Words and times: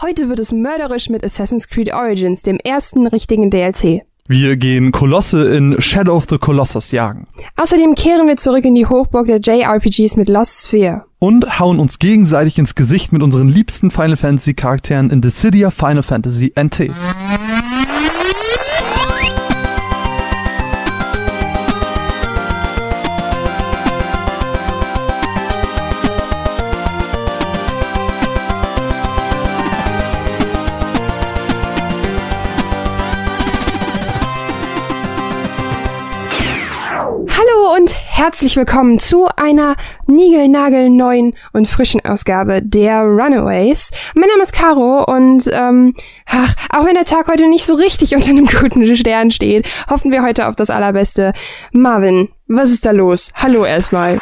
Heute 0.00 0.28
wird 0.28 0.38
es 0.38 0.52
mörderisch 0.52 1.08
mit 1.08 1.24
Assassin's 1.24 1.66
Creed 1.66 1.92
Origins, 1.92 2.42
dem 2.42 2.58
ersten 2.58 3.08
richtigen 3.08 3.50
DLC. 3.50 4.02
Wir 4.28 4.56
gehen 4.56 4.92
Kolosse 4.92 5.56
in 5.56 5.74
Shadow 5.80 6.14
of 6.14 6.26
the 6.30 6.38
Colossus 6.38 6.92
jagen. 6.92 7.26
Außerdem 7.56 7.96
kehren 7.96 8.28
wir 8.28 8.36
zurück 8.36 8.64
in 8.64 8.76
die 8.76 8.86
Hochburg 8.86 9.26
der 9.26 9.40
JRPGs 9.40 10.16
mit 10.16 10.28
Lost 10.28 10.68
Sphere. 10.68 11.02
Und 11.18 11.58
hauen 11.58 11.80
uns 11.80 11.98
gegenseitig 11.98 12.60
ins 12.60 12.76
Gesicht 12.76 13.12
mit 13.12 13.24
unseren 13.24 13.48
liebsten 13.48 13.90
Final 13.90 14.16
Fantasy 14.16 14.54
Charakteren 14.54 15.10
in 15.10 15.20
Dissidia 15.20 15.72
Final 15.72 16.04
Fantasy 16.04 16.52
NT. 16.56 16.92
Herzlich 38.28 38.56
willkommen 38.56 38.98
zu 38.98 39.26
einer 39.36 39.74
niegelnagelneuen 40.06 41.34
und 41.54 41.66
frischen 41.66 42.04
Ausgabe 42.04 42.60
der 42.62 43.00
Runaways. 43.00 43.90
Mein 44.14 44.28
Name 44.28 44.42
ist 44.42 44.52
Caro 44.52 45.02
und 45.04 45.48
ähm, 45.50 45.94
ach, 46.26 46.54
auch 46.68 46.84
wenn 46.84 46.92
der 46.92 47.06
Tag 47.06 47.26
heute 47.28 47.48
nicht 47.48 47.64
so 47.64 47.74
richtig 47.74 48.14
unter 48.14 48.28
einem 48.28 48.44
guten 48.44 48.94
Stern 48.96 49.30
steht, 49.30 49.66
hoffen 49.88 50.10
wir 50.10 50.22
heute 50.22 50.46
auf 50.46 50.56
das 50.56 50.68
Allerbeste. 50.68 51.32
Marvin, 51.72 52.28
was 52.46 52.68
ist 52.68 52.84
da 52.84 52.90
los? 52.90 53.32
Hallo 53.34 53.64
erstmal. 53.64 54.20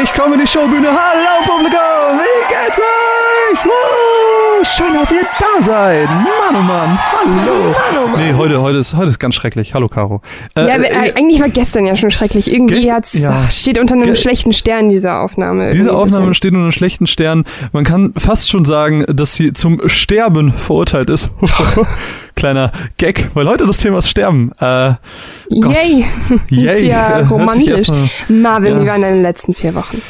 Ich 0.00 0.14
komme 0.14 0.34
in 0.34 0.40
die 0.42 0.46
Showbühne. 0.46 0.86
Hallo 0.86 1.44
Publikum, 1.44 2.20
wie 2.20 2.64
geht's 2.64 2.78
euch? 2.78 3.64
Woo! 3.64 4.47
Schön, 4.64 4.92
dass 4.94 5.10
ihr 5.12 5.22
da 5.38 5.64
seid. 5.64 6.06
Mann, 6.08 6.24
oh 6.50 6.62
Mann. 6.62 6.98
Hallo. 6.98 7.52
Mann, 7.70 7.74
oh 8.04 8.08
Mann. 8.08 8.20
Nee, 8.26 8.34
heute, 8.36 8.60
heute, 8.60 8.78
ist, 8.78 8.96
heute 8.96 9.08
ist 9.08 9.18
ganz 9.18 9.34
schrecklich. 9.34 9.72
Hallo, 9.74 9.88
Caro. 9.88 10.20
Äh, 10.56 10.66
Ja, 10.66 10.74
aber, 10.74 10.84
äh, 10.90 11.08
äh, 11.10 11.14
eigentlich 11.16 11.40
war 11.40 11.48
gestern 11.48 11.86
ja 11.86 11.94
schon 11.96 12.10
schrecklich. 12.10 12.52
Irgendwie 12.52 12.92
hat's, 12.92 13.12
ja. 13.14 13.30
ach, 13.46 13.50
steht 13.50 13.78
unter 13.78 13.94
einem 13.94 14.04
Ge- 14.04 14.16
schlechten 14.16 14.52
Stern 14.52 14.88
diese 14.88 15.14
Aufnahme. 15.14 15.70
Diese 15.70 15.92
Aufnahme 15.94 16.22
bisschen. 16.26 16.34
steht 16.34 16.50
unter 16.52 16.62
einem 16.62 16.72
schlechten 16.72 17.06
Stern. 17.06 17.44
Man 17.72 17.84
kann 17.84 18.12
fast 18.16 18.50
schon 18.50 18.64
sagen, 18.64 19.04
dass 19.08 19.34
sie 19.34 19.52
zum 19.52 19.80
Sterben 19.88 20.52
verurteilt 20.52 21.10
ist. 21.10 21.30
Kleiner 22.34 22.72
Gag, 22.96 23.30
weil 23.34 23.48
heute 23.48 23.64
das 23.66 23.78
Thema 23.78 23.98
ist 23.98 24.08
Sterben. 24.08 24.52
Äh, 24.60 24.94
Gott. 25.60 25.74
Yay. 25.74 26.04
Yay. 26.50 26.76
Ist 26.82 26.82
ja 26.88 27.18
romantisch. 27.20 27.68
erstmal- 27.68 28.10
Marvin, 28.28 28.74
ja. 28.76 28.82
wie 28.82 28.86
waren 28.86 29.02
deine 29.02 29.22
letzten 29.22 29.54
vier 29.54 29.74
Wochen? 29.74 30.00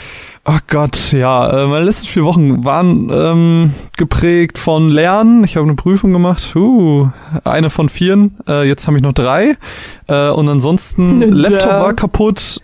Ach 0.45 0.61
Gott, 0.67 1.13
ja, 1.13 1.65
äh, 1.65 1.67
meine 1.67 1.85
letzten 1.85 2.07
vier 2.07 2.25
Wochen 2.25 2.65
waren 2.65 3.11
ähm, 3.13 3.75
geprägt 3.97 4.59
von 4.59 4.89
Lernen. 4.89 5.45
Ich 5.45 5.57
habe 5.57 5.67
eine 5.67 5.75
Prüfung 5.75 6.13
gemacht, 6.13 6.55
uh, 6.57 7.09
eine 7.45 7.71
von 7.71 7.89
vieren. 7.89 8.39
Äh, 8.49 8.67
jetzt 8.67 8.87
habe 8.87 8.97
ich 8.97 9.03
noch 9.03 9.13
drei. 9.13 9.57
Äh, 10.07 10.31
und 10.31 10.49
ansonsten. 10.49 11.21
Laptop 11.33 11.71
war 11.71 11.93
kaputt. 11.95 12.61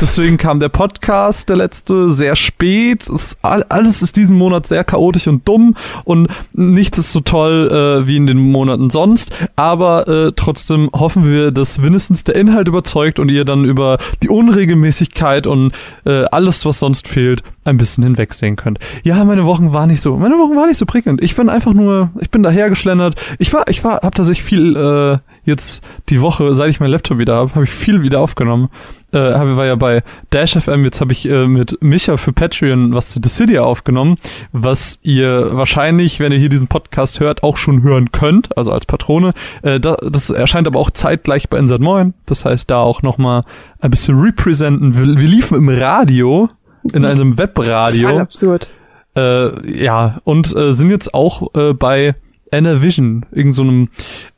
Deswegen 0.00 0.38
kam 0.38 0.58
der 0.58 0.70
Podcast, 0.70 1.48
der 1.48 1.56
letzte, 1.56 2.10
sehr 2.10 2.34
spät. 2.36 3.08
Es, 3.08 3.36
all- 3.42 3.64
alles 3.68 4.02
ist 4.02 4.16
diesen 4.16 4.36
Monat 4.36 4.66
sehr 4.66 4.82
chaotisch 4.82 5.28
und 5.28 5.46
dumm 5.46 5.76
und 6.04 6.28
nichts 6.52 6.98
ist 6.98 7.12
so 7.12 7.20
toll 7.20 7.70
äh, 8.02 8.06
wie 8.06 8.16
in 8.16 8.26
den 8.26 8.38
Monaten 8.38 8.90
sonst. 8.90 9.30
Aber 9.56 10.08
äh, 10.08 10.32
trotzdem 10.34 10.90
hoffen 10.92 11.26
wir, 11.30 11.52
dass 11.52 11.82
wenigstens 11.82 12.24
der 12.24 12.34
Inhalt 12.34 12.66
überzeugt 12.66 13.18
und 13.18 13.28
ihr 13.30 13.44
dann 13.44 13.64
über 13.64 13.98
die 14.22 14.28
Unregelmäßigkeit 14.28 15.46
und 15.46 15.72
äh, 16.04 16.24
alles, 16.24 16.64
was 16.64 16.80
sonst 16.80 17.06
fehlt, 17.06 17.42
ein 17.64 17.76
bisschen 17.76 18.04
hinwegsehen 18.04 18.56
könnt. 18.56 18.78
Ja, 19.02 19.24
meine 19.24 19.44
Wochen 19.44 19.72
waren 19.72 19.88
nicht 19.88 20.00
so, 20.00 20.16
meine 20.16 20.36
Wochen 20.36 20.56
waren 20.56 20.68
nicht 20.68 20.78
so 20.78 20.86
prickelnd. 20.86 21.22
Ich 21.22 21.34
bin 21.34 21.48
einfach 21.48 21.72
nur, 21.72 22.10
ich 22.20 22.30
bin 22.30 22.42
dahergeschlendert. 22.42 23.14
Ich 23.38 23.52
war, 23.52 23.68
ich 23.68 23.82
war, 23.84 24.00
hab 24.02 24.14
tatsächlich 24.14 24.44
viel 24.44 24.76
äh, 24.76 25.18
jetzt 25.44 25.82
die 26.08 26.20
Woche, 26.20 26.54
seit 26.54 26.70
ich 26.70 26.80
meinen 26.80 26.90
Laptop 26.90 27.18
wieder 27.18 27.36
habe, 27.36 27.54
habe 27.54 27.64
ich 27.64 27.70
viel 27.70 28.02
wieder 28.02 28.20
aufgenommen. 28.20 28.68
Äh, 29.12 29.34
habe 29.34 29.56
war 29.56 29.66
ja 29.66 29.76
bei 29.76 30.02
Dash 30.30 30.58
FM, 30.58 30.84
jetzt 30.84 31.00
habe 31.00 31.12
ich 31.12 31.28
äh, 31.28 31.46
mit 31.46 31.78
Micha 31.80 32.16
für 32.16 32.32
Patreon 32.32 32.94
was 32.94 33.10
zu 33.10 33.20
Dissidia 33.20 33.62
aufgenommen, 33.62 34.16
was 34.52 34.98
ihr 35.02 35.50
wahrscheinlich, 35.52 36.18
wenn 36.18 36.32
ihr 36.32 36.38
hier 36.38 36.48
diesen 36.48 36.66
Podcast 36.66 37.20
hört, 37.20 37.42
auch 37.42 37.56
schon 37.56 37.82
hören 37.82 38.10
könnt, 38.10 38.56
also 38.58 38.72
als 38.72 38.86
Patrone. 38.86 39.32
Äh, 39.62 39.78
da, 39.78 39.96
das 39.96 40.30
erscheint 40.30 40.66
aber 40.66 40.80
auch 40.80 40.90
zeitgleich 40.90 41.48
bei 41.48 41.58
Insert 41.58 41.80
Moin. 41.80 42.14
Das 42.26 42.44
heißt, 42.44 42.70
da 42.70 42.78
auch 42.78 43.02
nochmal 43.02 43.42
ein 43.80 43.90
bisschen 43.90 44.18
representen. 44.18 44.98
Wir, 44.98 45.18
wir 45.18 45.28
liefen 45.28 45.58
im 45.58 45.68
Radio, 45.68 46.48
in 46.92 47.04
einem 47.04 47.36
Total 47.36 47.48
Webradio. 47.48 48.18
absurd. 48.18 48.68
Äh, 49.16 49.82
ja, 49.84 50.20
und 50.24 50.54
äh, 50.54 50.72
sind 50.72 50.90
jetzt 50.90 51.14
auch 51.14 51.54
äh, 51.54 51.72
bei 51.72 52.14
Vision, 52.52 53.26
irgend 53.32 53.56
so 53.56 53.62
einem 53.62 53.88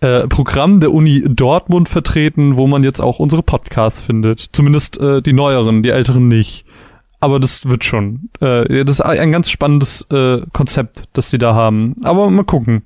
äh, 0.00 0.26
Programm 0.26 0.80
der 0.80 0.92
Uni 0.92 1.22
Dortmund 1.26 1.88
vertreten, 1.88 2.56
wo 2.56 2.66
man 2.66 2.82
jetzt 2.82 3.00
auch 3.00 3.18
unsere 3.18 3.42
Podcasts 3.42 4.00
findet. 4.00 4.40
Zumindest 4.52 4.98
äh, 4.98 5.20
die 5.20 5.34
neueren, 5.34 5.82
die 5.82 5.90
älteren 5.90 6.28
nicht. 6.28 6.64
Aber 7.20 7.40
das 7.40 7.66
wird 7.66 7.84
schon. 7.84 8.30
Äh, 8.40 8.84
das 8.84 8.96
ist 8.96 9.00
ein 9.02 9.32
ganz 9.32 9.50
spannendes 9.50 10.06
äh, 10.10 10.40
Konzept, 10.52 11.04
das 11.12 11.30
sie 11.30 11.38
da 11.38 11.54
haben. 11.54 11.96
Aber 12.02 12.30
mal 12.30 12.44
gucken. 12.44 12.84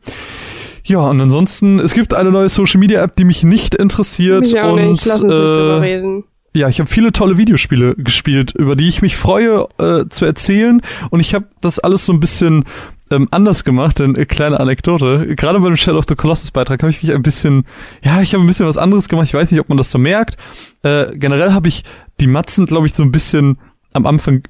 Ja, 0.84 1.00
und 1.00 1.21
ansonsten, 1.21 1.78
es 1.78 1.94
gibt 1.94 2.15
eine 2.15 2.31
neue 2.31 2.48
Social 2.48 2.81
Media 2.81 3.03
App, 3.03 3.15
die 3.16 3.25
mich 3.25 3.44
nicht 3.44 3.75
interessiert. 3.75 4.41
Mich 4.41 4.59
auch 4.59 4.72
und 4.72 4.92
nicht. 4.92 5.06
Lass 5.06 5.22
uns 5.22 5.32
nicht 5.32 5.32
drüber 5.32 5.77
äh, 5.77 5.81
reden. 5.81 6.25
Ja, 6.55 6.69
ich 6.69 6.81
habe 6.81 6.91
viele 6.91 7.12
tolle 7.12 7.37
Videospiele 7.37 7.94
gespielt, 7.97 8.55
über 8.56 8.75
die 8.75 8.88
ich 8.88 9.03
mich 9.03 9.16
freue 9.16 9.69
äh, 9.78 10.09
zu 10.09 10.25
erzählen. 10.25 10.83
Und 11.11 11.21
ich 11.21 11.34
habe 11.34 11.47
das 11.61 11.78
alles 11.78 12.06
so 12.06 12.12
ein 12.12 12.21
bisschen 12.21 12.65
ähm, 13.11 13.28
anders 13.31 13.65
gemacht, 13.65 13.99
denn 14.00 14.16
äh, 14.16 14.25
kleine 14.25 14.59
Anekdote. 14.59 15.34
Gerade 15.37 15.60
bei 15.60 15.66
dem 15.66 15.77
Shadow 15.77 15.99
of 15.99 16.06
the 16.09 16.16
Colossus 16.16 16.50
Beitrag 16.50 16.83
habe 16.83 16.91
ich 16.91 17.03
mich 17.03 17.12
ein 17.12 17.22
bisschen, 17.22 17.66
ja, 18.03 18.21
ich 18.21 18.34
habe 18.34 18.43
ein 18.43 18.47
bisschen 18.47 18.66
was 18.66 18.78
anderes 18.78 19.09
gemacht. 19.09 19.27
Ich 19.27 19.34
weiß 19.34 19.50
nicht, 19.50 19.60
ob 19.60 19.69
man 19.69 19.78
das 19.78 19.91
so 19.91 19.99
merkt. 19.99 20.37
Äh, 20.83 21.16
generell 21.16 21.53
habe 21.53 21.69
ich 21.69 21.84
die 22.21 22.27
Matzen, 22.27 22.66
glaube 22.66 22.87
ich, 22.87 22.94
so 22.94 23.03
ein 23.03 23.12
bisschen 23.12 23.59
am 23.93 24.06
Anfang 24.06 24.43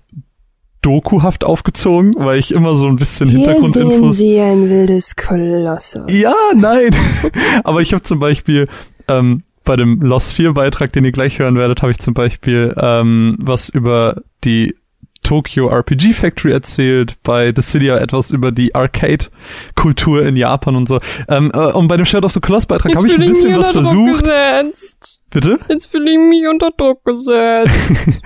dokuhaft 0.83 1.45
aufgezogen, 1.45 2.13
weil 2.17 2.39
ich 2.39 2.53
immer 2.53 2.75
so 2.75 2.87
ein 2.87 2.97
bisschen 2.97 3.29
Hier 3.29 3.41
sehen 3.41 3.63
Hintergrundinfos 3.63 4.17
Sie 4.17 4.41
ein 4.41 4.69
wildes 4.71 5.17
Kolossus. 5.17 6.05
ja, 6.09 6.33
nein. 6.57 6.95
Aber 7.65 7.83
ich 7.83 7.93
habe 7.93 8.03
zum 8.03 8.19
Beispiel 8.19 8.69
ähm, 9.09 9.43
bei 9.71 9.77
dem 9.77 10.01
Lost 10.01 10.33
4 10.33 10.55
Beitrag, 10.55 10.93
den 10.93 11.05
ihr 11.05 11.13
gleich 11.13 11.39
hören 11.39 11.55
werdet, 11.55 11.81
habe 11.81 11.93
ich 11.93 12.01
zum 12.01 12.13
Beispiel 12.13 12.75
ähm, 12.77 13.37
was 13.39 13.69
über 13.69 14.21
die 14.43 14.75
Tokyo 15.23 15.69
RPG 15.69 16.13
Factory 16.13 16.51
erzählt, 16.51 17.15
bei 17.23 17.53
The 17.55 17.63
City 17.63 17.87
etwas 17.87 18.33
über 18.33 18.51
die 18.51 18.75
Arcade-Kultur 18.75 20.27
in 20.27 20.35
Japan 20.35 20.75
und 20.75 20.89
so. 20.89 20.99
Ähm, 21.29 21.53
äh, 21.55 21.71
und 21.71 21.87
bei 21.87 21.97
dem 21.97 22.05
Shadow 22.05 22.27
of 22.27 22.33
the 22.33 22.41
Colossus 22.41 22.67
Beitrag 22.67 22.97
habe 22.97 23.07
ich 23.07 23.15
ein 23.15 23.21
bisschen 23.21 23.57
was 23.57 23.71
versucht. 23.71 24.25
Bitte? 25.31 25.61
Jetzt 25.69 25.87
fühle 25.87 26.11
ich 26.11 26.19
mich 26.19 26.49
unter 26.51 26.73
Druck 26.77 27.05
gesetzt. 27.05 27.71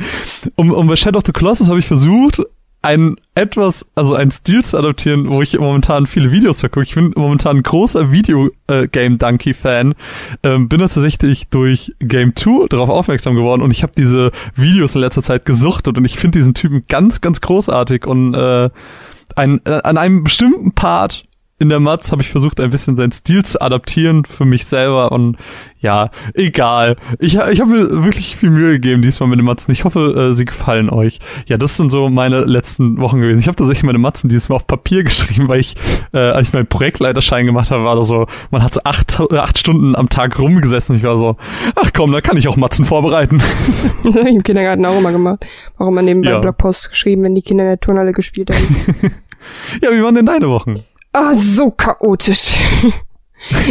Um, 0.57 0.73
um 0.73 0.89
bei 0.89 0.97
Shadow 0.97 1.19
of 1.19 1.25
the 1.25 1.33
Colossus 1.33 1.71
habe 1.71 1.79
ich 1.79 1.87
versucht, 1.87 2.43
ein 2.85 3.17
etwas, 3.35 3.87
also 3.95 4.15
ein 4.15 4.31
Stil 4.31 4.63
zu 4.63 4.77
adaptieren, 4.77 5.31
wo 5.31 5.41
ich 5.41 5.59
momentan 5.59 6.07
viele 6.07 6.31
Videos 6.31 6.61
vergucke. 6.61 6.85
Ich 6.85 6.95
bin 6.95 7.13
momentan 7.17 7.63
großer 7.63 8.13
Video-Game-Donkey-Fan. 8.13 9.95
Ähm, 10.43 10.69
bin 10.69 10.81
da 10.81 10.87
tatsächlich 10.87 11.49
durch 11.49 11.95
Game 11.99 12.37
2 12.37 12.69
darauf 12.69 12.91
aufmerksam 12.91 13.35
geworden 13.35 13.63
und 13.63 13.71
ich 13.71 13.83
habe 13.83 13.95
diese 13.97 14.33
Videos 14.55 14.95
in 14.95 15.01
letzter 15.01 15.23
Zeit 15.23 15.47
gesuchtet 15.47 15.97
und 15.97 16.05
ich 16.05 16.19
finde 16.19 16.39
diesen 16.39 16.53
Typen 16.53 16.85
ganz, 16.87 17.23
ganz 17.23 17.41
großartig 17.41 18.07
und 18.07 18.35
äh, 18.35 18.69
ein, 19.35 19.61
äh, 19.65 19.81
an 19.83 19.97
einem 19.97 20.23
bestimmten 20.23 20.73
Part 20.73 21.25
in 21.59 21.69
der 21.69 21.79
Matz 21.79 22.11
habe 22.11 22.21
ich 22.21 22.31
versucht, 22.31 22.61
ein 22.61 22.71
bisschen 22.71 22.97
seinen 22.97 23.13
Stil 23.13 23.45
zu 23.45 23.61
adaptieren 23.61 24.25
für 24.25 24.45
mich 24.45 24.67
selber 24.67 25.13
und 25.13 25.37
ja, 25.79 26.11
egal. 26.33 26.97
Ich, 27.19 27.37
ich 27.37 27.61
habe 27.61 27.71
mir 27.71 28.05
wirklich 28.05 28.37
viel 28.37 28.51
Mühe 28.51 28.73
gegeben 28.73 29.03
diesmal 29.03 29.29
mit 29.29 29.39
den 29.39 29.45
Matzen. 29.45 29.71
Ich 29.71 29.85
hoffe, 29.85 30.31
äh, 30.31 30.35
sie 30.35 30.47
gefallen 30.47 30.91
euch. 30.91 31.19
Ja, 31.47 31.57
das 31.57 31.77
sind 31.77 31.91
so 31.91 32.09
meine 32.09 32.41
letzten 32.41 32.99
Wochen 32.99 33.21
gewesen. 33.21 33.39
Ich 33.39 33.47
habe 33.47 33.57
tatsächlich 33.57 33.85
meine 33.85 33.99
Matzen 33.99 34.29
dieses 34.29 34.49
Mal 34.49 34.57
auf 34.57 34.67
Papier 34.67 35.05
geschrieben, 35.05 35.47
weil 35.47 35.61
ich, 35.61 35.75
äh, 36.13 36.19
als 36.19 36.49
ich 36.49 36.55
meinen 36.55 36.67
Projektleiterschein 36.67 37.47
gemacht 37.47 37.71
habe, 37.71 37.85
war 37.85 37.95
da 37.97 38.03
so, 38.03 38.27
man 38.51 38.65
hat 38.65 38.75
so 38.75 38.81
acht, 38.83 39.21
äh, 39.31 39.37
acht 39.37 39.59
Stunden 39.59 39.95
am 39.95 40.09
Tag 40.09 40.39
rumgesessen. 40.39 40.97
Ich 40.97 41.03
war 41.03 41.19
so, 41.19 41.37
ach 41.77 41.91
komm, 41.95 42.13
da 42.13 42.21
kann 42.21 42.37
ich 42.37 42.49
auch 42.49 42.57
Matzen 42.57 42.85
vorbereiten. 42.85 43.43
das 44.05 44.17
habe 44.17 44.29
ich 44.29 44.35
im 44.35 44.43
Kindergarten 44.43 44.85
auch 44.87 44.99
immer 44.99 45.13
gemacht. 45.13 45.45
Warum 45.77 45.95
man 45.95 46.07
nebenbei 46.07 46.31
Ja. 46.31 46.39
Blogposts 46.41 46.91
geschrieben, 46.91 47.23
wenn 47.23 47.35
die 47.35 47.43
Kinder 47.43 47.65
in 47.65 47.71
der 47.71 47.81
Turnhalle 47.81 48.13
gespielt 48.13 48.51
haben. 48.51 49.13
ja, 49.83 49.93
wie 49.93 50.03
waren 50.03 50.15
denn 50.15 50.27
deine 50.27 50.49
Wochen? 50.49 50.75
Ah, 51.15 51.33
so 51.35 51.71
chaotisch. 51.71 52.59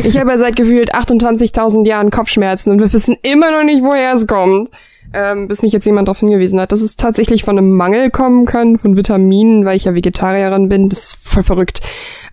Ich 0.04 0.20
habe 0.20 0.30
ja 0.30 0.38
seit 0.38 0.56
gefühlt 0.56 0.94
28.000 0.94 1.88
Jahren 1.88 2.12
Kopfschmerzen 2.12 2.72
und 2.72 2.80
wir 2.80 2.94
wissen 2.94 3.18
immer 3.24 3.50
noch 3.50 3.64
nicht, 3.64 3.82
woher 3.82 4.14
es 4.14 4.28
kommt. 4.28 4.70
Ähm, 5.16 5.48
bis 5.48 5.64
mich 5.64 5.74
jetzt 5.74 5.86
jemand 5.86 6.08
darauf 6.08 6.20
hingewiesen 6.20 6.60
hat, 6.60 6.72
dass 6.72 6.82
es 6.82 6.96
tatsächlich 6.96 7.44
von 7.44 7.58
einem 7.58 7.74
Mangel 7.74 8.12
kommen 8.12 8.46
kann, 8.46 8.78
von 8.78 8.96
Vitaminen, 8.96 9.66
weil 9.66 9.76
ich 9.76 9.86
ja 9.86 9.96
Vegetarierin 9.96 10.70
bin. 10.70 10.90
Das 10.90 11.00
ist 11.00 11.18
voll 11.28 11.42
verrückt. 11.42 11.80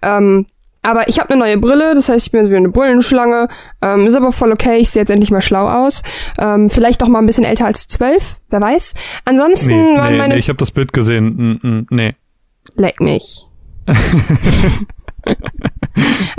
Ähm, 0.02 0.48
Aber 0.82 1.08
ich 1.08 1.18
habe 1.18 1.30
eine 1.30 1.40
neue 1.40 1.56
Brille, 1.56 1.94
das 1.94 2.10
heißt, 2.10 2.26
ich 2.26 2.30
bin 2.32 2.50
wie 2.50 2.56
eine 2.56 2.68
Bullenschlange. 2.68 3.48
Ähm, 3.80 4.06
ist 4.06 4.14
aber 4.14 4.32
voll 4.32 4.52
okay, 4.52 4.76
ich 4.76 4.90
sehe 4.90 5.00
jetzt 5.00 5.10
endlich 5.10 5.30
mal 5.30 5.40
schlau 5.40 5.66
aus. 5.66 6.02
Ähm, 6.38 6.68
vielleicht 6.68 7.02
auch 7.02 7.08
mal 7.08 7.20
ein 7.20 7.26
bisschen 7.26 7.44
älter 7.44 7.64
als 7.64 7.88
zwölf, 7.88 8.36
wer 8.50 8.60
weiß. 8.60 8.92
Ansonsten 9.24 9.70
Nee, 9.70 9.96
waren 9.98 10.12
nee, 10.12 10.18
meine... 10.18 10.34
nee 10.34 10.40
ich 10.40 10.50
habe 10.50 10.58
das 10.58 10.72
Bild 10.72 10.92
gesehen. 10.92 11.58
Mm, 11.62 11.66
mm, 11.66 11.86
nee. 11.90 12.14
Leck 12.74 13.00
mich. 13.00 13.46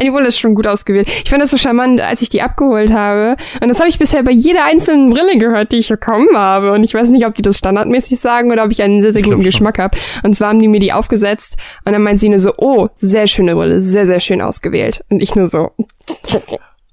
Die 0.01 0.13
Wolle 0.13 0.27
ist 0.27 0.39
schon 0.39 0.55
gut 0.55 0.67
ausgewählt. 0.67 1.09
Ich 1.23 1.29
fand 1.29 1.41
das 1.41 1.51
so 1.51 1.57
charmant, 1.57 2.01
als 2.01 2.21
ich 2.21 2.29
die 2.29 2.41
abgeholt 2.41 2.91
habe. 2.91 3.35
Und 3.61 3.69
das 3.69 3.79
habe 3.79 3.89
ich 3.89 3.99
bisher 3.99 4.23
bei 4.23 4.31
jeder 4.31 4.65
einzelnen 4.65 5.09
Brille 5.09 5.37
gehört, 5.37 5.71
die 5.71 5.77
ich 5.77 5.89
bekommen 5.89 6.35
habe. 6.35 6.71
Und 6.73 6.83
ich 6.83 6.93
weiß 6.93 7.09
nicht, 7.09 7.25
ob 7.25 7.35
die 7.35 7.41
das 7.41 7.57
standardmäßig 7.57 8.19
sagen 8.19 8.51
oder 8.51 8.63
ob 8.65 8.71
ich 8.71 8.81
einen 8.81 9.01
sehr, 9.01 9.13
sehr 9.13 9.21
guten. 9.21 9.41
Geschmack 9.41 9.79
habe. 9.79 9.97
Und 10.23 10.35
zwar 10.35 10.49
haben 10.49 10.59
die 10.59 10.67
mir 10.67 10.79
die 10.79 10.93
aufgesetzt 10.93 11.57
und 11.85 11.93
dann 11.93 12.01
meint 12.03 12.19
sie 12.19 12.29
nur 12.29 12.39
so, 12.39 12.53
oh, 12.57 12.89
sehr 12.95 13.27
schöne 13.27 13.55
Brille, 13.55 13.79
sehr, 13.81 14.05
sehr 14.05 14.19
schön 14.19 14.41
ausgewählt. 14.41 15.03
Und 15.09 15.21
ich 15.21 15.35
nur 15.35 15.45
so, 15.45 15.71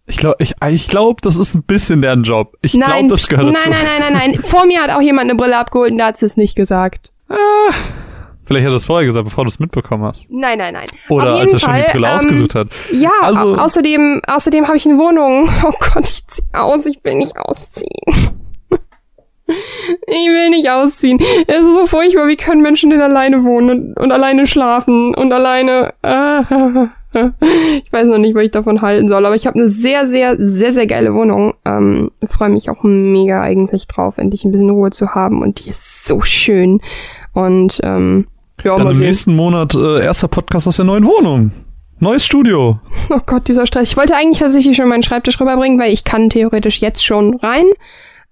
Ich 0.06 0.16
glaube, 0.16 0.36
ich, 0.38 0.54
ich 0.70 0.88
glaub, 0.88 1.20
das 1.22 1.36
ist 1.36 1.54
ein 1.54 1.62
bisschen 1.62 2.02
deren 2.02 2.22
Job. 2.22 2.56
Ich 2.62 2.72
glaube, 2.72 2.88
nein, 2.88 3.08
das 3.08 3.28
gehört 3.28 3.46
nein, 3.46 3.54
dazu. 3.56 3.70
nein, 3.70 3.84
nein, 4.00 4.12
nein, 4.12 4.32
nein. 4.32 4.42
Vor 4.42 4.66
mir 4.66 4.82
hat 4.82 4.90
auch 4.90 5.02
jemand 5.02 5.30
eine 5.30 5.36
Brille 5.36 5.56
abgeholt 5.56 5.92
und 5.92 5.98
da 5.98 6.06
hat 6.06 6.16
sie 6.16 6.26
es 6.26 6.36
nicht 6.36 6.54
gesagt. 6.56 7.12
Vielleicht 8.48 8.64
hat 8.64 8.72
er 8.72 8.76
es 8.76 8.86
vorher 8.86 9.06
gesagt, 9.06 9.26
bevor 9.26 9.44
du 9.44 9.48
es 9.48 9.58
mitbekommen 9.60 10.04
hast. 10.04 10.26
Nein, 10.30 10.56
nein, 10.56 10.72
nein. 10.72 10.86
Oder 11.10 11.34
als 11.34 11.52
er 11.52 11.58
schon 11.58 11.68
Fall, 11.68 11.84
die 11.86 11.92
Brille 11.92 12.06
ähm, 12.08 12.14
ausgesucht 12.14 12.54
hat. 12.54 12.68
Ja, 12.90 13.10
Also- 13.20 13.40
au 13.40 13.54
außerdem, 13.56 14.22
außerdem 14.26 14.66
habe 14.66 14.78
ich 14.78 14.86
eine 14.88 14.98
Wohnung. 14.98 15.50
Oh 15.64 15.72
Gott, 15.92 16.04
ich 16.04 16.26
zieh 16.26 16.42
aus, 16.54 16.86
ich 16.86 16.98
will 17.04 17.16
nicht 17.16 17.36
ausziehen. 17.36 17.88
Ich 20.06 20.28
will 20.28 20.50
nicht 20.50 20.68
ausziehen. 20.70 21.18
Es 21.46 21.56
ist 21.64 21.76
so 21.78 21.86
furchtbar, 21.86 22.26
wie 22.28 22.36
können 22.36 22.60
Menschen 22.60 22.90
denn 22.90 23.00
alleine 23.00 23.44
wohnen 23.44 23.70
und, 23.70 23.96
und 23.98 24.12
alleine 24.12 24.46
schlafen 24.46 25.14
und 25.14 25.32
alleine. 25.32 25.94
Äh, 26.02 26.42
ich 27.82 27.90
weiß 27.90 28.06
noch 28.08 28.18
nicht, 28.18 28.34
was 28.34 28.42
ich 28.44 28.50
davon 28.50 28.82
halten 28.82 29.08
soll, 29.08 29.24
aber 29.24 29.34
ich 29.34 29.46
habe 29.46 29.58
eine 29.58 29.68
sehr, 29.68 30.06
sehr, 30.06 30.36
sehr, 30.38 30.72
sehr 30.72 30.86
geile 30.86 31.14
Wohnung. 31.14 31.54
Ähm, 31.64 32.10
Freue 32.26 32.50
mich 32.50 32.68
auch 32.68 32.82
mega 32.82 33.40
eigentlich 33.40 33.86
drauf, 33.86 34.18
endlich 34.18 34.44
ein 34.44 34.52
bisschen 34.52 34.68
Ruhe 34.68 34.90
zu 34.90 35.14
haben 35.14 35.40
und 35.40 35.64
die 35.64 35.70
ist 35.70 36.04
so 36.06 36.20
schön. 36.20 36.80
Und 37.32 37.80
ähm, 37.84 38.26
ja, 38.64 38.76
Dann 38.76 38.90
im 38.90 38.98
nächsten 38.98 39.34
Monat 39.34 39.74
äh, 39.74 40.04
erster 40.04 40.28
Podcast 40.28 40.66
aus 40.66 40.76
der 40.76 40.84
neuen 40.84 41.04
Wohnung. 41.04 41.52
Neues 42.00 42.24
Studio. 42.24 42.78
Oh 43.10 43.20
Gott, 43.26 43.48
dieser 43.48 43.66
Stress. 43.66 43.90
Ich 43.90 43.96
wollte 43.96 44.14
eigentlich 44.14 44.38
tatsächlich 44.38 44.76
schon 44.76 44.88
meinen 44.88 45.02
Schreibtisch 45.02 45.40
rüberbringen, 45.40 45.80
weil 45.80 45.92
ich 45.92 46.04
kann 46.04 46.30
theoretisch 46.30 46.80
jetzt 46.80 47.04
schon 47.04 47.36
rein. 47.36 47.64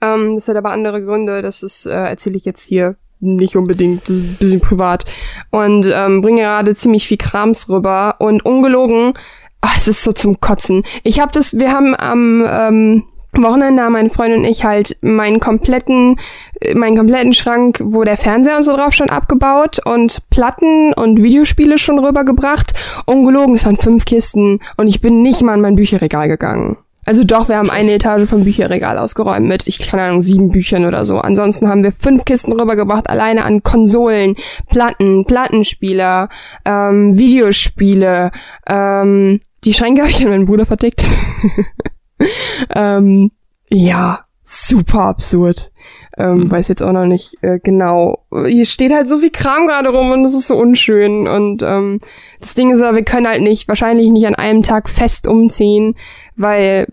Ähm, 0.01 0.37
das 0.37 0.49
hat 0.49 0.57
aber 0.57 0.71
andere 0.71 1.05
Gründe. 1.05 1.43
Das 1.43 1.63
ist, 1.63 1.87
äh, 1.87 1.91
erzähle 1.91 2.37
ich 2.37 2.45
jetzt 2.45 2.67
hier 2.67 2.97
nicht 3.21 3.57
unbedingt. 3.57 4.09
Das 4.09 4.17
ist 4.17 4.23
ein 4.23 4.37
bisschen 4.39 4.61
privat. 4.61 5.05
Und 5.51 5.87
ähm, 5.93 6.23
bringe 6.23 6.43
gerade 6.43 6.75
ziemlich 6.75 7.09
viel 7.09 7.17
Krams 7.17 7.69
rüber. 7.69 8.17
Und 8.19 8.45
ungelogen, 8.45 9.15
ach, 9.61 9.77
es 9.77 9.89
ist 9.89 10.05
so 10.05 10.13
zum 10.13 10.41
Kotzen. 10.41 10.85
Ich 11.03 11.21
habe 11.21 11.33
das, 11.33 11.59
wir 11.59 11.73
haben 11.73 11.95
am 11.97 12.47
ähm, 12.49 13.05
Wochenende 13.43 13.83
haben 13.83 13.93
meine 13.93 14.11
Freundin 14.11 14.41
und 14.41 14.45
ich 14.45 14.65
halt 14.65 14.97
meinen 15.01 15.41
kompletten, 15.41 16.17
äh, 16.61 16.75
meinen 16.75 16.97
kompletten 16.97 17.33
Schrank, 17.33 17.81
wo 17.83 18.05
der 18.05 18.17
Fernseher 18.17 18.57
und 18.57 18.63
so 18.63 18.77
drauf 18.77 18.95
stand, 18.95 19.11
abgebaut 19.11 19.79
und 19.85 20.19
Platten 20.31 20.93
und 20.93 21.23
Videospiele 21.23 21.79
schon 21.79 21.99
rübergebracht. 21.99 22.73
Ungelogen, 23.07 23.55
es 23.55 23.65
waren 23.65 23.77
fünf 23.77 24.05
Kisten 24.05 24.61
und 24.77 24.89
ich 24.89 25.01
bin 25.01 25.23
nicht 25.23 25.43
mal 25.43 25.55
in 25.55 25.61
mein 25.61 25.77
Bücherregal 25.77 26.29
gegangen. 26.29 26.77
Also 27.07 27.23
doch, 27.23 27.49
wir 27.49 27.57
haben 27.57 27.71
eine 27.71 27.93
Etage 27.93 28.29
vom 28.29 28.43
Bücherregal 28.43 28.99
ausgeräumt 28.99 29.47
mit, 29.47 29.69
ich 29.69 29.79
keine 29.79 30.03
Ahnung, 30.03 30.23
sieben 30.23 30.51
Büchern 30.51 30.85
oder 30.85 31.05
so. 31.05 31.19
Ansonsten 31.19 31.69
haben 31.69 31.85
wir 31.85 31.93
fünf 31.93 32.25
Kisten 32.25 32.53
rübergebracht, 32.53 33.09
alleine 33.09 33.45
an 33.45 33.63
Konsolen, 33.63 34.35
Platten, 34.69 35.25
Plattenspieler, 35.25 36.29
ähm, 36.65 37.17
Videospiele. 37.17 38.33
Ähm, 38.67 39.41
die 39.65 39.73
Schränke 39.73 40.01
habe 40.03 40.11
ich 40.11 40.25
an 40.25 40.31
meinen 40.31 40.47
Bruder 40.47 40.67
vertickt. 40.67 41.05
ähm, 42.75 43.31
ja, 43.69 44.21
super 44.43 45.03
absurd. 45.03 45.73
Ähm, 46.17 46.45
Mhm. 46.45 46.51
Weiß 46.51 46.69
jetzt 46.69 46.83
auch 46.83 46.93
noch 46.93 47.05
nicht 47.05 47.37
äh, 47.43 47.59
genau. 47.59 48.25
Hier 48.47 48.65
steht 48.65 48.93
halt 48.93 49.09
so 49.09 49.19
viel 49.19 49.31
Kram 49.31 49.67
gerade 49.67 49.91
rum 49.91 50.11
und 50.13 50.23
das 50.23 50.35
ist 50.35 50.49
so 50.49 50.57
unschön. 50.57 51.29
Und 51.29 51.63
ähm, 51.63 52.01
das 52.41 52.55
Ding 52.55 52.71
ist 52.71 52.81
aber, 52.81 52.97
wir 52.97 53.05
können 53.05 53.29
halt 53.29 53.43
nicht, 53.43 53.69
wahrscheinlich 53.69 54.11
nicht 54.11 54.27
an 54.27 54.35
einem 54.35 54.63
Tag 54.63 54.89
fest 54.89 55.27
umziehen, 55.27 55.95
weil 56.37 56.87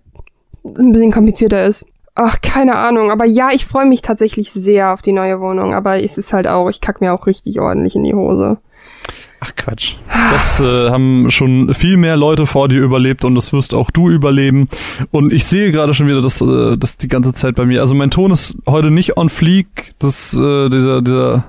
es 0.64 0.80
ein 0.80 0.92
bisschen 0.92 1.12
komplizierter 1.12 1.66
ist. 1.66 1.86
Ach, 2.16 2.42
keine 2.42 2.75
Ahnung. 2.75 3.12
Aber 3.12 3.25
ja, 3.25 3.50
ich 3.52 3.66
freue 3.66 3.86
mich 3.86 4.02
tatsächlich 4.02 4.52
sehr 4.52 4.94
auf 4.94 5.02
die 5.02 5.14
neue 5.14 5.40
Wohnung. 5.40 5.74
Aber 5.74 6.04
es 6.04 6.18
ist 6.18 6.34
halt 6.34 6.48
auch, 6.48 6.70
ich 6.70 6.81
kack 6.81 7.02
mir 7.02 7.14
auch 7.14 7.25
richtig 7.25 7.60
ordentlich 7.60 7.96
in 7.96 8.04
die 8.04 8.14
Hose. 8.14 8.58
Ach 9.45 9.56
Quatsch. 9.57 9.95
Das 10.31 10.62
äh, 10.62 10.90
haben 10.90 11.30
schon 11.30 11.74
viel 11.74 11.98
mehr 11.98 12.16
Leute 12.16 12.45
vor 12.45 12.69
dir 12.69 12.81
überlebt 12.81 13.25
und 13.25 13.36
das 13.36 13.51
wirst 13.51 13.74
auch 13.74 13.92
du 13.92 14.10
überleben. 14.10 14.69
Und 15.12 15.34
ich 15.34 15.44
sehe 15.44 15.74
gerade 15.74 15.94
schon 15.94 16.07
wieder, 16.07 16.22
dass 16.22 16.40
äh, 16.40 16.78
das 16.78 16.95
die 16.95 17.10
ganze 17.10 17.34
Zeit 17.34 17.56
bei 17.56 17.66
mir. 17.66 17.81
Also 17.81 17.94
mein 17.94 18.10
Ton 18.10 18.31
ist 18.31 18.57
heute 18.66 18.90
nicht 18.90 19.18
on 19.18 19.28
fleek. 19.28 19.92
Das 20.00 20.34
äh, 20.34 20.69
dieser 20.69 21.01
dieser 21.01 21.44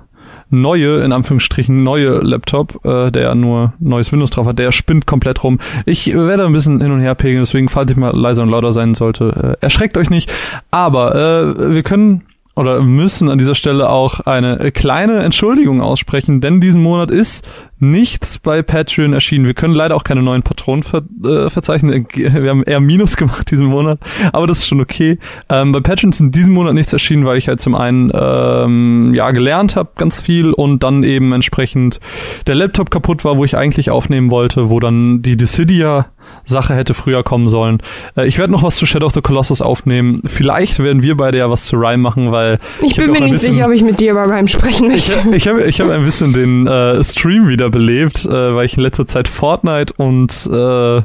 neue 0.50 1.04
in 1.04 1.12
Anführungsstrichen 1.12 1.84
neue 1.84 2.18
Laptop, 2.18 2.84
äh, 2.84 3.12
der 3.12 3.22
ja 3.22 3.34
nur 3.36 3.74
neues 3.78 4.10
Windows 4.10 4.30
drauf 4.30 4.48
hat, 4.48 4.58
der 4.58 4.72
spinnt 4.72 5.06
komplett 5.06 5.44
rum. 5.44 5.60
Ich 5.86 6.12
werde 6.12 6.46
ein 6.46 6.52
bisschen 6.52 6.80
hin 6.80 6.90
und 6.90 7.00
her 7.00 7.14
pegeln, 7.14 7.42
deswegen 7.42 7.68
falls 7.68 7.92
ich 7.92 7.96
mal 7.96 8.16
leiser 8.16 8.42
und 8.42 8.48
lauter 8.48 8.72
sein 8.72 8.94
sollte, 8.94 9.56
äh, 9.60 9.64
erschreckt 9.64 9.96
euch 9.96 10.10
nicht. 10.10 10.32
Aber 10.72 11.14
äh, 11.14 11.74
wir 11.74 11.84
können 11.84 12.24
oder 12.56 12.82
müssen 12.82 13.28
an 13.28 13.38
dieser 13.38 13.54
Stelle 13.54 13.90
auch 13.90 14.20
eine 14.20 14.70
kleine 14.70 15.22
Entschuldigung 15.22 15.80
aussprechen, 15.80 16.40
denn 16.40 16.60
diesen 16.60 16.82
Monat 16.82 17.10
ist 17.10 17.44
nichts 17.90 18.38
bei 18.38 18.62
Patreon 18.62 19.12
erschienen. 19.12 19.46
Wir 19.46 19.54
können 19.54 19.74
leider 19.74 19.94
auch 19.96 20.04
keine 20.04 20.22
neuen 20.22 20.42
Patronen 20.42 20.82
ver 20.82 21.02
äh, 21.24 21.50
verzeichnen. 21.50 22.06
Wir 22.14 22.32
haben 22.50 22.62
eher 22.64 22.80
Minus 22.80 23.16
gemacht 23.16 23.50
diesen 23.50 23.66
Monat, 23.66 23.98
aber 24.32 24.46
das 24.46 24.58
ist 24.58 24.66
schon 24.66 24.80
okay. 24.80 25.18
Ähm, 25.48 25.72
bei 25.72 25.80
Patreon 25.80 26.10
ist 26.10 26.20
in 26.20 26.30
diesem 26.30 26.54
Monat 26.54 26.74
nichts 26.74 26.92
erschienen, 26.92 27.24
weil 27.24 27.38
ich 27.38 27.48
halt 27.48 27.60
zum 27.60 27.74
einen 27.74 28.10
ähm, 28.14 29.12
ja 29.14 29.30
gelernt 29.30 29.76
habe 29.76 29.90
ganz 29.96 30.20
viel 30.20 30.52
und 30.52 30.82
dann 30.82 31.02
eben 31.02 31.32
entsprechend 31.32 32.00
der 32.46 32.54
Laptop 32.54 32.90
kaputt 32.90 33.24
war, 33.24 33.36
wo 33.36 33.44
ich 33.44 33.56
eigentlich 33.56 33.90
aufnehmen 33.90 34.30
wollte, 34.30 34.70
wo 34.70 34.80
dann 34.80 35.22
die 35.22 35.36
Dissidia 35.36 36.06
Sache 36.44 36.74
hätte 36.74 36.94
früher 36.94 37.22
kommen 37.22 37.50
sollen. 37.50 37.78
Äh, 38.16 38.26
ich 38.26 38.38
werde 38.38 38.50
noch 38.50 38.62
was 38.62 38.76
zu 38.76 38.86
Shadow 38.86 39.06
of 39.06 39.12
the 39.12 39.20
Colossus 39.20 39.60
aufnehmen. 39.60 40.22
Vielleicht 40.24 40.78
werden 40.78 41.02
wir 41.02 41.16
beide 41.18 41.36
ja 41.36 41.50
was 41.50 41.64
zu 41.64 41.76
Rhyme 41.76 41.98
machen, 41.98 42.32
weil 42.32 42.58
Ich, 42.80 42.92
Ich 42.92 42.96
bin 42.96 43.10
mir 43.12 43.20
nicht 43.20 43.32
bisschen- 43.32 43.52
sicher, 43.54 43.66
ob 43.66 43.72
ich 43.72 43.82
mit 43.82 44.00
dir 44.00 44.12
über 44.12 44.24
Rhyme 44.24 44.48
sprechen 44.48 44.90
ich, 44.90 45.14
möchte. 45.14 45.36
ich 45.36 45.46
habe 45.48 45.62
ich 45.64 45.80
hab 45.80 45.90
ein 45.90 46.02
bisschen 46.02 46.32
den 46.32 46.66
äh, 46.66 47.04
Stream 47.04 47.46
wieder 47.48 47.68
belebt, 47.74 48.24
äh, 48.24 48.54
weil 48.54 48.64
ich 48.64 48.76
in 48.76 48.82
letzter 48.82 49.06
Zeit 49.06 49.28
Fortnite 49.28 49.92
und 49.98 50.30
äh, 50.30 50.98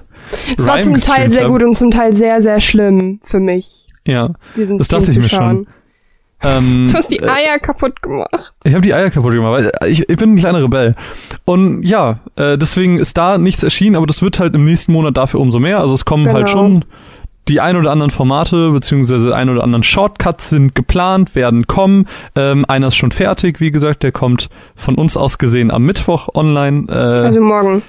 es 0.57 0.65
war 0.67 0.79
zum 0.79 0.95
Teil 0.95 1.29
sehr 1.29 1.43
hab. 1.43 1.49
gut 1.51 1.63
und 1.63 1.75
zum 1.75 1.91
Teil 1.91 2.13
sehr, 2.13 2.39
sehr 2.41 2.61
schlimm 2.61 3.19
für 3.23 3.39
mich, 3.39 3.85
Ja, 4.05 4.29
Das 4.55 4.87
dachte 4.87 5.11
ich 5.11 5.17
mir 5.17 5.27
schon. 5.29 5.67
ähm, 6.43 6.87
Du 6.91 6.93
hast 6.97 7.09
die 7.09 7.17
äh, 7.19 7.27
Eier 7.27 7.59
kaputt 7.59 8.01
gemacht. 8.01 8.53
Ich 8.63 8.71
habe 8.73 8.81
die 8.81 8.93
Eier 8.93 9.09
kaputt 9.09 9.33
gemacht, 9.33 9.71
weil 9.81 9.89
ich, 9.91 10.07
ich 10.07 10.17
bin 10.17 10.33
ein 10.33 10.37
kleiner 10.37 10.61
Rebell. 10.63 10.95
Und 11.45 11.81
ja, 11.83 12.19
äh, 12.35 12.57
deswegen 12.57 12.99
ist 12.99 13.17
da 13.17 13.37
nichts 13.37 13.63
erschienen, 13.63 13.95
aber 13.95 14.05
das 14.07 14.21
wird 14.21 14.39
halt 14.39 14.53
im 14.55 14.65
nächsten 14.65 14.91
Monat 14.93 15.17
dafür 15.17 15.39
umso 15.39 15.59
mehr. 15.59 15.79
Also 15.79 15.93
es 15.95 16.05
kommen 16.05 16.25
Genau. 16.25 16.35
halt 16.37 16.49
schon 16.49 16.85
die 17.49 17.59
ein 17.59 17.75
oder 17.75 17.91
anderen 17.91 18.11
Formate, 18.11 18.69
beziehungsweise 18.71 19.35
ein 19.35 19.49
oder 19.49 19.63
anderen 19.63 19.83
Shortcuts 19.83 20.49
sind 20.49 20.75
geplant, 20.75 21.35
werden 21.35 21.67
kommen. 21.67 22.07
Ähm, 22.35 22.63
einer 22.67 22.87
ist 22.87 22.95
schon 22.95 23.11
fertig, 23.11 23.59
wie 23.59 23.71
gesagt, 23.71 24.03
der 24.03 24.11
kommt 24.11 24.49
von 24.75 24.95
uns 24.95 25.17
aus 25.17 25.37
gesehen 25.37 25.71
am 25.71 25.83
Mittwoch 25.83 26.29
online. 26.33 26.85
Äh, 26.89 26.93
Also 27.25 27.41
morgen. 27.41 27.81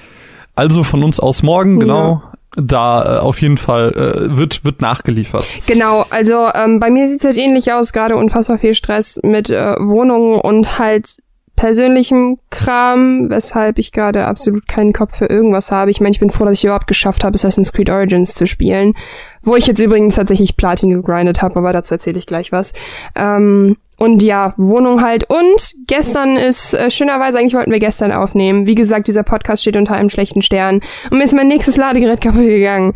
also 0.56 0.82
von 0.82 1.04
uns 1.04 1.20
aus 1.20 1.42
morgen, 1.42 1.78
genau. 1.78 2.22
Da 2.56 3.18
äh, 3.18 3.18
auf 3.20 3.40
jeden 3.40 3.58
Fall 3.58 3.92
äh, 3.92 4.36
wird, 4.36 4.64
wird 4.64 4.80
nachgeliefert. 4.80 5.46
Genau, 5.66 6.04
also 6.10 6.48
ähm, 6.52 6.80
bei 6.80 6.90
mir 6.90 7.08
sieht's 7.08 7.24
halt 7.24 7.36
ähnlich 7.36 7.72
aus, 7.72 7.92
gerade 7.92 8.16
unfassbar 8.16 8.58
viel 8.58 8.74
Stress 8.74 9.20
mit 9.22 9.50
äh, 9.50 9.76
Wohnungen 9.78 10.40
und 10.40 10.78
halt 10.80 11.18
persönlichem 11.54 12.38
Kram, 12.48 13.28
weshalb 13.28 13.78
ich 13.78 13.92
gerade 13.92 14.24
absolut 14.24 14.66
keinen 14.66 14.94
Kopf 14.94 15.18
für 15.18 15.26
irgendwas 15.26 15.70
habe. 15.70 15.90
Ich 15.90 16.00
meine, 16.00 16.12
ich 16.12 16.18
bin 16.18 16.30
froh, 16.30 16.46
dass 16.46 16.54
ich 16.54 16.64
überhaupt 16.64 16.86
geschafft 16.86 17.22
habe, 17.22 17.34
Assassin's 17.34 17.72
Creed 17.72 17.90
Origins 17.90 18.34
zu 18.34 18.46
spielen, 18.46 18.94
wo 19.42 19.56
ich 19.56 19.66
jetzt 19.66 19.80
übrigens 19.80 20.16
tatsächlich 20.16 20.56
Platin 20.56 20.90
gegrindet 20.90 21.42
habe, 21.42 21.56
aber 21.56 21.72
dazu 21.72 21.94
erzähle 21.94 22.18
ich 22.18 22.26
gleich 22.26 22.52
was. 22.52 22.72
Ähm, 23.16 23.76
und 24.00 24.22
ja, 24.22 24.54
Wohnung 24.56 25.02
halt. 25.02 25.28
Und 25.28 25.74
gestern 25.86 26.36
ist, 26.36 26.72
äh, 26.72 26.90
schönerweise, 26.90 27.38
eigentlich 27.38 27.52
wollten 27.52 27.70
wir 27.70 27.80
gestern 27.80 28.12
aufnehmen. 28.12 28.66
Wie 28.66 28.74
gesagt, 28.74 29.08
dieser 29.08 29.24
Podcast 29.24 29.60
steht 29.60 29.76
unter 29.76 29.94
einem 29.94 30.08
schlechten 30.08 30.40
Stern. 30.40 30.80
Und 31.10 31.18
mir 31.18 31.24
ist 31.24 31.34
mein 31.34 31.48
nächstes 31.48 31.76
Ladegerät 31.76 32.22
kaputt 32.22 32.40
gegangen. 32.40 32.94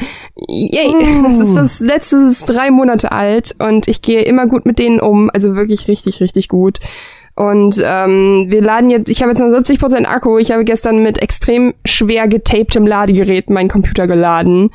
Yay. 0.48 0.94
Das 1.22 1.38
ist 1.38 1.54
das 1.54 1.80
letzte, 1.80 2.22
das 2.22 2.32
ist 2.32 2.46
drei 2.46 2.70
Monate 2.70 3.12
alt 3.12 3.54
und 3.58 3.88
ich 3.88 4.02
gehe 4.02 4.22
immer 4.22 4.46
gut 4.46 4.64
mit 4.66 4.78
denen 4.78 5.00
um. 5.00 5.30
Also 5.32 5.56
wirklich 5.56 5.88
richtig, 5.88 6.20
richtig 6.20 6.48
gut. 6.48 6.78
Und 7.36 7.82
ähm, 7.84 8.46
wir 8.48 8.62
laden 8.62 8.90
jetzt, 8.90 9.10
ich 9.10 9.20
habe 9.20 9.30
jetzt 9.30 9.40
noch 9.40 9.48
70% 9.48 10.04
Akku. 10.04 10.38
Ich 10.38 10.52
habe 10.52 10.64
gestern 10.64 11.02
mit 11.02 11.20
extrem 11.20 11.74
schwer 11.84 12.28
getaptem 12.28 12.86
Ladegerät 12.86 13.50
meinen 13.50 13.68
Computer 13.68 14.06
geladen. 14.06 14.70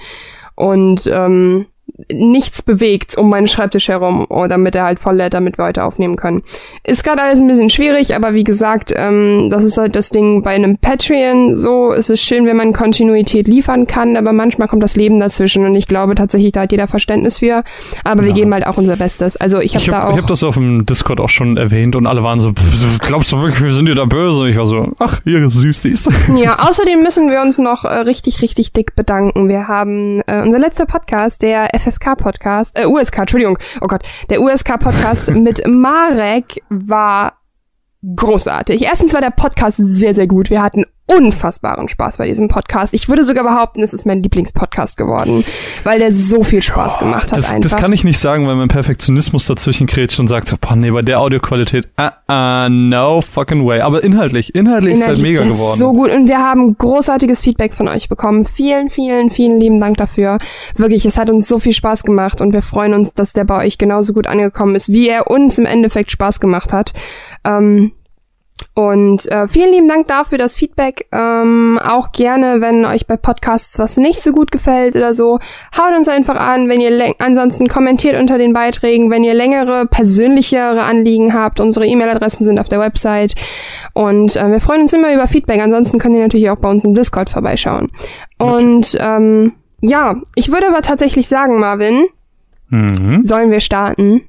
Und 0.60 1.08
ähm, 1.08 1.68
nichts 2.12 2.62
bewegt 2.62 3.18
um 3.18 3.30
meinen 3.30 3.48
Schreibtisch 3.48 3.88
herum, 3.88 4.26
oh, 4.30 4.48
damit 4.48 4.76
er 4.76 4.84
halt 4.84 5.00
voll 5.00 5.16
lädt, 5.16 5.34
damit 5.34 5.58
wir 5.58 5.66
heute 5.66 5.84
aufnehmen 5.84 6.16
können. 6.16 6.44
Ist 6.84 7.04
gerade 7.04 7.22
alles 7.22 7.40
ein 7.40 7.48
bisschen 7.48 7.70
schwierig, 7.70 8.16
aber 8.16 8.34
wie 8.34 8.44
gesagt, 8.44 8.94
ähm, 8.96 9.50
das 9.50 9.64
ist 9.64 9.78
halt 9.78 9.96
das 9.96 10.10
Ding 10.10 10.44
bei 10.44 10.52
einem 10.52 10.78
Patreon 10.78 11.56
so. 11.56 11.92
Es 11.92 12.10
ist 12.10 12.22
schön, 12.22 12.46
wenn 12.46 12.58
man 12.58 12.74
Kontinuität 12.74 13.48
liefern 13.48 13.88
kann, 13.88 14.18
aber 14.18 14.34
manchmal 14.34 14.68
kommt 14.68 14.84
das 14.84 14.96
Leben 14.96 15.20
dazwischen 15.20 15.66
und 15.66 15.76
ich 15.76 15.88
glaube 15.88 16.16
tatsächlich, 16.16 16.52
da 16.52 16.62
hat 16.62 16.72
jeder 16.72 16.88
Verständnis 16.88 17.40
für. 17.40 17.64
Aber 18.04 18.22
ja. 18.22 18.28
wir 18.28 18.34
geben 18.34 18.54
halt 18.54 18.66
auch 18.68 18.78
unser 18.78 18.96
Bestes. 18.96 19.38
Also 19.38 19.60
ich 19.60 19.76
habe 19.76 19.86
hab, 19.86 19.92
da 19.92 20.08
auch. 20.08 20.12
Ich 20.14 20.18
habe 20.18 20.28
das 20.28 20.44
auf 20.44 20.56
dem 20.56 20.86
Discord 20.86 21.20
auch 21.20 21.30
schon 21.30 21.58
erwähnt 21.58 21.96
und 21.96 22.08
alle 22.08 22.24
waren 22.24 22.40
so, 22.40 22.54
glaubst 23.00 23.32
du 23.32 23.42
wirklich, 23.42 23.64
wir 23.64 23.74
sind 23.74 23.88
dir 23.88 23.96
da 23.96 24.06
böse? 24.06 24.42
Und 24.42 24.50
ich 24.50 24.58
war 24.58 24.66
so, 24.66 24.92
ach, 25.00 25.22
ihr 25.26 25.50
Süßis. 25.50 26.10
Ja, 26.36 26.60
außerdem 26.68 27.02
müssen 27.02 27.30
wir 27.30 27.42
uns 27.42 27.58
noch 27.58 27.86
äh, 27.86 28.00
richtig, 28.00 28.42
richtig 28.42 28.74
dick 28.74 28.96
bedanken. 28.96 29.50
Wir 29.50 29.68
haben 29.68 30.22
äh, 30.28 30.42
unser 30.42 30.60
letzter 30.60 30.86
Podcast, 30.86 31.42
der 31.42 31.74
FSK-Podcast, 31.80 32.78
äh, 32.78 32.86
USK, 32.86 33.20
Entschuldigung, 33.20 33.58
oh 33.82 33.88
Gott, 33.88 34.04
der 34.30 34.42
USK-Podcast 34.42 35.32
mit 35.36 35.66
Marek 35.68 36.62
war 36.70 37.39
großartig. 38.04 38.82
Erstens 38.84 39.14
war 39.14 39.22
der 39.22 39.32
Podcast 39.32 39.78
sehr, 39.78 40.14
sehr 40.14 40.28
gut. 40.28 40.50
Wir 40.50 40.62
hatten 40.62 40.86
unfassbaren 41.10 41.90
Spaß 41.90 42.18
bei 42.18 42.28
diesem 42.28 42.48
Podcast. 42.50 42.94
Ich 42.94 43.10
würde 43.10 43.24
sogar 43.24 43.44
behaupten, 43.44 43.82
es 43.82 43.94
ist 43.94 44.06
mein 44.06 44.22
Lieblingspodcast 44.22 44.96
geworden, 44.96 45.44
weil 45.84 45.98
der 45.98 46.12
so 46.12 46.44
viel 46.44 46.62
Spaß 46.62 46.98
oh, 46.98 47.06
gemacht 47.06 47.32
hat. 47.32 47.38
Das, 47.38 47.52
einfach. 47.52 47.72
das 47.72 47.76
kann 47.78 47.92
ich 47.92 48.04
nicht 48.04 48.20
sagen, 48.20 48.48
weil 48.48 48.56
mein 48.56 48.68
Perfektionismus 48.68 49.46
dazwischen 49.48 49.88
krätscht 49.88 50.20
und 50.20 50.28
sagt 50.28 50.48
so, 50.48 50.56
boah, 50.62 50.76
nee, 50.76 50.92
bei 50.92 51.02
der 51.02 51.20
Audioqualität, 51.20 51.88
ah, 51.98 52.12
uh, 52.30 52.66
uh, 52.68 52.70
no 52.70 53.22
fucking 53.22 53.66
way. 53.66 53.82
Aber 53.82 54.04
inhaltlich, 54.04 54.54
inhaltlich, 54.54 54.94
inhaltlich 54.94 55.00
ist 55.00 55.08
halt 55.08 55.20
mega 55.20 55.44
geworden. 55.44 55.74
Ist 55.74 55.80
so 55.80 55.94
gut 55.94 56.12
und 56.12 56.28
wir 56.28 56.40
haben 56.40 56.78
großartiges 56.78 57.42
Feedback 57.42 57.74
von 57.74 57.88
euch 57.88 58.08
bekommen. 58.08 58.46
Vielen, 58.46 58.90
vielen, 58.92 59.32
vielen 59.32 59.60
lieben 59.60 59.80
Dank 59.80 59.98
dafür. 59.98 60.38
Wirklich, 60.76 61.06
es 61.06 61.18
hat 61.18 61.32
uns 61.32 61.48
so 61.48 61.58
viel 61.58 61.74
Spaß 61.74 62.04
gemacht 62.04 62.40
und 62.40 62.54
wir 62.54 62.62
freuen 62.62 62.94
uns, 62.94 63.16
dass 63.16 63.34
der 63.34 63.46
bei 63.46 63.66
euch 63.66 63.80
genauso 63.80 64.14
gut 64.14 64.28
angekommen 64.28 64.76
ist, 64.76 64.90
wie 64.90 65.10
er 65.10 65.32
uns 65.32 65.58
im 65.58 65.66
Endeffekt 65.66 66.12
Spaß 66.12 66.40
gemacht 66.40 66.72
hat. 66.72 66.94
Ähm, 67.44 67.92
und 68.74 69.30
äh, 69.32 69.48
vielen 69.48 69.74
lieben 69.74 69.88
Dank 69.88 70.08
dafür, 70.08 70.38
das 70.38 70.56
Feedback. 70.56 71.08
Ähm, 71.12 71.80
auch 71.84 72.12
gerne, 72.12 72.62
wenn 72.62 72.86
euch 72.86 73.08
bei 73.08 73.18
Podcasts 73.18 73.78
was 73.80 73.98
nicht 73.98 74.22
so 74.22 74.32
gut 74.32 74.52
gefällt 74.52 74.96
oder 74.96 75.14
so, 75.14 75.40
haut 75.78 75.98
uns 75.98 76.08
einfach 76.08 76.36
an. 76.36 76.70
Wenn 76.70 76.80
ihr 76.80 77.16
ansonsten 77.20 77.68
kommentiert 77.68 78.18
unter 78.18 78.38
den 78.38 78.54
Beiträgen, 78.54 79.12
wenn 79.12 79.24
ihr 79.24 79.34
längere, 79.34 79.86
persönlichere 79.86 80.84
Anliegen 80.84 81.34
habt. 81.34 81.60
Unsere 81.60 81.88
E-Mail-Adressen 81.88 82.46
sind 82.46 82.60
auf 82.60 82.70
der 82.70 82.80
Website. 82.80 83.36
Und 83.94 84.36
äh, 84.36 84.50
wir 84.50 84.60
freuen 84.60 84.82
uns 84.82 84.94
immer 84.94 85.14
über 85.14 85.28
Feedback. 85.28 85.60
Ansonsten 85.62 86.00
könnt 86.00 86.16
ihr 86.16 86.22
natürlich 86.22 86.50
auch 86.50 86.60
bei 86.60 86.70
uns 86.70 86.86
im 86.86 86.94
Discord 86.94 87.30
vorbeischauen. 87.30 87.92
Und 88.38 88.98
ähm, 89.00 89.54
ja, 89.82 90.16
ich 90.36 90.52
würde 90.52 90.68
aber 90.68 90.82
tatsächlich 90.82 91.28
sagen, 91.28 91.60
Marvin, 91.60 92.06
mhm. 92.70 93.22
sollen 93.22 93.52
wir 93.52 93.60
starten? 93.60 94.22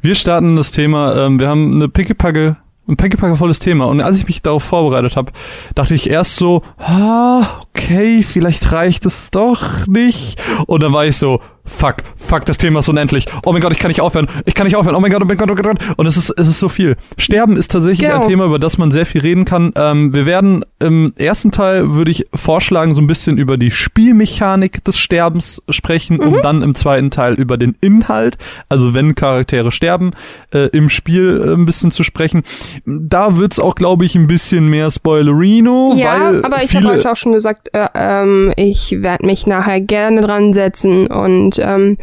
Wir 0.00 0.14
starten 0.14 0.56
das 0.56 0.70
Thema. 0.70 1.16
Ähm, 1.16 1.38
wir 1.38 1.48
haben 1.48 1.74
eine 1.74 1.88
pickepacke 1.88 2.56
ein 2.88 2.96
pickepackevolles 2.96 3.58
Thema. 3.58 3.86
Und 3.86 4.00
als 4.00 4.18
ich 4.18 4.26
mich 4.26 4.42
darauf 4.42 4.64
vorbereitet 4.64 5.16
habe, 5.16 5.32
dachte 5.74 5.94
ich 5.94 6.10
erst 6.10 6.36
so, 6.36 6.62
ah, 6.78 7.60
okay, 7.68 8.22
vielleicht 8.22 8.72
reicht 8.72 9.06
es 9.06 9.30
doch 9.30 9.86
nicht. 9.86 10.42
Und 10.66 10.82
dann 10.82 10.92
war 10.92 11.06
ich 11.06 11.16
so, 11.16 11.40
fuck, 11.72 11.96
fuck, 12.16 12.44
das 12.44 12.58
Thema 12.58 12.80
ist 12.80 12.88
unendlich. 12.88 13.26
Oh 13.44 13.52
mein 13.52 13.60
Gott, 13.60 13.72
ich 13.72 13.78
kann 13.78 13.88
nicht 13.88 14.00
aufhören. 14.00 14.28
Ich 14.44 14.54
kann 14.54 14.66
nicht 14.66 14.76
aufhören. 14.76 14.94
Oh 14.94 15.00
mein 15.00 15.10
Gott, 15.10 15.22
oh 15.22 15.24
mein 15.24 15.36
Gott, 15.36 15.50
oh 15.50 15.54
mein 15.54 15.62
Gott. 15.62 15.78
Und 15.96 16.06
es 16.06 16.16
ist, 16.16 16.30
es 16.30 16.48
ist 16.48 16.60
so 16.60 16.68
viel. 16.68 16.96
Sterben 17.16 17.56
ist 17.56 17.70
tatsächlich 17.70 18.08
genau. 18.08 18.20
ein 18.20 18.28
Thema, 18.28 18.44
über 18.44 18.58
das 18.58 18.78
man 18.78 18.92
sehr 18.92 19.06
viel 19.06 19.20
reden 19.20 19.44
kann. 19.44 19.72
Ähm, 19.76 20.14
wir 20.14 20.26
werden 20.26 20.64
im 20.78 21.12
ersten 21.16 21.50
Teil, 21.50 21.94
würde 21.94 22.10
ich 22.10 22.24
vorschlagen, 22.34 22.94
so 22.94 23.00
ein 23.00 23.06
bisschen 23.06 23.38
über 23.38 23.56
die 23.56 23.70
Spielmechanik 23.70 24.84
des 24.84 24.98
Sterbens 24.98 25.62
sprechen 25.68 26.18
mhm. 26.18 26.28
und 26.28 26.44
dann 26.44 26.62
im 26.62 26.74
zweiten 26.74 27.10
Teil 27.10 27.34
über 27.34 27.56
den 27.56 27.76
Inhalt, 27.80 28.36
also 28.68 28.94
wenn 28.94 29.14
Charaktere 29.14 29.70
sterben, 29.70 30.12
äh, 30.52 30.68
im 30.68 30.88
Spiel 30.88 31.42
äh, 31.44 31.54
ein 31.54 31.66
bisschen 31.66 31.90
zu 31.90 32.04
sprechen. 32.04 32.42
Da 32.84 33.38
wird's 33.38 33.58
auch, 33.58 33.74
glaube 33.74 34.04
ich, 34.04 34.14
ein 34.14 34.26
bisschen 34.26 34.68
mehr 34.68 34.90
Spoilerino. 34.90 35.94
Ja, 35.96 36.32
aber 36.42 36.62
ich 36.62 36.74
habe 36.74 36.88
euch 36.88 37.06
auch 37.06 37.16
schon 37.16 37.32
gesagt, 37.32 37.70
äh, 37.72 37.86
ähm, 37.94 38.52
ich 38.56 39.02
werde 39.02 39.26
mich 39.26 39.46
nachher 39.46 39.80
gerne 39.80 40.20
dran 40.20 40.52
setzen 40.52 41.06
und 41.06 41.58
ähm, 41.64 41.96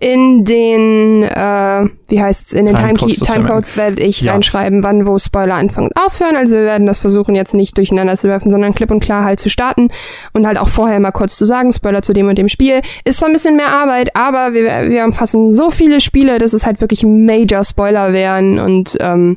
in 0.00 0.46
den, 0.46 1.22
äh, 1.24 1.84
wie 2.08 2.22
heißt's, 2.22 2.54
in 2.54 2.64
den 2.64 2.74
Timecodes, 2.74 3.18
Timecodes 3.18 3.76
werde 3.76 4.02
ich 4.02 4.22
ja. 4.22 4.32
reinschreiben, 4.32 4.82
wann 4.82 5.06
wo 5.06 5.18
Spoiler 5.18 5.56
anfangen 5.56 5.88
und 5.88 6.02
aufhören. 6.02 6.36
Also 6.36 6.56
wir 6.56 6.64
werden 6.64 6.86
das 6.86 7.00
versuchen 7.00 7.34
jetzt 7.34 7.52
nicht 7.52 7.76
durcheinander 7.76 8.16
zu 8.16 8.26
werfen, 8.26 8.50
sondern 8.50 8.74
klipp 8.74 8.90
und 8.90 9.00
klar 9.00 9.24
halt 9.24 9.40
zu 9.40 9.50
starten 9.50 9.90
und 10.32 10.46
halt 10.46 10.56
auch 10.56 10.68
vorher 10.68 10.98
mal 11.00 11.10
kurz 11.10 11.36
zu 11.36 11.44
sagen, 11.44 11.74
Spoiler 11.74 12.00
zu 12.00 12.14
dem 12.14 12.28
und 12.28 12.38
dem 12.38 12.48
Spiel. 12.48 12.80
Ist 13.04 13.18
zwar 13.18 13.28
ein 13.28 13.34
bisschen 13.34 13.56
mehr 13.56 13.76
Arbeit, 13.76 14.16
aber 14.16 14.54
wir, 14.54 14.88
wir 14.88 15.04
umfassen 15.04 15.50
so 15.50 15.70
viele 15.70 16.00
Spiele, 16.00 16.38
dass 16.38 16.54
es 16.54 16.64
halt 16.64 16.80
wirklich 16.80 17.04
Major 17.04 17.62
Spoiler 17.62 18.14
wären 18.14 18.58
und 18.58 18.96
ähm, 19.00 19.36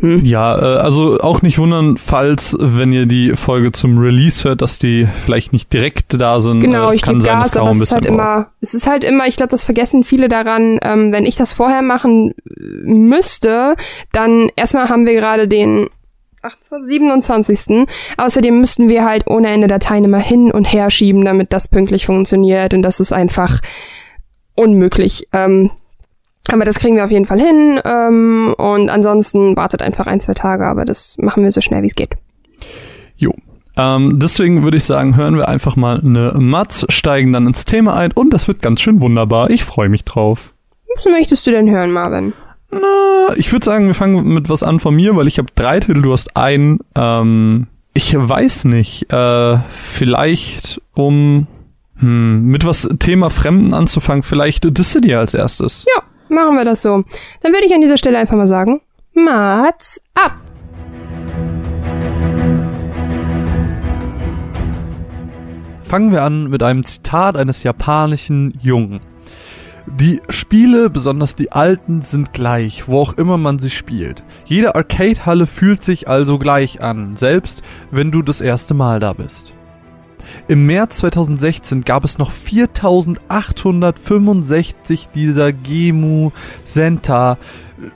hm. 0.00 0.20
Ja, 0.24 0.58
äh, 0.58 0.78
also 0.78 1.20
auch 1.20 1.42
nicht 1.42 1.58
wundern, 1.58 1.96
falls, 1.96 2.56
wenn 2.58 2.92
ihr 2.92 3.06
die 3.06 3.36
Folge 3.36 3.70
zum 3.70 3.96
Release 3.98 4.42
hört, 4.42 4.60
dass 4.60 4.78
die 4.78 5.06
vielleicht 5.24 5.52
nicht 5.52 5.72
direkt 5.72 6.20
da 6.20 6.40
sind. 6.40 6.60
Genau, 6.60 6.90
äh, 6.90 6.96
ich 6.96 7.02
kann 7.02 7.20
sein, 7.20 7.38
Gas, 7.38 7.56
aber 7.56 7.70
es 7.70 7.80
ist 7.80 7.92
halt 7.92 8.06
immer, 8.06 8.48
es 8.60 8.74
ist 8.74 8.88
halt 8.88 9.04
immer, 9.04 9.26
ich 9.28 9.36
glaube, 9.36 9.50
das 9.50 9.62
vergessen 9.62 10.02
viele 10.02 10.28
daran, 10.28 10.80
ähm, 10.82 11.12
wenn 11.12 11.26
ich 11.26 11.36
das 11.36 11.52
vorher 11.52 11.82
machen 11.82 12.34
müsste, 12.84 13.76
dann 14.12 14.50
erstmal 14.56 14.88
haben 14.88 15.06
wir 15.06 15.14
gerade 15.14 15.46
den 15.46 15.88
27. 16.42 17.86
Außerdem 18.18 18.60
müssten 18.60 18.88
wir 18.88 19.04
halt 19.04 19.26
ohne 19.28 19.48
Ende 19.48 19.68
Dateien 19.68 20.04
immer 20.04 20.18
hin 20.18 20.50
und 20.50 20.64
her 20.64 20.90
schieben, 20.90 21.24
damit 21.24 21.52
das 21.52 21.68
pünktlich 21.68 22.04
funktioniert 22.04 22.74
und 22.74 22.82
das 22.82 23.00
ist 23.00 23.12
einfach 23.12 23.60
unmöglich. 24.54 25.28
Ähm, 25.32 25.70
aber 26.52 26.64
das 26.64 26.78
kriegen 26.78 26.96
wir 26.96 27.04
auf 27.04 27.10
jeden 27.10 27.26
Fall 27.26 27.40
hin. 27.40 27.80
Ähm, 27.84 28.54
und 28.58 28.88
ansonsten 28.90 29.56
wartet 29.56 29.82
einfach 29.82 30.06
ein, 30.06 30.20
zwei 30.20 30.34
Tage, 30.34 30.66
aber 30.66 30.84
das 30.84 31.16
machen 31.18 31.42
wir 31.42 31.52
so 31.52 31.60
schnell 31.60 31.82
wie 31.82 31.86
es 31.86 31.94
geht. 31.94 32.10
Jo. 33.16 33.34
Ähm, 33.76 34.20
deswegen 34.20 34.62
würde 34.62 34.76
ich 34.76 34.84
sagen, 34.84 35.16
hören 35.16 35.36
wir 35.36 35.48
einfach 35.48 35.74
mal 35.74 36.00
eine 36.00 36.32
Matz, 36.36 36.86
steigen 36.90 37.32
dann 37.32 37.46
ins 37.46 37.64
Thema 37.64 37.96
ein 37.96 38.12
und 38.12 38.30
das 38.32 38.46
wird 38.46 38.62
ganz 38.62 38.80
schön 38.80 39.00
wunderbar. 39.00 39.50
Ich 39.50 39.64
freue 39.64 39.88
mich 39.88 40.04
drauf. 40.04 40.52
Was 40.96 41.06
möchtest 41.06 41.46
du 41.46 41.50
denn 41.50 41.68
hören, 41.68 41.90
Marvin? 41.90 42.34
Na, 42.70 43.34
ich 43.36 43.50
würde 43.52 43.64
sagen, 43.64 43.86
wir 43.86 43.94
fangen 43.94 44.32
mit 44.32 44.48
was 44.48 44.62
an 44.62 44.78
von 44.80 44.94
mir, 44.94 45.16
weil 45.16 45.26
ich 45.26 45.38
habe 45.38 45.48
drei 45.54 45.80
Titel, 45.80 46.02
du 46.02 46.12
hast 46.12 46.36
einen. 46.36 46.80
Ähm, 46.94 47.66
ich 47.94 48.14
weiß 48.16 48.64
nicht, 48.66 49.12
äh, 49.12 49.58
vielleicht 49.70 50.80
um 50.94 51.46
hm, 51.98 52.46
mit 52.46 52.64
was 52.64 52.88
Thema 52.98 53.30
Fremden 53.30 53.72
anzufangen, 53.72 54.22
vielleicht 54.22 54.76
Dissidia 54.76 55.20
als 55.20 55.34
erstes. 55.34 55.84
Ja, 55.96 56.02
Machen 56.34 56.56
wir 56.56 56.64
das 56.64 56.82
so. 56.82 57.04
Dann 57.42 57.52
würde 57.52 57.64
ich 57.64 57.72
an 57.72 57.80
dieser 57.80 57.96
Stelle 57.96 58.18
einfach 58.18 58.34
mal 58.34 58.48
sagen, 58.48 58.80
Mats 59.14 60.02
ab! 60.14 60.40
Fangen 65.80 66.10
wir 66.10 66.22
an 66.24 66.50
mit 66.50 66.64
einem 66.64 66.82
Zitat 66.82 67.36
eines 67.36 67.62
japanischen 67.62 68.58
Jungen. 68.60 69.00
Die 69.86 70.20
Spiele, 70.28 70.90
besonders 70.90 71.36
die 71.36 71.52
alten, 71.52 72.02
sind 72.02 72.32
gleich, 72.32 72.88
wo 72.88 72.98
auch 72.98 73.12
immer 73.12 73.38
man 73.38 73.60
sie 73.60 73.70
spielt. 73.70 74.24
Jede 74.44 74.74
Arcade-Halle 74.74 75.46
fühlt 75.46 75.84
sich 75.84 76.08
also 76.08 76.40
gleich 76.40 76.82
an, 76.82 77.16
selbst 77.16 77.62
wenn 77.92 78.10
du 78.10 78.22
das 78.22 78.40
erste 78.40 78.74
Mal 78.74 78.98
da 78.98 79.12
bist. 79.12 79.53
Im 80.46 80.66
März 80.66 80.98
2016 80.98 81.84
gab 81.84 82.04
es 82.04 82.18
noch 82.18 82.30
4865 82.30 85.08
dieser 85.08 85.54
Gemu 85.54 86.32
Center, 86.66 87.38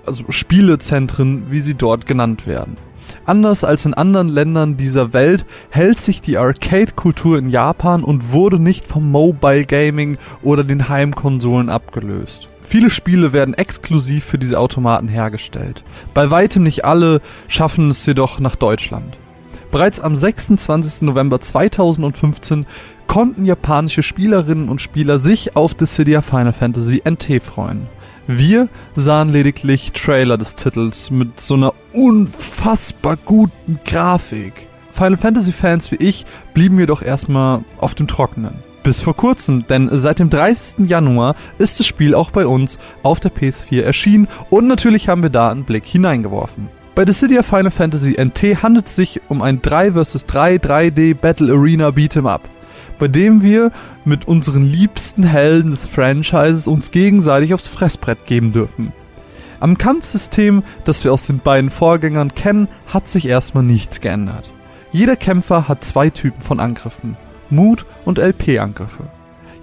also 0.06 0.24
Spielezentren, 0.30 1.48
wie 1.50 1.60
sie 1.60 1.74
dort 1.74 2.06
genannt 2.06 2.46
werden. 2.46 2.78
Anders 3.26 3.64
als 3.64 3.84
in 3.84 3.92
anderen 3.92 4.28
Ländern 4.28 4.78
dieser 4.78 5.12
Welt 5.12 5.44
hält 5.68 6.00
sich 6.00 6.22
die 6.22 6.38
Arcade-Kultur 6.38 7.36
in 7.36 7.50
Japan 7.50 8.02
und 8.02 8.32
wurde 8.32 8.58
nicht 8.58 8.86
vom 8.86 9.10
Mobile 9.10 9.66
Gaming 9.66 10.16
oder 10.42 10.64
den 10.64 10.88
Heimkonsolen 10.88 11.68
abgelöst. 11.68 12.48
Viele 12.64 12.88
Spiele 12.88 13.34
werden 13.34 13.52
exklusiv 13.52 14.24
für 14.24 14.38
diese 14.38 14.58
Automaten 14.58 15.08
hergestellt. 15.08 15.84
Bei 16.14 16.30
weitem 16.30 16.62
nicht 16.62 16.86
alle 16.86 17.20
schaffen 17.46 17.90
es 17.90 18.06
jedoch 18.06 18.40
nach 18.40 18.56
Deutschland. 18.56 19.18
Bereits 19.70 20.00
am 20.00 20.16
26. 20.16 21.02
November 21.02 21.40
2015 21.40 22.66
konnten 23.06 23.44
japanische 23.44 24.02
Spielerinnen 24.02 24.68
und 24.68 24.80
Spieler 24.80 25.18
sich 25.18 25.56
auf 25.56 25.74
Dissidia 25.74 26.22
Final 26.22 26.52
Fantasy 26.52 27.02
NT 27.08 27.42
freuen. 27.42 27.86
Wir 28.26 28.68
sahen 28.96 29.30
lediglich 29.30 29.92
Trailer 29.92 30.36
des 30.36 30.54
Titels 30.54 31.10
mit 31.10 31.40
so 31.40 31.54
einer 31.54 31.74
unfassbar 31.92 33.16
guten 33.16 33.80
Grafik. 33.84 34.52
Final 34.92 35.16
Fantasy 35.16 35.52
Fans 35.52 35.90
wie 35.92 35.96
ich 35.96 36.26
blieben 36.54 36.78
jedoch 36.78 37.02
erstmal 37.02 37.62
auf 37.78 37.94
dem 37.94 38.06
Trockenen. 38.06 38.54
Bis 38.82 39.00
vor 39.00 39.16
kurzem, 39.16 39.66
denn 39.66 39.90
seit 39.92 40.18
dem 40.18 40.30
30. 40.30 40.88
Januar 40.88 41.36
ist 41.58 41.78
das 41.78 41.86
Spiel 41.86 42.14
auch 42.14 42.30
bei 42.30 42.46
uns 42.46 42.78
auf 43.02 43.20
der 43.20 43.32
PS4 43.32 43.82
erschienen 43.82 44.28
und 44.50 44.66
natürlich 44.66 45.08
haben 45.08 45.22
wir 45.22 45.30
da 45.30 45.50
einen 45.50 45.64
Blick 45.64 45.84
hineingeworfen. 45.84 46.68
Bei 46.98 47.04
Dissidia 47.04 47.44
Final 47.44 47.70
Fantasy 47.70 48.16
NT 48.20 48.60
handelt 48.64 48.88
es 48.88 48.96
sich 48.96 49.20
um 49.28 49.40
ein 49.40 49.62
3 49.62 49.92
vs 49.92 50.26
3 50.26 50.56
3D 50.56 51.14
Battle 51.14 51.52
Arena 51.52 51.90
Beat'em 51.90 52.26
Up. 52.26 52.40
bei 52.98 53.06
dem 53.06 53.40
wir 53.40 53.70
mit 54.04 54.26
unseren 54.26 54.62
liebsten 54.62 55.22
Helden 55.22 55.70
des 55.70 55.86
Franchises 55.86 56.66
uns 56.66 56.90
gegenseitig 56.90 57.54
aufs 57.54 57.68
Fressbrett 57.68 58.26
geben 58.26 58.50
dürfen. 58.50 58.92
Am 59.60 59.78
Kampfsystem, 59.78 60.64
das 60.84 61.04
wir 61.04 61.12
aus 61.12 61.22
den 61.22 61.38
beiden 61.38 61.70
Vorgängern 61.70 62.34
kennen, 62.34 62.66
hat 62.92 63.08
sich 63.08 63.28
erstmal 63.28 63.62
nichts 63.62 64.00
geändert. 64.00 64.50
Jeder 64.90 65.14
Kämpfer 65.14 65.68
hat 65.68 65.84
zwei 65.84 66.10
Typen 66.10 66.42
von 66.42 66.58
Angriffen, 66.58 67.16
Mut 67.48 67.86
und 68.06 68.18
LP-Angriffe. 68.18 69.04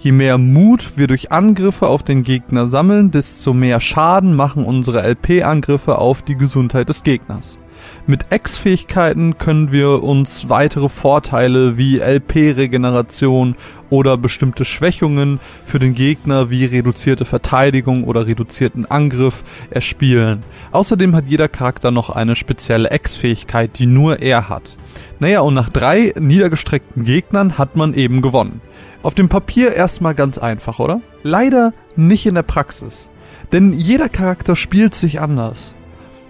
Je 0.06 0.12
mehr 0.12 0.38
Mut 0.38 0.92
wir 0.94 1.08
durch 1.08 1.32
Angriffe 1.32 1.88
auf 1.88 2.04
den 2.04 2.22
Gegner 2.22 2.68
sammeln, 2.68 3.10
desto 3.10 3.52
mehr 3.52 3.80
Schaden 3.80 4.36
machen 4.36 4.64
unsere 4.64 5.02
LP-Angriffe 5.02 5.98
auf 5.98 6.22
die 6.22 6.36
Gesundheit 6.36 6.88
des 6.88 7.02
Gegners. 7.02 7.58
Mit 8.06 8.26
X-Fähigkeiten 8.30 9.36
können 9.36 9.72
wir 9.72 10.04
uns 10.04 10.48
weitere 10.48 10.88
Vorteile 10.88 11.76
wie 11.76 11.98
LP-Regeneration 11.98 13.56
oder 13.90 14.16
bestimmte 14.16 14.64
Schwächungen 14.64 15.40
für 15.66 15.80
den 15.80 15.96
Gegner 15.96 16.50
wie 16.50 16.66
reduzierte 16.66 17.24
Verteidigung 17.24 18.04
oder 18.04 18.28
reduzierten 18.28 18.86
Angriff 18.86 19.42
erspielen. 19.70 20.44
Außerdem 20.70 21.16
hat 21.16 21.26
jeder 21.26 21.48
Charakter 21.48 21.90
noch 21.90 22.10
eine 22.10 22.36
spezielle 22.36 22.94
X-Fähigkeit, 22.94 23.76
die 23.76 23.86
nur 23.86 24.20
er 24.20 24.48
hat. 24.48 24.76
Naja, 25.18 25.40
und 25.40 25.54
nach 25.54 25.68
drei 25.68 26.14
niedergestreckten 26.16 27.02
Gegnern 27.02 27.58
hat 27.58 27.74
man 27.74 27.92
eben 27.92 28.22
gewonnen. 28.22 28.60
Auf 29.06 29.14
dem 29.14 29.28
Papier 29.28 29.72
erstmal 29.72 30.16
ganz 30.16 30.36
einfach, 30.36 30.80
oder? 30.80 31.00
Leider 31.22 31.72
nicht 31.94 32.26
in 32.26 32.34
der 32.34 32.42
Praxis. 32.42 33.08
Denn 33.52 33.72
jeder 33.72 34.08
Charakter 34.08 34.56
spielt 34.56 34.96
sich 34.96 35.20
anders. 35.20 35.76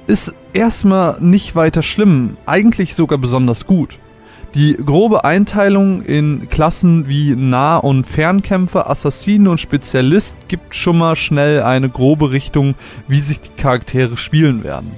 Ist 0.06 0.34
erstmal 0.52 1.16
nicht 1.18 1.56
weiter 1.56 1.80
schlimm, 1.80 2.36
eigentlich 2.44 2.94
sogar 2.94 3.16
besonders 3.16 3.64
gut. 3.64 3.98
Die 4.54 4.74
grobe 4.74 5.24
Einteilung 5.24 6.02
in 6.02 6.50
Klassen 6.50 7.08
wie 7.08 7.34
Nah- 7.34 7.78
und 7.78 8.06
Fernkämpfer, 8.06 8.90
Assassinen 8.90 9.48
und 9.48 9.58
Spezialist 9.58 10.36
gibt 10.46 10.74
schon 10.74 10.98
mal 10.98 11.16
schnell 11.16 11.62
eine 11.62 11.88
grobe 11.88 12.30
Richtung, 12.30 12.74
wie 13.08 13.20
sich 13.20 13.40
die 13.40 13.54
Charaktere 13.56 14.18
spielen 14.18 14.64
werden. 14.64 14.92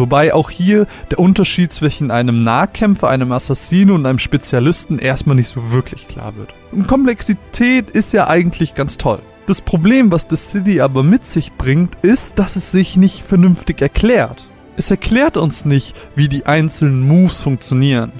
Wobei 0.00 0.32
auch 0.32 0.48
hier 0.48 0.86
der 1.10 1.18
Unterschied 1.18 1.74
zwischen 1.74 2.10
einem 2.10 2.42
Nahkämpfer, 2.42 3.10
einem 3.10 3.32
Assassinen 3.32 3.90
und 3.90 4.06
einem 4.06 4.18
Spezialisten 4.18 4.98
erstmal 4.98 5.36
nicht 5.36 5.50
so 5.50 5.72
wirklich 5.72 6.08
klar 6.08 6.38
wird. 6.38 6.54
Und 6.72 6.88
Komplexität 6.88 7.90
ist 7.90 8.14
ja 8.14 8.26
eigentlich 8.26 8.74
ganz 8.74 8.96
toll. 8.96 9.18
Das 9.44 9.60
Problem, 9.60 10.10
was 10.10 10.26
The 10.30 10.36
City 10.36 10.80
aber 10.80 11.02
mit 11.02 11.26
sich 11.26 11.52
bringt, 11.52 11.96
ist, 12.00 12.38
dass 12.38 12.56
es 12.56 12.72
sich 12.72 12.96
nicht 12.96 13.22
vernünftig 13.22 13.82
erklärt. 13.82 14.46
Es 14.78 14.90
erklärt 14.90 15.36
uns 15.36 15.66
nicht, 15.66 15.94
wie 16.16 16.30
die 16.30 16.46
einzelnen 16.46 17.06
Moves 17.06 17.42
funktionieren. 17.42 18.10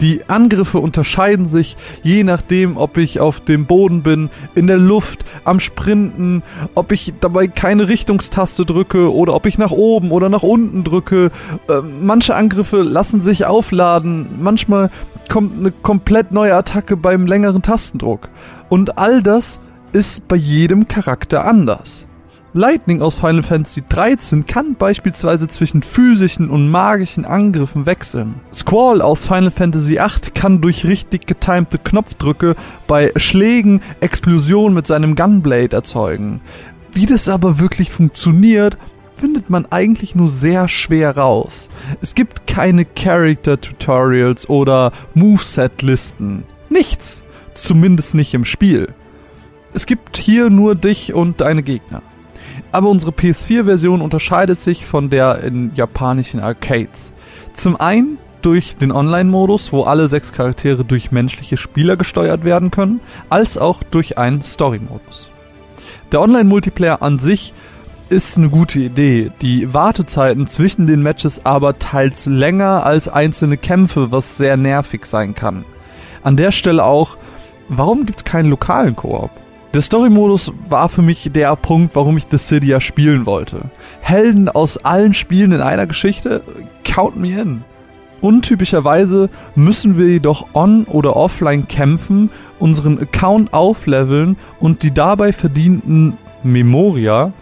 Die 0.00 0.28
Angriffe 0.28 0.78
unterscheiden 0.78 1.46
sich 1.46 1.76
je 2.02 2.22
nachdem, 2.22 2.76
ob 2.76 2.98
ich 2.98 3.20
auf 3.20 3.40
dem 3.40 3.64
Boden 3.64 4.02
bin, 4.02 4.30
in 4.54 4.66
der 4.66 4.76
Luft, 4.76 5.24
am 5.44 5.58
Sprinten, 5.58 6.42
ob 6.74 6.92
ich 6.92 7.14
dabei 7.20 7.46
keine 7.46 7.88
Richtungstaste 7.88 8.66
drücke 8.66 9.12
oder 9.14 9.34
ob 9.34 9.46
ich 9.46 9.56
nach 9.58 9.70
oben 9.70 10.10
oder 10.10 10.28
nach 10.28 10.42
unten 10.42 10.84
drücke. 10.84 11.30
Äh, 11.68 11.80
manche 12.00 12.34
Angriffe 12.34 12.82
lassen 12.82 13.20
sich 13.22 13.46
aufladen, 13.46 14.26
manchmal 14.38 14.90
kommt 15.30 15.58
eine 15.58 15.70
komplett 15.70 16.30
neue 16.30 16.54
Attacke 16.54 16.96
beim 16.96 17.26
längeren 17.26 17.62
Tastendruck. 17.62 18.28
Und 18.68 18.98
all 18.98 19.22
das 19.22 19.60
ist 19.92 20.28
bei 20.28 20.36
jedem 20.36 20.88
Charakter 20.88 21.44
anders. 21.46 22.05
Lightning 22.56 23.02
aus 23.02 23.14
Final 23.14 23.42
Fantasy 23.42 23.82
13 23.86 24.46
kann 24.46 24.76
beispielsweise 24.76 25.46
zwischen 25.46 25.82
physischen 25.82 26.48
und 26.48 26.70
magischen 26.70 27.26
Angriffen 27.26 27.84
wechseln. 27.84 28.36
Squall 28.50 29.02
aus 29.02 29.26
Final 29.26 29.50
Fantasy 29.50 29.98
8 29.98 30.34
kann 30.34 30.62
durch 30.62 30.86
richtig 30.86 31.26
getimte 31.26 31.76
Knopfdrücke 31.76 32.56
bei 32.86 33.12
Schlägen 33.16 33.82
Explosionen 34.00 34.72
mit 34.72 34.86
seinem 34.86 35.16
Gunblade 35.16 35.76
erzeugen. 35.76 36.38
Wie 36.92 37.04
das 37.04 37.28
aber 37.28 37.58
wirklich 37.58 37.90
funktioniert, 37.90 38.78
findet 39.14 39.50
man 39.50 39.66
eigentlich 39.66 40.14
nur 40.14 40.30
sehr 40.30 40.66
schwer 40.66 41.14
raus. 41.14 41.68
Es 42.00 42.14
gibt 42.14 42.46
keine 42.46 42.86
Character 42.86 43.60
Tutorials 43.60 44.48
oder 44.48 44.92
Moveset 45.12 45.82
Listen. 45.82 46.44
Nichts. 46.70 47.22
Zumindest 47.52 48.14
nicht 48.14 48.32
im 48.32 48.46
Spiel. 48.46 48.94
Es 49.74 49.84
gibt 49.84 50.16
hier 50.16 50.48
nur 50.48 50.74
dich 50.74 51.12
und 51.12 51.42
deine 51.42 51.62
Gegner 51.62 52.00
aber 52.72 52.88
unsere 52.88 53.12
PS4-Version 53.12 54.00
unterscheidet 54.00 54.58
sich 54.60 54.86
von 54.86 55.10
der 55.10 55.42
in 55.42 55.72
japanischen 55.74 56.40
Arcades. 56.40 57.12
Zum 57.54 57.76
einen 57.76 58.18
durch 58.42 58.76
den 58.76 58.92
Online-Modus, 58.92 59.72
wo 59.72 59.82
alle 59.84 60.08
sechs 60.08 60.32
Charaktere 60.32 60.84
durch 60.84 61.10
menschliche 61.10 61.56
Spieler 61.56 61.96
gesteuert 61.96 62.44
werden 62.44 62.70
können, 62.70 63.00
als 63.28 63.58
auch 63.58 63.82
durch 63.82 64.18
einen 64.18 64.42
Story-Modus. 64.42 65.30
Der 66.12 66.20
Online-Multiplayer 66.20 67.02
an 67.02 67.18
sich 67.18 67.52
ist 68.08 68.36
eine 68.36 68.48
gute 68.48 68.78
Idee. 68.78 69.32
Die 69.42 69.74
Wartezeiten 69.74 70.46
zwischen 70.46 70.86
den 70.86 71.02
Matches 71.02 71.44
aber 71.44 71.78
teils 71.78 72.26
länger 72.26 72.86
als 72.86 73.08
einzelne 73.08 73.56
Kämpfe, 73.56 74.12
was 74.12 74.36
sehr 74.36 74.56
nervig 74.56 75.06
sein 75.06 75.34
kann. 75.34 75.64
An 76.22 76.36
der 76.36 76.52
Stelle 76.52 76.84
auch, 76.84 77.16
warum 77.68 78.06
gibt 78.06 78.18
es 78.18 78.24
keinen 78.24 78.50
lokalen 78.50 78.94
Koop? 78.94 79.30
Der 79.74 79.80
Story-Modus 79.82 80.52
war 80.68 80.88
für 80.88 81.02
mich 81.02 81.30
der 81.34 81.54
Punkt, 81.56 81.94
warum 81.96 82.16
ich 82.16 82.26
ja 82.62 82.80
spielen 82.80 83.26
wollte. 83.26 83.62
Helden 84.00 84.48
aus 84.48 84.78
allen 84.78 85.12
Spielen 85.12 85.52
in 85.52 85.60
einer 85.60 85.86
Geschichte? 85.86 86.42
Count 86.84 87.16
me 87.16 87.38
in. 87.38 87.64
Untypischerweise 88.22 89.28
müssen 89.54 89.98
wir 89.98 90.06
jedoch 90.06 90.46
on- 90.54 90.84
oder 90.84 91.16
offline 91.16 91.68
kämpfen, 91.68 92.30
unseren 92.58 92.98
Account 92.98 93.52
aufleveln 93.52 94.36
und 94.58 94.82
die 94.82 94.94
dabei 94.94 95.32
verdienten 95.32 96.16
Memoria 96.42 97.32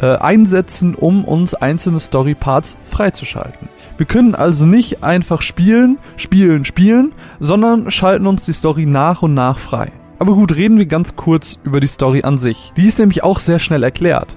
äh, 0.00 0.16
einsetzen, 0.16 0.94
um 0.94 1.24
uns 1.24 1.54
einzelne 1.54 2.00
Story-Parts 2.00 2.76
freizuschalten. 2.84 3.68
Wir 3.96 4.06
können 4.06 4.34
also 4.34 4.66
nicht 4.66 5.04
einfach 5.04 5.40
spielen, 5.40 5.98
spielen, 6.16 6.64
spielen, 6.64 7.12
sondern 7.38 7.90
schalten 7.90 8.26
uns 8.26 8.44
die 8.44 8.52
Story 8.52 8.84
nach 8.86 9.22
und 9.22 9.34
nach 9.34 9.58
frei. 9.58 9.92
Aber 10.18 10.34
gut, 10.34 10.56
reden 10.56 10.78
wir 10.78 10.86
ganz 10.86 11.16
kurz 11.16 11.58
über 11.62 11.80
die 11.80 11.86
Story 11.86 12.22
an 12.22 12.38
sich. 12.38 12.72
Die 12.76 12.86
ist 12.86 12.98
nämlich 12.98 13.22
auch 13.22 13.38
sehr 13.38 13.58
schnell 13.58 13.82
erklärt. 13.82 14.36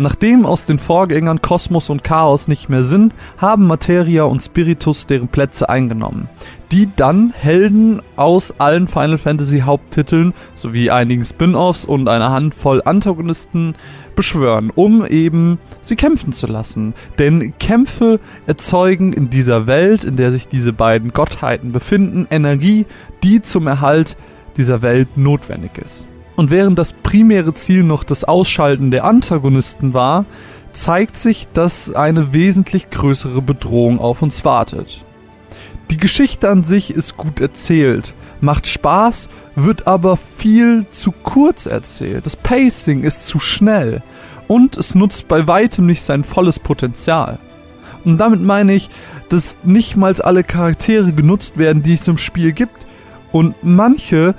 Nachdem 0.00 0.46
aus 0.46 0.64
den 0.64 0.78
Vorgängern 0.78 1.42
Kosmos 1.42 1.90
und 1.90 2.04
Chaos 2.04 2.46
nicht 2.46 2.68
mehr 2.68 2.84
sind, 2.84 3.12
haben 3.36 3.66
Materia 3.66 4.22
und 4.22 4.40
Spiritus 4.40 5.06
deren 5.06 5.26
Plätze 5.26 5.68
eingenommen, 5.68 6.28
die 6.70 6.88
dann 6.94 7.34
Helden 7.36 8.00
aus 8.14 8.54
allen 8.58 8.86
Final 8.86 9.18
Fantasy 9.18 9.62
Haupttiteln 9.66 10.34
sowie 10.54 10.90
einigen 10.90 11.24
Spin-offs 11.24 11.84
und 11.84 12.08
einer 12.08 12.30
Handvoll 12.30 12.80
Antagonisten 12.84 13.74
beschwören, 14.14 14.70
um 14.72 15.04
eben 15.04 15.58
sie 15.80 15.96
kämpfen 15.96 16.32
zu 16.32 16.46
lassen. 16.46 16.94
Denn 17.18 17.54
Kämpfe 17.58 18.20
erzeugen 18.46 19.12
in 19.12 19.30
dieser 19.30 19.66
Welt, 19.66 20.04
in 20.04 20.14
der 20.14 20.30
sich 20.30 20.46
diese 20.46 20.72
beiden 20.72 21.12
Gottheiten 21.12 21.72
befinden, 21.72 22.28
Energie, 22.30 22.86
die 23.24 23.42
zum 23.42 23.66
Erhalt 23.66 24.16
dieser 24.58 24.82
Welt 24.82 25.16
notwendig 25.16 25.78
ist. 25.78 26.06
Und 26.36 26.50
während 26.50 26.78
das 26.78 26.92
primäre 26.92 27.54
Ziel 27.54 27.82
noch 27.82 28.04
das 28.04 28.24
Ausschalten 28.24 28.90
der 28.90 29.04
Antagonisten 29.04 29.94
war, 29.94 30.24
zeigt 30.72 31.16
sich, 31.16 31.48
dass 31.52 31.92
eine 31.92 32.32
wesentlich 32.32 32.90
größere 32.90 33.42
Bedrohung 33.42 33.98
auf 33.98 34.22
uns 34.22 34.44
wartet. 34.44 35.04
Die 35.90 35.96
Geschichte 35.96 36.48
an 36.48 36.64
sich 36.64 36.90
ist 36.94 37.16
gut 37.16 37.40
erzählt, 37.40 38.14
macht 38.40 38.66
Spaß, 38.66 39.28
wird 39.56 39.86
aber 39.86 40.16
viel 40.16 40.86
zu 40.90 41.12
kurz 41.12 41.66
erzählt. 41.66 42.26
Das 42.26 42.36
Pacing 42.36 43.02
ist 43.02 43.26
zu 43.26 43.40
schnell 43.40 44.02
und 44.46 44.76
es 44.76 44.94
nutzt 44.94 45.28
bei 45.28 45.46
weitem 45.46 45.86
nicht 45.86 46.02
sein 46.02 46.24
volles 46.24 46.58
Potenzial. 46.58 47.38
Und 48.04 48.18
damit 48.18 48.40
meine 48.40 48.74
ich, 48.74 48.90
dass 49.28 49.56
nicht 49.64 49.96
mal 49.96 50.14
alle 50.20 50.44
Charaktere 50.44 51.12
genutzt 51.12 51.58
werden, 51.58 51.82
die 51.82 51.94
es 51.94 52.06
im 52.06 52.18
Spiel 52.18 52.52
gibt 52.52 52.87
und 53.38 53.54
manche 53.62 54.34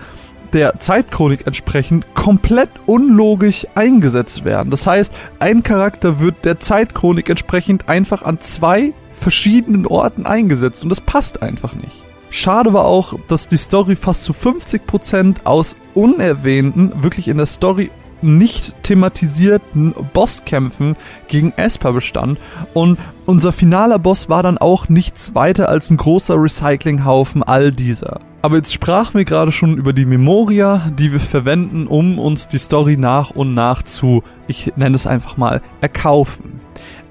der 0.52 0.78
Zeitchronik 0.80 1.48
entsprechend 1.48 2.14
komplett 2.16 2.70
unlogisch 2.86 3.66
eingesetzt 3.76 4.44
werden. 4.44 4.72
Das 4.72 4.86
heißt, 4.86 5.14
ein 5.40 5.64
Charakter 5.64 6.20
wird 6.20 6.44
der 6.44 6.60
Zeitchronik 6.60 7.30
entsprechend 7.30 7.88
einfach 7.88 8.24
an 8.24 8.42
zwei 8.42 8.94
verschiedenen 9.14 9.86
Orten 9.86 10.26
eingesetzt 10.26 10.84
und 10.84 10.90
das 10.90 11.00
passt 11.00 11.42
einfach 11.42 11.76
nicht. 11.76 11.96
Schade 12.30 12.74
war 12.74 12.86
auch, 12.86 13.14
dass 13.30 13.48
die 13.48 13.58
Story 13.58 13.96
fast 13.96 14.24
zu 14.24 14.34
50% 14.34 15.46
aus 15.46 15.78
unerwähnten, 15.94 17.04
wirklich 17.04 17.30
in 17.30 17.38
der 17.38 17.46
Story 17.46 17.90
nicht 18.22 18.84
thematisierten 18.84 19.96
Bosskämpfen 20.14 20.98
gegen 21.30 21.54
Esper 21.56 21.94
bestand 21.94 22.38
und 22.74 23.00
unser 23.26 23.54
finaler 23.54 23.98
Boss 23.98 24.28
war 24.28 24.44
dann 24.44 24.58
auch 24.58 24.90
nichts 24.90 25.36
weiter 25.36 25.70
als 25.70 25.90
ein 25.90 25.96
großer 25.96 26.36
Recyclinghaufen 26.36 27.44
all 27.44 27.72
dieser. 27.72 28.20
Aber 28.42 28.56
jetzt 28.56 28.74
sprachen 28.74 29.18
wir 29.18 29.26
gerade 29.26 29.52
schon 29.52 29.78
über 29.78 29.92
die 29.92 30.06
Memoria, 30.06 30.90
die 30.98 31.12
wir 31.12 31.20
verwenden, 31.20 31.88
um 31.88 32.20
uns 32.20 32.48
die 32.48 32.58
Story 32.58 32.96
nach 32.96 33.32
und 33.32 33.54
nach 33.54 33.84
zu, 33.84 34.24
ich 34.48 34.72
nenne 34.78 34.96
es 34.96 35.08
einfach 35.08 35.36
mal, 35.36 35.62
erkaufen. 35.82 36.62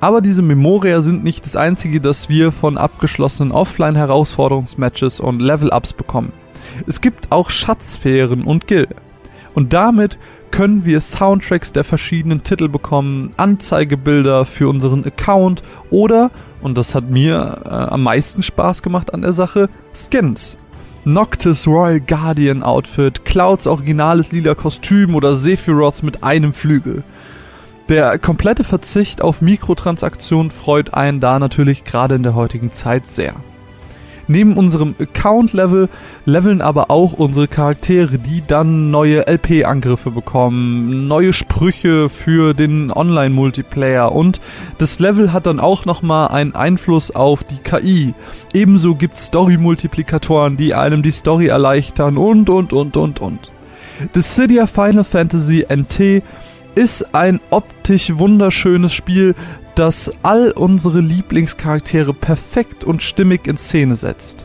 Aber 0.01 0.23
diese 0.23 0.41
Memoria 0.41 1.03
sind 1.03 1.25
nicht 1.25 1.45
das 1.45 1.55
einzige, 1.55 2.01
das 2.01 2.31
wir 2.31 2.51
von 2.51 2.79
abgeschlossenen 2.79 3.53
Offline-Herausforderungsmatches 3.53 5.21
und 5.21 5.41
Level-Ups 5.41 5.93
bekommen. 5.93 6.33
Es 6.87 7.03
gibt 7.03 7.31
auch 7.31 7.51
Schatzsphären 7.51 8.45
und 8.45 8.67
Gilde. 8.67 8.97
Und 9.55 9.75
damit 9.75 10.19
können 10.51 10.87
wir 10.87 11.01
Soundtracks 11.03 11.73
der 11.73 11.85
verschiedenen 11.85 12.43
Titel 12.43 12.69
bekommen, 12.69 13.33
Anzeigebilder 13.37 14.47
für 14.47 14.69
unseren 14.69 15.05
Account 15.05 15.63
oder, 15.91 16.31
und 16.63 16.79
das 16.79 16.95
hat 16.95 17.11
mir 17.11 17.61
äh, 17.65 17.69
am 17.69 18.03
meisten 18.03 18.43
Spaß 18.43 18.83
gemacht 18.83 19.13
an 19.13 19.21
der 19.21 19.35
Sache, 19.35 19.69
Skins. 19.93 20.57
Noctis 21.05 21.67
Royal 21.67 22.01
Guardian 22.01 22.63
Outfit, 22.63 23.25
Clouds 23.25 23.67
originales 23.67 24.33
lila 24.33 24.55
Kostüm 24.55 25.15
oder 25.15 25.35
Sephiroth 25.35 26.03
mit 26.03 26.23
einem 26.23 26.53
Flügel. 26.53 27.03
Der 27.89 28.19
komplette 28.19 28.65
Verzicht 28.65 29.23
auf 29.23 29.41
Mikrotransaktionen 29.41 30.51
freut 30.51 30.93
einen 30.93 31.21
da 31.21 31.39
natürlich 31.39 31.85
gerade 31.85 32.17
in 32.17 32.23
der 32.23 32.35
heutigen 32.35 32.73
Zeit 32.73 33.09
sehr. 33.11 33.35
Neben 34.31 34.59
unserem 34.59 34.95
Account-Level 35.01 35.89
leveln 36.27 36.61
aber 36.61 36.91
auch 36.91 37.15
unsere 37.15 37.49
Charaktere, 37.49 38.19
die 38.19 38.43
dann 38.47 38.91
neue 38.91 39.27
LP-Angriffe 39.27 40.11
bekommen, 40.11 41.09
neue 41.09 41.33
Sprüche 41.33 42.11
für 42.11 42.53
den 42.53 42.93
Online-Multiplayer 42.93 44.13
und 44.13 44.41
das 44.77 44.99
Level 44.99 45.33
hat 45.33 45.47
dann 45.47 45.59
auch 45.61 45.87
nochmal 45.87 46.29
einen 46.29 46.55
Einfluss 46.55 47.11
auf 47.11 47.43
die 47.43 47.57
KI. 47.57 48.13
Ebenso 48.53 48.95
gibt's 48.95 49.27
Story-Multiplikatoren, 49.27 50.59
die 50.59 50.75
einem 50.75 51.03
die 51.03 51.11
Story 51.11 51.47
erleichtern 51.47 52.19
und 52.19 52.51
und 52.51 52.75
und 52.75 52.99
und 52.99 53.21
und. 53.21 53.51
Dissidia 54.15 54.67
Final 54.67 55.05
Fantasy 55.05 55.67
NT 55.69 56.23
ist 56.75 57.15
ein 57.15 57.41
optisch 57.51 58.17
wunderschönes 58.19 58.93
Spiel, 58.93 59.35
das 59.79 60.11
all 60.25 60.51
unsere 60.51 61.01
Lieblingscharaktere 61.01 62.13
perfekt 62.13 62.83
und 62.83 63.01
stimmig 63.01 63.47
in 63.47 63.57
Szene 63.57 63.95
setzt. 63.95 64.45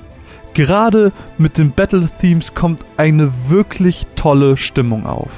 Gerade 0.54 1.12
mit 1.40 1.58
den 1.58 1.72
Battle 1.72 2.08
Themes 2.22 2.54
kommt 2.54 2.86
eine 2.98 3.32
wirklich 3.48 4.06
tolle 4.16 4.58
Stimmung 4.58 5.08
auf. 5.08 5.32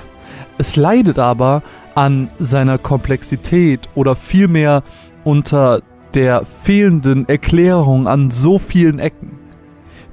Es 0.58 0.76
leidet 0.76 1.18
aber 1.18 1.64
an 1.96 2.30
seiner 2.40 2.78
Komplexität 2.78 3.88
oder 3.96 4.18
vielmehr 4.18 4.84
unter 5.24 5.82
der 6.14 6.44
fehlenden 6.44 7.30
Erklärung 7.30 8.10
an 8.10 8.32
so 8.32 8.60
vielen 8.60 9.00
Ecken. 9.00 9.40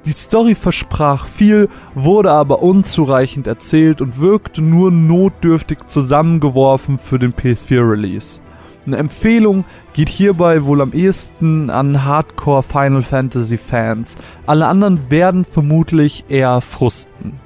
Die 0.05 0.11
Story 0.11 0.55
versprach 0.55 1.27
viel, 1.27 1.67
wurde 1.93 2.31
aber 2.31 2.61
unzureichend 2.61 3.47
erzählt 3.47 3.99
und 3.99 4.21
wirkte 4.21 4.61
nur 4.61 4.91
notdürftig 4.91 5.79
zusammengeworfen 5.87 6.97
für 6.97 7.19
den 7.19 7.33
PS4 7.33 7.89
Release. 7.89 8.42
Eine 8.85 8.97
Empfehlung 8.97 9.63
geht 9.93 10.09
hierbei 10.09 10.65
wohl 10.65 10.81
am 10.81 10.91
ehesten 10.91 11.69
an 11.69 12.03
Hardcore 12.03 12.63
Final 12.63 13.01
Fantasy 13.01 13.57
Fans. 13.57 14.15
Alle 14.45 14.67
anderen 14.67 15.09
werden 15.09 15.45
vermutlich 15.45 16.25
eher 16.27 16.59
frusten. 16.59 17.39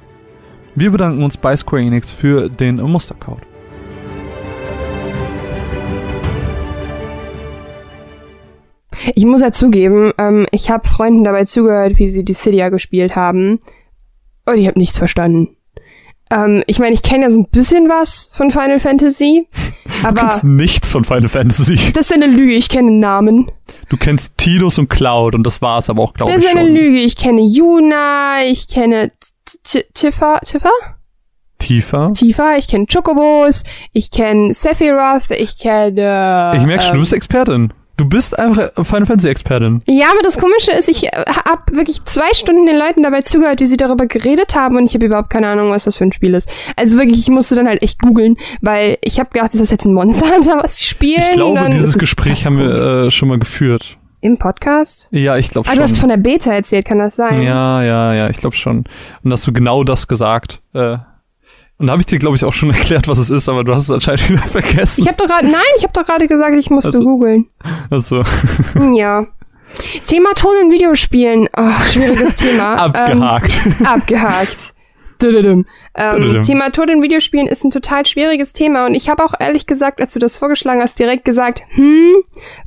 Wir 0.74 0.90
bedanken 0.90 1.22
uns 1.22 1.36
bei 1.36 1.56
Square 1.56 1.82
Enix 1.82 2.10
für 2.10 2.48
den 2.48 2.76
Mustercode. 2.76 3.42
Ich 9.14 9.24
muss 9.24 9.40
ja 9.40 9.52
zugeben, 9.52 10.12
ähm, 10.18 10.46
ich 10.50 10.70
habe 10.70 10.86
Freunden 10.86 11.24
dabei 11.24 11.44
zugehört, 11.44 11.98
wie 11.98 12.08
sie 12.08 12.24
die 12.24 12.34
Cydia 12.34 12.68
gespielt 12.68 13.16
haben. 13.16 13.60
Und 14.44 14.58
ich 14.58 14.66
habe 14.66 14.78
nichts 14.78 14.98
verstanden. 14.98 15.57
Ähm, 16.30 16.62
ich 16.66 16.78
meine, 16.78 16.94
ich 16.94 17.02
kenne 17.02 17.24
ja 17.24 17.30
so 17.30 17.40
ein 17.40 17.48
bisschen 17.50 17.88
was 17.88 18.30
von 18.34 18.50
Final 18.50 18.80
Fantasy. 18.80 19.46
Aber 20.02 20.20
du 20.20 20.26
kennst 20.26 20.44
nichts 20.44 20.92
von 20.92 21.04
Final 21.04 21.28
Fantasy. 21.28 21.76
Das 21.92 22.06
ist 22.06 22.12
eine 22.12 22.26
Lüge, 22.26 22.52
ich 22.52 22.68
kenne 22.68 22.90
Namen. 22.90 23.50
Du 23.88 23.96
kennst 23.96 24.36
Tidus 24.36 24.78
und 24.78 24.88
Cloud 24.88 25.34
und 25.34 25.44
das 25.44 25.62
war's 25.62 25.88
aber 25.90 26.02
auch, 26.02 26.14
glaube 26.14 26.32
ich. 26.32 26.36
Das 26.36 26.44
ist 26.44 26.50
schon. 26.50 26.60
eine 26.60 26.70
Lüge. 26.70 26.98
Ich 26.98 27.16
kenne 27.16 27.40
Yuna, 27.40 28.44
ich 28.44 28.68
kenne 28.68 29.12
Tifa, 29.94 30.40
Tifa? 30.40 30.70
Tifa? 31.58 32.12
Tifa, 32.12 32.56
ich 32.56 32.68
kenne 32.68 32.86
Chocobos, 32.86 33.64
ich 33.92 34.10
kenne 34.10 34.54
Sephiroth, 34.54 35.30
ich 35.30 35.58
kenne. 35.58 36.52
Ich 36.56 36.62
merke 36.62 36.82
schon, 36.82 36.90
ähm, 36.92 36.94
du 36.94 37.00
bist 37.00 37.12
Expertin. 37.12 37.72
Du 37.98 38.04
bist 38.08 38.38
einfach 38.38 38.70
Final 38.84 39.06
Fantasy 39.06 39.28
Expertin. 39.28 39.82
Ja, 39.86 40.06
aber 40.12 40.22
das 40.22 40.38
Komische 40.38 40.70
ist, 40.70 40.88
ich 40.88 41.04
äh, 41.08 41.10
hab 41.44 41.70
wirklich 41.72 42.02
zwei 42.04 42.32
Stunden 42.32 42.64
den 42.64 42.78
Leuten 42.78 43.02
dabei 43.02 43.20
zugehört, 43.22 43.60
wie 43.60 43.66
sie 43.66 43.76
darüber 43.76 44.06
geredet 44.06 44.54
haben 44.54 44.76
und 44.76 44.84
ich 44.86 44.94
habe 44.94 45.04
überhaupt 45.04 45.30
keine 45.30 45.48
Ahnung, 45.48 45.70
was 45.70 45.84
das 45.84 45.96
für 45.96 46.04
ein 46.04 46.12
Spiel 46.12 46.32
ist. 46.34 46.48
Also 46.76 46.96
wirklich, 46.96 47.18
ich 47.18 47.28
musste 47.28 47.56
dann 47.56 47.66
halt 47.68 47.82
echt 47.82 48.00
googeln, 48.00 48.36
weil 48.62 48.98
ich 49.02 49.18
habe 49.20 49.30
gedacht, 49.30 49.52
ist 49.52 49.60
das 49.60 49.70
jetzt 49.70 49.84
ein 49.84 49.92
Monster 49.94 50.26
Hunter, 50.34 50.58
was 50.62 50.78
sie 50.78 50.84
spielen? 50.84 51.22
Ich 51.30 51.32
glaube, 51.34 51.68
dieses 51.70 51.98
Gespräch 51.98 52.46
haben 52.46 52.58
wir 52.58 53.06
äh, 53.06 53.10
schon 53.10 53.28
mal 53.28 53.38
geführt. 53.38 53.98
Im 54.20 54.36
Podcast? 54.36 55.08
Ja, 55.12 55.36
ich 55.36 55.50
glaube 55.50 55.68
Ah, 55.68 55.70
schon. 55.72 55.78
du 55.78 55.82
hast 55.84 55.98
von 55.98 56.08
der 56.08 56.16
Beta 56.16 56.52
erzählt, 56.52 56.86
kann 56.86 56.98
das 56.98 57.16
sein? 57.16 57.42
Ja, 57.42 57.82
ja, 57.82 58.14
ja, 58.14 58.30
ich 58.30 58.38
glaube 58.38 58.56
schon. 58.56 58.84
Und 59.22 59.32
hast 59.32 59.46
du 59.46 59.52
genau 59.52 59.84
das 59.84 60.08
gesagt. 60.08 60.60
Äh, 60.72 60.98
und 61.78 61.86
da 61.86 61.92
habe 61.92 62.02
ich 62.02 62.06
dir, 62.06 62.18
glaube 62.18 62.36
ich, 62.36 62.44
auch 62.44 62.52
schon 62.52 62.70
erklärt, 62.74 63.08
was 63.08 63.18
es 63.18 63.30
ist, 63.30 63.48
aber 63.48 63.64
du 63.64 63.72
hast 63.72 63.82
es 63.84 63.90
anscheinend 63.90 64.28
wieder 64.30 64.42
vergessen. 64.42 65.02
Ich 65.02 65.08
habe 65.08 65.16
doch 65.18 65.26
gerade, 65.26 65.46
nein, 65.46 65.60
ich 65.76 65.82
habe 65.84 65.92
doch 65.92 66.04
gerade 66.04 66.26
gesagt, 66.28 66.54
ich 66.56 66.70
musste 66.70 66.88
Also- 66.90 67.02
googeln. 67.04 67.46
Also, 67.90 68.22
Ja. 68.94 69.26
Thema 70.06 70.32
Ton 70.34 70.54
in 70.62 70.70
Videospielen. 70.72 71.46
Oh, 71.56 71.70
schwieriges 71.92 72.34
Thema. 72.36 72.76
abgehakt. 72.76 73.60
Ähm, 73.66 73.86
abgehakt. 73.86 74.72
Dududum. 75.18 75.66
Ähm, 75.94 76.16
Dududum. 76.16 76.42
Thema 76.44 76.70
Tod 76.70 76.88
in 76.88 77.02
Videospielen 77.02 77.48
ist 77.48 77.64
ein 77.64 77.70
total 77.70 78.06
schwieriges 78.06 78.52
Thema 78.52 78.86
und 78.86 78.94
ich 78.94 79.10
habe 79.10 79.22
auch 79.24 79.34
ehrlich 79.38 79.66
gesagt, 79.66 80.00
als 80.00 80.12
du 80.14 80.20
das 80.20 80.36
vorgeschlagen 80.38 80.80
hast, 80.80 80.98
direkt 81.00 81.24
gesagt, 81.24 81.62
hm, 81.74 82.14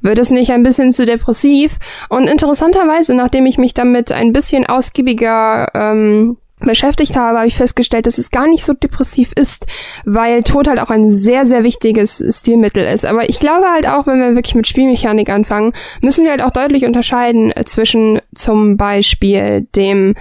wird 0.01 0.19
es 0.19 0.29
nicht 0.31 0.51
ein 0.51 0.61
bisschen 0.61 0.91
zu 0.91 1.05
depressiv? 1.05 1.77
Und 2.09 2.27
interessanterweise, 2.29 3.15
nachdem 3.15 3.45
ich 3.45 3.57
mich 3.57 3.73
damit 3.73 4.11
ein 4.11 4.33
bisschen 4.33 4.67
ausgiebiger 4.67 5.69
ähm, 5.73 6.37
beschäftigt 6.61 7.15
habe, 7.15 7.39
habe 7.39 7.47
ich 7.47 7.55
festgestellt, 7.55 8.07
dass 8.07 8.17
es 8.17 8.31
gar 8.31 8.47
nicht 8.47 8.63
so 8.63 8.73
depressiv 8.73 9.31
ist, 9.35 9.67
weil 10.05 10.43
Tod 10.43 10.67
halt 10.67 10.79
auch 10.79 10.89
ein 10.89 11.09
sehr, 11.09 11.45
sehr 11.45 11.63
wichtiges 11.63 12.23
Stilmittel 12.29 12.85
ist. 12.85 13.05
Aber 13.05 13.29
ich 13.29 13.39
glaube 13.39 13.67
halt 13.67 13.87
auch, 13.87 14.07
wenn 14.07 14.19
wir 14.19 14.35
wirklich 14.35 14.55
mit 14.55 14.67
Spielmechanik 14.67 15.29
anfangen, 15.29 15.73
müssen 16.01 16.23
wir 16.23 16.31
halt 16.31 16.41
auch 16.41 16.51
deutlich 16.51 16.85
unterscheiden 16.85 17.51
äh, 17.51 17.65
zwischen 17.65 18.21
zum 18.35 18.77
Beispiel 18.77 19.67
dem 19.75 20.15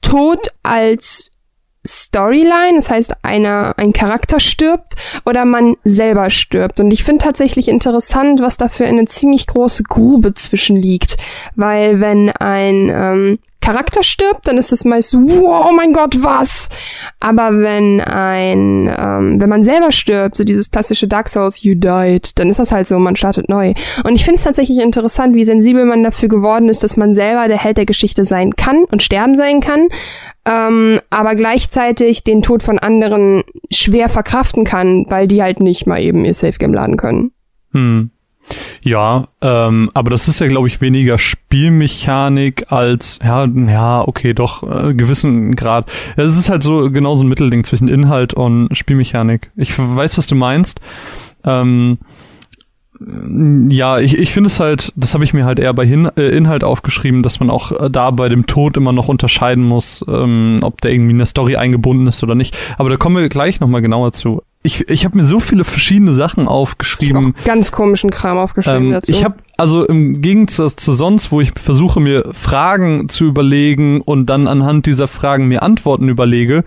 Tod 0.00 0.48
als 0.62 1.30
Storyline, 1.86 2.76
das 2.76 2.90
heißt, 2.90 3.24
einer, 3.24 3.74
ein 3.76 3.92
Charakter 3.92 4.40
stirbt 4.40 4.94
oder 5.24 5.44
man 5.44 5.76
selber 5.84 6.30
stirbt. 6.30 6.80
Und 6.80 6.90
ich 6.90 7.04
finde 7.04 7.24
tatsächlich 7.24 7.68
interessant, 7.68 8.40
was 8.40 8.56
dafür 8.56 8.86
eine 8.86 9.06
ziemlich 9.06 9.46
große 9.46 9.84
Grube 9.84 10.34
zwischen 10.34 10.76
liegt. 10.76 11.16
Weil 11.54 12.00
wenn 12.00 12.30
ein 12.30 12.90
ähm, 12.92 13.38
Charakter 13.66 14.04
stirbt, 14.04 14.46
dann 14.46 14.58
ist 14.58 14.70
es 14.70 14.84
meist 14.84 15.10
so, 15.10 15.18
wow, 15.18 15.66
oh 15.68 15.72
mein 15.74 15.92
Gott, 15.92 16.22
was? 16.22 16.68
Aber 17.18 17.50
wenn 17.50 18.00
ein, 18.00 18.88
ähm, 18.96 19.40
wenn 19.40 19.48
man 19.48 19.64
selber 19.64 19.90
stirbt, 19.90 20.36
so 20.36 20.44
dieses 20.44 20.70
klassische 20.70 21.08
Dark 21.08 21.28
Souls, 21.28 21.64
you 21.64 21.74
died, 21.74 22.38
dann 22.38 22.48
ist 22.48 22.60
das 22.60 22.70
halt 22.70 22.86
so, 22.86 22.96
man 23.00 23.16
startet 23.16 23.48
neu. 23.48 23.74
Und 24.04 24.14
ich 24.14 24.24
finde 24.24 24.36
es 24.36 24.44
tatsächlich 24.44 24.78
interessant, 24.78 25.34
wie 25.34 25.42
sensibel 25.42 25.84
man 25.84 26.04
dafür 26.04 26.28
geworden 26.28 26.68
ist, 26.68 26.84
dass 26.84 26.96
man 26.96 27.12
selber 27.12 27.48
der 27.48 27.58
Held 27.58 27.76
der 27.76 27.86
Geschichte 27.86 28.24
sein 28.24 28.54
kann 28.54 28.84
und 28.84 29.02
sterben 29.02 29.34
sein 29.34 29.60
kann, 29.60 29.88
ähm, 30.44 31.00
aber 31.10 31.34
gleichzeitig 31.34 32.22
den 32.22 32.42
Tod 32.42 32.62
von 32.62 32.78
anderen 32.78 33.42
schwer 33.72 34.08
verkraften 34.08 34.62
kann, 34.62 35.06
weil 35.08 35.26
die 35.26 35.42
halt 35.42 35.58
nicht 35.58 35.88
mal 35.88 36.00
eben 36.00 36.24
ihr 36.24 36.34
Safe 36.34 36.56
Game 36.56 36.72
laden 36.72 36.96
können. 36.96 37.32
Hm. 37.72 38.10
Ja, 38.82 39.28
ähm, 39.40 39.90
aber 39.94 40.10
das 40.10 40.28
ist 40.28 40.40
ja, 40.40 40.46
glaube 40.46 40.68
ich, 40.68 40.80
weniger 40.80 41.18
Spielmechanik 41.18 42.70
als, 42.70 43.18
ja, 43.24 43.44
ja, 43.44 44.06
okay, 44.06 44.34
doch, 44.34 44.62
äh, 44.62 44.94
gewissen 44.94 45.56
Grad. 45.56 45.90
Es 46.16 46.36
ist 46.36 46.50
halt 46.50 46.62
so 46.62 46.90
genau 46.90 47.16
so 47.16 47.24
ein 47.24 47.28
Mittelding 47.28 47.64
zwischen 47.64 47.88
Inhalt 47.88 48.34
und 48.34 48.68
Spielmechanik. 48.76 49.50
Ich 49.56 49.76
weiß, 49.76 50.18
was 50.18 50.26
du 50.26 50.36
meinst. 50.36 50.80
Ähm, 51.44 51.98
ja, 53.68 53.98
ich, 53.98 54.18
ich 54.18 54.32
finde 54.32 54.46
es 54.48 54.58
halt, 54.58 54.92
das 54.96 55.12
habe 55.14 55.24
ich 55.24 55.34
mir 55.34 55.44
halt 55.44 55.58
eher 55.58 55.74
bei 55.74 55.86
Hin 55.86 56.10
äh, 56.16 56.28
Inhalt 56.28 56.64
aufgeschrieben, 56.64 57.22
dass 57.22 57.40
man 57.40 57.50
auch 57.50 57.72
äh, 57.72 57.90
da 57.90 58.10
bei 58.10 58.28
dem 58.28 58.46
Tod 58.46 58.76
immer 58.76 58.92
noch 58.92 59.08
unterscheiden 59.08 59.64
muss, 59.64 60.04
ähm, 60.08 60.60
ob 60.62 60.80
der 60.80 60.92
irgendwie 60.92 61.10
in 61.10 61.18
der 61.18 61.26
Story 61.26 61.56
eingebunden 61.56 62.06
ist 62.06 62.22
oder 62.22 62.34
nicht. 62.34 62.56
Aber 62.78 62.88
da 62.88 62.96
kommen 62.96 63.16
wir 63.16 63.28
gleich 63.28 63.60
nochmal 63.60 63.82
genauer 63.82 64.12
zu. 64.12 64.42
Ich, 64.66 64.88
ich 64.88 65.04
habe 65.04 65.16
mir 65.16 65.24
so 65.24 65.38
viele 65.40 65.64
verschiedene 65.64 66.12
Sachen 66.12 66.44
Ich 66.44 66.48
aufgeschrieben. 66.50 67.34
auch 67.40 67.44
ganz 67.44 67.70
komischen 67.72 68.10
Kram 68.10 68.36
aufgeschrieben 68.36 68.86
Ähm, 68.86 68.90
dazu. 68.92 69.10
ich 69.10 69.24
habe 69.24 69.36
also 69.56 69.86
im 69.86 70.20
Gegensatz 70.20 70.76
zu 70.76 70.92
sonst, 70.92 71.32
wo 71.32 71.40
ich 71.40 71.52
versuche 71.58 72.00
mir 72.00 72.30
Fragen 72.32 73.08
zu 73.08 73.24
überlegen 73.26 74.00
und 74.02 74.26
dann 74.26 74.48
anhand 74.48 74.86
dieser 74.86 75.08
Fragen 75.08 75.46
mir 75.48 75.62
Antworten 75.62 76.08
überlege, 76.08 76.64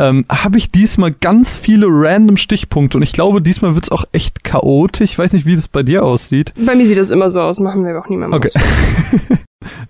ähm, 0.00 0.24
habe 0.30 0.56
ich 0.56 0.70
diesmal 0.70 1.12
ganz 1.12 1.58
viele 1.58 1.86
random 1.88 2.36
Stichpunkte 2.38 2.96
und 2.96 3.02
ich 3.02 3.12
glaube, 3.12 3.42
diesmal 3.42 3.74
wird's 3.74 3.92
auch 3.92 4.04
echt 4.12 4.42
chaotisch. 4.44 5.10
Ich 5.10 5.18
weiß 5.18 5.34
nicht, 5.34 5.44
wie 5.44 5.54
das 5.56 5.68
bei 5.68 5.82
dir 5.82 6.04
aussieht. 6.04 6.54
Bei 6.56 6.74
mir 6.74 6.86
sieht 6.86 6.96
das 6.98 7.10
immer 7.10 7.30
so 7.30 7.40
aus, 7.40 7.60
machen 7.60 7.84
wir 7.84 7.98
auch 8.00 8.08
niemandem 8.08 8.38
Okay. 8.38 8.50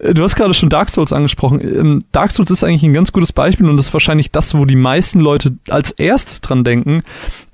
Äh, 0.01 0.15
Du 0.15 0.23
hast 0.25 0.35
gerade 0.35 0.53
schon 0.53 0.69
Dark 0.69 0.91
Souls 0.91 1.13
angesprochen. 1.13 1.61
Ähm, 1.63 2.01
Dark 2.11 2.33
Souls 2.33 2.51
ist 2.51 2.65
eigentlich 2.65 2.83
ein 2.83 2.93
ganz 2.93 3.13
gutes 3.13 3.33
Beispiel 3.33 3.69
und 3.69 3.77
das 3.77 3.87
ist 3.87 3.93
wahrscheinlich 3.93 4.33
das, 4.33 4.57
wo 4.57 4.65
die 4.65 4.75
meisten 4.75 5.21
Leute 5.21 5.57
als 5.69 5.93
erstes 5.93 6.41
dran 6.41 6.65
denken. 6.65 7.03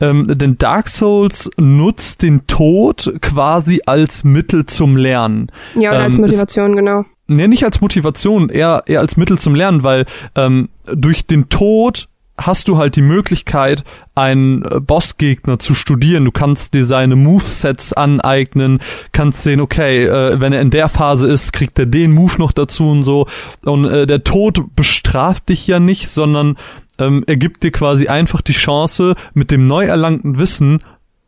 Ähm, 0.00 0.26
denn 0.26 0.56
Dark 0.56 0.88
Souls 0.88 1.50
nutzt 1.58 2.22
den 2.22 2.46
Tod 2.46 3.12
quasi 3.20 3.82
als 3.84 4.24
Mittel 4.24 4.64
zum 4.64 4.96
Lernen. 4.96 5.52
Ja, 5.74 5.90
und 5.90 5.98
als 5.98 6.14
Ähm, 6.14 6.22
Motivation, 6.22 6.74
genau. 6.74 7.04
nee, 7.26 7.48
nicht 7.48 7.64
als 7.64 7.82
Motivation, 7.82 8.48
eher, 8.48 8.84
eher 8.86 9.00
als 9.00 9.18
Mittel 9.18 9.38
zum 9.38 9.54
Lernen, 9.54 9.82
weil 9.82 10.06
ähm, 10.36 10.70
durch 10.86 11.26
den 11.26 11.50
Tod 11.50 12.08
hast 12.38 12.68
du 12.68 12.76
halt 12.76 12.96
die 12.96 13.02
Möglichkeit, 13.02 13.84
einen 14.14 14.62
äh, 14.62 14.80
Bossgegner 14.80 15.58
zu 15.58 15.74
studieren. 15.74 16.24
Du 16.24 16.32
kannst 16.32 16.74
dir 16.74 16.84
seine 16.84 17.16
Movesets 17.16 17.92
aneignen, 17.92 18.80
kannst 19.12 19.42
sehen, 19.42 19.60
okay, 19.60 20.04
äh, 20.04 20.40
wenn 20.40 20.52
er 20.52 20.60
in 20.60 20.70
der 20.70 20.88
Phase 20.88 21.26
ist, 21.26 21.52
kriegt 21.52 21.78
er 21.78 21.86
den 21.86 22.12
Move 22.12 22.34
noch 22.38 22.52
dazu 22.52 22.88
und 22.90 23.02
so. 23.02 23.26
Und 23.64 23.84
äh, 23.86 24.06
der 24.06 24.24
Tod 24.24 24.76
bestraft 24.76 25.48
dich 25.48 25.66
ja 25.66 25.80
nicht, 25.80 26.08
sondern 26.08 26.56
ähm, 26.98 27.24
er 27.26 27.36
gibt 27.36 27.62
dir 27.62 27.72
quasi 27.72 28.08
einfach 28.08 28.40
die 28.40 28.52
Chance, 28.52 29.14
mit 29.34 29.50
dem 29.50 29.66
neu 29.66 29.84
erlangten 29.84 30.38
Wissen 30.38 30.80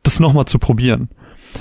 das 0.03 0.21
nochmal 0.21 0.47
zu 0.47 0.59
probieren. 0.59 1.09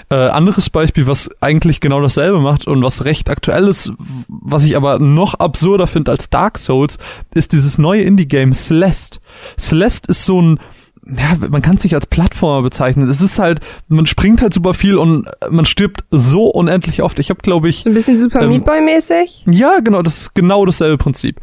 Äh, 0.10 0.16
anderes 0.16 0.70
Beispiel, 0.70 1.08
was 1.08 1.30
eigentlich 1.42 1.80
genau 1.80 2.02
dasselbe 2.02 2.40
macht 2.40 2.68
und 2.68 2.84
was 2.84 3.06
recht 3.06 3.30
aktuell 3.30 3.68
ist, 3.68 3.92
was 4.28 4.64
ich 4.64 4.76
aber 4.76 5.00
noch 5.00 5.36
absurder 5.36 5.88
finde 5.88 6.12
als 6.12 6.30
Dark 6.30 6.58
Souls, 6.58 6.98
ist 7.34 7.52
dieses 7.52 7.78
neue 7.78 8.04
Indie-Game 8.04 8.54
Celeste. 8.54 9.20
Celeste 9.58 10.12
ist 10.12 10.26
so 10.26 10.42
ein, 10.42 10.60
ja, 11.06 11.38
man 11.50 11.62
kann 11.62 11.78
es 11.78 11.84
nicht 11.84 11.96
als 11.96 12.08
Plattformer 12.08 12.62
bezeichnen. 12.62 13.08
Es 13.08 13.22
ist 13.22 13.40
halt, 13.40 13.60
man 13.88 14.06
springt 14.06 14.42
halt 14.42 14.54
super 14.54 14.74
viel 14.74 14.98
und 14.98 15.28
man 15.50 15.66
stirbt 15.66 16.04
so 16.12 16.46
unendlich 16.46 17.02
oft. 17.02 17.20
Ich 17.20 17.30
habe, 17.30 17.42
glaube 17.42 17.70
ich. 17.70 17.84
So 17.84 17.90
ein 17.90 17.94
bisschen 17.94 18.18
Super 18.18 18.42
ähm, 18.42 18.50
Meat 18.50 18.66
Boy 18.66 18.82
mäßig? 18.82 19.46
Ja, 19.50 19.80
genau, 19.80 20.02
das 20.02 20.18
ist 20.18 20.36
genau 20.36 20.66
dasselbe 20.66 20.98
Prinzip. 20.98 21.40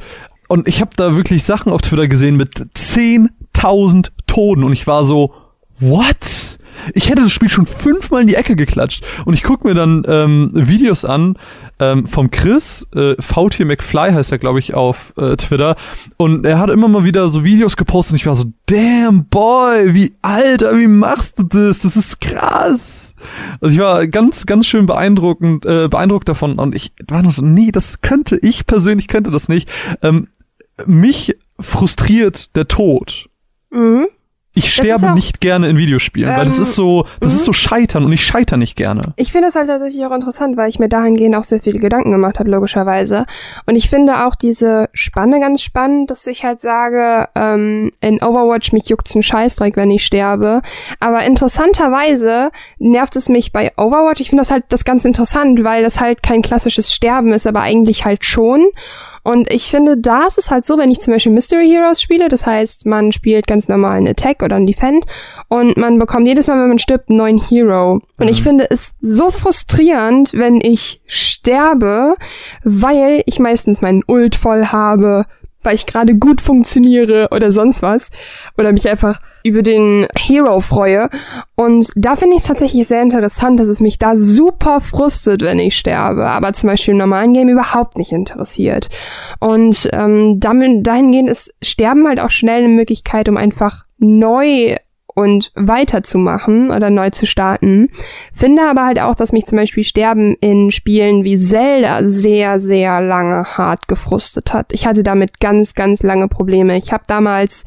Und 0.49 0.69
ich 0.69 0.81
habe 0.81 0.91
da 0.97 1.17
wirklich 1.17 1.45
Sachen 1.45 1.73
auf 1.73 1.83
Twitter 1.83 2.09
gesehen 2.09 2.37
mit 2.37 2.55
10.000 2.77 4.11
Toten 4.27 4.65
und 4.65 4.73
ich 4.73 4.87
war 4.87 5.05
so, 5.05 5.35
what? 5.81 6.59
Ich 6.93 7.09
hätte 7.09 7.23
das 7.23 7.33
Spiel 7.33 7.49
schon 7.49 7.67
fünfmal 7.67 8.23
in 8.23 8.27
die 8.27 8.35
Ecke 8.35 8.57
geklatscht. 8.57 9.05
Und 9.25 9.35
ich 9.35 9.43
gucke 9.43 9.67
mir 9.67 9.75
dann 9.75 10.05
ähm, 10.07 10.51
Videos 10.53 11.05
an 11.05 11.39
ähm, 11.81 12.07
vom 12.07 12.31
Chris, 12.31 12.87
äh, 12.95 13.15
VT 13.21 13.61
McFly 13.61 14.13
heißt 14.13 14.33
er, 14.33 14.39
glaube 14.39 14.59
ich, 14.59 14.75
auf 14.75 15.13
äh, 15.17 15.37
Twitter. 15.37 15.77
Und 16.17 16.45
er 16.45 16.59
hat 16.59 16.71
immer 16.71 16.89
mal 16.89 17.05
wieder 17.05 17.29
so 17.29 17.45
Videos 17.45 17.77
gepostet 17.77 18.13
und 18.13 18.21
ich 18.21 18.27
war 18.27 18.35
so, 18.35 18.45
damn 18.67 19.27
boy, 19.27 19.95
wie 19.95 20.15
alter, 20.23 20.77
wie 20.79 20.87
machst 20.87 21.39
du 21.39 21.43
das? 21.45 21.81
Das 21.81 21.97
ist 21.97 22.21
krass. 22.21 23.15
Also 23.61 23.73
ich 23.73 23.81
war 23.81 24.07
ganz, 24.07 24.47
ganz 24.47 24.67
schön 24.67 24.87
beeindruckend, 24.87 25.65
äh, 25.67 25.89
beeindruckt 25.89 26.29
davon. 26.29 26.59
Und 26.59 26.75
ich 26.75 26.93
war 27.09 27.23
nur 27.23 27.33
so, 27.33 27.43
nee, 27.43 27.73
das 27.73 28.01
könnte, 28.01 28.39
ich 28.43 28.67
persönlich 28.67 29.09
könnte 29.09 29.31
das 29.31 29.49
nicht. 29.49 29.69
Ähm, 30.03 30.29
mich 30.87 31.37
frustriert 31.59 32.55
der 32.57 32.69
Tod. 32.69 33.29
Mhm. 33.71 34.07
Ich 34.57 34.73
sterbe 34.73 35.11
auch, 35.11 35.15
nicht 35.15 35.41
gerne 35.41 35.69
in 35.69 35.77
Videospielen, 35.77 36.31
ähm, 36.31 36.37
weil 36.39 36.45
das 36.45 36.61
ist 36.61 36.75
so, 36.75 37.07
das 37.19 37.35
ist 37.35 37.45
so 37.45 37.51
mhm. 37.51 37.55
Scheitern 37.55 38.05
und 38.05 38.13
ich 38.13 38.25
scheitere 38.25 38.57
nicht 38.57 38.77
gerne. 38.77 39.03
Ich 39.17 39.33
finde 39.33 39.49
das 39.49 39.57
halt 39.57 39.67
tatsächlich 39.67 40.07
auch 40.07 40.13
interessant, 40.13 40.57
weil 40.57 40.69
ich 40.69 40.79
mir 40.79 40.89
dahingehend 40.89 41.35
auch 41.35 41.43
sehr 41.43 41.61
viele 41.61 41.81
Gedanken 41.81 42.13
gemacht 42.13 42.39
habe, 42.39 42.51
logischerweise. 42.51 43.27
Und 43.67 43.75
ich 43.75 43.91
finde 43.91 44.25
auch 44.27 44.37
diese 44.37 44.89
Spanne 44.93 45.41
ganz 45.41 45.61
spannend, 45.61 46.11
dass 46.11 46.27
ich 46.29 46.45
halt 46.45 46.61
sage, 46.61 47.29
ähm, 47.35 47.91
in 48.01 48.23
Overwatch 48.23 48.73
mich 48.73 48.89
juckt's 48.89 49.17
ein 49.17 49.25
Scheißdreck, 49.25 49.77
wenn 49.77 49.91
ich 49.91 50.07
sterbe. 50.07 50.63
Aber 51.01 51.25
interessanterweise 51.25 52.51
nervt 52.79 53.17
es 53.17 53.29
mich 53.29 53.53
bei 53.53 53.73
Overwatch. 53.77 54.21
Ich 54.21 54.31
finde 54.31 54.43
das 54.43 54.53
halt 54.53 54.65
das 54.69 54.85
ganz 54.85 55.05
interessant, 55.05 55.65
weil 55.65 55.83
das 55.83 56.01
halt 56.01 56.23
kein 56.23 56.43
klassisches 56.43 56.93
Sterben 56.93 57.33
ist, 57.33 57.49
aber 57.49 57.61
eigentlich 57.61 58.05
halt 58.05 58.25
schon. 58.25 58.67
Und 59.25 59.51
ich 59.51 59.71
finde, 59.71 59.97
da 59.97 60.27
ist 60.27 60.37
es 60.37 60.51
halt 60.51 60.67
so, 60.67 60.77
wenn 60.77 60.91
ich 60.91 61.01
zum 61.01 61.15
Beispiel 61.15 61.33
Mystery 61.33 61.67
Heroes 61.67 62.01
spiele, 62.01 62.29
das 62.29 62.45
heißt, 62.45 62.85
man 62.85 63.11
spielt 63.11 63.47
ganz 63.47 63.69
normal 63.69 63.97
einen 63.97 64.09
Attack 64.09 64.43
oder 64.43 64.57
einen 64.57 64.67
Defend 64.67 65.07
und 65.49 65.79
man 65.79 65.99
bekommt 65.99 66.29
jedes 66.29 66.47
Mal, 66.47 66.61
wenn 66.61 66.69
man 66.69 66.79
stirbt, 66.79 67.09
einen 67.09 67.19
neuen 67.19 67.39
Hero. 67.41 67.95
Und 67.95 68.05
mhm. 68.19 68.29
ich 68.29 68.43
finde 68.43 68.71
es 68.71 68.95
so 69.01 69.31
frustrierend, 69.31 70.35
wenn 70.35 70.61
ich 70.61 71.01
sterbe, 71.07 72.17
weil 72.65 73.23
ich 73.25 73.39
meistens 73.39 73.81
meinen 73.81 74.03
Ult 74.07 74.37
voll 74.37 74.67
habe, 74.67 75.25
weil 75.65 75.75
ich 75.75 75.87
gerade 75.87 76.15
gut 76.15 76.41
funktioniere 76.41 77.29
oder 77.31 77.51
sonst 77.51 77.83
was. 77.83 78.11
Oder 78.59 78.73
mich 78.73 78.89
einfach 78.89 79.19
über 79.43 79.63
den 79.63 80.07
Hero 80.17 80.61
freue. 80.61 81.11
Und 81.55 81.91
da 81.97 82.17
finde 82.17 82.37
ich 82.37 82.43
es 82.43 82.49
tatsächlich 82.49 82.89
sehr 82.89 83.03
interessant, 83.03 83.61
dass 83.61 83.69
es 83.69 83.81
mich 83.81 83.99
da 83.99 84.17
super 84.17 84.81
frustet, 84.81 85.43
wenn 85.43 85.59
ich 85.59 85.77
sterbe, 85.77 86.27
aber 86.27 86.53
zum 86.55 86.71
Beispiel 86.71 86.93
im 86.93 86.99
normalen 86.99 87.35
Game 87.35 87.49
überhaupt 87.49 87.99
nicht 87.99 88.13
interessiert. 88.13 88.89
Und 89.41 89.89
ähm, 89.93 90.41
damit, 90.41 90.87
dahingehend 90.87 91.29
ist 91.29 91.55
Sterben 91.63 92.09
halt 92.09 92.21
auch 92.21 92.31
schnell 92.31 92.65
eine 92.65 92.69
Möglichkeit, 92.69 93.29
um 93.29 93.37
einfach 93.37 93.85
neu 93.99 94.77
und 95.15 95.53
weiterzumachen 95.55 96.71
oder 96.71 96.91
neu 96.91 97.11
zu 97.11 97.27
starten. 97.27 97.91
Finde 98.33 98.63
aber 98.69 98.85
halt 98.85 98.99
auch, 98.99 99.15
dass 99.15 99.33
mich 99.33 99.47
zum 99.47 99.57
Beispiel 99.57 99.85
Sterben 99.85 100.37
in 100.41 100.71
Spielen 100.71 101.25
wie 101.25 101.39
Zelda 101.39 102.05
sehr, 102.05 102.59
sehr 102.59 103.01
lange 103.01 103.45
hart 103.57 103.89
gefrustet 103.89 104.53
hat. 104.53 104.73
Ich 104.73 104.87
hatte 104.87 105.03
damit 105.03 105.41
ganz, 105.41 105.75
ganz 105.75 106.03
lange 106.03 106.29
Probleme. 106.29 106.77
Ich 106.77 106.93
habe 106.93 107.05
damals 107.07 107.65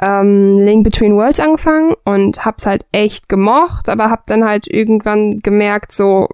ähm, 0.00 0.58
Link 0.58 0.84
Between 0.84 1.16
Worlds 1.16 1.40
angefangen 1.40 1.94
und 2.04 2.44
hab's 2.44 2.66
halt 2.66 2.84
echt 2.92 3.28
gemocht, 3.28 3.88
aber 3.88 4.10
hab 4.10 4.26
dann 4.26 4.44
halt 4.44 4.66
irgendwann 4.66 5.40
gemerkt, 5.40 5.92
so, 5.92 6.28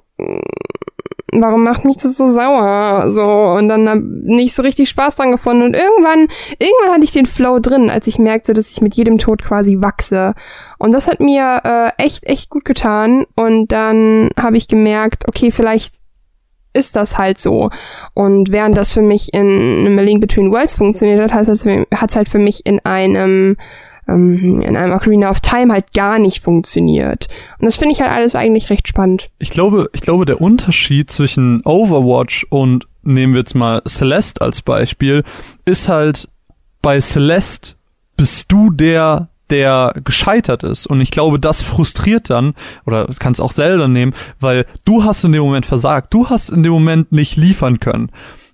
warum 1.33 1.65
macht 1.65 1.85
mich 1.85 1.97
das 1.97 2.17
so 2.17 2.27
sauer? 2.27 3.11
So, 3.11 3.25
und 3.25 3.69
dann 3.69 3.88
hab 3.88 3.99
nicht 4.01 4.55
so 4.55 4.62
richtig 4.62 4.88
Spaß 4.91 5.17
dran 5.17 5.33
gefunden. 5.33 5.62
Und 5.62 5.75
irgendwann, 5.75 6.29
irgendwann 6.59 6.93
hatte 6.93 7.05
ich 7.05 7.12
den 7.12 7.27
Flow 7.27 7.59
drin, 7.59 7.91
als 7.91 8.07
ich 8.07 8.19
merkte, 8.19 8.53
dass 8.55 8.71
ich 8.71 8.81
mit 8.81 8.95
jedem 8.95 9.19
Tod 9.19 9.43
quasi 9.43 9.79
wachse. 9.81 10.35
Und 10.79 10.93
das 10.93 11.09
hat 11.09 11.21
mir 11.21 11.61
äh, 11.65 12.03
echt, 12.03 12.25
echt 12.25 12.51
gut 12.51 12.65
getan. 12.65 13.27
Und 13.35 13.73
dann 13.73 14.31
habe 14.38 14.57
ich 14.57 14.69
gemerkt, 14.69 15.27
okay, 15.27 15.51
vielleicht 15.51 15.95
ist 16.75 16.97
das 16.97 17.19
halt 17.19 17.38
so. 17.38 17.71
Und 18.15 18.51
während 18.51 18.77
das 18.77 18.93
für 18.93 19.03
mich 19.03 19.33
in 19.35 19.41
einem 19.41 19.99
Link 19.99 20.21
Between 20.21 20.53
Worlds 20.53 20.75
funktioniert 20.75 21.33
hat, 21.33 21.33
hat 21.33 21.49
es 21.49 22.17
halt 22.17 22.29
für 22.29 22.38
mich 22.38 22.67
in 22.67 22.81
einem 22.85 23.57
ähm, 24.09 24.61
in 24.61 24.77
einem 24.77 24.93
Ocarina 24.93 25.31
of 25.31 25.41
Time 25.41 25.73
halt 25.73 25.93
gar 25.93 26.19
nicht 26.19 26.43
funktioniert. 26.43 27.29
Und 27.59 27.67
das 27.67 27.77
finde 27.77 27.95
ich 27.95 28.01
halt 28.01 28.11
alles 28.11 28.35
eigentlich 28.35 28.71
recht 28.71 28.88
spannend. 28.88 29.31
Ich 29.38 29.51
glaube, 29.51 29.88
ich 29.93 30.01
glaube, 30.01 30.25
der 30.25 30.41
Unterschied 30.41 31.11
zwischen 31.11 31.62
Overwatch 31.65 32.47
und 32.51 32.87
nehmen 33.03 33.35
wir 33.35 33.41
jetzt 33.41 33.55
mal 33.55 33.83
Celeste 33.87 34.41
als 34.43 34.62
Beispiel, 34.62 35.25
ist 35.65 35.88
halt 35.88 36.29
bei 36.81 37.01
Celeste 37.01 37.77
bist 38.17 38.53
du 38.53 38.71
der, 38.71 39.29
der 39.51 39.95
gescheitert 40.05 40.62
ist. 40.62 40.87
Und 40.87 41.01
ich 41.01 41.11
glaube, 41.11 41.38
das 41.38 41.62
frustriert 41.62 42.31
dann, 42.31 42.55
oder 42.87 43.09
kannst 43.19 43.41
auch 43.41 43.53
selber 43.53 43.88
nehmen, 43.88 44.15
weil 44.41 44.67
du 44.85 45.05
hast 45.05 45.25
in 45.25 45.33
dem 45.33 45.43
Moment 45.43 45.67
versagt. 45.67 46.12
Du 46.12 46.29
hast 46.29 46.51
in 46.51 46.62
dem 46.62 46.73
Moment 46.73 47.12
nicht 47.12 47.37
liefern 47.37 47.81
können. 47.81 48.11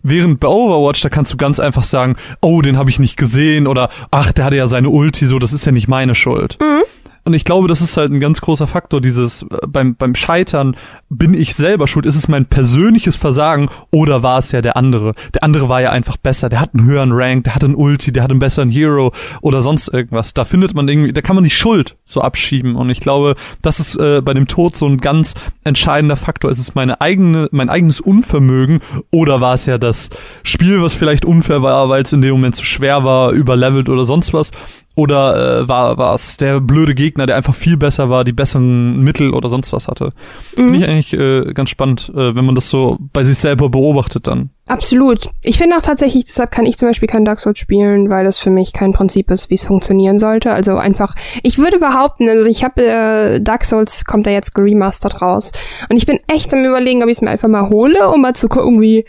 Während 0.09 0.40
bei 0.40 0.49
Overwatch, 0.49 1.03
da 1.03 1.09
kannst 1.09 1.33
du 1.33 1.37
ganz 1.37 1.61
einfach 1.61 1.83
sagen, 1.83 2.16
oh, 2.40 2.62
den 2.62 2.79
habe 2.79 2.88
ich 2.90 2.99
nicht 2.99 3.16
gesehen 3.16 3.66
oder 3.66 3.90
ach, 4.11 4.33
der 4.33 4.47
hatte 4.47 4.57
ja 4.57 4.66
seine 4.66 4.88
Ulti, 4.88 5.27
so, 5.27 5.38
das 5.38 5.53
ist 5.53 5.66
ja 5.66 5.73
nicht 5.73 5.88
meine 5.88 6.14
Schuld. 6.14 6.57
Mhm. 6.61 6.83
Und 7.29 7.35
ich 7.35 7.45
glaube, 7.45 7.69
das 7.69 7.83
ist 7.83 7.99
halt 7.99 8.11
ein 8.11 8.21
ganz 8.21 8.41
großer 8.41 8.67
Faktor, 8.67 9.03
dieses 9.03 9.43
äh, 9.43 9.67
beim, 9.69 9.97
beim 9.97 10.14
Scheitern 10.14 10.77
bin 11.11 11.35
ich 11.35 11.55
selber 11.55 11.87
schuld, 11.87 12.07
ist 12.07 12.17
es 12.17 12.27
mein 12.27 12.47
persönliches 12.47 13.17
Versagen 13.17 13.69
oder 13.91 14.23
war 14.23 14.38
es 14.38 14.51
ja 14.51 14.62
der 14.62 14.79
andere? 14.79 15.12
Der 15.35 15.43
andere 15.43 15.69
war 15.69 15.83
ja 15.83 15.91
einfach 15.91 16.17
besser, 16.17 16.49
der 16.49 16.59
hat 16.59 16.71
einen 16.73 16.87
höheren 16.87 17.12
Rank, 17.12 17.45
der 17.45 17.55
hat 17.55 17.64
einen 17.64 17.75
Ulti, 17.75 18.12
der 18.12 18.23
hat 18.23 18.31
einen 18.31 18.38
besseren 18.38 18.71
Hero 18.71 19.12
oder 19.43 19.61
sonst 19.61 19.88
irgendwas. 19.88 20.33
Da 20.33 20.47
findet 20.47 20.75
man 20.75 20.88
irgendwie, 20.88 21.12
da 21.12 21.21
kann 21.21 21.35
man 21.35 21.45
die 21.45 21.51
Schuld 21.51 21.99
so 22.07 22.23
abschieben. 22.23 22.77
Und 22.77 22.88
ich 22.88 23.01
glaube, 23.01 23.35
das 23.61 23.79
ist 23.79 23.97
äh, 23.97 24.23
bei 24.23 24.33
dem 24.33 24.49
Tod 24.49 24.75
so 24.75 24.87
ein 24.87 24.97
ganz 24.97 25.35
entscheidender 25.64 26.17
Faktor. 26.17 26.51
Ist 26.51 26.61
es 26.61 26.75
meine 26.75 27.03
eigene, 27.03 27.49
mein 27.51 27.69
eigenes 27.69 28.01
Unvermögen 28.01 28.81
oder 29.11 29.43
war 29.43 29.53
es 29.53 29.67
ja 29.67 29.77
das 29.77 30.09
Spiel, 30.45 30.81
was 30.81 30.95
vielleicht 30.95 31.27
unfair 31.27 31.61
war, 31.61 31.91
weil 31.91 32.05
es 32.05 32.12
in 32.14 32.23
dem 32.23 32.33
Moment 32.33 32.57
zu 32.57 32.64
schwer 32.64 33.05
war, 33.05 33.33
überlevelt 33.33 33.91
oder 33.91 34.05
sonst 34.05 34.33
was? 34.33 34.51
Oder 34.99 35.61
äh, 35.61 35.69
war 35.69 36.13
es 36.13 36.39
der 36.39 36.61
blöde 36.61 36.93
Gegner, 36.93 37.27
der 37.27 37.37
einfach 37.37 37.55
viel 37.55 37.77
besser 37.77 38.11
war, 38.11 38.25
die 38.25 38.33
besseren 38.33 38.99
Mittel 38.99 39.33
oder 39.33 39.49
sonst 39.49 39.73
was 39.73 39.87
hatte? 39.87 40.13
Mhm. 40.57 40.65
Finde 40.65 40.77
ich 40.77 40.85
eigentlich 40.89 41.13
äh, 41.13 41.53
ganz 41.53 41.71
spannend, 41.71 42.11
äh, 42.17 42.35
wenn 42.35 42.45
man 42.45 42.57
das 42.57 42.69
so 42.69 42.99
bei 43.13 43.23
sich 43.23 43.39
selber 43.39 43.69
beobachtet 43.69 44.27
dann. 44.27 44.51
Absolut. 44.67 45.31
Ich 45.41 45.57
finde 45.57 45.77
auch 45.77 45.83
tatsächlich, 45.83 46.25
deshalb 46.25 46.51
kann 46.51 46.67
ich 46.67 46.79
zum 46.79 46.89
Beispiel 46.89 47.07
kein 47.07 47.25
Dark 47.25 47.39
Souls 47.39 47.61
spielen, 47.61 48.11
weil 48.11 48.25
das 48.25 48.39
für 48.39 48.51
mich 48.51 48.73
kein 48.73 48.93
Prinzip 48.93 49.31
ist, 49.31 49.51
wie 49.51 49.55
es 49.55 49.65
funktionieren 49.65 50.19
sollte. 50.19 50.51
Also 50.51 50.77
einfach, 50.77 51.15
ich 51.45 51.59
würde 51.59 51.79
behaupten, 51.79 52.29
also 52.29 52.49
ich 52.49 52.65
habe 52.65 52.83
äh, 52.83 53.41
Dark 53.41 53.67
Souls 53.67 54.05
kommt 54.05 54.27
da 54.27 54.33
jetzt 54.33 54.53
geremastert 54.53 55.23
raus 55.23 55.53
und 55.89 55.97
ich 55.97 56.07
bin 56.07 56.19
echt 56.27 56.53
am 56.53 56.65
überlegen, 56.65 57.05
ob 57.05 57.09
ich 57.09 57.19
es 57.19 57.23
mir 57.23 57.31
einfach 57.31 57.47
mal 57.47 57.69
hole, 57.71 58.09
um 58.11 58.21
mal 58.21 58.35
zu 58.35 58.49
gucken, 58.49 58.81
wie 58.81 59.05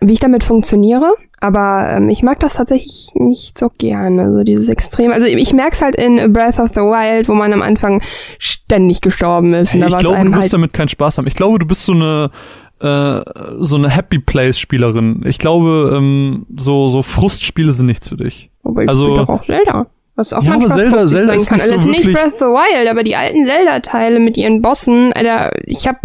wie 0.00 0.14
ich 0.14 0.20
damit 0.20 0.42
funktioniere. 0.42 1.14
Aber 1.42 1.96
ähm, 1.96 2.08
ich 2.08 2.22
mag 2.22 2.38
das 2.38 2.54
tatsächlich 2.54 3.10
nicht 3.14 3.58
so 3.58 3.68
gern. 3.76 4.20
Also 4.20 4.44
dieses 4.44 4.68
Extrem. 4.68 5.10
Also 5.10 5.26
ich 5.26 5.52
merke 5.52 5.72
es 5.72 5.82
halt 5.82 5.96
in 5.96 6.32
Breath 6.32 6.60
of 6.60 6.70
the 6.72 6.80
Wild, 6.80 7.28
wo 7.28 7.34
man 7.34 7.52
am 7.52 7.62
Anfang 7.62 8.00
ständig 8.38 9.00
gestorben 9.00 9.52
ist. 9.52 9.72
Hey, 9.72 9.80
ich 9.80 9.98
glaube, 9.98 10.18
du 10.20 10.30
wirst 10.30 10.42
halt 10.42 10.52
damit 10.52 10.72
keinen 10.72 10.88
Spaß 10.88 11.18
haben. 11.18 11.26
Ich 11.26 11.34
glaube, 11.34 11.58
du 11.58 11.66
bist 11.66 11.84
so 11.84 11.94
eine 11.94 12.30
äh, 12.78 13.22
so 13.58 13.74
eine 13.74 13.90
Happy 13.90 14.20
Place 14.20 14.56
Spielerin. 14.56 15.22
Ich 15.24 15.38
glaube, 15.38 15.92
ähm, 15.96 16.46
so 16.56 16.86
so 16.86 17.02
Frustspiele 17.02 17.72
sind 17.72 17.86
nichts 17.86 18.06
für 18.06 18.16
dich. 18.16 18.52
Aber 18.62 18.84
ich 18.84 18.88
also 18.88 19.16
doch 19.16 19.28
auch 19.28 19.42
Zelda. 19.42 19.88
Was 20.14 20.32
auch 20.34 20.42
Ja, 20.42 20.50
manchmal 20.50 20.72
aber 20.72 21.06
Zelda- 21.06 21.06
Zelda 21.06 21.26
sein 21.32 21.36
ist 21.40 21.46
kann. 21.48 21.56
nicht 21.56 21.66
so 21.68 21.72
also 21.74 21.88
jetzt 21.90 22.04
nicht 22.04 22.14
Breath 22.14 22.26
of 22.34 22.38
the 22.38 22.44
Wild, 22.44 22.88
aber 22.90 23.02
die 23.02 23.16
alten 23.16 23.46
Zelda-Teile 23.46 24.20
mit 24.20 24.36
ihren 24.36 24.60
Bossen, 24.60 25.12
Alter, 25.14 25.52
ich 25.64 25.88
habe 25.88 25.98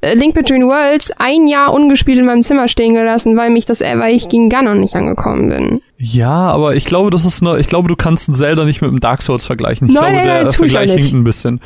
äh, 0.00 0.14
Link 0.14 0.34
Between 0.34 0.66
Worlds 0.66 1.12
ein 1.18 1.46
Jahr 1.46 1.72
ungespielt 1.72 2.18
in 2.18 2.26
meinem 2.26 2.42
Zimmer 2.42 2.66
stehen 2.66 2.94
gelassen, 2.94 3.36
weil 3.36 3.50
mich 3.50 3.64
das, 3.64 3.80
äh, 3.80 3.96
weil 3.98 4.16
ich 4.16 4.28
gegen 4.28 4.48
Ganon 4.48 4.80
nicht 4.80 4.96
angekommen 4.96 5.48
bin. 5.48 5.80
Ja, 5.96 6.50
aber 6.50 6.74
ich 6.74 6.86
glaube, 6.86 7.10
das 7.10 7.24
ist 7.24 7.40
eine, 7.40 7.58
ich 7.60 7.68
glaube, 7.68 7.86
du 7.86 7.94
kannst 7.94 8.34
Zelda 8.34 8.64
nicht 8.64 8.82
mit 8.82 8.90
einem 8.90 8.98
Dark 8.98 9.22
Souls 9.22 9.46
vergleichen. 9.46 9.86
Ich 9.88 9.94
Nein, 9.94 10.02
glaube, 10.12 10.16
nein, 10.16 10.24
der 10.26 10.34
nein, 10.38 10.48
ich 10.50 10.56
Vergleich 10.56 10.90
hinkt 10.92 11.12
ein 11.12 11.22
bisschen. 11.24 11.60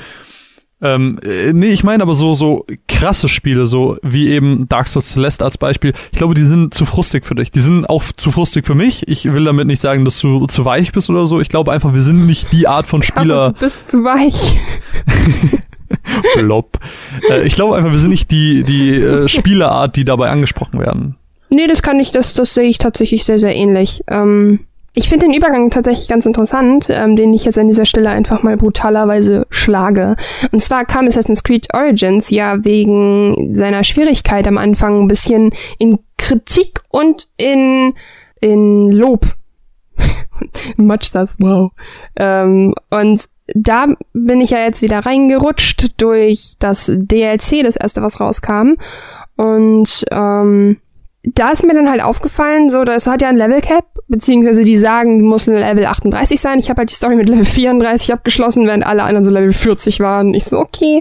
Ähm, 0.83 1.19
äh, 1.23 1.55
nee, 1.55 1.69
ich 1.69 1.85
meine 1.85 2.03
aber 2.03 2.15
so, 2.15 2.35
so 2.35 2.67
krasse 2.87 3.29
Spiele, 3.29 3.65
so 3.65 3.97
wie 4.03 4.29
eben 4.29 4.69
Dark 4.69 4.89
Souls 4.89 5.09
Celeste 5.11 5.45
als 5.45 5.57
Beispiel. 5.57 5.95
Ich 6.13 6.19
glaube, 6.19 6.35
die 6.35 6.45
sind 6.45 6.75
zu 6.75 6.85
frustig 6.85 7.25
für 7.25 7.35
dich. 7.35 7.51
Die 7.51 7.61
sind 7.61 7.87
auch 7.87 8.05
zu 8.17 8.31
frustig 8.31 8.67
für 8.67 8.75
mich. 8.75 9.09
Ich 9.09 9.33
will 9.33 9.45
damit 9.45 9.67
nicht 9.67 9.81
sagen, 9.81 10.05
dass 10.05 10.21
du 10.21 10.47
zu 10.47 10.65
weich 10.65 10.93
bist 10.93 11.09
oder 11.09 11.27
so. 11.27 11.41
Ich 11.41 11.49
glaube 11.49 11.73
einfach, 11.73 11.95
wir 11.95 12.03
sind 12.03 12.27
nicht 12.27 12.53
die 12.53 12.69
Art 12.69 12.87
von 12.87 13.01
Spieler. 13.03 13.53
du 13.53 13.61
bist 13.61 13.89
zu 13.89 14.05
weich. 14.05 14.61
Blob. 16.35 16.79
Äh, 17.31 17.47
ich 17.47 17.55
glaube 17.55 17.77
einfach, 17.77 17.93
wir 17.93 17.99
sind 17.99 18.11
nicht 18.11 18.31
die, 18.31 18.63
die 18.63 18.97
äh, 18.97 19.29
Spielerart, 19.29 19.97
die 19.97 20.05
dabei 20.05 20.29
angesprochen 20.29 20.79
werden. 20.79 21.17
Nee, 21.49 21.69
das 21.69 21.81
kann 21.81 22.01
ich, 22.01 22.11
das, 22.11 22.35
das 22.35 22.53
sehe 22.53 22.69
ich 22.69 22.79
tatsächlich 22.79 23.25
sehr, 23.25 23.39
sehr 23.39 23.55
ähnlich. 23.55 24.03
Ähm, 24.09 24.66
ich 24.99 25.11
finde 25.11 25.27
den 25.27 25.35
Übergang 25.35 25.69
tatsächlich 25.69 26.09
ganz 26.09 26.25
interessant, 26.25 26.87
ähm, 26.89 27.17
den 27.17 27.35
ich 27.35 27.45
jetzt 27.45 27.59
an 27.59 27.69
dieser 27.69 27.85
Stelle 27.85 28.09
einfach 28.09 28.43
mal 28.43 28.57
brutalerweise 28.57 29.47
schlage. 29.51 30.17
Und 30.53 30.61
zwar 30.61 30.87
kam 30.87 31.07
Assassin's 31.07 31.45
Creed 31.45 31.69
Origins 31.75 32.31
ja 32.31 32.65
wegen 32.65 33.55
seiner 33.55 33.85
Schwierigkeit 33.85 34.47
am 34.47 34.57
Anfang 34.57 35.03
ein 35.03 35.09
bisschen 35.09 35.53
in 35.79 35.99
Kritik 36.17 36.81
und 36.89 37.29
in, 37.37 37.93
in 38.41 38.91
Lob. 38.91 39.27
Much 40.79 41.11
das, 41.13 41.37
wow. 41.41 41.73
Ähm, 42.17 42.75
und 42.89 43.29
da 43.55 43.89
bin 44.15 44.41
ich 44.41 44.49
ja 44.49 44.61
jetzt 44.61 44.81
wieder 44.81 45.01
reingerutscht 45.01 45.93
durch 45.99 46.55
das 46.59 46.91
DLC, 46.91 47.63
das 47.63 47.77
erste, 47.77 48.01
was 48.01 48.19
rauskam. 48.19 48.77
Und 49.37 50.07
ähm, 50.11 50.79
da 51.35 51.51
ist 51.51 51.65
mir 51.65 51.75
dann 51.75 51.91
halt 51.91 52.03
aufgefallen, 52.03 52.71
so, 52.71 52.85
das 52.85 53.07
hat 53.07 53.21
ja 53.21 53.29
ein 53.29 53.37
Level 53.37 53.61
Cap, 53.61 53.85
beziehungsweise 54.07 54.65
die 54.65 54.77
sagen, 54.77 55.19
du 55.19 55.25
musst 55.25 55.49
Level 55.49 55.87
38 55.87 56.41
sein. 56.41 56.59
Ich 56.61 56.71
habe 56.71 56.81
halt 56.81 56.91
die 56.91 56.95
Story 56.95 57.17
mit 57.17 57.29
Level 57.29 57.45
34 57.45 58.13
abgeschlossen, 58.13 58.67
während 58.67 58.87
alle 58.87 59.03
anderen 59.03 59.25
so 59.25 59.31
Level 59.31 59.53
40 59.53 60.01
waren. 60.01 60.35
Ich 60.35 60.45
so, 60.45 60.59
okay. 60.59 61.01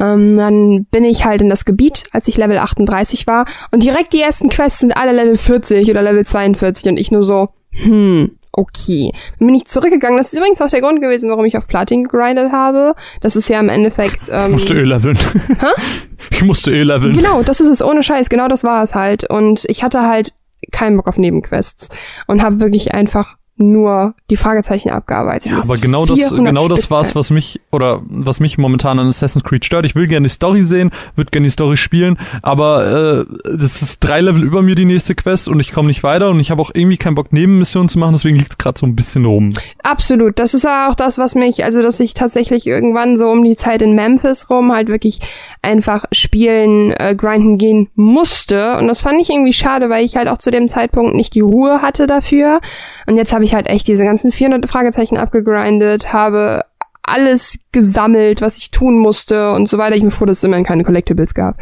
Ähm, 0.00 0.36
dann 0.36 0.86
bin 0.92 1.04
ich 1.04 1.24
halt 1.24 1.42
in 1.42 1.50
das 1.50 1.64
Gebiet, 1.64 2.04
als 2.12 2.28
ich 2.28 2.36
Level 2.36 2.58
38 2.58 3.26
war. 3.26 3.46
Und 3.72 3.82
direkt 3.82 4.12
die 4.12 4.22
ersten 4.22 4.48
Quests 4.48 4.78
sind 4.78 4.96
alle 4.96 5.12
Level 5.12 5.36
40 5.36 5.90
oder 5.90 6.02
Level 6.02 6.24
42 6.24 6.90
und 6.90 6.96
ich 6.96 7.10
nur 7.10 7.24
so, 7.24 7.48
hm, 7.70 8.30
okay. 8.52 9.12
Dann 9.38 9.46
bin 9.46 9.54
ich 9.54 9.66
zurückgegangen. 9.66 10.18
Das 10.18 10.32
ist 10.32 10.38
übrigens 10.38 10.60
auch 10.60 10.68
der 10.68 10.80
Grund 10.80 11.00
gewesen, 11.00 11.30
warum 11.30 11.44
ich 11.44 11.56
auf 11.56 11.66
Platin 11.66 12.04
gegrindet 12.04 12.52
habe. 12.52 12.94
Das 13.20 13.36
ist 13.36 13.48
ja 13.48 13.60
im 13.60 13.68
Endeffekt. 13.68 14.28
Ähm, 14.30 14.46
Ich 14.46 14.52
musste 14.52 14.74
eh 14.74 14.84
leveln. 14.84 15.18
Ich 16.30 16.44
musste 16.44 16.72
eh 16.72 16.82
leveln. 16.82 17.12
Genau, 17.14 17.42
das 17.42 17.60
ist 17.60 17.68
es, 17.68 17.82
ohne 17.82 18.02
Scheiß, 18.02 18.28
genau 18.28 18.48
das 18.48 18.64
war 18.64 18.82
es 18.82 18.94
halt. 18.94 19.28
Und 19.30 19.64
ich 19.68 19.82
hatte 19.82 20.02
halt 20.02 20.32
keinen 20.72 20.96
Bock 20.96 21.06
auf 21.06 21.16
Nebenquests 21.16 21.90
und 22.26 22.42
habe 22.42 22.60
wirklich 22.60 22.92
einfach 22.92 23.36
nur 23.60 24.14
die 24.30 24.36
Fragezeichen 24.36 24.90
abgearbeitet. 24.90 25.52
Ja, 25.52 25.58
aber 25.58 25.76
genau 25.76 26.06
das, 26.06 26.18
400 26.18 26.46
genau 26.46 26.68
das 26.68 26.80
Stück 26.80 26.90
war's, 26.90 27.14
was 27.14 27.30
mich 27.30 27.60
oder 27.70 28.02
was 28.08 28.40
mich 28.40 28.58
momentan 28.58 28.98
an 28.98 29.08
Assassin's 29.08 29.44
Creed 29.44 29.64
stört. 29.64 29.86
Ich 29.86 29.94
will 29.94 30.06
gerne 30.06 30.26
die 30.26 30.32
Story 30.32 30.62
sehen, 30.62 30.90
würde 31.16 31.30
gerne 31.30 31.46
die 31.46 31.52
Story 31.52 31.76
spielen, 31.76 32.18
aber 32.42 33.26
äh, 33.26 33.56
das 33.56 33.82
ist 33.82 34.00
drei 34.00 34.20
Level 34.20 34.42
über 34.42 34.62
mir 34.62 34.74
die 34.74 34.84
nächste 34.84 35.14
Quest 35.14 35.48
und 35.48 35.60
ich 35.60 35.72
komme 35.72 35.88
nicht 35.88 36.02
weiter 36.02 36.30
und 36.30 36.40
ich 36.40 36.50
habe 36.50 36.62
auch 36.62 36.70
irgendwie 36.72 36.96
keinen 36.96 37.14
Bock 37.14 37.32
Nebenmissionen 37.32 37.88
zu 37.88 37.98
machen, 37.98 38.12
deswegen 38.12 38.36
liegt's 38.36 38.58
gerade 38.58 38.78
so 38.78 38.86
ein 38.86 38.96
bisschen 38.96 39.24
rum. 39.24 39.52
Absolut. 39.82 40.38
Das 40.38 40.54
ist 40.54 40.66
auch 40.66 40.94
das, 40.94 41.18
was 41.18 41.34
mich, 41.34 41.64
also 41.64 41.82
dass 41.82 42.00
ich 42.00 42.14
tatsächlich 42.14 42.66
irgendwann 42.66 43.16
so 43.16 43.28
um 43.30 43.44
die 43.44 43.56
Zeit 43.56 43.82
in 43.82 43.94
Memphis 43.94 44.50
rum 44.50 44.72
halt 44.72 44.88
wirklich 44.88 45.20
einfach 45.62 46.04
spielen, 46.12 46.92
äh, 46.92 47.14
grinden 47.16 47.58
gehen 47.58 47.88
musste. 47.94 48.76
Und 48.78 48.88
das 48.88 49.00
fand 49.00 49.20
ich 49.20 49.30
irgendwie 49.30 49.52
schade, 49.52 49.90
weil 49.90 50.04
ich 50.04 50.16
halt 50.16 50.28
auch 50.28 50.38
zu 50.38 50.50
dem 50.50 50.68
Zeitpunkt 50.68 51.14
nicht 51.14 51.34
die 51.34 51.40
Ruhe 51.40 51.82
hatte 51.82 52.06
dafür. 52.06 52.60
Und 53.06 53.16
jetzt 53.16 53.32
habe 53.32 53.44
ich 53.44 53.47
halt 53.54 53.66
echt 53.68 53.86
diese 53.88 54.04
ganzen 54.04 54.32
400 54.32 54.70
Fragezeichen 54.70 55.16
abgegrindet, 55.16 56.12
habe 56.12 56.64
alles 57.02 57.58
gesammelt, 57.72 58.42
was 58.42 58.58
ich 58.58 58.70
tun 58.70 58.98
musste 58.98 59.52
und 59.52 59.68
so 59.68 59.78
weiter. 59.78 59.96
Ich 59.96 60.02
bin 60.02 60.10
froh, 60.10 60.26
dass 60.26 60.38
es 60.38 60.44
immerhin 60.44 60.66
keine 60.66 60.84
Collectibles 60.84 61.34
gab. 61.34 61.56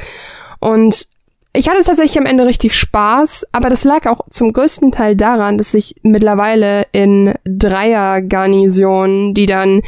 Und 0.60 1.06
ich 1.52 1.68
hatte 1.68 1.82
tatsächlich 1.82 2.18
am 2.18 2.26
Ende 2.26 2.44
richtig 2.44 2.74
Spaß, 2.74 3.46
aber 3.52 3.70
das 3.70 3.84
lag 3.84 4.06
auch 4.06 4.20
zum 4.28 4.52
größten 4.52 4.92
Teil 4.92 5.16
daran, 5.16 5.56
dass 5.56 5.72
ich 5.72 5.94
mittlerweile 6.02 6.86
in 6.92 7.32
Dreier-Garnisonen, 7.44 9.32
die 9.32 9.46
dann 9.46 9.80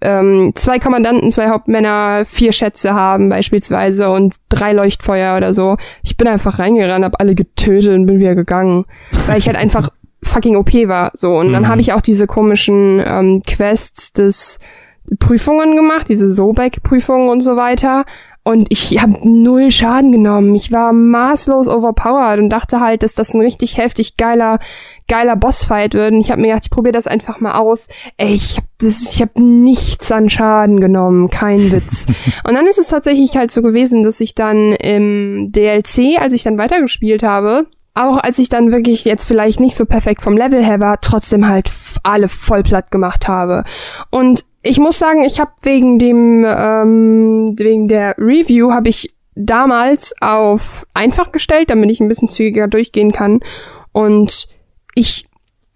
ähm, 0.00 0.52
zwei 0.54 0.78
Kommandanten, 0.78 1.32
zwei 1.32 1.48
Hauptmänner, 1.48 2.24
vier 2.26 2.52
Schätze 2.52 2.94
haben 2.94 3.28
beispielsweise 3.28 4.08
und 4.10 4.36
drei 4.48 4.72
Leuchtfeuer 4.72 5.36
oder 5.36 5.52
so. 5.52 5.76
Ich 6.04 6.16
bin 6.16 6.28
einfach 6.28 6.60
reingerannt, 6.60 7.04
hab 7.04 7.20
alle 7.20 7.34
getötet 7.34 7.94
und 7.94 8.06
bin 8.06 8.20
wieder 8.20 8.36
gegangen, 8.36 8.84
weil 9.26 9.38
ich 9.38 9.48
halt 9.48 9.56
einfach 9.56 9.90
fucking 10.26 10.56
OP 10.56 10.72
war. 10.88 11.10
So 11.14 11.36
und 11.36 11.52
dann 11.52 11.62
Mhm. 11.64 11.68
habe 11.68 11.80
ich 11.80 11.92
auch 11.92 12.00
diese 12.00 12.26
komischen 12.26 13.02
ähm, 13.04 13.42
Quests 13.46 14.12
des 14.12 14.58
Prüfungen 15.18 15.76
gemacht, 15.76 16.08
diese 16.08 16.26
Sobek-Prüfungen 16.28 17.28
und 17.28 17.40
so 17.40 17.56
weiter. 17.56 18.04
Und 18.42 18.68
ich 18.70 19.02
habe 19.02 19.18
null 19.28 19.72
Schaden 19.72 20.12
genommen. 20.12 20.54
Ich 20.54 20.70
war 20.70 20.92
maßlos 20.92 21.66
overpowered 21.66 22.38
und 22.38 22.48
dachte 22.48 22.78
halt, 22.80 23.02
dass 23.02 23.16
das 23.16 23.34
ein 23.34 23.40
richtig 23.40 23.76
heftig 23.76 24.16
geiler, 24.16 24.60
geiler 25.08 25.34
Bossfight 25.34 25.94
wird. 25.94 26.12
Und 26.12 26.20
ich 26.20 26.30
habe 26.30 26.40
mir 26.40 26.48
gedacht, 26.48 26.62
ich 26.66 26.70
probiere 26.70 26.92
das 26.92 27.08
einfach 27.08 27.40
mal 27.40 27.54
aus. 27.54 27.88
Ey, 28.18 28.32
ich 28.34 28.56
habe 28.58 28.66
ich 28.88 29.20
hab 29.20 29.36
nichts 29.36 30.12
an 30.12 30.30
Schaden 30.30 30.78
genommen, 30.78 31.28
kein 31.28 31.72
Witz. 31.72 32.06
und 32.46 32.54
dann 32.54 32.68
ist 32.68 32.78
es 32.78 32.86
tatsächlich 32.86 33.36
halt 33.36 33.50
so 33.50 33.62
gewesen, 33.62 34.04
dass 34.04 34.20
ich 34.20 34.36
dann 34.36 34.74
im 34.74 35.50
DLC, 35.50 36.20
als 36.20 36.32
ich 36.32 36.44
dann 36.44 36.56
weitergespielt 36.56 37.24
habe, 37.24 37.66
auch 37.96 38.18
als 38.18 38.38
ich 38.38 38.48
dann 38.48 38.72
wirklich 38.72 39.04
jetzt 39.04 39.24
vielleicht 39.24 39.58
nicht 39.58 39.74
so 39.74 39.86
perfekt 39.86 40.20
vom 40.20 40.36
Level 40.36 40.62
her 40.62 40.80
war, 40.80 41.00
trotzdem 41.00 41.48
halt 41.48 41.70
alle 42.02 42.28
voll 42.28 42.62
platt 42.62 42.90
gemacht 42.90 43.26
habe. 43.26 43.64
Und 44.10 44.44
ich 44.62 44.78
muss 44.78 44.98
sagen, 44.98 45.22
ich 45.22 45.40
habe 45.40 45.52
wegen 45.62 45.98
dem 45.98 46.44
ähm, 46.46 47.54
wegen 47.56 47.88
der 47.88 48.14
Review 48.18 48.72
habe 48.72 48.90
ich 48.90 49.14
damals 49.34 50.14
auf 50.20 50.86
einfach 50.92 51.32
gestellt, 51.32 51.70
damit 51.70 51.90
ich 51.90 52.00
ein 52.00 52.08
bisschen 52.08 52.28
zügiger 52.28 52.68
durchgehen 52.68 53.12
kann. 53.12 53.40
Und 53.92 54.46
ich 54.94 55.26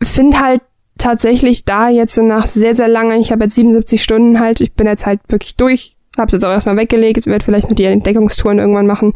finde 0.02 0.40
halt 0.40 0.60
tatsächlich 0.98 1.64
da 1.64 1.88
jetzt 1.88 2.14
so 2.14 2.22
nach 2.22 2.46
sehr 2.46 2.74
sehr 2.74 2.88
lange, 2.88 3.18
ich 3.18 3.32
habe 3.32 3.44
jetzt 3.44 3.54
77 3.54 4.02
Stunden 4.02 4.40
halt, 4.40 4.60
ich 4.60 4.74
bin 4.74 4.86
jetzt 4.86 5.06
halt 5.06 5.20
wirklich 5.28 5.56
durch, 5.56 5.96
habe 6.18 6.26
es 6.26 6.34
jetzt 6.34 6.44
auch 6.44 6.50
erstmal 6.50 6.76
weggelegt, 6.76 7.24
werde 7.24 7.44
vielleicht 7.44 7.70
noch 7.70 7.76
die 7.76 7.84
Entdeckungstouren 7.84 8.58
irgendwann 8.58 8.86
machen. 8.86 9.14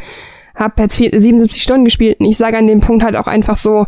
Hab 0.54 0.78
jetzt 0.78 0.96
vier, 0.96 1.10
77 1.12 1.62
Stunden 1.62 1.84
gespielt 1.84 2.20
und 2.20 2.26
ich 2.26 2.36
sage 2.36 2.58
an 2.58 2.66
dem 2.66 2.80
Punkt 2.80 3.04
halt 3.04 3.16
auch 3.16 3.26
einfach 3.26 3.56
so, 3.56 3.86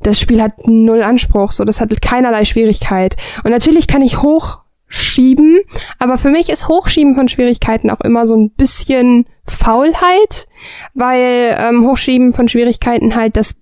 das 0.00 0.20
Spiel 0.20 0.40
hat 0.40 0.66
null 0.66 1.02
Anspruch, 1.02 1.52
so 1.52 1.64
das 1.64 1.80
hat 1.80 2.00
keinerlei 2.00 2.44
Schwierigkeit. 2.44 3.16
Und 3.44 3.50
natürlich 3.50 3.88
kann 3.88 4.02
ich 4.02 4.22
hochschieben, 4.22 5.60
aber 5.98 6.18
für 6.18 6.30
mich 6.30 6.48
ist 6.48 6.68
Hochschieben 6.68 7.14
von 7.14 7.28
Schwierigkeiten 7.28 7.90
auch 7.90 8.00
immer 8.00 8.26
so 8.26 8.36
ein 8.36 8.50
bisschen 8.50 9.26
Faulheit, 9.46 10.48
weil 10.94 11.56
ähm, 11.58 11.86
Hochschieben 11.86 12.32
von 12.32 12.48
Schwierigkeiten 12.48 13.14
halt 13.14 13.36
das 13.36 13.56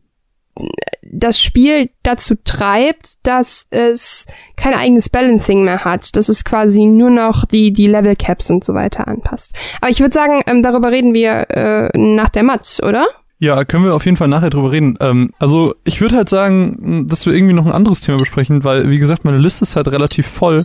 das 1.13 1.41
Spiel 1.41 1.91
dazu 2.03 2.35
treibt, 2.45 3.15
dass 3.23 3.67
es 3.71 4.27
kein 4.57 4.75
eigenes 4.75 5.09
Balancing 5.09 5.65
mehr 5.65 5.85
hat, 5.85 6.17
dass 6.17 6.29
es 6.29 6.45
quasi 6.45 6.87
nur 6.87 7.11
noch 7.11 7.45
die 7.45 7.73
die 7.73 7.87
Level 7.87 8.17
Caps 8.17 8.51
und 8.51 8.65
so 8.65 8.75
weiter 8.75 9.09
anpasst. 9.09 9.55
Aber 9.81 9.91
ich 9.91 10.01
würde 10.01 10.13
sagen, 10.15 10.43
ähm, 10.47 10.63
darüber 10.63 10.91
reden 10.91 11.15
wir 11.15 11.47
äh, 11.51 11.91
nach 11.99 12.29
der 12.29 12.43
Matz, 12.43 12.81
oder? 12.83 13.07
Ja, 13.39 13.65
können 13.65 13.85
wir 13.85 13.95
auf 13.95 14.05
jeden 14.07 14.17
Fall 14.17 14.29
nachher 14.29 14.49
drüber 14.51 14.73
reden. 14.73 14.97
Ähm, 15.01 15.33
also 15.39 15.75
ich 15.85 16.01
würde 16.01 16.17
halt 16.17 16.29
sagen, 16.31 17.07
dass 17.09 17.27
wir 17.27 17.35
irgendwie 17.35 17.53
noch 17.55 17.67
ein 17.67 17.73
anderes 17.73 18.01
Thema 18.01 18.17
besprechen, 18.19 18.65
weil, 18.65 18.89
wie 18.89 18.99
gesagt, 18.99 19.25
meine 19.27 19.37
Liste 19.39 19.63
ist 19.65 19.77
halt 19.77 19.89
relativ 19.89 20.27
voll. 20.27 20.65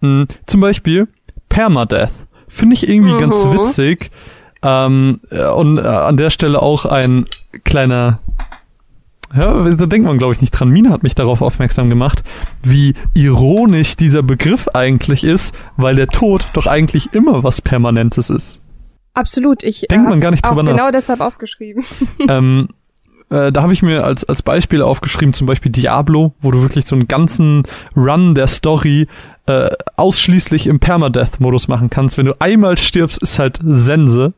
Hm, 0.00 0.26
zum 0.46 0.60
Beispiel 0.60 1.06
Permadeath. 1.48 2.10
Finde 2.48 2.74
ich 2.74 2.88
irgendwie 2.88 3.12
Mhm. 3.14 3.18
ganz 3.18 3.36
witzig. 3.44 4.10
Ähm, 4.62 5.20
äh, 5.30 5.44
und 5.46 5.78
äh, 5.78 5.82
an 5.82 6.16
der 6.16 6.30
Stelle 6.30 6.60
auch 6.60 6.84
ein 6.86 7.26
kleiner 7.62 8.18
ja, 9.34 9.70
da 9.74 9.86
denkt 9.86 10.06
man, 10.06 10.18
glaube 10.18 10.32
ich, 10.32 10.40
nicht 10.40 10.50
dran. 10.52 10.70
Mina 10.70 10.90
hat 10.90 11.02
mich 11.02 11.14
darauf 11.14 11.42
aufmerksam 11.42 11.90
gemacht, 11.90 12.22
wie 12.62 12.94
ironisch 13.14 13.96
dieser 13.96 14.22
Begriff 14.22 14.68
eigentlich 14.68 15.24
ist, 15.24 15.54
weil 15.76 15.96
der 15.96 16.08
Tod 16.08 16.46
doch 16.54 16.66
eigentlich 16.66 17.12
immer 17.12 17.44
was 17.44 17.60
Permanentes 17.60 18.30
ist. 18.30 18.62
Absolut. 19.14 19.62
Ich 19.64 19.86
Denkt 19.90 20.08
man 20.08 20.20
gar 20.20 20.30
nicht 20.30 20.46
drüber 20.46 20.62
nach. 20.62 20.72
genau 20.72 20.90
deshalb 20.90 21.20
aufgeschrieben. 21.20 21.84
ähm, 22.28 22.68
äh, 23.30 23.52
da 23.52 23.62
habe 23.62 23.72
ich 23.72 23.82
mir 23.82 24.04
als, 24.04 24.24
als 24.24 24.42
Beispiel 24.42 24.80
aufgeschrieben, 24.80 25.34
zum 25.34 25.46
Beispiel 25.46 25.72
Diablo, 25.72 26.34
wo 26.40 26.50
du 26.50 26.62
wirklich 26.62 26.86
so 26.86 26.94
einen 26.96 27.08
ganzen 27.08 27.64
Run 27.96 28.34
der 28.34 28.46
Story 28.46 29.08
äh, 29.46 29.70
ausschließlich 29.96 30.66
im 30.66 30.78
Permadeath-Modus 30.78 31.68
machen 31.68 31.90
kannst. 31.90 32.16
Wenn 32.16 32.26
du 32.26 32.40
einmal 32.40 32.76
stirbst, 32.76 33.22
ist 33.22 33.38
halt 33.38 33.58
Sense. 33.62 34.34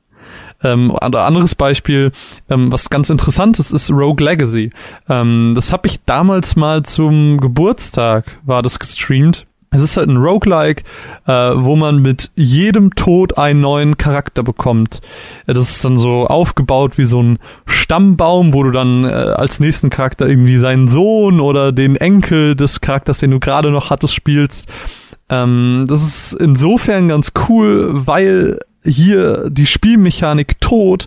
Ähm, 0.63 0.95
anderes 1.01 1.55
Beispiel, 1.55 2.13
ähm, 2.49 2.71
was 2.71 2.91
ganz 2.91 3.11
interessantes 3.11 3.71
ist 3.71 3.91
Rogue 3.91 4.25
Legacy. 4.25 4.71
Ähm, 5.09 5.53
das 5.55 5.73
habe 5.73 5.87
ich 5.87 6.05
damals 6.05 6.57
mal 6.57 6.83
zum 6.83 7.39
Geburtstag, 7.39 8.39
war 8.45 8.63
das 8.63 8.79
gestreamt, 8.79 9.47
Es 9.73 9.83
ist 9.83 9.97
halt 9.97 10.09
ein 10.09 10.17
Roguelike, 10.17 10.83
äh, 11.27 11.33
wo 11.33 11.77
man 11.77 12.03
mit 12.03 12.33
jedem 12.35 12.97
Tod 12.97 13.39
einen 13.39 13.61
neuen 13.61 13.97
Charakter 13.97 14.43
bekommt. 14.43 15.01
Äh, 15.47 15.55
das 15.55 15.71
ist 15.71 15.85
dann 15.85 15.99
so 15.99 16.27
aufgebaut 16.27 16.99
wie 16.99 17.05
so 17.05 17.23
ein 17.23 17.39
Stammbaum, 17.67 18.53
wo 18.53 18.65
du 18.65 18.73
dann 18.73 19.05
äh, 19.05 19.09
als 19.09 19.61
nächsten 19.61 19.89
Charakter 19.89 20.27
irgendwie 20.27 20.59
seinen 20.59 20.89
Sohn 20.89 21.39
oder 21.41 21.71
den 21.71 21.95
Enkel 21.95 22.57
des 22.57 22.81
Charakters, 22.81 23.19
den 23.21 23.31
du 23.31 23.39
gerade 23.39 23.71
noch 23.71 23.91
hattest, 23.91 24.15
spielst. 24.15 24.69
Ähm, 25.29 25.85
das 25.89 26.03
ist 26.03 26.33
insofern 26.33 27.07
ganz 27.07 27.33
cool, 27.49 27.91
weil 27.93 28.59
hier 28.85 29.51
die 29.51 29.67
Spielmechanik 29.67 30.61
tot 30.61 31.07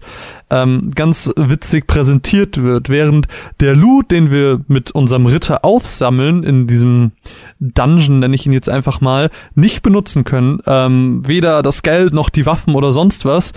ähm, 0.50 0.92
ganz 0.94 1.32
witzig 1.36 1.88
präsentiert 1.88 2.62
wird, 2.62 2.90
während 2.90 3.28
der 3.60 3.76
Loot, 3.76 4.12
den 4.12 4.30
wir 4.30 4.62
mit 4.68 4.92
unserem 4.92 5.26
Ritter 5.26 5.66
aufsammeln 5.66 6.44
in 6.44 6.68
diesem 6.68 7.12
Dungeon, 7.60 8.20
nenne 8.20 8.36
ich 8.36 8.46
ihn 8.46 8.54
jetzt 8.54 8.70
einfach 8.70 9.02
mal, 9.02 9.32
nicht 9.56 9.82
benutzen 9.82 10.24
können, 10.24 10.60
ähm, 10.68 11.24
weder 11.26 11.64
das 11.64 11.82
Geld 11.82 12.14
noch 12.14 12.30
die 12.30 12.46
Waffen 12.46 12.76
oder 12.76 12.92
sonst 12.92 13.26
was, 13.26 13.54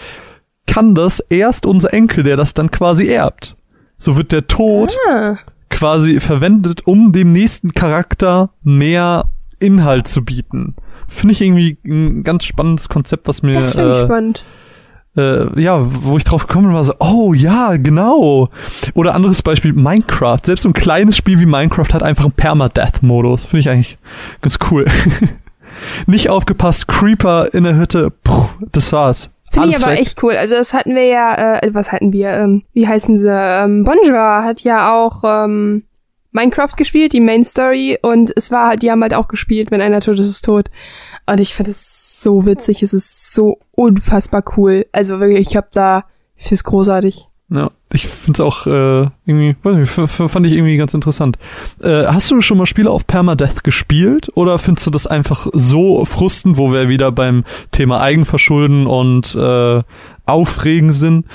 kann 0.66 0.94
das 0.94 1.20
erst 1.20 1.66
unser 1.66 1.92
Enkel, 1.92 2.24
der 2.24 2.36
das 2.36 2.54
dann 2.54 2.70
quasi 2.70 3.06
erbt. 3.06 3.56
So 3.98 4.16
wird 4.16 4.32
der 4.32 4.46
Tod 4.46 4.96
ah. 5.08 5.36
quasi 5.70 6.20
verwendet, 6.20 6.86
um 6.86 7.12
dem 7.12 7.32
nächsten 7.32 7.72
Charakter 7.72 8.50
mehr 8.62 9.30
Inhalt 9.58 10.08
zu 10.08 10.24
bieten. 10.24 10.74
Finde 11.08 11.32
ich 11.32 11.42
irgendwie 11.42 11.78
ein 11.86 12.22
ganz 12.22 12.44
spannendes 12.44 12.88
Konzept, 12.88 13.28
was 13.28 13.42
mir. 13.42 13.54
Das 13.54 13.74
finde 13.74 13.92
ich 13.92 13.98
äh, 13.98 14.04
spannend. 14.04 14.44
Äh, 15.16 15.60
ja, 15.60 15.80
wo 15.80 16.16
ich 16.18 16.24
drauf 16.24 16.46
gekommen 16.46 16.74
war, 16.74 16.84
so, 16.84 16.94
oh 16.98 17.32
ja, 17.32 17.76
genau. 17.76 18.50
Oder 18.94 19.14
anderes 19.14 19.42
Beispiel, 19.42 19.72
Minecraft. 19.72 20.40
Selbst 20.44 20.62
so 20.62 20.68
ein 20.68 20.74
kleines 20.74 21.16
Spiel 21.16 21.40
wie 21.40 21.46
Minecraft 21.46 21.92
hat 21.94 22.02
einfach 22.02 22.24
einen 22.24 22.32
Permadeath-Modus. 22.32 23.46
Finde 23.46 23.60
ich 23.60 23.68
eigentlich 23.70 23.98
ganz 24.42 24.58
cool. 24.70 24.84
Nicht 26.06 26.28
aufgepasst, 26.28 26.88
Creeper 26.88 27.54
in 27.54 27.64
der 27.64 27.76
Hütte, 27.76 28.10
puh, 28.24 28.48
das 28.72 28.92
war's. 28.92 29.30
Finde 29.50 29.70
ich 29.70 29.76
aber 29.76 29.92
weg. 29.92 30.00
echt 30.00 30.22
cool. 30.22 30.36
Also 30.36 30.54
das 30.54 30.74
hatten 30.74 30.94
wir 30.94 31.04
ja, 31.04 31.58
äh, 31.58 31.70
was 31.72 31.92
hatten 31.92 32.12
wir? 32.12 32.30
Ähm, 32.30 32.62
wie 32.72 32.86
heißen 32.86 33.16
sie? 33.16 33.30
Ähm, 33.30 33.84
Bonjour 33.84 34.42
hat 34.44 34.62
ja 34.62 34.92
auch 34.92 35.22
ähm, 35.24 35.84
Minecraft 36.36 36.76
gespielt, 36.76 37.12
die 37.12 37.20
Main 37.20 37.42
Story, 37.42 37.98
und 38.02 38.32
es 38.36 38.50
war 38.52 38.68
halt, 38.68 38.82
die 38.82 38.90
haben 38.90 39.02
halt 39.02 39.14
auch 39.14 39.28
gespielt, 39.28 39.70
wenn 39.70 39.80
einer 39.80 40.00
tot 40.00 40.18
ist, 40.18 40.30
ist 40.30 40.44
tot. 40.44 40.68
Und 41.26 41.40
ich 41.40 41.54
finde 41.54 41.72
es 41.72 42.20
so 42.22 42.46
witzig, 42.46 42.82
es 42.82 42.92
ist 42.92 43.34
so 43.34 43.58
unfassbar 43.72 44.42
cool. 44.56 44.86
Also 44.92 45.18
wirklich, 45.18 45.50
ich 45.50 45.56
hab 45.56 45.72
da, 45.72 46.04
ich 46.36 46.44
finde 46.44 46.54
es 46.54 46.64
großartig. 46.64 47.26
Ja, 47.48 47.70
ich 47.92 48.08
finde 48.08 48.36
es 48.36 48.40
auch 48.40 48.66
äh, 48.66 49.08
irgendwie, 49.24 49.54
fand 49.94 50.46
ich 50.46 50.52
irgendwie 50.52 50.76
ganz 50.76 50.94
interessant. 50.94 51.38
Äh, 51.80 52.06
hast 52.06 52.30
du 52.30 52.40
schon 52.40 52.58
mal 52.58 52.66
Spiele 52.66 52.90
auf 52.90 53.06
Permadeath 53.06 53.62
gespielt 53.62 54.30
oder 54.34 54.58
findest 54.58 54.88
du 54.88 54.90
das 54.90 55.06
einfach 55.06 55.46
so 55.52 56.04
frustend, 56.04 56.58
wo 56.58 56.72
wir 56.72 56.88
wieder 56.88 57.12
beim 57.12 57.44
Thema 57.70 58.00
Eigenverschulden 58.00 58.88
und 58.88 59.36
äh, 59.36 59.82
Aufregen 60.24 60.92
sind, 60.92 61.26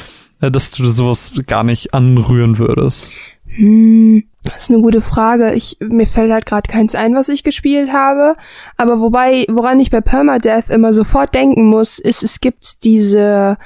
äh, 0.42 0.52
dass 0.52 0.72
du 0.72 0.86
sowas 0.86 1.32
gar 1.48 1.64
nicht 1.64 1.94
anrühren 1.94 2.58
würdest? 2.60 3.12
Hm, 3.56 4.24
das 4.44 4.64
ist 4.64 4.70
eine 4.72 4.82
gute 4.82 5.02
Frage. 5.02 5.54
Ich, 5.54 5.78
mir 5.80 6.08
fällt 6.08 6.32
halt 6.32 6.46
gerade 6.46 6.72
keins 6.72 6.96
ein, 6.96 7.16
was 7.16 7.30
ich 7.30 7.44
gespielt 7.44 7.92
habe. 7.92 8.36
Aber 8.78 9.00
wobei, 9.00 9.46
woran 9.50 9.80
ich 9.80 9.92
bei 9.92 10.02
Permadeath 10.02 10.70
immer 10.70 10.94
sofort 10.94 11.36
denken 11.36 11.66
muss, 11.66 12.00
ist, 12.00 12.24
es 12.24 12.40
gibt 12.40 12.84
diese, 12.84 13.58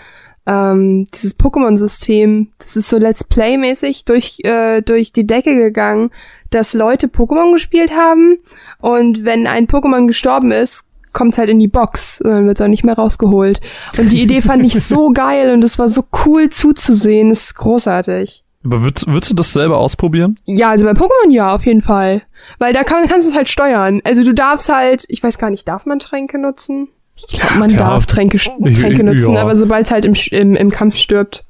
ähm, 0.47 1.07
dieses 1.13 1.37
Pokémon-System, 1.37 2.49
das 2.59 2.75
ist 2.75 2.89
so 2.89 2.97
Let's 2.97 3.23
Play-mäßig 3.23 4.05
durch, 4.05 4.39
äh, 4.43 4.81
durch 4.81 5.11
die 5.11 5.27
Decke 5.27 5.55
gegangen, 5.55 6.11
dass 6.49 6.73
Leute 6.73 7.07
Pokémon 7.07 7.53
gespielt 7.53 7.91
haben 7.91 8.37
und 8.79 9.25
wenn 9.25 9.47
ein 9.47 9.67
Pokémon 9.67 10.07
gestorben 10.07 10.51
ist, 10.51 10.87
kommt's 11.13 11.37
halt 11.37 11.49
in 11.49 11.59
die 11.59 11.67
Box 11.67 12.21
und 12.21 12.29
dann 12.29 12.45
wird's 12.45 12.61
auch 12.61 12.67
nicht 12.67 12.83
mehr 12.83 12.95
rausgeholt. 12.95 13.61
Und 13.97 14.11
die 14.11 14.21
Idee 14.21 14.41
fand 14.41 14.63
ich 14.63 14.73
so 14.83 15.11
geil 15.11 15.53
und 15.53 15.63
es 15.63 15.79
war 15.79 15.89
so 15.89 16.03
cool 16.25 16.49
zuzusehen, 16.49 17.29
das 17.29 17.45
ist 17.45 17.55
großartig. 17.55 18.44
Aber 18.65 18.81
würdest, 18.81 19.07
würdest 19.07 19.31
du 19.31 19.35
das 19.35 19.53
selber 19.53 19.77
ausprobieren? 19.77 20.39
Ja, 20.45 20.71
also 20.71 20.85
bei 20.85 20.91
Pokémon 20.91 21.29
ja, 21.29 21.53
auf 21.53 21.65
jeden 21.65 21.81
Fall. 21.81 22.23
Weil 22.57 22.73
da 22.73 22.83
kann, 22.83 23.07
kannst 23.07 23.27
du 23.27 23.31
es 23.31 23.37
halt 23.37 23.47
steuern. 23.47 24.01
Also 24.03 24.23
du 24.23 24.33
darfst 24.33 24.69
halt, 24.69 25.05
ich 25.07 25.21
weiß 25.21 25.37
gar 25.37 25.49
nicht, 25.51 25.67
darf 25.67 25.85
man 25.85 25.99
Tränke 25.99 26.39
nutzen? 26.39 26.89
Ich 27.15 27.27
glaube, 27.27 27.55
man 27.55 27.69
ja, 27.69 27.77
darf 27.77 28.07
Tränke, 28.07 28.37
Tränke 28.37 29.03
nutzen, 29.03 29.35
ja. 29.35 29.41
aber 29.41 29.55
sobald 29.55 29.85
es 29.85 29.91
halt 29.91 30.03
im, 30.03 30.15
im, 30.31 30.55
im 30.55 30.69
Kampf 30.69 30.95
stirbt. 30.95 31.45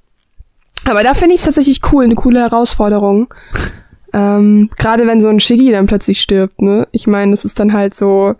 Aber 0.84 1.04
da 1.04 1.16
finde 1.16 1.34
ich 1.34 1.40
es 1.40 1.46
tatsächlich 1.46 1.82
cool, 1.92 2.04
eine 2.04 2.16
coole 2.16 2.40
Herausforderung. 2.40 3.34
ähm, 4.14 4.70
Gerade 4.78 5.08
wenn 5.08 5.22
so 5.22 5.30
ein 5.30 5.40
Shiggy 5.40 5.72
dann 5.72 5.88
plötzlich 5.88 6.22
stirbt, 6.22 6.62
ne? 6.62 6.88
Ich 6.92 7.08
meine, 7.08 7.32
das 7.32 7.46
ist 7.46 7.60
dann 7.60 7.74
halt 7.74 7.96
so, 7.96 8.36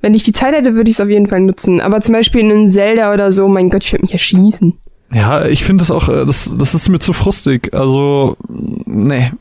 wenn 0.00 0.14
ich 0.14 0.24
die 0.24 0.32
Zeit 0.32 0.54
hätte, 0.54 0.74
würde 0.74 0.88
ich 0.88 0.96
es 0.96 1.00
auf 1.00 1.10
jeden 1.10 1.26
Fall 1.26 1.40
nutzen. 1.40 1.80
Aber 1.80 2.00
zum 2.00 2.14
Beispiel 2.14 2.40
in 2.40 2.50
einem 2.50 2.68
Zelda 2.68 3.12
oder 3.12 3.30
so, 3.30 3.46
mein 3.48 3.68
Gott, 3.68 3.84
ich 3.84 3.92
würde 3.92 4.04
mich 4.04 4.12
erschießen. 4.12 4.78
Ja, 5.14 5.46
ich 5.46 5.64
finde 5.64 5.82
das 5.82 5.90
auch, 5.90 6.08
äh, 6.08 6.26
das, 6.26 6.54
das 6.58 6.74
ist 6.74 6.88
mir 6.88 6.98
zu 6.98 7.12
frustig. 7.12 7.72
Also, 7.72 8.36
nee, 8.48 9.32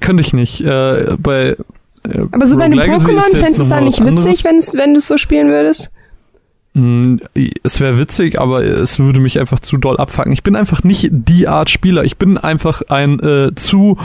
könnte 0.00 0.20
ich 0.20 0.32
nicht. 0.32 0.60
Äh, 0.60 1.16
bei 1.18 1.56
äh, 2.02 2.26
Aber 2.32 2.46
so 2.46 2.56
bei 2.56 2.64
einem 2.64 2.80
Pokémon 2.80 3.20
fändest 3.30 3.58
du 3.58 3.62
es 3.62 3.68
dann 3.68 3.84
nicht 3.84 4.04
witzig, 4.04 4.44
wenn's, 4.44 4.74
wenn 4.74 4.92
du 4.92 4.98
es 4.98 5.06
so 5.06 5.16
spielen 5.16 5.48
würdest? 5.48 5.90
Mm, 6.74 7.16
es 7.62 7.80
wäre 7.80 7.98
witzig, 7.98 8.40
aber 8.40 8.64
es 8.64 8.98
würde 8.98 9.20
mich 9.20 9.38
einfach 9.38 9.60
zu 9.60 9.76
doll 9.76 9.96
abfacken. 9.98 10.32
Ich 10.32 10.42
bin 10.42 10.56
einfach 10.56 10.82
nicht 10.82 11.08
die 11.10 11.46
Art 11.48 11.70
Spieler. 11.70 12.04
Ich 12.04 12.16
bin 12.16 12.36
einfach 12.36 12.82
ein 12.88 13.20
äh, 13.20 13.54
zu 13.54 13.98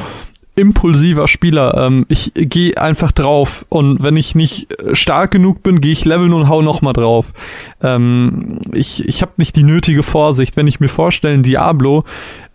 impulsiver 0.55 1.27
Spieler. 1.27 1.75
Ähm, 1.77 2.05
ich 2.07 2.31
gehe 2.33 2.77
einfach 2.77 3.11
drauf 3.11 3.65
und 3.69 4.03
wenn 4.03 4.15
ich 4.15 4.35
nicht 4.35 4.71
äh, 4.79 4.95
stark 4.95 5.31
genug 5.31 5.63
bin, 5.63 5.81
gehe 5.81 5.91
ich 5.91 6.05
leveln 6.05 6.33
und 6.33 6.49
hau 6.49 6.61
noch 6.61 6.81
mal 6.81 6.93
drauf. 6.93 7.33
Ähm, 7.81 8.59
ich 8.71 9.07
ich 9.07 9.21
habe 9.21 9.33
nicht 9.37 9.55
die 9.55 9.63
nötige 9.63 10.03
Vorsicht. 10.03 10.57
Wenn 10.57 10.67
ich 10.67 10.79
mir 10.79 10.87
vorstelle, 10.87 11.39
Diablo, 11.39 12.05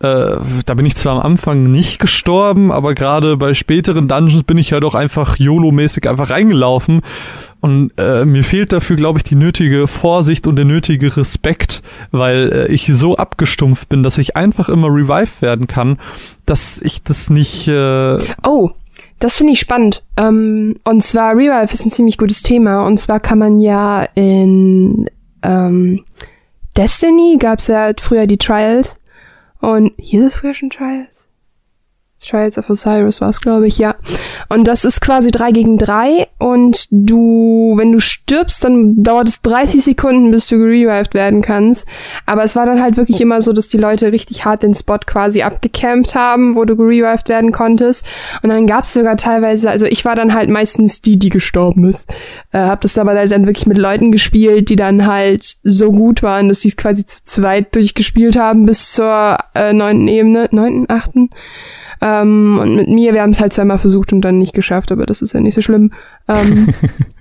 äh, 0.01 0.37
da 0.65 0.73
bin 0.73 0.85
ich 0.85 0.95
zwar 0.95 1.15
am 1.15 1.21
Anfang 1.21 1.71
nicht 1.71 1.99
gestorben, 1.99 2.71
aber 2.71 2.93
gerade 2.93 3.37
bei 3.37 3.53
späteren 3.53 4.07
Dungeons 4.07 4.43
bin 4.43 4.57
ich 4.57 4.71
ja 4.71 4.79
doch 4.79 4.95
einfach 4.95 5.37
YOLO-mäßig 5.37 6.09
einfach 6.09 6.29
reingelaufen 6.29 7.01
und 7.61 7.91
äh, 7.97 8.25
mir 8.25 8.43
fehlt 8.43 8.73
dafür, 8.73 8.95
glaube 8.95 9.19
ich, 9.19 9.23
die 9.23 9.35
nötige 9.35 9.87
Vorsicht 9.87 10.47
und 10.47 10.55
der 10.55 10.65
nötige 10.65 11.15
Respekt, 11.15 11.83
weil 12.11 12.51
äh, 12.51 12.73
ich 12.73 12.87
so 12.87 13.15
abgestumpft 13.15 13.87
bin, 13.87 14.01
dass 14.01 14.17
ich 14.17 14.35
einfach 14.35 14.67
immer 14.67 14.87
revived 14.87 15.43
werden 15.43 15.67
kann, 15.67 15.99
dass 16.47 16.81
ich 16.81 17.03
das 17.03 17.29
nicht. 17.29 17.67
Äh 17.67 18.17
oh, 18.43 18.71
das 19.19 19.37
finde 19.37 19.53
ich 19.53 19.59
spannend. 19.59 20.03
Ähm, 20.17 20.77
und 20.83 21.03
zwar 21.03 21.35
Revive 21.35 21.71
ist 21.71 21.85
ein 21.85 21.91
ziemlich 21.91 22.17
gutes 22.17 22.41
Thema. 22.41 22.85
Und 22.85 22.97
zwar 22.97 23.19
kann 23.19 23.37
man 23.37 23.59
ja 23.59 24.07
in 24.15 25.07
ähm, 25.43 26.03
Destiny 26.75 27.37
gab's 27.39 27.67
ja 27.67 27.91
früher 28.01 28.25
die 28.25 28.37
Trials. 28.37 28.99
Und 29.61 29.93
hieß 29.97 30.23
es 30.23 30.35
früher 30.35 30.53
schon 30.53 30.71
Trials? 30.71 31.10
Trials 32.21 32.57
of 32.57 32.69
Osiris 32.69 33.19
war 33.19 33.29
es, 33.29 33.41
glaube 33.41 33.67
ich, 33.67 33.77
ja. 33.79 33.95
Und 34.47 34.67
das 34.67 34.85
ist 34.85 35.01
quasi 35.01 35.31
drei 35.31 35.51
gegen 35.51 35.77
drei 35.77 36.27
und 36.37 36.87
du, 36.91 37.73
wenn 37.77 37.91
du 37.91 37.99
stirbst, 37.99 38.63
dann 38.63 39.01
dauert 39.01 39.27
es 39.27 39.41
30 39.41 39.83
Sekunden, 39.83 40.29
bis 40.29 40.47
du 40.47 40.57
gerevived 40.57 41.13
werden 41.13 41.41
kannst. 41.41 41.87
Aber 42.27 42.43
es 42.43 42.55
war 42.55 42.65
dann 42.65 42.81
halt 42.81 42.95
wirklich 42.95 43.21
immer 43.21 43.41
so, 43.41 43.53
dass 43.53 43.69
die 43.69 43.77
Leute 43.77 44.11
richtig 44.11 44.45
hart 44.45 44.61
den 44.61 44.73
Spot 44.75 44.99
quasi 44.99 45.41
abgecampt 45.41 46.13
haben, 46.13 46.55
wo 46.55 46.65
du 46.65 46.75
gerevived 46.75 47.27
werden 47.27 47.51
konntest. 47.51 48.05
Und 48.43 48.49
dann 48.49 48.67
gab 48.67 48.83
es 48.83 48.93
sogar 48.93 49.17
teilweise, 49.17 49.71
also 49.71 49.87
ich 49.87 50.05
war 50.05 50.15
dann 50.15 50.35
halt 50.35 50.49
meistens 50.49 51.01
die, 51.01 51.17
die 51.17 51.29
gestorben 51.29 51.85
ist. 51.85 52.13
Äh, 52.51 52.59
hab 52.59 52.81
das 52.81 52.97
aber 52.97 53.11
halt 53.11 53.31
dann 53.31 53.47
wirklich 53.47 53.65
mit 53.65 53.79
Leuten 53.79 54.11
gespielt, 54.11 54.69
die 54.69 54.75
dann 54.75 55.07
halt 55.07 55.55
so 55.63 55.91
gut 55.91 56.21
waren, 56.21 56.49
dass 56.49 56.59
die 56.59 56.67
es 56.67 56.77
quasi 56.77 57.05
zu 57.05 57.23
zweit 57.23 57.73
durchgespielt 57.73 58.37
haben 58.37 58.67
bis 58.67 58.93
zur 58.93 59.37
äh, 59.55 59.73
neunten 59.73 60.07
Ebene, 60.07 60.47
neunten, 60.51 60.85
achten. 60.87 61.29
Ähm, 62.01 62.59
und 62.59 62.75
mit 62.75 62.87
mir, 62.89 63.13
wir 63.13 63.21
haben 63.21 63.31
es 63.31 63.39
halt 63.39 63.53
zweimal 63.53 63.77
versucht 63.77 64.11
und 64.11 64.21
dann 64.21 64.39
nicht 64.39 64.53
geschafft, 64.53 64.91
aber 64.91 65.05
das 65.05 65.21
ist 65.21 65.33
ja 65.33 65.39
nicht 65.39 65.55
so 65.55 65.61
schlimm. 65.61 65.91
Ähm, 66.27 66.73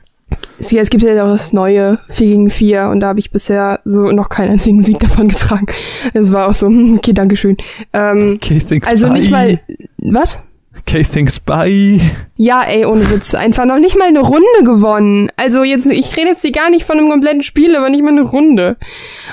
es, 0.58 0.70
gibt 0.90 1.02
ja 1.02 1.22
auch 1.22 1.30
das 1.30 1.52
neue 1.52 1.98
4 2.08 2.26
gegen 2.26 2.50
4 2.50 2.88
und 2.88 3.00
da 3.00 3.08
habe 3.08 3.20
ich 3.20 3.30
bisher 3.30 3.80
so 3.84 4.10
noch 4.10 4.28
keinen 4.28 4.52
einzigen 4.52 4.80
Sieg 4.80 4.98
davon 5.00 5.28
getragen. 5.28 5.66
Es 6.14 6.32
war 6.32 6.48
auch 6.48 6.54
so, 6.54 6.66
hm, 6.66 6.96
okay, 6.96 7.12
Dankeschön. 7.12 7.56
Ähm, 7.92 8.34
okay, 8.36 8.60
thanks 8.66 8.88
also 8.88 9.08
bye. 9.08 9.16
nicht 9.16 9.30
mal, 9.30 9.60
was? 9.98 10.38
Okay, 10.78 11.02
thanks, 11.02 11.38
bye. 11.38 12.00
Ja, 12.36 12.62
ey, 12.62 12.86
ohne 12.86 13.10
Witz. 13.10 13.34
Einfach 13.34 13.64
noch 13.64 13.78
nicht 13.78 13.98
mal 13.98 14.08
eine 14.08 14.20
Runde 14.20 14.64
gewonnen. 14.64 15.30
Also 15.36 15.62
jetzt, 15.62 15.86
ich 15.86 16.16
rede 16.16 16.28
jetzt 16.28 16.42
hier 16.42 16.52
gar 16.52 16.70
nicht 16.70 16.86
von 16.86 16.96
einem 16.96 17.10
kompletten 17.10 17.42
Spiel, 17.42 17.76
aber 17.76 17.90
nicht 17.90 18.02
mal 18.02 18.10
eine 18.10 18.22
Runde. 18.22 18.76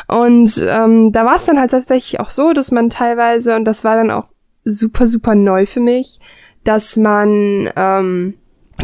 Und 0.07 0.61
ähm, 0.67 1.11
da 1.13 1.25
war 1.25 1.35
es 1.35 1.45
dann 1.45 1.59
halt 1.59 1.71
tatsächlich 1.71 2.19
auch 2.19 2.31
so, 2.31 2.53
dass 2.53 2.71
man 2.71 2.89
teilweise, 2.89 3.55
und 3.55 3.65
das 3.65 3.83
war 3.83 3.95
dann 3.95 4.11
auch 4.11 4.25
super, 4.69 5.07
super 5.07 5.35
neu 5.35 5.65
für 5.65 5.79
mich, 5.79 6.19
dass 6.63 6.97
man, 6.97 7.69
ähm, 7.75 8.35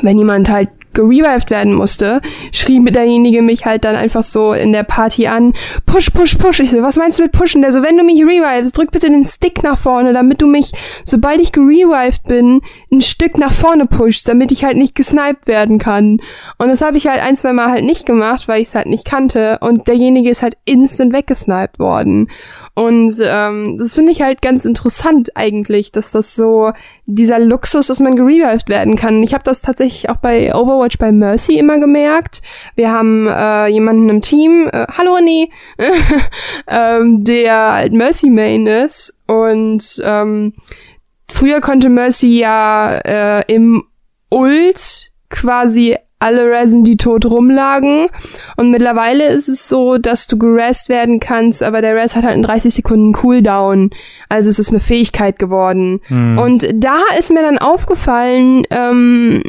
wenn 0.01 0.17
jemand 0.17 0.49
halt 0.49 0.69
gerevived 0.93 1.49
werden 1.49 1.73
musste, 1.73 2.21
schrie 2.51 2.79
mit 2.79 2.95
derjenige 2.95 3.41
mich 3.41 3.65
halt 3.65 3.83
dann 3.83 3.95
einfach 3.95 4.23
so 4.23 4.53
in 4.53 4.71
der 4.71 4.83
Party 4.83 5.27
an, 5.27 5.53
push, 5.85 6.11
push, 6.11 6.35
push. 6.35 6.59
Ich 6.59 6.71
so, 6.71 6.81
was 6.81 6.97
meinst 6.97 7.19
du 7.19 7.23
mit 7.23 7.31
pushen? 7.31 7.61
Der 7.61 7.71
so, 7.71 7.83
wenn 7.83 7.97
du 7.97 8.03
mich 8.03 8.21
revivest, 8.23 8.77
drück 8.77 8.91
bitte 8.91 9.07
den 9.07 9.25
Stick 9.25 9.63
nach 9.63 9.77
vorne, 9.77 10.13
damit 10.13 10.41
du 10.41 10.47
mich, 10.47 10.71
sobald 11.03 11.41
ich 11.41 11.51
gerevived 11.51 12.23
bin, 12.27 12.61
ein 12.91 13.01
Stück 13.01 13.37
nach 13.37 13.53
vorne 13.53 13.85
pushst, 13.85 14.27
damit 14.27 14.51
ich 14.51 14.63
halt 14.63 14.77
nicht 14.77 14.95
gesniped 14.95 15.47
werden 15.47 15.79
kann. 15.79 16.19
Und 16.57 16.67
das 16.67 16.81
habe 16.81 16.97
ich 16.97 17.07
halt 17.07 17.21
ein, 17.21 17.35
zwei 17.35 17.53
Mal 17.53 17.69
halt 17.69 17.85
nicht 17.85 18.05
gemacht, 18.05 18.47
weil 18.47 18.61
ich 18.61 18.69
es 18.69 18.75
halt 18.75 18.87
nicht 18.87 19.05
kannte. 19.05 19.59
Und 19.61 19.87
derjenige 19.87 20.29
ist 20.29 20.41
halt 20.41 20.57
instant 20.65 21.13
weggesniped 21.13 21.79
worden. 21.79 22.29
Und 22.75 23.21
ähm, 23.23 23.77
das 23.77 23.93
finde 23.93 24.11
ich 24.11 24.21
halt 24.23 24.41
ganz 24.41 24.65
interessant 24.65 25.35
eigentlich, 25.35 25.91
dass 25.91 26.11
das 26.11 26.35
so 26.35 26.71
dieser 27.05 27.37
Luxus, 27.37 27.87
dass 27.87 27.99
man 27.99 28.15
gerevived 28.15 28.67
werden 28.67 28.95
kann. 28.95 29.21
Ich 29.21 29.33
habe 29.33 29.43
das 29.43 29.61
tatsächlich 29.61 30.09
auch 30.09 30.15
bei 30.15 30.55
Overwatch 30.55 30.82
bei 30.97 31.11
Mercy 31.11 31.57
immer 31.57 31.79
gemerkt. 31.79 32.41
Wir 32.75 32.91
haben 32.91 33.27
äh, 33.27 33.67
jemanden 33.67 34.09
im 34.09 34.21
Team, 34.21 34.69
äh, 34.71 34.86
hallo 34.97 35.15
René, 35.15 35.49
ähm, 36.67 37.23
der 37.23 37.73
halt 37.73 37.93
Mercy 37.93 38.29
Main 38.29 38.67
ist 38.67 39.17
und 39.27 40.01
ähm, 40.03 40.53
früher 41.31 41.61
konnte 41.61 41.89
Mercy 41.89 42.39
ja 42.39 42.95
äh, 42.97 43.43
im 43.53 43.84
Ult 44.29 45.11
quasi 45.29 45.97
alle 46.23 46.49
Resen, 46.49 46.86
die 46.86 46.95
tot 46.95 47.25
rumlagen. 47.25 48.07
Und 48.55 48.71
mittlerweile 48.71 49.27
ist 49.27 49.49
es 49.49 49.67
so, 49.67 49.97
dass 49.97 50.25
du 50.25 50.38
gerest 50.38 50.88
werden 50.88 51.19
kannst, 51.19 51.61
aber 51.61 51.81
der 51.81 51.95
Res 51.95 52.15
hat 52.15 52.23
halt 52.23 52.36
einen 52.36 52.43
30 52.43 52.73
Sekunden 52.73 53.11
Cooldown. 53.11 53.89
Also 54.29 54.49
es 54.49 54.57
ist 54.57 54.69
eine 54.69 54.79
Fähigkeit 54.79 55.38
geworden. 55.38 55.99
Mhm. 56.07 56.38
Und 56.39 56.67
da 56.75 56.99
ist 57.19 57.31
mir 57.31 57.41
dann 57.41 57.57
aufgefallen, 57.57 58.63
ähm, 58.71 59.43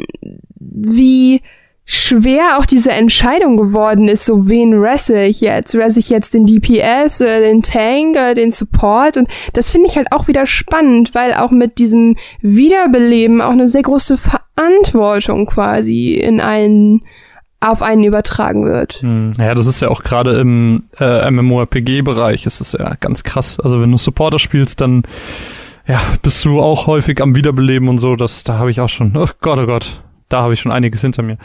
wie 0.71 1.41
schwer 1.85 2.57
auch 2.57 2.65
diese 2.65 2.91
Entscheidung 2.91 3.57
geworden 3.57 4.07
ist, 4.07 4.25
so 4.25 4.49
wen 4.49 4.73
resse 4.73 5.23
ich 5.23 5.39
jetzt? 5.39 5.75
Resse 5.75 5.99
ich 5.99 6.09
jetzt 6.09 6.33
den 6.33 6.47
DPS 6.47 7.21
oder 7.21 7.39
den 7.39 7.61
Tank 7.61 8.11
oder 8.11 8.33
den 8.33 8.51
Support? 8.51 9.17
Und 9.17 9.29
das 9.53 9.69
finde 9.69 9.89
ich 9.89 9.95
halt 9.95 10.11
auch 10.11 10.27
wieder 10.27 10.47
spannend, 10.47 11.13
weil 11.13 11.35
auch 11.35 11.51
mit 11.51 11.77
diesem 11.77 12.17
Wiederbeleben 12.41 13.39
auch 13.39 13.51
eine 13.51 13.67
sehr 13.67 13.83
große 13.83 14.17
Verantwortung 14.17 15.45
quasi 15.45 16.15
in 16.15 16.41
einen 16.41 17.03
auf 17.61 17.81
einen 17.81 18.03
übertragen 18.03 18.65
wird. 18.65 19.01
Hm. 19.01 19.33
Ja, 19.39 19.55
das 19.55 19.65
ist 19.67 19.81
ja 19.81 19.89
auch 19.89 20.03
gerade 20.03 20.39
im 20.39 20.85
äh, 20.99 21.29
MMORPG-Bereich 21.31 22.45
ist 22.45 22.61
es 22.61 22.73
ja 22.73 22.95
ganz 22.99 23.23
krass. 23.23 23.59
Also 23.59 23.81
wenn 23.81 23.91
du 23.91 23.97
Supporter 23.97 24.39
spielst, 24.39 24.81
dann 24.81 25.03
ja, 25.87 26.01
bist 26.21 26.43
du 26.45 26.61
auch 26.61 26.87
häufig 26.87 27.21
am 27.21 27.35
Wiederbeleben 27.35 27.89
und 27.89 27.99
so. 27.99 28.15
Das, 28.15 28.43
da 28.43 28.57
habe 28.57 28.71
ich 28.71 28.81
auch 28.81 28.89
schon. 28.89 29.15
Oh 29.15 29.27
Gott, 29.39 29.59
oh 29.59 29.65
Gott 29.67 30.01
da 30.29 30.41
habe 30.41 30.53
ich 30.53 30.59
schon 30.59 30.71
einiges 30.71 31.01
hinter 31.01 31.23
mir. 31.23 31.37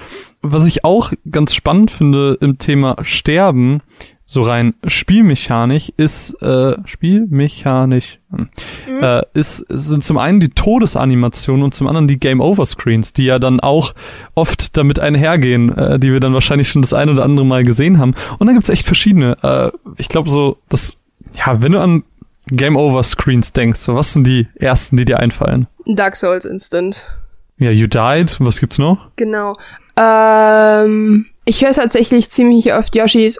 Was 0.43 0.67
ich 0.67 0.85
auch 0.85 1.13
ganz 1.31 1.55
spannend 1.55 1.91
finde 1.91 2.39
im 2.41 2.59
Thema 2.59 2.97
Sterben, 3.03 3.83
so 4.27 4.43
rein 4.43 4.75
spielmechanisch, 4.87 5.93
ist 5.97 6.41
äh, 6.41 6.77
spielmechanisch 6.85 8.21
hm, 8.31 8.49
mhm. 8.89 9.03
äh, 9.03 9.23
ist 9.35 9.65
sind 9.69 10.05
zum 10.05 10.19
einen 10.19 10.39
die 10.39 10.51
Todesanimationen 10.51 11.65
und 11.65 11.75
zum 11.75 11.89
anderen 11.89 12.07
die 12.07 12.21
Game 12.21 12.41
Over 12.41 12.65
Screens, 12.65 13.13
die 13.13 13.25
ja 13.25 13.41
dann 13.41 13.59
auch 13.59 13.93
oft 14.37 14.77
damit 14.77 15.01
einhergehen, 15.01 15.77
äh, 15.77 15.99
die 15.99 16.13
wir 16.13 16.21
dann 16.21 16.33
wahrscheinlich 16.33 16.69
schon 16.69 16.83
das 16.83 16.93
ein 16.93 17.11
oder 17.11 17.25
andere 17.25 17.45
Mal 17.45 17.65
gesehen 17.65 17.99
haben. 17.99 18.15
Und 18.39 18.47
da 18.47 18.53
gibt's 18.53 18.69
echt 18.69 18.87
verschiedene. 18.87 19.37
Äh, 19.43 19.73
ich 19.97 20.09
glaube 20.09 20.31
so, 20.31 20.59
das 20.69 20.97
ja, 21.35 21.61
wenn 21.61 21.73
du 21.73 21.81
an 21.81 22.05
Game 22.47 22.77
Over 22.77 23.03
Screens 23.03 23.53
denkst, 23.53 23.81
so 23.81 23.95
was 23.95 24.13
sind 24.13 24.27
die 24.27 24.49
ersten, 24.55 24.97
die 24.97 25.05
dir 25.05 25.19
einfallen? 25.19 25.67
Dark 25.87 26.17
Souls 26.17 26.45
Instant. 26.45 27.03
Ja, 27.61 27.71
You 27.71 27.87
Died. 27.87 28.37
Was 28.41 28.59
gibt's 28.59 28.79
noch? 28.79 28.99
Genau. 29.17 29.57
Ähm, 29.97 31.27
ich 31.45 31.63
höre 31.63 31.73
tatsächlich 31.73 32.31
ziemlich 32.31 32.73
oft 32.73 32.97
Yoshis. 32.97 33.39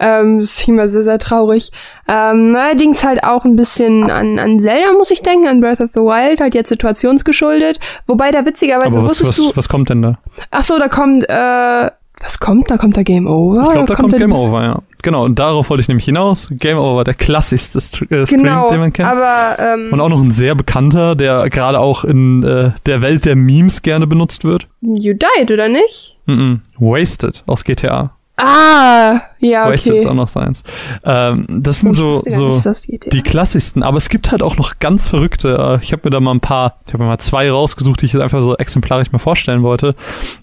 Ähm, 0.00 0.40
das 0.40 0.52
fiel 0.52 0.74
mir 0.74 0.88
sehr, 0.88 1.04
sehr 1.04 1.18
traurig. 1.20 1.70
Ähm, 2.08 2.54
allerdings 2.56 3.04
halt 3.04 3.22
auch 3.22 3.44
ein 3.44 3.54
bisschen 3.54 4.10
an, 4.10 4.38
an 4.40 4.58
Zelda, 4.58 4.92
muss 4.92 5.10
ich 5.10 5.22
denken, 5.22 5.46
an 5.46 5.60
Breath 5.60 5.80
of 5.80 5.90
the 5.94 6.00
Wild, 6.00 6.40
halt 6.40 6.54
jetzt 6.54 6.68
situationsgeschuldet. 6.68 7.78
Wobei 8.06 8.32
da 8.32 8.44
witzigerweise 8.44 8.98
Aber 8.98 9.08
was, 9.08 9.24
was, 9.24 9.36
du, 9.36 9.50
was 9.54 9.68
kommt 9.68 9.90
denn 9.90 10.02
da? 10.02 10.18
Ach 10.50 10.64
so, 10.64 10.78
da 10.78 10.88
kommt, 10.88 11.28
äh, 11.28 11.90
was 12.20 12.40
kommt? 12.40 12.70
Da 12.70 12.76
kommt 12.76 12.96
da 12.96 13.02
Game 13.04 13.28
Over? 13.28 13.62
Ich 13.62 13.70
glaube, 13.70 13.86
da 13.86 13.94
kommt, 13.94 14.10
kommt 14.10 14.18
Game 14.18 14.32
Over, 14.32 14.62
ja. 14.62 14.82
Genau, 15.02 15.24
und 15.24 15.38
darauf 15.38 15.70
wollte 15.70 15.80
ich 15.80 15.88
nämlich 15.88 16.04
hinaus. 16.04 16.48
Game 16.50 16.78
Over, 16.78 17.04
der 17.04 17.14
klassischste 17.14 17.78
äh, 17.78 18.26
Screen, 18.26 18.26
genau, 18.42 18.70
den 18.70 18.80
man 18.80 18.92
kennt. 18.92 19.08
Aber, 19.08 19.56
ähm, 19.58 19.92
und 19.92 20.00
auch 20.00 20.08
noch 20.08 20.20
ein 20.20 20.32
sehr 20.32 20.54
bekannter, 20.54 21.14
der 21.14 21.48
gerade 21.50 21.78
auch 21.78 22.04
in 22.04 22.42
äh, 22.42 22.72
der 22.86 23.02
Welt 23.02 23.24
der 23.24 23.36
Memes 23.36 23.82
gerne 23.82 24.06
benutzt 24.06 24.44
wird. 24.44 24.66
You 24.80 25.14
Died, 25.14 25.50
oder 25.50 25.68
nicht? 25.68 26.18
Mm, 26.26 26.32
-mm. 26.32 26.60
Wasted 26.78 27.42
aus 27.46 27.64
GTA. 27.64 28.17
Ah, 28.40 29.20
ja, 29.40 29.64
okay. 29.64 29.74
Wasted 29.74 29.94
ist 29.96 30.06
auch 30.06 30.14
noch 30.14 30.28
seins. 30.28 30.62
Ähm, 31.04 31.44
das 31.48 31.80
sind 31.80 31.96
so, 31.96 32.22
so 32.24 32.48
nicht, 32.86 33.12
die 33.12 33.22
klassischsten. 33.22 33.82
Aber 33.82 33.96
es 33.96 34.08
gibt 34.08 34.30
halt 34.30 34.44
auch 34.44 34.56
noch 34.56 34.78
ganz 34.78 35.08
verrückte. 35.08 35.78
Äh, 35.80 35.82
ich 35.82 35.90
habe 35.92 36.02
mir 36.04 36.10
da 36.10 36.20
mal 36.20 36.32
ein 36.32 36.40
paar, 36.40 36.78
ich 36.86 36.92
habe 36.92 37.02
mir 37.02 37.08
mal 37.08 37.18
zwei 37.18 37.50
rausgesucht, 37.50 38.00
die 38.00 38.06
ich 38.06 38.12
jetzt 38.12 38.22
einfach 38.22 38.40
so 38.42 38.56
exemplarisch 38.56 39.10
mal 39.10 39.18
vorstellen 39.18 39.64
wollte. 39.64 39.96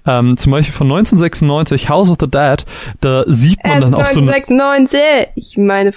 Ähm, 0.06 0.36
zum 0.36 0.52
Beispiel 0.52 0.74
von 0.74 0.88
1996, 0.88 1.88
House 1.88 2.10
of 2.10 2.18
the 2.20 2.30
Dead. 2.30 2.66
Da 3.00 3.24
sieht 3.28 3.64
man 3.64 3.80
dann 3.80 3.93
auch 3.93 4.08
so 4.08 4.20
1996, 4.20 5.02
ich 5.36 5.58
meine... 5.58 5.93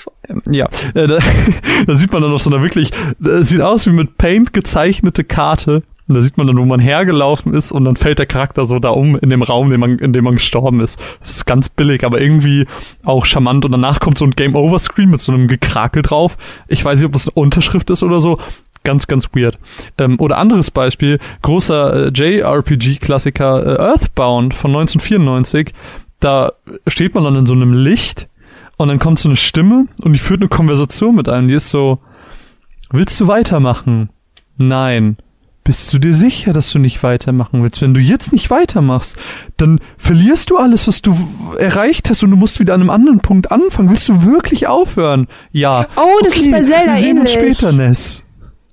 Ja, 0.49 0.67
äh, 0.95 1.09
da, 1.09 1.19
da 1.87 1.95
sieht 1.97 2.13
man 2.13 2.23
dann 2.23 2.31
noch 2.31 2.39
so 2.39 2.51
eine 2.51 2.63
wirklich, 2.63 2.93
das 3.19 3.49
sieht 3.49 3.61
aus 3.61 3.87
wie 3.87 3.93
mit 3.93 4.19
Paint 4.19 4.53
gezeichnete 4.53 5.25
Karte 5.25 5.83
und 6.09 6.15
da 6.15 6.23
sieht 6.23 6.39
man 6.39 6.47
dann, 6.47 6.57
wo 6.57 6.65
man 6.65 6.81
hergelaufen 6.81 7.53
ist 7.53 7.71
und 7.71 7.85
dann 7.85 7.95
fällt 7.95 8.19
der 8.19 8.27
Charakter 8.27 8.65
so 8.65 8.79
da 8.79 8.89
um 8.89 9.17
in 9.19 9.29
dem 9.29 9.43
Raum, 9.43 9.67
in 9.67 9.73
dem 9.73 9.81
man, 9.81 9.99
in 9.99 10.15
dem 10.15 10.25
man 10.25 10.37
gestorben 10.37 10.81
ist. 10.81 10.99
Das 11.21 11.31
ist 11.37 11.45
ganz 11.45 11.69
billig, 11.69 12.05
aber 12.05 12.21
irgendwie 12.21 12.67
auch 13.05 13.27
charmant. 13.27 13.67
Und 13.67 13.73
danach 13.73 14.01
kommt 14.01 14.17
so 14.17 14.25
ein 14.25 14.31
Game-Over-Screen 14.31 15.11
mit 15.11 15.21
so 15.21 15.33
einem 15.33 15.49
Gekrakel 15.49 16.03
drauf. 16.03 16.39
Ich 16.67 16.83
weiß 16.83 16.99
nicht, 16.99 17.07
ob 17.07 17.13
das 17.13 17.29
eine 17.29 17.35
Unterschrift 17.35 17.91
ist 17.91 18.03
oder 18.03 18.21
so. 18.21 18.39
Ganz, 18.85 19.07
ganz 19.07 19.29
weird. 19.35 19.59
Ähm, 19.99 20.19
oder 20.19 20.39
anderes 20.39 20.71
Beispiel, 20.71 21.19
großer 21.43 22.07
äh, 22.07 22.11
JRPG-Klassiker 22.11 23.67
äh, 23.67 23.79
Earthbound 23.79 24.55
von 24.55 24.71
1994. 24.71 25.75
Da 26.21 26.53
steht 26.87 27.15
man 27.15 27.25
dann 27.25 27.37
in 27.37 27.47
so 27.47 27.53
einem 27.53 27.75
Licht 27.75 28.29
und 28.79 28.89
dann 28.89 28.99
kommt 28.99 29.19
so 29.19 29.29
eine 29.29 29.37
Stimme 29.37 29.89
und 30.03 30.15
die 30.15 30.19
führt 30.19 30.41
eine 30.41 30.49
Konversation 30.49 31.17
mit 31.17 31.29
einem. 31.29 31.49
Die 31.49 31.55
ist 31.55 31.69
so, 31.69 31.99
willst 32.91 33.21
du 33.21 33.27
weitermachen? 33.27 34.09
Nein. 34.57 35.19
Bist 35.69 35.93
du 35.93 35.99
dir 35.99 36.15
sicher, 36.15 36.55
dass 36.55 36.73
du 36.73 36.79
nicht 36.79 37.03
weitermachen 37.03 37.63
willst? 37.63 37.83
Wenn 37.83 37.93
du 37.93 38.01
jetzt 38.01 38.33
nicht 38.33 38.49
weitermachachst, 38.49 39.19
dann 39.59 39.83
verlierst 39.99 40.49
du 40.49 40.57
alles, 40.57 40.89
was 40.89 41.03
du 41.03 41.15
erreicht 41.59 42.09
hast 42.09 42.23
und 42.23 42.31
du 42.31 42.39
musst 42.39 42.59
wieder 42.59 42.73
an 42.73 42.81
einem 42.81 42.89
anderen 42.89 43.21
Punkt 43.21 43.53
anfangen. 43.53 43.91
Willst 43.91 44.09
du 44.09 44.25
wirklich 44.25 44.67
aufhören? 44.67 45.29
Ja. 45.53 45.87
Oh, 45.97 46.21
das 46.25 46.33
okay, 46.33 46.47
ist 46.47 46.51
bei 46.51 46.63
Zelda 46.63 46.93
wir 46.95 46.97
sehen 46.97 47.19
ähnlich. 47.19 47.37
Uns 47.37 47.59
später, 47.59 47.73
Ness. 47.73 48.25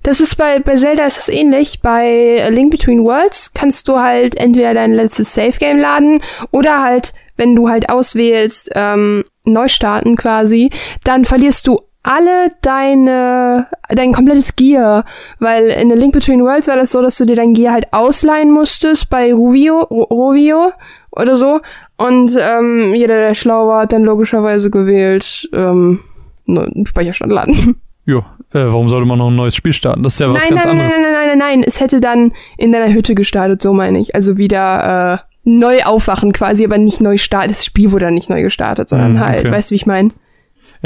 Das 0.04 0.20
ist 0.20 0.36
bei, 0.36 0.58
bei 0.58 0.76
Zelda 0.76 1.04
ist 1.04 1.18
das 1.18 1.28
ähnlich. 1.28 1.82
Bei 1.82 2.48
Link 2.48 2.70
Between 2.70 3.04
Worlds 3.04 3.52
kannst 3.52 3.88
du 3.88 3.98
halt 3.98 4.34
entweder 4.34 4.72
dein 4.72 4.94
letztes 4.94 5.34
Safe 5.34 5.58
Game 5.58 5.76
laden 5.76 6.22
oder 6.50 6.82
halt, 6.82 7.12
wenn 7.36 7.54
du 7.54 7.68
halt 7.68 7.90
auswählst, 7.90 8.70
ähm, 8.74 9.22
neu 9.44 9.68
starten 9.68 10.16
quasi, 10.16 10.70
dann 11.04 11.26
verlierst 11.26 11.66
du 11.66 11.78
alle 12.06 12.52
deine, 12.62 13.66
dein 13.88 14.12
komplettes 14.12 14.54
Gear, 14.54 15.04
weil 15.40 15.66
in 15.66 15.90
The 15.90 15.96
Link 15.96 16.12
Between 16.12 16.42
Worlds 16.42 16.68
war 16.68 16.76
das 16.76 16.92
so, 16.92 17.02
dass 17.02 17.16
du 17.16 17.24
dir 17.24 17.36
dein 17.36 17.52
Gear 17.52 17.74
halt 17.74 17.92
ausleihen 17.92 18.52
musstest 18.52 19.10
bei 19.10 19.34
Ruvio, 19.34 19.80
Rovio 19.80 20.72
oder 21.10 21.36
so. 21.36 21.60
Und 21.96 22.36
ähm, 22.38 22.94
jeder, 22.94 23.18
der 23.18 23.34
schlau 23.34 23.66
war, 23.66 23.82
hat 23.82 23.92
dann 23.92 24.04
logischerweise 24.04 24.70
gewählt, 24.70 25.48
ähm, 25.52 26.00
einen 26.46 26.86
Speicherstand 26.86 27.32
laden. 27.32 27.80
Jo, 28.08 28.20
äh, 28.52 28.60
warum 28.60 28.88
sollte 28.88 29.04
man 29.04 29.18
noch 29.18 29.30
ein 29.30 29.34
neues 29.34 29.56
Spiel 29.56 29.72
starten? 29.72 30.04
Das 30.04 30.12
ist 30.12 30.20
ja 30.20 30.32
was 30.32 30.40
nein, 30.40 30.50
ganz 30.50 30.64
nein, 30.64 30.70
anderes. 30.74 30.92
Nein, 30.92 31.02
nein, 31.02 31.12
nein, 31.12 31.26
nein, 31.26 31.38
nein, 31.38 31.64
es 31.66 31.80
hätte 31.80 32.00
dann 32.00 32.32
in 32.56 32.70
deiner 32.70 32.94
Hütte 32.94 33.16
gestartet, 33.16 33.60
so 33.60 33.72
meine 33.72 33.98
ich. 33.98 34.14
Also 34.14 34.36
wieder 34.36 35.14
äh, 35.14 35.18
neu 35.42 35.82
aufwachen 35.82 36.32
quasi, 36.32 36.64
aber 36.64 36.78
nicht 36.78 37.00
neu 37.00 37.16
starten. 37.16 37.48
Das 37.48 37.64
Spiel 37.64 37.90
wurde 37.90 38.04
dann 38.04 38.14
nicht 38.14 38.30
neu 38.30 38.42
gestartet, 38.42 38.90
sondern 38.90 39.14
mm, 39.14 39.20
halt, 39.20 39.50
weißt 39.50 39.70
du, 39.70 39.72
wie 39.72 39.76
ich 39.76 39.86
meine? 39.86 40.10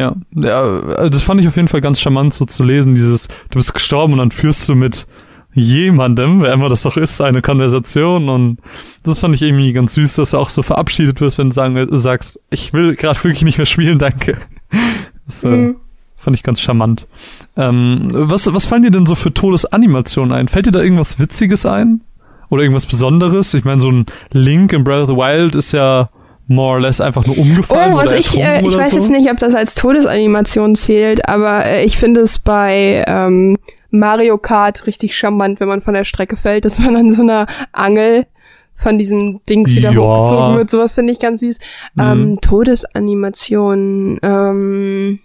Ja, 0.01 0.17
ja, 0.35 0.63
also 0.63 1.11
das 1.11 1.23
fand 1.23 1.43
ich 1.43 1.49
auf 1.49 1.57
jeden 1.57 1.69
Fall 1.69 1.83
ganz 1.83 2.01
charmant 2.01 2.33
so 2.33 2.47
zu 2.47 2.65
lesen, 2.65 2.95
dieses, 2.95 3.29
du 3.29 3.59
bist 3.59 3.75
gestorben 3.75 4.15
und 4.15 4.19
dann 4.21 4.31
führst 4.31 4.67
du 4.67 4.75
mit 4.75 5.07
jemandem, 5.53 6.41
wer 6.41 6.55
immer 6.55 6.71
das 6.71 6.85
doch 6.85 6.97
ist, 6.97 7.21
eine 7.21 7.43
Konversation 7.43 8.31
und 8.31 8.61
das 9.03 9.19
fand 9.19 9.35
ich 9.35 9.43
irgendwie 9.43 9.75
ganz 9.75 9.93
süß, 9.93 10.15
dass 10.15 10.31
du 10.31 10.39
auch 10.39 10.49
so 10.49 10.63
verabschiedet 10.63 11.21
wirst, 11.21 11.37
wenn 11.37 11.51
du 11.51 11.55
sagen, 11.55 11.87
sagst, 11.99 12.41
ich 12.49 12.73
will 12.73 12.97
gerade 12.97 13.19
wirklich 13.25 13.43
nicht 13.43 13.59
mehr 13.59 13.67
spielen, 13.67 13.99
danke. 13.99 14.39
Das 15.27 15.45
äh, 15.45 15.49
mhm. 15.49 15.77
fand 16.17 16.35
ich 16.35 16.45
ganz 16.45 16.63
charmant. 16.63 17.07
Ähm, 17.59 18.09
was, 18.11 18.51
was 18.55 18.69
fallen 18.69 18.85
dir 18.85 18.91
denn 18.91 19.05
so 19.05 19.15
für 19.15 19.35
Todesanimationen 19.35 20.33
ein? 20.33 20.49
Fällt 20.49 20.65
dir 20.65 20.73
da 20.73 20.81
irgendwas 20.81 21.19
Witziges 21.19 21.67
ein? 21.67 22.01
Oder 22.49 22.63
irgendwas 22.63 22.87
Besonderes? 22.87 23.53
Ich 23.53 23.65
meine, 23.65 23.83
so 23.83 23.93
ein 23.93 24.07
Link 24.33 24.73
in 24.73 24.83
Breath 24.83 25.03
of 25.03 25.09
the 25.09 25.15
Wild 25.15 25.57
ist 25.57 25.73
ja 25.73 26.09
more 26.51 26.75
or 26.75 26.81
less 26.81 27.01
einfach 27.01 27.25
nur 27.27 27.39
umgefallen. 27.39 27.93
Oh, 27.95 27.97
was 27.97 28.13
ich, 28.13 28.37
äh, 28.39 28.61
ich 28.67 28.77
weiß 28.77 28.91
so? 28.91 28.97
jetzt 28.99 29.11
nicht, 29.11 29.31
ob 29.31 29.39
das 29.39 29.55
als 29.55 29.75
Todesanimation 29.77 30.75
zählt, 30.75 31.29
aber 31.29 31.65
äh, 31.65 31.85
ich 31.85 31.97
finde 31.97 32.21
es 32.23 32.39
bei 32.41 33.05
ähm, 33.07 33.57
Mario 33.91 34.37
Kart 34.37 34.87
richtig 34.87 35.17
charmant, 35.17 35.61
wenn 35.61 35.69
man 35.69 35.81
von 35.81 35.95
der 35.95 36.05
Strecke 36.05 36.37
fällt, 36.37 36.65
dass 36.65 36.79
man 36.81 36.97
an 36.97 37.11
so 37.13 37.23
einer 37.23 37.47
Angel 37.73 38.27
von 38.75 38.99
diesem 38.99 39.41
Dings 39.49 39.75
wieder 39.77 39.93
Ja. 39.93 40.01
hochgezogen 40.01 40.57
wird. 40.57 40.71
Sowas 40.71 40.95
finde 40.95 41.13
ich 41.13 41.21
ganz 41.21 41.41
süß. 41.41 41.59
Mhm. 41.95 42.03
Ähm, 42.03 42.39
Todesanimationen. 42.41 44.19
Ähm, 44.23 45.21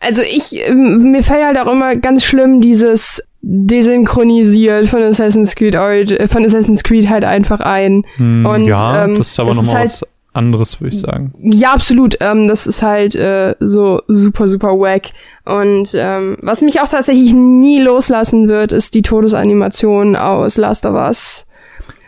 also 0.00 0.22
ich, 0.22 0.68
ähm, 0.68 1.12
mir 1.12 1.22
fällt 1.22 1.44
halt 1.44 1.58
auch 1.58 1.70
immer 1.70 1.96
ganz 1.96 2.24
schlimm 2.24 2.60
dieses 2.60 3.22
desynchronisiert 3.42 4.88
von 4.88 5.02
Assassin's 5.02 5.54
Creed 5.54 5.76
Art, 5.76 6.10
äh, 6.10 6.26
von 6.28 6.44
Assassin's 6.44 6.82
Creed 6.82 7.08
halt 7.10 7.24
einfach 7.24 7.60
ein. 7.60 8.04
Hm, 8.16 8.46
Und, 8.46 8.66
ja, 8.66 9.04
ähm, 9.04 9.18
das 9.18 9.28
ist 9.28 9.40
aber 9.40 9.54
nochmal 9.54 9.74
halt- 9.74 9.84
was 9.84 10.02
anderes, 10.34 10.80
würde 10.80 10.94
ich 10.94 11.00
sagen. 11.00 11.32
Ja, 11.38 11.72
absolut. 11.72 12.16
Ähm, 12.20 12.48
das 12.48 12.66
ist 12.66 12.82
halt 12.82 13.14
äh, 13.14 13.54
so 13.60 14.00
super, 14.08 14.48
super 14.48 14.68
wack. 14.78 15.10
Und 15.44 15.90
ähm, 15.94 16.36
was 16.42 16.60
mich 16.60 16.80
auch 16.80 16.88
tatsächlich 16.88 17.32
nie 17.34 17.80
loslassen 17.80 18.48
wird, 18.48 18.72
ist 18.72 18.94
die 18.94 19.02
Todesanimation 19.02 20.16
aus 20.16 20.56
Last 20.56 20.86
of 20.86 20.94
Us. 20.94 21.46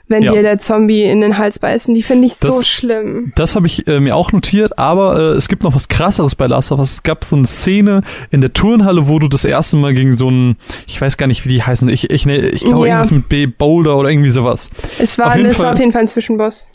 Wenn 0.09 0.22
Ja. 0.22 0.31
dir 0.33 0.43
der 0.43 0.57
Zombie 0.57 1.03
in 1.03 1.20
den 1.20 1.37
Hals 1.37 1.59
beißt. 1.59 1.89
Und 1.89 1.97
die 1.97 2.03
finde 2.05 2.29
ich 2.29 2.37
so 2.37 2.47
Das- 2.47 2.68
schlimm. 2.68 3.33
Das 3.35 3.57
habe 3.57 3.66
ich 3.66 3.89
äh, 3.89 3.99
mir 3.99 4.14
auch 4.14 4.31
notiert, 4.31 4.79
aber 4.79 5.18
äh, 5.18 5.22
es 5.37 5.49
gibt 5.49 5.64
noch 5.64 5.74
was 5.74 5.89
krasseres 5.89 6.37
bei 6.37 6.47
Last 6.47 6.70
of 6.70 6.79
Us. 6.79 6.93
Es 6.95 7.03
gab 7.03 7.24
so 7.24 7.35
eine 7.35 7.47
Szene 7.47 8.03
in 8.31 8.41
der 8.41 8.53
Turnhalle, 8.53 9.09
wo 9.09 9.18
du 9.18 9.27
das 9.27 9.45
erste 9.45 9.77
Mal 9.77 9.95
gegen 9.95 10.16
so 10.16 10.29
einen, 10.29 10.59
ich 10.87 11.01
weiß 11.01 11.16
gar 11.16 11.27
nicht, 11.27 11.45
wie 11.45 11.49
die 11.49 11.61
heißen, 11.64 11.89
ich, 11.89 12.09
ich, 12.11 12.24
ne, 12.24 12.37
ich 12.39 12.62
glaube 12.62 12.87
Ja. 12.87 12.95
irgendwas 12.99 13.11
mit 13.11 13.29
B, 13.29 13.47
Boulder 13.47 13.97
oder 13.97 14.09
irgendwie 14.11 14.31
sowas. 14.31 14.70
Es 15.01 15.18
war, 15.18 15.27
auf 15.31 15.37
jeden 15.37 15.49
es 15.49 15.59
war 15.59 15.66
Fall- 15.66 15.74
auf 15.74 15.81
jeden 15.81 15.91
Fall 15.91 16.03
ein 16.03 16.09
Zwischenboss. 16.09 16.68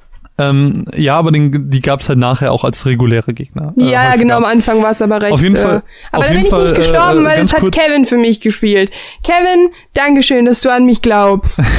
Ähm, 0.50 0.86
ja, 0.96 1.18
aber 1.18 1.32
den, 1.32 1.70
die 1.70 1.82
gab's 1.82 2.10
halt 2.10 2.20
nachher 2.20 2.52
auch 2.52 2.64
als 2.64 2.86
reguläre 2.86 3.34
Gegner. 3.34 3.74
äh, 3.78 3.92
ja, 3.92 4.16
genau, 4.16 4.38
am 4.38 4.46
Anfang 4.46 4.82
war 4.82 4.92
es 4.92 5.02
aber 5.02 5.22
recht. 5.22 5.34
Auf 5.34 5.42
jeden 5.42 5.56
äh, 5.56 5.62
Fall- 5.62 5.84
Aber 6.12 6.24
auf 6.24 6.24
da 6.24 6.30
bin 6.30 6.32
jeden 6.38 6.46
ich 6.46 6.50
Fall, 6.50 6.64
nicht 6.64 6.76
gestorben, 6.76 7.26
äh, 7.26 7.30
weil 7.30 7.40
es 7.42 7.54
hat 7.54 7.72
Kevin 7.72 8.06
für 8.06 8.18
mich 8.18 8.42
gespielt. 8.42 8.92
Kevin, 9.24 9.70
Dankeschön, 9.94 10.46
dass 10.46 10.62
du 10.62 10.70
an 10.70 10.86
mich 10.86 11.02
glaubst. 11.02 11.62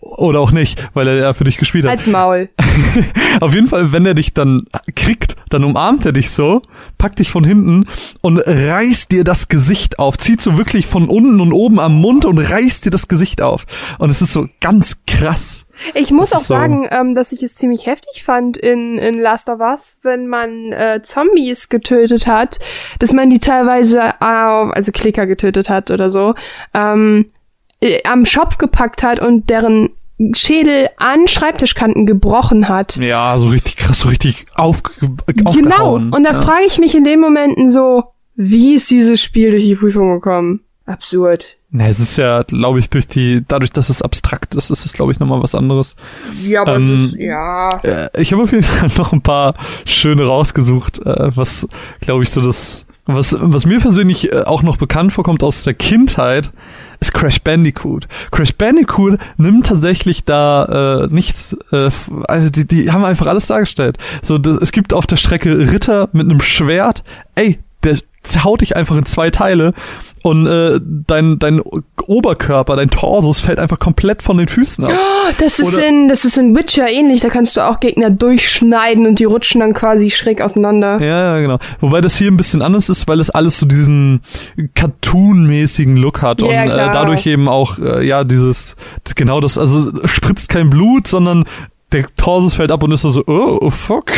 Oder 0.00 0.40
auch 0.40 0.50
nicht, 0.52 0.86
weil 0.92 1.08
er 1.08 1.14
ja 1.16 1.32
für 1.32 1.44
dich 1.44 1.56
gespielt 1.56 1.84
hat. 1.84 1.92
Als 1.92 2.06
Maul. 2.06 2.50
Auf 3.40 3.54
jeden 3.54 3.68
Fall, 3.68 3.92
wenn 3.92 4.04
er 4.04 4.14
dich 4.14 4.34
dann 4.34 4.64
kriegt, 4.94 5.36
dann 5.48 5.64
umarmt 5.64 6.04
er 6.04 6.12
dich 6.12 6.30
so, 6.30 6.60
packt 6.98 7.20
dich 7.20 7.30
von 7.30 7.42
hinten 7.44 7.86
und 8.20 8.38
reißt 8.38 9.12
dir 9.12 9.24
das 9.24 9.48
Gesicht 9.48 9.98
auf. 9.98 10.18
Zieht 10.18 10.42
so 10.42 10.58
wirklich 10.58 10.86
von 10.86 11.08
unten 11.08 11.40
und 11.40 11.52
oben 11.52 11.80
am 11.80 11.94
Mund 12.00 12.24
und 12.26 12.38
reißt 12.38 12.84
dir 12.84 12.90
das 12.90 13.08
Gesicht 13.08 13.40
auf. 13.40 13.64
Und 13.98 14.10
es 14.10 14.20
ist 14.20 14.32
so 14.32 14.46
ganz 14.60 14.98
krass. 15.06 15.64
Ich 15.94 16.10
muss 16.10 16.32
auch 16.32 16.40
sagen, 16.40 16.86
ähm, 16.90 17.14
dass 17.14 17.32
ich 17.32 17.42
es 17.42 17.54
ziemlich 17.54 17.86
heftig 17.86 18.22
fand 18.22 18.56
in, 18.56 18.98
in 18.98 19.18
Last 19.18 19.48
of 19.48 19.60
Us, 19.60 19.98
wenn 20.02 20.26
man 20.26 20.72
äh, 20.72 21.00
Zombies 21.02 21.68
getötet 21.68 22.26
hat, 22.26 22.58
dass 22.98 23.12
man 23.12 23.30
die 23.30 23.38
teilweise, 23.38 24.14
auf, 24.20 24.72
also 24.72 24.92
Klicker 24.92 25.26
getötet 25.26 25.68
hat 25.68 25.90
oder 25.90 26.10
so, 26.10 26.34
ähm, 26.74 27.30
äh, 27.80 28.02
am 28.04 28.26
Schopf 28.26 28.58
gepackt 28.58 29.02
hat 29.02 29.20
und 29.20 29.48
deren 29.50 29.90
Schädel 30.34 30.90
an 30.98 31.28
Schreibtischkanten 31.28 32.04
gebrochen 32.04 32.68
hat. 32.68 32.96
Ja, 32.96 33.38
so 33.38 33.48
richtig 33.48 33.76
krass, 33.76 34.00
so 34.00 34.08
richtig 34.08 34.44
auf, 34.54 34.82
Genau. 35.26 35.94
Und 35.94 36.24
da 36.24 36.32
ja. 36.32 36.40
frage 36.40 36.64
ich 36.66 36.78
mich 36.78 36.94
in 36.94 37.04
den 37.04 37.20
Momenten 37.20 37.70
so, 37.70 38.04
wie 38.36 38.74
ist 38.74 38.90
dieses 38.90 39.22
Spiel 39.22 39.50
durch 39.50 39.64
die 39.64 39.76
Prüfung 39.76 40.12
gekommen? 40.14 40.60
Absurd. 40.90 41.56
Ne, 41.72 41.88
es 41.88 42.00
ist 42.00 42.16
ja, 42.16 42.42
glaube 42.42 42.80
ich, 42.80 42.90
durch 42.90 43.06
die, 43.06 43.44
dadurch, 43.46 43.70
dass 43.70 43.90
es 43.90 44.02
abstrakt 44.02 44.56
ist, 44.56 44.70
ist 44.70 44.84
es, 44.84 44.92
glaube 44.92 45.12
ich, 45.12 45.20
nochmal 45.20 45.40
was 45.40 45.54
anderes. 45.54 45.94
Ja, 46.42 46.62
aber 46.62 46.76
Ähm, 46.76 46.94
es 46.94 47.00
ist, 47.12 47.14
ja. 47.18 47.68
Äh, 47.82 48.08
ich 48.20 48.32
habe 48.32 48.42
auf 48.42 48.50
jeden 48.50 48.64
Fall 48.64 48.90
noch 48.98 49.12
ein 49.12 49.22
paar 49.22 49.54
schöne 49.84 50.26
rausgesucht, 50.26 50.98
äh, 50.98 51.30
was, 51.36 51.68
glaube 52.00 52.24
ich, 52.24 52.30
so 52.30 52.40
das, 52.40 52.86
was, 53.06 53.36
was 53.38 53.66
mir 53.66 53.78
persönlich 53.78 54.32
äh, 54.32 54.42
auch 54.42 54.62
noch 54.62 54.78
bekannt 54.78 55.12
vorkommt 55.12 55.44
aus 55.44 55.62
der 55.62 55.74
Kindheit, 55.74 56.50
ist 56.98 57.14
Crash 57.14 57.40
Bandicoot. 57.40 58.08
Crash 58.32 58.54
Bandicoot 58.54 59.18
nimmt 59.36 59.66
tatsächlich 59.66 60.24
da 60.24 61.04
äh, 61.04 61.06
nichts, 61.06 61.56
äh, 61.72 61.90
also 62.26 62.50
die, 62.50 62.66
die 62.66 62.90
haben 62.90 63.04
einfach 63.04 63.26
alles 63.26 63.46
dargestellt. 63.46 63.96
So, 64.22 64.38
das, 64.38 64.56
es 64.56 64.72
gibt 64.72 64.92
auf 64.92 65.06
der 65.06 65.16
Strecke 65.16 65.56
Ritter 65.72 66.08
mit 66.12 66.28
einem 66.28 66.40
Schwert, 66.40 67.04
ey, 67.36 67.60
der 67.84 67.96
haut 68.44 68.60
dich 68.60 68.76
einfach 68.76 68.96
in 68.96 69.06
zwei 69.06 69.30
Teile 69.30 69.72
und 70.22 70.46
äh, 70.46 70.80
dein, 70.82 71.38
dein 71.38 71.60
Oberkörper, 72.06 72.76
dein 72.76 72.90
Torsus 72.90 73.40
fällt 73.40 73.58
einfach 73.58 73.78
komplett 73.78 74.22
von 74.22 74.36
den 74.36 74.48
Füßen 74.48 74.84
ab. 74.84 74.92
Das 75.38 75.58
ist 75.58 75.74
Oder- 75.76 75.86
in, 75.86 76.08
das 76.08 76.24
ist 76.24 76.36
in 76.36 76.54
Witcher 76.56 76.88
ähnlich, 76.90 77.20
da 77.20 77.28
kannst 77.28 77.56
du 77.56 77.60
auch 77.62 77.80
Gegner 77.80 78.10
durchschneiden 78.10 79.06
und 79.06 79.18
die 79.18 79.24
rutschen 79.24 79.60
dann 79.60 79.72
quasi 79.72 80.10
schräg 80.10 80.42
auseinander. 80.42 81.00
Ja, 81.00 81.36
ja, 81.36 81.40
genau. 81.40 81.58
Wobei 81.80 82.00
das 82.00 82.16
hier 82.16 82.30
ein 82.30 82.36
bisschen 82.36 82.62
anders 82.62 82.88
ist, 82.88 83.08
weil 83.08 83.20
es 83.20 83.30
alles 83.30 83.58
so 83.58 83.66
diesen 83.66 84.20
Cartoon-mäßigen 84.74 85.96
Look 85.96 86.22
hat 86.22 86.42
Ja, 86.42 86.64
und 86.64 86.70
äh, 86.70 86.76
dadurch 86.76 87.26
eben 87.26 87.48
auch, 87.48 87.78
äh, 87.78 88.06
ja, 88.06 88.24
dieses, 88.24 88.76
genau 89.14 89.40
das, 89.40 89.58
also 89.58 89.90
spritzt 90.06 90.48
kein 90.48 90.70
Blut, 90.70 91.06
sondern 91.06 91.44
der 91.92 92.06
Torsus 92.14 92.54
fällt 92.54 92.70
ab 92.70 92.82
und 92.82 92.92
ist 92.92 93.02
so, 93.02 93.24
oh, 93.26 93.70
fuck. 93.70 94.10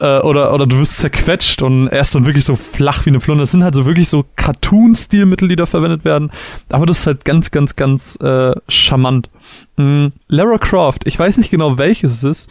Äh, 0.00 0.20
oder, 0.20 0.52
oder 0.52 0.66
du 0.66 0.78
wirst 0.78 0.98
zerquetscht 0.98 1.62
und 1.62 1.88
er 1.88 2.00
ist 2.00 2.14
dann 2.14 2.26
wirklich 2.26 2.44
so 2.44 2.56
flach 2.56 3.06
wie 3.06 3.10
eine 3.10 3.20
Flunder. 3.20 3.42
Das 3.42 3.50
sind 3.50 3.64
halt 3.64 3.74
so 3.74 3.86
wirklich 3.86 4.08
so 4.08 4.24
Cartoon-Stilmittel, 4.36 5.48
die 5.48 5.56
da 5.56 5.66
verwendet 5.66 6.04
werden. 6.04 6.30
Aber 6.68 6.86
das 6.86 7.00
ist 7.00 7.06
halt 7.06 7.24
ganz, 7.24 7.50
ganz, 7.50 7.76
ganz 7.76 8.16
äh, 8.16 8.52
charmant. 8.68 9.30
Mm, 9.76 10.08
Lara 10.28 10.58
Croft, 10.58 11.06
ich 11.06 11.18
weiß 11.18 11.38
nicht 11.38 11.50
genau 11.50 11.78
welches 11.78 12.22
es 12.22 12.24
ist. 12.24 12.50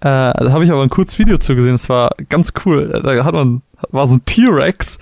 Äh, 0.00 0.32
da 0.32 0.52
habe 0.52 0.64
ich 0.64 0.70
aber 0.70 0.82
ein 0.82 0.90
kurzes 0.90 1.18
Video 1.18 1.38
zu 1.38 1.54
gesehen. 1.54 1.72
Das 1.72 1.88
war 1.88 2.14
ganz 2.28 2.52
cool. 2.64 3.00
Da 3.02 3.24
hat 3.24 3.34
man 3.34 3.62
war 3.90 4.06
so 4.06 4.16
ein 4.16 4.24
T-Rex 4.24 4.98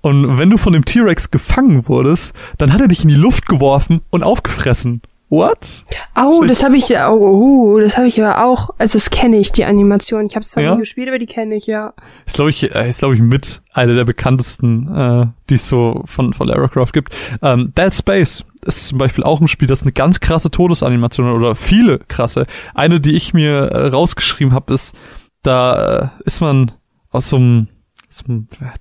und 0.00 0.38
wenn 0.38 0.50
du 0.50 0.56
von 0.56 0.72
dem 0.72 0.84
T-Rex 0.84 1.30
gefangen 1.30 1.86
wurdest, 1.88 2.34
dann 2.58 2.72
hat 2.72 2.80
er 2.80 2.88
dich 2.88 3.02
in 3.02 3.08
die 3.08 3.14
Luft 3.14 3.46
geworfen 3.46 4.00
und 4.10 4.24
aufgefressen. 4.24 5.02
What? 5.34 5.84
Oh, 6.16 6.44
das 6.44 6.62
habe 6.62 6.76
ich 6.76 6.88
ja, 6.88 7.10
oh, 7.10 7.80
das 7.80 7.96
habe 7.96 8.06
ich 8.06 8.22
aber 8.22 8.44
auch, 8.44 8.70
also 8.78 8.98
das 8.98 9.10
kenne 9.10 9.36
ich, 9.38 9.50
die 9.50 9.64
Animation. 9.64 10.26
Ich 10.26 10.36
habe 10.36 10.42
es 10.42 10.50
zwar 10.50 10.62
Ja? 10.62 10.74
nie 10.74 10.80
gespielt, 10.80 11.08
aber 11.08 11.18
die 11.18 11.26
kenne 11.26 11.56
ich, 11.56 11.66
ja. 11.66 11.92
Ist 12.24 12.36
glaube 12.36 12.50
ich, 12.50 12.72
äh, 12.72 12.88
ist 12.88 13.00
glaube 13.00 13.14
ich 13.14 13.20
mit 13.20 13.60
einer 13.72 13.94
der 13.94 14.04
bekanntesten, 14.04 14.94
äh, 14.94 15.26
die 15.50 15.54
es 15.54 15.68
so 15.68 16.02
von 16.04 16.32
von 16.34 16.46
Lara 16.46 16.68
Croft 16.68 16.92
gibt. 16.92 17.14
Ähm, 17.42 17.72
Dead 17.76 17.92
Space 17.92 18.44
ist 18.64 18.88
zum 18.88 18.98
Beispiel 18.98 19.24
auch 19.24 19.40
ein 19.40 19.48
Spiel, 19.48 19.66
das 19.66 19.82
eine 19.82 19.90
ganz 19.92 20.20
krasse 20.20 20.52
Todesanimation 20.52 21.26
hat, 21.26 21.34
oder 21.34 21.56
viele 21.56 21.98
krasse. 21.98 22.46
Eine, 22.72 23.00
die 23.00 23.16
ich 23.16 23.34
mir 23.34 23.70
äh, 23.72 23.88
rausgeschrieben 23.88 24.54
habe, 24.54 24.72
ist, 24.72 24.94
da 25.42 25.96
äh, 25.98 26.08
ist 26.26 26.42
man 26.42 26.70
aus 27.10 27.30
so 27.30 27.36
einem 27.36 27.68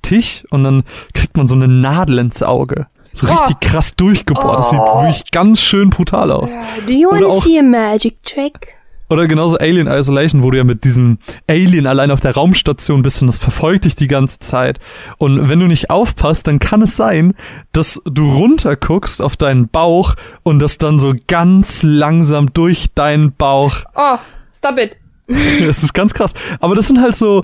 Tisch 0.03 0.45
und 0.51 0.63
dann 0.63 0.83
kriegt 1.15 1.35
man 1.35 1.47
so 1.47 1.55
eine 1.55 1.67
Nadel 1.67 2.19
ins 2.19 2.43
Auge. 2.43 2.85
So 3.13 3.27
Oh. 3.27 3.31
richtig 3.31 3.59
krass 3.61 3.95
durchgebohrt. 3.95 4.59
Das 4.59 4.69
sieht 4.71 4.79
Oh. 4.79 5.01
wirklich 5.03 5.31
ganz 5.31 5.61
schön 5.61 5.89
brutal 5.89 6.31
aus. 6.31 6.51
Do 6.85 6.91
you 6.91 7.09
Oder 7.09 7.27
auch- 7.27 7.41
see 7.41 7.59
a 7.59 7.61
magic 7.61 8.21
trick? 8.23 8.75
Oder 9.09 9.27
genauso 9.27 9.57
Alien 9.57 9.85
Isolation, 9.87 10.41
wo 10.41 10.49
du 10.49 10.57
ja 10.57 10.63
mit 10.63 10.83
diesem 10.85 11.19
Alien 11.47 11.85
allein 11.85 12.09
auf 12.09 12.19
der 12.21 12.33
Raumstation 12.33 13.03
bist 13.03 13.21
und 13.21 13.27
das 13.27 13.37
verfolgt 13.37 13.85
dich 13.85 13.95
die 13.95 14.07
ganze 14.07 14.39
Zeit. 14.39 14.79
Und 15.19 15.49
wenn 15.49 15.59
du 15.59 15.67
nicht 15.67 15.91
aufpasst, 15.91 16.47
dann 16.47 16.57
kann 16.57 16.81
es 16.81 16.95
sein, 16.95 17.35
dass 17.73 18.01
du 18.05 18.31
runterguckst 18.31 19.21
auf 19.21 19.37
deinen 19.37 19.67
Bauch 19.67 20.15
und 20.41 20.57
das 20.59 20.79
dann 20.79 20.97
so 20.99 21.13
ganz 21.27 21.83
langsam 21.83 22.51
durch 22.53 22.87
deinen 22.95 23.33
Bauch. 23.33 23.75
Oh, 23.95 24.17
stop 24.55 24.77
it. 24.79 24.93
Das 25.67 25.83
ist 25.83 25.93
ganz 25.93 26.13
krass. 26.13 26.33
Aber 26.59 26.73
das 26.75 26.87
sind 26.87 26.99
halt 26.99 27.15
so 27.15 27.43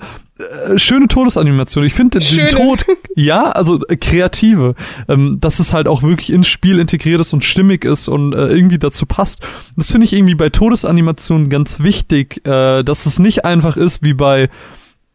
schöne 0.77 1.07
Todesanimationen. 1.07 1.87
Ich 1.87 1.93
finde 1.93 2.19
den. 2.19 2.49
Tod, 2.49 2.85
ja, 3.15 3.51
also 3.51 3.79
äh, 3.87 3.97
kreative, 3.97 4.75
ähm, 5.07 5.37
dass 5.39 5.59
es 5.59 5.73
halt 5.73 5.87
auch 5.87 6.03
wirklich 6.03 6.31
ins 6.31 6.47
Spiel 6.47 6.79
integriert 6.79 7.19
ist 7.19 7.33
und 7.33 7.43
stimmig 7.43 7.83
ist 7.83 8.07
und 8.07 8.33
äh, 8.33 8.47
irgendwie 8.47 8.79
dazu 8.79 9.05
passt. 9.05 9.45
Das 9.75 9.91
finde 9.91 10.05
ich 10.05 10.13
irgendwie 10.13 10.35
bei 10.35 10.49
Todesanimationen 10.49 11.49
ganz 11.49 11.79
wichtig, 11.81 12.45
äh, 12.45 12.83
dass 12.83 13.05
es 13.05 13.19
nicht 13.19 13.45
einfach 13.45 13.77
ist 13.77 14.03
wie 14.03 14.13
bei 14.13 14.49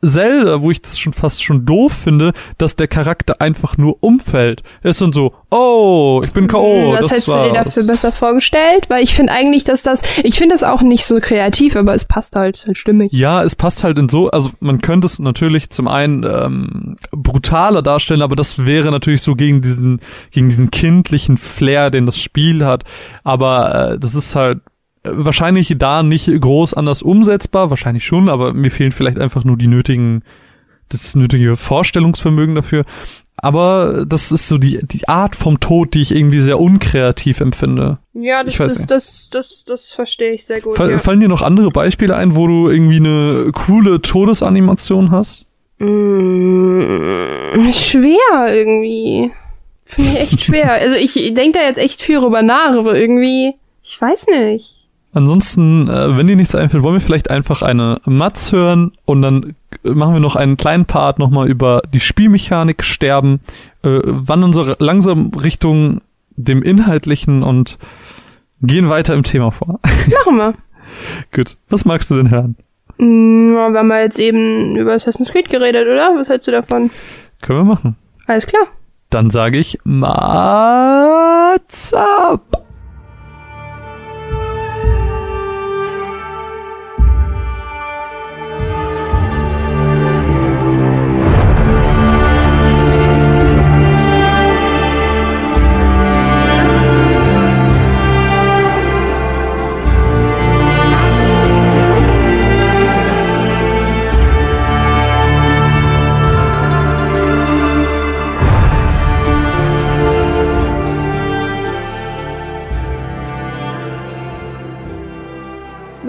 Zelda, 0.04 0.62
wo 0.62 0.70
ich 0.70 0.82
das 0.82 0.98
schon 0.98 1.12
fast 1.12 1.42
schon 1.42 1.64
doof 1.64 1.92
finde, 1.92 2.32
dass 2.58 2.76
der 2.76 2.88
Charakter 2.88 3.40
einfach 3.40 3.76
nur 3.78 3.96
umfällt. 4.02 4.62
Er 4.82 4.90
ist 4.90 5.00
dann 5.00 5.12
so, 5.12 5.34
oh, 5.50 6.20
ich 6.24 6.32
bin 6.32 6.46
K.O. 6.46 6.62
Hm, 6.64 6.92
Was 6.92 7.00
das 7.00 7.10
hättest 7.10 7.28
du 7.28 7.32
war's. 7.32 7.48
dir 7.48 7.64
dafür 7.64 7.86
besser 7.86 8.12
vorgestellt? 8.12 8.86
Weil 8.88 9.02
ich 9.02 9.14
finde 9.14 9.32
eigentlich, 9.32 9.64
dass 9.64 9.82
das, 9.82 10.02
ich 10.22 10.36
finde 10.36 10.54
das 10.54 10.62
auch 10.62 10.82
nicht 10.82 11.04
so 11.04 11.18
kreativ, 11.20 11.76
aber 11.76 11.94
es 11.94 12.04
passt 12.04 12.36
halt, 12.36 12.56
ist 12.56 12.66
halt 12.66 12.78
stimmig. 12.78 13.12
Ja, 13.12 13.42
es 13.42 13.56
passt 13.56 13.84
halt 13.84 13.98
in 13.98 14.08
so, 14.08 14.30
also 14.30 14.50
man 14.60 14.80
könnte 14.80 15.06
es 15.06 15.18
natürlich 15.18 15.70
zum 15.70 15.88
einen 15.88 16.24
ähm, 16.24 16.96
brutaler 17.12 17.82
darstellen, 17.82 18.22
aber 18.22 18.36
das 18.36 18.64
wäre 18.64 18.90
natürlich 18.90 19.22
so 19.22 19.34
gegen 19.34 19.62
diesen, 19.62 20.00
gegen 20.30 20.48
diesen 20.48 20.70
kindlichen 20.70 21.38
Flair, 21.38 21.90
den 21.90 22.06
das 22.06 22.18
Spiel 22.20 22.64
hat. 22.64 22.84
Aber 23.22 23.92
äh, 23.92 23.98
das 23.98 24.14
ist 24.14 24.34
halt 24.34 24.58
äh, 24.58 24.73
wahrscheinlich 25.04 25.74
da 25.78 26.02
nicht 26.02 26.28
groß 26.40 26.74
anders 26.74 27.02
umsetzbar, 27.02 27.70
wahrscheinlich 27.70 28.04
schon, 28.04 28.28
aber 28.28 28.52
mir 28.54 28.70
fehlen 28.70 28.92
vielleicht 28.92 29.18
einfach 29.18 29.44
nur 29.44 29.56
die 29.56 29.68
nötigen, 29.68 30.22
das 30.88 31.14
nötige 31.14 31.56
Vorstellungsvermögen 31.56 32.54
dafür. 32.54 32.84
Aber 33.36 34.06
das 34.06 34.32
ist 34.32 34.48
so 34.48 34.58
die, 34.58 34.80
die 34.82 35.08
Art 35.08 35.36
vom 35.36 35.60
Tod, 35.60 35.94
die 35.94 36.00
ich 36.00 36.14
irgendwie 36.14 36.40
sehr 36.40 36.60
unkreativ 36.60 37.40
empfinde. 37.40 37.98
Ja, 38.14 38.44
das, 38.44 38.58
nicht. 38.58 38.90
das, 38.90 39.28
das, 39.28 39.64
das 39.66 39.92
verstehe 39.92 40.32
ich 40.32 40.46
sehr 40.46 40.60
gut. 40.60 40.76
Fall, 40.76 40.92
ja. 40.92 40.98
Fallen 40.98 41.20
dir 41.20 41.28
noch 41.28 41.42
andere 41.42 41.70
Beispiele 41.70 42.16
ein, 42.16 42.34
wo 42.34 42.46
du 42.46 42.70
irgendwie 42.70 42.96
eine 42.96 43.50
coole 43.52 44.00
Todesanimation 44.00 45.10
hast? 45.10 45.46
Mm, 45.78 47.70
schwer 47.72 48.46
irgendwie. 48.48 49.32
Finde 49.84 50.12
ich 50.12 50.20
echt 50.20 50.40
schwer. 50.44 50.72
also 50.72 50.96
ich 50.96 51.12
denke 51.34 51.58
da 51.58 51.64
jetzt 51.64 51.78
echt 51.78 52.02
viel 52.02 52.20
drüber 52.20 52.42
nach, 52.42 52.72
aber 52.72 52.96
irgendwie, 52.96 53.54
ich 53.82 54.00
weiß 54.00 54.28
nicht. 54.28 54.83
Ansonsten, 55.14 55.88
äh, 55.88 56.16
wenn 56.16 56.26
dir 56.26 56.34
nichts 56.34 56.56
einfällt, 56.56 56.82
wollen 56.82 56.96
wir 56.96 57.00
vielleicht 57.00 57.30
einfach 57.30 57.62
eine 57.62 58.00
Matz 58.04 58.50
hören 58.50 58.90
und 59.04 59.22
dann 59.22 59.54
machen 59.84 60.12
wir 60.12 60.20
noch 60.20 60.34
einen 60.34 60.56
kleinen 60.56 60.86
Part 60.86 61.20
nochmal 61.20 61.48
über 61.48 61.82
die 61.92 62.00
Spielmechanik 62.00 62.82
sterben, 62.82 63.38
äh, 63.84 64.00
wandern 64.04 64.52
so 64.52 64.74
langsam 64.80 65.28
Richtung 65.28 66.00
dem 66.36 66.62
Inhaltlichen 66.62 67.44
und 67.44 67.78
gehen 68.60 68.88
weiter 68.88 69.14
im 69.14 69.22
Thema 69.22 69.52
vor. 69.52 69.78
Machen 70.26 70.36
wir. 70.36 70.54
Gut. 71.32 71.56
Was 71.68 71.84
magst 71.84 72.10
du 72.10 72.16
denn 72.16 72.30
hören? 72.30 72.56
Mm, 72.98 73.52
wir 73.52 73.78
haben 73.78 73.90
ja 73.90 74.00
jetzt 74.00 74.18
eben 74.18 74.74
über 74.74 74.94
Assassin's 74.94 75.30
Creed 75.30 75.48
geredet, 75.48 75.86
oder? 75.86 76.10
Was 76.16 76.28
hältst 76.28 76.48
du 76.48 76.52
davon? 76.52 76.90
Können 77.40 77.60
wir 77.60 77.64
machen. 77.64 77.94
Alles 78.26 78.48
klar. 78.48 78.66
Dann 79.10 79.30
sage 79.30 79.58
ich 79.58 79.78
Mats 79.84 81.14
ab. 81.94 82.53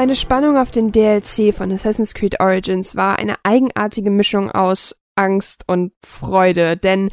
Meine 0.05 0.15
Spannung 0.15 0.55
auf 0.55 0.69
den 0.69 0.91
DLC 0.91 1.51
von 1.51 1.71
Assassin's 1.71 2.13
Creed 2.13 2.39
Origins 2.39 2.95
war 2.95 3.17
eine 3.17 3.37
eigenartige 3.41 4.11
Mischung 4.11 4.51
aus 4.51 4.95
Angst 5.15 5.63
und 5.65 5.93
Freude, 6.05 6.77
denn 6.77 7.09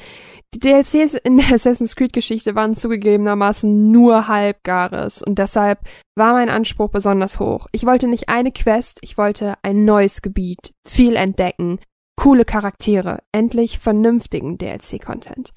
die 0.53 0.59
DLCs 0.59 1.15
in 1.15 1.39
der 1.39 1.55
Assassin's 1.55 1.97
Creed 1.97 2.13
Geschichte 2.13 2.55
waren 2.55 2.77
zugegebenermaßen 2.77 3.91
nur 3.91 4.29
halbgares 4.29 5.23
und 5.23 5.39
deshalb 5.39 5.79
war 6.17 6.35
mein 6.35 6.51
Anspruch 6.51 6.91
besonders 6.91 7.41
hoch. 7.41 7.67
Ich 7.73 7.87
wollte 7.87 8.09
nicht 8.09 8.29
eine 8.29 8.53
Quest, 8.53 8.99
ich 9.01 9.17
wollte 9.17 9.55
ein 9.63 9.87
neues 9.87 10.21
Gebiet, 10.21 10.75
viel 10.87 11.17
entdecken, 11.17 11.79
coole 12.21 12.45
Charaktere, 12.45 13.21
endlich 13.33 13.79
vernünftigen 13.79 14.59
DLC-Content. 14.59 15.53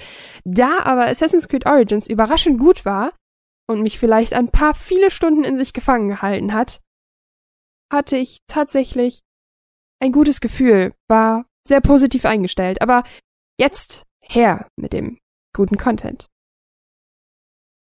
Da 0.46 0.84
aber 0.86 1.08
Assassin's 1.08 1.50
Creed 1.50 1.66
Origins 1.66 2.08
überraschend 2.08 2.62
gut 2.62 2.86
war 2.86 3.12
und 3.68 3.82
mich 3.82 4.00
vielleicht 4.00 4.34
ein 4.34 4.48
paar 4.48 4.74
viele 4.74 5.12
Stunden 5.12 5.44
in 5.44 5.58
sich 5.58 5.74
gefangen 5.74 6.08
gehalten 6.08 6.54
hat, 6.54 6.80
hatte 7.92 8.18
ich 8.18 8.40
tatsächlich 8.48 9.20
ein 10.02 10.12
gutes 10.12 10.42
Gefühl, 10.42 10.94
war 11.08 11.46
sehr 11.68 11.82
positiv 11.82 12.26
eingestellt, 12.26 12.82
aber 12.82 13.04
jetzt 13.60 14.04
her 14.24 14.68
mit 14.76 14.94
dem 14.94 15.20
guten 15.54 15.78
Content. 15.78 16.28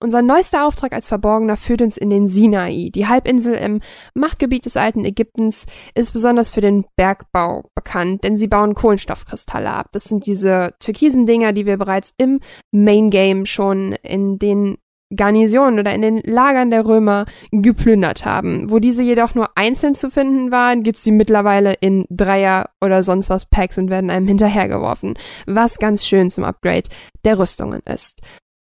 Unser 0.00 0.22
neuester 0.22 0.64
Auftrag 0.64 0.92
als 0.92 1.08
Verborgener 1.08 1.56
führt 1.56 1.82
uns 1.82 1.96
in 1.96 2.08
den 2.08 2.28
Sinai. 2.28 2.90
Die 2.94 3.08
Halbinsel 3.08 3.54
im 3.54 3.80
Machtgebiet 4.14 4.64
des 4.64 4.76
alten 4.76 5.04
Ägyptens 5.04 5.66
ist 5.96 6.12
besonders 6.12 6.50
für 6.50 6.60
den 6.60 6.84
Bergbau 6.96 7.64
bekannt, 7.74 8.22
denn 8.22 8.36
sie 8.36 8.46
bauen 8.46 8.74
Kohlenstoffkristalle 8.74 9.70
ab. 9.70 9.88
Das 9.92 10.04
sind 10.04 10.24
diese 10.24 10.74
türkisen 10.78 11.26
Dinger, 11.26 11.52
die 11.52 11.66
wir 11.66 11.78
bereits 11.78 12.14
im 12.16 12.38
Main 12.70 13.10
Game 13.10 13.44
schon 13.44 13.92
in 13.92 14.38
den 14.38 14.78
Garnisonen 15.14 15.78
oder 15.78 15.94
in 15.94 16.02
den 16.02 16.20
Lagern 16.22 16.70
der 16.70 16.84
Römer 16.84 17.26
geplündert 17.50 18.24
haben. 18.24 18.70
Wo 18.70 18.78
diese 18.78 19.02
jedoch 19.02 19.34
nur 19.34 19.50
einzeln 19.56 19.94
zu 19.94 20.10
finden 20.10 20.50
waren, 20.50 20.82
gibt's 20.82 21.04
sie 21.04 21.12
mittlerweile 21.12 21.74
in 21.74 22.04
Dreier 22.10 22.70
oder 22.80 23.02
sonst 23.02 23.30
was 23.30 23.46
Packs 23.46 23.78
und 23.78 23.90
werden 23.90 24.10
einem 24.10 24.26
hinterhergeworfen, 24.26 25.14
was 25.46 25.78
ganz 25.78 26.06
schön 26.06 26.30
zum 26.30 26.44
Upgrade 26.44 26.88
der 27.24 27.38
Rüstungen 27.38 27.80
ist. 27.84 28.20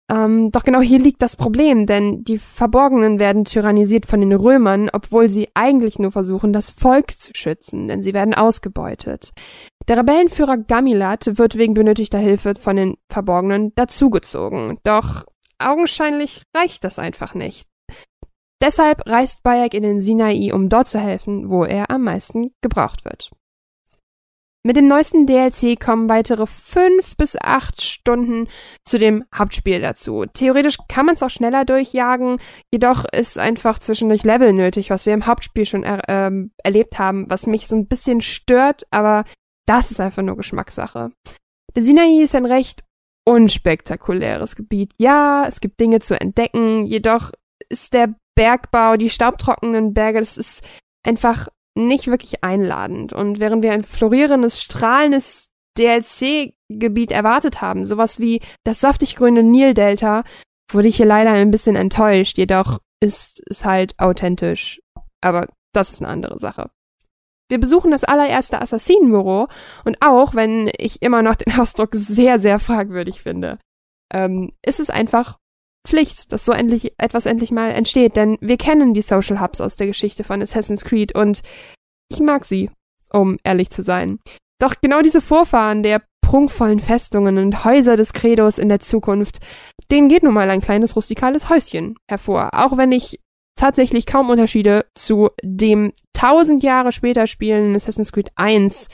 Ähm, 0.10 0.52
doch 0.52 0.64
genau 0.64 0.80
hier 0.80 1.00
liegt 1.00 1.22
das 1.22 1.36
Problem, 1.36 1.86
denn 1.86 2.24
die 2.24 2.38
Verborgenen 2.38 3.20
werden 3.20 3.44
tyrannisiert 3.44 4.06
von 4.06 4.22
den 4.22 4.32
Römern, 4.32 4.90
obwohl 4.94 5.28
sie 5.28 5.50
eigentlich 5.54 6.00
nur 6.00 6.14
versuchen, 6.14 6.54
das 6.54 6.70
Volk 6.70 7.18
zu 7.18 7.32
schützen, 7.36 7.90
denn 7.90 8.02
sie 8.02 8.14
werden 8.14 8.34
ausgebeutet. 8.34 9.34
Der 9.90 9.98
Rebellenführer 9.98 10.58
Gamilat 10.58 11.38
wird 11.38 11.58
wegen 11.58 11.74
benötigter 11.74 12.20
Hilfe 12.20 12.54
von 12.60 12.78
den 12.78 12.98
Verborgenen 13.10 13.74
dazugezogen. 13.76 14.80
Doch 14.84 15.26
augenscheinlich 15.60 16.44
reicht 16.56 16.84
das 16.84 17.00
einfach 17.00 17.34
nicht. 17.34 17.68
Deshalb 18.62 19.08
reist 19.08 19.44
Bayek 19.44 19.74
in 19.74 19.84
den 19.84 20.00
Sinai, 20.00 20.52
um 20.54 20.70
dort 20.70 20.88
zu 20.88 21.00
helfen, 21.00 21.50
wo 21.50 21.64
er 21.64 21.92
am 21.92 22.04
meisten 22.04 22.52
gebraucht 22.62 23.06
wird. 23.06 23.32
Mit 24.68 24.76
dem 24.76 24.90
neuesten 24.90 25.26
DLC 25.28 25.80
kommen 25.80 26.10
weitere 26.10 26.46
fünf 26.46 27.16
bis 27.16 27.38
acht 27.40 27.82
Stunden 27.82 28.50
zu 28.84 29.00
dem 29.00 29.24
Hauptspiel 29.34 29.80
dazu. 29.80 30.26
Theoretisch 30.34 30.78
kann 30.90 31.06
man 31.06 31.16
es 31.16 31.24
auch 31.24 31.30
schneller 31.30 31.64
durchjagen, 31.64 32.42
jedoch 32.74 33.06
ist 33.14 33.40
einfach 33.40 33.80
zwischendurch 33.80 34.24
Level 34.24 34.52
nötig, 34.52 34.90
was 34.90 35.06
wir 35.06 35.14
im 35.14 35.26
Hauptspiel 35.26 35.66
schon 35.66 35.84
er 35.84 36.02
ähm, 36.10 36.52
erlebt 36.64 37.00
haben, 37.00 37.30
was 37.30 37.48
mich 37.48 37.68
so 37.68 37.78
ein 37.78 37.88
bisschen 37.88 38.20
stört, 38.20 38.84
aber 38.92 39.24
das 39.68 39.92
ist 39.92 40.02
einfach 40.02 40.24
nur 40.24 40.36
Geschmackssache. 40.36 41.12
Der 41.76 41.84
Sinai 41.84 42.22
ist 42.22 42.36
ein 42.36 42.46
recht 42.46 42.84
unspektakuläres 43.28 44.56
Gebiet. 44.56 44.94
Ja, 44.98 45.46
es 45.48 45.60
gibt 45.60 45.82
Dinge 45.82 46.00
zu 46.00 46.20
entdecken, 46.20 46.86
jedoch 46.86 47.32
ist 47.68 47.94
der 47.94 48.16
Bergbau, 48.36 48.96
die 48.96 49.10
staubtrockenen 49.10 49.94
Berge, 49.94 50.20
das 50.20 50.38
ist 50.38 50.64
einfach 51.06 51.50
nicht 51.76 52.08
wirklich 52.08 52.44
einladend. 52.44 53.12
Und 53.12 53.40
während 53.40 53.64
wir 53.64 53.74
ein 53.74 53.84
florierendes, 53.84 54.62
strahlendes 54.62 55.50
DLC-Gebiet 55.78 57.12
erwartet 57.12 57.62
haben, 57.62 57.84
sowas 57.84 58.20
wie 58.20 58.42
das 58.64 58.80
saftig 58.80 59.18
grüne 59.18 59.44
Nildelta, 59.44 60.24
wurde 60.72 60.88
ich 60.88 60.96
hier 60.96 61.06
leider 61.06 61.32
ein 61.32 61.52
bisschen 61.52 61.76
enttäuscht. 61.76 62.38
Jedoch 62.38 62.80
ist 63.02 63.42
es 63.50 63.66
halt 63.66 63.94
authentisch. 64.00 64.80
Aber 65.22 65.48
das 65.74 65.92
ist 65.92 66.02
eine 66.02 66.10
andere 66.10 66.38
Sache. 66.38 66.70
Wir 67.50 67.60
besuchen 67.60 67.92
das 67.92 68.04
allererste 68.04 68.62
Assassinenbüro 68.62 69.48
und 69.86 69.98
auch, 70.02 70.36
wenn 70.36 70.70
ich 70.78 71.02
immer 71.02 71.22
noch 71.22 71.36
den 71.36 71.54
Ausdruck 71.60 71.90
sehr, 71.94 72.40
sehr 72.40 72.60
fragwürdig 72.60 73.22
finde, 73.22 73.60
ähm, 74.14 74.52
ist 74.66 74.80
es 74.80 74.90
einfach 74.90 75.38
Pflicht, 75.88 76.34
dass 76.34 76.44
so 76.44 76.52
endlich 76.52 76.94
etwas 76.98 77.26
endlich 77.26 77.52
mal 77.52 77.72
entsteht, 77.72 78.18
denn 78.18 78.38
wir 78.42 78.58
kennen 78.58 78.94
die 78.94 79.02
Social 79.02 79.40
Hubs 79.40 79.62
aus 79.62 79.78
der 79.78 79.88
Geschichte 79.88 80.26
von 80.26 80.42
Assassin's 80.42 80.84
Creed 80.84 81.16
und 81.16 81.42
ich 82.10 82.20
mag 82.20 82.44
sie, 82.44 82.70
um 83.12 83.38
ehrlich 83.44 83.70
zu 83.70 83.82
sein. 83.82 84.20
Doch 84.60 84.76
genau 84.82 85.02
diese 85.02 85.22
Vorfahren 85.22 85.84
der 85.84 86.02
prunkvollen 86.22 86.82
Festungen 86.82 87.38
und 87.38 87.64
Häuser 87.64 87.96
des 87.96 88.12
Credos 88.12 88.58
in 88.58 88.68
der 88.68 88.82
Zukunft, 88.82 89.38
denen 89.90 90.10
geht 90.10 90.24
nun 90.24 90.34
mal 90.34 90.50
ein 90.50 90.60
kleines 90.60 90.98
rustikales 90.98 91.50
Häuschen 91.50 91.96
hervor, 92.10 92.50
auch 92.52 92.76
wenn 92.76 92.92
ich 92.92 93.22
tatsächlich 93.58 94.06
kaum 94.06 94.30
Unterschiede 94.30 94.86
zu 94.94 95.30
dem 95.44 95.94
tausend 96.14 96.64
Jahre 96.64 96.92
später 96.92 97.28
spielen 97.28 97.76
Assassin's 97.76 98.12
Creed 98.12 98.32
1 98.36 98.88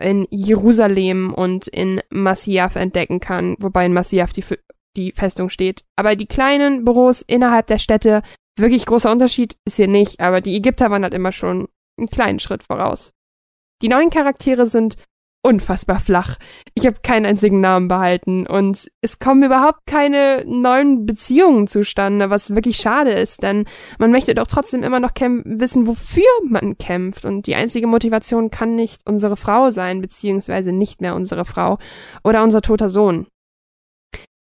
in 0.00 0.26
Jerusalem 0.30 1.34
und 1.34 1.66
in 1.66 2.00
Masyaf 2.10 2.76
entdecken 2.76 3.20
kann, 3.20 3.56
wobei 3.58 3.86
in 3.86 3.92
Masyaf 3.92 4.32
die, 4.32 4.44
die 4.96 5.12
Festung 5.12 5.50
steht. 5.50 5.84
Aber 5.96 6.16
die 6.16 6.26
kleinen 6.26 6.84
Büros 6.84 7.22
innerhalb 7.22 7.66
der 7.66 7.78
Städte, 7.78 8.22
wirklich 8.56 8.86
großer 8.86 9.10
Unterschied 9.10 9.56
ist 9.64 9.76
hier 9.76 9.88
nicht, 9.88 10.20
aber 10.20 10.40
die 10.40 10.56
Ägypter 10.56 10.90
waren 10.90 11.02
halt 11.02 11.14
immer 11.14 11.32
schon 11.32 11.68
einen 11.98 12.10
kleinen 12.10 12.38
Schritt 12.38 12.62
voraus. 12.62 13.12
Die 13.82 13.88
neuen 13.88 14.10
Charaktere 14.10 14.66
sind 14.66 14.96
unfassbar 15.42 16.00
flach. 16.00 16.36
Ich 16.74 16.86
habe 16.86 16.98
keinen 17.02 17.26
einzigen 17.26 17.60
Namen 17.60 17.88
behalten 17.88 18.46
und 18.46 18.90
es 19.00 19.18
kommen 19.18 19.42
überhaupt 19.42 19.86
keine 19.86 20.44
neuen 20.46 21.06
Beziehungen 21.06 21.68
zustande, 21.68 22.30
was 22.30 22.54
wirklich 22.54 22.76
schade 22.76 23.12
ist, 23.12 23.42
denn 23.42 23.64
man 23.98 24.10
möchte 24.10 24.34
doch 24.34 24.46
trotzdem 24.46 24.82
immer 24.82 25.00
noch 25.00 25.12
wissen, 25.14 25.86
wofür 25.86 26.28
man 26.44 26.76
kämpft 26.76 27.24
und 27.24 27.46
die 27.46 27.54
einzige 27.54 27.86
Motivation 27.86 28.50
kann 28.50 28.74
nicht 28.74 29.02
unsere 29.06 29.36
Frau 29.36 29.70
sein, 29.70 30.00
beziehungsweise 30.00 30.72
nicht 30.72 31.00
mehr 31.00 31.14
unsere 31.14 31.44
Frau 31.44 31.78
oder 32.24 32.42
unser 32.42 32.60
toter 32.60 32.90
Sohn. 32.90 33.26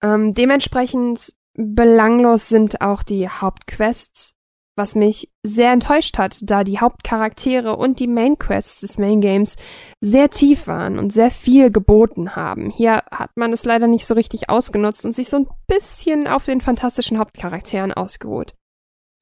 Ähm, 0.03 0.35
dementsprechend 0.35 1.35
belanglos 1.55 2.49
sind 2.49 2.81
auch 2.81 3.03
die 3.03 3.29
Hauptquests 3.29 4.35
was 4.77 4.95
mich 4.95 5.31
sehr 5.43 5.73
enttäuscht 5.73 6.19
hat, 6.19 6.39
da 6.43 6.65
die 6.65 6.79
Hauptcharaktere 6.79 7.77
und 7.77 8.01
die 8.01 8.07
Main 8.07 8.39
Quests 8.39 8.81
des 8.81 8.99
Main 8.99 9.21
Games 9.21 9.57
sehr 10.01 10.31
tief 10.31 10.67
waren 10.67 10.99
und 10.99 11.13
sehr 11.13 11.31
viel 11.31 11.71
geboten 11.71 12.37
haben. 12.37 12.71
Hier 12.71 13.03
hat 13.11 13.31
man 13.37 13.53
es 13.53 13.65
leider 13.65 13.87
nicht 13.87 14.07
so 14.07 14.15
richtig 14.15 14.49
ausgenutzt 14.49 15.05
und 15.05 15.13
sich 15.13 15.29
so 15.29 15.37
ein 15.39 15.49
bisschen 15.67 16.27
auf 16.27 16.47
den 16.47 16.61
fantastischen 16.61 17.19
Hauptcharakteren 17.19 17.93
ausgeruht. 17.93 18.55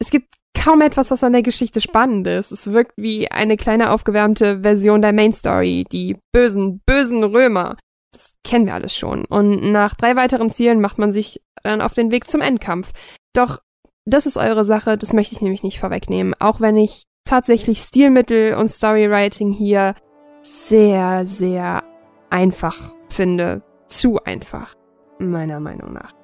Es 0.00 0.10
gibt 0.10 0.34
kaum 0.54 0.80
etwas, 0.82 1.10
was 1.10 1.24
an 1.24 1.32
der 1.32 1.42
Geschichte 1.42 1.80
spannend 1.80 2.26
ist. 2.26 2.52
Es 2.52 2.70
wirkt 2.72 2.92
wie 2.96 3.30
eine 3.30 3.56
kleine 3.56 3.90
aufgewärmte 3.90 4.60
Version 4.60 5.02
der 5.02 5.12
Main 5.12 5.32
Story, 5.32 5.84
die 5.90 6.16
bösen, 6.32 6.80
bösen 6.86 7.24
Römer. 7.24 7.76
Das 8.12 8.34
kennen 8.44 8.66
wir 8.66 8.74
alles 8.74 8.94
schon. 8.94 9.24
Und 9.24 9.72
nach 9.72 9.94
drei 9.94 10.16
weiteren 10.16 10.50
Zielen 10.50 10.80
macht 10.80 10.98
man 10.98 11.12
sich 11.12 11.40
dann 11.62 11.80
auf 11.80 11.94
den 11.94 12.10
Weg 12.10 12.28
zum 12.28 12.40
Endkampf. 12.40 12.92
Doch 13.34 13.60
das 14.04 14.26
ist 14.26 14.36
eure 14.36 14.64
Sache, 14.64 14.96
das 14.96 15.12
möchte 15.12 15.34
ich 15.34 15.42
nämlich 15.42 15.62
nicht 15.62 15.80
vorwegnehmen. 15.80 16.34
Auch 16.38 16.60
wenn 16.60 16.76
ich 16.76 17.04
tatsächlich 17.24 17.80
Stilmittel 17.80 18.54
und 18.54 18.68
Storywriting 18.68 19.52
hier 19.52 19.94
sehr, 20.42 21.26
sehr 21.26 21.82
einfach 22.30 22.94
finde. 23.08 23.62
Zu 23.88 24.22
einfach, 24.22 24.74
meiner 25.18 25.58
Meinung 25.58 25.92
nach. 25.92 26.14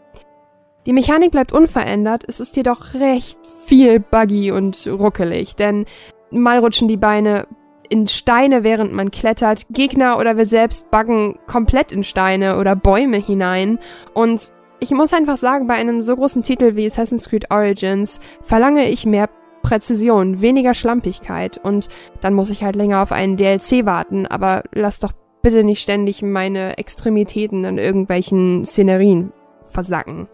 Die 0.86 0.92
Mechanik 0.92 1.32
bleibt 1.32 1.52
unverändert, 1.52 2.22
es 2.28 2.38
ist 2.38 2.56
jedoch 2.56 2.94
recht 2.94 3.40
viel 3.64 3.98
buggy 3.98 4.52
und 4.52 4.86
ruckelig, 4.86 5.56
denn 5.56 5.84
mal 6.30 6.58
rutschen 6.58 6.86
die 6.86 6.96
Beine 6.96 7.48
in 7.88 8.06
Steine, 8.06 8.62
während 8.62 8.92
man 8.92 9.10
klettert, 9.10 9.66
Gegner 9.70 10.18
oder 10.18 10.36
wir 10.36 10.46
selbst 10.46 10.90
buggen 10.92 11.38
komplett 11.48 11.90
in 11.90 12.04
Steine 12.04 12.58
oder 12.58 12.76
Bäume 12.76 13.16
hinein 13.16 13.80
und 14.14 14.52
ich 14.80 14.90
muss 14.90 15.12
einfach 15.12 15.36
sagen, 15.36 15.66
bei 15.66 15.74
einem 15.74 16.02
so 16.02 16.16
großen 16.16 16.42
Titel 16.42 16.76
wie 16.76 16.86
Assassin's 16.86 17.28
Creed 17.28 17.50
Origins 17.50 18.20
verlange 18.42 18.88
ich 18.88 19.06
mehr 19.06 19.28
Präzision, 19.62 20.40
weniger 20.40 20.74
Schlampigkeit 20.74 21.58
und 21.58 21.88
dann 22.20 22.34
muss 22.34 22.50
ich 22.50 22.62
halt 22.62 22.76
länger 22.76 23.02
auf 23.02 23.10
einen 23.10 23.36
DLC 23.36 23.84
warten, 23.84 24.26
aber 24.26 24.62
lass 24.72 25.00
doch 25.00 25.12
bitte 25.42 25.64
nicht 25.64 25.82
ständig 25.82 26.22
meine 26.22 26.78
Extremitäten 26.78 27.64
in 27.64 27.78
irgendwelchen 27.78 28.64
Szenerien 28.64 29.32
versacken. 29.62 30.28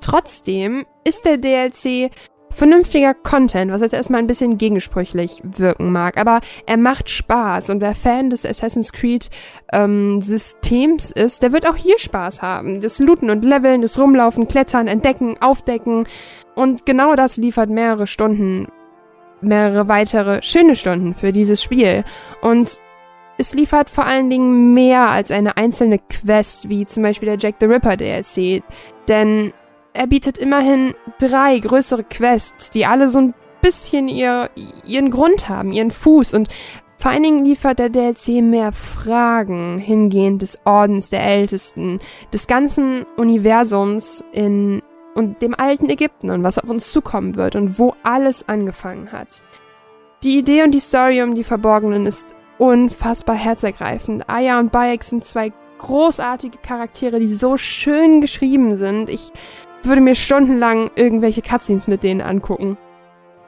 Trotzdem 0.00 0.86
ist 1.04 1.24
der 1.24 1.38
DLC 1.38 2.10
vernünftiger 2.54 3.14
Content, 3.14 3.70
was 3.70 3.80
jetzt 3.80 3.94
erstmal 3.94 4.20
ein 4.20 4.26
bisschen 4.26 4.58
gegensprüchlich 4.58 5.40
wirken 5.42 5.92
mag, 5.92 6.18
aber 6.18 6.40
er 6.66 6.76
macht 6.76 7.10
Spaß 7.10 7.70
und 7.70 7.80
wer 7.80 7.94
Fan 7.94 8.30
des 8.30 8.46
Assassin's 8.46 8.92
Creed 8.92 9.30
ähm, 9.72 10.20
Systems 10.22 11.10
ist, 11.10 11.42
der 11.42 11.52
wird 11.52 11.68
auch 11.68 11.76
hier 11.76 11.98
Spaß 11.98 12.42
haben. 12.42 12.80
Das 12.80 12.98
Looten 12.98 13.30
und 13.30 13.44
Leveln, 13.44 13.82
das 13.82 13.98
Rumlaufen, 13.98 14.48
Klettern, 14.48 14.86
Entdecken, 14.86 15.36
Aufdecken. 15.40 16.06
Und 16.54 16.86
genau 16.86 17.14
das 17.16 17.36
liefert 17.36 17.70
mehrere 17.70 18.06
Stunden, 18.06 18.68
mehrere 19.40 19.88
weitere 19.88 20.42
schöne 20.42 20.76
Stunden 20.76 21.14
für 21.14 21.32
dieses 21.32 21.62
Spiel. 21.62 22.04
Und 22.40 22.80
es 23.36 23.54
liefert 23.54 23.90
vor 23.90 24.06
allen 24.06 24.30
Dingen 24.30 24.74
mehr 24.74 25.10
als 25.10 25.30
eine 25.30 25.56
einzelne 25.56 25.98
Quest, 25.98 26.68
wie 26.68 26.86
zum 26.86 27.02
Beispiel 27.02 27.26
der 27.26 27.38
Jack 27.38 27.56
the 27.58 27.66
Ripper 27.66 27.96
DLC, 27.96 28.62
denn 29.08 29.52
er 29.94 30.06
bietet 30.06 30.36
immerhin 30.36 30.94
drei 31.18 31.58
größere 31.58 32.04
Quests, 32.04 32.70
die 32.70 32.84
alle 32.84 33.08
so 33.08 33.20
ein 33.20 33.34
bisschen 33.62 34.08
ihr, 34.08 34.50
ihren 34.84 35.10
Grund 35.10 35.48
haben, 35.48 35.72
ihren 35.72 35.90
Fuß 35.90 36.34
und 36.34 36.48
vor 36.98 37.10
allen 37.10 37.22
Dingen 37.22 37.44
liefert 37.44 37.78
der 37.78 37.90
DLC 37.90 38.42
mehr 38.42 38.72
Fragen 38.72 39.78
hingehend 39.78 40.42
des 40.42 40.58
Ordens 40.64 41.10
der 41.10 41.24
Ältesten, 41.24 42.00
des 42.32 42.46
ganzen 42.46 43.04
Universums 43.16 44.24
in 44.32 44.82
und 45.14 45.42
dem 45.42 45.54
alten 45.54 45.88
Ägypten 45.88 46.30
und 46.30 46.42
was 46.42 46.58
auf 46.58 46.68
uns 46.68 46.90
zukommen 46.90 47.36
wird 47.36 47.54
und 47.54 47.78
wo 47.78 47.94
alles 48.02 48.48
angefangen 48.48 49.12
hat. 49.12 49.42
Die 50.24 50.38
Idee 50.38 50.64
und 50.64 50.72
die 50.72 50.80
Story 50.80 51.22
um 51.22 51.36
die 51.36 51.44
Verborgenen 51.44 52.06
ist 52.06 52.34
unfassbar 52.58 53.36
herzergreifend. 53.36 54.28
Aya 54.28 54.58
und 54.58 54.72
Bayek 54.72 55.04
sind 55.04 55.24
zwei 55.24 55.52
großartige 55.78 56.58
Charaktere, 56.58 57.20
die 57.20 57.28
so 57.28 57.56
schön 57.56 58.20
geschrieben 58.20 58.76
sind. 58.76 59.10
Ich 59.10 59.32
würde 59.86 60.00
mir 60.00 60.14
stundenlang 60.14 60.90
irgendwelche 60.94 61.42
Cutscenes 61.42 61.88
mit 61.88 62.02
denen 62.02 62.20
angucken. 62.20 62.76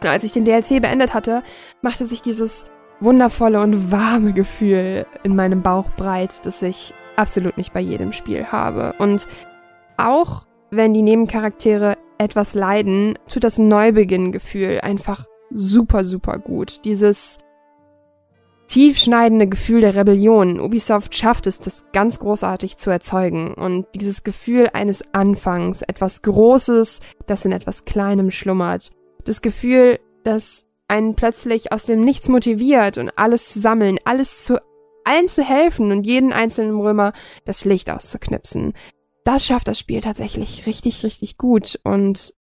Und 0.01 0.09
als 0.09 0.25
ich 0.25 0.33
den 0.33 0.45
DLC 0.45 0.81
beendet 0.81 1.15
hatte, 1.15 1.43
machte 1.83 2.05
sich 2.05 2.23
dieses 2.23 2.67
wundervolle 3.01 3.61
und 3.61 3.91
warme 3.91 4.33
Gefühl 4.33 5.07
in 5.23 5.37
meinem 5.37 5.63
Bauch 5.63 5.91
breit, 5.97 6.45
das 6.45 6.63
ich 6.63 6.95
absolut 7.17 7.57
nicht 7.57 7.73
bei 7.73 7.81
jedem 7.81 8.13
Spiel 8.13 8.47
habe. 8.47 8.95
Und 8.99 9.27
auch 9.97 10.47
wenn 10.71 10.95
die 10.95 11.03
Nebencharaktere 11.03 11.95
etwas 12.19 12.55
leiden, 12.55 13.19
tut 13.29 13.45
das 13.45 13.59
Neubeginn-Gefühl 13.59 14.81
einfach 14.83 15.27
super, 15.51 16.05
super 16.05 16.39
gut. 16.39 16.85
Dieses 16.85 17.39
tiefschneidende 18.67 19.47
Gefühl 19.49 19.81
der 19.81 19.95
Rebellion. 19.95 20.61
Ubisoft 20.61 21.15
schafft 21.15 21.47
es, 21.47 21.61
das 21.61 21.87
ganz 21.93 22.19
großartig 22.19 22.77
zu 22.77 22.91
erzeugen. 22.91 23.55
Und 23.55 23.87
dieses 23.95 24.25
Gefühl 24.25 24.71
eines 24.73 25.15
Anfangs, 25.15 25.83
etwas 25.83 26.23
Großes, 26.23 27.01
das 27.27 27.45
in 27.45 27.53
etwas 27.53 27.85
Kleinem 27.85 28.31
schlummert. 28.31 28.91
Das 29.25 29.43
Gefühl, 29.43 29.99
das 30.25 30.67
einen 30.89 31.15
plötzlich 31.15 31.73
aus 31.73 31.85
dem 31.85 32.03
Nichts 32.03 32.29
motiviert 32.29 32.99
und 32.99 33.11
alles 33.17 33.53
zu 33.53 33.59
sammeln, 33.59 33.99
alles 34.05 34.45
zu 34.45 34.59
allen 35.05 35.29
zu 35.29 35.43
helfen 35.43 35.93
und 35.93 36.05
jeden 36.05 36.33
einzelnen 36.33 36.81
Römer 36.81 37.13
das 37.45 37.65
Licht 37.65 37.91
auszuknipsen. 37.91 38.73
Das 39.25 39.47
schafft 39.47 39.69
das 39.69 39.79
Spiel 39.79 40.01
tatsächlich 40.01 40.67
richtig, 40.67 41.05
richtig 41.05 41.39
gut. 41.39 41.79
Und 41.85 42.35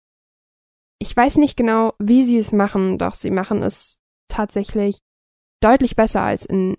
ich 0.99 1.15
weiß 1.15 1.37
nicht 1.37 1.57
genau, 1.57 1.93
wie 1.99 2.23
sie 2.23 2.37
es 2.37 2.51
machen, 2.51 2.97
doch 2.97 3.13
sie 3.13 3.31
machen 3.31 3.61
es 3.61 3.99
tatsächlich 4.27 4.97
deutlich 5.61 5.95
besser 5.95 6.21
als 6.21 6.45
in 6.45 6.77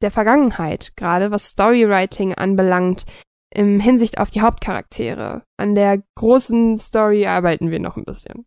der 0.00 0.10
Vergangenheit, 0.10 0.92
gerade 0.96 1.30
was 1.30 1.48
Storywriting 1.48 2.34
anbelangt, 2.34 3.04
im 3.50 3.80
Hinsicht 3.80 4.18
auf 4.18 4.30
die 4.30 4.42
Hauptcharaktere. 4.42 5.42
An 5.56 5.74
der 5.74 6.02
großen 6.16 6.78
Story 6.78 7.26
arbeiten 7.26 7.70
wir 7.70 7.80
noch 7.80 7.96
ein 7.96 8.04
bisschen. 8.04 8.46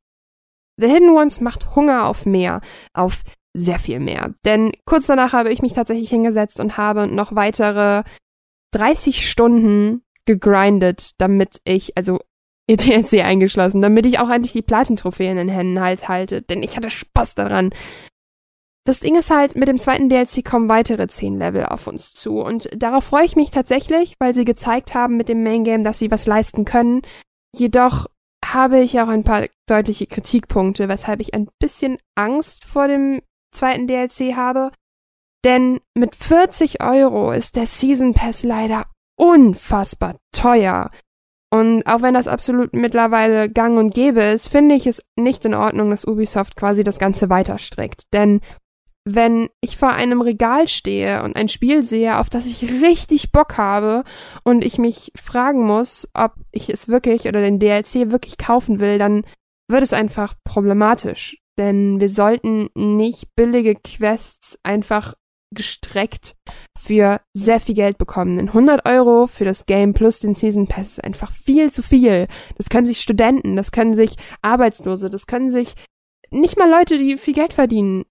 The 0.78 0.88
Hidden 0.88 1.10
Ones 1.16 1.42
macht 1.42 1.76
Hunger 1.76 2.08
auf 2.08 2.26
mehr, 2.26 2.62
auf 2.94 3.24
sehr 3.54 3.80
viel 3.80 4.00
mehr. 4.00 4.34
Denn 4.46 4.72
kurz 4.86 5.08
danach 5.08 5.34
habe 5.34 5.52
ich 5.52 5.62
mich 5.62 5.74
tatsächlich 5.74 6.10
hingesetzt 6.10 6.60
und 6.60 6.78
habe 6.78 7.08
noch 7.08 7.36
weitere 7.36 8.04
30 8.74 9.30
Stunden 9.30 10.04
gegrindet, 10.26 11.12
damit 11.20 11.60
ich, 11.66 11.98
also 11.98 12.20
ETLC 12.68 13.22
eingeschlossen, 13.26 13.82
damit 13.82 14.06
ich 14.06 14.20
auch 14.20 14.30
endlich 14.30 14.54
die 14.54 14.62
Platin-Trophäe 14.62 15.32
in 15.32 15.38
den 15.38 15.50
Händen 15.50 15.82
halt 15.82 16.08
halte. 16.08 16.42
Denn 16.42 16.64
ich 16.64 16.78
hatte 16.78 16.90
Spaß 16.90 17.36
daran, 17.36 17.72
das 18.84 19.00
Ding 19.00 19.16
ist 19.16 19.30
halt, 19.30 19.56
mit 19.56 19.68
dem 19.68 19.80
zweiten 19.80 20.10
DLC 20.10 20.44
kommen 20.44 20.68
weitere 20.68 21.08
10 21.08 21.38
Level 21.38 21.66
auf 21.66 21.86
uns 21.88 22.14
zu. 22.14 22.40
Und 22.40 22.70
darauf 22.76 23.04
freue 23.04 23.26
ich 23.26 23.36
mich 23.36 23.52
tatsächlich, 23.52 24.16
weil 24.20 24.34
sie 24.34 24.46
gezeigt 24.46 24.96
haben 24.96 25.18
mit 25.18 25.30
dem 25.30 25.44
Main 25.44 25.64
Game, 25.64 25.84
dass 25.84 26.00
sie 26.00 26.10
was 26.10 26.26
leisten 26.26 26.66
können. 26.66 27.02
Jedoch 27.56 28.08
habe 28.44 28.80
ich 28.80 29.00
auch 29.00 29.08
ein 29.08 29.24
paar 29.24 29.46
deutliche 29.68 30.08
Kritikpunkte, 30.08 30.90
weshalb 30.90 31.20
ich 31.20 31.34
ein 31.36 31.48
bisschen 31.60 32.00
Angst 32.16 32.66
vor 32.66 32.88
dem 32.88 33.22
zweiten 33.54 33.88
DLC 33.88 34.36
habe. 34.36 34.72
Denn 35.46 35.80
mit 35.96 36.16
40 36.16 36.82
Euro 36.82 37.32
ist 37.32 37.56
der 37.56 37.68
Season 37.68 38.14
Pass 38.14 38.44
leider 38.44 38.86
unfassbar 39.16 40.16
teuer. 40.36 40.90
Und 41.54 41.86
auch 41.86 42.02
wenn 42.02 42.14
das 42.14 42.28
absolut 42.28 42.74
mittlerweile 42.74 43.50
gang 43.50 43.78
und 43.78 43.94
gäbe 43.94 44.22
ist, 44.22 44.48
finde 44.48 44.76
ich 44.76 44.88
es 44.88 45.04
nicht 45.20 45.44
in 45.46 45.54
Ordnung, 45.54 45.90
dass 45.90 46.06
Ubisoft 46.06 46.56
quasi 46.56 46.84
das 46.84 46.98
Ganze 46.98 47.30
weiterstreckt. 47.30 48.04
Denn 48.14 48.40
wenn 49.06 49.50
ich 49.62 49.78
vor 49.78 49.90
einem 49.90 50.22
Regal 50.22 50.68
stehe 50.68 51.24
und 51.24 51.36
ein 51.36 51.50
Spiel 51.50 51.82
sehe, 51.84 52.20
auf 52.20 52.30
das 52.30 52.46
ich 52.46 52.72
richtig 52.82 53.32
Bock 53.32 53.58
habe 53.58 54.04
und 54.44 54.64
ich 54.64 54.78
mich 54.78 55.12
fragen 55.20 55.66
muss, 55.66 56.08
ob 56.14 56.34
ich 56.52 56.70
es 56.70 56.88
wirklich 56.88 57.28
oder 57.28 57.42
den 57.42 57.60
DLC 57.60 58.12
wirklich 58.12 58.38
kaufen 58.38 58.80
will, 58.80 59.00
dann 59.00 59.24
wird 59.68 59.84
es 59.84 59.94
einfach 59.94 60.36
problematisch. 60.44 61.38
Denn 61.58 62.00
wir 62.00 62.10
sollten 62.10 62.70
nicht 62.76 63.36
billige 63.36 63.76
Quests 63.76 64.60
einfach 64.64 65.16
gestreckt 65.54 66.36
für 66.80 67.20
sehr 67.34 67.60
viel 67.60 67.76
Geld 67.76 67.98
bekommen. 67.98 68.38
Denn 68.38 68.48
100 68.48 68.88
Euro 68.88 69.28
für 69.28 69.46
das 69.46 69.66
Game 69.66 69.94
plus 69.94 70.20
den 70.20 70.34
Season 70.34 70.68
Pass 70.68 70.92
ist 70.92 71.04
einfach 71.04 71.32
viel 71.32 71.72
zu 71.72 71.84
viel. 71.84 72.28
Das 72.58 72.70
können 72.70 72.86
sich 72.86 73.02
Studenten, 73.02 73.56
das 73.56 73.72
können 73.72 73.94
sich 73.94 74.16
Arbeitslose, 74.42 75.10
das 75.10 75.28
können 75.28 75.52
sich 75.52 75.74
nicht 76.30 76.58
mal 76.58 76.70
Leute, 76.70 76.98
die 76.98 77.18
viel 77.18 77.34
Geld 77.34 77.54
verdienen, 77.54 78.06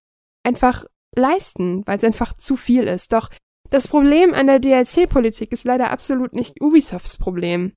einfach 0.45 0.85
leisten, 1.17 1.83
weil 1.87 1.99
es 1.99 2.05
einfach 2.05 2.35
zu 2.35 2.57
viel 2.57 2.85
ist. 2.85 3.13
Doch 3.13 3.29
das 3.71 3.89
Problem 3.89 4.35
an 4.35 4.47
der 4.47 4.59
DLC-Politik 4.59 5.53
ist 5.53 5.65
leider 5.65 5.91
absolut 5.91 6.33
nicht 6.33 6.61
Ubisofts 6.61 7.17
Problem. 7.17 7.73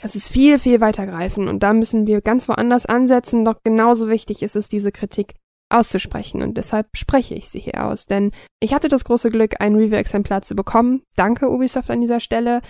Es 0.00 0.14
ist 0.14 0.28
viel, 0.28 0.58
viel 0.58 0.80
weitergreifend 0.80 1.48
und 1.48 1.62
da 1.62 1.72
müssen 1.72 2.06
wir 2.06 2.20
ganz 2.20 2.48
woanders 2.48 2.86
ansetzen, 2.86 3.44
doch 3.44 3.62
genauso 3.64 4.08
wichtig 4.08 4.42
ist 4.42 4.54
es, 4.54 4.68
diese 4.68 4.92
Kritik 4.92 5.34
auszusprechen 5.70 6.42
und 6.42 6.56
deshalb 6.56 6.86
spreche 6.96 7.34
ich 7.34 7.48
sie 7.48 7.58
hier 7.58 7.84
aus, 7.84 8.06
denn 8.06 8.30
ich 8.60 8.72
hatte 8.72 8.88
das 8.88 9.04
große 9.04 9.30
Glück, 9.30 9.60
ein 9.60 9.74
Review-Exemplar 9.74 10.42
zu 10.42 10.54
bekommen. 10.54 11.02
Danke 11.16 11.50
Ubisoft 11.50 11.90
an 11.90 12.00
dieser 12.00 12.20
Stelle. 12.20 12.62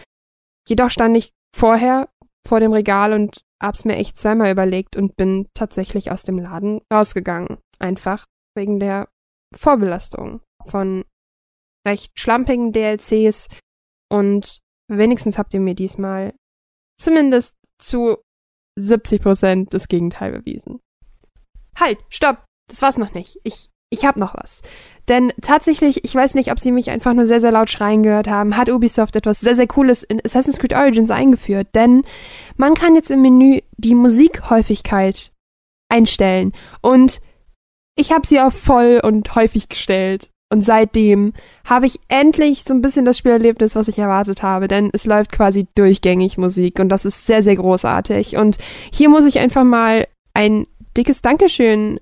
Jedoch 0.66 0.90
stand 0.90 1.16
ich 1.16 1.30
vorher 1.54 2.08
vor 2.46 2.60
dem 2.60 2.72
Regal 2.72 3.12
und 3.12 3.42
hab's 3.62 3.84
mir 3.84 3.96
echt 3.96 4.16
zweimal 4.16 4.50
überlegt 4.50 4.96
und 4.96 5.16
bin 5.16 5.48
tatsächlich 5.54 6.10
aus 6.10 6.24
dem 6.24 6.38
Laden 6.38 6.80
rausgegangen. 6.92 7.58
Einfach 7.78 8.24
wegen 8.58 8.78
der 8.78 9.08
Vorbelastung 9.56 10.42
von 10.66 11.04
recht 11.86 12.18
schlampigen 12.18 12.72
DLCs 12.72 13.48
und 14.12 14.58
wenigstens 14.90 15.38
habt 15.38 15.54
ihr 15.54 15.60
mir 15.60 15.74
diesmal 15.74 16.34
zumindest 17.00 17.54
zu 17.80 18.18
70 18.78 19.22
Prozent 19.22 19.74
das 19.74 19.88
Gegenteil 19.88 20.32
bewiesen. 20.32 20.80
Halt, 21.78 21.98
stopp, 22.10 22.44
das 22.68 22.82
war's 22.82 22.98
noch 22.98 23.14
nicht. 23.14 23.38
Ich, 23.44 23.70
ich 23.90 24.04
hab 24.04 24.16
noch 24.16 24.34
was. 24.34 24.62
Denn 25.08 25.32
tatsächlich, 25.40 26.04
ich 26.04 26.14
weiß 26.14 26.34
nicht, 26.34 26.50
ob 26.52 26.58
sie 26.58 26.72
mich 26.72 26.90
einfach 26.90 27.14
nur 27.14 27.24
sehr, 27.24 27.40
sehr 27.40 27.52
laut 27.52 27.70
schreien 27.70 28.02
gehört 28.02 28.28
haben, 28.28 28.56
hat 28.56 28.68
Ubisoft 28.68 29.16
etwas 29.16 29.40
sehr, 29.40 29.54
sehr 29.54 29.66
Cooles 29.66 30.02
in 30.02 30.20
Assassin's 30.24 30.58
Creed 30.58 30.74
Origins 30.74 31.10
eingeführt. 31.10 31.68
Denn 31.74 32.04
man 32.56 32.74
kann 32.74 32.94
jetzt 32.94 33.10
im 33.10 33.22
Menü 33.22 33.60
die 33.76 33.94
Musikhäufigkeit 33.94 35.32
einstellen. 35.88 36.52
Und 36.82 37.20
ich 37.98 38.12
habe 38.12 38.26
sie 38.26 38.40
auf 38.40 38.54
voll 38.54 39.00
und 39.02 39.34
häufig 39.34 39.68
gestellt. 39.68 40.30
Und 40.50 40.64
seitdem 40.64 41.34
habe 41.66 41.86
ich 41.86 42.00
endlich 42.08 42.62
so 42.62 42.72
ein 42.72 42.80
bisschen 42.80 43.04
das 43.04 43.18
Spielerlebnis, 43.18 43.74
was 43.74 43.88
ich 43.88 43.98
erwartet 43.98 44.42
habe, 44.42 44.66
denn 44.66 44.88
es 44.94 45.04
läuft 45.04 45.30
quasi 45.30 45.66
durchgängig 45.74 46.38
Musik 46.38 46.80
und 46.80 46.88
das 46.88 47.04
ist 47.04 47.26
sehr, 47.26 47.42
sehr 47.42 47.56
großartig. 47.56 48.36
Und 48.36 48.56
hier 48.90 49.10
muss 49.10 49.26
ich 49.26 49.40
einfach 49.40 49.64
mal 49.64 50.06
ein 50.32 50.66
dickes 50.96 51.20
Dankeschön 51.20 52.00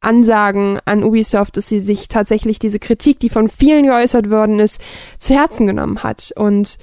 ansagen 0.00 0.78
an 0.84 1.02
Ubisoft, 1.02 1.56
dass 1.56 1.68
sie 1.68 1.80
sich 1.80 2.06
tatsächlich 2.06 2.58
diese 2.58 2.78
Kritik, 2.78 3.18
die 3.18 3.28
von 3.28 3.48
vielen 3.48 3.86
geäußert 3.86 4.30
worden 4.30 4.60
ist, 4.60 4.80
zu 5.18 5.34
Herzen 5.34 5.66
genommen 5.66 6.04
hat 6.04 6.32
und 6.36 6.78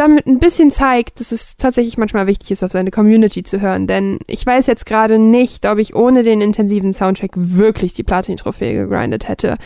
damit 0.00 0.26
ein 0.26 0.38
bisschen 0.38 0.70
zeigt, 0.70 1.20
dass 1.20 1.30
es 1.30 1.56
tatsächlich 1.56 1.98
manchmal 1.98 2.26
wichtig 2.26 2.50
ist, 2.50 2.62
auf 2.64 2.72
seine 2.72 2.90
Community 2.90 3.42
zu 3.42 3.60
hören. 3.60 3.86
Denn 3.86 4.18
ich 4.26 4.44
weiß 4.44 4.66
jetzt 4.66 4.86
gerade 4.86 5.18
nicht, 5.18 5.66
ob 5.66 5.78
ich 5.78 5.94
ohne 5.94 6.22
den 6.22 6.40
intensiven 6.40 6.92
Soundtrack 6.92 7.32
wirklich 7.34 7.92
die 7.92 8.02
Platin-Trophäe 8.02 8.74
gegrindet 8.74 9.28
hätte 9.28 9.58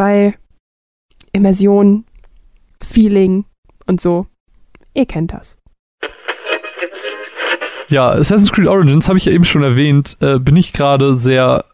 weil 0.00 0.34
Immersion, 1.32 2.04
Feeling 2.82 3.44
und 3.86 4.00
so, 4.00 4.26
ihr 4.94 5.06
kennt 5.06 5.32
das. 5.32 5.58
Ja, 7.88 8.08
Assassin's 8.10 8.52
Creed 8.52 8.68
Origins 8.68 9.08
habe 9.08 9.18
ich 9.18 9.26
ja 9.26 9.32
eben 9.32 9.44
schon 9.44 9.62
erwähnt, 9.62 10.16
äh, 10.20 10.38
bin 10.38 10.56
ich 10.56 10.72
gerade 10.72 11.16
sehr 11.16 11.64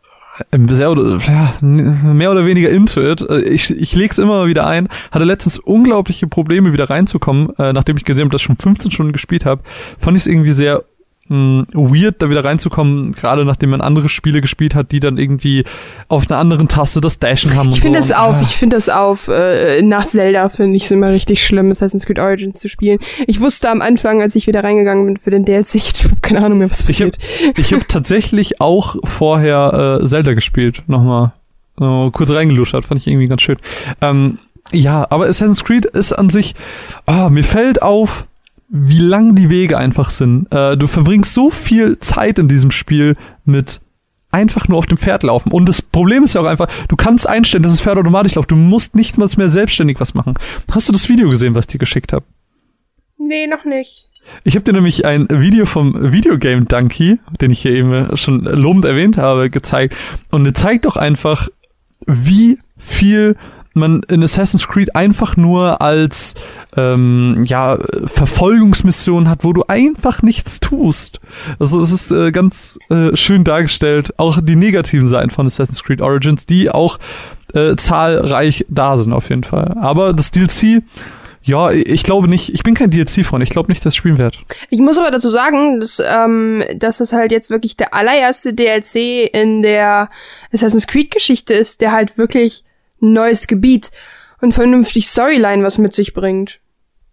sehr 0.68 0.90
oder, 0.90 1.18
ja, 1.18 1.54
mehr 1.60 2.30
oder 2.30 2.44
weniger 2.44 2.70
into 2.70 3.00
it. 3.00 3.22
Äh, 3.22 3.40
ich, 3.40 3.70
ich 3.70 3.94
lege 3.94 4.10
es 4.10 4.18
immer 4.18 4.46
wieder 4.46 4.66
ein. 4.66 4.88
Hatte 5.10 5.24
letztens 5.24 5.58
unglaubliche 5.58 6.26
Probleme, 6.26 6.72
wieder 6.72 6.90
reinzukommen, 6.90 7.50
äh, 7.58 7.72
nachdem 7.72 7.96
ich 7.96 8.04
gesehen 8.04 8.24
habe, 8.24 8.32
dass 8.32 8.42
ich 8.42 8.46
schon 8.46 8.56
15 8.56 8.90
Stunden 8.90 9.12
gespielt 9.12 9.44
habe. 9.44 9.62
Fand 9.98 10.16
ich 10.16 10.24
es 10.24 10.26
irgendwie 10.26 10.52
sehr 10.52 10.84
mh, 11.28 11.64
weird, 11.72 12.22
da 12.22 12.30
wieder 12.30 12.44
reinzukommen, 12.44 13.12
gerade 13.12 13.44
nachdem 13.44 13.70
man 13.70 13.80
andere 13.80 14.08
Spiele 14.08 14.40
gespielt 14.40 14.74
hat, 14.74 14.92
die 14.92 15.00
dann 15.00 15.18
irgendwie 15.18 15.64
auf 16.08 16.30
einer 16.30 16.38
anderen 16.38 16.68
Taste 16.68 17.00
das 17.00 17.18
Dashen 17.18 17.54
haben. 17.54 17.70
Ich 17.70 17.80
finde 17.80 18.02
so. 18.02 18.12
es 18.12 18.18
auf, 18.18 18.42
ich 18.42 18.56
finde 18.56 18.76
es 18.76 18.88
auf, 18.88 19.28
äh, 19.28 19.82
nach 19.82 20.04
Zelda 20.04 20.48
finde 20.48 20.76
ich 20.76 20.84
es 20.84 20.90
immer 20.90 21.10
richtig 21.10 21.44
schlimm, 21.44 21.70
Assassin's 21.70 22.06
Creed 22.06 22.18
Origins 22.18 22.58
zu 22.58 22.68
spielen. 22.68 22.98
Ich 23.26 23.40
wusste 23.40 23.70
am 23.70 23.82
Anfang, 23.82 24.22
als 24.22 24.34
ich 24.34 24.46
wieder 24.46 24.62
reingegangen 24.64 25.06
bin 25.06 25.16
für 25.16 25.30
den 25.30 25.44
DLC, 25.44 25.74
ich 25.74 26.04
habe 26.04 26.16
keine 26.22 26.44
Ahnung 26.44 26.58
mehr, 26.58 26.70
was 26.70 26.82
passiert. 26.82 27.18
Ich 27.56 27.72
habe 27.72 27.82
hab 27.82 27.88
tatsächlich 27.88 28.60
auch 28.60 28.96
vorher 29.04 30.00
äh, 30.02 30.04
Zelda 30.04 30.34
gespielt, 30.34 30.82
nochmal. 30.86 31.32
So, 31.78 32.10
kurz 32.10 32.30
reingeluschert, 32.30 32.86
fand 32.86 33.00
ich 33.00 33.06
irgendwie 33.06 33.26
ganz 33.26 33.42
schön. 33.42 33.58
Ähm, 34.00 34.38
ja, 34.72 35.06
aber 35.10 35.26
Assassin's 35.26 35.62
Creed 35.62 35.84
ist 35.84 36.12
an 36.12 36.30
sich, 36.30 36.54
ah, 37.04 37.28
mir 37.28 37.44
fällt 37.44 37.82
auf, 37.82 38.26
wie 38.68 38.98
lang 38.98 39.34
die 39.34 39.50
Wege 39.50 39.78
einfach 39.78 40.10
sind. 40.10 40.52
Äh, 40.52 40.76
du 40.76 40.86
verbringst 40.86 41.34
so 41.34 41.50
viel 41.50 41.98
Zeit 42.00 42.38
in 42.38 42.48
diesem 42.48 42.70
Spiel 42.70 43.16
mit 43.44 43.80
einfach 44.30 44.68
nur 44.68 44.78
auf 44.78 44.86
dem 44.86 44.98
Pferd 44.98 45.22
laufen. 45.22 45.50
Und 45.50 45.68
das 45.68 45.80
Problem 45.80 46.24
ist 46.24 46.34
ja 46.34 46.40
auch 46.40 46.46
einfach, 46.46 46.68
du 46.88 46.96
kannst 46.96 47.28
einstellen, 47.28 47.62
dass 47.62 47.72
das 47.72 47.80
Pferd 47.80 47.98
automatisch 47.98 48.34
läuft. 48.34 48.50
Du 48.50 48.56
musst 48.56 48.94
nicht 48.94 49.18
mal 49.18 49.28
mehr 49.36 49.48
selbstständig 49.48 49.98
was 50.00 50.14
machen. 50.14 50.34
Hast 50.70 50.88
du 50.88 50.92
das 50.92 51.08
Video 51.08 51.30
gesehen, 51.30 51.54
was 51.54 51.64
ich 51.64 51.68
dir 51.68 51.78
geschickt 51.78 52.12
habe? 52.12 52.26
Nee, 53.18 53.46
noch 53.46 53.64
nicht. 53.64 54.06
Ich 54.44 54.54
habe 54.56 54.64
dir 54.64 54.72
nämlich 54.72 55.04
ein 55.04 55.28
Video 55.30 55.66
vom 55.66 56.12
Videogame 56.12 56.64
Donkey, 56.64 57.18
den 57.40 57.52
ich 57.52 57.60
hier 57.60 57.70
eben 57.70 58.16
schon 58.16 58.40
lobend 58.40 58.84
erwähnt 58.84 59.16
habe, 59.16 59.50
gezeigt. 59.50 59.96
Und 60.30 60.56
zeigt 60.58 60.84
doch 60.84 60.96
einfach, 60.96 61.48
wie 62.06 62.58
viel 62.76 63.36
man 63.76 64.02
in 64.08 64.22
Assassin's 64.22 64.66
Creed 64.66 64.96
einfach 64.96 65.36
nur 65.36 65.80
als 65.80 66.34
ähm, 66.76 67.44
ja 67.46 67.78
Verfolgungsmission 68.06 69.28
hat, 69.28 69.44
wo 69.44 69.52
du 69.52 69.64
einfach 69.68 70.22
nichts 70.22 70.60
tust. 70.60 71.20
Also 71.58 71.80
es 71.80 71.92
ist 71.92 72.10
äh, 72.10 72.32
ganz 72.32 72.78
äh, 72.90 73.14
schön 73.14 73.44
dargestellt, 73.44 74.14
auch 74.16 74.40
die 74.42 74.56
negativen 74.56 75.08
Seiten 75.08 75.30
von 75.30 75.46
Assassin's 75.46 75.82
Creed 75.84 76.00
Origins, 76.00 76.46
die 76.46 76.70
auch 76.70 76.98
äh, 77.54 77.76
zahlreich 77.76 78.66
da 78.68 78.98
sind 78.98 79.12
auf 79.12 79.30
jeden 79.30 79.44
Fall. 79.44 79.76
Aber 79.80 80.12
das 80.12 80.30
DLC 80.30 80.82
ja, 81.46 81.70
ich 81.70 82.02
glaube 82.02 82.26
nicht. 82.26 82.52
Ich 82.52 82.64
bin 82.64 82.74
kein 82.74 82.90
DLC-Freund. 82.90 83.40
Ich 83.44 83.50
glaube 83.50 83.70
nicht, 83.70 83.86
dass 83.86 83.94
spielen 83.94 84.18
werde. 84.18 84.36
Ich 84.68 84.80
muss 84.80 84.98
aber 84.98 85.12
dazu 85.12 85.30
sagen, 85.30 85.78
dass, 85.78 86.02
ähm, 86.04 86.64
dass 86.74 86.98
es 86.98 87.12
halt 87.12 87.30
jetzt 87.30 87.50
wirklich 87.50 87.76
der 87.76 87.94
allererste 87.94 88.52
DLC 88.52 89.32
in 89.32 89.62
der 89.62 90.08
Assassin's 90.52 90.88
Creed-Geschichte 90.88 91.54
ist, 91.54 91.82
der 91.82 91.92
halt 91.92 92.18
wirklich 92.18 92.64
ein 93.00 93.12
neues 93.12 93.46
Gebiet 93.46 93.90
und 94.40 94.52
vernünftig 94.52 95.06
Storyline 95.06 95.62
was 95.62 95.78
mit 95.78 95.94
sich 95.94 96.14
bringt. 96.14 96.60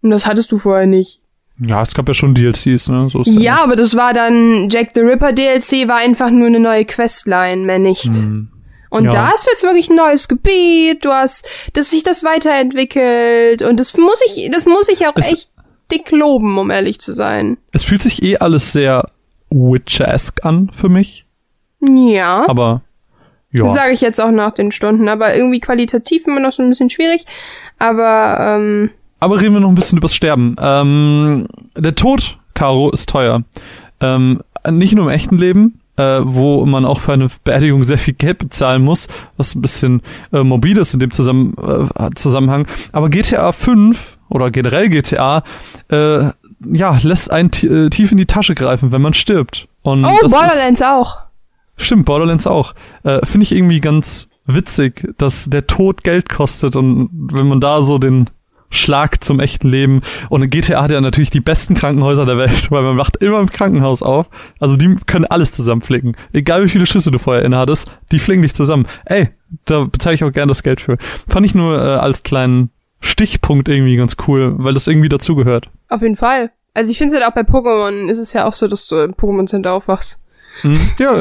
Und 0.02 0.10
das 0.10 0.26
hattest 0.26 0.52
du 0.52 0.58
vorher 0.58 0.86
nicht. 0.86 1.20
Ja, 1.58 1.82
es 1.82 1.94
gab 1.94 2.08
ja 2.08 2.14
schon 2.14 2.34
DLCs, 2.34 2.88
ne? 2.88 3.08
So 3.10 3.22
ja, 3.24 3.62
aber 3.62 3.76
das 3.76 3.94
war 3.94 4.12
dann 4.12 4.68
Jack 4.70 4.90
the 4.94 5.00
Ripper 5.00 5.32
DLC, 5.32 5.88
war 5.88 5.96
einfach 5.96 6.30
nur 6.30 6.48
eine 6.48 6.58
neue 6.58 6.84
Questline, 6.84 7.64
mehr 7.64 7.78
nicht. 7.78 8.12
Hm. 8.12 8.48
Und 8.90 9.04
ja. 9.04 9.10
da 9.10 9.26
hast 9.32 9.46
du 9.46 9.50
jetzt 9.50 9.62
wirklich 9.62 9.88
ein 9.88 9.96
neues 9.96 10.28
Gebiet, 10.28 11.04
du 11.04 11.10
hast, 11.10 11.46
dass 11.72 11.90
sich 11.90 12.02
das 12.02 12.22
weiterentwickelt 12.22 13.62
und 13.62 13.78
das 13.78 13.96
muss 13.96 14.20
ich, 14.26 14.50
das 14.52 14.66
muss 14.66 14.88
ich 14.88 15.06
auch 15.06 15.14
es, 15.16 15.32
echt 15.32 15.50
dick 15.90 16.10
loben, 16.10 16.58
um 16.58 16.70
ehrlich 16.70 17.00
zu 17.00 17.12
sein. 17.12 17.56
Es 17.72 17.84
fühlt 17.84 18.02
sich 18.02 18.22
eh 18.22 18.38
alles 18.38 18.72
sehr 18.72 19.10
Witcher-esque 19.50 20.44
an 20.44 20.70
für 20.72 20.88
mich. 20.88 21.26
Ja. 21.80 22.48
Aber 22.48 22.82
ja. 23.54 23.66
Sage 23.68 23.92
ich 23.92 24.00
jetzt 24.00 24.20
auch 24.20 24.32
nach 24.32 24.50
den 24.50 24.72
Stunden, 24.72 25.08
aber 25.08 25.34
irgendwie 25.34 25.60
qualitativ 25.60 26.26
immer 26.26 26.40
noch 26.40 26.52
so 26.52 26.62
ein 26.62 26.68
bisschen 26.68 26.90
schwierig. 26.90 27.24
Aber 27.78 28.36
ähm, 28.40 28.90
aber 29.20 29.40
reden 29.40 29.54
wir 29.54 29.60
noch 29.60 29.70
ein 29.70 29.74
bisschen 29.74 29.98
übers 29.98 30.14
Sterben. 30.14 30.56
Ähm, 30.60 31.46
der 31.76 31.94
Tod, 31.94 32.38
Caro, 32.52 32.90
ist 32.90 33.08
teuer. 33.08 33.42
Ähm, 34.00 34.42
nicht 34.70 34.94
nur 34.94 35.06
im 35.06 35.10
echten 35.10 35.38
Leben, 35.38 35.80
äh, 35.96 36.18
wo 36.22 36.66
man 36.66 36.84
auch 36.84 37.00
für 37.00 37.12
eine 37.12 37.28
Beerdigung 37.44 37.84
sehr 37.84 37.96
viel 37.96 38.14
Geld 38.14 38.38
bezahlen 38.38 38.82
muss, 38.82 39.06
was 39.36 39.54
ein 39.54 39.62
bisschen 39.62 40.02
äh, 40.32 40.42
morbid 40.42 40.76
ist 40.78 40.92
in 40.94 41.00
dem 41.00 41.10
Zusammen 41.10 41.54
äh, 41.56 42.10
Zusammenhang. 42.16 42.66
Aber 42.92 43.08
GTA 43.08 43.52
5 43.52 44.18
oder 44.28 44.50
generell 44.50 44.88
GTA 44.88 45.42
äh, 45.90 46.30
ja, 46.72 46.98
lässt 47.02 47.30
einen 47.30 47.50
äh, 47.62 47.90
tief 47.90 48.10
in 48.10 48.18
die 48.18 48.26
Tasche 48.26 48.54
greifen, 48.54 48.92
wenn 48.92 49.02
man 49.02 49.14
stirbt. 49.14 49.68
Und 49.82 50.04
oh, 50.04 50.18
Borderlands 50.28 50.82
auch. 50.82 51.18
Stimmt, 51.76 52.04
Borderlands 52.04 52.46
auch. 52.46 52.74
Äh, 53.02 53.24
Finde 53.24 53.44
ich 53.44 53.52
irgendwie 53.52 53.80
ganz 53.80 54.28
witzig, 54.46 55.14
dass 55.18 55.48
der 55.48 55.66
Tod 55.66 56.04
Geld 56.04 56.28
kostet 56.28 56.76
und 56.76 57.08
wenn 57.12 57.48
man 57.48 57.60
da 57.60 57.82
so 57.82 57.98
den 57.98 58.28
Schlag 58.70 59.22
zum 59.22 59.38
echten 59.40 59.68
Leben 59.68 60.02
und 60.28 60.48
GTA 60.50 60.82
hat 60.82 60.90
ja 60.90 61.00
natürlich 61.00 61.30
die 61.30 61.40
besten 61.40 61.74
Krankenhäuser 61.74 62.26
der 62.26 62.36
Welt, 62.36 62.70
weil 62.70 62.82
man 62.82 62.98
wacht 62.98 63.16
immer 63.16 63.38
im 63.40 63.48
Krankenhaus 63.48 64.02
auf. 64.02 64.26
Also 64.58 64.76
die 64.76 64.96
können 65.06 65.24
alles 65.24 65.52
zusammenflicken. 65.52 66.16
Egal 66.32 66.64
wie 66.64 66.68
viele 66.68 66.86
Schüsse 66.86 67.10
du 67.10 67.18
vorher 67.18 67.44
inne 67.44 67.56
hattest, 67.56 67.90
die 68.10 68.18
fliegen 68.18 68.42
dich 68.42 68.54
zusammen. 68.54 68.86
Ey, 69.04 69.28
da 69.64 69.84
bezahle 69.84 70.16
ich 70.16 70.24
auch 70.24 70.32
gern 70.32 70.48
das 70.48 70.62
Geld 70.62 70.80
für. 70.80 70.98
Fand 71.28 71.46
ich 71.46 71.54
nur 71.54 71.78
äh, 71.78 71.96
als 71.96 72.24
kleinen 72.24 72.70
Stichpunkt 73.00 73.68
irgendwie 73.68 73.96
ganz 73.96 74.16
cool, 74.26 74.54
weil 74.58 74.74
das 74.74 74.86
irgendwie 74.86 75.08
dazugehört. 75.08 75.70
Auf 75.88 76.02
jeden 76.02 76.16
Fall. 76.16 76.50
Also 76.72 76.90
ich 76.90 76.98
finde 76.98 77.14
es 77.14 77.22
halt 77.22 77.30
auch 77.30 77.34
bei 77.34 77.42
Pokémon 77.42 78.10
ist 78.10 78.18
es 78.18 78.32
ja 78.32 78.46
auch 78.46 78.52
so, 78.52 78.66
dass 78.66 78.88
du 78.88 78.96
im 78.96 79.14
Pokémon 79.14 79.46
Center 79.46 79.72
aufwachst. 79.72 80.18
Hm? 80.62 80.80
Ja, 80.98 81.16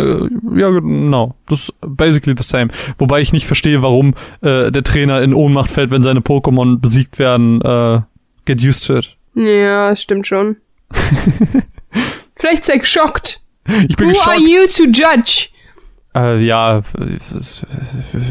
ja, 0.55 0.69
genau. 0.69 1.35
Das 1.47 1.63
ist 1.63 1.73
basically 1.81 2.35
the 2.37 2.43
same. 2.43 2.69
Wobei 2.97 3.21
ich 3.21 3.33
nicht 3.33 3.47
verstehe, 3.47 3.81
warum 3.81 4.13
äh, 4.41 4.71
der 4.71 4.83
Trainer 4.83 5.21
in 5.21 5.33
Ohnmacht 5.33 5.69
fällt, 5.71 5.91
wenn 5.91 6.03
seine 6.03 6.19
Pokémon 6.21 6.79
besiegt 6.79 7.19
werden. 7.19 7.61
Äh, 7.61 8.01
get 8.45 8.61
used 8.63 8.85
to 8.87 8.97
it. 8.97 9.15
Ja, 9.35 9.89
das 9.89 10.01
stimmt 10.01 10.27
schon. 10.27 10.57
Vielleicht 12.35 12.67
er 12.69 12.79
geschockt. 12.79 13.39
Ich 13.87 13.95
bin 13.95 14.07
Who 14.07 14.11
geschockt. 14.13 14.27
are 14.27 14.39
you 14.39 14.67
to 14.67 14.83
judge? 14.85 15.47
Äh, 16.15 16.43
ja, 16.43 16.81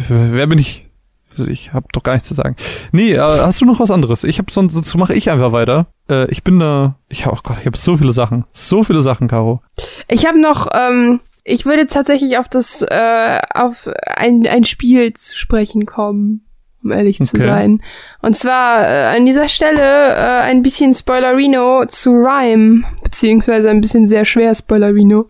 wer 0.08 0.46
bin 0.46 0.58
ich? 0.58 0.86
Ich 1.38 1.72
habe 1.72 1.86
doch 1.92 2.02
gar 2.02 2.14
nichts 2.14 2.28
zu 2.28 2.34
sagen. 2.34 2.56
Nee, 2.92 3.12
äh, 3.12 3.18
hast 3.18 3.60
du 3.60 3.64
noch 3.64 3.80
was 3.80 3.90
anderes? 3.90 4.24
Ich 4.24 4.38
habe 4.38 4.52
sonst, 4.52 4.74
sonst 4.74 4.94
mache 4.96 5.14
ich 5.14 5.30
einfach 5.30 5.52
weiter. 5.52 5.86
Äh, 6.08 6.30
ich 6.30 6.42
bin 6.42 6.58
da. 6.58 6.96
Ich 7.08 7.26
oh 7.26 7.36
Gott, 7.42 7.58
ich 7.60 7.66
habe 7.66 7.76
so 7.76 7.96
viele 7.96 8.12
Sachen, 8.12 8.44
so 8.52 8.82
viele 8.82 9.02
Sachen, 9.02 9.28
Caro. 9.28 9.62
Ich 10.08 10.26
habe 10.26 10.40
noch. 10.40 10.68
Ähm, 10.72 11.20
ich 11.44 11.66
würde 11.66 11.86
tatsächlich 11.86 12.38
auf 12.38 12.48
das 12.48 12.82
äh, 12.82 13.40
auf 13.52 13.88
ein 14.06 14.46
ein 14.46 14.64
Spiel 14.64 15.12
zu 15.12 15.36
sprechen 15.36 15.86
kommen, 15.86 16.42
um 16.84 16.92
ehrlich 16.92 17.20
okay. 17.20 17.24
zu 17.24 17.40
sein. 17.40 17.82
Und 18.20 18.36
zwar 18.36 18.86
äh, 18.86 19.16
an 19.16 19.26
dieser 19.26 19.48
Stelle 19.48 19.80
äh, 19.80 20.40
ein 20.42 20.62
bisschen 20.62 20.94
Spoilerino 20.94 21.84
zu 21.86 22.12
Rhyme, 22.12 22.84
beziehungsweise 23.02 23.70
ein 23.70 23.80
bisschen 23.80 24.06
sehr 24.06 24.24
schwer 24.24 24.54
Spoilerino. 24.54 25.28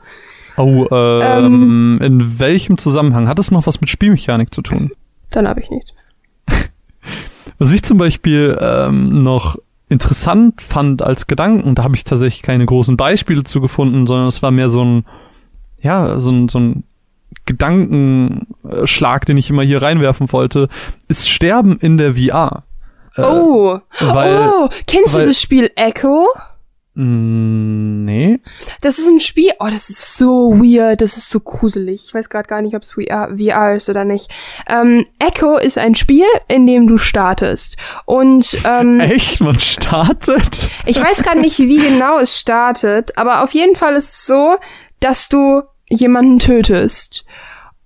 Oh, 0.56 0.86
äh, 0.90 1.38
ähm, 1.38 1.98
in 2.02 2.38
welchem 2.38 2.76
Zusammenhang? 2.76 3.28
Hat 3.28 3.38
es 3.38 3.50
noch 3.50 3.66
was 3.66 3.80
mit 3.80 3.88
Spielmechanik 3.88 4.52
zu 4.52 4.62
tun? 4.62 4.90
Dann 5.32 5.48
habe 5.48 5.60
ich 5.60 5.70
nichts 5.70 5.92
mehr. 5.94 6.56
Was 7.58 7.72
ich 7.72 7.82
zum 7.82 7.98
Beispiel 7.98 8.56
ähm, 8.60 9.22
noch 9.22 9.56
interessant 9.88 10.62
fand 10.62 11.02
als 11.02 11.26
Gedanken, 11.26 11.74
da 11.74 11.84
habe 11.84 11.94
ich 11.94 12.04
tatsächlich 12.04 12.42
keine 12.42 12.64
großen 12.64 12.96
Beispiele 12.96 13.44
zu 13.44 13.60
gefunden, 13.60 14.06
sondern 14.06 14.26
es 14.26 14.42
war 14.42 14.50
mehr 14.50 14.70
so 14.70 14.84
ein, 14.84 15.04
ja, 15.80 16.18
so 16.18 16.30
ein, 16.30 16.48
so 16.48 16.58
ein 16.58 16.84
Gedanken, 17.44 18.46
Gedankenschlag, 18.62 19.26
den 19.26 19.36
ich 19.36 19.50
immer 19.50 19.62
hier 19.62 19.82
reinwerfen 19.82 20.32
wollte, 20.32 20.68
ist 21.08 21.28
Sterben 21.28 21.78
in 21.78 21.98
der 21.98 22.14
VR. 22.14 22.64
Äh, 23.16 23.22
oh, 23.22 23.78
weil, 24.00 24.48
oh, 24.48 24.68
kennst 24.86 25.14
weil, 25.14 25.22
du 25.22 25.28
das 25.28 25.40
Spiel 25.40 25.70
Echo? 25.76 26.26
Mm, 26.94 28.04
nee. 28.04 28.40
Das 28.82 28.98
ist 28.98 29.08
ein 29.08 29.20
Spiel, 29.20 29.50
oh, 29.60 29.68
das 29.70 29.88
ist 29.88 30.18
so 30.18 30.52
weird, 30.52 31.00
das 31.00 31.16
ist 31.16 31.30
so 31.30 31.40
gruselig. 31.40 32.04
Ich 32.06 32.14
weiß 32.14 32.28
gerade 32.28 32.48
gar 32.48 32.60
nicht, 32.60 32.74
ob 32.76 32.82
es 32.82 32.92
VR 32.92 33.74
ist 33.74 33.88
oder 33.88 34.04
nicht. 34.04 34.30
Ähm, 34.68 35.06
Echo 35.18 35.56
ist 35.56 35.78
ein 35.78 35.94
Spiel, 35.94 36.26
in 36.48 36.66
dem 36.66 36.86
du 36.86 36.98
startest. 36.98 37.76
Und 38.04 38.58
ähm, 38.64 39.00
Echt? 39.00 39.40
Man 39.40 39.58
startet? 39.58 40.70
Ich 40.84 41.00
weiß 41.00 41.22
gerade 41.22 41.40
nicht, 41.40 41.58
wie 41.58 41.78
genau 41.78 42.18
es 42.18 42.38
startet, 42.38 43.16
aber 43.16 43.42
auf 43.42 43.54
jeden 43.54 43.74
Fall 43.76 43.94
ist 43.94 44.10
es 44.10 44.26
so, 44.26 44.56
dass 45.00 45.28
du 45.28 45.62
jemanden 45.88 46.38
tötest. 46.38 47.24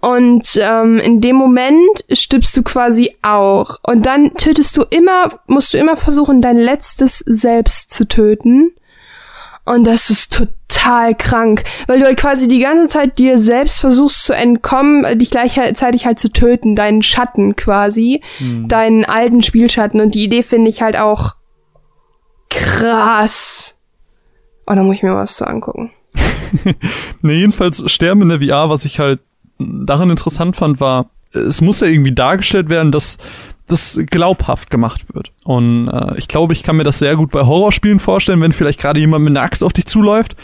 Und 0.00 0.58
ähm, 0.60 0.98
in 0.98 1.20
dem 1.20 1.36
Moment 1.36 2.04
stirbst 2.12 2.56
du 2.56 2.62
quasi 2.62 3.16
auch. 3.22 3.78
Und 3.82 4.04
dann 4.06 4.34
tötest 4.34 4.76
du 4.76 4.82
immer, 4.82 5.40
musst 5.46 5.74
du 5.74 5.78
immer 5.78 5.96
versuchen, 5.96 6.40
dein 6.40 6.56
letztes 6.56 7.20
Selbst 7.20 7.90
zu 7.90 8.06
töten. 8.06 8.72
Und 9.66 9.84
das 9.84 10.10
ist 10.10 10.32
total 10.32 11.14
krank, 11.16 11.64
weil 11.88 11.98
du 11.98 12.06
halt 12.06 12.16
quasi 12.16 12.46
die 12.46 12.60
ganze 12.60 12.88
Zeit 12.88 13.18
dir 13.18 13.36
selbst 13.36 13.80
versuchst 13.80 14.24
zu 14.24 14.32
entkommen, 14.32 15.04
äh, 15.04 15.16
dich 15.16 15.30
gleichzeitig 15.30 16.06
halt 16.06 16.20
zu 16.20 16.32
töten, 16.32 16.76
deinen 16.76 17.02
Schatten 17.02 17.56
quasi, 17.56 18.22
hm. 18.38 18.68
deinen 18.68 19.04
alten 19.04 19.42
Spielschatten. 19.42 20.00
Und 20.00 20.14
die 20.14 20.22
Idee 20.22 20.44
finde 20.44 20.70
ich 20.70 20.82
halt 20.82 20.96
auch 20.96 21.34
krass. 22.48 23.76
Oh, 24.68 24.74
da 24.74 24.82
muss 24.84 24.96
ich 24.96 25.02
mir 25.02 25.16
was 25.16 25.36
zu 25.36 25.46
angucken. 25.46 25.90
ne, 27.22 27.32
jedenfalls 27.32 27.90
Sterben 27.90 28.22
in 28.22 28.28
der 28.28 28.40
VR, 28.40 28.70
was 28.70 28.84
ich 28.84 29.00
halt 29.00 29.20
daran 29.58 30.10
interessant 30.10 30.54
fand, 30.54 30.80
war, 30.80 31.10
es 31.32 31.60
muss 31.60 31.80
ja 31.80 31.88
irgendwie 31.88 32.14
dargestellt 32.14 32.68
werden, 32.68 32.92
dass 32.92 33.18
das 33.66 33.98
glaubhaft 34.06 34.70
gemacht 34.70 35.12
wird. 35.12 35.32
Und 35.44 35.88
äh, 35.88 36.16
ich 36.18 36.28
glaube, 36.28 36.52
ich 36.52 36.62
kann 36.62 36.76
mir 36.76 36.84
das 36.84 36.98
sehr 36.98 37.16
gut 37.16 37.30
bei 37.32 37.44
Horrorspielen 37.44 37.98
vorstellen, 37.98 38.40
wenn 38.40 38.52
vielleicht 38.52 38.80
gerade 38.80 39.00
jemand 39.00 39.24
mit 39.24 39.32
einer 39.32 39.42
Axt 39.42 39.64
auf 39.64 39.72
dich 39.72 39.86
zuläuft. 39.86 40.36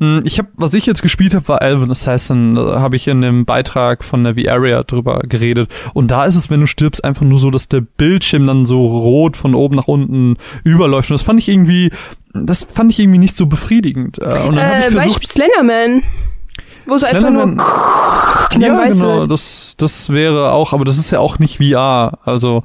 Hm, 0.00 0.20
ich 0.24 0.38
habe, 0.38 0.48
was 0.56 0.74
ich 0.74 0.86
jetzt 0.86 1.02
gespielt 1.02 1.34
habe, 1.34 1.48
war 1.48 1.62
Alvin 1.62 1.90
Assassin. 1.90 2.54
Da 2.54 2.80
habe 2.80 2.96
ich 2.96 3.08
in 3.08 3.20
dem 3.20 3.44
Beitrag 3.46 4.04
von 4.04 4.22
der 4.22 4.34
V-Area 4.34 4.82
drüber 4.84 5.20
geredet. 5.20 5.70
Und 5.94 6.10
da 6.10 6.24
ist 6.24 6.36
es, 6.36 6.50
wenn 6.50 6.60
du 6.60 6.66
stirbst, 6.66 7.04
einfach 7.04 7.22
nur 7.22 7.38
so, 7.38 7.50
dass 7.50 7.68
der 7.68 7.80
Bildschirm 7.80 8.46
dann 8.46 8.66
so 8.66 8.86
rot 8.86 9.36
von 9.36 9.54
oben 9.54 9.76
nach 9.76 9.88
unten 9.88 10.36
überläuft. 10.62 11.10
Und 11.10 11.14
das 11.14 11.22
fand 11.22 11.40
ich 11.40 11.48
irgendwie, 11.48 11.90
das 12.34 12.64
fand 12.64 12.92
ich 12.92 13.00
irgendwie 13.00 13.18
nicht 13.18 13.36
so 13.36 13.46
befriedigend. 13.46 14.18
Äh, 14.18 14.46
und 14.46 14.56
dann 14.56 14.70
äh, 14.70 14.88
ich 14.88 14.94
versucht, 14.94 15.04
Beispiel 15.04 15.28
Slenderman. 15.28 16.02
Wo 16.86 16.94
es 16.94 17.04
einfach 17.04 17.30
nur. 17.30 17.56
Ja, 18.56 18.88
genau, 18.88 19.26
das, 19.26 19.74
das 19.76 20.10
wäre 20.10 20.52
auch, 20.52 20.72
aber 20.72 20.84
das 20.84 20.98
ist 20.98 21.10
ja 21.10 21.18
auch 21.20 21.38
nicht 21.38 21.58
VR. 21.58 22.18
Also. 22.24 22.62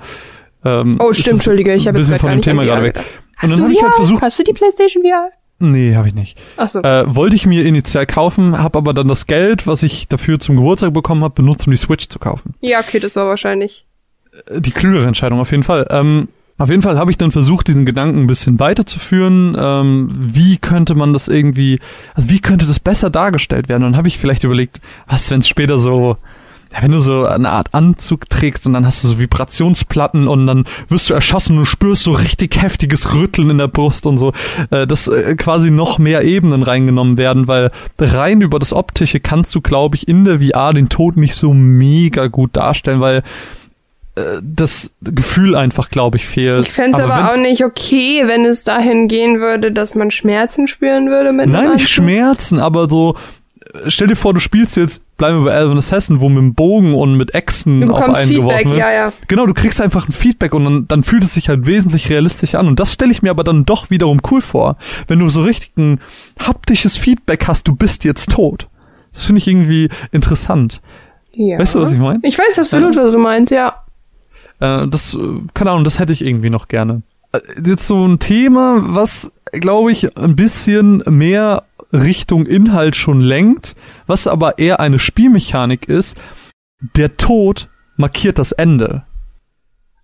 Ähm, 0.65 0.97
oh, 1.01 1.11
stimmt, 1.11 1.36
Entschuldige, 1.36 1.73
ich 1.73 1.88
habe 1.88 1.97
jetzt 1.97 2.07
bisschen 2.07 2.19
von 2.19 2.31
dem 2.31 2.41
Thema 2.41 2.63
gerade 2.63 2.84
weg. 2.84 2.97
Und 2.97 3.03
Hast 3.36 3.51
dann 3.51 3.63
habe 3.63 3.73
ich 3.73 3.84
halt 3.84 3.95
versucht. 3.95 4.21
Hast 4.21 4.39
du 4.39 4.43
die 4.43 4.53
PlayStation 4.53 5.03
VR? 5.03 5.29
Nee, 5.59 5.95
habe 5.95 6.07
ich 6.07 6.13
nicht. 6.13 6.38
Ach 6.57 6.67
so. 6.67 6.81
Äh, 6.81 7.15
wollte 7.15 7.36
ich 7.36 7.45
mir 7.45 7.65
initial 7.65 8.05
kaufen, 8.05 8.57
habe 8.57 8.77
aber 8.77 8.93
dann 8.93 9.07
das 9.07 9.27
Geld, 9.27 9.65
was 9.67 9.84
ich 9.84 10.07
dafür 10.07 10.39
zum 10.39 10.55
Geburtstag 10.55 10.93
bekommen 10.93 11.23
habe, 11.23 11.34
benutzt, 11.34 11.67
um 11.67 11.71
die 11.71 11.77
Switch 11.77 12.09
zu 12.09 12.19
kaufen. 12.19 12.55
Ja, 12.59 12.79
okay, 12.79 12.99
das 12.99 13.15
war 13.15 13.27
wahrscheinlich. 13.27 13.86
Äh, 14.47 14.61
die 14.61 14.71
klügere 14.71 15.07
Entscheidung 15.07 15.39
auf 15.39 15.51
jeden 15.51 15.63
Fall. 15.63 15.88
Ähm, 15.89 16.27
auf 16.64 16.70
jeden 16.70 16.82
Fall 16.82 16.97
habe 16.97 17.11
ich 17.11 17.18
dann 17.18 17.32
versucht, 17.32 17.68
diesen 17.68 17.86
Gedanken 17.86 18.22
ein 18.22 18.28
bisschen 18.28 18.57
weiterzuführen. 18.57 19.53
Ähm, 19.59 20.09
wie 20.14 20.57
könnte 20.57 20.95
man 20.95 21.11
das 21.11 21.28
irgendwie, 21.28 21.82
also 22.16 22.30
wie 22.30 22.39
könnte 22.39 22.66
das 22.66 22.80
besser 22.80 23.09
dargestellt 23.09 23.68
werden? 23.68 23.84
Und 23.84 23.91
dann 23.91 23.97
habe 23.97 24.07
ich 24.07 24.18
vielleicht 24.18 24.45
überlegt, 24.45 24.80
was, 25.05 25.30
wenn 25.30 25.41
es 25.41 25.49
später 25.49 25.78
so, 25.78 26.16
ja, 26.74 26.82
wenn 26.82 26.91
du 26.91 26.99
so 26.99 27.26
eine 27.26 27.49
Art 27.49 27.74
Anzug 27.74 28.30
trägst 28.30 28.66
und 28.66 28.72
dann 28.72 28.86
hast 28.86 29.03
du 29.03 29.09
so 29.09 29.20
Vibrationsplatten 29.20 30.30
und 30.30 30.47
dann 30.47 30.64
wirst 30.88 31.09
du 31.09 31.14
erschossen 31.14 31.57
und 31.57 31.66
spürst 31.66 32.05
so 32.05 32.14
richtig 32.14 32.61
heftiges 32.61 33.14
Rütteln 33.14 33.49
in 33.49 33.57
der 33.57 33.68
Brust 33.68 34.05
und 34.05 34.18
so, 34.18 34.32
äh, 34.70 34.88
dass 34.88 35.09
äh, 35.09 35.36
quasi 35.36 35.70
noch 35.70 35.99
mehr 35.99 36.24
Ebenen 36.24 36.64
reingenommen 36.64 37.18
werden, 37.18 37.49
weil 37.49 37.72
rein 37.99 38.39
über 38.39 38.57
das 38.57 38.72
Optische 38.72 39.20
kannst 39.20 39.53
du, 39.53 39.59
glaube 39.59 39.97
ich, 39.97 40.07
in 40.07 40.24
der 40.24 40.39
VR 40.39 40.72
den 40.72 40.88
Tod 40.88 41.18
nicht 41.18 41.36
so 41.36 41.53
mega 41.53 42.28
gut 42.28 42.55
darstellen, 42.55 43.01
weil 43.01 43.22
das 44.16 44.93
Gefühl 45.01 45.55
einfach, 45.55 45.89
glaube 45.89 46.18
ich, 46.18 46.28
fehlt. 46.28 46.68
Ich 46.68 46.74
fände 46.74 46.97
es 46.97 47.03
aber, 47.03 47.16
aber 47.16 47.34
auch 47.34 47.38
nicht 47.38 47.66
okay, 47.66 48.24
wenn 48.28 48.45
es 48.45 48.64
dahin 48.64 49.07
gehen 49.07 49.39
würde, 49.39 49.72
dass 49.72 49.95
man 49.95 50.11
Schmerzen 50.11 50.68
spüren 50.68 51.09
würde 51.09 51.34
mit 51.34 51.49
Nein, 51.49 51.74
nicht 51.74 51.89
Schmerzen, 51.89 52.59
aber 52.59 52.88
so, 52.88 53.16
äh, 53.74 53.89
stell 53.89 54.07
dir 54.07 54.16
vor, 54.16 54.36
du 54.36 54.39
spielst 54.39 54.78
jetzt, 54.78 55.01
bleiben 55.18 55.39
wir 55.39 55.45
bei 55.45 55.57
Alvin 55.57 55.80
Assassin, 55.80 56.22
wo 56.22 56.30
mit 56.30 56.38
dem 56.38 56.53
Bogen 56.53 56.93
und 56.93 57.16
mit 57.18 57.34
Äxten 57.34 57.89
auf 57.89 58.03
einen 58.03 58.16
Feedback, 58.16 58.36
geworfen 58.36 58.70
wird. 58.70 58.80
Ja, 58.80 58.93
ja. 58.93 59.14
Genau, 59.28 59.47
du 59.47 59.55
kriegst 59.55 59.82
einfach 59.82 60.07
ein 60.07 60.11
Feedback 60.11 60.53
und 60.53 60.64
dann, 60.64 60.88
dann 60.88 61.03
fühlt 61.03 61.24
es 61.24 61.34
sich 61.34 61.49
halt 61.49 61.66
wesentlich 61.66 62.11
realistisch 62.11 62.53
an. 62.53 62.68
Und 62.68 62.80
das 62.80 62.93
stelle 62.93 63.11
ich 63.11 63.24
mir 63.24 63.32
aber 63.32 63.43
dann 63.43 63.66
doch 63.66 63.89
wiederum 63.89 64.22
cool 64.30 64.41
vor. 64.41 64.78
Wenn 65.07 65.18
du 65.18 65.30
so 65.30 65.41
richtig 65.41 65.72
ein 65.76 65.99
haptisches 66.39 66.97
Feedback 66.97 67.47
hast, 67.47 67.68
du 67.68 67.76
bist 67.76 68.03
jetzt 68.03 68.30
tot. 68.30 68.68
Das 69.11 69.26
finde 69.26 69.39
ich 69.39 69.47
irgendwie 69.47 69.89
interessant. 70.11 70.82
Ja. 71.32 71.57
Weißt 71.57 71.74
du, 71.74 71.82
was 71.82 71.91
ich 71.91 71.97
meine? 71.97 72.20
Ich 72.22 72.38
weiß 72.38 72.59
absolut, 72.59 72.93
ja. 72.95 73.03
was 73.03 73.11
du 73.11 73.18
meinst, 73.18 73.51
ja. 73.51 73.82
Äh, 74.64 74.88
das, 74.88 75.18
keine 75.53 75.72
Ahnung, 75.72 75.84
das 75.84 75.99
hätte 75.99 76.14
ich 76.14 76.24
irgendwie 76.24 76.49
noch 76.49 76.70
gerne. 76.70 77.01
Äh, 77.34 77.39
jetzt 77.66 77.86
so 77.86 78.07
ein 78.07 78.20
Thema, 78.20 78.82
was, 78.95 79.32
glaube 79.51 79.91
ich, 79.91 80.18
ein 80.18 80.38
bisschen 80.38 81.03
mehr 81.05 81.66
Richtung 81.91 82.45
Inhalt 82.45 82.95
schon 82.95 83.20
lenkt, 83.20 83.76
was 84.07 84.26
aber 84.26 84.57
eher 84.59 84.80
eine 84.80 84.99
Spielmechanik 84.99 85.89
ist. 85.89 86.18
Der 86.95 87.18
Tod 87.18 87.68
markiert 87.97 88.39
das 88.39 88.53
Ende. 88.53 89.03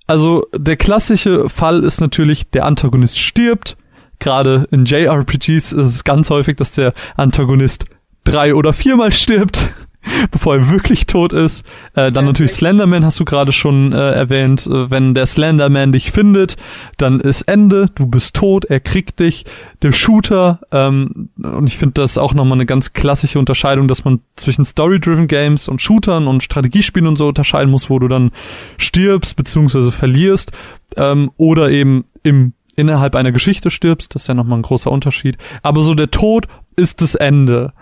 Also 0.07 0.45
der 0.53 0.75
klassische 0.75 1.49
Fall 1.49 1.83
ist 1.83 2.01
natürlich, 2.01 2.49
der 2.49 2.65
Antagonist 2.65 3.17
stirbt. 3.17 3.77
Gerade 4.19 4.67
in 4.71 4.83
JRPGs 4.83 5.71
ist 5.71 5.73
es 5.73 6.03
ganz 6.03 6.29
häufig, 6.29 6.57
dass 6.57 6.73
der 6.73 6.93
Antagonist 7.15 7.85
drei 8.25 8.53
oder 8.53 8.73
viermal 8.73 9.13
stirbt. 9.13 9.71
bevor 10.31 10.55
er 10.55 10.69
wirklich 10.69 11.05
tot 11.05 11.33
ist. 11.33 11.65
Äh, 11.93 12.11
dann 12.11 12.25
natürlich 12.25 12.53
Slenderman 12.53 13.05
hast 13.05 13.19
du 13.19 13.25
gerade 13.25 13.51
schon 13.51 13.93
äh, 13.93 14.11
erwähnt. 14.11 14.65
Äh, 14.67 14.89
wenn 14.89 15.13
der 15.13 15.25
Slenderman 15.25 15.91
dich 15.91 16.11
findet, 16.11 16.57
dann 16.97 17.19
ist 17.19 17.43
Ende, 17.43 17.87
du 17.95 18.07
bist 18.07 18.35
tot, 18.35 18.65
er 18.65 18.79
kriegt 18.79 19.19
dich. 19.19 19.45
Der 19.81 19.91
Shooter, 19.91 20.59
ähm, 20.71 21.29
und 21.41 21.67
ich 21.67 21.77
finde 21.77 21.93
das 22.01 22.17
auch 22.17 22.33
nochmal 22.33 22.57
eine 22.57 22.65
ganz 22.65 22.93
klassische 22.93 23.39
Unterscheidung, 23.39 23.87
dass 23.87 24.05
man 24.05 24.21
zwischen 24.35 24.65
Story-Driven 24.65 25.27
Games 25.27 25.67
und 25.67 25.81
Shootern 25.81 26.27
und 26.27 26.43
Strategiespielen 26.43 27.07
und 27.07 27.17
so 27.17 27.27
unterscheiden 27.27 27.71
muss, 27.71 27.89
wo 27.89 27.99
du 27.99 28.07
dann 28.07 28.31
stirbst 28.77 29.35
bzw. 29.35 29.91
verlierst 29.91 30.51
ähm, 30.97 31.31
oder 31.37 31.69
eben 31.69 32.05
im 32.23 32.53
innerhalb 32.75 33.15
einer 33.15 33.33
Geschichte 33.33 33.69
stirbst, 33.69 34.15
das 34.15 34.23
ist 34.23 34.27
ja 34.29 34.33
nochmal 34.33 34.59
ein 34.59 34.63
großer 34.63 34.89
Unterschied. 34.89 35.37
Aber 35.63 35.81
so 35.81 35.95
der 35.95 36.11
Tod 36.11 36.47
ist 36.77 37.01
das 37.01 37.13
Ende. 37.13 37.73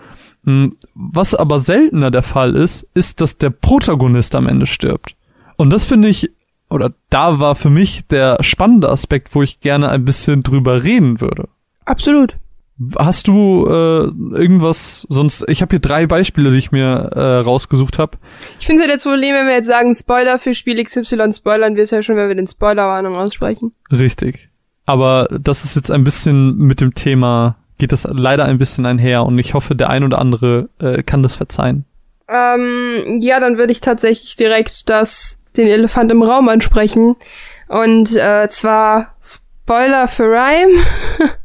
Hm, 0.44 0.76
was 0.94 1.34
aber 1.34 1.60
seltener 1.60 2.10
der 2.10 2.22
Fall 2.22 2.54
ist, 2.54 2.86
ist, 2.94 3.20
dass 3.20 3.38
der 3.38 3.50
Protagonist 3.50 4.34
am 4.34 4.46
Ende 4.46 4.66
stirbt. 4.66 5.14
Und 5.56 5.70
das 5.70 5.84
finde 5.84 6.08
ich, 6.08 6.30
oder 6.70 6.92
da 7.10 7.40
war 7.40 7.54
für 7.54 7.70
mich 7.70 8.06
der 8.06 8.42
spannende 8.42 8.88
Aspekt, 8.88 9.34
wo 9.34 9.42
ich 9.42 9.60
gerne 9.60 9.88
ein 9.88 10.04
bisschen 10.04 10.42
drüber 10.42 10.84
reden 10.84 11.20
würde. 11.20 11.48
Absolut. 11.84 12.36
Hast 12.96 13.26
du 13.26 13.66
äh, 13.66 14.04
irgendwas 14.38 15.04
sonst? 15.08 15.44
Ich 15.48 15.62
habe 15.62 15.70
hier 15.70 15.80
drei 15.80 16.06
Beispiele, 16.06 16.50
die 16.50 16.58
ich 16.58 16.70
mir 16.70 17.10
äh, 17.12 17.38
rausgesucht 17.40 17.98
habe. 17.98 18.18
Ich 18.60 18.66
finde 18.66 18.84
ja 18.84 18.88
das 18.88 19.02
Problem, 19.02 19.34
wenn 19.34 19.46
wir 19.46 19.54
jetzt 19.54 19.66
sagen 19.66 19.94
Spoiler 19.96 20.38
für 20.38 20.54
Spiel 20.54 20.82
XY, 20.84 21.32
spoilern 21.32 21.74
wir 21.74 21.82
es 21.82 21.90
ja 21.90 22.04
schon, 22.04 22.14
wenn 22.14 22.28
wir 22.28 22.36
den 22.36 22.46
Spoilerwarnung 22.46 23.16
aussprechen. 23.16 23.72
Richtig. 23.90 24.48
Aber 24.86 25.26
das 25.40 25.64
ist 25.64 25.74
jetzt 25.74 25.90
ein 25.90 26.04
bisschen 26.04 26.56
mit 26.56 26.80
dem 26.80 26.94
Thema 26.94 27.56
geht 27.78 27.92
das 27.92 28.06
leider 28.10 28.44
ein 28.44 28.58
bisschen 28.58 28.86
einher 28.86 29.24
und 29.24 29.38
ich 29.38 29.54
hoffe, 29.54 29.74
der 29.74 29.90
ein 29.90 30.04
oder 30.04 30.18
andere 30.18 30.68
äh, 30.80 31.02
kann 31.02 31.22
das 31.22 31.34
verzeihen. 31.34 31.84
Ähm, 32.28 33.20
ja, 33.20 33.40
dann 33.40 33.56
würde 33.56 33.72
ich 33.72 33.80
tatsächlich 33.80 34.36
direkt 34.36 34.88
das, 34.90 35.40
den 35.56 35.66
Elefant 35.66 36.12
im 36.12 36.22
Raum 36.22 36.48
ansprechen. 36.48 37.16
Und 37.68 38.14
äh, 38.16 38.48
zwar 38.48 39.14
Spoiler 39.20 40.08
für 40.08 40.24
Rhyme. 40.24 40.82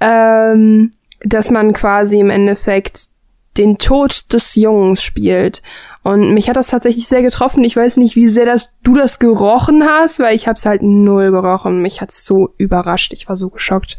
ähm, 0.00 0.92
dass 1.20 1.50
man 1.50 1.72
quasi 1.72 2.20
im 2.20 2.30
Endeffekt 2.30 3.08
den 3.56 3.78
Tod 3.78 4.32
des 4.32 4.54
Jungs 4.54 5.02
spielt. 5.02 5.62
Und 6.06 6.34
mich 6.34 6.48
hat 6.48 6.54
das 6.54 6.68
tatsächlich 6.68 7.08
sehr 7.08 7.20
getroffen. 7.20 7.64
Ich 7.64 7.74
weiß 7.74 7.96
nicht, 7.96 8.14
wie 8.14 8.28
sehr 8.28 8.46
das, 8.46 8.70
du 8.84 8.94
das 8.94 9.18
gerochen 9.18 9.82
hast, 9.82 10.20
weil 10.20 10.36
ich 10.36 10.46
hab's 10.46 10.64
halt 10.64 10.80
null 10.80 11.32
gerochen. 11.32 11.82
Mich 11.82 12.00
hat's 12.00 12.24
so 12.24 12.54
überrascht. 12.58 13.12
Ich 13.12 13.28
war 13.28 13.34
so 13.34 13.48
geschockt. 13.50 13.98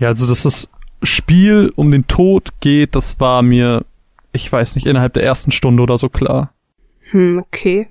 Ja, 0.00 0.08
also 0.08 0.26
dass 0.26 0.42
das 0.42 0.68
Spiel 1.02 1.72
um 1.76 1.90
den 1.90 2.06
Tod 2.06 2.60
geht, 2.60 2.94
das 2.94 3.18
war 3.20 3.40
mir, 3.40 3.86
ich 4.32 4.52
weiß 4.52 4.74
nicht, 4.74 4.86
innerhalb 4.86 5.14
der 5.14 5.22
ersten 5.22 5.50
Stunde 5.50 5.82
oder 5.82 5.96
so 5.96 6.10
klar. 6.10 6.52
Hm, 7.10 7.38
okay. 7.38 7.88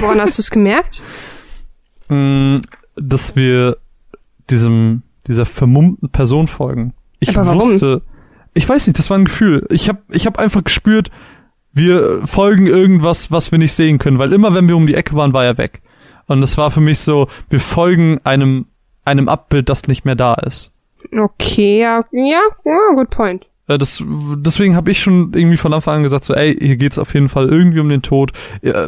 Woran 0.00 0.20
hast 0.20 0.38
du's 0.38 0.50
gemerkt? 0.50 1.00
Hm, 2.08 2.60
dass 2.96 3.34
wir 3.34 3.78
diesem, 4.50 5.04
dieser 5.26 5.46
vermummten 5.46 6.10
Person 6.10 6.48
folgen. 6.48 6.92
Ich 7.18 7.34
wusste, 7.34 8.02
ich 8.52 8.68
weiß 8.68 8.88
nicht, 8.88 8.98
das 8.98 9.08
war 9.08 9.16
ein 9.16 9.24
Gefühl. 9.24 9.66
Ich 9.70 9.88
habe 9.88 10.00
ich 10.10 10.26
hab 10.26 10.38
einfach 10.38 10.62
gespürt, 10.62 11.10
wir 11.72 12.26
folgen 12.26 12.66
irgendwas, 12.66 13.30
was 13.30 13.52
wir 13.52 13.58
nicht 13.58 13.72
sehen 13.72 13.98
können, 13.98 14.18
weil 14.18 14.32
immer 14.32 14.54
wenn 14.54 14.68
wir 14.68 14.76
um 14.76 14.86
die 14.86 14.94
Ecke 14.94 15.14
waren, 15.14 15.32
war 15.32 15.44
er 15.44 15.58
weg. 15.58 15.82
Und 16.26 16.42
es 16.42 16.56
war 16.58 16.70
für 16.70 16.80
mich 16.80 17.00
so, 17.00 17.28
wir 17.48 17.60
folgen 17.60 18.20
einem, 18.24 18.66
einem 19.04 19.28
Abbild, 19.28 19.68
das 19.68 19.88
nicht 19.88 20.04
mehr 20.04 20.14
da 20.14 20.34
ist. 20.34 20.72
Okay, 21.16 21.80
ja, 21.80 22.04
ja, 22.12 22.40
good 22.94 23.10
point. 23.10 23.46
Äh, 23.70 23.78
das, 23.78 24.04
deswegen 24.36 24.76
habe 24.76 24.90
ich 24.90 25.00
schon 25.00 25.32
irgendwie 25.32 25.56
von 25.56 25.72
Anfang 25.72 25.96
an 25.96 26.02
gesagt, 26.02 26.24
so, 26.24 26.34
ey, 26.34 26.54
hier 26.54 26.76
geht's 26.76 26.98
auf 26.98 27.14
jeden 27.14 27.28
Fall 27.28 27.48
irgendwie 27.48 27.80
um 27.80 27.88
den 27.88 28.02
Tod. 28.02 28.32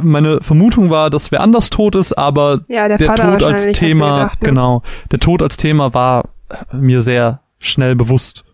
Meine 0.02 0.40
Vermutung 0.40 0.90
war, 0.90 1.08
dass 1.08 1.32
wer 1.32 1.40
anders 1.40 1.70
tot 1.70 1.94
ist, 1.94 2.12
aber 2.18 2.60
ja, 2.68 2.88
der, 2.88 2.98
der 2.98 3.14
Tod 3.14 3.42
als 3.42 3.64
Thema, 3.72 4.18
gedacht, 4.18 4.42
ne? 4.42 4.48
genau, 4.48 4.82
der 5.10 5.20
Tod 5.20 5.42
als 5.42 5.56
Thema 5.56 5.94
war 5.94 6.28
mir 6.72 7.00
sehr 7.00 7.40
schnell 7.58 7.94
bewusst. 7.94 8.44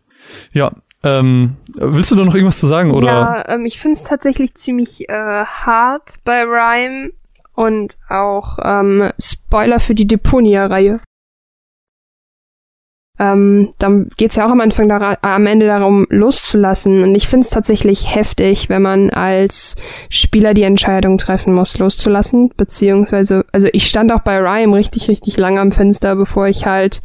Ja, 0.52 0.72
ähm, 1.02 1.56
willst 1.74 2.10
du 2.10 2.16
da 2.16 2.22
noch 2.22 2.34
irgendwas 2.34 2.58
zu 2.58 2.66
sagen, 2.66 2.90
oder? 2.92 3.06
Ja, 3.06 3.48
ähm, 3.48 3.66
ich 3.66 3.78
finde 3.78 3.96
es 3.96 4.04
tatsächlich 4.04 4.54
ziemlich 4.54 5.08
äh, 5.08 5.44
hart 5.44 6.14
bei 6.24 6.42
Rhyme 6.42 7.12
und 7.54 7.98
auch 8.08 8.58
ähm, 8.62 9.10
Spoiler 9.18 9.80
für 9.80 9.94
die 9.94 10.06
Deponia-Reihe. 10.06 11.00
Ähm, 13.20 13.74
dann 13.78 14.10
geht's 14.16 14.36
ja 14.36 14.46
auch 14.46 14.50
am 14.50 14.60
Anfang 14.60 14.90
am 14.90 15.46
Ende 15.46 15.66
darum, 15.66 16.06
loszulassen. 16.08 17.02
Und 17.02 17.14
ich 17.16 17.26
finde 17.26 17.46
es 17.46 17.50
tatsächlich 17.50 18.14
heftig, 18.14 18.68
wenn 18.68 18.82
man 18.82 19.10
als 19.10 19.74
Spieler 20.08 20.54
die 20.54 20.62
Entscheidung 20.62 21.18
treffen 21.18 21.52
muss, 21.52 21.78
loszulassen. 21.78 22.52
Beziehungsweise, 22.56 23.44
also 23.52 23.68
ich 23.72 23.88
stand 23.88 24.12
auch 24.12 24.20
bei 24.20 24.38
Rhyme 24.38 24.76
richtig, 24.76 25.08
richtig 25.08 25.36
lange 25.36 25.60
am 25.60 25.72
Fenster, 25.72 26.14
bevor 26.14 26.46
ich 26.46 26.66
halt 26.66 27.02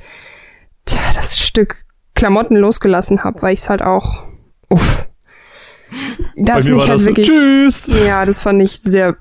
das 0.85 1.39
Stück 1.39 1.82
Klamotten 2.15 2.55
losgelassen 2.55 3.23
habe, 3.23 3.41
weil 3.41 3.53
ich 3.53 3.61
es 3.61 3.69
halt 3.69 3.81
auch. 3.81 4.23
Uff. 4.69 5.07
Da 6.35 6.55
Bei 6.55 6.63
mir 6.63 6.75
war 6.75 6.79
halt 6.81 6.89
das 6.89 7.05
wirklich, 7.05 7.27
so, 7.27 7.33
Tschüss. 7.33 7.87
Ja, 8.05 8.25
das 8.25 8.41
fand 8.41 8.61
ich 8.61 8.81
sehr 8.81 9.17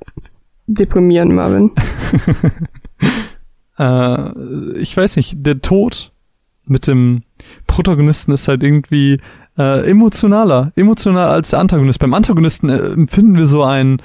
deprimierend, 0.66 1.32
Marvin. 1.32 1.72
äh, 3.78 4.78
ich 4.78 4.96
weiß 4.96 5.16
nicht, 5.16 5.36
der 5.38 5.60
Tod 5.60 6.12
mit 6.64 6.86
dem 6.86 7.22
Protagonisten 7.66 8.32
ist 8.32 8.48
halt 8.48 8.62
irgendwie 8.62 9.20
äh, 9.58 9.88
emotionaler, 9.90 10.72
emotionaler 10.76 11.30
als 11.30 11.50
der 11.50 11.58
Antagonist. 11.58 11.98
Beim 11.98 12.14
Antagonisten 12.14 12.68
äh, 12.68 12.78
empfinden 12.78 13.36
wir 13.36 13.46
so 13.46 13.62
ein 13.62 14.00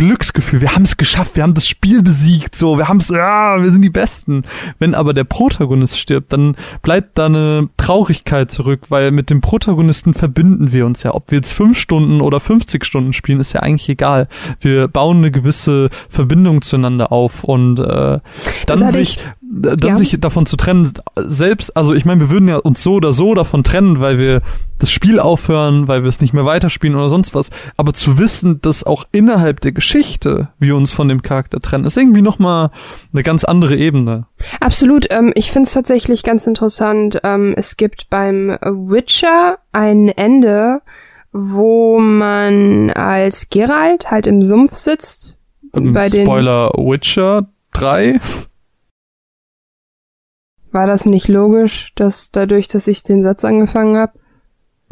Glücksgefühl, 0.00 0.62
wir 0.62 0.74
haben 0.74 0.84
es 0.84 0.96
geschafft, 0.96 1.36
wir 1.36 1.42
haben 1.42 1.52
das 1.52 1.68
Spiel 1.68 2.02
besiegt, 2.02 2.56
so, 2.56 2.78
wir 2.78 2.88
haben 2.88 2.96
es, 2.96 3.10
ja, 3.10 3.62
wir 3.62 3.70
sind 3.70 3.82
die 3.82 3.90
Besten. 3.90 4.44
Wenn 4.78 4.94
aber 4.94 5.12
der 5.12 5.24
Protagonist 5.24 5.98
stirbt, 5.98 6.32
dann 6.32 6.56
bleibt 6.80 7.18
da 7.18 7.26
eine 7.26 7.68
Traurigkeit 7.76 8.50
zurück, 8.50 8.84
weil 8.88 9.10
mit 9.10 9.28
dem 9.28 9.42
Protagonisten 9.42 10.14
verbinden 10.14 10.72
wir 10.72 10.86
uns 10.86 11.02
ja. 11.02 11.14
Ob 11.14 11.30
wir 11.30 11.36
jetzt 11.36 11.52
fünf 11.52 11.78
Stunden 11.78 12.22
oder 12.22 12.40
50 12.40 12.82
Stunden 12.82 13.12
spielen, 13.12 13.40
ist 13.40 13.52
ja 13.52 13.60
eigentlich 13.60 13.90
egal. 13.90 14.28
Wir 14.60 14.88
bauen 14.88 15.18
eine 15.18 15.30
gewisse 15.30 15.90
Verbindung 16.08 16.62
zueinander 16.62 17.12
auf 17.12 17.44
und 17.44 17.78
äh, 17.78 18.20
dann 18.64 18.92
sich 18.92 19.18
dann 19.52 19.78
ja. 19.80 19.96
sich 19.96 20.16
davon 20.20 20.46
zu 20.46 20.56
trennen, 20.56 20.92
selbst, 21.16 21.76
also 21.76 21.92
ich 21.92 22.04
meine, 22.04 22.20
wir 22.20 22.30
würden 22.30 22.48
ja 22.48 22.56
uns 22.56 22.84
so 22.84 22.94
oder 22.94 23.10
so 23.10 23.34
davon 23.34 23.64
trennen, 23.64 24.00
weil 24.00 24.16
wir 24.16 24.42
das 24.78 24.92
Spiel 24.92 25.18
aufhören, 25.18 25.88
weil 25.88 26.02
wir 26.02 26.08
es 26.08 26.20
nicht 26.20 26.32
mehr 26.32 26.44
weiterspielen 26.44 26.96
oder 26.96 27.08
sonst 27.08 27.34
was, 27.34 27.50
aber 27.76 27.92
zu 27.92 28.16
wissen, 28.18 28.60
dass 28.62 28.84
auch 28.84 29.04
innerhalb 29.10 29.60
der 29.60 29.72
Geschichte 29.72 30.48
wir 30.60 30.76
uns 30.76 30.92
von 30.92 31.08
dem 31.08 31.22
Charakter 31.22 31.58
trennen, 31.58 31.84
ist 31.84 31.96
irgendwie 31.96 32.22
nochmal 32.22 32.70
eine 33.12 33.24
ganz 33.24 33.42
andere 33.42 33.76
Ebene. 33.76 34.26
Absolut, 34.60 35.08
ähm, 35.10 35.32
ich 35.34 35.50
finde 35.50 35.66
es 35.66 35.74
tatsächlich 35.74 36.22
ganz 36.22 36.46
interessant. 36.46 37.20
Ähm, 37.24 37.52
es 37.56 37.76
gibt 37.76 38.08
beim 38.08 38.56
Witcher 38.62 39.58
ein 39.72 40.10
Ende, 40.10 40.80
wo 41.32 41.98
man 41.98 42.90
als 42.90 43.50
Geralt 43.50 44.12
halt 44.12 44.28
im 44.28 44.42
Sumpf 44.42 44.74
sitzt. 44.74 45.36
Ähm, 45.74 45.92
bei 45.92 46.08
Spoiler 46.08 46.70
Witcher 46.76 47.48
3. 47.72 48.20
War 50.72 50.86
das 50.86 51.04
nicht 51.04 51.28
logisch, 51.28 51.92
dass 51.96 52.30
dadurch, 52.30 52.68
dass 52.68 52.86
ich 52.86 53.02
den 53.02 53.22
Satz 53.22 53.44
angefangen 53.44 53.96
habe? 53.96 54.12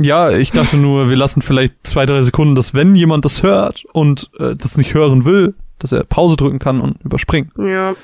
Ja, 0.01 0.31
ich 0.31 0.53
dachte 0.53 0.77
nur, 0.77 1.11
wir 1.11 1.17
lassen 1.17 1.43
vielleicht 1.43 1.75
zwei, 1.85 2.07
drei 2.07 2.23
Sekunden, 2.23 2.55
dass 2.55 2.73
wenn 2.73 2.95
jemand 2.95 3.25
das 3.25 3.43
hört 3.43 3.85
und 3.93 4.31
äh, 4.39 4.55
das 4.55 4.77
nicht 4.77 4.95
hören 4.95 5.25
will, 5.25 5.55
dass 5.79 5.93
er 5.93 6.05
Pause 6.05 6.37
drücken 6.37 6.59
kann 6.61 6.81
und 6.81 7.03
überspringen. 7.03 7.51
Ja. 7.59 7.95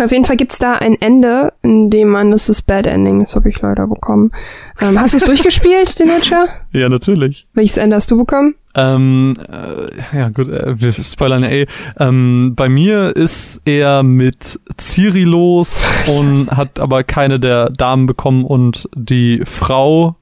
Auf 0.00 0.10
jeden 0.10 0.24
Fall 0.24 0.36
gibt's 0.36 0.58
da 0.58 0.74
ein 0.74 0.96
Ende, 1.00 1.52
in 1.60 1.90
dem 1.90 2.08
man, 2.08 2.30
das 2.30 2.48
ist 2.48 2.62
Bad 2.62 2.86
Ending, 2.86 3.20
das 3.20 3.36
habe 3.36 3.50
ich 3.50 3.60
leider 3.60 3.86
bekommen. 3.86 4.32
Ähm, 4.80 4.98
hast 4.98 5.12
du 5.12 5.18
es 5.18 5.24
durchgespielt, 5.24 5.98
den 5.98 6.08
Witcher? 6.08 6.46
Ja, 6.74 6.88
natürlich. 6.88 7.46
Welches 7.52 7.76
Ende 7.76 7.96
hast 7.96 8.10
du 8.10 8.16
bekommen? 8.16 8.54
Ähm, 8.74 9.36
äh, 9.46 10.16
ja 10.16 10.30
gut, 10.30 10.48
äh, 10.48 10.80
wir 10.80 10.90
spoilern 10.94 11.44
eh. 11.44 11.66
Ähm, 12.00 12.54
bei 12.56 12.70
mir 12.70 13.14
ist 13.14 13.60
er 13.66 14.02
mit 14.02 14.58
Ciri 14.80 15.24
los 15.24 15.86
und 16.18 16.50
hat 16.50 16.80
aber 16.80 17.04
keine 17.04 17.38
der 17.38 17.68
Damen 17.68 18.06
bekommen 18.06 18.46
und 18.46 18.88
die 18.94 19.42
Frau, 19.44 20.16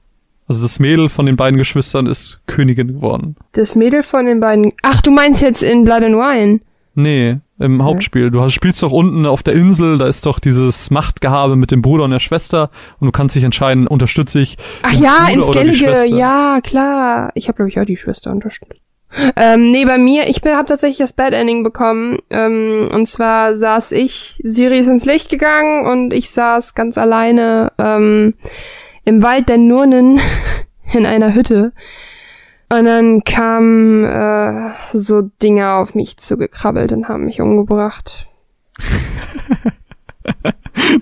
also 0.49 0.61
das 0.61 0.79
Mädel 0.79 1.07
von 1.07 1.25
den 1.25 1.37
beiden 1.37 1.57
Geschwistern 1.57 2.05
ist 2.05 2.41
Königin 2.47 2.87
geworden. 2.89 3.37
Das 3.53 3.77
Mädel 3.77 4.03
von 4.03 4.25
den 4.25 4.41
beiden. 4.41 4.73
Ach, 4.83 4.99
du 4.99 5.11
meinst 5.11 5.41
jetzt 5.41 5.63
in 5.63 5.85
Blood 5.85 6.03
and 6.03 6.15
Wine? 6.15 6.59
Nee, 6.95 7.37
im 7.61 7.79
okay. 7.79 7.89
Hauptspiel. 7.89 8.31
Du 8.31 8.41
hast, 8.41 8.53
spielst 8.53 8.83
doch 8.83 8.91
unten 8.91 9.25
auf 9.25 9.43
der 9.43 9.53
Insel, 9.53 9.97
da 9.97 10.07
ist 10.07 10.25
doch 10.25 10.39
dieses 10.39 10.91
Machtgehabe 10.91 11.55
mit 11.55 11.71
dem 11.71 11.81
Bruder 11.81 12.03
und 12.03 12.11
der 12.11 12.19
Schwester 12.19 12.69
und 12.99 13.05
du 13.05 13.11
kannst 13.11 13.35
dich 13.35 13.43
entscheiden, 13.43 13.87
unterstütze 13.87 14.39
ich 14.39 14.57
Ach 14.83 14.93
ja, 14.93 15.27
ins 15.31 15.47
Skellige, 15.47 16.05
ja, 16.05 16.59
klar. 16.61 17.31
Ich 17.35 17.47
habe 17.47 17.57
glaube 17.57 17.69
ich 17.69 17.79
auch 17.79 17.85
die 17.85 17.97
Schwester 17.97 18.31
unterstützt. 18.31 18.81
Ähm, 19.35 19.71
nee, 19.71 19.85
bei 19.85 19.97
mir, 19.97 20.29
ich 20.29 20.41
habe 20.45 20.65
tatsächlich 20.65 20.99
das 20.99 21.13
Bad 21.13 21.33
Ending 21.33 21.63
bekommen. 21.63 22.19
Ähm, 22.29 22.89
und 22.93 23.07
zwar 23.07 23.55
saß 23.55 23.91
ich, 23.91 24.41
Siri 24.43 24.79
ist 24.79 24.87
ins 24.87 25.05
Licht 25.05 25.29
gegangen 25.29 25.85
und 25.85 26.13
ich 26.13 26.29
saß 26.31 26.75
ganz 26.75 26.97
alleine 26.97 27.71
ähm, 27.77 28.35
im 29.03 29.21
Wald 29.21 29.49
der 29.49 29.57
Nurnen 29.57 30.19
in 30.93 31.05
einer 31.05 31.33
Hütte 31.33 31.73
und 32.71 32.85
dann 32.85 33.23
kamen 33.23 34.05
äh, 34.05 34.71
so 34.93 35.23
Dinge 35.43 35.73
auf 35.73 35.93
mich 35.93 36.17
zugekrabbelt 36.17 36.91
und 36.93 37.07
haben 37.09 37.25
mich 37.25 37.41
umgebracht. 37.41 38.27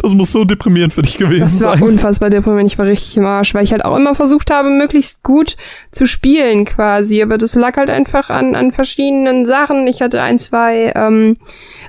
Das 0.02 0.14
muss 0.14 0.32
so 0.32 0.46
deprimierend 0.46 0.94
für 0.94 1.02
dich 1.02 1.18
gewesen 1.18 1.46
sein. 1.46 1.60
Das 1.60 1.64
war 1.64 1.78
sein. 1.78 1.88
unfassbar 1.88 2.30
deprimierend. 2.30 2.72
Ich 2.72 2.78
war 2.78 2.86
richtig 2.86 3.18
im 3.18 3.26
Arsch, 3.26 3.54
weil 3.54 3.64
ich 3.64 3.72
halt 3.72 3.86
auch 3.86 3.96
immer 3.96 4.16
versucht 4.16 4.52
habe, 4.52 4.70
möglichst 4.70 5.24
gut 5.24 5.58
zu 5.92 6.08
spielen 6.08 6.66
quasi. 6.66 7.22
Aber 7.22 7.38
das 7.38 7.56
lag 7.56 7.78
halt 7.78 7.90
einfach 7.90 8.30
an, 8.30 8.56
an 8.56 8.72
verschiedenen 8.72 9.46
Sachen. 9.46 9.88
Ich 9.88 10.02
hatte 10.02 10.22
ein, 10.22 10.40
zwei 10.40 10.92
ähm, 10.96 11.38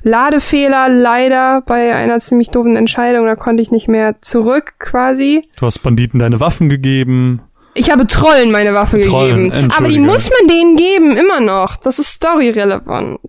Ladefehler 0.03 0.89
leider 0.89 1.63
bei 1.63 1.95
einer 1.95 2.19
ziemlich 2.19 2.51
doofen 2.51 2.77
Entscheidung. 2.77 3.27
Da 3.27 3.37
konnte 3.37 3.63
ich 3.63 3.71
nicht 3.71 3.89
mehr 3.89 4.21
zurück 4.21 4.75
quasi. 4.79 5.49
Du 5.59 5.67
hast 5.67 5.79
Banditen 5.81 6.21
deine 6.21 6.41
Waffen 6.41 6.69
gegeben. 6.69 7.43
Ich 7.75 7.91
habe 7.91 8.07
Trollen 8.07 8.51
meine 8.51 8.75
Waffe 8.75 9.01
Trollen, 9.01 9.51
gegeben. 9.51 9.71
Aber 9.77 9.89
die 9.89 9.99
muss 9.99 10.31
man 10.31 10.49
denen 10.49 10.77
geben, 10.77 11.17
immer 11.17 11.41
noch. 11.41 11.77
Das 11.77 11.99
ist 11.99 12.15
storyrelevant. 12.15 13.21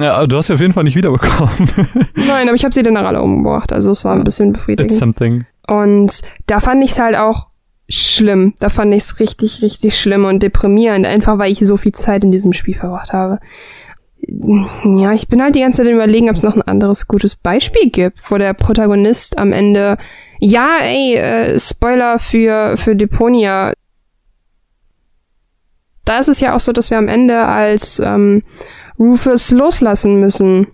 Ja, 0.00 0.26
du 0.26 0.36
hast 0.36 0.46
sie 0.46 0.54
auf 0.54 0.60
jeden 0.60 0.72
Fall 0.72 0.84
nicht 0.84 0.96
wiederbekommen. 0.96 1.70
Nein, 2.14 2.48
aber 2.48 2.54
ich 2.54 2.64
habe 2.64 2.72
sie 2.72 2.82
dann 2.82 2.96
alle 2.96 3.20
umgebracht. 3.20 3.72
Also 3.72 3.90
es 3.90 4.04
war 4.04 4.14
ein 4.14 4.24
bisschen 4.24 4.52
befriedigend. 4.52 4.90
It's 4.90 4.98
something. 4.98 5.44
Und 5.68 6.22
da 6.46 6.60
fand 6.60 6.82
ich 6.82 6.92
es 6.92 6.98
halt 6.98 7.16
auch 7.16 7.48
schlimm. 7.90 8.54
Da 8.58 8.70
fand 8.70 8.94
ich 8.94 9.04
es 9.04 9.20
richtig, 9.20 9.60
richtig 9.60 9.98
schlimm 10.00 10.24
und 10.24 10.42
deprimierend. 10.42 11.04
Einfach 11.04 11.38
weil 11.38 11.52
ich 11.52 11.60
so 11.60 11.76
viel 11.76 11.92
Zeit 11.92 12.24
in 12.24 12.32
diesem 12.32 12.54
Spiel 12.54 12.74
verbracht 12.74 13.12
habe. 13.12 13.38
Ja, 14.26 15.12
ich 15.12 15.28
bin 15.28 15.42
halt 15.42 15.56
die 15.56 15.60
ganze 15.60 15.82
Zeit 15.82 15.92
überlegen, 15.92 16.30
ob 16.30 16.36
es 16.36 16.42
noch 16.42 16.54
ein 16.54 16.62
anderes 16.62 17.08
gutes 17.08 17.36
Beispiel 17.36 17.90
gibt, 17.90 18.30
wo 18.30 18.38
der 18.38 18.54
Protagonist 18.54 19.36
am 19.36 19.52
Ende 19.52 19.98
ja, 20.38 20.78
ey, 20.82 21.16
äh, 21.16 21.60
Spoiler 21.60 22.18
für, 22.18 22.76
für 22.76 22.96
Deponia 22.96 23.72
da 26.04 26.18
ist 26.18 26.28
es 26.28 26.40
ja 26.40 26.54
auch 26.54 26.60
so, 26.60 26.72
dass 26.72 26.90
wir 26.90 26.98
am 26.98 27.08
Ende 27.08 27.38
als 27.44 28.00
ähm, 28.00 28.42
Rufus 28.98 29.50
loslassen 29.50 30.20
müssen. 30.20 30.68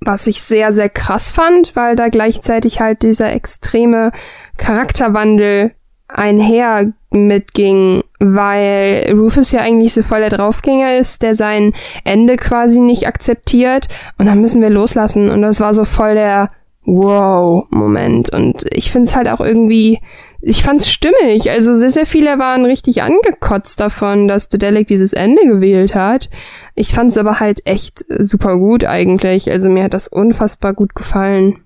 Was 0.00 0.26
ich 0.26 0.42
sehr, 0.42 0.72
sehr 0.72 0.88
krass 0.88 1.30
fand, 1.30 1.74
weil 1.74 1.96
da 1.96 2.08
gleichzeitig 2.08 2.80
halt 2.80 3.02
dieser 3.02 3.32
extreme 3.32 4.12
Charakterwandel 4.58 5.72
einher 6.08 6.92
mitging, 7.10 8.02
weil 8.20 9.12
Rufus 9.16 9.52
ja 9.52 9.60
eigentlich 9.60 9.94
so 9.94 10.02
voll 10.02 10.20
der 10.20 10.30
Draufgänger 10.30 10.96
ist, 10.98 11.22
der 11.22 11.34
sein 11.34 11.72
Ende 12.04 12.36
quasi 12.36 12.78
nicht 12.78 13.06
akzeptiert 13.06 13.88
und 14.18 14.26
dann 14.26 14.40
müssen 14.40 14.62
wir 14.62 14.70
loslassen 14.70 15.30
und 15.30 15.42
das 15.42 15.60
war 15.60 15.74
so 15.74 15.84
voll 15.84 16.14
der 16.14 16.48
Wow-Moment 16.86 18.32
und 18.32 18.64
ich 18.70 18.90
find's 18.90 19.14
halt 19.14 19.28
auch 19.28 19.40
irgendwie 19.40 20.00
ich 20.48 20.62
fand's 20.62 20.88
stimmig. 20.88 21.50
Also 21.50 21.74
sehr, 21.74 21.90
sehr 21.90 22.06
viele 22.06 22.38
waren 22.38 22.64
richtig 22.64 23.02
angekotzt 23.02 23.80
davon, 23.80 24.28
dass 24.28 24.48
Dedelic 24.48 24.86
dieses 24.86 25.12
Ende 25.12 25.42
gewählt 25.42 25.96
hat. 25.96 26.30
Ich 26.76 26.94
fand's 26.94 27.18
aber 27.18 27.40
halt 27.40 27.66
echt 27.66 28.04
super 28.08 28.56
gut 28.56 28.84
eigentlich. 28.84 29.50
Also 29.50 29.68
mir 29.68 29.82
hat 29.82 29.92
das 29.94 30.06
unfassbar 30.06 30.72
gut 30.72 30.94
gefallen. 30.94 31.58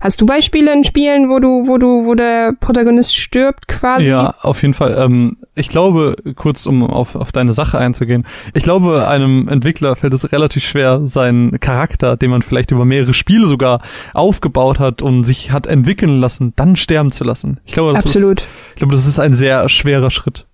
Hast 0.00 0.20
du 0.20 0.26
Beispiele 0.26 0.72
in 0.72 0.84
Spielen, 0.84 1.28
wo 1.28 1.38
du, 1.38 1.66
wo 1.66 1.78
du, 1.78 2.06
wo 2.06 2.14
der 2.14 2.52
Protagonist 2.52 3.16
stirbt 3.16 3.68
quasi? 3.68 4.06
Ja, 4.06 4.34
auf 4.42 4.62
jeden 4.62 4.74
Fall. 4.74 4.96
Ähm, 4.98 5.38
ich 5.54 5.68
glaube, 5.68 6.16
kurz 6.34 6.66
um 6.66 6.82
auf, 6.82 7.14
auf 7.14 7.32
deine 7.32 7.52
Sache 7.52 7.78
einzugehen, 7.78 8.26
ich 8.54 8.62
glaube, 8.62 9.08
einem 9.08 9.48
Entwickler 9.48 9.96
fällt 9.96 10.12
es 10.12 10.32
relativ 10.32 10.64
schwer, 10.64 11.06
seinen 11.06 11.58
Charakter, 11.60 12.16
den 12.16 12.30
man 12.30 12.42
vielleicht 12.42 12.70
über 12.70 12.84
mehrere 12.84 13.14
Spiele 13.14 13.46
sogar 13.46 13.80
aufgebaut 14.12 14.78
hat 14.78 15.02
und 15.02 15.24
sich 15.24 15.52
hat 15.52 15.66
entwickeln 15.66 16.20
lassen, 16.20 16.52
dann 16.56 16.76
sterben 16.76 17.12
zu 17.12 17.24
lassen. 17.24 17.60
Ich 17.64 17.72
glaube, 17.72 17.92
das 17.92 18.04
Absolut. 18.04 18.40
Ist, 18.40 18.48
ich 18.70 18.76
glaube, 18.76 18.94
das 18.94 19.06
ist 19.06 19.18
ein 19.18 19.34
sehr 19.34 19.68
schwerer 19.68 20.10
Schritt, 20.10 20.46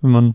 wenn 0.00 0.10
man 0.10 0.34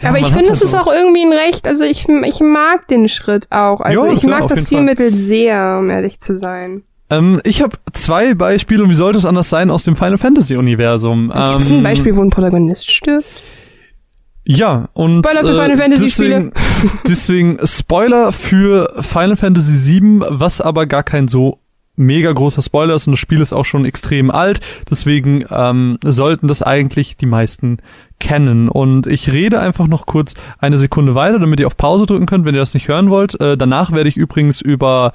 ja, 0.00 0.08
aber 0.08 0.18
ich 0.18 0.26
finde, 0.26 0.46
halt 0.46 0.50
es 0.50 0.62
ist 0.62 0.74
auch 0.74 0.92
irgendwie 0.92 1.22
ein 1.22 1.32
Recht, 1.32 1.66
also 1.68 1.84
ich, 1.84 2.08
ich 2.08 2.40
mag 2.40 2.88
den 2.88 3.08
Schritt 3.08 3.46
auch. 3.50 3.80
Also 3.80 4.06
jo, 4.06 4.12
ich 4.12 4.20
klar, 4.20 4.40
mag 4.40 4.48
das 4.48 4.66
Stilmittel 4.66 5.14
sehr, 5.14 5.78
um 5.78 5.90
ehrlich 5.90 6.18
zu 6.18 6.34
sein. 6.34 6.82
Ähm, 7.12 7.40
ich 7.44 7.62
habe 7.62 7.76
zwei 7.92 8.34
Beispiele, 8.34 8.82
und 8.82 8.90
wie 8.90 8.94
sollte 8.94 9.18
es 9.18 9.26
anders 9.26 9.50
sein, 9.50 9.70
aus 9.70 9.84
dem 9.84 9.96
Final 9.96 10.18
Fantasy 10.18 10.56
Universum. 10.56 11.28
Gibt 11.28 11.60
es 11.60 11.70
ähm, 11.70 11.78
ein 11.78 11.82
Beispiel, 11.82 12.16
wo 12.16 12.22
ein 12.22 12.30
Protagonist 12.30 12.90
stirbt? 12.90 13.26
Ja, 14.44 14.88
und 14.94 15.24
Spoiler 15.24 15.44
für 15.44 15.60
Final 15.60 15.76
Fantasy 15.76 16.04
deswegen, 16.04 16.52
deswegen 17.08 17.58
Spoiler 17.64 18.32
für 18.32 18.92
Final 19.00 19.36
Fantasy 19.36 20.00
VII, 20.00 20.22
was 20.30 20.60
aber 20.60 20.86
gar 20.86 21.04
kein 21.04 21.28
so 21.28 21.58
mega 21.94 22.32
großer 22.32 22.62
Spoiler 22.62 22.94
ist 22.94 23.06
und 23.06 23.12
das 23.12 23.20
Spiel 23.20 23.40
ist 23.40 23.52
auch 23.52 23.64
schon 23.64 23.84
extrem 23.84 24.30
alt, 24.30 24.60
deswegen 24.90 25.44
ähm, 25.50 25.98
sollten 26.02 26.48
das 26.48 26.62
eigentlich 26.62 27.16
die 27.16 27.26
meisten 27.26 27.78
kennen. 28.18 28.68
Und 28.68 29.06
ich 29.06 29.30
rede 29.30 29.60
einfach 29.60 29.86
noch 29.86 30.06
kurz 30.06 30.34
eine 30.58 30.78
Sekunde 30.78 31.14
weiter, 31.14 31.38
damit 31.38 31.60
ihr 31.60 31.66
auf 31.66 31.76
Pause 31.76 32.06
drücken 32.06 32.26
könnt, 32.26 32.44
wenn 32.44 32.54
ihr 32.54 32.60
das 32.60 32.74
nicht 32.74 32.88
hören 32.88 33.10
wollt. 33.10 33.38
Äh, 33.40 33.56
danach 33.56 33.92
werde 33.92 34.08
ich 34.08 34.16
übrigens 34.16 34.60
über 34.60 35.12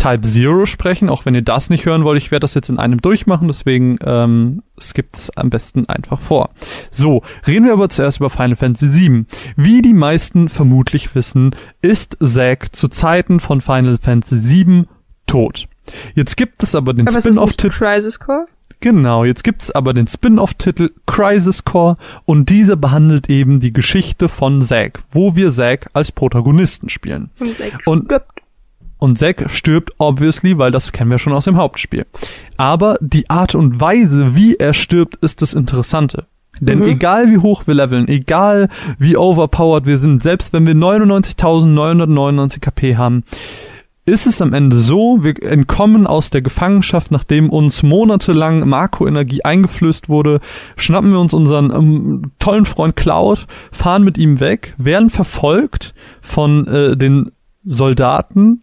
Type 0.00 0.22
Zero 0.22 0.64
sprechen, 0.64 1.10
auch 1.10 1.26
wenn 1.26 1.34
ihr 1.34 1.42
das 1.42 1.68
nicht 1.68 1.84
hören 1.84 2.04
wollt. 2.04 2.16
Ich 2.16 2.30
werde 2.30 2.40
das 2.40 2.54
jetzt 2.54 2.70
in 2.70 2.78
einem 2.78 3.02
durchmachen, 3.02 3.48
deswegen 3.48 3.98
ähm, 4.02 4.62
skippt 4.80 5.18
es 5.18 5.36
am 5.36 5.50
besten 5.50 5.86
einfach 5.90 6.18
vor. 6.18 6.48
So, 6.90 7.22
reden 7.46 7.66
wir 7.66 7.74
aber 7.74 7.90
zuerst 7.90 8.18
über 8.18 8.30
Final 8.30 8.56
Fantasy 8.56 8.98
VII. 8.98 9.26
Wie 9.56 9.82
die 9.82 9.92
meisten 9.92 10.48
vermutlich 10.48 11.14
wissen, 11.14 11.54
ist 11.82 12.16
Zack 12.24 12.74
zu 12.74 12.88
Zeiten 12.88 13.40
von 13.40 13.60
Final 13.60 13.98
Fantasy 14.00 14.64
VII 14.64 14.84
tot. 15.26 15.68
Jetzt 16.14 16.38
gibt 16.38 16.62
es 16.62 16.74
aber 16.74 16.94
den 16.94 17.06
Spin-off-Titel. 17.06 17.68
Crisis 17.76 18.18
Core? 18.18 18.46
Genau, 18.80 19.26
jetzt 19.26 19.44
gibt's 19.44 19.70
aber 19.70 19.92
den 19.92 20.06
Spin-off-Titel 20.06 20.92
Crisis 21.04 21.66
Core 21.66 21.96
und 22.24 22.48
dieser 22.48 22.76
behandelt 22.76 23.28
eben 23.28 23.60
die 23.60 23.74
Geschichte 23.74 24.30
von 24.30 24.62
Zack, 24.62 25.00
wo 25.10 25.36
wir 25.36 25.50
Zack 25.50 25.90
als 25.92 26.10
Protagonisten 26.10 26.88
spielen. 26.88 27.28
Und 27.38 27.58
Zack 27.58 27.80
und, 27.84 28.06
stirbt. 28.06 28.40
Und 29.00 29.18
Zack 29.18 29.50
stirbt 29.50 29.92
obviously, 29.98 30.58
weil 30.58 30.70
das 30.70 30.92
kennen 30.92 31.10
wir 31.10 31.18
schon 31.18 31.32
aus 31.32 31.46
dem 31.46 31.56
Hauptspiel. 31.56 32.06
Aber 32.56 32.98
die 33.00 33.28
Art 33.30 33.54
und 33.54 33.80
Weise, 33.80 34.36
wie 34.36 34.56
er 34.56 34.74
stirbt, 34.74 35.16
ist 35.16 35.42
das 35.42 35.54
Interessante. 35.54 36.26
Denn 36.60 36.80
mhm. 36.80 36.88
egal 36.88 37.30
wie 37.30 37.38
hoch 37.38 37.66
wir 37.66 37.74
leveln, 37.74 38.06
egal 38.08 38.68
wie 38.98 39.16
overpowered 39.16 39.86
wir 39.86 39.96
sind, 39.96 40.22
selbst 40.22 40.52
wenn 40.52 40.66
wir 40.66 40.74
99.999 40.74 42.60
KP 42.60 42.96
haben, 42.98 43.24
ist 44.04 44.26
es 44.26 44.42
am 44.42 44.52
Ende 44.52 44.78
so, 44.78 45.22
wir 45.22 45.42
entkommen 45.42 46.06
aus 46.06 46.30
der 46.30 46.42
Gefangenschaft, 46.42 47.10
nachdem 47.10 47.48
uns 47.48 47.82
monatelang 47.82 48.68
Marco-Energie 48.68 49.44
eingeflößt 49.44 50.08
wurde, 50.10 50.40
schnappen 50.76 51.10
wir 51.10 51.20
uns 51.20 51.32
unseren 51.32 51.70
ähm, 51.70 52.22
tollen 52.38 52.66
Freund 52.66 52.96
Cloud, 52.96 53.46
fahren 53.72 54.02
mit 54.02 54.18
ihm 54.18 54.40
weg, 54.40 54.74
werden 54.76 55.08
verfolgt 55.10 55.94
von 56.20 56.66
äh, 56.66 56.96
den 56.96 57.30
Soldaten 57.64 58.62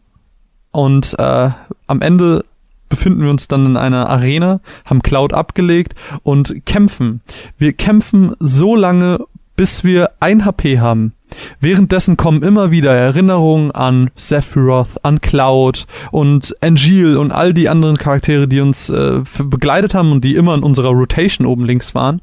und 0.78 1.16
äh, 1.18 1.50
am 1.88 2.02
Ende 2.02 2.46
befinden 2.88 3.24
wir 3.24 3.32
uns 3.32 3.48
dann 3.48 3.66
in 3.66 3.78
einer 3.78 4.12
Arena, 4.12 4.60
haben 4.86 5.02
Cloud 5.02 5.34
abgelegt 5.34 5.96
und 6.22 6.68
kämpfen. 6.68 7.22
Wir 7.58 7.74
kämpfen 7.74 8.36
so 8.40 8.76
lange, 8.76 9.26
bis 9.56 9.84
wir 9.84 10.12
ein 10.20 10.46
HP 10.46 10.78
haben. 10.78 11.14
Währenddessen 11.60 12.16
kommen 12.16 12.44
immer 12.44 12.70
wieder 12.70 12.94
Erinnerungen 12.94 13.72
an 13.72 14.12
Sephiroth, 14.16 15.04
an 15.04 15.20
Cloud 15.20 15.88
und 16.12 16.56
Angel 16.62 17.18
und 17.18 17.32
all 17.32 17.56
die 17.56 17.70
anderen 17.70 17.98
Charaktere, 17.98 18.48
die 18.48 18.60
uns 18.60 18.92
äh, 18.92 19.24
begleitet 19.46 19.96
haben 19.96 20.12
und 20.12 20.24
die 20.24 20.36
immer 20.36 20.54
in 20.54 20.62
unserer 20.62 20.90
Rotation 20.90 21.48
oben 21.48 21.66
links 21.66 21.96
waren. 21.96 22.22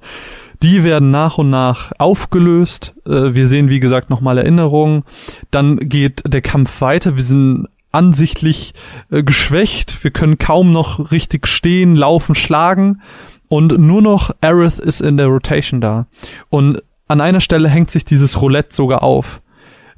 Die 0.63 0.85
werden 0.85 1.11
nach 1.11 1.39
und 1.39 1.51
nach 1.51 1.91
aufgelöst. 1.99 2.95
Äh, 3.05 3.35
wir 3.35 3.49
sehen, 3.49 3.69
wie 3.69 3.81
gesagt, 3.81 4.11
nochmal 4.11 4.39
Erinnerungen. 4.39 5.03
Dann 5.51 5.77
geht 5.81 6.23
der 6.33 6.41
Kampf 6.41 6.81
weiter. 6.81 7.17
Wir 7.17 7.25
sind 7.25 7.67
ansichtlich 7.95 8.75
äh, 9.11 9.23
geschwächt. 9.23 10.03
Wir 10.03 10.11
können 10.11 10.39
kaum 10.39 10.73
noch 10.73 11.11
richtig 11.11 11.47
stehen, 11.47 11.97
laufen, 11.97 12.35
schlagen. 12.35 13.01
Und 13.49 13.79
nur 13.79 14.03
noch 14.03 14.31
Aerith 14.41 14.79
ist 14.79 15.01
in 15.01 15.17
der 15.17 15.27
Rotation 15.27 15.81
da. 15.81 16.07
Und 16.49 16.83
an 17.09 17.21
einer 17.21 17.41
Stelle 17.41 17.69
hängt 17.69 17.91
sich 17.91 18.05
dieses 18.05 18.41
Roulette 18.41 18.75
sogar 18.75 19.03
auf. 19.03 19.43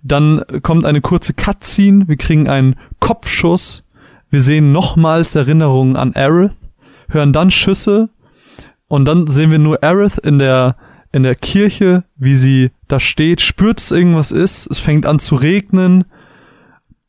Dann 0.03 0.43
kommt 0.63 0.85
eine 0.85 1.01
kurze 1.01 1.33
Cutscene. 1.33 2.09
Wir 2.09 2.17
kriegen 2.17 2.49
einen 2.49 2.77
Kopfschuss. 3.01 3.85
Wir 4.31 4.41
sehen 4.41 4.73
nochmals 4.73 5.35
Erinnerungen 5.35 5.97
an 5.97 6.15
Aerith. 6.15 6.57
Hören 7.09 7.33
dann 7.33 7.51
Schüsse. 7.51 8.11
Und 8.89 9.05
dann 9.05 9.27
sehen 9.27 9.51
wir 9.51 9.59
nur 9.59 9.83
Aerith 9.83 10.19
in 10.19 10.39
der 10.39 10.77
in 11.13 11.23
der 11.23 11.35
Kirche, 11.35 12.05
wie 12.17 12.35
sie 12.35 12.73
da 12.89 13.01
steht, 13.01 13.41
spürt 13.41 13.81
es 13.81 13.91
irgendwas 13.91 14.33
ist, 14.33 14.67
es 14.71 14.81
fängt 14.81 15.07
an 15.07 15.19
zu 15.19 15.35
regnen, 15.35 16.05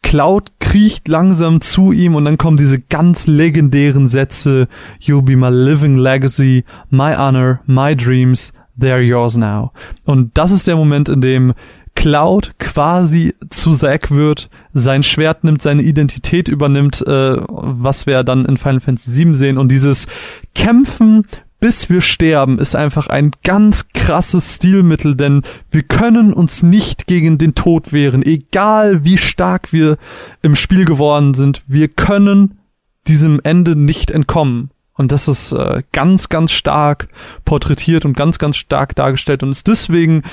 Cloud 0.07 0.53
kriecht 0.61 1.09
langsam 1.09 1.59
zu 1.59 1.91
ihm 1.91 2.15
und 2.15 2.23
dann 2.23 2.37
kommen 2.37 2.55
diese 2.55 2.79
ganz 2.79 3.27
legendären 3.27 4.07
Sätze, 4.07 4.69
You'll 5.01 5.21
be 5.21 5.35
my 5.35 5.49
living 5.49 5.97
legacy, 5.97 6.63
my 6.89 7.13
honor, 7.13 7.59
my 7.65 7.93
dreams, 7.93 8.53
they're 8.79 9.01
yours 9.01 9.35
now. 9.35 9.73
Und 10.05 10.37
das 10.37 10.51
ist 10.51 10.65
der 10.65 10.77
Moment, 10.77 11.09
in 11.09 11.19
dem 11.19 11.53
Cloud 11.93 12.57
quasi 12.57 13.35
zu 13.49 13.73
Zack 13.73 14.09
wird, 14.09 14.49
sein 14.71 15.03
Schwert 15.03 15.43
nimmt, 15.43 15.61
seine 15.61 15.81
Identität 15.81 16.47
übernimmt, 16.47 17.05
äh, 17.05 17.35
was 17.45 18.05
wir 18.05 18.23
dann 18.23 18.45
in 18.45 18.55
Final 18.55 18.79
Fantasy 18.79 19.25
VII 19.25 19.35
sehen 19.35 19.57
und 19.57 19.69
dieses 19.73 20.07
Kämpfen 20.55 21.27
bis 21.59 21.89
wir 21.89 22.01
sterben 22.01 22.59
ist 22.59 22.75
einfach 22.75 23.07
ein 23.07 23.31
ganz 23.43 23.87
krasses 23.93 24.55
Stilmittel, 24.55 25.15
denn 25.15 25.41
wir 25.71 25.83
können 25.83 26.33
uns 26.33 26.63
nicht 26.63 27.07
gegen 27.07 27.37
den 27.37 27.55
Tod 27.55 27.91
wehren, 27.93 28.23
egal 28.23 29.03
wie 29.03 29.17
stark 29.17 29.73
wir 29.73 29.97
im 30.41 30.55
Spiel 30.55 30.85
geworden 30.85 31.33
sind. 31.33 31.63
Wir 31.67 31.87
können 31.87 32.59
diesem 33.07 33.39
Ende 33.43 33.75
nicht 33.75 34.11
entkommen. 34.11 34.71
Und 34.93 35.11
das 35.11 35.27
ist 35.27 35.51
äh, 35.51 35.83
ganz, 35.91 36.29
ganz 36.29 36.51
stark 36.51 37.07
porträtiert 37.45 38.05
und 38.05 38.17
ganz, 38.17 38.39
ganz 38.39 38.57
stark 38.57 38.95
dargestellt 38.95 39.43
und 39.43 39.51
ist 39.51 39.67
deswegen 39.67 40.23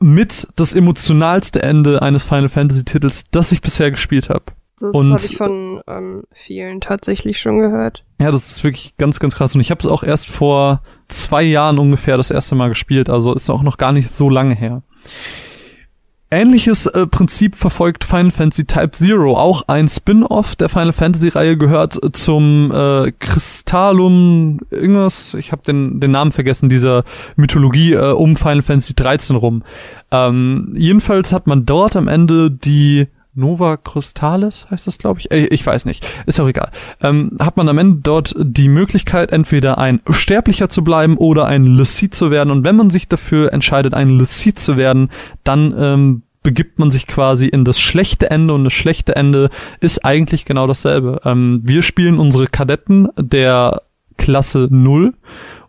mit 0.00 0.48
das 0.56 0.74
emotionalste 0.74 1.62
Ende 1.62 2.02
eines 2.02 2.24
Final 2.24 2.48
Fantasy 2.48 2.84
Titels, 2.84 3.24
das 3.30 3.52
ich 3.52 3.60
bisher 3.60 3.90
gespielt 3.90 4.30
habe. 4.30 4.44
Das 4.80 4.94
habe 4.94 5.20
ich 5.20 5.36
von 5.36 5.82
ähm, 5.86 6.22
vielen 6.32 6.80
tatsächlich 6.80 7.40
schon 7.40 7.58
gehört. 7.58 8.04
Ja, 8.20 8.30
das 8.30 8.50
ist 8.50 8.64
wirklich 8.64 8.96
ganz, 8.96 9.20
ganz 9.20 9.34
krass. 9.34 9.54
Und 9.54 9.60
ich 9.60 9.70
habe 9.70 9.80
es 9.80 9.86
auch 9.86 10.02
erst 10.02 10.28
vor 10.28 10.82
zwei 11.08 11.42
Jahren 11.42 11.78
ungefähr 11.78 12.16
das 12.16 12.30
erste 12.30 12.54
Mal 12.54 12.68
gespielt. 12.68 13.10
Also 13.10 13.34
ist 13.34 13.50
auch 13.50 13.62
noch 13.62 13.78
gar 13.78 13.92
nicht 13.92 14.10
so 14.10 14.30
lange 14.30 14.54
her. 14.54 14.82
Ähnliches 16.30 16.84
äh, 16.84 17.06
Prinzip 17.06 17.54
verfolgt 17.54 18.04
Final 18.04 18.30
Fantasy 18.30 18.66
Type 18.66 18.90
Zero. 18.90 19.38
Auch 19.38 19.62
ein 19.66 19.88
Spin-off 19.88 20.56
der 20.56 20.68
Final 20.68 20.92
Fantasy 20.92 21.28
Reihe 21.28 21.56
gehört 21.56 21.98
zum 22.14 22.70
äh, 22.70 23.12
Kristallum 23.18 24.60
irgendwas. 24.70 25.32
Ich 25.32 25.52
habe 25.52 25.62
den, 25.62 26.00
den 26.00 26.10
Namen 26.10 26.30
vergessen 26.30 26.68
dieser 26.68 27.04
Mythologie 27.36 27.94
äh, 27.94 28.12
um 28.12 28.36
Final 28.36 28.60
Fantasy 28.60 28.94
13 28.94 29.36
rum. 29.36 29.62
Ähm, 30.10 30.74
jedenfalls 30.76 31.32
hat 31.32 31.46
man 31.46 31.64
dort 31.64 31.96
am 31.96 32.08
Ende 32.08 32.50
die 32.50 33.08
Nova 33.38 33.76
Crystallis 33.76 34.66
heißt 34.70 34.86
das, 34.86 34.98
glaube 34.98 35.20
ich. 35.20 35.30
Äh, 35.30 35.46
ich 35.46 35.64
weiß 35.64 35.84
nicht. 35.84 36.06
Ist 36.26 36.40
auch 36.40 36.48
egal. 36.48 36.70
Ähm, 37.00 37.36
hat 37.38 37.56
man 37.56 37.68
am 37.68 37.78
Ende 37.78 38.00
dort 38.02 38.34
die 38.38 38.68
Möglichkeit, 38.68 39.32
entweder 39.32 39.78
ein 39.78 40.00
Sterblicher 40.10 40.68
zu 40.68 40.82
bleiben 40.82 41.16
oder 41.16 41.46
ein 41.46 41.64
Lucid 41.66 42.14
zu 42.14 42.30
werden. 42.30 42.50
Und 42.50 42.64
wenn 42.64 42.76
man 42.76 42.90
sich 42.90 43.08
dafür 43.08 43.52
entscheidet, 43.52 43.94
ein 43.94 44.08
Lucid 44.08 44.58
zu 44.58 44.76
werden, 44.76 45.10
dann 45.44 45.74
ähm, 45.78 46.22
begibt 46.42 46.78
man 46.78 46.90
sich 46.90 47.06
quasi 47.06 47.46
in 47.46 47.64
das 47.64 47.80
schlechte 47.80 48.30
Ende 48.30 48.54
und 48.54 48.64
das 48.64 48.72
schlechte 48.72 49.14
Ende 49.16 49.50
ist 49.80 50.04
eigentlich 50.04 50.44
genau 50.44 50.66
dasselbe. 50.66 51.20
Ähm, 51.24 51.60
wir 51.62 51.82
spielen 51.82 52.18
unsere 52.18 52.46
Kadetten 52.46 53.08
der 53.16 53.82
Klasse 54.16 54.68
0 54.70 55.14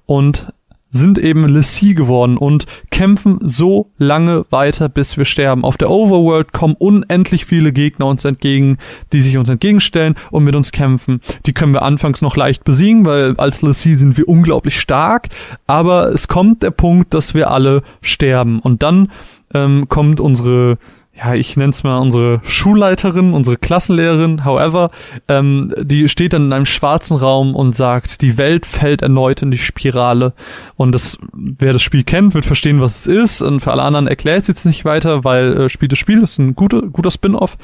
und 0.05 0.53
sind 0.91 1.19
eben 1.19 1.47
Lessie 1.47 1.93
geworden 1.93 2.37
und 2.37 2.65
kämpfen 2.89 3.39
so 3.43 3.91
lange 3.97 4.45
weiter, 4.49 4.89
bis 4.89 5.17
wir 5.17 5.25
sterben. 5.25 5.63
Auf 5.63 5.77
der 5.77 5.89
Overworld 5.89 6.51
kommen 6.51 6.75
unendlich 6.77 7.45
viele 7.45 7.71
Gegner 7.71 8.07
uns 8.07 8.25
entgegen, 8.25 8.77
die 9.13 9.21
sich 9.21 9.37
uns 9.37 9.49
entgegenstellen 9.49 10.15
und 10.31 10.43
mit 10.43 10.55
uns 10.55 10.71
kämpfen. 10.71 11.21
Die 11.45 11.53
können 11.53 11.73
wir 11.73 11.83
anfangs 11.83 12.21
noch 12.21 12.35
leicht 12.35 12.63
besiegen, 12.63 13.05
weil 13.05 13.35
als 13.37 13.61
Lessie 13.61 13.95
sind 13.95 14.17
wir 14.17 14.27
unglaublich 14.27 14.79
stark, 14.79 15.29
aber 15.67 16.11
es 16.11 16.27
kommt 16.27 16.63
der 16.63 16.71
Punkt, 16.71 17.13
dass 17.13 17.33
wir 17.33 17.51
alle 17.51 17.83
sterben 18.01 18.59
und 18.59 18.83
dann 18.83 19.11
ähm, 19.53 19.87
kommt 19.89 20.19
unsere 20.19 20.77
ja, 21.19 21.33
ich 21.33 21.57
nenne 21.57 21.71
es 21.71 21.83
mal 21.83 21.97
unsere 21.97 22.39
Schulleiterin, 22.43 23.33
unsere 23.33 23.57
Klassenlehrerin, 23.57 24.45
however, 24.45 24.89
ähm, 25.27 25.73
die 25.81 26.07
steht 26.07 26.31
dann 26.31 26.45
in 26.45 26.53
einem 26.53 26.65
schwarzen 26.65 27.17
Raum 27.17 27.55
und 27.55 27.75
sagt, 27.75 28.21
die 28.21 28.37
Welt 28.37 28.65
fällt 28.65 29.01
erneut 29.01 29.41
in 29.41 29.51
die 29.51 29.57
Spirale. 29.57 30.33
Und 30.77 30.93
das, 30.93 31.17
wer 31.33 31.73
das 31.73 31.81
Spiel 31.81 32.03
kennt, 32.03 32.35
wird 32.35 32.45
verstehen, 32.45 32.79
was 32.79 33.01
es 33.01 33.07
ist. 33.07 33.41
Und 33.41 33.59
für 33.59 33.71
alle 33.71 33.83
anderen 33.83 34.07
erkläre 34.07 34.37
ich 34.37 34.43
es 34.43 34.47
jetzt 34.47 34.65
nicht 34.65 34.85
weiter, 34.85 35.25
weil 35.25 35.57
äh, 35.57 35.69
Spiel 35.69 35.89
das 35.89 35.99
Spiel 35.99 36.23
ist 36.23 36.39
ein 36.39 36.55
guter, 36.55 36.83
guter 36.83 37.11
Spin-off. 37.11 37.57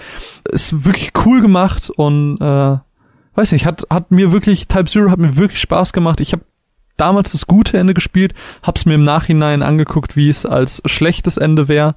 Ist 0.51 0.85
wirklich 0.85 1.11
cool 1.25 1.39
gemacht 1.39 1.89
und 1.89 2.41
äh, 2.41 2.77
weiß 3.35 3.53
nicht, 3.53 3.65
hat, 3.65 3.87
hat 3.89 4.11
mir 4.11 4.33
wirklich, 4.33 4.67
Type 4.67 4.85
Zero 4.85 5.11
hat 5.11 5.19
mir 5.19 5.37
wirklich 5.37 5.61
Spaß 5.61 5.93
gemacht. 5.93 6.19
Ich 6.19 6.33
habe 6.33 6.43
damals 6.97 7.31
das 7.31 7.47
gute 7.47 7.77
Ende 7.77 7.93
gespielt, 7.93 8.33
hab's 8.63 8.85
mir 8.85 8.95
im 8.95 9.03
Nachhinein 9.03 9.63
angeguckt, 9.63 10.17
wie 10.17 10.29
es 10.29 10.45
als 10.45 10.81
schlechtes 10.85 11.37
Ende 11.37 11.69
wäre 11.69 11.95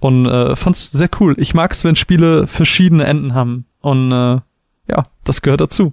und 0.00 0.26
äh, 0.26 0.56
fand's 0.56 0.90
sehr 0.90 1.10
cool. 1.20 1.34
Ich 1.38 1.54
mag's, 1.54 1.84
wenn 1.84 1.96
Spiele 1.96 2.46
verschiedene 2.46 3.04
Enden 3.04 3.34
haben 3.34 3.66
und 3.80 4.12
äh, 4.12 4.40
ja, 4.88 5.06
das 5.24 5.42
gehört 5.42 5.60
dazu. 5.60 5.92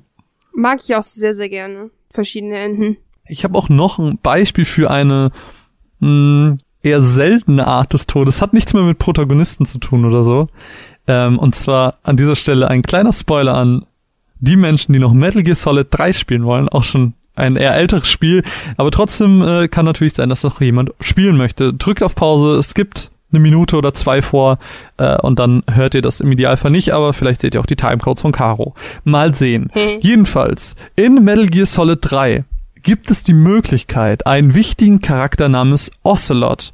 Mag 0.53 0.79
ich 0.83 0.95
auch 0.95 1.03
sehr, 1.03 1.33
sehr 1.33 1.49
gerne. 1.49 1.91
Verschiedene 2.11 2.57
Enden. 2.57 2.97
Ich 3.27 3.43
habe 3.43 3.57
auch 3.57 3.69
noch 3.69 3.99
ein 3.99 4.17
Beispiel 4.17 4.65
für 4.65 4.89
eine 4.89 5.31
mh, 5.99 6.55
eher 6.81 7.01
seltene 7.01 7.67
Art 7.67 7.93
des 7.93 8.07
Todes. 8.07 8.41
Hat 8.41 8.53
nichts 8.53 8.73
mehr 8.73 8.83
mit 8.83 8.97
Protagonisten 8.97 9.65
zu 9.65 9.79
tun 9.79 10.05
oder 10.05 10.23
so. 10.23 10.47
Ähm, 11.05 11.37
und 11.37 11.53
zwar 11.55 11.99
an 12.03 12.17
dieser 12.17 12.35
Stelle 12.35 12.69
ein 12.69 12.81
kleiner 12.81 13.13
Spoiler 13.13 13.53
an 13.55 13.85
die 14.39 14.55
Menschen, 14.55 14.93
die 14.93 14.99
noch 14.99 15.13
Metal 15.13 15.43
Gear 15.43 15.55
Solid 15.55 15.87
3 15.91 16.13
spielen 16.13 16.45
wollen. 16.45 16.69
Auch 16.69 16.83
schon 16.83 17.13
ein 17.35 17.55
eher 17.55 17.75
älteres 17.75 18.07
Spiel. 18.07 18.43
Aber 18.77 18.91
trotzdem 18.91 19.41
äh, 19.41 19.67
kann 19.67 19.85
natürlich 19.85 20.13
sein, 20.13 20.29
dass 20.29 20.43
noch 20.43 20.59
jemand 20.61 20.91
spielen 21.01 21.37
möchte. 21.37 21.73
Drückt 21.73 22.03
auf 22.03 22.15
Pause. 22.15 22.57
Es 22.57 22.73
gibt 22.73 23.11
eine 23.31 23.39
Minute 23.39 23.77
oder 23.77 23.93
zwei 23.93 24.21
vor 24.21 24.57
äh, 24.97 25.17
und 25.21 25.39
dann 25.39 25.63
hört 25.69 25.95
ihr 25.95 26.01
das 26.01 26.21
im 26.21 26.31
Idealfall 26.31 26.71
nicht, 26.71 26.93
aber 26.93 27.13
vielleicht 27.13 27.41
seht 27.41 27.55
ihr 27.55 27.61
auch 27.61 27.65
die 27.65 27.75
Timecodes 27.75 28.21
von 28.21 28.31
Caro. 28.31 28.73
Mal 29.03 29.33
sehen. 29.33 29.71
Jedenfalls, 29.99 30.75
in 30.95 31.23
Metal 31.23 31.47
Gear 31.47 31.65
Solid 31.65 31.99
3 32.01 32.45
gibt 32.83 33.11
es 33.11 33.23
die 33.23 33.33
Möglichkeit, 33.33 34.25
einen 34.27 34.53
wichtigen 34.53 35.01
Charakter 35.01 35.49
namens 35.49 35.91
Ocelot 36.03 36.71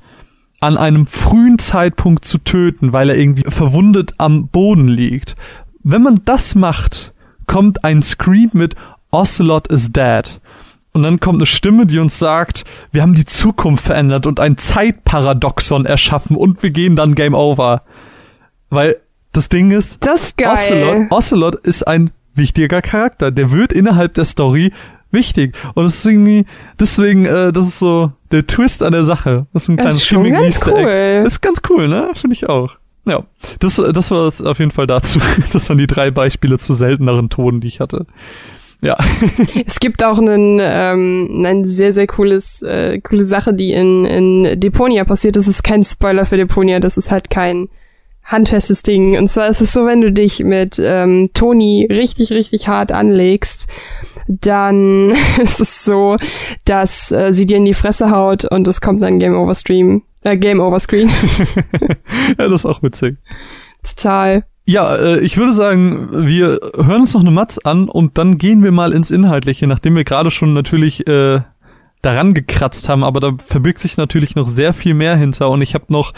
an 0.60 0.78
einem 0.78 1.08
frühen 1.08 1.60
Zeitpunkt 1.60 2.24
zu 2.24 2.38
töten, 2.38 2.94
weil 2.94 3.10
er 3.10 3.18
irgendwie 3.18 3.50
verwundet 3.50 4.14
am 4.18 4.48
Boden 4.48 4.88
liegt. 4.88 5.36
Wenn 5.84 6.04
man 6.04 6.22
das 6.24 6.56
macht, 6.56 7.14
kommt 7.48 7.84
ein 7.84 8.02
Screen 8.02 8.50
mit 8.54 8.76
Ocelot 9.12 9.68
is 9.68 9.92
dead. 9.92 10.40
Und 10.94 11.04
dann 11.04 11.20
kommt 11.20 11.40
eine 11.40 11.46
Stimme, 11.48 11.86
die 11.86 12.00
uns 12.00 12.20
sagt, 12.20 12.64
wir 12.92 13.02
haben 13.02 13.16
die 13.16 13.26
Zukunft 13.26 13.86
verändert 13.86 14.28
und 14.28 14.40
ein 14.40 14.58
Zeitparadoxon 14.58 15.86
erschaffen 15.86 16.36
und 16.36 16.62
wir 16.64 16.70
gehen 16.72 16.96
dann 16.96 17.16
Game 17.16 17.34
Over. 17.34 17.82
Weil 18.70 18.98
das 19.32 19.50
Ding 19.50 19.72
ist, 19.72 20.06
Das 20.06 20.24
ist 20.24 20.38
geil. 20.38 20.52
Ocelot, 20.52 21.12
Ocelot 21.12 21.56
ist 21.68 21.88
ein 21.88 22.12
wichtiger 22.36 22.82
Charakter. 22.82 23.32
Der 23.32 23.52
wird 23.52 23.74
innerhalb 23.74 24.14
der 24.14 24.26
Story 24.26 24.72
wichtig. 25.12 25.56
Und 25.74 25.86
es 25.86 25.96
ist 25.96 26.06
irgendwie, 26.06 26.46
deswegen, 26.80 27.26
äh, 27.26 27.52
das 27.52 27.66
ist 27.66 27.80
so 27.80 28.12
der 28.32 28.46
Twist 28.46 28.84
an 28.84 28.92
der 28.92 29.04
Sache. 29.04 29.48
Das 29.54 29.64
ist 29.64 29.70
ein 29.70 29.78
kleines 29.78 30.04
Streaming 30.06 30.34
ganz 30.34 30.46
Easter 30.48 30.76
Egg. 30.76 30.86
cool. 30.86 31.24
Das 31.24 31.34
ist 31.34 31.42
ganz 31.42 31.62
cool, 31.70 31.88
ne? 31.88 32.10
Finde 32.14 32.36
ich 32.36 32.48
auch. 32.50 32.76
Ja, 33.06 33.24
das, 33.60 33.76
das 33.76 34.12
war 34.12 34.28
es 34.28 34.42
auf 34.42 34.60
jeden 34.60 34.72
Fall 34.72 34.88
dazu. 34.88 35.20
Das 35.52 35.70
waren 35.70 35.78
die 35.78 35.88
drei 35.88 36.10
Beispiele 36.12 36.58
zu 36.60 36.74
selteneren 36.74 37.30
Toden, 37.30 37.60
die 37.62 37.68
ich 37.68 37.80
hatte. 37.80 38.06
Ja. 38.84 38.98
Es 39.66 39.80
gibt 39.80 40.04
auch 40.04 40.20
einen, 40.20 40.60
ähm, 40.62 41.44
ein 41.46 41.64
sehr, 41.64 41.94
sehr 41.94 42.06
cooles, 42.06 42.62
äh, 42.62 43.00
coole 43.00 43.24
Sache, 43.24 43.54
die 43.54 43.72
in, 43.72 44.06
in 44.06 44.60
Deponia 44.60 45.06
passiert. 45.06 45.38
Das 45.38 45.48
ist 45.48 45.64
kein 45.64 45.84
Spoiler 45.84 46.26
für 46.26 46.38
Deponia, 46.38 46.80
das 46.80 46.98
ist 46.98 47.10
halt 47.10 47.30
kein 47.30 47.70
handfestes 48.24 48.84
Ding. 48.84 49.18
Und 49.18 49.30
zwar 49.30 49.48
ist 49.48 49.62
es 49.62 49.72
so, 49.72 49.86
wenn 49.86 50.02
du 50.02 50.12
dich 50.12 50.40
mit 50.40 50.80
ähm, 50.80 51.30
Toni 51.34 51.88
richtig, 51.90 52.32
richtig 52.32 52.68
hart 52.68 52.92
anlegst, 52.92 53.68
dann 54.28 55.14
ist 55.42 55.62
es 55.62 55.86
so, 55.86 56.18
dass 56.66 57.12
äh, 57.12 57.32
sie 57.32 57.46
dir 57.46 57.58
in 57.58 57.66
die 57.66 57.74
Fresse 57.74 58.12
haut 58.12 58.46
und 58.46 58.68
es 58.68 58.82
kommt 58.82 59.02
dann 59.02 59.20
Game 59.20 59.36
Over 59.36 59.56
Stream, 59.56 60.04
äh, 60.24 60.38
Game 60.38 60.60
Over 60.60 60.80
Screen. 60.80 61.10
ja, 62.38 62.50
das 62.50 62.62
ist 62.62 62.66
auch 62.66 62.84
witzig. 62.84 63.18
Total. 63.84 64.44
Ja, 64.66 64.96
äh, 64.96 65.20
ich 65.20 65.38
würde 65.38 65.52
sagen, 65.52 66.26
wir 66.26 66.60
hören 66.76 67.02
uns 67.02 67.14
noch 67.14 67.22
eine 67.22 67.32
Matz 67.32 67.58
an 67.58 67.90
und 67.90 68.18
dann 68.18 68.38
gehen 68.38 68.64
wir 68.64 68.72
mal 68.72 68.94
ins 68.94 69.12
Inhaltliche, 69.12 69.68
nachdem 69.68 69.96
wir 69.96 70.06
gerade 70.06 70.32
schon 70.32 70.54
natürlich 70.54 71.06
äh, 71.08 71.42
daran 72.02 72.34
gekratzt 72.34 72.88
haben, 72.90 73.04
aber 73.04 73.20
da 73.20 73.34
verbirgt 73.46 73.80
sich 73.80 73.98
natürlich 73.98 74.36
noch 74.36 74.48
sehr 74.48 74.74
viel 74.74 74.94
mehr 74.94 75.16
hinter 75.16 75.50
und 75.50 75.62
ich 75.62 75.74
habe 75.74 75.86
noch 75.90 76.14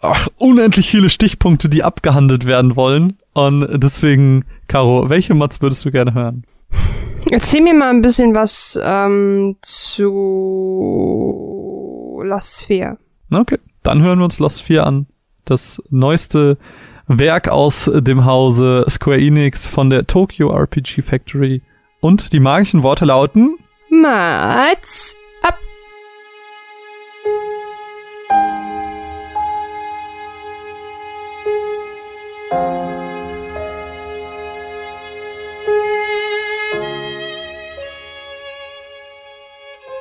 ach, 0.00 0.28
unendlich 0.36 0.90
viele 0.90 1.08
Stichpunkte, 1.10 1.68
die 1.68 1.82
abgehandelt 1.82 2.46
werden 2.46 2.76
wollen. 2.76 3.18
Und 3.32 3.66
deswegen, 3.82 4.44
Caro, 4.68 5.08
welche 5.08 5.34
Matz 5.34 5.60
würdest 5.60 5.84
du 5.84 5.90
gerne 5.90 6.14
hören? 6.14 6.44
Erzähl 7.30 7.62
mir 7.62 7.74
mal 7.74 7.90
ein 7.90 8.02
bisschen 8.02 8.34
was 8.34 8.78
ähm, 8.82 9.56
zu 9.62 10.12
Lost 12.22 12.62
Sphere. 12.62 12.98
Okay, 13.30 13.58
dann 13.82 14.02
hören 14.02 14.18
wir 14.18 14.24
uns 14.24 14.38
Lost 14.38 14.62
4 14.62 14.86
an. 14.86 15.06
Das 15.44 15.82
neueste 15.90 16.58
Werk 17.06 17.48
aus 17.48 17.90
dem 17.92 18.24
Hause 18.24 18.86
Square 18.88 19.20
Enix 19.20 19.66
von 19.66 19.90
der 19.90 20.06
Tokyo 20.06 20.50
RPG 20.50 21.02
Factory. 21.02 21.62
Und 22.00 22.32
die 22.32 22.40
magischen 22.40 22.82
Worte 22.82 23.04
lauten 23.04 23.56
Mats 23.90 25.16
ab. 25.42 25.58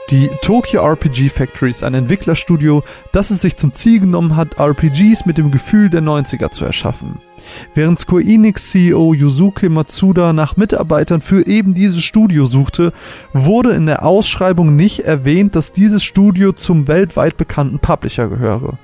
Die 0.09 0.29
Tokyo 0.41 0.85
RPG 0.85 1.29
Factory 1.29 1.71
ist 1.71 1.83
ein 1.83 1.93
Entwicklerstudio, 1.93 2.83
das 3.13 3.29
es 3.29 3.41
sich 3.41 3.55
zum 3.55 3.71
Ziel 3.71 4.01
genommen 4.01 4.35
hat, 4.35 4.59
RPGs 4.59 5.25
mit 5.25 5.37
dem 5.37 5.49
Gefühl 5.49 5.89
der 5.89 6.01
90er 6.01 6.51
zu 6.51 6.65
erschaffen. 6.65 7.19
Während 7.73 7.99
Square 7.99 8.23
Enix 8.23 8.71
CEO 8.71 9.13
Yusuke 9.13 9.69
Matsuda 9.69 10.33
nach 10.33 10.57
Mitarbeitern 10.57 11.21
für 11.21 11.47
eben 11.47 11.73
dieses 11.73 12.03
Studio 12.03 12.45
suchte, 12.45 12.93
wurde 13.33 13.71
in 13.71 13.85
der 13.85 14.05
Ausschreibung 14.05 14.75
nicht 14.75 14.99
erwähnt, 14.99 15.55
dass 15.55 15.71
dieses 15.71 16.03
Studio 16.03 16.51
zum 16.51 16.87
weltweit 16.87 17.37
bekannten 17.37 17.79
Publisher 17.79 18.27
gehöre. 18.27 18.77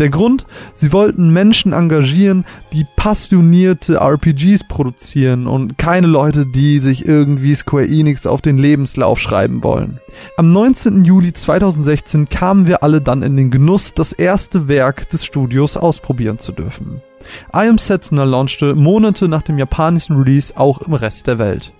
Der 0.00 0.08
Grund, 0.08 0.46
sie 0.72 0.94
wollten 0.94 1.28
Menschen 1.28 1.74
engagieren, 1.74 2.46
die 2.72 2.86
passionierte 2.96 3.96
RPGs 3.96 4.64
produzieren 4.66 5.46
und 5.46 5.76
keine 5.76 6.06
Leute, 6.06 6.46
die 6.46 6.78
sich 6.78 7.06
irgendwie 7.06 7.54
Square 7.54 7.86
Enix 7.86 8.26
auf 8.26 8.40
den 8.40 8.56
Lebenslauf 8.56 9.20
schreiben 9.20 9.62
wollen. 9.62 10.00
Am 10.38 10.52
19. 10.54 11.04
Juli 11.04 11.34
2016 11.34 12.30
kamen 12.30 12.66
wir 12.66 12.82
alle 12.82 13.02
dann 13.02 13.22
in 13.22 13.36
den 13.36 13.50
Genuss, 13.50 13.92
das 13.92 14.14
erste 14.14 14.68
Werk 14.68 15.10
des 15.10 15.26
Studios 15.26 15.76
ausprobieren 15.76 16.38
zu 16.38 16.52
dürfen. 16.52 17.02
I 17.54 17.68
Am 17.68 17.76
Setsuna 17.76 18.24
launchte 18.24 18.74
Monate 18.74 19.28
nach 19.28 19.42
dem 19.42 19.58
japanischen 19.58 20.16
Release 20.16 20.56
auch 20.56 20.80
im 20.80 20.94
Rest 20.94 21.26
der 21.26 21.38
Welt. 21.38 21.72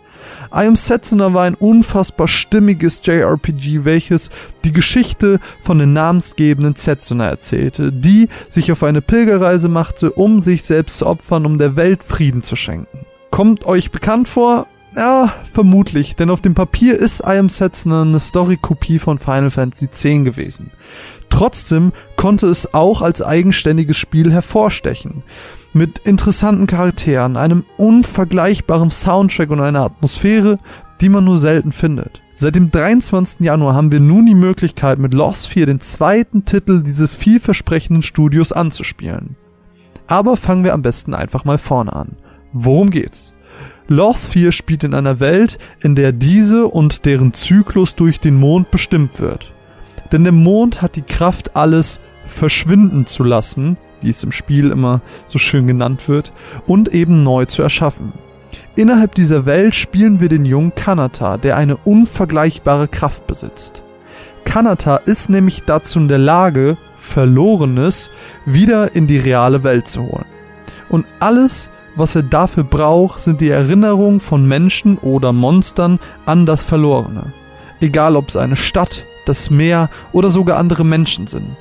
I 0.52 0.66
Am 0.66 0.74
Setsuna 0.74 1.32
war 1.32 1.44
ein 1.44 1.55
unfassbar 1.55 2.27
stimmiges 2.27 3.01
JRPG, 3.05 3.85
welches 3.85 4.31
die 4.64 4.72
Geschichte 4.72 5.39
von 5.62 5.78
den 5.78 5.93
namensgebenden 5.93 6.74
Setsuna 6.74 7.28
erzählte, 7.28 7.93
die 7.93 8.28
sich 8.48 8.72
auf 8.72 8.82
eine 8.82 9.01
Pilgerreise 9.01 9.68
machte, 9.68 10.10
um 10.10 10.43
sich 10.43 10.64
selbst 10.64 10.98
zu 10.98 11.06
opfern, 11.06 11.47
um 11.47 11.59
der 11.59 11.77
Welt 11.77 12.02
Frieden 12.02 12.43
zu 12.43 12.56
schenken. 12.56 13.06
Kommt 13.31 13.64
euch 13.64 13.93
bekannt 13.93 14.27
vor? 14.27 14.66
Ja, 14.97 15.32
vermutlich, 15.52 16.16
denn 16.16 16.31
auf 16.31 16.40
dem 16.40 16.55
Papier 16.55 16.98
ist 16.98 17.20
I 17.20 17.39
Am 17.39 17.48
Setsuna 17.48 18.02
eine 18.02 18.18
Story-Kopie 18.18 18.98
von 18.98 19.20
Final 19.20 19.51
Fantasy 19.51 19.85
X 19.85 20.02
gewesen. 20.02 20.72
Trotzdem 21.28 21.93
konnte 22.16 22.48
es 22.48 22.74
auch 22.74 23.02
als 23.02 23.22
eigenständiges 23.22 23.97
Spiel 23.97 24.32
hervorstechen 24.32 25.22
mit 25.72 26.01
interessanten 26.01 26.66
Charakteren, 26.66 27.36
einem 27.36 27.64
unvergleichbaren 27.76 28.90
Soundtrack 28.90 29.51
und 29.51 29.60
einer 29.60 29.84
Atmosphäre, 29.84 30.59
die 31.01 31.09
man 31.09 31.24
nur 31.24 31.38
selten 31.38 31.72
findet. 31.72 32.20
Seit 32.34 32.56
dem 32.56 32.70
23. 32.70 33.40
Januar 33.40 33.74
haben 33.74 33.92
wir 33.92 34.01
nun 34.01 34.26
die 34.26 34.34
Möglichkeit, 34.34 34.98
mit 34.98 35.14
Lost 35.14 35.48
4 35.48 35.66
den 35.66 35.80
zweiten 35.80 36.44
Titel 36.44 36.82
dieses 36.82 37.14
vielversprechenden 37.14 38.02
Studios 38.02 38.52
anzuspielen. 38.52 39.36
Aber 40.06 40.36
fangen 40.36 40.64
wir 40.64 40.74
am 40.74 40.82
besten 40.82 41.14
einfach 41.14 41.44
mal 41.44 41.59
vorne 41.59 41.92
an. 41.92 42.16
Worum 42.52 42.90
geht's? 42.90 43.34
Lost 43.88 44.32
4 44.32 44.52
spielt 44.52 44.84
in 44.84 44.94
einer 44.94 45.20
Welt, 45.20 45.59
in 45.80 45.94
der 45.94 46.12
diese 46.12 46.66
und 46.66 47.05
deren 47.06 47.34
Zyklus 47.34 47.94
durch 47.94 48.20
den 48.20 48.36
Mond 48.36 48.70
bestimmt 48.70 49.20
wird. 49.20 49.52
Denn 50.12 50.24
der 50.24 50.32
Mond 50.32 50.82
hat 50.82 50.97
die 50.97 51.02
Kraft, 51.02 51.56
alles 51.56 52.01
verschwinden 52.24 53.06
zu 53.06 53.22
lassen, 53.22 53.76
wie 54.02 54.10
es 54.10 54.22
im 54.22 54.32
Spiel 54.32 54.70
immer 54.70 55.01
so 55.27 55.39
schön 55.39 55.66
genannt 55.66 56.09
wird, 56.09 56.32
und 56.66 56.89
eben 56.94 57.22
neu 57.22 57.44
zu 57.44 57.62
erschaffen. 57.62 58.12
Innerhalb 58.77 59.14
dieser 59.14 59.47
Welt 59.47 59.74
spielen 59.74 60.20
wir 60.20 60.28
den 60.28 60.44
jungen 60.44 60.74
Kanata, 60.74 61.36
der 61.36 61.56
eine 61.56 61.77
unvergleichbare 61.77 62.89
Kraft 62.89 63.27
besitzt. 63.27 63.82
Kanata 64.44 64.97
ist 64.97 65.28
nämlich 65.28 65.62
dazu 65.64 65.98
in 65.98 66.09
der 66.09 66.18
Lage, 66.18 66.77
Verlorenes 66.98 68.10
wieder 68.47 68.94
in 68.94 69.06
die 69.06 69.18
reale 69.18 69.64
Welt 69.64 69.89
zu 69.89 70.02
holen. 70.02 70.24
Und 70.89 71.06
alles, 71.18 71.70
was 71.97 72.14
er 72.14 72.22
dafür 72.22 72.64
braucht, 72.64 73.20
sind 73.20 73.40
die 73.40 73.48
Erinnerungen 73.48 74.20
von 74.20 74.47
Menschen 74.47 74.98
oder 74.98 75.32
Monstern 75.32 75.98
an 76.27 76.47
das 76.47 76.64
Verlorene. 76.64 77.32
Egal 77.81 78.16
ob 78.16 78.28
es 78.28 78.36
eine 78.36 78.56
Stadt, 78.56 79.05
das 79.27 79.51
Meer 79.51 79.90
oder 80.12 80.31
sogar 80.31 80.59
andere 80.59 80.85
Menschen 80.85 81.27
sind. 81.27 81.56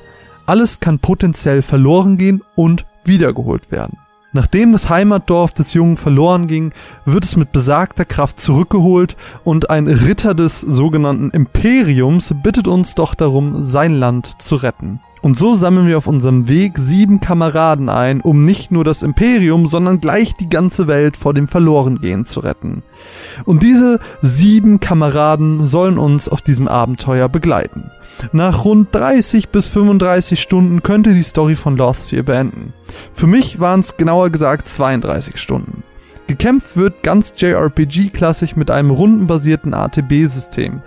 Alles 0.50 0.80
kann 0.80 0.98
potenziell 0.98 1.62
verloren 1.62 2.16
gehen 2.16 2.42
und 2.56 2.84
wiedergeholt 3.04 3.70
werden. 3.70 3.98
Nachdem 4.32 4.72
das 4.72 4.90
Heimatdorf 4.90 5.52
des 5.54 5.74
Jungen 5.74 5.96
verloren 5.96 6.48
ging, 6.48 6.72
wird 7.04 7.24
es 7.24 7.36
mit 7.36 7.52
besagter 7.52 8.04
Kraft 8.04 8.40
zurückgeholt 8.40 9.16
und 9.44 9.70
ein 9.70 9.86
Ritter 9.86 10.34
des 10.34 10.60
sogenannten 10.60 11.30
Imperiums 11.30 12.34
bittet 12.42 12.66
uns 12.66 12.96
doch 12.96 13.14
darum, 13.14 13.62
sein 13.62 13.94
Land 13.94 14.42
zu 14.42 14.56
retten. 14.56 14.98
Und 15.22 15.38
so 15.38 15.54
sammeln 15.54 15.86
wir 15.86 15.98
auf 15.98 16.06
unserem 16.06 16.48
Weg 16.48 16.78
sieben 16.78 17.20
Kameraden 17.20 17.88
ein, 17.88 18.20
um 18.22 18.42
nicht 18.42 18.72
nur 18.72 18.84
das 18.84 19.02
Imperium, 19.02 19.68
sondern 19.68 20.00
gleich 20.00 20.34
die 20.34 20.48
ganze 20.48 20.86
Welt 20.86 21.16
vor 21.16 21.34
dem 21.34 21.46
Verlorengehen 21.46 22.24
zu 22.24 22.40
retten. 22.40 22.82
Und 23.44 23.62
diese 23.62 24.00
sieben 24.22 24.80
Kameraden 24.80 25.66
sollen 25.66 25.98
uns 25.98 26.28
auf 26.28 26.40
diesem 26.40 26.68
Abenteuer 26.68 27.28
begleiten. 27.28 27.90
Nach 28.32 28.64
rund 28.64 28.94
30 28.94 29.50
bis 29.50 29.66
35 29.68 30.40
Stunden 30.40 30.82
könnte 30.82 31.12
die 31.12 31.22
Story 31.22 31.56
von 31.56 31.76
Lost 31.76 32.08
4 32.08 32.22
beenden. 32.22 32.72
Für 33.12 33.26
mich 33.26 33.60
waren 33.60 33.80
es 33.80 33.96
genauer 33.96 34.30
gesagt 34.30 34.68
32 34.68 35.38
Stunden. 35.38 35.82
Gekämpft 36.26 36.76
wird 36.76 37.02
ganz 37.02 37.34
JRPG-klassisch 37.36 38.56
mit 38.56 38.70
einem 38.70 38.90
rundenbasierten 38.90 39.74
ATB-System. 39.74 40.80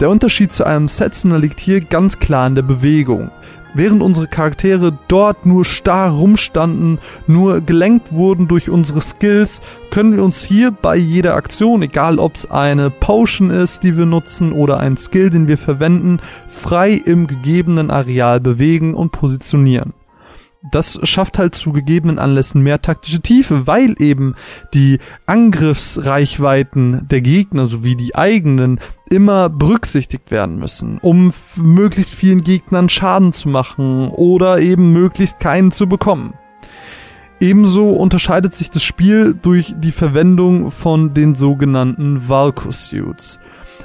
Der 0.00 0.10
Unterschied 0.10 0.52
zu 0.52 0.64
einem 0.64 0.88
Setzener 0.88 1.38
liegt 1.38 1.60
hier 1.60 1.80
ganz 1.80 2.18
klar 2.18 2.46
in 2.46 2.54
der 2.54 2.62
Bewegung. 2.62 3.30
Während 3.74 4.02
unsere 4.02 4.26
Charaktere 4.28 4.96
dort 5.08 5.46
nur 5.46 5.64
starr 5.64 6.10
rumstanden, 6.10 6.98
nur 7.26 7.62
gelenkt 7.62 8.12
wurden 8.12 8.46
durch 8.46 8.68
unsere 8.68 9.00
Skills, 9.00 9.62
können 9.90 10.14
wir 10.14 10.22
uns 10.22 10.42
hier 10.42 10.70
bei 10.70 10.96
jeder 10.96 11.34
Aktion, 11.34 11.80
egal 11.80 12.18
ob 12.18 12.34
es 12.34 12.50
eine 12.50 12.90
Potion 12.90 13.48
ist, 13.50 13.82
die 13.82 13.96
wir 13.96 14.04
nutzen 14.04 14.52
oder 14.52 14.78
ein 14.78 14.98
Skill, 14.98 15.30
den 15.30 15.48
wir 15.48 15.56
verwenden, 15.56 16.20
frei 16.48 16.92
im 16.92 17.26
gegebenen 17.26 17.90
Areal 17.90 18.40
bewegen 18.40 18.94
und 18.94 19.12
positionieren 19.12 19.94
das 20.70 20.98
schafft 21.02 21.38
halt 21.38 21.54
zu 21.54 21.72
gegebenen 21.72 22.18
Anlässen 22.18 22.62
mehr 22.62 22.80
taktische 22.80 23.20
Tiefe, 23.20 23.66
weil 23.66 23.96
eben 23.98 24.34
die 24.74 24.98
Angriffsreichweiten 25.26 27.08
der 27.08 27.20
Gegner 27.20 27.66
sowie 27.66 27.96
die 27.96 28.14
eigenen 28.14 28.78
immer 29.10 29.48
berücksichtigt 29.48 30.30
werden 30.30 30.58
müssen, 30.58 30.98
um 30.98 31.32
möglichst 31.56 32.14
vielen 32.14 32.44
Gegnern 32.44 32.88
Schaden 32.88 33.32
zu 33.32 33.48
machen 33.48 34.08
oder 34.08 34.60
eben 34.60 34.92
möglichst 34.92 35.40
keinen 35.40 35.72
zu 35.72 35.88
bekommen. 35.88 36.34
Ebenso 37.40 37.90
unterscheidet 37.90 38.54
sich 38.54 38.70
das 38.70 38.84
Spiel 38.84 39.34
durch 39.34 39.74
die 39.76 39.90
Verwendung 39.90 40.70
von 40.70 41.12
den 41.12 41.34
sogenannten 41.34 42.28
Valko-Suits. 42.28 43.40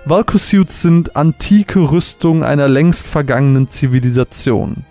Valko-Suits 0.05 0.83
sind 0.83 1.15
antike 1.15 1.91
Rüstungen 1.91 2.43
einer 2.43 2.67
längst 2.67 3.07
vergangenen 3.07 3.67
Zivilisation. 3.67 4.85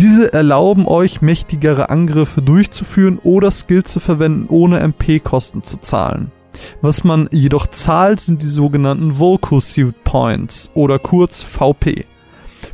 Diese 0.00 0.32
erlauben 0.32 0.86
euch, 0.86 1.20
mächtigere 1.20 1.90
Angriffe 1.90 2.40
durchzuführen 2.40 3.18
oder 3.18 3.50
Skills 3.50 3.92
zu 3.92 4.00
verwenden, 4.00 4.46
ohne 4.48 4.80
MP-Kosten 4.80 5.62
zu 5.62 5.76
zahlen. 5.76 6.32
Was 6.80 7.04
man 7.04 7.28
jedoch 7.32 7.66
zahlt, 7.66 8.20
sind 8.20 8.40
die 8.40 8.48
sogenannten 8.48 9.18
Volco-Suit 9.18 10.02
Points 10.02 10.70
oder 10.72 10.98
kurz 10.98 11.42
VP. 11.42 12.06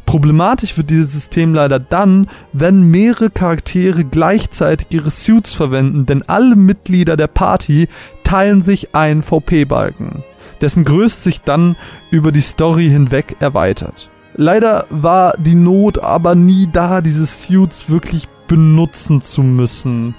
Problematisch 0.04 0.76
wird 0.76 0.90
dieses 0.90 1.14
System 1.14 1.52
leider 1.52 1.80
dann, 1.80 2.28
wenn 2.52 2.92
mehrere 2.92 3.30
Charaktere 3.30 4.04
gleichzeitig 4.04 4.86
ihre 4.90 5.10
Suits 5.10 5.52
verwenden, 5.52 6.06
denn 6.06 6.22
alle 6.28 6.54
Mitglieder 6.54 7.16
der 7.16 7.26
Party 7.26 7.88
teilen 8.22 8.60
sich 8.60 8.94
einen 8.94 9.24
VP-Balken, 9.24 10.22
dessen 10.60 10.84
Größe 10.84 11.24
sich 11.24 11.40
dann 11.40 11.74
über 12.12 12.30
die 12.30 12.40
Story 12.40 12.84
hinweg 12.84 13.34
erweitert. 13.40 14.10
Leider 14.36 14.86
war 14.90 15.34
die 15.38 15.54
Not 15.54 15.98
aber 15.98 16.34
nie 16.34 16.68
da, 16.70 17.00
diese 17.00 17.26
Suits 17.26 17.88
wirklich 17.88 18.28
benutzen 18.48 19.22
zu 19.22 19.42
müssen. 19.42 20.14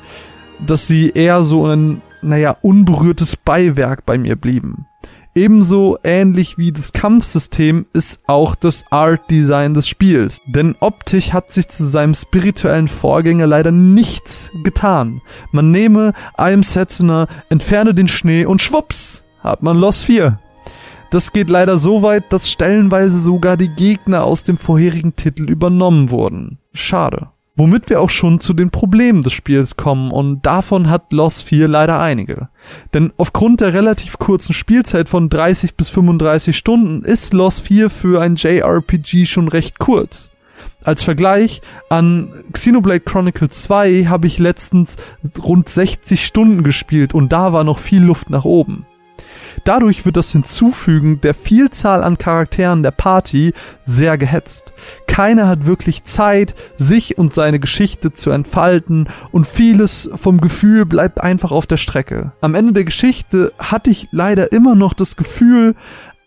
Dass 0.66 0.88
sie 0.88 1.12
eher 1.12 1.44
so 1.44 1.68
ein, 1.68 2.02
naja, 2.22 2.58
unberührtes 2.62 3.36
Beiwerk 3.36 4.06
bei 4.06 4.18
mir 4.18 4.36
blieben. 4.36 4.88
Ebenso 5.36 6.00
ähnlich 6.04 6.58
wie 6.58 6.72
das 6.72 6.94
Kampfsystem 6.94 7.86
ist 7.94 8.22
auch 8.26 8.56
das 8.56 8.86
Art 8.90 9.30
Design 9.30 9.76
des 9.76 9.88
Spiels, 9.88 10.42
denn 10.48 10.76
optisch 10.80 11.32
hat 11.32 11.52
sich 11.52 11.68
zu 11.68 11.84
seinem 11.84 12.16
spirituellen 12.16 12.88
Vorgänger 12.88 13.46
leider 13.46 13.70
nichts 13.70 14.50
getan. 14.64 15.22
Man 15.52 15.70
nehme 15.70 16.14
einem 16.34 16.64
Setzener, 16.64 17.28
entferne 17.52 17.94
den 17.94 18.08
Schnee 18.08 18.48
und 18.48 18.64
schwupps, 18.64 19.22
hat 19.44 19.62
man 19.62 19.78
Lost 19.78 20.06
4. 20.06 20.40
Das 21.10 21.32
geht 21.32 21.50
leider 21.50 21.78
so 21.78 22.02
weit, 22.02 22.26
dass 22.34 22.50
stellenweise 22.50 23.20
sogar 23.20 23.56
die 23.56 23.70
Gegner 23.70 24.24
aus 24.24 24.44
dem 24.44 24.58
vorherigen 24.58 25.16
Titel 25.16 25.50
übernommen 25.50 26.12
wurden. 26.12 26.58
Schade. 26.74 27.30
Womit 27.56 27.90
wir 27.90 28.02
auch 28.02 28.10
schon 28.10 28.40
zu 28.40 28.54
den 28.54 28.70
Problemen 28.70 29.24
des 29.24 29.34
Spiels 29.34 29.78
kommen 29.78 30.12
und 30.12 30.46
davon 30.46 30.90
hat 30.90 31.12
Lost 31.12 31.44
4 31.44 31.68
leider 31.68 32.00
einige. 32.00 32.50
Denn 32.94 33.14
aufgrund 33.18 33.62
der 33.62 33.74
relativ 33.74 34.20
kurzen 34.20 34.54
Spielzeit 34.54 35.10
von 35.10 35.30
30 35.30 35.76
bis 35.76 35.90
35 35.90 36.56
Stunden 36.56 37.02
ist 37.04 37.34
Lost 37.34 37.62
4 37.62 37.90
für 37.90 38.22
ein 38.22 38.36
JRPG 38.36 39.26
schon 39.26 39.48
recht 39.48 39.80
kurz. 39.80 40.30
Als 40.84 41.04
Vergleich 41.04 41.62
an 41.90 42.32
Xenoblade 42.52 43.00
Chronicles 43.00 43.64
2 43.64 44.06
habe 44.06 44.28
ich 44.28 44.38
letztens 44.38 44.98
rund 45.42 45.68
60 45.68 46.24
Stunden 46.24 46.64
gespielt 46.64 47.16
und 47.16 47.32
da 47.32 47.54
war 47.54 47.64
noch 47.64 47.80
viel 47.80 48.04
Luft 48.04 48.30
nach 48.30 48.46
oben. 48.46 48.86
Dadurch 49.64 50.06
wird 50.06 50.18
das 50.18 50.32
Hinzufügen 50.32 51.22
der 51.22 51.34
Vielzahl 51.34 52.04
an 52.04 52.18
Charakteren 52.18 52.84
der 52.84 52.92
Party 52.92 53.54
sehr 53.86 54.18
gehetzt. 54.18 54.74
Keiner 55.08 55.48
hat 55.48 55.66
wirklich 55.66 56.04
Zeit, 56.04 56.56
sich 56.78 57.18
und 57.18 57.34
seine 57.34 57.60
Geschichte 57.60 58.14
zu 58.14 58.32
entfalten 58.32 59.08
und 59.32 59.48
vieles 59.48 60.10
vom 60.16 60.42
Gefühl 60.42 60.86
bleibt 60.86 61.22
einfach 61.22 61.52
auf 61.52 61.66
der 61.66 61.78
Strecke. 61.78 62.34
Am 62.42 62.56
Ende 62.56 62.74
der 62.74 62.84
Geschichte 62.84 63.52
hatte 63.60 63.90
ich 63.90 64.08
leider 64.12 64.52
immer 64.52 64.76
noch 64.76 64.94
das 64.94 65.16
Gefühl, 65.16 65.76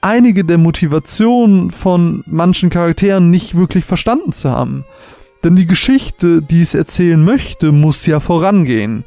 einige 0.01 0.45
der 0.45 0.59
Motivationen 0.59 1.71
von 1.71 2.23
manchen 2.27 2.71
Charakteren 2.71 3.31
nicht 3.31 3.57
wirklich 3.57 3.85
verstanden 3.85 4.33
zu 4.33 4.51
haben. 4.51 4.85
Denn 5.43 5.57
die 5.57 5.67
Geschichte, 5.67 6.43
die 6.43 6.61
es 6.61 6.75
erzählen 6.75 7.23
möchte, 7.23 7.73
muss 7.73 8.05
ja 8.05 8.21
vorangehen. 8.21 9.05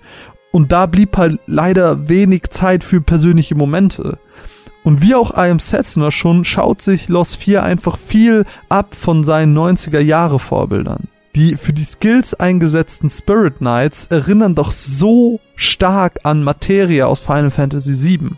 Und 0.56 0.72
da 0.72 0.86
blieb 0.86 1.18
halt 1.18 1.40
leider 1.48 2.08
wenig 2.08 2.52
Zeit 2.52 2.84
für 2.84 3.02
persönliche 3.02 3.56
Momente. 3.56 4.20
Und 4.84 5.02
wie 5.02 5.16
auch 5.16 5.32
I 5.32 5.50
Am 5.50 5.58
Setzner 5.58 6.12
schon, 6.12 6.46
schaut 6.46 6.84
sich 6.84 7.10
Lost 7.10 7.38
4 7.38 7.64
einfach 7.64 7.98
viel 7.98 8.46
ab 8.70 8.94
von 8.94 9.24
seinen 9.24 9.58
90er 9.58 10.00
Jahre 10.00 10.38
Vorbildern. 10.38 11.08
Die 11.36 11.56
für 11.56 11.74
die 11.74 11.84
Skills 11.84 12.36
eingesetzten 12.36 13.10
Spirit 13.10 13.58
Knights 13.58 14.06
erinnern 14.12 14.54
doch 14.54 14.72
so 14.72 15.40
stark 15.56 16.20
an 16.22 16.44
Materia 16.44 17.08
aus 17.08 17.20
Final 17.20 17.50
Fantasy 17.50 18.04
VII. 18.04 18.34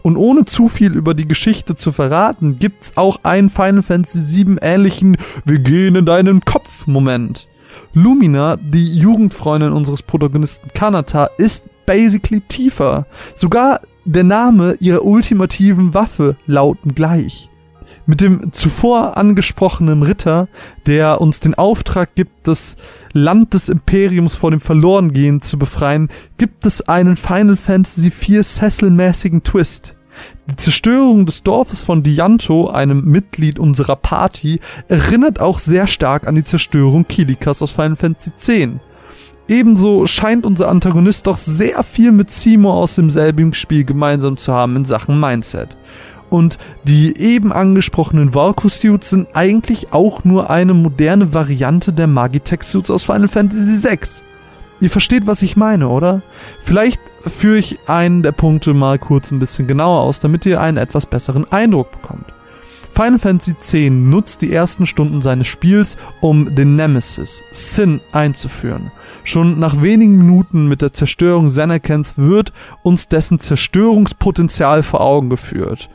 Und 0.00 0.16
ohne 0.16 0.46
zu 0.46 0.68
viel 0.68 0.94
über 0.94 1.12
die 1.12 1.28
Geschichte 1.28 1.74
zu 1.74 1.92
verraten, 1.92 2.58
gibt's 2.58 2.92
auch 2.96 3.20
einen 3.24 3.50
Final 3.50 3.82
Fantasy 3.82 4.46
VII 4.46 4.56
ähnlichen 4.62 5.18
Wir 5.44 5.58
gehen 5.58 5.96
in 5.96 6.06
deinen 6.06 6.40
Kopf 6.46 6.86
Moment. 6.86 7.46
Lumina, 7.94 8.56
die 8.56 8.96
Jugendfreundin 8.96 9.72
unseres 9.72 10.02
Protagonisten 10.02 10.70
Kanata, 10.74 11.26
ist 11.38 11.64
basically 11.86 12.40
tiefer. 12.42 13.06
Sogar 13.34 13.80
der 14.04 14.24
Name 14.24 14.76
ihrer 14.80 15.04
ultimativen 15.04 15.94
Waffe 15.94 16.36
lauten 16.46 16.94
gleich. 16.94 17.50
Mit 18.06 18.22
dem 18.22 18.52
zuvor 18.52 19.18
angesprochenen 19.18 20.02
Ritter, 20.02 20.48
der 20.86 21.20
uns 21.20 21.40
den 21.40 21.54
Auftrag 21.54 22.14
gibt, 22.14 22.46
das 22.46 22.76
Land 23.12 23.52
des 23.52 23.68
Imperiums 23.68 24.34
vor 24.34 24.50
dem 24.50 24.60
Verlorengehen 24.60 25.42
zu 25.42 25.58
befreien, 25.58 26.08
gibt 26.38 26.64
es 26.64 26.80
einen 26.88 27.18
Final 27.18 27.56
Fantasy 27.56 28.06
IV 28.06 28.46
Cecil-mäßigen 28.46 29.42
Twist. 29.42 29.97
Die 30.50 30.56
Zerstörung 30.56 31.26
des 31.26 31.42
Dorfes 31.42 31.82
von 31.82 32.02
Dianto, 32.02 32.68
einem 32.68 33.04
Mitglied 33.04 33.58
unserer 33.58 33.96
Party, 33.96 34.60
erinnert 34.88 35.40
auch 35.40 35.58
sehr 35.58 35.86
stark 35.86 36.26
an 36.26 36.34
die 36.34 36.44
Zerstörung 36.44 37.06
Kilikas 37.06 37.62
aus 37.62 37.70
Final 37.70 37.96
Fantasy 37.96 38.30
X. 38.30 38.80
Ebenso 39.48 40.06
scheint 40.06 40.44
unser 40.44 40.68
Antagonist 40.68 41.26
doch 41.26 41.38
sehr 41.38 41.82
viel 41.82 42.12
mit 42.12 42.30
Simo 42.30 42.70
aus 42.72 42.96
demselben 42.96 43.54
Spiel 43.54 43.84
gemeinsam 43.84 44.36
zu 44.36 44.52
haben 44.52 44.76
in 44.76 44.84
Sachen 44.84 45.18
Mindset. 45.18 45.76
Und 46.28 46.58
die 46.84 47.16
eben 47.16 47.52
angesprochenen 47.52 48.34
Valko-Suits 48.34 49.08
sind 49.08 49.28
eigentlich 49.32 49.92
auch 49.94 50.24
nur 50.24 50.50
eine 50.50 50.74
moderne 50.74 51.32
Variante 51.32 51.94
der 51.94 52.06
Magitech-Suits 52.06 52.90
aus 52.90 53.04
Final 53.04 53.28
Fantasy 53.28 53.82
VI. 53.82 54.27
Ihr 54.80 54.90
versteht, 54.90 55.26
was 55.26 55.42
ich 55.42 55.56
meine, 55.56 55.88
oder? 55.88 56.22
Vielleicht 56.62 57.00
führe 57.26 57.58
ich 57.58 57.78
einen 57.88 58.22
der 58.22 58.32
Punkte 58.32 58.74
mal 58.74 58.98
kurz 58.98 59.30
ein 59.30 59.38
bisschen 59.38 59.66
genauer 59.66 60.02
aus, 60.02 60.20
damit 60.20 60.46
ihr 60.46 60.60
einen 60.60 60.76
etwas 60.76 61.06
besseren 61.06 61.50
Eindruck 61.50 61.90
bekommt. 61.90 62.26
Final 62.92 63.18
Fantasy 63.18 63.52
X 63.52 63.92
nutzt 63.92 64.42
die 64.42 64.52
ersten 64.52 64.86
Stunden 64.86 65.22
seines 65.22 65.46
Spiels, 65.46 65.96
um 66.20 66.54
den 66.54 66.74
Nemesis, 66.74 67.42
Sin, 67.52 68.00
einzuführen. 68.12 68.90
Schon 69.24 69.58
nach 69.58 69.82
wenigen 69.82 70.16
Minuten 70.16 70.66
mit 70.66 70.82
der 70.82 70.92
Zerstörung 70.92 71.48
Zanarkans 71.48 72.18
wird 72.18 72.52
uns 72.82 73.06
dessen 73.06 73.38
Zerstörungspotenzial 73.38 74.82
vor 74.82 75.00
Augen 75.00 75.30
geführt. 75.30 75.90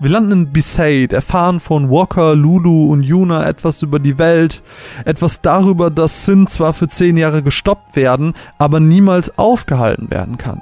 Wir 0.00 0.10
landen 0.10 0.30
in 0.30 0.52
Besaid, 0.52 1.12
erfahren 1.12 1.58
von 1.58 1.90
Walker, 1.90 2.36
Lulu 2.36 2.92
und 2.92 3.02
Yuna 3.02 3.48
etwas 3.48 3.82
über 3.82 3.98
die 3.98 4.16
Welt, 4.16 4.62
etwas 5.04 5.40
darüber, 5.40 5.90
dass 5.90 6.24
Sin 6.24 6.46
zwar 6.46 6.72
für 6.72 6.86
zehn 6.86 7.16
Jahre 7.16 7.42
gestoppt 7.42 7.96
werden, 7.96 8.34
aber 8.58 8.78
niemals 8.78 9.36
aufgehalten 9.36 10.08
werden 10.08 10.38
kann. 10.38 10.60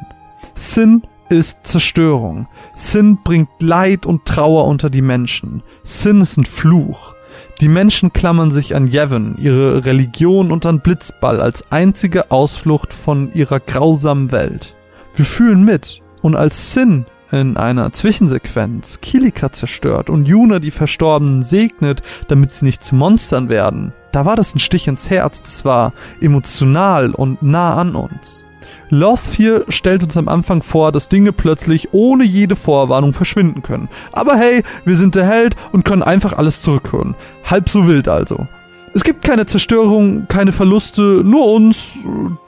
Sin 0.55 1.03
ist 1.29 1.59
Zerstörung. 1.65 2.49
Sin 2.73 3.19
bringt 3.23 3.51
Leid 3.61 4.07
und 4.07 4.25
Trauer 4.25 4.67
unter 4.67 4.89
die 4.89 5.03
Menschen. 5.03 5.63
Sin 5.85 6.23
ist 6.23 6.39
ein 6.39 6.47
Fluch. 6.47 7.15
Die 7.61 7.69
Menschen 7.69 8.15
klammern 8.15 8.51
sich 8.51 8.75
an 8.75 8.87
Yevon, 8.87 9.37
ihre 9.39 9.85
Religion 9.85 10.51
und 10.51 10.65
an 10.65 10.81
Blitzball 10.81 11.43
als 11.43 11.71
einzige 11.71 12.31
Ausflucht 12.31 12.95
von 12.95 13.31
ihrer 13.35 13.61
grausamen 13.61 14.33
Welt. 14.33 14.77
Wir 15.15 15.27
fühlen 15.27 15.63
mit. 15.63 16.01
Und 16.23 16.37
als 16.37 16.73
Sin 16.73 17.05
in 17.33 17.57
einer 17.57 17.93
Zwischensequenz 17.93 19.01
Kilika 19.01 19.53
zerstört 19.53 20.11
und 20.11 20.27
Yuna 20.27 20.59
die 20.59 20.71
Verstorbenen 20.71 21.43
segnet, 21.43 22.03
damit 22.29 22.53
sie 22.53 22.65
nicht 22.65 22.83
zu 22.83 22.95
Monstern 22.95 23.49
werden, 23.49 23.93
da 24.13 24.25
war 24.25 24.37
das 24.37 24.55
ein 24.55 24.61
Stich 24.61 24.89
ins 24.89 25.11
Herz, 25.11 25.43
das 25.43 25.65
war 25.65 25.93
emotional 26.21 27.11
und 27.11 27.43
nah 27.43 27.75
an 27.77 27.95
uns. 27.95 28.45
Lost 28.89 29.35
4 29.35 29.65
stellt 29.69 30.05
uns 30.05 30.17
am 30.17 30.29
Anfang 30.29 30.63
vor, 30.63 30.93
dass 30.93 31.09
Dinge 31.09 31.33
plötzlich 31.33 31.89
ohne 31.93 32.25
jede 32.25 32.55
Vorwarnung 32.55 33.13
verschwinden 33.13 33.63
können. 33.63 33.89
Aber 34.13 34.37
hey, 34.37 34.63
wir 34.85 34.97
sind 34.97 35.17
der 35.17 35.27
Held 35.27 35.57
und 35.73 35.85
können 35.85 36.03
einfach 36.03 36.33
alles 36.35 36.63
zurückholen. 36.63 37.15
Halb 37.45 37.69
so 37.69 37.87
wild 37.89 38.09
also. 38.09 38.47
Es 38.95 39.05
gibt 39.05 39.23
keine 39.23 39.45
Zerstörung, 39.45 40.29
keine 40.29 40.53
Verluste, 40.53 41.23
nur 41.25 41.53
uns, 41.53 41.99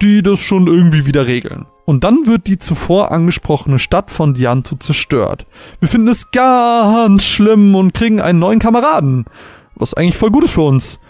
die 0.01 0.23
das 0.23 0.39
schon 0.39 0.69
irgendwie 0.69 1.05
wieder 1.05 1.27
regeln. 1.27 1.67
Und 1.89 2.05
dann 2.05 2.27
wird 2.27 2.49
die 2.49 2.59
zuvor 2.59 3.13
angesprochene 3.13 3.79
Stadt 3.79 4.11
von 4.11 4.35
Dianto 4.35 4.77
zerstört. 4.77 5.47
Wir 5.81 5.89
finden 5.89 6.09
es 6.09 6.31
ganz 6.33 7.25
schlimm 7.25 7.75
und 7.75 7.95
kriegen 7.95 8.21
einen 8.21 8.39
neuen 8.39 8.59
Kameraden. 8.59 9.25
Was 9.75 9.95
eigentlich 9.95 10.19
voll 10.19 10.31
gut 10.31 10.45
ist 10.45 10.51
für 10.51 10.67
uns. 10.67 11.01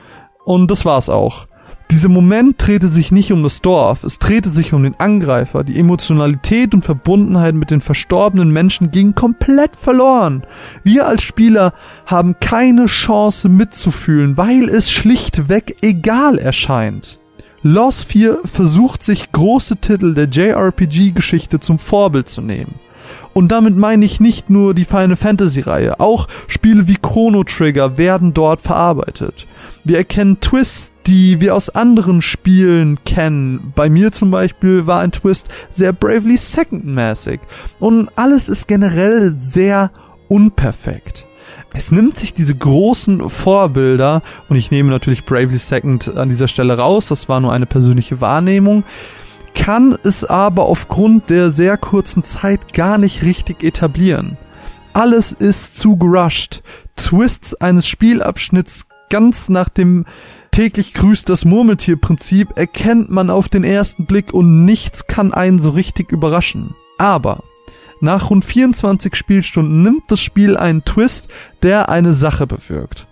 Und 0.44 0.70
das 0.70 0.84
war's 0.84 1.08
auch. 1.08 1.48
Dieser 1.90 2.08
Moment 2.08 2.64
drehte 2.64 2.86
sich 2.86 3.10
nicht 3.10 3.32
um 3.32 3.42
das 3.42 3.60
Dorf, 3.60 4.04
es 4.04 4.20
drehte 4.20 4.50
sich 4.50 4.72
um 4.72 4.84
den 4.84 4.94
Angreifer. 5.00 5.64
Die 5.64 5.80
Emotionalität 5.80 6.72
und 6.74 6.84
Verbundenheit 6.84 7.56
mit 7.56 7.72
den 7.72 7.80
verstorbenen 7.80 8.52
Menschen 8.52 8.92
ging 8.92 9.16
komplett 9.16 9.74
verloren. 9.74 10.46
Wir 10.84 11.08
als 11.08 11.24
Spieler 11.24 11.72
haben 12.06 12.36
keine 12.38 12.86
Chance 12.86 13.48
mitzufühlen, 13.48 14.36
weil 14.36 14.68
es 14.68 14.92
schlichtweg 14.92 15.78
egal 15.82 16.38
erscheint. 16.38 17.17
Lost 17.70 18.06
4 18.06 18.38
versucht 18.46 19.02
sich 19.02 19.30
große 19.30 19.76
Titel 19.76 20.14
der 20.14 20.24
JRPG-Geschichte 20.24 21.60
zum 21.60 21.78
Vorbild 21.78 22.26
zu 22.30 22.40
nehmen. 22.40 22.76
Und 23.34 23.52
damit 23.52 23.76
meine 23.76 24.06
ich 24.06 24.20
nicht 24.20 24.48
nur 24.48 24.72
die 24.72 24.86
Final 24.86 25.16
Fantasy 25.16 25.60
Reihe, 25.60 26.00
auch 26.00 26.28
Spiele 26.46 26.88
wie 26.88 26.96
Chrono 26.96 27.44
Trigger 27.44 27.98
werden 27.98 28.32
dort 28.32 28.62
verarbeitet. 28.62 29.46
Wir 29.84 29.98
erkennen 29.98 30.40
Twists, 30.40 30.94
die 31.06 31.42
wir 31.42 31.54
aus 31.54 31.68
anderen 31.68 32.22
Spielen 32.22 33.04
kennen. 33.04 33.74
Bei 33.74 33.90
mir 33.90 34.12
zum 34.12 34.30
Beispiel 34.30 34.86
war 34.86 35.00
ein 35.00 35.12
Twist 35.12 35.48
sehr 35.68 35.92
Bravely 35.92 36.38
Second 36.38 36.86
mäßig. 36.86 37.38
Und 37.80 38.08
alles 38.16 38.48
ist 38.48 38.66
generell 38.66 39.30
sehr 39.30 39.90
unperfekt. 40.28 41.27
Es 41.78 41.92
nimmt 41.92 42.18
sich 42.18 42.34
diese 42.34 42.56
großen 42.56 43.30
Vorbilder, 43.30 44.22
und 44.48 44.56
ich 44.56 44.72
nehme 44.72 44.90
natürlich 44.90 45.24
Bravely 45.24 45.58
Second 45.58 46.16
an 46.16 46.28
dieser 46.28 46.48
Stelle 46.48 46.76
raus, 46.76 47.06
das 47.06 47.28
war 47.28 47.38
nur 47.38 47.52
eine 47.52 47.66
persönliche 47.66 48.20
Wahrnehmung, 48.20 48.82
kann 49.54 49.96
es 50.02 50.24
aber 50.24 50.64
aufgrund 50.64 51.30
der 51.30 51.50
sehr 51.50 51.76
kurzen 51.76 52.24
Zeit 52.24 52.72
gar 52.74 52.98
nicht 52.98 53.22
richtig 53.22 53.62
etablieren. 53.62 54.36
Alles 54.92 55.30
ist 55.30 55.78
zu 55.78 55.96
gerusht. 55.96 56.64
Twists 56.96 57.54
eines 57.54 57.86
Spielabschnitts 57.86 58.86
ganz 59.08 59.48
nach 59.48 59.68
dem 59.68 60.04
täglich 60.50 60.94
grüßt 60.94 61.30
das 61.30 61.44
Murmeltier-Prinzip 61.44 62.58
erkennt 62.58 63.08
man 63.08 63.30
auf 63.30 63.48
den 63.48 63.62
ersten 63.62 64.04
Blick 64.04 64.34
und 64.34 64.64
nichts 64.64 65.06
kann 65.06 65.32
einen 65.32 65.60
so 65.60 65.70
richtig 65.70 66.10
überraschen. 66.10 66.74
Aber 66.98 67.44
nach 68.00 68.30
rund 68.30 68.44
24 68.44 69.14
Spielstunden 69.14 69.82
nimmt 69.82 70.10
das 70.10 70.20
Spiel 70.20 70.56
einen 70.56 70.84
Twist, 70.84 71.28
der 71.62 71.88
eine 71.88 72.12
Sache 72.12 72.46
bewirkt. 72.46 73.08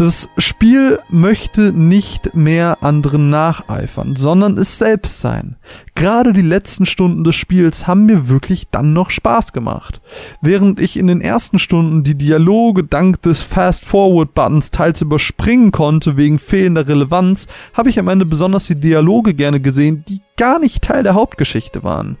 Das 0.00 0.30
Spiel 0.38 0.98
möchte 1.10 1.74
nicht 1.74 2.34
mehr 2.34 2.82
anderen 2.82 3.28
nacheifern, 3.28 4.16
sondern 4.16 4.56
es 4.56 4.78
selbst 4.78 5.20
sein. 5.20 5.56
Gerade 5.94 6.32
die 6.32 6.40
letzten 6.40 6.86
Stunden 6.86 7.22
des 7.22 7.34
Spiels 7.34 7.86
haben 7.86 8.06
mir 8.06 8.26
wirklich 8.26 8.68
dann 8.70 8.94
noch 8.94 9.10
Spaß 9.10 9.52
gemacht. 9.52 10.00
Während 10.40 10.80
ich 10.80 10.96
in 10.96 11.06
den 11.06 11.20
ersten 11.20 11.58
Stunden 11.58 12.02
die 12.02 12.16
Dialoge 12.16 12.82
dank 12.82 13.20
des 13.20 13.42
Fast-Forward-Buttons 13.42 14.70
teils 14.70 15.02
überspringen 15.02 15.70
konnte 15.70 16.16
wegen 16.16 16.38
fehlender 16.38 16.88
Relevanz, 16.88 17.46
habe 17.74 17.90
ich 17.90 17.98
am 17.98 18.08
Ende 18.08 18.24
besonders 18.24 18.66
die 18.66 18.80
Dialoge 18.80 19.34
gerne 19.34 19.60
gesehen, 19.60 20.06
die 20.08 20.22
gar 20.38 20.58
nicht 20.58 20.82
Teil 20.82 21.02
der 21.02 21.12
Hauptgeschichte 21.12 21.82
waren. 21.84 22.16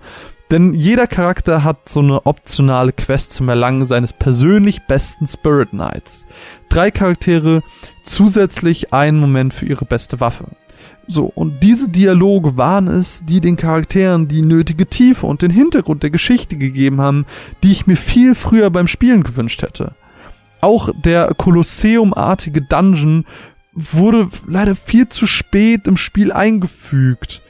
Denn 0.50 0.74
jeder 0.74 1.06
Charakter 1.06 1.62
hat 1.62 1.88
so 1.88 2.00
eine 2.00 2.26
optionale 2.26 2.92
Quest 2.92 3.32
zum 3.32 3.48
Erlangen 3.48 3.86
seines 3.86 4.12
persönlich 4.12 4.82
besten 4.82 5.28
Spirit 5.28 5.70
Knights. 5.70 6.26
Drei 6.68 6.90
Charaktere, 6.90 7.62
zusätzlich 8.02 8.92
einen 8.92 9.20
Moment 9.20 9.54
für 9.54 9.66
ihre 9.66 9.84
beste 9.84 10.18
Waffe. 10.18 10.46
So, 11.06 11.26
und 11.26 11.62
diese 11.62 11.88
Dialoge 11.88 12.56
waren 12.56 12.88
es, 12.88 13.22
die 13.24 13.40
den 13.40 13.56
Charakteren 13.56 14.26
die 14.26 14.42
nötige 14.42 14.86
Tiefe 14.86 15.26
und 15.26 15.42
den 15.42 15.50
Hintergrund 15.50 16.02
der 16.02 16.10
Geschichte 16.10 16.56
gegeben 16.56 17.00
haben, 17.00 17.26
die 17.62 17.70
ich 17.70 17.86
mir 17.86 17.96
viel 17.96 18.34
früher 18.34 18.70
beim 18.70 18.88
Spielen 18.88 19.22
gewünscht 19.22 19.62
hätte. 19.62 19.94
Auch 20.60 20.90
der 21.04 21.32
Kolosseum-artige 21.34 22.62
Dungeon 22.62 23.24
wurde 23.72 24.28
leider 24.46 24.74
viel 24.74 25.08
zu 25.08 25.26
spät 25.26 25.86
im 25.86 25.96
Spiel 25.96 26.32
eingefügt 26.32 27.40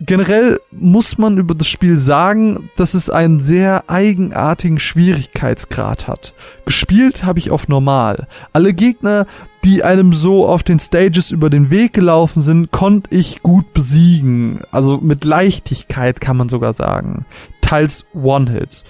generell 0.00 0.58
muss 0.70 1.18
man 1.18 1.38
über 1.38 1.54
das 1.54 1.68
Spiel 1.68 1.98
sagen, 1.98 2.70
dass 2.76 2.94
es 2.94 3.10
einen 3.10 3.40
sehr 3.40 3.88
eigenartigen 3.88 4.78
Schwierigkeitsgrad 4.78 6.08
hat. 6.08 6.34
Gespielt 6.64 7.24
habe 7.24 7.38
ich 7.38 7.50
auf 7.50 7.68
normal. 7.68 8.26
Alle 8.52 8.72
Gegner, 8.72 9.26
die 9.64 9.84
einem 9.84 10.12
so 10.12 10.46
auf 10.46 10.62
den 10.62 10.80
Stages 10.80 11.30
über 11.30 11.50
den 11.50 11.70
Weg 11.70 11.92
gelaufen 11.92 12.42
sind, 12.42 12.70
konnte 12.70 13.14
ich 13.14 13.42
gut 13.42 13.72
besiegen. 13.74 14.60
Also 14.70 14.98
mit 14.98 15.24
Leichtigkeit 15.24 16.20
kann 16.20 16.36
man 16.36 16.48
sogar 16.48 16.72
sagen. 16.72 17.26
Teils 17.60 18.06
One-Hit. 18.14 18.84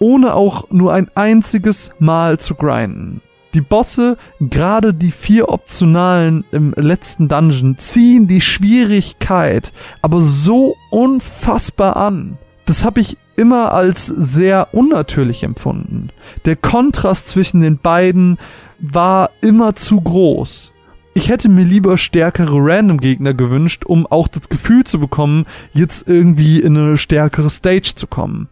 Ohne 0.00 0.34
auch 0.34 0.70
nur 0.70 0.92
ein 0.92 1.10
einziges 1.14 1.90
Mal 1.98 2.40
zu 2.40 2.54
grinden. 2.54 3.22
Die 3.54 3.60
Bosse, 3.60 4.16
gerade 4.38 4.94
die 4.94 5.10
vier 5.10 5.48
optionalen 5.48 6.44
im 6.52 6.72
letzten 6.76 7.28
Dungeon, 7.28 7.78
ziehen 7.78 8.28
die 8.28 8.40
Schwierigkeit 8.40 9.72
aber 10.02 10.20
so 10.20 10.76
unfassbar 10.90 11.96
an. 11.96 12.38
Das 12.66 12.84
habe 12.84 13.00
ich 13.00 13.16
immer 13.36 13.72
als 13.72 14.06
sehr 14.06 14.68
unnatürlich 14.72 15.42
empfunden. 15.42 16.10
Der 16.44 16.54
Kontrast 16.54 17.28
zwischen 17.28 17.60
den 17.60 17.78
beiden 17.78 18.38
war 18.78 19.30
immer 19.40 19.74
zu 19.74 20.00
groß. 20.00 20.72
Ich 21.14 21.28
hätte 21.28 21.48
mir 21.48 21.64
lieber 21.64 21.96
stärkere 21.96 22.58
Random-Gegner 22.58 23.34
gewünscht, 23.34 23.84
um 23.84 24.06
auch 24.06 24.28
das 24.28 24.48
Gefühl 24.48 24.84
zu 24.84 25.00
bekommen, 25.00 25.46
jetzt 25.72 26.08
irgendwie 26.08 26.60
in 26.60 26.76
eine 26.76 26.98
stärkere 26.98 27.50
Stage 27.50 27.94
zu 27.96 28.06
kommen. 28.06 28.48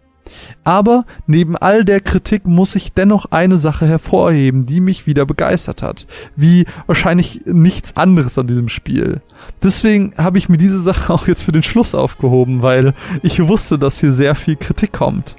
Aber 0.65 1.05
neben 1.27 1.57
all 1.57 1.85
der 1.85 2.01
Kritik 2.01 2.47
muss 2.47 2.75
ich 2.75 2.93
dennoch 2.93 3.27
eine 3.31 3.57
Sache 3.57 3.87
hervorheben, 3.87 4.63
die 4.63 4.81
mich 4.81 5.07
wieder 5.07 5.27
begeistert 5.27 5.83
hat. 5.83 6.07
Wie 6.37 6.67
wahrscheinlich 6.87 7.43
nichts 7.47 7.97
anderes 7.97 8.39
an 8.39 8.47
diesem 8.47 8.69
Spiel. 8.69 9.21
Deswegen 9.63 10.13
habe 10.17 10.39
ich 10.39 10.49
mir 10.49 10.59
diese 10.59 10.81
Sache 10.81 11.13
auch 11.13 11.27
jetzt 11.29 11.43
für 11.43 11.53
den 11.53 11.63
Schluss 11.63 11.95
aufgehoben, 11.95 12.63
weil 12.63 12.95
ich 13.23 13.47
wusste, 13.47 13.79
dass 13.79 14.01
hier 14.01 14.13
sehr 14.13 14.35
viel 14.35 14.57
Kritik 14.57 14.93
kommt. 14.93 15.37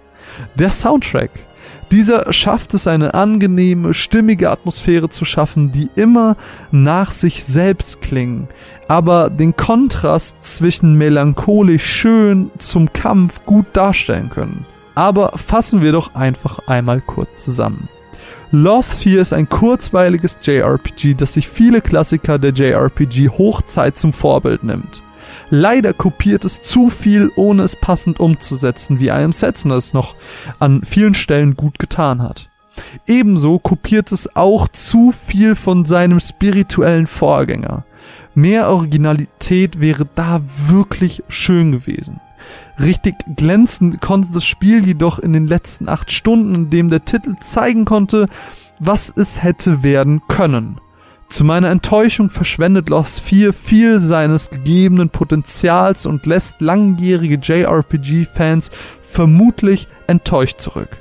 Der 0.56 0.72
Soundtrack. 0.72 1.32
Dieser 1.92 2.32
schafft 2.32 2.76
es, 2.76 2.86
eine 2.86 3.16
angenehme, 3.16 3.96
stimmige 3.96 4.52
Atmosphäre 4.52 5.10
zu 5.10 5.26
schaffen, 5.26 5.72
die 5.72 5.90
immer 5.96 6.38
nach 6.72 7.12
sich 7.12 7.44
selbst 7.44 8.00
klingen, 8.02 8.48
aber 8.88 9.32
den 9.32 9.56
Kontrast 9.56 10.44
zwischen 10.44 10.96
melancholisch 10.96 11.86
schön 11.86 12.52
zum 12.60 12.94
Kampf 12.94 13.44
gut 13.46 13.66
darstellen 13.74 14.30
können. 14.30 14.66
Aber 15.00 15.38
fassen 15.38 15.82
wir 15.82 15.94
doch 15.94 16.14
einfach 16.14 16.68
einmal 16.68 17.00
kurz 17.00 17.46
zusammen. 17.46 17.88
Lost 18.52 19.00
4 19.00 19.22
ist 19.22 19.32
ein 19.32 19.48
kurzweiliges 19.48 20.40
JRPG, 20.42 21.14
das 21.14 21.36
sich 21.36 21.48
viele 21.48 21.80
Klassiker 21.80 22.38
der 22.38 22.52
JRPG 22.52 23.30
Hochzeit 23.30 23.98
zum 23.98 24.12
Vorbild 24.12 24.66
nimmt. 24.66 25.02
Leider 25.50 25.94
kopiert 25.94 26.44
es 26.44 26.62
zu 26.62 26.90
viel, 26.90 27.32
ohne 27.38 27.64
es 27.64 27.78
passend 27.78 28.20
umzusetzen, 28.20 29.00
wie 29.00 29.10
einem 29.10 29.32
Setzen 29.32 29.72
es 29.72 29.94
noch 29.94 30.16
an 30.60 30.82
vielen 30.84 31.14
Stellen 31.14 31.56
gut 31.56 31.80
getan 31.80 32.22
hat. 32.22 32.50
Ebenso 33.08 33.58
kopiert 33.58 34.12
es 34.12 34.36
auch 34.36 34.68
zu 34.68 35.14
viel 35.14 35.56
von 35.56 35.86
seinem 35.86 36.20
spirituellen 36.20 37.08
Vorgänger. 37.08 37.86
Mehr 38.36 38.68
Originalität 38.68 39.80
wäre 39.80 40.06
da 40.16 40.42
wirklich 40.68 41.24
schön 41.30 41.72
gewesen. 41.72 42.20
Richtig 42.80 43.16
glänzend 43.36 44.02
konnte 44.02 44.30
das 44.34 44.46
Spiel 44.46 44.86
jedoch 44.86 45.20
in 45.20 45.34
den 45.34 45.48
letzten 45.48 45.90
acht 45.90 46.12
Stunden, 46.12 46.56
in 46.56 46.70
dem 46.70 46.90
der 46.90 47.06
Titel 47.06 47.36
zeigen 47.42 47.86
konnte, 47.86 48.28
was 48.80 49.12
es 49.16 49.44
hätte 49.44 49.84
werden 49.84 50.22
können. 50.28 50.80
Zu 51.30 51.44
meiner 51.44 51.70
Enttäuschung 51.70 52.32
verschwendet 52.32 52.90
Lost 52.90 53.22
4 53.22 53.54
viel 53.54 54.00
seines 54.00 54.50
gegebenen 54.50 55.10
Potenzials 55.10 56.08
und 56.08 56.26
lässt 56.26 56.60
langjährige 56.60 57.36
JRPG-Fans 57.36 58.72
vermutlich 59.00 59.88
enttäuscht 60.08 60.60
zurück. 60.60 60.98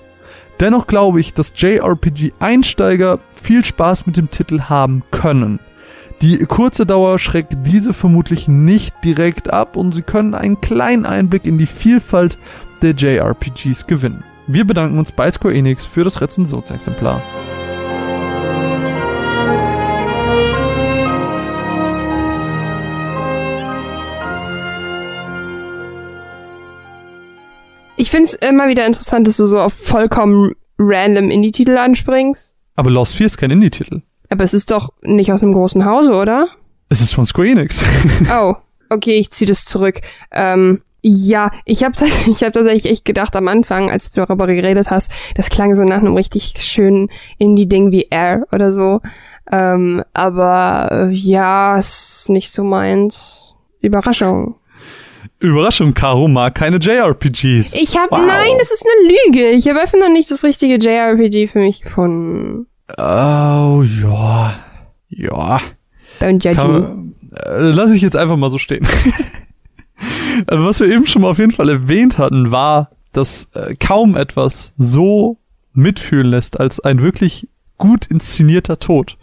Dennoch 0.61 0.87
glaube 0.87 1.21
ich, 1.21 1.33
dass 1.33 1.55
JRPG-Einsteiger 1.57 3.21
viel 3.41 3.65
Spaß 3.65 4.07
mit 4.07 4.17
dem 4.17 4.31
Titel 4.31 4.63
haben 4.63 5.03
können. 5.11 5.61
Die 6.21 6.39
kurze 6.47 6.85
Dauer 6.85 7.21
schreckt 7.21 7.55
diese 7.65 7.93
vermutlich 7.93 8.49
nicht 8.49 8.93
direkt 9.05 9.53
ab 9.53 9.77
und 9.77 9.95
sie 9.95 10.03
können 10.03 10.35
einen 10.35 10.61
kleinen 10.61 11.07
Einblick 11.07 11.45
in 11.45 11.59
die 11.59 11.67
Vielfalt 11.67 12.39
der 12.83 12.91
JRPGs 12.91 13.87
gewinnen. 13.87 14.25
Wir 14.49 14.67
bedanken 14.67 14.99
uns 14.99 15.13
bei 15.13 15.31
Square 15.31 15.55
Enix 15.55 15.87
für 15.87 16.03
das 16.03 16.21
Rezensionsexemplar. 16.21 17.23
Ich 27.97 28.11
find's 28.11 28.35
immer 28.35 28.69
wieder 28.69 28.87
interessant, 28.87 29.29
dass 29.29 29.37
du 29.37 29.47
so 29.47 29.61
auf 29.61 29.73
vollkommen 29.73 30.55
random 30.79 31.31
Indie-Titel 31.31 31.77
anspringst. 31.77 32.57
Aber 32.75 32.91
Lost 32.91 33.15
4 33.15 33.27
ist 33.27 33.37
kein 33.37 33.53
Indie-Titel. 33.53 34.03
Aber 34.31 34.45
es 34.45 34.55
ist 34.55 34.71
doch 34.71 34.93
nicht 35.03 35.33
aus 35.33 35.43
einem 35.43 35.53
großen 35.53 35.85
Hause, 35.85 36.15
oder? 36.15 36.49
Es 36.89 37.01
ist 37.01 37.15
von 37.15 37.27
Square 37.27 37.49
Enix. 37.49 37.85
oh, 38.33 38.55
okay, 38.91 39.19
ich 39.19 39.31
ziehe 39.31 39.49
das 39.49 39.65
zurück. 39.65 40.01
Ähm, 40.33 40.83
ja, 41.03 41.51
ich 41.65 41.85
habe 41.85 41.95
ich 42.27 42.43
hab 42.43 42.53
tatsächlich 42.53 42.91
echt 42.91 43.05
gedacht 43.05 43.37
am 43.37 43.49
Anfang, 43.49 43.91
als 43.91 44.11
du 44.11 44.21
darüber 44.21 44.47
geredet 44.47 44.91
hast, 44.91 45.11
das 45.35 45.51
klang 45.51 45.75
so 45.75 45.85
nach 45.85 45.99
einem 45.99 46.15
richtig 46.15 46.55
schönen 46.59 47.09
Indie-Ding 47.39 47.93
wie 47.93 48.09
Air 48.11 48.47
oder 48.53 48.73
so. 48.73 49.01
Ähm, 49.51 50.03
aber 50.13 51.09
äh, 51.11 51.15
ja, 51.15 51.79
ist 51.79 52.29
nicht 52.29 52.53
so 52.53 52.65
meins. 52.65 53.55
Überraschung. 53.81 54.57
Überraschung, 55.41 55.95
Caro 55.95 56.27
mag 56.27 56.55
keine 56.57 56.79
JRPGs. 56.79 57.75
Ich 57.75 57.97
habe 57.97 58.11
wow. 58.11 58.21
nein, 58.27 58.51
das 58.59 58.73
ist 58.73 58.85
eine 58.85 59.09
Lüge. 59.09 59.51
Ich 59.51 59.69
habe 59.69 59.81
einfach 59.81 59.99
noch 59.99 60.11
nicht 60.11 60.31
das 60.31 60.43
richtige 60.43 60.77
JRPG 60.77 61.47
für 61.47 61.61
mich 61.61 61.83
gefunden. 61.83 62.67
Oh 62.97 63.83
ja, 63.83 64.55
ja. 65.09 65.61
Don't 66.21 66.43
judge 66.43 66.69
me. 66.69 67.13
Äh, 67.33 67.61
lass 67.61 67.91
ich 67.91 68.03
jetzt 68.03 68.17
einfach 68.17 68.37
mal 68.37 68.51
so 68.51 68.59
stehen. 68.59 68.87
also 70.47 70.65
was 70.65 70.81
wir 70.81 70.89
eben 70.89 71.07
schon 71.07 71.23
mal 71.23 71.29
auf 71.31 71.39
jeden 71.39 71.53
Fall 71.53 71.69
erwähnt 71.69 72.19
hatten, 72.19 72.51
war, 72.51 72.91
dass 73.13 73.51
äh, 73.55 73.75
kaum 73.75 74.17
etwas 74.17 74.73
so 74.79 75.39
mitfühlen 75.73 76.27
lässt 76.27 76.59
als 76.59 76.81
ein 76.81 77.03
wirklich 77.03 77.49
gut 77.77 78.07
inszenierter 78.07 78.79
Tod. 78.79 79.17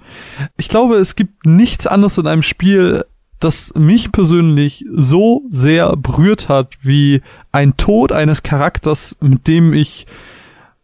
Ich 0.58 0.70
glaube, 0.70 0.96
es 0.96 1.16
gibt 1.16 1.46
nichts 1.46 1.88
anderes 1.88 2.18
in 2.18 2.28
einem 2.28 2.42
Spiel, 2.42 3.06
das 3.40 3.74
mich 3.76 4.12
persönlich 4.12 4.86
so 4.94 5.44
sehr 5.50 5.96
berührt 5.98 6.48
hat, 6.48 6.76
wie 6.82 7.22
ein 7.52 7.76
Tod 7.76 8.12
eines 8.12 8.44
Charakters, 8.44 9.18
mit 9.20 9.48
dem 9.48 9.74
ich 9.74 10.08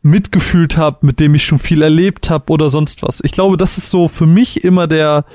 mitgefühlt 0.02 0.78
habe, 0.78 1.06
mit 1.06 1.20
dem 1.20 1.36
ich 1.36 1.44
schon 1.44 1.60
viel 1.60 1.82
erlebt 1.82 2.30
habe 2.30 2.52
oder 2.52 2.70
sonst 2.70 3.04
was. 3.04 3.22
Ich 3.24 3.32
glaube, 3.32 3.58
das 3.58 3.78
ist 3.78 3.92
so 3.92 4.08
für 4.08 4.26
mich 4.26 4.64
immer 4.64 4.88
der 4.88 5.26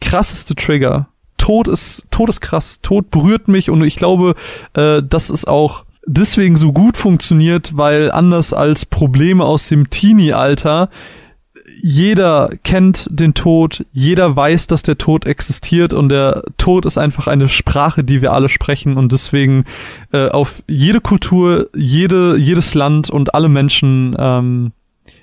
krasseste 0.00 0.54
Trigger. 0.54 1.08
Tod 1.38 1.68
ist, 1.68 2.06
Tod 2.10 2.28
ist 2.28 2.40
krass. 2.40 2.80
Tod 2.82 3.10
berührt 3.10 3.48
mich 3.48 3.70
und 3.70 3.82
ich 3.82 3.96
glaube, 3.96 4.34
äh, 4.74 5.02
das 5.02 5.30
ist 5.30 5.48
auch 5.48 5.84
deswegen 6.06 6.56
so 6.56 6.72
gut 6.72 6.96
funktioniert, 6.96 7.76
weil 7.76 8.10
anders 8.10 8.52
als 8.52 8.86
Probleme 8.86 9.44
aus 9.44 9.68
dem 9.68 9.90
Teenie-Alter 9.90 10.88
jeder 11.82 12.50
kennt 12.64 13.08
den 13.10 13.34
Tod, 13.34 13.84
jeder 13.92 14.34
weiß, 14.34 14.66
dass 14.66 14.82
der 14.82 14.98
Tod 14.98 15.26
existiert 15.26 15.92
und 15.92 16.08
der 16.08 16.42
Tod 16.56 16.86
ist 16.86 16.98
einfach 16.98 17.26
eine 17.26 17.48
Sprache, 17.48 18.02
die 18.04 18.22
wir 18.22 18.32
alle 18.32 18.48
sprechen 18.48 18.96
und 18.96 19.12
deswegen 19.12 19.64
äh, 20.12 20.28
auf 20.28 20.62
jede 20.68 21.00
Kultur, 21.00 21.68
jede, 21.74 22.36
jedes 22.38 22.74
Land 22.74 23.10
und 23.10 23.34
alle 23.34 23.48
Menschen 23.48 24.16
ähm, 24.18 24.72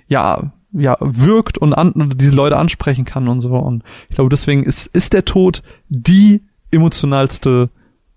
ja 0.08 0.52
ja 0.76 0.98
wirkt 1.00 1.60
und 1.60 1.74
an, 1.74 2.14
diese 2.16 2.36
Leute 2.36 2.58
ansprechen 2.58 3.06
kann 3.06 3.28
und 3.28 3.42
so. 3.42 3.56
Und 3.56 3.84
ich 4.10 4.16
glaube 4.16 4.30
deswegen 4.30 4.64
ist 4.64 4.88
ist 4.88 5.14
der 5.14 5.26
Tod 5.26 5.62
die 5.90 6.42
emotionalste 6.72 7.70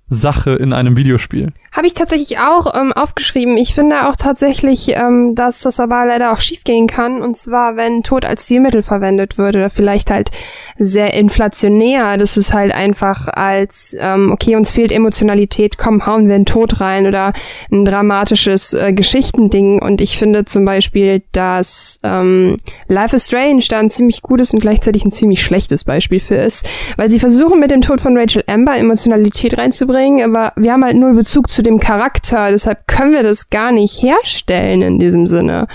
Sache 0.09 0.53
in 0.53 0.73
einem 0.73 0.97
Videospiel. 0.97 1.53
Habe 1.73 1.89
ich 1.89 1.95
tatsächlich 1.95 2.39
auch 2.39 2.75
ähm, 2.81 2.93
aufgeschrieben. 2.93 3.57
Ich 3.57 3.75
finde 3.75 4.09
auch 4.09 4.15
tatsächlich, 4.15 4.91
ähm, 4.91 5.35
dass 5.35 5.61
das 5.61 5.81
aber 5.81 6.07
leider 6.07 6.33
auch 6.33 6.39
schiefgehen 6.39 6.87
kann. 6.87 7.21
Und 7.21 7.37
zwar, 7.37 7.77
wenn 7.77 8.05
Tod 8.05 8.25
als 8.25 8.45
Stilmittel 8.45 8.85
verwendet 8.85 9.37
wird 9.37 9.57
oder 9.57 9.69
vielleicht 9.69 10.11
halt 10.11 10.31
sehr 10.79 11.13
inflationär. 11.15 12.19
Das 12.19 12.37
ist 12.37 12.55
halt 12.55 12.73
einfach 12.73 13.27
als, 13.27 13.97
ähm, 13.99 14.31
okay, 14.33 14.55
uns 14.55 14.71
fehlt 14.71 14.93
Emotionalität, 14.93 15.77
komm, 15.77 16.07
hauen 16.07 16.29
wir 16.29 16.37
einen 16.37 16.47
Tod 16.47 16.81
rein 16.81 17.07
oder 17.07 17.33
ein 17.73 17.85
dramatisches 17.85 18.75
äh, 18.75 18.93
Geschichtending. 18.93 19.83
Und 19.83 20.01
ich 20.01 20.19
finde 20.19 20.45
zum 20.45 20.65
Beispiel, 20.65 21.23
dass 21.33 21.99
ähm, 22.05 22.59
Life 22.87 23.17
is 23.17 23.27
Strange 23.27 23.65
da 23.69 23.81
ein 23.81 23.91
ziemlich 23.91 24.23
gutes 24.23 24.55
und 24.55 24.61
gleichzeitig 24.61 25.05
ein 25.05 25.11
ziemlich 25.11 25.43
schlechtes 25.43 25.83
Beispiel 25.83 26.21
für 26.21 26.37
ist. 26.37 26.65
Weil 26.97 27.11
sie 27.11 27.19
versuchen 27.19 27.59
mit 27.59 27.73
dem 27.73 27.81
Tod 27.81 28.01
von 28.01 28.17
Rachel 28.17 28.45
Amber 28.47 28.77
Emotionalität 28.77 29.59
reinzubringen 29.59 29.96
bringen, 29.97 30.23
aber 30.23 30.53
wir 30.57 30.73
haben 30.73 30.85
halt 30.85 30.97
null 30.97 31.15
Bezug 31.15 31.49
zu 31.49 31.63
dem 31.63 31.81
Charakter, 31.81 32.51
deshalb 32.51 32.87
können 32.87 33.13
wir 33.13 33.23
das 33.23 33.49
gar 33.49 33.73
nicht 33.73 34.03
herstellen 34.03 34.83
in 34.83 34.99
diesem 34.99 35.27
Sinne. 35.27 35.69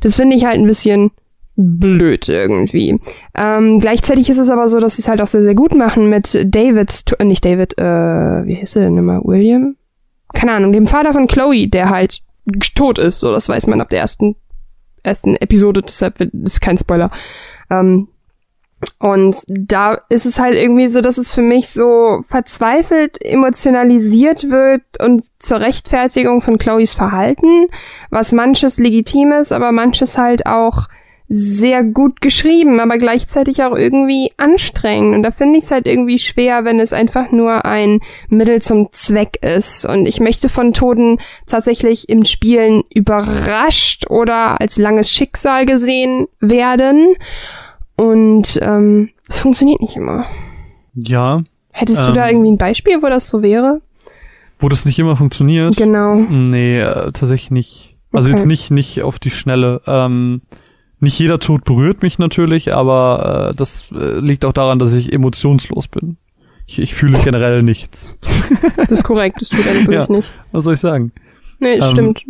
Das 0.00 0.16
finde 0.16 0.36
ich 0.36 0.44
halt 0.44 0.56
ein 0.56 0.66
bisschen 0.66 1.12
blöd 1.54 2.28
irgendwie. 2.28 3.00
Ähm, 3.36 3.78
gleichzeitig 3.78 4.28
ist 4.30 4.38
es 4.38 4.50
aber 4.50 4.68
so, 4.68 4.80
dass 4.80 4.96
sie 4.96 5.02
es 5.02 5.08
halt 5.08 5.22
auch 5.22 5.26
sehr, 5.28 5.42
sehr 5.42 5.54
gut 5.54 5.74
machen 5.74 6.10
mit 6.10 6.34
Davids, 6.44 7.04
äh, 7.18 7.24
nicht 7.24 7.44
David, 7.44 7.78
äh, 7.78 8.46
wie 8.46 8.54
hieß 8.54 8.76
er 8.76 8.82
denn 8.82 8.98
immer? 8.98 9.20
William? 9.24 9.76
Keine 10.34 10.52
Ahnung, 10.52 10.72
dem 10.72 10.86
Vater 10.86 11.12
von 11.12 11.26
Chloe, 11.26 11.68
der 11.68 11.90
halt 11.90 12.20
tot 12.74 12.98
ist, 12.98 13.20
so 13.20 13.30
das 13.30 13.48
weiß 13.48 13.66
man 13.68 13.80
ab 13.80 13.90
der 13.90 14.00
ersten, 14.00 14.34
ersten 15.02 15.36
Episode, 15.36 15.82
deshalb 15.82 16.20
ist 16.20 16.60
kein 16.60 16.78
Spoiler. 16.78 17.10
Ähm, 17.70 18.08
und 19.00 19.36
da 19.48 19.98
ist 20.08 20.26
es 20.26 20.38
halt 20.38 20.54
irgendwie 20.54 20.88
so, 20.88 21.00
dass 21.00 21.18
es 21.18 21.30
für 21.30 21.42
mich 21.42 21.70
so 21.70 22.22
verzweifelt 22.28 23.20
emotionalisiert 23.24 24.50
wird 24.50 24.82
und 25.00 25.24
zur 25.38 25.60
Rechtfertigung 25.60 26.42
von 26.42 26.58
Chloes 26.58 26.94
Verhalten, 26.94 27.66
was 28.10 28.32
manches 28.32 28.78
legitim 28.78 29.32
ist, 29.32 29.52
aber 29.52 29.72
manches 29.72 30.16
halt 30.16 30.46
auch 30.46 30.88
sehr 31.30 31.84
gut 31.84 32.22
geschrieben, 32.22 32.80
aber 32.80 32.96
gleichzeitig 32.96 33.62
auch 33.62 33.76
irgendwie 33.76 34.32
anstrengend. 34.38 35.14
Und 35.14 35.22
da 35.22 35.30
finde 35.30 35.58
ich 35.58 35.64
es 35.64 35.70
halt 35.70 35.86
irgendwie 35.86 36.18
schwer, 36.18 36.64
wenn 36.64 36.80
es 36.80 36.94
einfach 36.94 37.30
nur 37.30 37.66
ein 37.66 38.00
Mittel 38.30 38.62
zum 38.62 38.90
Zweck 38.92 39.38
ist. 39.42 39.84
Und 39.84 40.06
ich 40.06 40.20
möchte 40.20 40.48
von 40.48 40.72
Toten 40.72 41.18
tatsächlich 41.46 42.08
im 42.08 42.24
Spielen 42.24 42.82
überrascht 42.94 44.08
oder 44.08 44.58
als 44.60 44.78
langes 44.78 45.12
Schicksal 45.12 45.66
gesehen 45.66 46.28
werden. 46.40 47.14
Und 47.98 48.60
ähm, 48.62 49.10
es 49.28 49.40
funktioniert 49.40 49.80
nicht 49.80 49.96
immer. 49.96 50.24
Ja. 50.94 51.42
Hättest 51.72 52.00
ähm, 52.00 52.06
du 52.06 52.12
da 52.12 52.28
ähm, 52.28 52.36
irgendwie 52.36 52.52
ein 52.52 52.58
Beispiel, 52.58 53.02
wo 53.02 53.08
das 53.08 53.28
so 53.28 53.42
wäre? 53.42 53.80
Wo 54.60 54.68
das 54.68 54.84
nicht 54.84 55.00
immer 55.00 55.16
funktioniert? 55.16 55.76
Genau. 55.76 56.14
Nee, 56.14 56.80
äh, 56.80 57.12
tatsächlich 57.12 57.50
nicht. 57.50 57.96
Also 58.12 58.28
okay. 58.28 58.38
jetzt 58.38 58.46
nicht, 58.46 58.70
nicht 58.70 59.02
auf 59.02 59.18
die 59.18 59.30
Schnelle. 59.30 59.82
Ähm, 59.86 60.42
nicht 61.00 61.18
jeder 61.18 61.40
Tod 61.40 61.64
berührt 61.64 62.02
mich 62.02 62.20
natürlich, 62.20 62.72
aber 62.72 63.50
äh, 63.50 63.56
das 63.56 63.90
äh, 63.92 64.20
liegt 64.20 64.44
auch 64.44 64.52
daran, 64.52 64.78
dass 64.78 64.94
ich 64.94 65.12
emotionslos 65.12 65.88
bin. 65.88 66.18
Ich, 66.66 66.78
ich 66.78 66.94
fühle 66.94 67.18
generell 67.18 67.62
nichts. 67.62 68.16
Das 68.76 68.90
ist 68.90 69.04
korrekt, 69.04 69.42
das 69.42 69.50
tut 69.50 69.66
er 69.66 69.74
natürlich 69.74 70.08
ja, 70.08 70.10
nicht. 70.10 70.32
Was 70.52 70.64
soll 70.64 70.74
ich 70.74 70.80
sagen? 70.80 71.12
Nee, 71.58 71.74
ähm, 71.74 71.90
stimmt. 71.90 72.24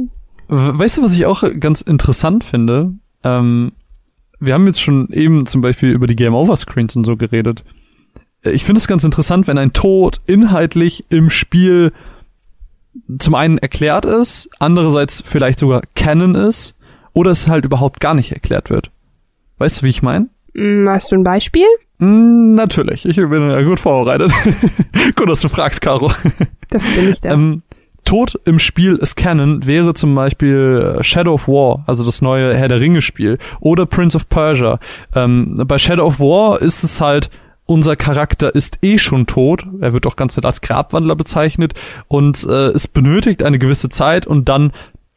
Weißt 0.48 0.98
du, 0.98 1.02
was 1.02 1.12
ich 1.12 1.26
auch 1.26 1.44
ganz 1.60 1.80
interessant 1.80 2.42
finde? 2.42 2.94
Ähm, 3.22 3.72
wir 4.40 4.54
haben 4.54 4.66
jetzt 4.66 4.80
schon 4.80 5.08
eben 5.10 5.46
zum 5.46 5.60
Beispiel 5.60 5.90
über 5.90 6.06
die 6.06 6.16
Game 6.16 6.34
Over 6.34 6.56
Screens 6.56 6.96
und 6.96 7.04
so 7.04 7.16
geredet. 7.16 7.64
Äh, 8.42 8.50
ich 8.50 8.64
finde 8.64 8.78
es 8.78 8.88
ganz 8.88 9.04
interessant, 9.04 9.46
wenn 9.46 9.58
ein 9.58 9.72
Tod 9.72 10.20
inhaltlich 10.26 11.04
im 11.10 11.30
Spiel 11.30 11.92
zum 13.18 13.34
einen 13.34 13.58
erklärt 13.58 14.04
ist, 14.04 14.48
andererseits 14.58 15.22
vielleicht 15.24 15.58
sogar 15.58 15.82
Canon 15.94 16.34
ist 16.34 16.74
oder 17.12 17.30
es 17.30 17.48
halt 17.48 17.64
überhaupt 17.64 18.00
gar 18.00 18.14
nicht 18.14 18.32
erklärt 18.32 18.70
wird. 18.70 18.90
Weißt 19.58 19.80
du, 19.80 19.86
wie 19.86 19.90
ich 19.90 20.02
meine? 20.02 20.28
Mm, 20.54 20.88
hast 20.88 21.12
du 21.12 21.16
ein 21.16 21.24
Beispiel? 21.24 21.66
Mm, 21.98 22.54
natürlich, 22.54 23.04
ich 23.04 23.16
bin 23.16 23.50
ja 23.50 23.62
gut 23.62 23.80
vorbereitet. 23.80 24.32
gut, 25.16 25.28
dass 25.28 25.40
du 25.40 25.48
fragst, 25.48 25.80
Caro. 25.80 26.12
Dafür 26.70 27.02
bin 27.02 27.12
ich 27.12 27.20
da. 27.22 27.32
Ähm, 27.32 27.62
Tod 28.08 28.40
im 28.46 28.58
Spiel 28.58 28.96
ist 28.96 29.16
Canon 29.16 29.66
wäre 29.66 29.92
zum 29.92 30.14
Beispiel 30.14 30.96
äh, 30.98 31.02
Shadow 31.02 31.34
of 31.34 31.46
War, 31.46 31.84
also 31.86 32.06
das 32.06 32.22
neue 32.22 32.56
Herr 32.56 32.68
der 32.68 32.80
Ringe 32.80 33.02
Spiel, 33.02 33.36
oder 33.60 33.84
Prince 33.84 34.16
of 34.16 34.30
Persia. 34.30 34.78
Ähm, 35.14 35.54
bei 35.66 35.76
Shadow 35.76 36.06
of 36.06 36.18
War 36.18 36.62
ist 36.62 36.84
es 36.84 37.02
halt, 37.02 37.28
unser 37.66 37.96
Charakter 37.96 38.54
ist 38.54 38.78
eh 38.80 38.96
schon 38.96 39.26
tot, 39.26 39.66
er 39.82 39.92
wird 39.92 40.06
auch 40.06 40.16
ganz 40.16 40.34
nett 40.36 40.46
als 40.46 40.62
Grabwandler 40.62 41.16
bezeichnet 41.16 41.74
und 42.06 42.46
äh, 42.48 42.68
es 42.68 42.88
benötigt 42.88 43.42
eine 43.42 43.58
gewisse 43.58 43.90
Zeit 43.90 44.26
und 44.26 44.48
dann 44.48 44.72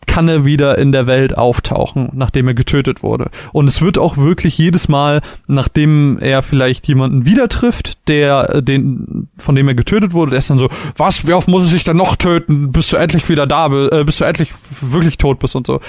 kann 0.07 0.28
er 0.28 0.45
wieder 0.45 0.78
in 0.78 0.91
der 0.91 1.07
Welt 1.07 1.38
auftauchen, 1.38 2.10
nachdem 2.14 2.48
er 2.48 2.53
getötet 2.53 3.03
wurde. 3.03 3.30
Und 3.53 3.68
es 3.68 3.82
wird 3.82 3.98
auch 3.98 4.18
wirklich 4.18 4.57
jedes 4.57 4.88
Mal, 4.88 5.22
nachdem 5.48 6.18
er 6.19 6.41
vielleicht 6.41 6.88
jemanden 6.88 7.26
wieder 7.26 7.48
trifft, 7.49 8.07
der 8.07 8.56
äh, 8.56 8.64
den 8.64 9.30
von 9.38 9.56
dem 9.56 9.68
er 9.68 9.76
getötet 9.76 10.14
wurde, 10.14 10.32
der 10.32 10.40
ist 10.40 10.49
dann 10.49 10.57
so, 10.57 10.69
was, 10.98 11.28
wie 11.28 11.34
oft 11.34 11.48
muss 11.48 11.64
es 11.64 11.69
sich 11.69 11.84
dann 11.84 11.98
noch 11.98 12.15
töten, 12.15 12.72
bis 12.72 12.90
du 12.90 12.98
endlich 12.98 13.30
wieder 13.30 13.48
da 13.48 13.68
bist, 13.68 13.91
äh, 13.91 14.03
bis 14.03 14.18
du 14.18 14.26
endlich 14.26 14.53
wirklich 14.82 15.18
tot 15.18 15.40
bist 15.40 15.56
und 15.56 15.68
so. 15.68 15.80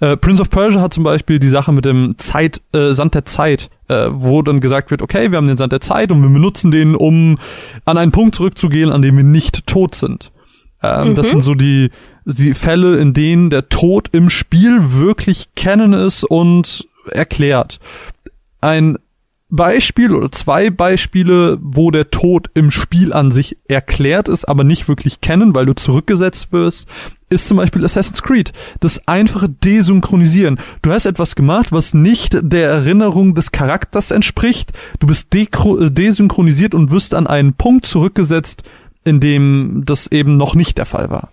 Äh, 0.00 0.16
Prince 0.16 0.42
of 0.42 0.50
Persia 0.50 0.80
hat 0.80 0.94
zum 0.94 1.04
Beispiel 1.04 1.38
die 1.38 1.48
Sache 1.48 1.72
mit 1.72 1.84
dem 1.84 2.16
Zeit, 2.18 2.60
äh, 2.72 2.92
Sand 2.92 3.14
der 3.14 3.24
Zeit, 3.24 3.70
äh, 3.88 4.08
wo 4.10 4.42
dann 4.42 4.60
gesagt 4.60 4.90
wird, 4.90 5.02
okay, 5.02 5.30
wir 5.30 5.38
haben 5.38 5.48
den 5.48 5.56
Sand 5.56 5.72
der 5.72 5.80
Zeit 5.80 6.12
und 6.12 6.22
wir 6.22 6.28
benutzen 6.28 6.70
den, 6.70 6.94
um 6.94 7.38
an 7.84 7.98
einen 7.98 8.12
Punkt 8.12 8.34
zurückzugehen, 8.34 8.92
an 8.92 9.02
dem 9.02 9.16
wir 9.16 9.24
nicht 9.24 9.66
tot 9.66 9.94
sind. 9.94 10.30
Ähm, 10.82 11.10
mhm. 11.10 11.14
Das 11.14 11.30
sind 11.30 11.40
so 11.40 11.54
die, 11.54 11.90
die 12.36 12.54
Fälle, 12.54 12.98
in 12.98 13.14
denen 13.14 13.48
der 13.50 13.68
Tod 13.68 14.10
im 14.12 14.28
Spiel 14.28 14.92
wirklich 14.92 15.54
kennen 15.54 15.94
ist 15.94 16.24
und 16.24 16.86
erklärt. 17.10 17.80
Ein 18.60 18.98
Beispiel 19.50 20.14
oder 20.14 20.30
zwei 20.30 20.68
Beispiele, 20.68 21.58
wo 21.62 21.90
der 21.90 22.10
Tod 22.10 22.50
im 22.52 22.70
Spiel 22.70 23.14
an 23.14 23.30
sich 23.30 23.56
erklärt 23.66 24.28
ist, 24.28 24.46
aber 24.46 24.62
nicht 24.62 24.88
wirklich 24.88 25.22
kennen, 25.22 25.54
weil 25.54 25.64
du 25.64 25.72
zurückgesetzt 25.72 26.52
wirst, 26.52 26.86
ist 27.30 27.48
zum 27.48 27.56
Beispiel 27.56 27.82
Assassin's 27.82 28.22
Creed. 28.22 28.52
Das 28.80 29.08
einfache 29.08 29.48
Desynchronisieren. 29.48 30.58
Du 30.82 30.92
hast 30.92 31.06
etwas 31.06 31.34
gemacht, 31.34 31.72
was 31.72 31.94
nicht 31.94 32.36
der 32.42 32.68
Erinnerung 32.68 33.34
des 33.34 33.50
Charakters 33.50 34.10
entspricht. 34.10 34.72
Du 34.98 35.06
bist 35.06 35.32
desynchronisiert 35.32 36.74
und 36.74 36.90
wirst 36.90 37.14
an 37.14 37.26
einen 37.26 37.54
Punkt 37.54 37.86
zurückgesetzt, 37.86 38.64
in 39.04 39.18
dem 39.18 39.82
das 39.86 40.08
eben 40.08 40.36
noch 40.36 40.54
nicht 40.54 40.76
der 40.76 40.86
Fall 40.86 41.08
war. 41.08 41.30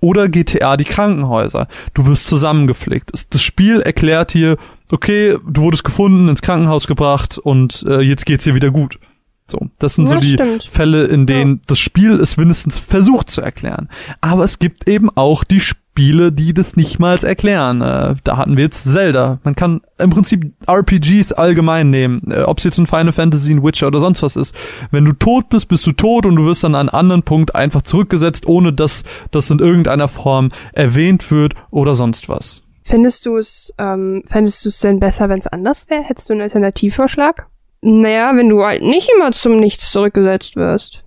Oder 0.00 0.28
GTA 0.28 0.76
die 0.76 0.84
Krankenhäuser. 0.84 1.68
Du 1.94 2.06
wirst 2.06 2.26
zusammengepflegt. 2.26 3.12
Das 3.30 3.42
Spiel 3.42 3.80
erklärt 3.80 4.34
dir, 4.34 4.56
okay, 4.90 5.36
du 5.46 5.62
wurdest 5.62 5.84
gefunden, 5.84 6.28
ins 6.28 6.42
Krankenhaus 6.42 6.86
gebracht 6.86 7.38
und 7.38 7.84
äh, 7.88 8.00
jetzt 8.00 8.26
geht's 8.26 8.44
dir 8.44 8.54
wieder 8.54 8.70
gut. 8.70 8.98
So, 9.46 9.68
das 9.78 9.96
sind 9.96 10.08
ja, 10.08 10.16
so 10.16 10.20
die 10.20 10.32
stimmt. 10.32 10.64
Fälle, 10.64 11.04
in 11.04 11.26
denen 11.26 11.56
ja. 11.56 11.62
das 11.66 11.78
Spiel 11.78 12.12
es 12.14 12.36
mindestens 12.36 12.78
versucht 12.78 13.28
zu 13.30 13.42
erklären. 13.42 13.90
Aber 14.20 14.42
es 14.44 14.58
gibt 14.58 14.88
eben 14.88 15.10
auch 15.14 15.44
die 15.44 15.60
Spiele, 15.94 16.32
die 16.32 16.52
das 16.52 16.74
nicht 16.74 16.98
mal 16.98 17.16
erklären. 17.22 17.80
Äh, 17.80 18.16
da 18.24 18.36
hatten 18.36 18.56
wir 18.56 18.64
jetzt 18.64 18.82
Zelda. 18.82 19.38
Man 19.44 19.54
kann 19.54 19.80
im 19.98 20.10
Prinzip 20.10 20.52
RPGs 20.66 21.30
allgemein 21.30 21.90
nehmen, 21.90 22.32
äh, 22.32 22.42
ob 22.42 22.58
es 22.58 22.64
jetzt 22.64 22.78
ein 22.78 22.88
Final 22.88 23.12
Fantasy, 23.12 23.52
ein 23.52 23.62
Witcher 23.62 23.86
oder 23.86 24.00
sonst 24.00 24.20
was 24.24 24.34
ist. 24.34 24.56
Wenn 24.90 25.04
du 25.04 25.12
tot 25.12 25.50
bist, 25.50 25.68
bist 25.68 25.86
du 25.86 25.92
tot 25.92 26.26
und 26.26 26.34
du 26.34 26.46
wirst 26.46 26.64
dann 26.64 26.74
an 26.74 26.88
einen 26.88 26.98
anderen 26.98 27.22
Punkt 27.22 27.54
einfach 27.54 27.82
zurückgesetzt, 27.82 28.48
ohne 28.48 28.72
dass 28.72 29.04
das 29.30 29.48
in 29.52 29.60
irgendeiner 29.60 30.08
Form 30.08 30.48
erwähnt 30.72 31.30
wird 31.30 31.54
oder 31.70 31.94
sonst 31.94 32.28
was. 32.28 32.62
Findest 32.82 33.24
du 33.26 33.36
es, 33.36 33.72
ähm, 33.78 34.24
fändest 34.26 34.64
du 34.64 34.70
es 34.70 34.80
denn 34.80 34.98
besser, 34.98 35.28
wenn 35.28 35.38
es 35.38 35.46
anders 35.46 35.88
wäre? 35.90 36.02
Hättest 36.02 36.28
du 36.28 36.32
einen 36.32 36.42
Alternativvorschlag? 36.42 37.46
Naja, 37.82 38.32
wenn 38.34 38.48
du 38.48 38.64
halt 38.64 38.82
nicht 38.82 39.08
immer 39.14 39.30
zum 39.30 39.60
Nichts 39.60 39.92
zurückgesetzt 39.92 40.56
wirst. 40.56 41.04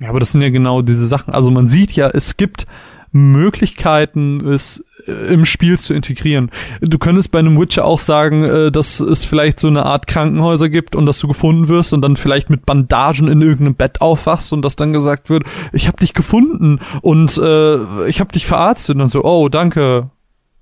Ja, 0.00 0.10
aber 0.10 0.20
das 0.20 0.30
sind 0.30 0.42
ja 0.42 0.50
genau 0.50 0.82
diese 0.82 1.08
Sachen. 1.08 1.34
Also 1.34 1.50
man 1.50 1.66
sieht 1.66 1.92
ja, 1.92 2.10
es 2.10 2.36
gibt 2.36 2.66
Möglichkeiten, 3.14 4.44
es 4.44 4.84
äh, 5.06 5.12
im 5.12 5.44
Spiel 5.44 5.78
zu 5.78 5.94
integrieren. 5.94 6.50
Du 6.80 6.98
könntest 6.98 7.30
bei 7.30 7.38
einem 7.38 7.58
Witcher 7.58 7.84
auch 7.84 8.00
sagen, 8.00 8.42
äh, 8.42 8.72
dass 8.72 8.98
es 8.98 9.24
vielleicht 9.24 9.60
so 9.60 9.68
eine 9.68 9.86
Art 9.86 10.08
Krankenhäuser 10.08 10.68
gibt 10.68 10.96
und 10.96 11.06
dass 11.06 11.20
du 11.20 11.28
gefunden 11.28 11.68
wirst 11.68 11.92
und 11.92 12.02
dann 12.02 12.16
vielleicht 12.16 12.50
mit 12.50 12.66
Bandagen 12.66 13.28
in 13.28 13.40
irgendeinem 13.40 13.76
Bett 13.76 14.00
aufwachst 14.00 14.52
und 14.52 14.62
dass 14.62 14.74
dann 14.74 14.92
gesagt 14.92 15.30
wird, 15.30 15.44
ich 15.72 15.86
habe 15.86 15.98
dich 15.98 16.12
gefunden 16.12 16.80
und 17.02 17.38
äh, 17.38 18.08
ich 18.08 18.18
habe 18.18 18.32
dich 18.32 18.46
verarztet 18.46 18.96
und 18.96 18.98
dann 18.98 19.08
so, 19.08 19.22
oh, 19.22 19.48
danke, 19.48 20.10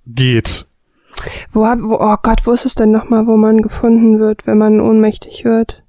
geht. 0.07 0.66
Wo, 1.53 1.66
hab, 1.66 1.81
wo, 1.81 1.95
oh 1.95 2.16
Gott, 2.23 2.43
wo 2.45 2.53
ist 2.53 2.66
es 2.66 2.74
denn 2.74 2.91
nochmal, 2.91 3.27
wo 3.27 3.39
man 3.39 3.62
gefunden 3.62 4.20
wird, 4.20 4.47
wenn 4.47 4.59
man 4.59 4.81
ohnmächtig 4.81 5.45
wird? 5.45 5.83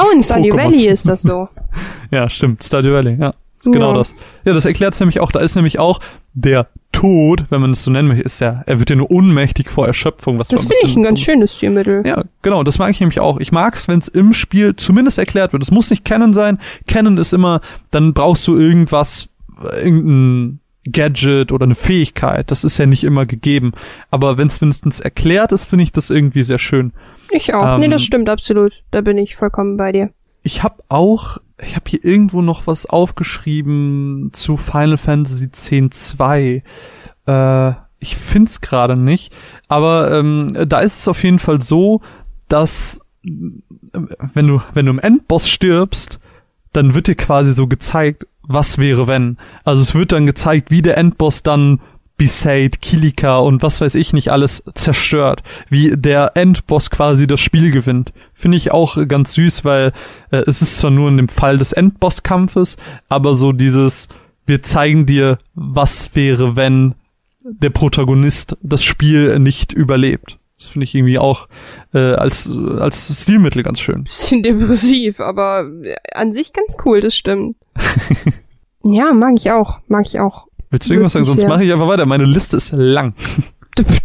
Oh, 0.00 0.10
in 0.12 0.22
Stardew 0.22 0.56
Valley 0.56 0.86
ist 0.86 1.06
das 1.06 1.22
so. 1.22 1.48
ja, 2.10 2.28
stimmt, 2.28 2.64
Stardew 2.64 2.92
Valley, 2.92 3.16
ja. 3.20 3.34
Genau 3.62 3.92
ja. 3.92 3.98
das. 3.98 4.14
Ja, 4.44 4.52
das 4.52 4.64
erklärt 4.64 4.94
es 4.94 5.00
nämlich 5.00 5.20
auch. 5.20 5.32
Da 5.32 5.40
ist 5.40 5.54
nämlich 5.54 5.78
auch 5.78 6.00
der 6.32 6.68
Tod, 6.92 7.44
wenn 7.50 7.60
man 7.60 7.72
es 7.72 7.84
so 7.84 7.90
nennen 7.90 8.08
möchte, 8.08 8.24
ist 8.24 8.40
ja, 8.40 8.62
er 8.66 8.78
wird 8.78 8.90
ja 8.90 8.96
nur 8.96 9.10
ohnmächtig 9.10 9.70
vor 9.70 9.86
Erschöpfung. 9.86 10.38
Was 10.38 10.48
das 10.48 10.62
finde 10.62 10.76
ich 10.84 10.96
ein 10.96 11.02
ganz 11.02 11.20
schönes 11.20 11.56
Stilmittel. 11.56 12.02
Ja, 12.06 12.24
genau, 12.42 12.62
das 12.62 12.78
mag 12.78 12.90
ich 12.90 13.00
nämlich 13.00 13.20
auch. 13.20 13.38
Ich 13.38 13.52
mag 13.52 13.74
es, 13.74 13.88
wenn 13.88 13.98
es 13.98 14.08
im 14.08 14.32
Spiel 14.32 14.76
zumindest 14.76 15.18
erklärt 15.18 15.52
wird. 15.52 15.62
Es 15.62 15.70
muss 15.70 15.90
nicht 15.90 16.04
Canon 16.04 16.32
sein. 16.32 16.58
Canon 16.86 17.16
ist 17.16 17.32
immer, 17.32 17.60
dann 17.90 18.12
brauchst 18.14 18.46
du 18.48 18.58
irgendwas, 18.58 19.28
irgendein 19.82 20.60
Gadget 20.90 21.52
oder 21.52 21.64
eine 21.64 21.74
Fähigkeit. 21.74 22.50
Das 22.50 22.64
ist 22.64 22.78
ja 22.78 22.86
nicht 22.86 23.04
immer 23.04 23.26
gegeben. 23.26 23.72
Aber 24.10 24.38
wenn 24.38 24.48
es 24.48 24.60
wenigstens 24.60 25.00
erklärt 25.00 25.52
ist, 25.52 25.64
finde 25.64 25.84
ich 25.84 25.92
das 25.92 26.10
irgendwie 26.10 26.42
sehr 26.42 26.58
schön. 26.58 26.92
Ich 27.30 27.54
auch. 27.54 27.74
Ähm, 27.74 27.80
nee, 27.80 27.88
das 27.88 28.02
stimmt 28.02 28.28
absolut. 28.28 28.82
Da 28.90 29.00
bin 29.00 29.18
ich 29.18 29.36
vollkommen 29.36 29.76
bei 29.76 29.92
dir. 29.92 30.10
Ich 30.42 30.62
habe 30.62 30.76
auch, 30.88 31.38
ich 31.62 31.76
habe 31.76 31.88
hier 31.88 32.04
irgendwo 32.04 32.42
noch 32.42 32.66
was 32.66 32.86
aufgeschrieben 32.86 34.30
zu 34.32 34.56
Final 34.56 34.96
Fantasy 34.96 35.46
X-2. 35.46 36.62
Äh, 37.26 37.72
ich 37.98 38.16
find's 38.16 38.60
gerade 38.60 38.96
nicht. 38.96 39.32
Aber 39.68 40.10
ähm, 40.12 40.56
da 40.66 40.80
ist 40.80 41.00
es 41.00 41.08
auf 41.08 41.22
jeden 41.22 41.38
Fall 41.38 41.60
so, 41.60 42.00
dass 42.48 43.00
äh, 43.24 43.30
wenn 44.34 44.48
du, 44.48 44.62
wenn 44.74 44.86
du 44.86 44.92
im 44.92 44.98
Endboss 44.98 45.48
stirbst, 45.48 46.18
dann 46.72 46.94
wird 46.94 47.08
dir 47.08 47.16
quasi 47.16 47.52
so 47.52 47.66
gezeigt, 47.66 48.26
was 48.42 48.78
wäre 48.78 49.06
wenn. 49.06 49.36
Also 49.64 49.82
es 49.82 49.94
wird 49.94 50.12
dann 50.12 50.26
gezeigt, 50.26 50.70
wie 50.70 50.82
der 50.82 50.96
Endboss 50.96 51.42
dann 51.42 51.80
Besaid, 52.20 52.82
Kilika 52.82 53.38
und 53.38 53.62
was 53.62 53.80
weiß 53.80 53.94
ich 53.94 54.12
nicht 54.12 54.30
alles 54.30 54.62
zerstört, 54.74 55.42
wie 55.70 55.96
der 55.96 56.32
Endboss 56.34 56.90
quasi 56.90 57.26
das 57.26 57.40
Spiel 57.40 57.70
gewinnt. 57.70 58.12
Finde 58.34 58.58
ich 58.58 58.72
auch 58.72 58.98
ganz 59.08 59.32
süß, 59.32 59.64
weil 59.64 59.92
äh, 60.30 60.42
es 60.46 60.60
ist 60.60 60.76
zwar 60.76 60.90
nur 60.90 61.08
in 61.08 61.16
dem 61.16 61.30
Fall 61.30 61.56
des 61.56 61.72
Endbosskampfes, 61.72 62.76
aber 63.08 63.36
so 63.36 63.52
dieses, 63.52 64.08
wir 64.44 64.62
zeigen 64.62 65.06
dir, 65.06 65.38
was 65.54 66.14
wäre, 66.14 66.56
wenn 66.56 66.94
der 67.42 67.70
Protagonist 67.70 68.54
das 68.60 68.84
Spiel 68.84 69.38
nicht 69.38 69.72
überlebt. 69.72 70.36
Das 70.58 70.68
finde 70.68 70.84
ich 70.84 70.94
irgendwie 70.94 71.18
auch 71.18 71.48
äh, 71.94 72.12
als, 72.12 72.50
als 72.50 73.22
Stilmittel 73.22 73.62
ganz 73.62 73.80
schön. 73.80 74.04
Bisschen 74.04 74.42
depressiv, 74.42 75.20
aber 75.20 75.70
an 76.12 76.34
sich 76.34 76.52
ganz 76.52 76.76
cool, 76.84 77.00
das 77.00 77.16
stimmt. 77.16 77.56
ja, 78.84 79.14
mag 79.14 79.32
ich 79.36 79.50
auch. 79.50 79.78
Mag 79.88 80.04
ich 80.04 80.20
auch. 80.20 80.49
Willst 80.70 80.88
du 80.88 80.94
irgendwas 80.94 81.12
sagen? 81.12 81.24
Sonst 81.24 81.46
mache 81.46 81.64
ich 81.64 81.72
einfach 81.72 81.88
weiter. 81.88 82.06
Meine 82.06 82.24
Liste 82.24 82.56
ist 82.56 82.72
lang. 82.72 83.14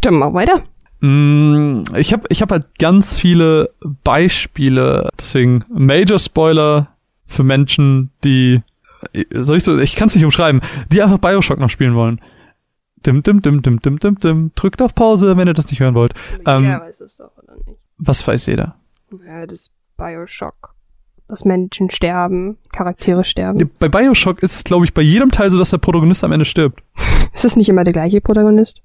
Dann 0.02 0.16
mach 0.16 0.34
weiter. 0.34 0.64
Mm, 1.02 1.84
ich 1.96 2.14
habe 2.14 2.24
ich 2.30 2.42
hab 2.42 2.52
halt 2.52 2.66
ganz 2.80 3.16
viele 3.16 3.72
Beispiele. 4.04 5.10
Deswegen 5.20 5.64
Major 5.70 6.18
Spoiler 6.20 6.90
für 7.26 7.44
Menschen, 7.44 8.12
die 8.24 8.62
soll 9.34 9.58
ich 9.58 9.64
so, 9.64 9.78
ich 9.78 9.96
kann 9.96 10.08
es 10.08 10.16
nicht 10.16 10.26
umschreiben, 10.26 10.62
die 10.92 11.02
einfach 11.02 11.20
Bioshock 11.20 11.60
noch 11.60 11.70
spielen 11.70 11.96
wollen. 11.96 12.22
Dim, 13.06 13.22
dim, 13.22 13.42
dim, 13.42 13.62
dim, 13.62 13.80
dim, 13.80 14.00
dim, 14.00 14.20
dim. 14.20 14.52
Drückt 14.56 14.82
auf 14.82 14.96
Pause, 14.96 15.38
wenn 15.38 15.48
ihr 15.48 15.54
das 15.54 15.70
nicht 15.70 15.80
hören 15.80 15.94
wollt. 15.94 16.14
Ähm, 16.46 16.64
jeder 16.64 16.82
weiß 16.82 17.02
es 17.02 17.18
doch, 17.18 17.32
oder 17.38 17.56
nicht? 17.68 17.80
Was 17.98 18.28
weiß 18.28 18.48
jeder? 18.48 18.76
Ja, 19.28 19.46
das 19.46 19.70
Bioshock. 19.98 20.75
Dass 21.28 21.44
Menschen 21.44 21.90
sterben, 21.90 22.58
Charaktere 22.72 23.24
sterben. 23.24 23.72
Bei 23.80 23.90
Bioshock 23.90 24.44
ist 24.44 24.54
es, 24.54 24.64
glaube 24.64 24.86
ich, 24.86 24.94
bei 24.94 25.02
jedem 25.02 25.32
Teil 25.32 25.50
so, 25.50 25.58
dass 25.58 25.72
der 25.72 25.80
Protagonist 25.80 26.24
am 26.24 26.32
Ende 26.32 26.46
stirbt. 26.46 26.84
ist 27.34 27.44
das 27.44 27.56
nicht 27.56 27.70
immer 27.70 27.84
der 27.84 27.94
gleiche 27.94 28.22
Protagonist? 28.22 28.82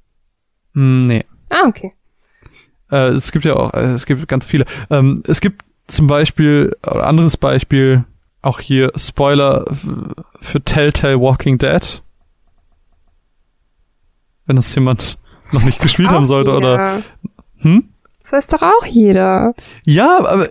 Mm, 0.72 1.02
nee. 1.02 1.24
Ah, 1.50 1.66
okay. 1.66 1.92
Äh, 2.90 3.10
es 3.10 3.30
gibt 3.32 3.44
ja 3.44 3.56
auch, 3.56 3.74
äh, 3.74 3.92
es 3.92 4.06
gibt 4.06 4.26
ganz 4.26 4.46
viele. 4.46 4.64
Ähm, 4.88 5.22
es 5.26 5.40
gibt 5.40 5.64
zum 5.86 6.06
Beispiel, 6.06 6.74
oder 6.86 7.06
anderes 7.06 7.36
Beispiel, 7.36 8.04
auch 8.42 8.60
hier 8.60 8.92
Spoiler 8.96 9.66
für 10.40 10.62
Telltale 10.62 11.20
Walking 11.20 11.58
Dead 11.58 12.02
wenn 14.50 14.56
das 14.56 14.74
jemand 14.74 15.16
noch 15.52 15.62
nicht 15.62 15.80
gespielt 15.80 16.08
haben 16.10 16.26
sollte, 16.26 16.50
jeder. 16.50 16.58
oder. 16.58 17.02
Hm? 17.58 17.89
Das 18.30 18.48
weiß 18.48 18.58
doch 18.58 18.62
auch 18.62 18.86
jeder. 18.86 19.54
Ja, 19.84 20.18
aber 20.18 20.44
äh, 20.44 20.50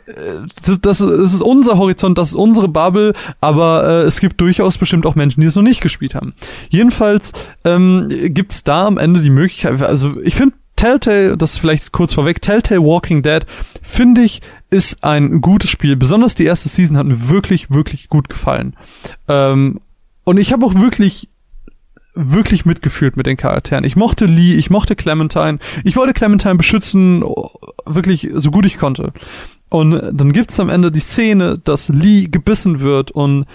das, 0.65 0.79
das, 0.81 0.99
ist 0.99 1.41
unser 1.41 1.77
Horizont, 1.77 2.17
das 2.17 2.29
ist 2.29 2.35
unsere 2.35 2.67
Bubble, 2.67 3.13
aber 3.39 3.87
äh, 3.87 4.01
es 4.01 4.19
gibt 4.19 4.41
durchaus 4.41 4.77
bestimmt 4.77 5.05
auch 5.05 5.15
Menschen, 5.15 5.39
die 5.39 5.47
es 5.47 5.55
noch 5.55 5.63
nicht 5.63 5.79
gespielt 5.79 6.13
haben. 6.13 6.33
Jedenfalls 6.69 7.31
ähm, 7.63 8.07
gibt 8.09 8.67
da 8.67 8.85
am 8.85 8.97
Ende 8.97 9.21
die 9.21 9.29
Möglichkeit, 9.29 9.81
also 9.81 10.19
ich 10.21 10.35
finde 10.35 10.55
Telltale, 10.75 11.37
das 11.37 11.57
vielleicht 11.57 11.93
kurz 11.93 12.13
vorweg, 12.13 12.41
Telltale 12.41 12.81
Walking 12.81 13.23
Dead, 13.23 13.45
finde 13.81 14.21
ich, 14.21 14.41
ist 14.69 15.03
ein 15.03 15.39
gutes 15.39 15.69
Spiel. 15.69 15.95
Besonders 15.95 16.35
die 16.35 16.45
erste 16.45 16.67
Season 16.67 16.97
hat 16.97 17.05
mir 17.05 17.29
wirklich, 17.29 17.71
wirklich 17.71 18.09
gut 18.09 18.27
gefallen. 18.27 18.75
Ähm, 19.29 19.79
und 20.25 20.37
ich 20.37 20.51
habe 20.51 20.65
auch 20.65 20.75
wirklich 20.75 21.29
wirklich 22.19 22.65
mitgefühlt 22.65 23.15
mit 23.15 23.25
den 23.25 23.37
Charakteren. 23.37 23.83
Ich 23.83 23.95
mochte 23.95 24.25
Lee, 24.25 24.55
ich 24.55 24.69
mochte 24.69 24.95
Clementine. 24.95 25.59
Ich 25.83 25.95
wollte 25.95 26.13
Clementine 26.13 26.55
beschützen, 26.55 27.23
wirklich 27.85 28.29
so 28.33 28.51
gut 28.51 28.65
ich 28.65 28.77
konnte. 28.77 29.13
Und 29.69 30.01
dann 30.11 30.33
gibt's 30.33 30.59
am 30.59 30.69
Ende 30.69 30.91
die 30.91 30.99
Szene, 30.99 31.57
dass 31.57 31.89
Lee 31.89 32.27
gebissen 32.27 32.79
wird 32.81 33.11
und 33.11 33.45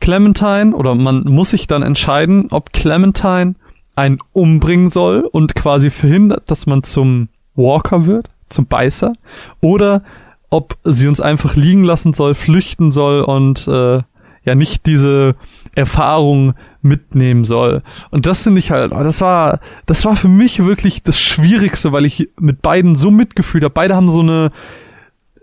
Clementine, 0.00 0.74
oder 0.74 0.94
man 0.94 1.24
muss 1.24 1.50
sich 1.50 1.66
dann 1.66 1.82
entscheiden, 1.82 2.48
ob 2.50 2.72
Clementine 2.72 3.54
einen 3.96 4.18
umbringen 4.32 4.90
soll 4.90 5.20
und 5.20 5.54
quasi 5.54 5.90
verhindert, 5.90 6.50
dass 6.50 6.66
man 6.66 6.82
zum 6.82 7.28
Walker 7.54 8.06
wird, 8.06 8.28
zum 8.48 8.66
Beißer, 8.66 9.14
oder 9.60 10.02
ob 10.50 10.76
sie 10.84 11.08
uns 11.08 11.20
einfach 11.20 11.56
liegen 11.56 11.84
lassen 11.84 12.12
soll, 12.12 12.34
flüchten 12.34 12.92
soll 12.92 13.22
und 13.22 13.66
äh, 13.66 14.02
ja 14.44 14.54
nicht 14.54 14.86
diese 14.86 15.36
Erfahrung 15.74 16.54
mitnehmen 16.84 17.44
soll. 17.44 17.82
Und 18.10 18.26
das 18.26 18.42
finde 18.42 18.58
ich 18.58 18.70
halt, 18.70 18.92
das 18.92 19.20
war, 19.20 19.60
das 19.86 20.04
war 20.04 20.16
für 20.16 20.28
mich 20.28 20.64
wirklich 20.64 21.02
das 21.02 21.18
Schwierigste, 21.18 21.92
weil 21.92 22.04
ich 22.04 22.30
mit 22.38 22.62
beiden 22.62 22.96
so 22.96 23.10
mitgefühlt 23.10 23.64
habe. 23.64 23.74
Beide 23.74 23.96
haben 23.96 24.08
so 24.08 24.20
eine 24.20 24.52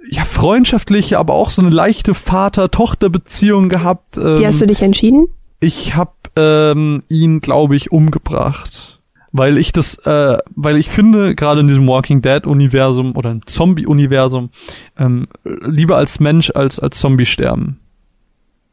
ja 0.09 0.25
freundschaftliche, 0.25 1.19
aber 1.19 1.33
auch 1.33 1.49
so 1.49 1.61
eine 1.61 1.71
leichte 1.71 2.13
Vater-Tochter-Beziehung 2.13 3.69
gehabt. 3.69 4.17
Wie 4.17 4.45
hast 4.45 4.61
du 4.61 4.65
dich 4.65 4.81
entschieden? 4.81 5.27
Ich 5.59 5.95
habe 5.95 6.11
ähm, 6.35 7.03
ihn, 7.09 7.39
glaube 7.39 7.75
ich, 7.75 7.91
umgebracht 7.91 9.01
weil 9.31 9.57
ich 9.57 9.71
das, 9.71 9.95
äh, 10.05 10.37
weil 10.55 10.77
ich 10.77 10.89
finde, 10.89 11.35
gerade 11.35 11.61
in 11.61 11.67
diesem 11.67 11.87
Walking 11.87 12.21
Dead-Universum 12.21 13.15
oder 13.15 13.31
im 13.31 13.45
Zombie-Universum, 13.45 14.49
ähm, 14.97 15.27
lieber 15.43 15.97
als 15.97 16.19
Mensch 16.19 16.51
als 16.53 16.79
als 16.79 16.99
Zombie 16.99 17.25
sterben. 17.25 17.79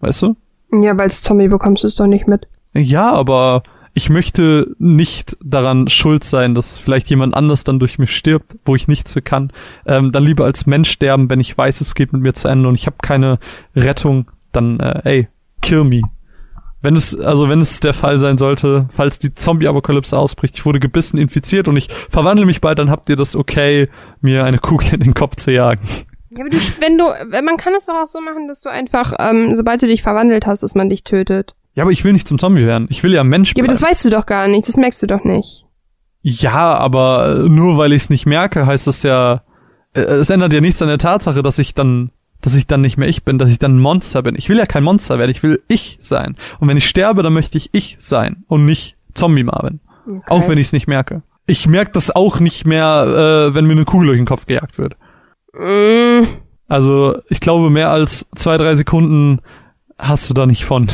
Weißt 0.01 0.23
du? 0.23 0.37
Ja, 0.73 0.93
aber 0.93 1.05
als 1.05 1.23
Zombie 1.23 1.49
bekommst 1.49 1.83
du 1.83 1.87
es 1.87 1.95
doch 1.95 2.07
nicht 2.07 2.27
mit. 2.27 2.47
Ja, 2.75 3.13
aber 3.13 3.63
ich 3.95 4.11
möchte 4.11 4.77
nicht 4.79 5.37
daran 5.43 5.89
schuld 5.89 6.23
sein, 6.23 6.55
dass 6.55 6.79
vielleicht 6.79 7.11
jemand 7.11 7.35
anders 7.35 7.65
dann 7.65 7.81
durch 7.81 7.99
mich 7.99 8.15
stirbt, 8.15 8.57
wo 8.65 8.77
ich 8.77 8.87
nichts 8.87 9.13
für 9.13 9.23
kann. 9.23 9.53
Ähm, 9.87 10.13
dann 10.13 10.25
lieber 10.25 10.45
als 10.45 10.67
Mensch 10.67 10.91
sterben, 10.91 11.29
wenn 11.31 11.41
ich 11.41 11.59
weiß, 11.59 11.81
es 11.81 11.97
geht 11.97 12.13
mit 12.13 12.23
mir 12.23 12.33
zu 12.33 12.47
Ende 12.47 12.69
und 12.69 12.77
ich 12.77 12.87
habe 12.87 12.97
keine 13.03 13.39
Rettung, 13.75 14.31
dann 14.53 14.79
äh, 14.79 15.01
ey, 15.05 15.29
kill 15.63 15.85
me. 15.85 16.03
Wenn 16.81 16.95
es, 16.95 17.19
also 17.19 17.49
wenn 17.49 17.61
es 17.61 17.81
der 17.81 17.93
Fall 17.93 18.21
sein 18.21 18.39
sollte, 18.39 18.87
falls 18.93 19.19
die 19.19 19.35
Zombie-Apokalypse 19.35 20.17
ausbricht, 20.17 20.55
ich 20.55 20.65
wurde 20.65 20.79
gebissen, 20.79 21.19
infiziert 21.19 21.67
und 21.67 21.77
ich 21.77 21.89
verwandle 22.09 22.47
mich 22.47 22.61
bald, 22.61 22.79
dann 22.79 22.91
habt 22.91 23.09
ihr 23.09 23.17
das 23.17 23.35
okay, 23.35 23.89
mir 24.21 24.45
eine 24.45 24.59
Kugel 24.59 24.95
in 24.95 25.01
den 25.01 25.15
Kopf 25.15 25.35
zu 25.35 25.51
jagen. 25.51 25.85
Ja, 26.31 26.43
aber 26.43 26.51
du, 26.51 26.59
wenn 26.79 26.99
du, 26.99 27.05
man 27.43 27.57
kann 27.57 27.75
es 27.75 27.87
doch 27.87 27.95
auch 27.95 28.07
so 28.07 28.21
machen, 28.21 28.47
dass 28.47 28.61
du 28.61 28.69
einfach, 28.69 29.13
ähm, 29.19 29.57
sobald 29.57 29.83
du 29.83 29.89
dich 29.89 30.03
verwandelt 30.03 30.47
hast, 30.47 30.63
dass 30.63 30.77
man 30.77 30.89
dich 30.89 31.03
tötet. 31.03 31.57
Ja, 31.79 31.85
aber 31.85 31.93
ich 31.93 32.03
will 32.03 32.13
nicht 32.13 32.27
zum 32.27 32.41
Zombie 32.41 32.67
werden. 32.67 32.89
Ich 32.91 33.05
will 33.05 33.15
ja 33.15 33.23
Mensch 33.23 33.55
bleiben. 33.55 33.65
Ja, 33.65 33.71
aber 33.71 33.81
das 33.81 33.89
weißt 33.89 34.05
du 34.05 34.11
doch 34.11 34.27
gar 34.27 34.49
nicht. 34.49 34.67
Das 34.67 34.77
merkst 34.77 35.01
du 35.01 35.07
doch 35.07 35.23
nicht. 35.23 35.65
Ja, 36.23 36.77
aber 36.77 37.47
nur 37.49 37.79
weil 37.79 37.93
ich 37.93 38.03
es 38.03 38.11
nicht 38.11 38.27
merke, 38.27 38.67
heißt 38.67 38.89
das 38.89 39.05
ja, 39.05 39.43
äh, 39.95 40.01
es 40.01 40.29
ändert 40.29 40.53
ja 40.53 40.61
nichts 40.61 40.83
an 40.83 40.89
der 40.89 40.99
Tatsache, 40.99 41.41
dass 41.41 41.57
ich 41.61 41.75
dann 41.75 42.11
dass 42.41 42.57
ich 42.57 42.67
dann 42.67 42.81
nicht 42.81 42.97
mehr 42.97 43.07
ich 43.07 43.23
bin, 43.23 43.39
dass 43.39 43.49
ich 43.49 43.61
dann 43.61 43.77
ein 43.77 43.81
Monster 43.81 44.23
bin. 44.23 44.35
Ich 44.37 44.49
will 44.49 44.59
ja 44.59 44.67
kein 44.67 44.83
Monster 44.83 45.21
werden, 45.21 45.31
ich 45.31 45.45
will 45.45 45.63
ich 45.69 45.99
sein. 46.01 46.35
Und 46.59 46.67
wenn 46.67 46.77
ich 46.77 46.89
sterbe, 46.89 47.23
dann 47.23 47.33
möchte 47.33 47.57
ich 47.57 47.71
ich 47.71 47.95
sein 48.01 48.43
und 48.49 48.65
nicht 48.65 48.97
Zombie 49.15 49.45
Marvin. 49.45 49.79
Okay. 50.05 50.21
Auch 50.31 50.49
wenn 50.49 50.59
ich 50.59 50.67
es 50.67 50.73
nicht 50.73 50.89
merke. 50.89 51.23
Ich 51.47 51.69
merke 51.69 51.93
das 51.93 52.11
auch 52.11 52.41
nicht 52.41 52.67
mehr, 52.67 53.51
äh, 53.51 53.55
wenn 53.55 53.67
mir 53.67 53.75
eine 53.75 53.85
Kugel 53.85 54.09
durch 54.09 54.19
den 54.19 54.27
Kopf 54.27 54.47
gejagt 54.47 54.79
wird. 54.79 54.97
Mm. 55.53 56.25
Also 56.67 57.19
ich 57.29 57.39
glaube, 57.39 57.71
mehr 57.71 57.91
als 57.91 58.27
zwei, 58.35 58.57
drei 58.57 58.75
Sekunden 58.75 59.43
hast 59.97 60.29
du 60.29 60.35
da 60.35 60.45
nicht 60.45 60.65
von. 60.65 60.89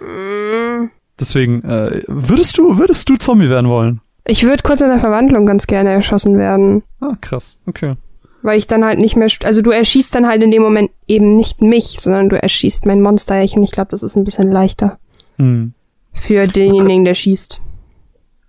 Mm. 0.00 0.90
Deswegen, 1.18 1.64
äh, 1.64 2.02
würdest 2.06 2.58
du, 2.58 2.78
würdest 2.78 3.08
du 3.08 3.16
Zombie 3.16 3.50
werden 3.50 3.68
wollen? 3.68 4.00
Ich 4.24 4.44
würde 4.44 4.62
kurz 4.62 4.80
in 4.80 4.88
der 4.88 5.00
Verwandlung 5.00 5.46
ganz 5.46 5.66
gerne 5.66 5.90
erschossen 5.90 6.38
werden. 6.38 6.82
Ah, 7.00 7.16
krass. 7.20 7.58
Okay. 7.66 7.94
Weil 8.42 8.58
ich 8.58 8.66
dann 8.66 8.84
halt 8.84 8.98
nicht 8.98 9.16
mehr, 9.16 9.28
also 9.44 9.62
du 9.62 9.70
erschießt 9.70 10.14
dann 10.14 10.28
halt 10.28 10.42
in 10.42 10.50
dem 10.50 10.62
Moment 10.62 10.90
eben 11.08 11.36
nicht 11.36 11.60
mich, 11.60 11.98
sondern 12.00 12.28
du 12.28 12.40
erschießt 12.40 12.86
mein 12.86 13.00
Monster. 13.00 13.40
Und 13.40 13.62
ich 13.62 13.72
glaube, 13.72 13.90
das 13.90 14.02
ist 14.02 14.16
ein 14.16 14.24
bisschen 14.24 14.52
leichter. 14.52 14.98
Hm. 15.38 15.72
Für 16.12 16.46
denjenigen, 16.46 17.04
der 17.04 17.14
schießt. 17.14 17.60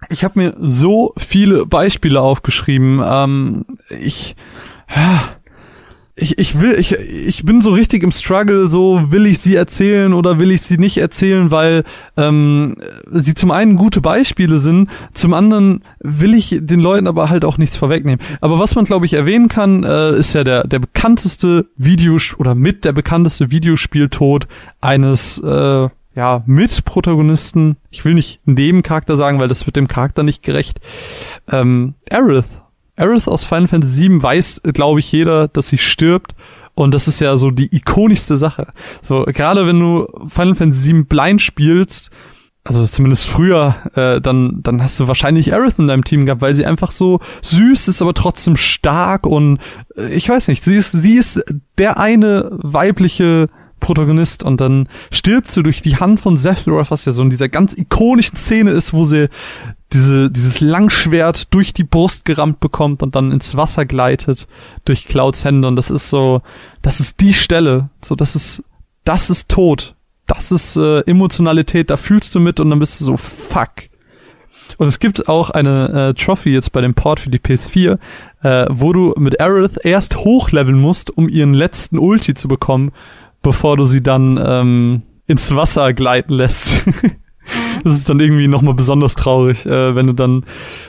Ich 0.10 0.24
habe 0.24 0.40
mir 0.40 0.56
so 0.60 1.14
viele 1.18 1.66
Beispiele 1.66 2.22
aufgeschrieben. 2.22 3.02
Ähm, 3.04 3.66
ich, 3.90 4.36
ja, 4.94 5.36
ich, 6.22 6.38
ich 6.38 6.60
will, 6.60 6.74
ich, 6.78 6.94
ich 6.94 7.46
bin 7.46 7.62
so 7.62 7.72
richtig 7.72 8.04
im 8.04 8.12
Struggle, 8.12 8.68
so 8.68 9.12
will 9.12 9.26
ich 9.26 9.40
sie 9.40 9.56
erzählen 9.56 10.14
oder 10.14 10.40
will 10.40 10.52
ich 10.52 10.62
sie 10.62 10.78
nicht 10.78 10.98
erzählen, 10.98 11.52
weil 11.52 11.84
ähm, 12.18 12.76
sie 13.12 13.34
zum 13.34 13.52
einen 13.52 13.76
gute 13.76 14.02
Beispiele 14.02 14.58
sind, 14.58 14.90
zum 15.14 15.34
anderen 15.34 15.84
will 16.00 16.34
ich 16.34 16.58
den 16.62 16.80
Leuten 16.80 17.08
aber 17.08 17.30
halt 17.30 17.46
auch 17.46 17.58
nichts 17.58 17.78
vorwegnehmen. 17.78 18.20
Aber 18.42 18.60
was 18.60 18.76
man, 18.76 18.86
glaube 18.86 19.06
ich, 19.06 19.14
erwähnen 19.14 19.48
kann, 19.48 19.84
äh, 19.84 20.16
ist 20.16 20.34
ja 20.34 20.44
der, 20.44 20.68
der 20.68 20.80
bekannteste 20.80 21.68
Videos 21.78 22.36
oder 22.38 22.56
mit 22.56 22.86
der 22.86 22.92
bekannteste 22.92 23.52
Videospieltod 23.52 24.48
eines 24.82 25.38
äh, 25.40 25.90
ja, 26.16 26.44
Mitprotagonisten. 26.46 27.78
Ich 27.92 28.04
will 28.04 28.14
nicht 28.14 28.42
Nebencharakter 28.46 29.16
sagen, 29.16 29.40
weil 29.40 29.48
das 29.48 29.66
wird 29.66 29.78
dem 29.78 29.88
Charakter 29.88 30.24
nicht 30.24 30.44
gerecht. 30.44 30.80
Ähm, 31.50 31.94
Aerith 32.10 32.48
Aerith 33.00 33.28
aus 33.28 33.44
Final 33.44 33.68
Fantasy 33.68 34.10
VII 34.10 34.24
weiß, 34.24 34.62
glaube 34.74 35.00
ich, 35.00 35.12
jeder, 35.12 35.48
dass 35.48 35.70
sie 35.70 35.78
stirbt. 35.78 36.34
Und 36.76 36.94
das 36.94 37.08
ist 37.08 37.20
ja 37.20 37.36
so 37.36 37.50
die 37.50 37.76
ikonischste 37.76 38.38
Sache. 38.38 38.68
So, 39.02 39.24
gerade 39.24 39.68
wenn 39.68 39.80
du 39.80 40.08
Final 40.30 40.56
Fantasy 40.56 40.94
VII 40.94 41.04
blind 41.04 41.42
spielst, 41.42 42.10
also 42.64 42.86
zumindest 42.86 43.26
früher, 43.26 43.76
äh, 43.96 44.22
dann, 44.22 44.60
dann 44.62 44.84
hast 44.84 45.00
du 45.00 45.08
wahrscheinlich 45.08 45.54
Aerith 45.54 45.80
in 45.80 45.88
deinem 45.88 46.04
Team 46.04 46.26
gehabt, 46.26 46.42
weil 46.42 46.54
sie 46.54 46.66
einfach 46.66 46.92
so 46.92 47.20
süß 47.42 47.88
ist, 47.88 48.02
aber 48.02 48.14
trotzdem 48.14 48.58
stark 48.58 49.26
und 49.26 49.60
äh, 49.98 50.14
ich 50.14 50.30
weiß 50.30 50.50
nicht, 50.50 50.64
sie 50.64 50.76
ist, 50.76 50.92
sie 50.92 51.16
ist 51.16 51.44
der 51.78 51.98
eine 51.98 52.50
weibliche 52.52 53.50
Protagonist 53.80 54.44
und 54.44 54.62
dann 54.62 54.88
stirbt 55.12 55.52
sie 55.52 55.64
durch 55.64 55.82
die 55.82 55.98
Hand 55.98 56.20
von 56.20 56.38
Sephiroth, 56.38 56.92
was 56.92 57.06
ja 57.06 57.12
so 57.12 57.22
in 57.24 57.30
dieser 57.30 57.50
ganz 57.50 57.74
ikonischen 57.76 58.38
Szene 58.38 58.72
ist, 58.72 58.94
wo 58.94 59.04
sie 59.04 59.30
diese, 59.94 60.30
dieses 60.30 60.60
Langschwert 60.60 61.54
durch 61.54 61.74
die 61.74 61.84
Brust 61.84 62.26
gerammt 62.26 62.60
bekommt 62.60 63.02
und 63.02 63.16
dann 63.16 63.32
ins 63.32 63.56
Wasser 63.56 63.86
gleitet 63.86 64.48
durch 64.86 65.06
Clouds 65.06 65.44
Hände. 65.44 65.68
Und 65.68 65.76
das 65.76 65.90
ist 65.90 66.10
so, 66.10 66.42
das 66.82 67.00
ist 67.00 67.20
die 67.22 67.34
Stelle. 67.34 67.90
So, 68.02 68.16
das 68.16 68.36
ist, 68.36 68.64
das 69.04 69.30
ist 69.30 69.50
Tod. 69.50 69.96
Das 70.28 70.52
ist 70.52 70.76
äh, 70.76 71.00
Emotionalität, 71.02 71.90
da 71.90 71.98
fühlst 71.98 72.36
du 72.36 72.40
mit 72.40 72.60
und 72.60 72.70
dann 72.70 72.78
bist 72.78 73.02
du 73.02 73.06
so, 73.06 73.18
fuck. 73.18 73.90
Und 74.78 74.88
es 74.88 75.00
gibt 75.00 75.28
auch 75.28 75.50
eine 75.50 76.10
äh, 76.10 76.14
Trophy 76.14 76.52
jetzt 76.52 76.72
bei 76.72 76.82
dem 76.82 76.94
Port 76.94 77.20
für 77.20 77.32
die 77.32 77.40
PS4, 77.40 77.98
äh, 78.44 78.68
wo 78.70 78.94
du 78.94 79.16
mit 79.18 79.42
Aerith 79.42 79.80
erst 79.84 80.18
hochleveln 80.18 80.80
musst, 80.80 81.10
um 81.10 81.28
ihren 81.28 81.56
letzten 81.56 81.98
Ulti 81.98 82.36
zu 82.36 82.48
bekommen, 82.48 82.92
bevor 83.42 83.78
du 83.78 83.84
sie 83.84 84.02
dann 84.02 84.40
ähm, 84.44 85.02
ins 85.28 85.56
Wasser 85.56 85.94
gleiten 85.94 86.34
lässt. 86.34 86.84
das 87.84 87.94
ist 87.94 88.10
dann 88.10 88.20
irgendwie 88.20 88.48
nochmal 88.48 88.74
besonders 88.74 89.16
traurig, 89.16 89.66
äh, 89.66 89.96
wenn 89.96 90.08
du 90.08 90.14
dann 90.14 90.46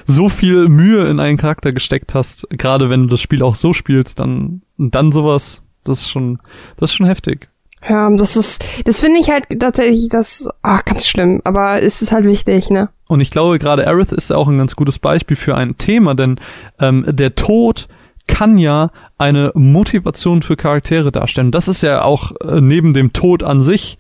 so 0.07 0.29
viel 0.29 0.69
Mühe 0.69 1.07
in 1.07 1.21
einen 1.21 1.39
Charakter 1.39 1.73
gesteckt 1.73 2.15
hast, 2.15 2.47
gerade 2.51 2.91
wenn 2.91 3.03
du 3.03 3.09
das 3.09 3.21
Spiel 3.21 3.43
auch 3.43 3.55
so 3.55 3.73
spielst, 3.73 4.21
dann, 4.21 4.63
dann 4.79 5.13
sowas, 5.13 5.63
das 5.85 6.01
ist 6.01 6.11
schon, 6.11 6.39
das 6.77 6.91
ist 6.91 6.97
schon 6.97 7.07
heftig. 7.07 7.49
Ja, 7.89 8.11
das 8.11 8.37
ist, 8.37 8.63
das 8.85 9.01
finde 9.01 9.21
ich 9.21 9.31
halt 9.31 9.47
tatsächlich 9.59 10.09
das, 10.11 10.49
ah, 10.63 10.81
ganz 10.85 11.07
schlimm, 11.07 11.41
aber 11.45 11.83
es 11.83 12.03
ist 12.03 12.13
halt 12.13 12.27
wichtig, 12.27 12.69
ne? 12.69 12.91
Und 13.09 13.21
ich 13.21 13.31
glaube, 13.31 13.59
gerade 13.59 13.87
Aerith 13.87 14.13
ist 14.13 14.31
ja 14.31 14.37
auch 14.37 14.49
ein 14.49 14.59
ganz 14.59 14.77
gutes 14.77 14.99
Beispiel 14.99 15.37
für 15.37 15.57
ein 15.57 15.79
Thema, 15.79 16.15
denn 16.15 16.39
ähm, 16.79 17.05
der 17.09 17.35
Tod 17.35 17.89
kann 18.35 18.59
ja 18.59 18.91
eine 19.19 19.53
Motivation 19.55 20.43
für 20.43 20.57
Charaktere 20.57 21.13
darstellen. 21.13 21.51
Das 21.51 21.69
ist 21.69 21.83
ja 21.83 22.03
auch 22.03 22.33
äh, 22.43 22.61
neben 22.61 22.95
dem 22.95 23.13
Tod 23.13 23.43
an 23.43 23.61
sich 23.61 23.99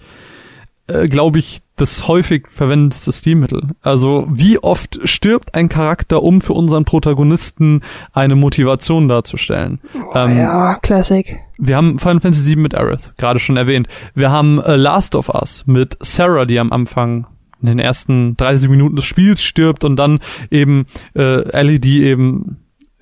äh, 0.90 1.08
glaube 1.08 1.38
ich, 1.38 1.60
das 1.76 2.08
häufig 2.08 2.48
verwendete 2.48 3.12
Stilmittel. 3.12 3.68
Also 3.80 4.26
wie 4.28 4.58
oft 4.58 4.98
stirbt 5.04 5.54
ein 5.54 5.68
Charakter, 5.68 6.22
um 6.22 6.40
für 6.40 6.52
unseren 6.52 6.84
Protagonisten 6.84 7.82
eine 8.12 8.34
Motivation 8.34 9.08
darzustellen? 9.08 9.80
Oh, 9.94 10.12
ähm, 10.14 10.38
ja, 10.38 10.74
Classic. 10.82 11.38
Wir 11.58 11.76
haben 11.76 11.98
Final 11.98 12.20
Fantasy 12.20 12.46
VII 12.46 12.56
mit 12.56 12.74
Aerith, 12.74 13.12
gerade 13.16 13.38
schon 13.38 13.56
erwähnt. 13.56 13.88
Wir 14.14 14.30
haben 14.30 14.60
äh, 14.60 14.76
Last 14.76 15.14
of 15.14 15.28
Us 15.28 15.64
mit 15.66 15.96
Sarah, 16.00 16.44
die 16.44 16.58
am 16.58 16.72
Anfang 16.72 17.26
in 17.62 17.66
den 17.66 17.78
ersten 17.78 18.36
30 18.36 18.68
Minuten 18.68 18.96
des 18.96 19.04
Spiels 19.04 19.42
stirbt 19.42 19.84
und 19.84 19.96
dann 19.96 20.20
eben 20.50 20.86
äh, 21.14 21.48
Ellie, 21.50 21.78
die 21.78 22.04
eben 22.04 22.58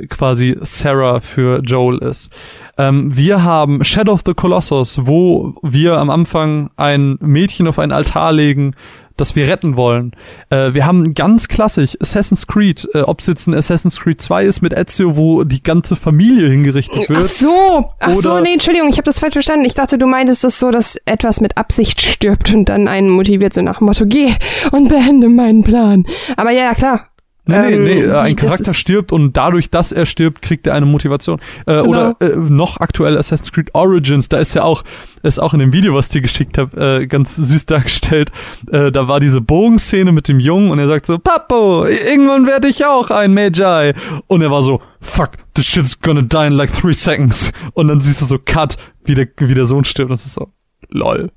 quasi 0.08 0.56
Sarah 0.62 1.20
für 1.20 1.60
Joel 1.60 1.98
ist. 1.98 2.30
Ähm, 2.76 3.16
wir 3.16 3.42
haben 3.44 3.82
Shadow 3.84 4.12
of 4.12 4.22
the 4.24 4.34
Colossus, 4.34 5.00
wo 5.02 5.54
wir 5.62 5.94
am 5.94 6.10
Anfang 6.10 6.70
ein 6.76 7.18
Mädchen 7.20 7.66
auf 7.66 7.78
einen 7.78 7.92
Altar 7.92 8.32
legen, 8.32 8.74
das 9.18 9.36
wir 9.36 9.48
retten 9.48 9.76
wollen. 9.76 10.12
Äh, 10.50 10.74
wir 10.74 10.86
haben 10.86 11.12
ganz 11.14 11.48
klassisch 11.48 11.96
Assassin's 12.00 12.46
Creed, 12.46 12.88
äh, 12.94 13.00
ob 13.00 13.20
es 13.20 13.26
jetzt 13.26 13.46
ein 13.48 13.54
Assassin's 13.54 14.00
Creed 14.00 14.20
2 14.20 14.44
ist 14.44 14.62
mit 14.62 14.72
Ezio, 14.72 15.16
wo 15.16 15.44
die 15.44 15.62
ganze 15.62 15.96
Familie 15.96 16.48
hingerichtet 16.48 17.08
wird. 17.08 17.20
Ach 17.22 17.26
so, 17.26 17.90
ach 17.98 18.16
so, 18.16 18.38
nee, 18.40 18.52
Entschuldigung, 18.52 18.88
ich 18.88 18.96
habe 18.96 19.04
das 19.04 19.18
falsch 19.18 19.34
verstanden. 19.34 19.64
Ich 19.64 19.74
dachte, 19.74 19.98
du 19.98 20.06
meintest 20.06 20.44
das 20.44 20.58
so, 20.58 20.70
dass 20.70 20.96
etwas 21.04 21.40
mit 21.40 21.56
Absicht 21.56 22.00
stirbt 22.00 22.54
und 22.54 22.66
dann 22.66 22.88
einen 22.88 23.10
motiviert, 23.10 23.54
so 23.54 23.62
nach 23.62 23.78
dem 23.78 23.86
Motto, 23.86 24.06
geh 24.06 24.32
und 24.70 24.88
beende 24.88 25.28
meinen 25.28 25.64
Plan. 25.64 26.06
Aber 26.36 26.52
ja, 26.52 26.62
ja, 26.62 26.74
klar. 26.74 27.08
Nee, 27.48 27.56
nee, 27.56 27.74
Ähm, 27.76 27.84
nee, 27.84 28.00
äh, 28.02 28.12
ein 28.16 28.36
Charakter 28.36 28.74
stirbt 28.74 29.10
und 29.10 29.36
dadurch, 29.36 29.70
dass 29.70 29.90
er 29.90 30.04
stirbt, 30.04 30.42
kriegt 30.42 30.66
er 30.66 30.74
eine 30.74 30.86
Motivation. 30.86 31.40
Äh, 31.66 31.82
Genau. 31.82 31.88
Oder 31.88 32.16
äh, 32.20 32.36
noch 32.36 32.76
aktuell 32.78 33.16
Assassin's 33.16 33.50
Creed 33.52 33.74
Origins, 33.74 34.28
da 34.28 34.36
ist 34.38 34.52
ja 34.54 34.62
auch, 34.64 34.84
ist 35.22 35.38
auch 35.40 35.54
in 35.54 35.60
dem 35.60 35.72
Video, 35.72 35.94
was 35.94 36.06
ich 36.06 36.12
dir 36.12 36.20
geschickt 36.20 36.58
habe, 36.58 37.00
äh, 37.00 37.06
ganz 37.06 37.36
süß 37.36 37.64
dargestellt. 37.66 38.30
Äh, 38.70 38.92
da 38.92 39.08
war 39.08 39.18
diese 39.18 39.40
Bogenszene 39.40 40.12
mit 40.12 40.28
dem 40.28 40.40
Jungen 40.40 40.70
und 40.70 40.78
er 40.78 40.88
sagt 40.88 41.06
so, 41.06 41.18
Papo, 41.18 41.86
irgendwann 41.86 42.46
werde 42.46 42.68
ich 42.68 42.84
auch 42.84 43.10
ein 43.10 43.32
Magi. 43.32 43.94
Und 44.26 44.42
er 44.42 44.50
war 44.50 44.62
so, 44.62 44.82
fuck, 45.00 45.30
this 45.54 45.64
shit's 45.66 45.98
gonna 46.00 46.22
die 46.22 46.46
in 46.46 46.52
like 46.52 46.70
three 46.72 46.92
seconds. 46.92 47.52
Und 47.72 47.88
dann 47.88 48.00
siehst 48.00 48.20
du 48.20 48.26
so 48.26 48.36
Cut, 48.44 48.76
wie 49.04 49.14
der, 49.14 49.26
wie 49.38 49.54
der 49.54 49.64
Sohn 49.64 49.84
stirbt. 49.84 50.10
Das 50.10 50.26
ist 50.26 50.34
so, 50.34 50.48
lol. 50.90 51.30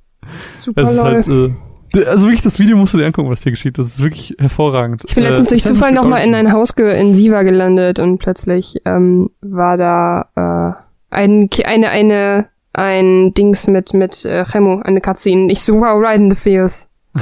Super 0.53 0.81
Es 0.81 0.91
ist 0.91 0.97
lol. 0.97 1.05
halt, 1.05 1.27
äh, 1.27 1.53
also 1.93 2.25
wirklich, 2.25 2.41
das 2.41 2.59
Video 2.59 2.77
musst 2.77 2.93
du 2.93 2.97
dir 2.97 3.05
angucken, 3.05 3.29
was 3.29 3.41
dir 3.41 3.51
geschieht. 3.51 3.77
Das 3.77 3.87
ist 3.87 4.01
wirklich 4.01 4.35
hervorragend. 4.39 5.03
Ich 5.05 5.15
bin 5.15 5.23
letztens 5.23 5.47
Äh, 5.47 5.49
durch 5.51 5.63
Zufall 5.63 5.91
nochmal 5.91 6.25
in 6.25 6.33
ein 6.35 6.51
Haus 6.51 6.71
in 6.71 7.15
Siva 7.15 7.43
gelandet 7.43 7.99
und 7.99 8.17
plötzlich 8.19 8.81
ähm, 8.85 9.29
war 9.41 9.77
da 9.77 10.27
äh, 10.35 11.15
ein, 11.15 11.49
eine, 11.65 11.89
eine, 11.89 12.47
ein 12.73 13.33
Dings 13.33 13.67
mit, 13.67 13.93
mit 13.93 14.25
äh, 14.25 14.45
Chemo, 14.45 14.81
eine 14.83 15.01
Cutscene. 15.01 15.51
Ich 15.51 15.61
so, 15.61 15.75
wow, 15.75 16.01
right 16.01 16.17
in 16.17 16.29
the 16.29 16.35
feels. 16.35 16.89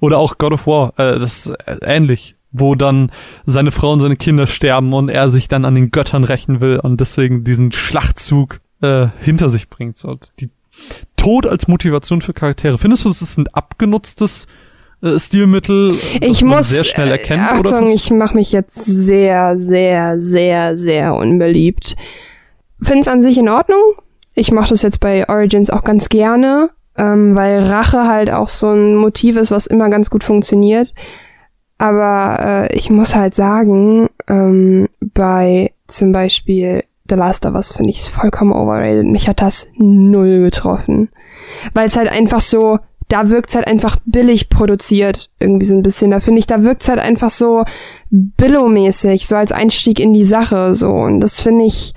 Oder 0.00 0.18
auch 0.18 0.38
God 0.38 0.52
of 0.52 0.66
War, 0.66 0.92
äh, 0.98 1.18
das 1.18 1.46
ist 1.46 1.54
äh, 1.66 1.78
ähnlich, 1.82 2.36
wo 2.50 2.74
dann 2.74 3.10
seine 3.46 3.70
Frau 3.70 3.92
und 3.92 4.00
seine 4.00 4.16
Kinder 4.16 4.46
sterben 4.46 4.92
und 4.92 5.08
er 5.08 5.28
sich 5.28 5.48
dann 5.48 5.64
an 5.64 5.74
den 5.74 5.90
Göttern 5.90 6.24
rächen 6.24 6.60
will 6.60 6.78
und 6.78 7.00
deswegen 7.00 7.44
diesen 7.44 7.72
Schlachtzug 7.72 8.60
äh, 8.82 9.08
hinter 9.20 9.48
sich 9.48 9.68
bringt. 9.68 9.96
So, 9.96 10.18
die 10.40 10.50
Tod 11.24 11.46
als 11.46 11.68
Motivation 11.68 12.20
für 12.20 12.34
Charaktere. 12.34 12.76
Findest 12.76 13.04
du, 13.04 13.08
es 13.08 13.22
ist 13.22 13.38
ein 13.38 13.46
abgenutztes 13.48 14.46
äh, 15.02 15.18
Stilmittel, 15.18 15.94
das 16.20 16.30
Ich 16.30 16.42
man 16.42 16.58
muss, 16.58 16.68
sehr 16.68 16.84
schnell 16.84 17.10
erkennt? 17.10 17.40
äh, 17.40 17.46
Achtung, 17.46 17.88
ich 17.88 18.10
mache 18.10 18.34
mich 18.34 18.52
jetzt 18.52 18.84
sehr, 18.84 19.58
sehr, 19.58 20.20
sehr, 20.20 20.76
sehr 20.76 21.14
unbeliebt. 21.14 21.96
Find's 22.82 23.08
an 23.08 23.22
sich 23.22 23.38
in 23.38 23.48
Ordnung. 23.48 23.80
Ich 24.34 24.52
mache 24.52 24.68
das 24.68 24.82
jetzt 24.82 25.00
bei 25.00 25.26
Origins 25.28 25.70
auch 25.70 25.82
ganz 25.82 26.10
gerne, 26.10 26.68
ähm, 26.98 27.34
weil 27.34 27.62
Rache 27.62 28.06
halt 28.06 28.30
auch 28.30 28.50
so 28.50 28.68
ein 28.68 28.96
Motiv 28.96 29.36
ist, 29.36 29.50
was 29.50 29.66
immer 29.66 29.88
ganz 29.88 30.10
gut 30.10 30.24
funktioniert. 30.24 30.92
Aber 31.78 32.68
äh, 32.70 32.76
ich 32.76 32.90
muss 32.90 33.14
halt 33.14 33.34
sagen, 33.34 34.10
ähm, 34.28 34.88
bei 35.00 35.72
zum 35.86 36.12
Beispiel 36.12 36.84
The 37.08 37.16
Last 37.16 37.44
of 37.44 37.54
Us 37.54 37.72
finde 37.72 37.90
ich 37.90 37.98
es 37.98 38.06
vollkommen 38.06 38.52
overrated. 38.52 39.06
Mich 39.06 39.28
hat 39.28 39.40
das 39.42 39.68
null 39.76 40.40
getroffen. 40.40 41.10
Weil 41.74 41.86
es 41.86 41.96
halt 41.96 42.08
einfach 42.08 42.40
so, 42.40 42.78
da 43.08 43.28
wirkt's 43.28 43.54
halt 43.54 43.66
einfach 43.66 43.96
billig 44.06 44.48
produziert, 44.48 45.28
irgendwie 45.38 45.66
so 45.66 45.74
ein 45.74 45.82
bisschen. 45.82 46.10
Da 46.10 46.20
finde 46.20 46.38
ich, 46.38 46.46
da 46.46 46.62
wirkt's 46.62 46.88
halt 46.88 46.98
einfach 46.98 47.30
so 47.30 47.64
Billo-mäßig, 48.10 49.26
so 49.26 49.36
als 49.36 49.52
Einstieg 49.52 50.00
in 50.00 50.14
die 50.14 50.24
Sache, 50.24 50.74
so. 50.74 50.90
Und 50.90 51.20
das 51.20 51.40
finde 51.40 51.66
ich 51.66 51.92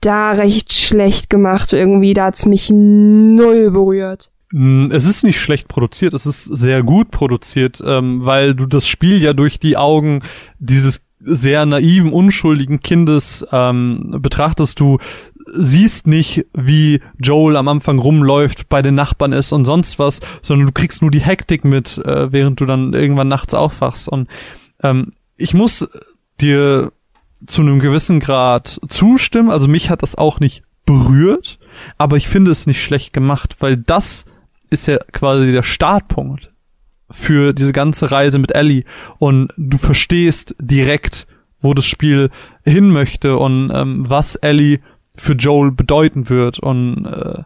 da 0.00 0.32
recht 0.32 0.72
schlecht 0.72 1.30
gemacht 1.30 1.72
irgendwie. 1.72 2.12
Da 2.14 2.26
hat's 2.26 2.44
mich 2.44 2.70
null 2.70 3.70
berührt. 3.70 4.30
Mm, 4.52 4.90
Es 4.92 5.06
ist 5.06 5.24
nicht 5.24 5.40
schlecht 5.40 5.68
produziert, 5.68 6.14
es 6.14 6.26
ist 6.26 6.44
sehr 6.44 6.82
gut 6.82 7.10
produziert, 7.10 7.82
ähm, 7.84 8.24
weil 8.24 8.54
du 8.54 8.66
das 8.66 8.86
Spiel 8.86 9.22
ja 9.22 9.32
durch 9.32 9.58
die 9.58 9.76
Augen 9.76 10.20
dieses 10.58 11.00
sehr 11.26 11.66
naiven, 11.66 12.12
unschuldigen 12.12 12.80
Kindes 12.80 13.46
ähm, 13.52 14.16
betrachtest. 14.20 14.78
Du 14.80 14.98
siehst 15.54 16.06
nicht, 16.06 16.46
wie 16.54 17.00
Joel 17.18 17.56
am 17.56 17.68
Anfang 17.68 17.98
rumläuft, 17.98 18.68
bei 18.68 18.80
den 18.82 18.94
Nachbarn 18.94 19.32
ist 19.32 19.52
und 19.52 19.64
sonst 19.64 19.98
was, 19.98 20.20
sondern 20.42 20.66
du 20.66 20.72
kriegst 20.72 21.02
nur 21.02 21.10
die 21.10 21.20
Hektik 21.20 21.64
mit, 21.64 21.98
äh, 21.98 22.32
während 22.32 22.60
du 22.60 22.66
dann 22.66 22.94
irgendwann 22.94 23.28
nachts 23.28 23.54
aufwachst. 23.54 24.08
Und 24.08 24.28
ähm, 24.82 25.12
ich 25.36 25.52
muss 25.52 25.88
dir 26.40 26.92
zu 27.46 27.62
einem 27.62 27.80
gewissen 27.80 28.20
Grad 28.20 28.80
zustimmen. 28.88 29.50
Also 29.50 29.68
mich 29.68 29.90
hat 29.90 30.02
das 30.02 30.14
auch 30.14 30.40
nicht 30.40 30.62
berührt, 30.84 31.58
aber 31.98 32.16
ich 32.16 32.28
finde 32.28 32.50
es 32.52 32.66
nicht 32.66 32.82
schlecht 32.82 33.12
gemacht, 33.12 33.56
weil 33.58 33.76
das 33.76 34.24
ist 34.70 34.86
ja 34.86 34.98
quasi 35.12 35.52
der 35.52 35.62
Startpunkt 35.62 36.52
für 37.10 37.52
diese 37.52 37.72
ganze 37.72 38.10
Reise 38.10 38.38
mit 38.38 38.54
Ellie. 38.54 38.84
Und 39.18 39.52
du 39.56 39.78
verstehst 39.78 40.54
direkt, 40.60 41.26
wo 41.60 41.74
das 41.74 41.86
Spiel 41.86 42.30
hin 42.64 42.90
möchte 42.90 43.36
und 43.36 43.70
ähm, 43.72 44.08
was 44.08 44.36
Ellie 44.36 44.80
für 45.16 45.32
Joel 45.32 45.72
bedeuten 45.72 46.28
wird. 46.28 46.58
Und 46.58 47.06
äh, 47.06 47.42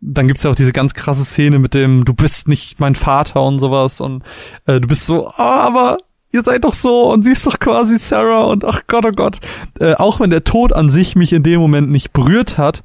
dann 0.00 0.28
gibt's 0.28 0.44
ja 0.44 0.50
auch 0.50 0.54
diese 0.54 0.72
ganz 0.72 0.94
krasse 0.94 1.24
Szene 1.24 1.58
mit 1.58 1.74
dem 1.74 2.04
du 2.04 2.14
bist 2.14 2.46
nicht 2.46 2.78
mein 2.80 2.94
Vater 2.94 3.42
und 3.42 3.58
sowas. 3.58 4.00
Und 4.00 4.22
äh, 4.66 4.80
du 4.80 4.88
bist 4.88 5.06
so, 5.06 5.28
ah, 5.28 5.66
aber 5.66 5.98
ihr 6.30 6.42
seid 6.42 6.64
doch 6.64 6.74
so 6.74 7.12
und 7.12 7.22
sie 7.22 7.32
ist 7.32 7.46
doch 7.46 7.58
quasi 7.58 7.98
Sarah 7.98 8.44
und 8.44 8.64
ach 8.64 8.82
Gott, 8.86 9.06
oh 9.06 9.12
Gott. 9.12 9.40
Äh, 9.80 9.94
auch 9.94 10.20
wenn 10.20 10.30
der 10.30 10.44
Tod 10.44 10.72
an 10.72 10.88
sich 10.88 11.16
mich 11.16 11.32
in 11.32 11.42
dem 11.42 11.60
Moment 11.60 11.90
nicht 11.90 12.12
berührt 12.12 12.58
hat, 12.58 12.82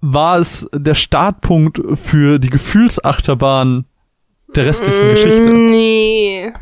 war 0.00 0.38
es 0.38 0.68
der 0.74 0.94
Startpunkt 0.94 1.80
für 1.94 2.38
die 2.38 2.50
Gefühlsachterbahn 2.50 3.86
der 4.56 4.66
restlichen 4.66 5.08
Geschichte. 5.10 5.50
Nee. 5.50 6.52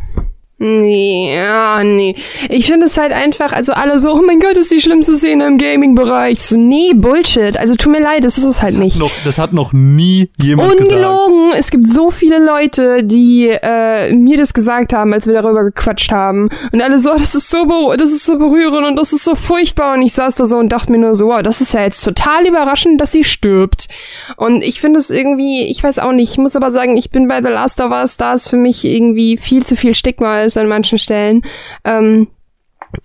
Nee, 0.64 1.34
ja, 1.34 1.82
nee. 1.82 2.14
Ich 2.48 2.66
finde 2.66 2.86
es 2.86 2.96
halt 2.96 3.10
einfach, 3.10 3.52
also 3.52 3.72
alle 3.72 3.98
so, 3.98 4.12
oh 4.12 4.22
mein 4.24 4.38
Gott, 4.38 4.52
das 4.52 4.66
ist 4.66 4.70
die 4.70 4.80
schlimmste 4.80 5.14
Szene 5.16 5.48
im 5.48 5.58
Gaming-Bereich. 5.58 6.40
So, 6.40 6.56
nee, 6.56 6.92
Bullshit. 6.94 7.56
Also 7.56 7.74
tut 7.74 7.90
mir 7.90 8.00
leid, 8.00 8.22
das 8.22 8.38
ist 8.38 8.44
es 8.44 8.62
halt 8.62 8.74
nicht. 8.74 8.96
Noch, 8.96 9.10
das 9.24 9.38
hat 9.38 9.52
noch 9.52 9.72
nie 9.72 10.30
jemand 10.40 10.70
gesagt. 10.70 10.94
Ungelogen, 10.94 11.50
es 11.58 11.72
gibt 11.72 11.88
so 11.88 12.12
viele 12.12 12.38
Leute, 12.38 13.02
die 13.02 13.48
äh, 13.48 14.14
mir 14.14 14.36
das 14.36 14.54
gesagt 14.54 14.92
haben, 14.92 15.12
als 15.12 15.26
wir 15.26 15.34
darüber 15.34 15.64
gequatscht 15.64 16.12
haben. 16.12 16.48
Und 16.70 16.80
alle 16.80 17.00
so, 17.00 17.10
oh, 17.10 17.18
das 17.18 17.34
ist 17.34 17.50
so, 17.50 17.94
das 17.98 18.12
ist 18.12 18.24
so 18.24 18.38
berührend 18.38 18.86
und 18.86 18.94
das 18.94 19.12
ist 19.12 19.24
so 19.24 19.34
furchtbar. 19.34 19.94
Und 19.94 20.02
ich 20.02 20.12
saß 20.12 20.36
da 20.36 20.46
so 20.46 20.58
und 20.58 20.68
dachte 20.68 20.92
mir 20.92 20.98
nur 20.98 21.16
so, 21.16 21.26
wow, 21.26 21.42
das 21.42 21.60
ist 21.60 21.74
ja 21.74 21.82
jetzt 21.82 22.04
total 22.04 22.46
überraschend, 22.46 23.00
dass 23.00 23.10
sie 23.10 23.24
stirbt. 23.24 23.88
Und 24.36 24.62
ich 24.62 24.80
finde 24.80 25.00
es 25.00 25.10
irgendwie, 25.10 25.64
ich 25.64 25.82
weiß 25.82 25.98
auch 25.98 26.12
nicht, 26.12 26.30
ich 26.30 26.38
muss 26.38 26.54
aber 26.54 26.70
sagen, 26.70 26.96
ich 26.96 27.10
bin 27.10 27.26
bei 27.26 27.42
The 27.42 27.50
Last 27.50 27.80
of 27.80 27.90
Us, 27.90 28.16
da 28.16 28.34
ist 28.34 28.46
für 28.48 28.56
mich 28.56 28.84
irgendwie 28.84 29.36
viel 29.36 29.66
zu 29.66 29.74
viel 29.74 29.96
Stigma 29.96 30.51
ist 30.52 30.58
an 30.58 30.68
manchen 30.68 30.98
Stellen. 30.98 31.42
Ähm, 31.84 32.28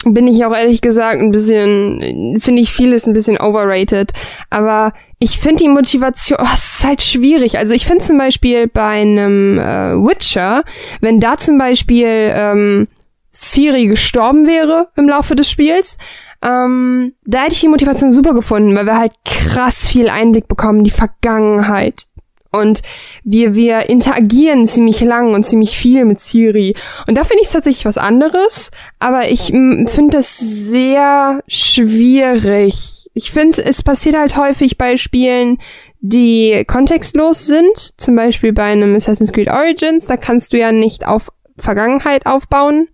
bin 0.05 0.27
ich 0.27 0.43
auch 0.45 0.55
ehrlich 0.55 0.81
gesagt 0.81 1.21
ein 1.21 1.31
bisschen, 1.31 2.39
finde 2.39 2.61
ich 2.61 2.73
vieles 2.73 3.07
ein 3.07 3.13
bisschen 3.13 3.37
overrated. 3.37 4.11
Aber 4.49 4.93
ich 5.19 5.39
finde 5.39 5.63
die 5.63 5.69
Motivation, 5.69 6.37
oh, 6.41 6.47
es 6.53 6.79
ist 6.79 6.85
halt 6.85 7.01
schwierig. 7.01 7.57
Also 7.57 7.73
ich 7.73 7.85
finde 7.85 8.03
zum 8.03 8.17
Beispiel 8.17 8.67
bei 8.67 9.01
einem 9.01 9.57
äh, 9.59 9.93
Witcher, 9.93 10.63
wenn 11.01 11.19
da 11.19 11.37
zum 11.37 11.57
Beispiel 11.57 12.07
ähm, 12.07 12.87
Siri 13.31 13.87
gestorben 13.87 14.47
wäre 14.47 14.89
im 14.95 15.07
Laufe 15.07 15.35
des 15.35 15.49
Spiels, 15.49 15.97
ähm, 16.43 17.13
da 17.25 17.43
hätte 17.43 17.53
ich 17.53 17.61
die 17.61 17.67
Motivation 17.67 18.13
super 18.13 18.33
gefunden, 18.33 18.75
weil 18.75 18.85
wir 18.85 18.97
halt 18.97 19.13
krass 19.25 19.87
viel 19.87 20.09
Einblick 20.09 20.47
bekommen 20.47 20.79
in 20.79 20.85
die 20.85 20.91
Vergangenheit. 20.91 22.03
Und 22.51 22.81
wir, 23.23 23.55
wir 23.55 23.89
interagieren 23.89 24.65
ziemlich 24.67 25.01
lang 25.01 25.33
und 25.33 25.43
ziemlich 25.43 25.77
viel 25.77 26.05
mit 26.05 26.19
Siri. 26.19 26.75
Und 27.07 27.15
da 27.15 27.23
finde 27.23 27.41
ich 27.41 27.47
es 27.47 27.53
tatsächlich 27.53 27.85
was 27.85 27.97
anderes. 27.97 28.71
Aber 28.99 29.29
ich 29.29 29.47
finde 29.47 30.09
das 30.11 30.37
sehr 30.37 31.41
schwierig. 31.47 33.09
Ich 33.13 33.31
finde, 33.31 33.63
es 33.63 33.81
passiert 33.81 34.15
halt 34.15 34.37
häufig 34.37 34.77
bei 34.77 34.97
Spielen, 34.97 35.57
die 35.99 36.63
kontextlos 36.67 37.45
sind. 37.45 37.99
Zum 37.99 38.15
Beispiel 38.15 38.53
bei 38.53 38.65
einem 38.65 38.95
Assassin's 38.95 39.33
Creed 39.33 39.49
Origins. 39.49 40.05
Da 40.05 40.17
kannst 40.17 40.53
du 40.53 40.57
ja 40.57 40.71
nicht 40.71 41.05
auf 41.05 41.31
Vergangenheit 41.57 42.25
aufbauen. 42.25 42.87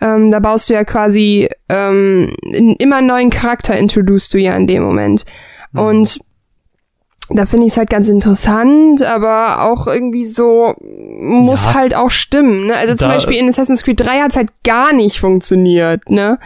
Ähm, 0.00 0.30
da 0.30 0.38
baust 0.38 0.70
du 0.70 0.74
ja 0.74 0.84
quasi 0.84 1.48
ähm, 1.68 2.32
einen 2.44 2.76
immer 2.76 3.02
neuen 3.02 3.30
Charakter 3.30 3.76
introducest 3.76 4.32
du 4.34 4.38
ja 4.38 4.54
in 4.56 4.66
dem 4.66 4.82
Moment. 4.82 5.24
Mhm. 5.72 5.80
Und 5.80 6.20
da 7.32 7.46
finde 7.46 7.66
ich 7.66 7.72
es 7.72 7.76
halt 7.78 7.90
ganz 7.90 8.08
interessant, 8.08 9.02
aber 9.02 9.62
auch 9.62 9.86
irgendwie 9.86 10.24
so 10.24 10.74
muss 11.20 11.64
Ja. 11.66 11.74
halt 11.74 11.94
auch 11.94 12.10
stimmen. 12.10 12.66
Ne? 12.66 12.74
Also 12.76 12.94
zum 12.96 13.08
Beispiel 13.08 13.36
in 13.36 13.48
Assassin's 13.48 13.84
Creed 13.84 14.00
3 14.00 14.20
hat 14.20 14.30
es 14.32 14.36
halt 14.36 14.50
gar 14.64 14.92
nicht 14.92 15.20
funktioniert. 15.20 16.10
Ne? 16.10 16.38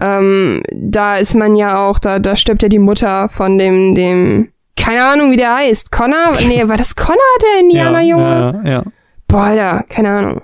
Ähm, 0.00 0.62
da 0.72 1.16
ist 1.16 1.34
man 1.34 1.56
ja 1.56 1.78
auch, 1.86 1.98
da, 1.98 2.18
da 2.18 2.36
stirbt 2.36 2.62
ja 2.62 2.68
die 2.68 2.78
Mutter 2.78 3.28
von 3.28 3.58
dem, 3.58 3.94
dem, 3.94 4.48
keine 4.76 5.02
Ahnung, 5.04 5.30
wie 5.30 5.36
der 5.36 5.54
heißt. 5.56 5.90
Connor? 5.90 6.32
Nee, 6.46 6.68
war 6.68 6.76
das 6.76 6.94
Connor, 6.96 7.16
der 7.42 7.60
Indianerjunge? 7.62 8.22
Ja, 8.24 8.52
ja, 8.64 8.70
ja. 8.70 8.82
Boah, 9.26 9.42
Alter, 9.42 9.84
keine 9.88 10.10
Ahnung. 10.10 10.42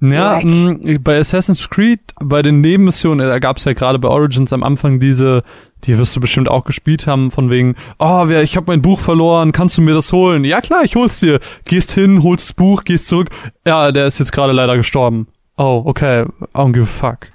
Ja, 0.00 0.40
mh, 0.42 0.98
bei 1.00 1.18
Assassin's 1.18 1.70
Creed, 1.70 2.00
bei 2.20 2.42
den 2.42 2.60
Nebenmissionen, 2.60 3.28
da 3.28 3.38
gab 3.38 3.58
es 3.58 3.64
ja 3.64 3.72
gerade 3.72 3.98
bei 4.00 4.08
Origins 4.08 4.52
am 4.52 4.64
Anfang 4.64 4.98
diese, 4.98 5.42
die 5.84 5.98
wirst 5.98 6.14
du 6.16 6.20
bestimmt 6.20 6.48
auch 6.48 6.64
gespielt 6.64 7.06
haben, 7.06 7.30
von 7.30 7.50
wegen, 7.50 7.76
oh, 7.98 8.24
wer, 8.26 8.42
ich 8.42 8.56
habe 8.56 8.66
mein 8.68 8.82
Buch 8.82 9.00
verloren, 9.00 9.52
kannst 9.52 9.78
du 9.78 9.82
mir 9.82 9.94
das 9.94 10.12
holen? 10.12 10.44
Ja 10.44 10.60
klar, 10.60 10.82
ich 10.84 10.96
hol's 10.96 11.20
dir. 11.20 11.40
Gehst 11.64 11.92
hin, 11.92 12.22
holst 12.22 12.50
das 12.50 12.54
Buch, 12.54 12.84
gehst 12.84 13.08
zurück. 13.08 13.28
Ja, 13.66 13.92
der 13.92 14.06
ist 14.06 14.18
jetzt 14.18 14.32
gerade 14.32 14.52
leider 14.52 14.76
gestorben. 14.76 15.28
Oh, 15.56 15.82
okay, 15.84 16.22
I 16.22 16.26
don't 16.54 16.72
give 16.72 16.84
a 16.84 16.86
fuck. 16.86 17.28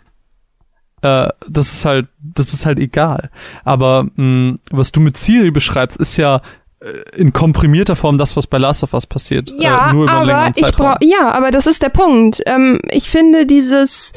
Äh, 1.01 1.29
das 1.47 1.73
ist 1.73 1.85
halt, 1.85 2.07
das 2.19 2.53
ist 2.53 2.65
halt 2.65 2.79
egal. 2.79 3.29
Aber 3.63 4.07
mh, 4.15 4.57
was 4.71 4.91
du 4.91 4.99
mit 4.99 5.17
Siri 5.17 5.51
beschreibst, 5.51 5.97
ist 5.97 6.17
ja 6.17 6.41
äh, 6.79 7.15
in 7.15 7.33
komprimierter 7.33 7.95
Form 7.95 8.17
das, 8.17 8.35
was 8.35 8.47
bei 8.47 8.57
Last 8.57 8.83
of 8.83 8.93
Us 8.93 9.05
passiert. 9.05 9.51
Ja, 9.57 9.89
äh, 9.89 9.93
nur 9.93 10.03
über 10.03 10.13
einen 10.13 10.29
aber 10.29 10.43
längeren 10.43 10.53
ich 10.55 10.71
brauch, 10.71 10.97
ja, 11.01 11.31
aber 11.31 11.51
das 11.51 11.67
ist 11.67 11.83
der 11.83 11.89
Punkt. 11.89 12.41
Ähm, 12.45 12.79
ich 12.89 13.09
finde 13.09 13.45
dieses 13.45 14.13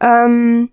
ähm, 0.00 0.70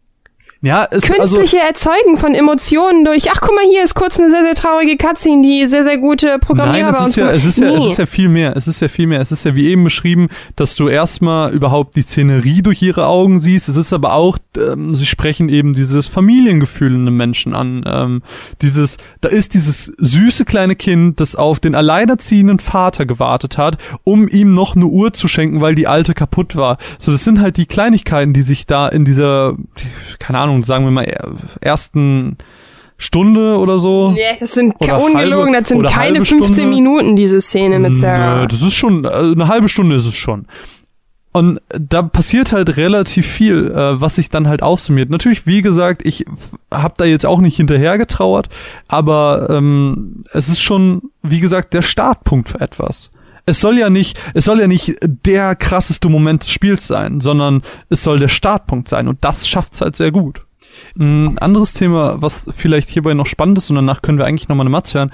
ja, 0.62 0.88
es, 0.92 1.10
also, 1.10 1.38
künstliche 1.38 1.66
Erzeugen 1.66 2.18
von 2.18 2.36
Emotionen 2.36 3.04
durch, 3.04 3.32
ach 3.32 3.42
guck 3.42 3.56
mal, 3.56 3.66
hier 3.70 3.84
ist 3.84 3.96
kurz 3.96 4.20
eine 4.20 4.30
sehr, 4.30 4.44
sehr 4.44 4.54
traurige 4.54 4.96
Cutscene, 4.96 5.42
die 5.42 5.66
sehr, 5.66 5.84
sehr 5.84 5.98
gute 5.98 6.38
Programmierer 6.40 6.92
Nein, 6.92 7.02
es 7.04 7.10
ist 7.10 7.16
ja, 7.16 7.32
es 7.32 7.46
ist 7.46 7.60
ja, 7.60 7.70
es 7.70 7.80
Nee. 7.80 7.88
ist 7.90 7.98
ja 7.98 8.06
viel 8.06 8.30
mehr. 8.30 8.56
Es 8.56 8.68
ist 8.68 8.80
ja 8.80 8.88
viel 8.88 9.08
mehr. 9.08 9.22
Es 9.22 9.32
ist 9.32 9.44
ja 9.44 9.56
wie 9.56 9.70
eben 9.70 9.84
beschrieben, 9.84 10.30
dass 10.56 10.76
du 10.76 10.88
erstmal 10.88 11.52
überhaupt 11.52 11.96
die 11.96 12.04
Szenerie 12.04 12.62
durch 12.62 12.82
ihre 12.82 13.08
Augen 13.08 13.40
siehst. 13.40 13.70
Es 13.70 13.78
ist 13.78 13.92
aber 13.92 14.14
auch, 14.14 14.38
ähm, 14.56 14.96
sie 14.96 15.06
sprechen 15.08 15.50
eben 15.50 15.74
dieses 15.74 16.08
Familiengefühl 16.08 16.94
in 16.94 17.02
einem 17.08 17.18
Menschen 17.18 17.56
an. 17.56 17.84
Ähm, 17.88 18.22
dieses, 18.62 18.98
da 19.22 19.30
ist 19.30 19.56
dieses 19.56 19.92
süße 19.98 20.46
kleine 20.46 20.76
Kind, 20.76 21.20
das 21.20 21.36
auf 21.36 21.60
den 21.60 21.74
alleinerziehenden 21.74 22.60
Vater 22.60 23.06
gewartet 23.06 23.58
hat, 23.58 23.78
um 24.04 24.28
ihm 24.28 24.54
noch 24.54 24.76
eine 24.76 24.86
Uhr 24.86 25.12
zu 25.14 25.28
schenken, 25.28 25.62
weil 25.62 25.74
die 25.74 25.88
alte 25.88 26.14
kaputt 26.14 26.56
war. 26.56 26.78
So, 27.00 27.12
das 27.12 27.24
sind 27.24 27.42
halt 27.42 27.58
die 27.58 27.66
Kleinigkeiten, 27.66 28.34
die 28.34 28.44
sich 28.44 28.68
da 28.68 28.88
in 28.88 29.06
dieser, 29.06 29.56
keine 30.20 30.38
Ahnung, 30.40 30.51
sagen 30.64 30.86
wir 30.86 30.91
mal, 30.91 31.03
er- 31.06 31.34
ersten 31.61 32.38
Stunde 32.98 33.57
oder 33.57 33.80
so. 33.80 34.11
Nee, 34.11 34.22
das 34.40 34.53
sind 34.53 34.76
Oder 34.80 35.02
ungelogen, 35.02 35.53
halbe- 35.56 35.60
das 35.61 35.69
sind 35.69 35.84
keine 35.84 35.95
halbe 35.95 36.26
15 36.26 36.53
Stunde. 36.53 36.65
Minuten, 36.68 37.15
diese 37.15 37.41
Szene 37.41 37.80
mit 37.80 37.95
Sarah. 37.95 38.41
Nö, 38.41 38.48
das 38.48 38.61
ist 38.61 38.73
schon, 38.76 39.06
äh, 39.06 39.10
eine 39.10 39.48
halbe 39.48 39.68
Stunde 39.69 39.95
ist 39.95 40.06
es 40.06 40.14
schon. 40.14 40.45
Und 41.34 41.61
da 41.69 42.02
passiert 42.02 42.52
halt 42.52 42.76
relativ 42.76 43.26
viel, 43.26 43.72
äh, 43.72 44.02
was 44.02 44.15
sich 44.15 44.30
dann 44.30 44.49
halt 44.49 44.61
aufsummiert. 44.61 45.10
Natürlich, 45.10 45.48
wie 45.48 45.61
gesagt, 45.61 46.06
ich 46.06 46.28
f- 46.28 46.57
hab 46.69 46.98
da 46.98 47.06
jetzt 47.06 47.26
auch 47.26 47.40
nicht 47.40 47.56
hinterher 47.56 47.98
getrauert, 47.98 48.49
aber 48.90 49.48
ähm, 49.49 50.26
es 50.34 50.49
ist 50.49 50.61
schon, 50.61 51.03
wie 51.23 51.40
gesagt, 51.40 51.73
der 51.73 51.84
Startpunkt 51.84 52.49
für 52.49 52.60
etwas. 52.60 53.11
Es 53.46 53.60
soll 53.60 53.78
ja 53.78 53.90
nicht, 53.90 54.20
es 54.34 54.46
soll 54.46 54.60
ja 54.60 54.68
nicht 54.68 54.96
der 55.02 55.56
krasseste 55.56 56.10
Moment 56.10 56.44
des 56.44 56.52
Spiels 56.52 56.88
sein, 56.88 57.22
sondern 57.22 57.62
es 57.90 58.04
soll 58.04 58.20
der 58.20 58.28
Startpunkt 58.28 58.88
sein 58.88 59.08
und 59.08 59.24
das 59.24 59.48
schafft's 59.48 59.82
halt 59.82 59.96
sehr 59.96 60.12
gut. 60.12 60.46
Ein 60.98 61.38
anderes 61.40 61.74
Thema, 61.74 62.22
was 62.22 62.50
vielleicht 62.56 62.90
hierbei 62.90 63.14
noch 63.14 63.26
spannend 63.26 63.58
ist 63.58 63.70
und 63.70 63.76
danach 63.76 64.02
können 64.02 64.18
wir 64.18 64.26
eigentlich 64.26 64.50
nochmal 64.50 64.66
eine 64.66 64.72
Matz 64.72 64.94
hören, 64.94 65.12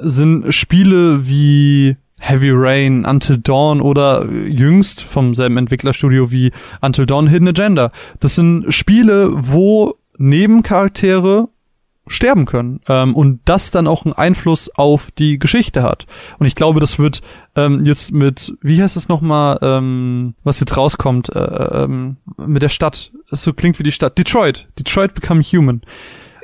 sind 0.00 0.52
Spiele 0.52 1.26
wie 1.28 1.96
Heavy 2.18 2.50
Rain, 2.52 3.04
Until 3.04 3.38
Dawn 3.38 3.80
oder 3.80 4.26
jüngst 4.30 5.02
vom 5.02 5.34
selben 5.34 5.56
Entwicklerstudio 5.56 6.30
wie 6.30 6.52
Until 6.80 7.06
Dawn 7.06 7.26
Hidden 7.28 7.48
Agenda. 7.48 7.90
Das 8.20 8.34
sind 8.34 8.72
Spiele, 8.72 9.30
wo 9.32 9.94
Nebencharaktere 10.16 11.48
sterben 12.06 12.44
können 12.44 12.80
ähm, 12.88 13.14
und 13.14 13.40
das 13.44 13.70
dann 13.70 13.86
auch 13.86 14.04
einen 14.04 14.14
Einfluss 14.14 14.70
auf 14.74 15.10
die 15.10 15.38
Geschichte 15.38 15.82
hat. 15.82 16.06
Und 16.38 16.46
ich 16.46 16.54
glaube, 16.54 16.80
das 16.80 16.98
wird 16.98 17.22
ähm, 17.56 17.80
jetzt 17.84 18.12
mit, 18.12 18.54
wie 18.60 18.82
heißt 18.82 18.96
es 18.96 19.08
nochmal, 19.08 19.58
ähm, 19.62 20.34
was 20.44 20.60
jetzt 20.60 20.76
rauskommt, 20.76 21.34
äh, 21.34 21.84
ähm, 21.84 22.16
mit 22.36 22.62
der 22.62 22.68
Stadt, 22.68 23.12
das 23.30 23.42
so 23.42 23.52
klingt 23.52 23.78
wie 23.78 23.84
die 23.84 23.92
Stadt, 23.92 24.18
Detroit, 24.18 24.68
Detroit 24.78 25.14
Become 25.14 25.42
Human. 25.42 25.80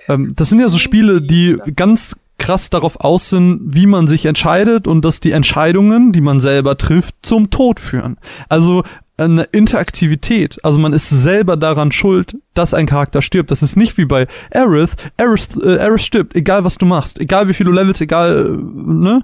Ähm, 0.08 0.32
das 0.34 0.48
sind 0.48 0.60
ja 0.60 0.68
so 0.68 0.78
Spiele, 0.78 1.20
die 1.20 1.58
ganz 1.76 2.16
krass 2.38 2.70
darauf 2.70 3.00
aus 3.00 3.28
sind, 3.28 3.60
wie 3.74 3.86
man 3.86 4.08
sich 4.08 4.24
entscheidet 4.24 4.86
und 4.86 5.04
dass 5.04 5.20
die 5.20 5.32
Entscheidungen, 5.32 6.12
die 6.12 6.22
man 6.22 6.40
selber 6.40 6.78
trifft, 6.78 7.14
zum 7.22 7.50
Tod 7.50 7.78
führen. 7.78 8.16
Also 8.48 8.82
eine 9.20 9.44
Interaktivität. 9.44 10.64
Also 10.64 10.78
man 10.78 10.92
ist 10.92 11.08
selber 11.08 11.56
daran 11.56 11.92
schuld, 11.92 12.36
dass 12.54 12.74
ein 12.74 12.86
Charakter 12.86 13.22
stirbt. 13.22 13.50
Das 13.50 13.62
ist 13.62 13.76
nicht 13.76 13.98
wie 13.98 14.04
bei 14.04 14.26
Aerith. 14.52 14.96
Aerith, 15.16 15.56
äh, 15.62 15.78
Aerith 15.78 16.02
stirbt, 16.02 16.36
egal 16.36 16.64
was 16.64 16.78
du 16.78 16.86
machst. 16.86 17.20
Egal 17.20 17.48
wie 17.48 17.54
viel 17.54 17.66
du 17.66 17.72
levelst, 17.72 18.00
egal, 18.00 18.46
äh, 18.46 18.56
ne? 18.56 19.22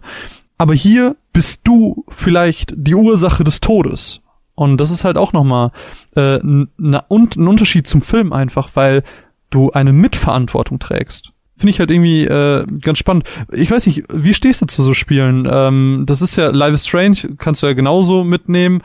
Aber 0.59 0.75
hier 0.75 1.17
bist 1.33 1.63
du 1.65 2.05
vielleicht 2.09 2.73
die 2.77 2.95
Ursache 2.95 3.45
des 3.45 3.61
Todes. 3.61 4.23
Und 4.55 4.79
das 4.79 4.91
ist 4.91 5.05
halt 5.05 5.19
auch 5.19 5.33
nochmal 5.33 5.71
äh, 6.17 6.39
na, 6.43 7.05
und 7.09 7.37
ein 7.37 7.47
Unterschied 7.47 7.87
zum 7.87 8.01
Film 8.01 8.33
einfach, 8.33 8.71
weil 8.75 9.03
du 9.51 9.71
eine 9.71 9.93
Mitverantwortung 9.93 10.79
trägst. 10.79 11.33
Finde 11.59 11.71
ich 11.71 11.79
halt 11.79 11.91
irgendwie 11.91 12.25
äh, 12.25 12.67
ganz 12.83 12.99
spannend. 12.99 13.25
Ich 13.53 13.71
weiß 13.71 13.87
nicht, 13.87 14.05
wie 14.13 14.35
stehst 14.35 14.61
du 14.61 14.67
zu 14.67 14.83
so 14.83 14.93
Spielen? 14.93 15.49
Ähm, 15.51 16.05
das 16.07 16.21
ist 16.21 16.37
ja 16.37 16.51
Life 16.51 16.75
is 16.75 16.87
Strange, 16.87 17.17
kannst 17.39 17.63
du 17.63 17.67
ja 17.67 17.73
genauso 17.73 18.25
mitnehmen, 18.25 18.83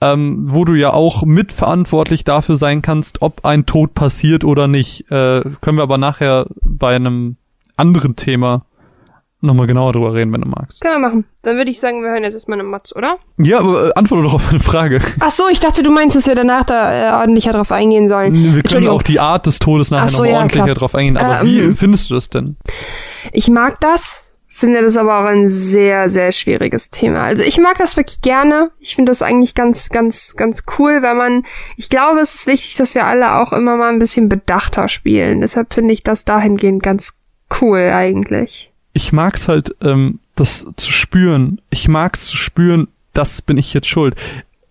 ähm, 0.00 0.44
wo 0.48 0.64
du 0.64 0.74
ja 0.74 0.92
auch 0.92 1.24
mitverantwortlich 1.24 2.24
dafür 2.24 2.56
sein 2.56 2.82
kannst, 2.82 3.22
ob 3.22 3.44
ein 3.44 3.66
Tod 3.66 3.94
passiert 3.94 4.44
oder 4.44 4.66
nicht. 4.68 5.10
Äh, 5.10 5.42
können 5.60 5.76
wir 5.78 5.82
aber 5.82 5.98
nachher 5.98 6.46
bei 6.62 6.94
einem 6.96 7.36
anderen 7.76 8.16
Thema 8.16 8.64
nochmal 9.42 9.66
genauer 9.66 9.94
drüber 9.94 10.12
reden, 10.12 10.32
wenn 10.34 10.42
du 10.42 10.48
magst. 10.48 10.80
Können 10.82 11.00
wir 11.00 11.08
machen. 11.08 11.24
Dann 11.42 11.56
würde 11.56 11.70
ich 11.70 11.80
sagen, 11.80 12.02
wir 12.02 12.10
hören 12.10 12.22
jetzt 12.24 12.34
erstmal 12.34 12.58
eine 12.60 12.68
Matz, 12.68 12.94
oder? 12.94 13.16
Ja, 13.38 13.60
aber 13.60 13.88
äh, 13.88 13.92
antworte 13.94 14.24
doch 14.24 14.34
auf 14.34 14.50
eine 14.50 14.60
Frage. 14.60 15.00
Ach 15.20 15.30
so, 15.30 15.44
ich 15.50 15.60
dachte, 15.60 15.82
du 15.82 15.90
meinst, 15.90 16.14
dass 16.14 16.26
wir 16.26 16.34
danach 16.34 16.64
da 16.64 16.92
äh, 16.92 17.20
ordentlicher 17.20 17.52
drauf 17.52 17.72
eingehen 17.72 18.08
sollen. 18.08 18.54
Wir 18.54 18.62
können 18.62 18.88
auf 18.88 19.02
die 19.02 19.18
Art 19.18 19.46
des 19.46 19.58
Todes 19.58 19.90
nachher 19.90 20.04
Ach 20.04 20.08
so, 20.10 20.16
nochmal 20.18 20.30
ja, 20.30 20.36
ordentlicher 20.36 20.64
klar. 20.64 20.74
drauf 20.74 20.94
eingehen. 20.94 21.16
Aber 21.16 21.40
Ähm, 21.40 21.46
wie 21.46 21.74
findest 21.74 22.10
du 22.10 22.14
das 22.14 22.28
denn? 22.28 22.56
Ich 23.32 23.48
mag 23.48 23.80
das, 23.80 24.29
finde 24.60 24.82
das 24.82 24.96
aber 24.96 25.18
auch 25.18 25.24
ein 25.24 25.48
sehr, 25.48 26.08
sehr 26.08 26.30
schwieriges 26.32 26.90
Thema. 26.90 27.22
Also 27.22 27.42
ich 27.42 27.58
mag 27.58 27.76
das 27.78 27.96
wirklich 27.96 28.20
gerne. 28.20 28.70
Ich 28.78 28.94
finde 28.94 29.10
das 29.10 29.22
eigentlich 29.22 29.54
ganz, 29.54 29.88
ganz, 29.88 30.36
ganz 30.36 30.62
cool, 30.78 31.02
weil 31.02 31.14
man, 31.16 31.44
ich 31.76 31.88
glaube, 31.88 32.20
es 32.20 32.34
ist 32.34 32.46
wichtig, 32.46 32.76
dass 32.76 32.94
wir 32.94 33.06
alle 33.06 33.34
auch 33.36 33.52
immer 33.52 33.76
mal 33.76 33.88
ein 33.88 33.98
bisschen 33.98 34.28
bedachter 34.28 34.88
spielen. 34.88 35.40
Deshalb 35.40 35.74
finde 35.74 35.94
ich 35.94 36.02
das 36.04 36.24
dahingehend 36.24 36.82
ganz 36.82 37.14
cool 37.60 37.90
eigentlich. 37.92 38.72
ich 38.92 39.12
mag's 39.12 39.48
halt, 39.48 39.74
ähm, 39.82 40.20
das 40.36 40.66
zu 40.76 40.92
spüren. 40.92 41.60
Ich 41.70 41.88
mag's 41.88 42.26
zu 42.26 42.36
spüren, 42.36 42.88
das 43.12 43.42
bin 43.42 43.58
ich 43.58 43.72
jetzt 43.74 43.88
schuld. 43.88 44.14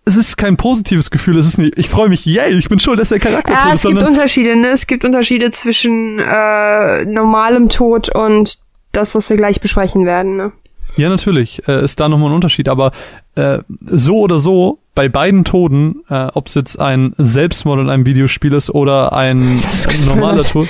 Es 0.04 0.16
ist 0.16 0.36
kein 0.36 0.56
positives 0.56 1.10
Gefühl, 1.10 1.36
es 1.38 1.46
ist 1.46 1.58
nicht, 1.58 1.78
ich 1.78 1.88
freue 1.88 2.08
mich, 2.08 2.24
yay, 2.26 2.52
ich 2.52 2.68
bin 2.68 2.78
schuld, 2.80 2.98
dass 2.98 3.10
der 3.10 3.20
Charakter 3.20 3.52
Ja, 3.52 3.64
tot 3.64 3.74
es 3.74 3.74
ist, 3.74 3.82
gibt 3.82 4.00
sondern 4.00 4.14
Unterschiede, 4.14 4.56
ne? 4.56 4.68
Es 4.68 4.86
gibt 4.86 5.04
Unterschiede 5.04 5.50
zwischen 5.50 6.18
äh, 6.18 7.04
normalem 7.04 7.68
Tod 7.68 8.08
und 8.14 8.58
das, 8.92 9.14
was 9.14 9.30
wir 9.30 9.36
gleich 9.36 9.60
besprechen 9.60 10.06
werden, 10.06 10.36
ne? 10.36 10.52
ja, 10.96 11.08
natürlich, 11.08 11.66
äh, 11.68 11.84
ist 11.84 12.00
da 12.00 12.08
nochmal 12.08 12.30
ein 12.30 12.34
Unterschied, 12.34 12.68
aber 12.68 12.92
äh, 13.34 13.58
so 13.80 14.20
oder 14.20 14.38
so, 14.38 14.80
bei 14.94 15.08
beiden 15.08 15.44
Toten, 15.44 16.02
äh, 16.08 16.26
ob 16.34 16.48
es 16.48 16.54
jetzt 16.54 16.80
ein 16.80 17.14
Selbstmord 17.16 17.80
in 17.80 17.90
einem 17.90 18.06
Videospiel 18.06 18.52
ist 18.54 18.70
oder 18.70 19.12
ein 19.12 19.58
ist 19.58 20.06
normaler 20.06 20.42
Tod. 20.42 20.68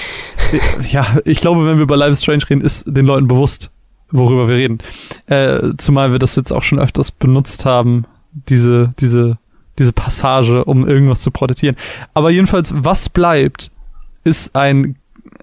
Äh, 0.52 0.58
Ja, 0.90 1.18
ich 1.24 1.40
glaube, 1.40 1.66
wenn 1.66 1.76
wir 1.76 1.84
über 1.84 1.96
Life 1.96 2.12
is 2.12 2.22
Strange 2.22 2.44
reden, 2.48 2.60
ist 2.60 2.84
den 2.86 3.06
Leuten 3.06 3.28
bewusst, 3.28 3.70
worüber 4.10 4.48
wir 4.48 4.56
reden. 4.56 4.78
Äh, 5.26 5.72
zumal 5.78 6.12
wir 6.12 6.18
das 6.18 6.36
jetzt 6.36 6.52
auch 6.52 6.62
schon 6.62 6.78
öfters 6.78 7.12
benutzt 7.12 7.64
haben, 7.64 8.04
diese, 8.32 8.94
diese, 9.00 9.38
diese 9.78 9.92
Passage, 9.92 10.64
um 10.64 10.86
irgendwas 10.86 11.22
zu 11.22 11.30
protettieren. 11.30 11.76
Aber 12.14 12.30
jedenfalls, 12.30 12.74
was 12.76 13.08
bleibt, 13.08 13.70
ist 14.22 14.54
ein 14.54 14.96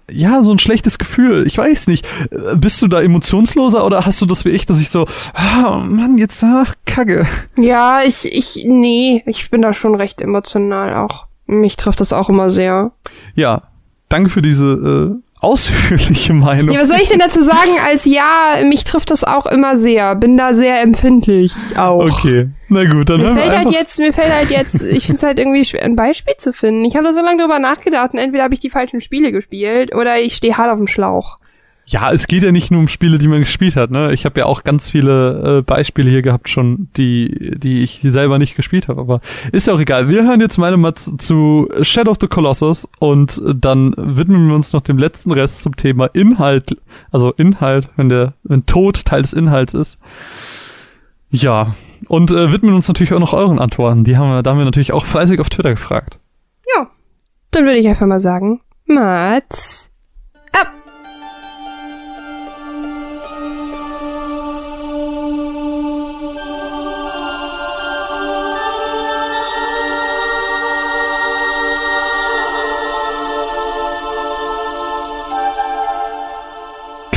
ja, 0.10 0.42
so 0.44 0.52
ein 0.52 0.60
schlechtes 0.60 0.98
Gefühl. 0.98 1.46
Ich 1.48 1.58
weiß 1.58 1.88
nicht. 1.88 2.06
Äh, 2.32 2.56
Bist 2.56 2.82
du 2.82 2.88
da 2.88 3.02
emotionsloser 3.02 3.86
oder 3.86 4.06
hast 4.06 4.22
du 4.22 4.26
das 4.26 4.46
wie 4.46 4.50
ich, 4.50 4.66
dass 4.66 4.80
ich 4.82 4.90
so, 4.90 5.06
ah, 5.34 5.84
Mann, 5.86 6.18
jetzt, 6.18 6.44
ach, 6.44 6.74
Kacke. 6.86 7.28
Ja, 7.56 8.02
ich, 8.04 8.26
ich, 8.32 8.66
nee, 8.68 9.24
ich 9.26 9.50
bin 9.50 9.62
da 9.62 9.74
schon 9.74 9.96
recht 9.96 10.22
emotional 10.22 10.96
auch. 10.96 11.28
Mich 11.46 11.78
trifft 11.78 12.00
das 12.00 12.14
auch 12.14 12.30
immer 12.30 12.50
sehr. 12.50 12.92
Ja, 13.36 13.64
danke 14.10 14.30
für 14.30 14.42
diese 14.42 15.20
äh, 15.22 15.27
ausführliche 15.40 16.34
Meinung. 16.34 16.74
Ja, 16.74 16.82
was 16.82 16.88
soll 16.88 16.98
ich 17.02 17.10
denn 17.10 17.20
dazu 17.20 17.42
sagen, 17.42 17.72
als 17.86 18.06
ja, 18.06 18.64
mich 18.64 18.84
trifft 18.84 19.12
das 19.12 19.24
auch 19.24 19.46
immer 19.46 19.76
sehr. 19.76 20.16
Bin 20.16 20.38
da 20.38 20.54
sehr 20.54 20.82
empfindlich 20.82 21.54
auch. 21.78 22.06
Okay, 22.12 22.50
na 22.70 22.86
gut, 22.86 23.10
dann 23.10 23.20
Mir 23.20 23.28
hören 23.28 23.36
wir 23.36 23.44
fällt 23.44 23.58
halt 23.58 23.72
jetzt, 23.72 24.00
mir 24.00 24.14
fällt 24.14 24.34
halt 24.34 24.50
jetzt, 24.50 24.82
ich 24.84 25.06
finde 25.06 25.18
es 25.18 25.24
halt 25.24 25.40
irgendwie 25.40 25.64
schwer, 25.66 25.84
ein 25.84 25.96
Beispiel 25.96 26.36
zu 26.38 26.54
finden. 26.54 26.86
Ich 26.86 26.96
habe 26.96 27.06
da 27.06 27.14
so 27.14 27.22
lange 27.24 27.42
drüber 27.42 27.60
nachgedacht 27.60 28.14
und 28.14 28.20
entweder 28.20 28.44
habe 28.44 28.54
ich 28.54 28.60
die 28.60 28.70
falschen 28.70 29.02
Spiele 29.02 29.32
gespielt 29.32 29.94
oder 29.96 30.20
ich 30.20 30.36
stehe 30.36 30.58
hart 30.58 30.72
auf 30.72 30.78
dem 30.78 30.88
Schlauch. 30.88 31.38
Ja, 31.90 32.12
es 32.12 32.28
geht 32.28 32.44
ja 32.44 32.52
nicht 32.52 32.70
nur 32.70 32.82
um 32.82 32.90
Spiele, 32.90 33.18
die 33.18 33.30
man 33.30 33.40
gespielt 33.40 33.78
hat. 33.78 33.92
Ne? 33.92 34.12
Ich 34.12 34.26
habe 34.26 34.38
ja 34.42 34.46
auch 34.46 34.66
ganz 34.66 34.90
viele 34.90 35.60
äh, 35.60 35.62
Beispiele 35.62 36.10
hier 36.10 36.22
gehabt 36.22 36.50
schon, 36.50 36.90
die, 36.98 37.54
die 37.58 37.82
ich 37.82 38.02
selber 38.04 38.38
nicht 38.40 38.58
gespielt 38.58 38.90
habe. 38.90 39.00
Aber 39.00 39.22
ist 39.54 39.68
ja 39.68 39.74
auch 39.74 39.80
egal. 39.80 40.10
Wir 40.10 40.24
hören 40.24 40.42
jetzt 40.42 40.58
meine 40.58 40.94
zu- 40.96 41.16
zu 41.16 41.70
Shadow 41.82 42.12
of 42.12 42.18
the 42.20 42.28
Colossus 42.28 42.90
und 43.00 43.42
dann 43.56 43.94
widmen 43.96 44.50
wir 44.50 44.56
uns 44.56 44.74
noch 44.74 44.82
dem 44.82 44.98
letzten 44.98 45.32
Rest 45.32 45.62
zum 45.62 45.78
Thema 45.78 46.08
Inhalt. 46.08 46.76
Also 47.10 47.32
Inhalt, 47.32 47.88
wenn 47.96 48.10
der 48.10 48.34
wenn 48.44 48.66
Tod 48.66 49.06
Teil 49.06 49.22
des 49.22 49.32
Inhalts 49.32 49.74
ist. 49.74 49.98
Ja, 51.30 51.74
und 52.10 52.32
äh, 52.32 52.52
widmen 52.52 52.74
uns 52.76 52.90
natürlich 52.90 53.14
auch 53.14 53.20
noch 53.20 53.34
euren 53.34 53.60
Antworten. 53.60 54.04
Die 54.04 54.18
haben 54.18 54.30
wir, 54.30 54.44
da 54.44 54.52
haben 54.52 54.58
wir 54.58 54.66
natürlich 54.66 54.92
auch 54.92 55.06
fleißig 55.06 55.40
auf 55.40 55.50
Twitter 55.50 55.70
gefragt. 55.72 56.20
Ja, 56.76 56.88
dann 57.52 57.64
würde 57.64 57.78
ich 57.80 57.88
einfach 57.88 58.08
mal 58.08 58.20
sagen, 58.20 58.60
Mats 58.86 59.87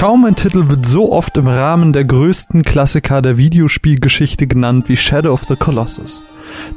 Kaum 0.01 0.24
ein 0.24 0.35
Titel 0.35 0.70
wird 0.70 0.86
so 0.86 1.12
oft 1.12 1.36
im 1.36 1.47
Rahmen 1.47 1.93
der 1.93 2.06
größten 2.06 2.62
Klassiker 2.62 3.20
der 3.20 3.36
Videospielgeschichte 3.36 4.47
genannt 4.47 4.89
wie 4.89 4.97
Shadow 4.97 5.31
of 5.31 5.44
the 5.44 5.56
Colossus. 5.56 6.24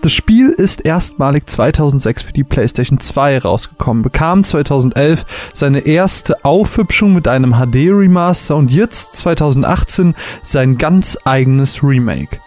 Das 0.01 0.11
Spiel 0.11 0.49
ist 0.49 0.83
erstmalig 0.83 1.47
2006 1.47 2.21
für 2.21 2.33
die 2.33 2.43
PlayStation 2.43 2.99
2 2.99 3.37
rausgekommen, 3.37 4.03
bekam 4.03 4.43
2011 4.43 5.25
seine 5.53 5.79
erste 5.79 6.43
Aufhübschung 6.43 7.13
mit 7.13 7.29
einem 7.29 7.53
HD-Remaster 7.53 8.57
und 8.57 8.71
jetzt 8.73 9.13
2018 9.19 10.15
sein 10.41 10.77
ganz 10.77 11.17
eigenes 11.23 11.81
Remake. 11.81 12.41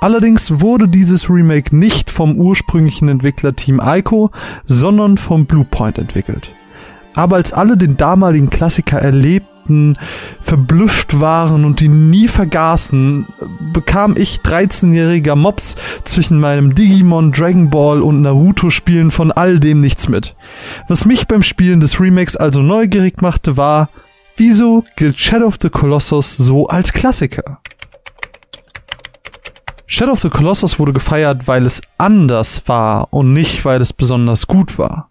Allerdings 0.00 0.58
wurde 0.62 0.88
dieses 0.88 1.28
Remake 1.28 1.76
nicht 1.76 2.08
vom 2.08 2.38
ursprünglichen 2.38 3.08
Entwickler 3.08 3.54
Team 3.54 3.78
Ico, 3.84 4.30
sondern 4.64 5.18
vom 5.18 5.44
Bluepoint 5.44 5.98
entwickelt. 5.98 6.48
Aber 7.14 7.36
als 7.36 7.52
alle 7.52 7.76
den 7.76 7.98
damaligen 7.98 8.48
Klassiker 8.48 9.02
erlebten, 9.64 9.98
verblüfft 10.40 11.20
waren 11.20 11.64
und 11.64 11.80
ihn 11.80 12.10
nie 12.10 12.28
vergaßen, 12.28 13.26
bekam 13.72 14.14
ich 14.16 14.38
13-jähriger 14.38 15.36
Mops 15.36 15.76
zwischen 16.04 16.40
meinem 16.40 16.74
Digimon, 16.74 17.32
Dragon 17.32 17.70
Ball 17.70 18.02
und 18.02 18.22
Naruto 18.22 18.70
Spielen 18.70 19.10
von 19.10 19.32
all 19.32 19.58
dem 19.60 19.80
nichts 19.80 20.08
mit. 20.08 20.34
Was 20.88 21.04
mich 21.04 21.26
beim 21.26 21.42
Spielen 21.42 21.80
des 21.80 22.00
Remakes 22.00 22.36
also 22.36 22.60
neugierig 22.60 23.22
machte, 23.22 23.56
war, 23.56 23.88
wieso 24.36 24.84
gilt 24.96 25.18
Shadow 25.18 25.46
of 25.46 25.58
the 25.60 25.70
Colossus 25.70 26.36
so 26.36 26.66
als 26.66 26.92
Klassiker? 26.92 27.60
Shadow 29.86 30.12
of 30.12 30.20
the 30.20 30.30
Colossus 30.30 30.78
wurde 30.78 30.92
gefeiert, 30.92 31.46
weil 31.46 31.66
es 31.66 31.80
anders 31.98 32.62
war 32.66 33.12
und 33.12 33.32
nicht, 33.32 33.64
weil 33.64 33.80
es 33.80 33.92
besonders 33.92 34.46
gut 34.46 34.78
war. 34.78 35.10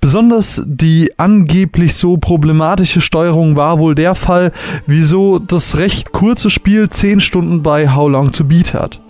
Besonders 0.00 0.62
die 0.66 1.12
angeblich 1.16 1.94
so 1.94 2.16
problematische 2.16 3.00
Steuerung 3.00 3.56
war 3.56 3.78
wohl 3.78 3.94
der 3.94 4.14
Fall, 4.14 4.52
wieso 4.86 5.38
das 5.38 5.78
recht 5.78 6.12
kurze 6.12 6.50
Spiel 6.50 6.88
10 6.88 7.20
Stunden 7.20 7.62
bei 7.62 7.94
How 7.94 8.08
Long 8.08 8.32
to 8.32 8.44
Beat 8.44 8.74
hat. 8.74 9.00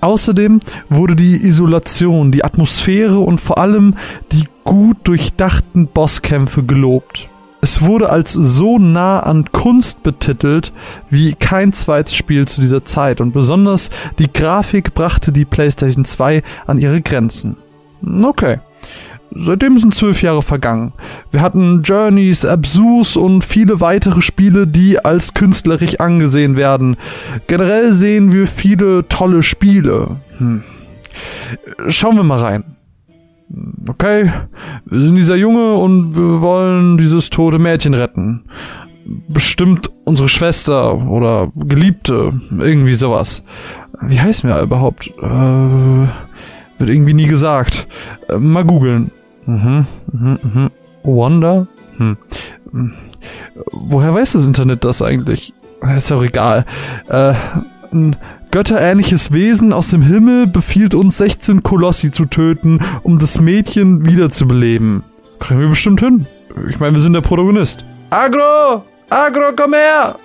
Außerdem 0.00 0.60
wurde 0.90 1.16
die 1.16 1.46
Isolation, 1.46 2.30
die 2.30 2.44
Atmosphäre 2.44 3.18
und 3.18 3.40
vor 3.40 3.58
allem 3.58 3.94
die 4.32 4.44
gut 4.64 4.98
durchdachten 5.04 5.86
Bosskämpfe 5.86 6.62
gelobt. 6.62 7.30
Es 7.62 7.80
wurde 7.80 8.10
als 8.10 8.34
so 8.34 8.78
nah 8.78 9.20
an 9.20 9.50
Kunst 9.50 10.02
betitelt 10.02 10.74
wie 11.08 11.34
kein 11.34 11.72
zweites 11.72 12.14
Spiel 12.14 12.46
zu 12.46 12.60
dieser 12.60 12.84
Zeit 12.84 13.22
und 13.22 13.32
besonders 13.32 13.88
die 14.18 14.30
Grafik 14.30 14.92
brachte 14.92 15.32
die 15.32 15.46
PlayStation 15.46 16.04
2 16.04 16.42
an 16.66 16.78
ihre 16.78 17.00
Grenzen. 17.00 17.56
Okay. 18.22 18.58
Seitdem 19.34 19.76
sind 19.76 19.94
zwölf 19.94 20.22
Jahre 20.22 20.42
vergangen. 20.42 20.92
Wir 21.32 21.42
hatten 21.42 21.82
Journeys, 21.82 22.44
Absus 22.44 23.16
und 23.16 23.42
viele 23.42 23.80
weitere 23.80 24.22
Spiele, 24.22 24.66
die 24.66 25.04
als 25.04 25.34
künstlerisch 25.34 25.98
angesehen 25.98 26.56
werden. 26.56 26.96
Generell 27.46 27.92
sehen 27.92 28.32
wir 28.32 28.46
viele 28.46 29.08
tolle 29.08 29.42
Spiele. 29.42 30.20
Hm. 30.38 30.62
Schauen 31.88 32.16
wir 32.16 32.24
mal 32.24 32.38
rein. 32.38 32.64
Okay, 33.88 34.30
wir 34.86 35.00
sind 35.00 35.16
dieser 35.16 35.36
Junge 35.36 35.74
und 35.74 36.16
wir 36.16 36.40
wollen 36.40 36.96
dieses 36.96 37.30
tote 37.30 37.58
Mädchen 37.58 37.94
retten. 37.94 38.44
Bestimmt 39.28 39.90
unsere 40.04 40.28
Schwester 40.28 41.08
oder 41.08 41.52
Geliebte, 41.54 42.40
irgendwie 42.58 42.94
sowas. 42.94 43.42
Wie 44.00 44.18
heißen 44.18 44.48
wir 44.48 44.60
überhaupt? 44.60 45.08
Äh, 45.20 46.08
wird 46.78 46.90
irgendwie 46.90 47.14
nie 47.14 47.26
gesagt. 47.26 47.86
Äh, 48.28 48.38
mal 48.38 48.64
googeln. 48.64 49.10
Mhm, 49.46 49.86
mhm, 50.12 50.38
mhm. 50.42 50.70
Wonder? 51.02 51.66
Hm. 51.98 52.16
Woher 53.72 54.14
weiß 54.14 54.32
das 54.32 54.46
Internet 54.46 54.84
das 54.84 55.02
eigentlich? 55.02 55.52
Ist 55.96 56.10
ja 56.10 56.16
auch 56.16 56.22
egal. 56.22 56.64
Äh, 57.08 57.34
ein 57.92 58.16
götterähnliches 58.50 59.32
Wesen 59.32 59.72
aus 59.72 59.88
dem 59.88 60.02
Himmel 60.02 60.46
befiehlt 60.46 60.94
uns 60.94 61.18
16 61.18 61.62
Kolossi 61.62 62.10
zu 62.10 62.24
töten, 62.24 62.80
um 63.02 63.18
das 63.18 63.40
Mädchen 63.40 64.06
wiederzubeleben. 64.06 65.04
Kriegen 65.38 65.60
wir 65.60 65.68
bestimmt 65.68 66.00
hin. 66.00 66.26
Ich 66.68 66.80
meine, 66.80 66.94
wir 66.94 67.02
sind 67.02 67.12
der 67.12 67.20
Protagonist. 67.20 67.84
Agro! 68.10 68.84
Agro, 69.10 69.52
komm 69.56 69.74
her! 69.74 70.16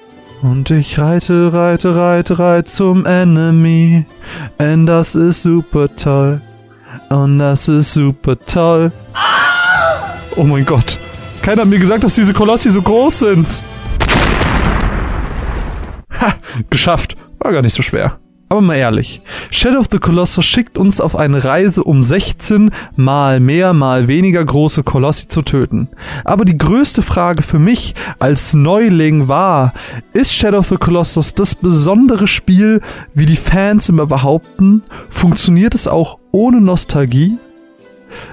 Und 0.42 0.72
ich 0.72 0.98
reite, 0.98 1.52
reite, 1.52 1.96
reite, 1.96 2.40
reite 2.40 2.72
zum 2.72 3.06
Enemy. 3.06 4.06
Und 4.58 4.86
das 4.86 5.16
ist 5.16 5.44
super 5.44 5.94
toll. 5.96 6.42
Und 7.10 7.40
das 7.40 7.68
ist 7.68 7.94
super 7.94 8.38
toll. 8.38 8.92
Oh 10.36 10.44
mein 10.44 10.66
Gott. 10.66 11.00
Keiner 11.42 11.62
hat 11.62 11.70
mir 11.70 11.80
gesagt, 11.80 12.04
dass 12.04 12.14
diese 12.14 12.34
Kolossi 12.34 12.70
so 12.70 12.82
groß 12.82 13.20
sind. 13.20 13.48
Ha, 16.22 16.34
geschafft. 16.70 17.16
War 17.40 17.54
gar 17.54 17.62
nicht 17.62 17.74
so 17.74 17.82
schwer. 17.82 18.20
Aber 18.52 18.62
mal 18.62 18.76
ehrlich, 18.76 19.22
Shadow 19.52 19.78
of 19.78 19.90
the 19.92 20.00
Colossus 20.00 20.44
schickt 20.44 20.80
uns 20.80 21.00
auf 21.00 21.16
eine 21.16 21.46
Reise, 21.46 21.84
um 21.84 22.02
16 22.02 22.72
mal 22.96 23.40
mehr, 23.40 23.74
mal 23.74 24.08
weniger 24.08 24.44
große 24.44 24.82
Kolossi 24.82 25.28
zu 25.28 25.44
töten. 25.44 25.90
Aber 26.26 26.46
die 26.46 26.58
größte 26.58 27.04
Frage 27.04 27.44
für 27.44 27.60
mich 27.60 27.94
als 28.18 28.56
Neuling 28.56 29.28
war, 29.28 29.74
ist 30.14 30.34
Shadow 30.34 30.58
of 30.58 30.70
the 30.70 30.78
Colossus 30.78 31.36
das 31.36 31.54
besondere 31.54 32.26
Spiel, 32.26 32.82
wie 33.14 33.28
die 33.28 33.36
Fans 33.36 33.88
immer 33.88 34.08
behaupten? 34.08 34.82
Funktioniert 35.10 35.76
es 35.76 35.88
auch 35.88 36.18
ohne 36.32 36.60
Nostalgie? 36.60 37.38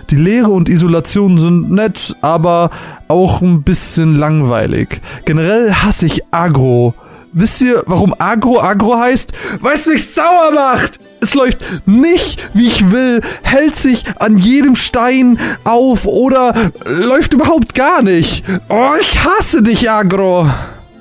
Die 0.08 0.16
Leere 0.16 0.48
und 0.48 0.70
Isolation 0.70 1.36
sind 1.36 1.70
nett, 1.70 2.16
aber 2.22 2.70
auch 3.08 3.42
ein 3.42 3.62
bisschen 3.62 4.16
langweilig. 4.16 5.02
Generell 5.26 5.74
hasse 5.74 6.06
ich 6.06 6.22
Agro. 6.30 6.94
Wisst 7.38 7.60
ihr, 7.60 7.82
warum 7.84 8.14
Agro 8.18 8.62
Agro 8.62 8.98
heißt? 8.98 9.30
Weil 9.60 9.74
es 9.74 9.84
mich 9.84 10.10
sauer 10.10 10.52
macht! 10.54 10.98
Es 11.20 11.34
läuft 11.34 11.58
nicht, 11.84 12.48
wie 12.54 12.66
ich 12.66 12.90
will, 12.90 13.20
hält 13.42 13.76
sich 13.76 14.04
an 14.18 14.38
jedem 14.38 14.74
Stein 14.74 15.38
auf 15.64 16.06
oder 16.06 16.54
läuft 16.86 17.34
überhaupt 17.34 17.74
gar 17.74 18.00
nicht. 18.00 18.42
Oh, 18.70 18.92
ich 18.98 19.22
hasse 19.22 19.62
dich, 19.62 19.90
Agro! 19.90 20.48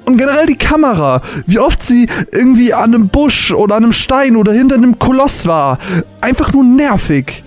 Und 0.03 0.18
generell 0.18 0.45
die 0.45 0.57
Kamera, 0.57 1.22
wie 1.45 1.60
oft 1.60 1.82
sie 1.82 2.06
irgendwie 2.34 2.74
an 2.74 2.94
einem 2.94 3.07
Busch 3.07 3.53
oder 3.53 3.76
an 3.76 3.84
einem 3.84 3.94
Stein 3.94 4.36
oder 4.36 4.52
hinter 4.52 4.76
einem 4.76 4.99
Koloss 4.99 5.48
war. 5.48 5.80
Einfach 6.20 6.52
nur 6.52 6.66
nervig. 6.66 7.45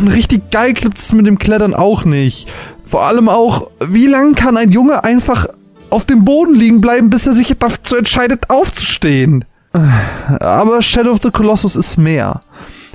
Und 0.00 0.08
richtig 0.08 0.50
geil 0.50 0.72
klappt 0.72 0.98
es 0.98 1.12
mit 1.12 1.26
dem 1.26 1.38
Klettern 1.38 1.74
auch 1.74 2.06
nicht. 2.06 2.48
Vor 2.88 3.02
allem 3.02 3.28
auch, 3.28 3.70
wie 3.86 4.06
lang 4.06 4.34
kann 4.34 4.56
ein 4.56 4.70
Junge 4.70 5.04
einfach 5.04 5.48
auf 5.90 6.04
dem 6.04 6.24
Boden 6.24 6.54
liegen 6.54 6.80
bleiben, 6.80 7.10
bis 7.10 7.26
er 7.26 7.34
sich 7.34 7.54
dazu 7.58 7.96
entscheidet, 7.96 8.50
aufzustehen? 8.50 9.44
Aber 9.72 10.82
Shadow 10.82 11.12
of 11.12 11.20
the 11.22 11.30
Colossus 11.30 11.76
ist 11.76 11.98
mehr. 11.98 12.40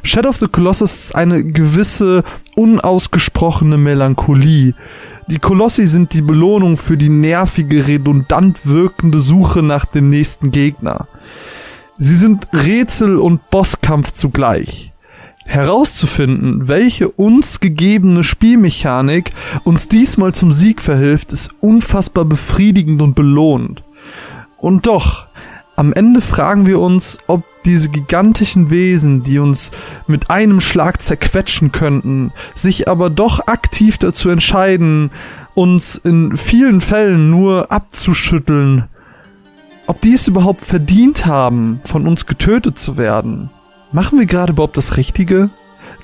Shadow 0.04 0.30
of 0.30 0.38
the 0.38 0.48
Colossus 0.48 1.06
ist 1.06 1.16
eine 1.16 1.44
gewisse 1.44 2.24
unausgesprochene 2.56 3.78
Melancholie. 3.78 4.74
Die 5.28 5.40
Kolossi 5.40 5.88
sind 5.88 6.14
die 6.14 6.22
Belohnung 6.22 6.78
für 6.78 6.98
die 6.98 7.10
nervige, 7.10 7.88
redundant 7.88 8.66
wirkende 8.66 9.20
Suche 9.20 9.64
nach 9.64 9.86
dem 9.86 10.10
nächsten 10.10 10.52
Gegner. 10.52 11.08
Sie 11.98 12.16
sind 12.16 12.48
Rätsel 12.52 13.18
und 13.18 13.50
Bosskampf 13.50 14.12
zugleich. 14.12 14.93
Herauszufinden, 15.46 16.68
welche 16.68 17.10
uns 17.10 17.60
gegebene 17.60 18.24
Spielmechanik 18.24 19.32
uns 19.64 19.88
diesmal 19.88 20.34
zum 20.34 20.52
Sieg 20.52 20.82
verhilft, 20.82 21.32
ist 21.32 21.52
unfassbar 21.60 22.26
befriedigend 22.26 23.02
und 23.02 23.14
belohnt. 23.16 23.84
Und 24.58 24.88
doch, 24.88 25.28
am 25.76 25.92
Ende 25.92 26.22
fragen 26.22 26.66
wir 26.66 26.80
uns, 26.80 27.18
ob 27.28 27.44
diese 27.66 27.90
gigantischen 27.90 28.70
Wesen, 28.70 29.24
die 29.24 29.40
uns 29.40 29.72
mit 30.08 30.30
einem 30.30 30.62
Schlag 30.62 31.02
zerquetschen 31.02 31.72
könnten, 31.72 32.32
sich 32.54 32.88
aber 32.88 33.10
doch 33.10 33.48
aktiv 33.48 33.98
dazu 33.98 34.30
entscheiden, 34.30 35.12
uns 35.56 35.96
in 35.96 36.38
vielen 36.38 36.80
Fällen 36.80 37.32
nur 37.32 37.72
abzuschütteln, 37.72 38.86
ob 39.88 40.00
die 40.02 40.14
es 40.14 40.28
überhaupt 40.28 40.62
verdient 40.66 41.26
haben, 41.26 41.82
von 41.86 42.08
uns 42.08 42.26
getötet 42.26 42.78
zu 42.78 42.98
werden. 42.98 43.50
Machen 43.94 44.18
wir 44.18 44.26
gerade 44.26 44.54
überhaupt 44.54 44.76
das 44.76 44.98
Richtige? 44.98 45.52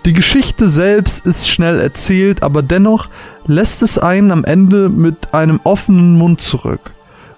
Die 0.05 0.13
Geschichte 0.13 0.67
selbst 0.67 1.25
ist 1.25 1.49
schnell 1.49 1.79
erzählt, 1.79 2.43
aber 2.43 2.61
dennoch 2.61 3.09
lässt 3.47 3.81
es 3.81 3.97
einen 3.97 4.31
am 4.31 4.45
Ende 4.45 4.89
mit 4.89 5.33
einem 5.33 5.59
offenen 5.63 6.15
Mund 6.15 6.39
zurück. 6.39 6.93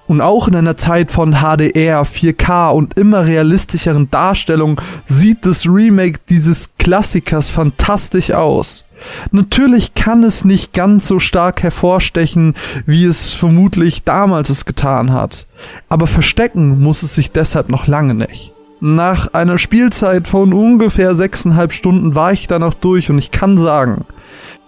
Und 0.08 0.20
auch 0.20 0.50
in 0.50 0.56
einer 0.58 0.76
Zeit 0.76 1.10
von 1.10 1.36
HDR, 1.36 2.06
4K 2.06 2.72
und 2.72 3.00
immer 3.00 3.26
realistischeren 3.26 4.12
Darstellungen 4.12 4.76
sieht 5.06 5.46
das 5.46 5.66
Remake 5.66 6.20
dieses 6.28 6.70
Klassikers 6.78 7.50
fantastisch 7.50 8.32
aus. 8.32 8.84
Natürlich 9.32 9.94
kann 9.94 10.26
es 10.26 10.44
nicht 10.44 10.74
ganz 10.74 11.08
so 11.08 11.18
stark 11.20 11.64
hervorstechen, 11.64 12.56
wie 12.86 13.06
es 13.06 13.34
vermutlich 13.34 14.04
damals 14.04 14.50
es 14.50 14.66
getan 14.66 15.14
hat. 15.14 15.48
Aber 15.88 16.08
verstecken 16.08 16.82
muss 16.82 17.04
es 17.04 17.16
sich 17.16 17.32
deshalb 17.32 17.70
noch 17.70 17.88
lange 17.88 18.16
nicht. 18.16 18.54
Nach 18.84 19.32
einer 19.34 19.60
Spielzeit 19.60 20.28
von 20.28 20.54
ungefähr 20.54 21.14
sechseinhalb 21.14 21.72
Stunden 21.72 22.16
war 22.16 22.34
ich 22.34 22.48
da 22.48 22.58
noch 22.58 22.74
durch 22.74 23.12
und 23.12 23.20
ich 23.20 23.30
kann 23.30 23.60
sagen, 23.60 24.06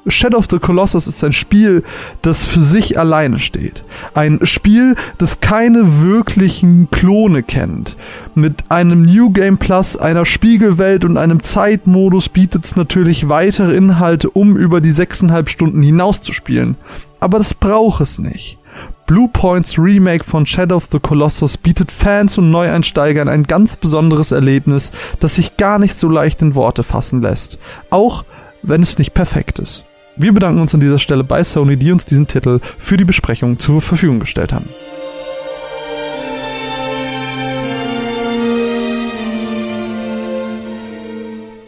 Shadow 0.06 0.38
of 0.38 0.46
the 0.52 0.60
Colossus 0.60 1.08
ist 1.08 1.24
ein 1.24 1.32
Spiel, 1.32 1.82
das 2.22 2.46
für 2.46 2.62
sich 2.62 3.00
alleine 3.00 3.40
steht. 3.40 3.84
Ein 4.14 4.40
Spiel, 4.44 4.94
das 5.18 5.40
keine 5.40 6.04
wirklichen 6.04 6.90
Klone 6.92 7.42
kennt. 7.42 7.98
Mit 8.36 8.70
einem 8.70 9.02
New 9.02 9.32
Game 9.32 9.58
Plus, 9.58 9.98
einer 9.98 10.26
Spiegelwelt 10.26 11.06
und 11.06 11.18
einem 11.18 11.42
Zeitmodus 11.42 12.30
bietet 12.30 12.66
es 12.66 12.76
natürlich 12.76 13.30
weitere 13.30 13.76
Inhalte, 13.76 14.30
um 14.30 14.58
über 14.58 14.80
die 14.80 14.92
sechseinhalb 14.92 15.50
Stunden 15.50 15.82
hinaus 15.82 16.22
zu 16.22 16.34
spielen. 16.34 16.78
Aber 17.20 17.40
das 17.40 17.56
braucht 17.56 18.02
es 18.02 18.20
nicht. 18.20 18.60
Bluepoints 19.06 19.78
Remake 19.78 20.24
von 20.24 20.46
Shadow 20.46 20.78
of 20.78 20.86
the 20.86 21.00
Colossus 21.00 21.58
bietet 21.58 21.92
Fans 21.92 22.38
und 22.38 22.50
Neueinsteigern 22.50 23.28
ein 23.28 23.44
ganz 23.44 23.76
besonderes 23.76 24.32
Erlebnis, 24.32 24.92
das 25.20 25.36
sich 25.36 25.58
gar 25.58 25.78
nicht 25.78 25.96
so 25.96 26.10
leicht 26.10 26.42
in 26.42 26.56
Worte 26.56 26.84
fassen 26.84 27.22
lässt. 27.22 27.60
Auch 27.90 28.24
wenn 28.62 28.82
es 28.82 28.98
nicht 28.98 29.14
perfekt 29.14 29.60
ist. 29.60 29.84
Wir 30.16 30.34
bedanken 30.34 30.62
uns 30.62 30.74
an 30.74 30.80
dieser 30.80 31.00
Stelle 31.00 31.24
bei 31.24 31.44
Sony, 31.44 31.76
die 31.76 31.92
uns 31.92 32.06
diesen 32.06 32.28
Titel 32.28 32.60
für 32.78 32.98
die 32.98 33.04
Besprechung 33.04 33.60
zur 33.60 33.82
Verfügung 33.82 34.20
gestellt 34.20 34.54
haben. 34.54 34.70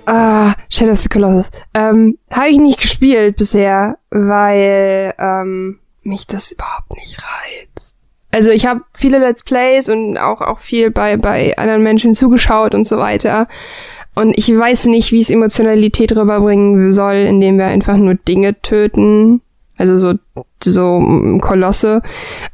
Ah, 0.06 0.54
Shadow 0.70 0.92
of 0.92 1.02
the 1.02 1.10
Colossus. 1.10 1.52
Ähm, 1.74 2.18
habe 2.30 2.50
ich 2.50 2.60
nicht 2.60 2.80
gespielt 2.80 3.38
bisher, 3.38 3.98
weil 4.12 5.14
ähm, 5.18 5.80
mich 6.06 6.28
das 6.28 6.52
überhaupt 6.52 6.96
nicht 6.96 7.18
reizt. 7.18 7.98
Also 8.32 8.50
ich 8.50 8.66
habe 8.66 8.82
viele 8.94 9.20
Let's 9.20 9.44
Plays 9.44 9.88
und 9.88 10.18
auch 10.18 10.42
auch 10.42 10.60
viel 10.60 10.92
bei 10.92 11.16
bei 11.16 11.58
anderen 11.58 11.84
Menschen 11.84 12.16
zugeschaut 12.16 12.76
und 12.76 12.88
so 12.88 12.98
weiter. 12.98 13.48
Und 14.16 14.38
ich 14.38 14.50
weiß 14.50 14.86
nicht, 14.88 15.12
wie 15.12 15.20
es 15.20 15.30
Emotionalität 15.30 16.16
rüberbringen 16.16 16.92
soll, 16.92 17.16
indem 17.16 17.58
wir 17.58 17.66
einfach 17.66 17.98
nur 17.98 18.16
Dinge 18.16 18.60
töten. 18.62 19.42
Also 19.78 19.98
so, 19.98 20.14
so 20.64 21.00
mm, 21.00 21.42
Kolosse. 21.42 22.02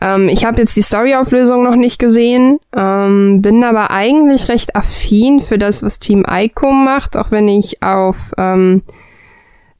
Ähm, 0.02 0.28
ich 0.28 0.44
habe 0.44 0.60
jetzt 0.60 0.76
die 0.76 0.82
Storyauflösung 0.82 1.64
noch 1.64 1.76
nicht 1.76 2.00
gesehen, 2.00 2.60
ähm, 2.76 3.44
bin 3.44 3.64
aber 3.64 3.92
eigentlich 3.92 4.50
recht 4.50 4.76
affin 4.76 5.40
für 5.40 5.60
das, 5.60 5.84
was 5.84 6.00
Team 6.00 6.26
Ico 6.28 6.72
macht, 6.72 7.16
auch 7.16 7.30
wenn 7.30 7.48
ich 7.48 7.84
auf 7.84 8.34
ähm, 8.40 8.82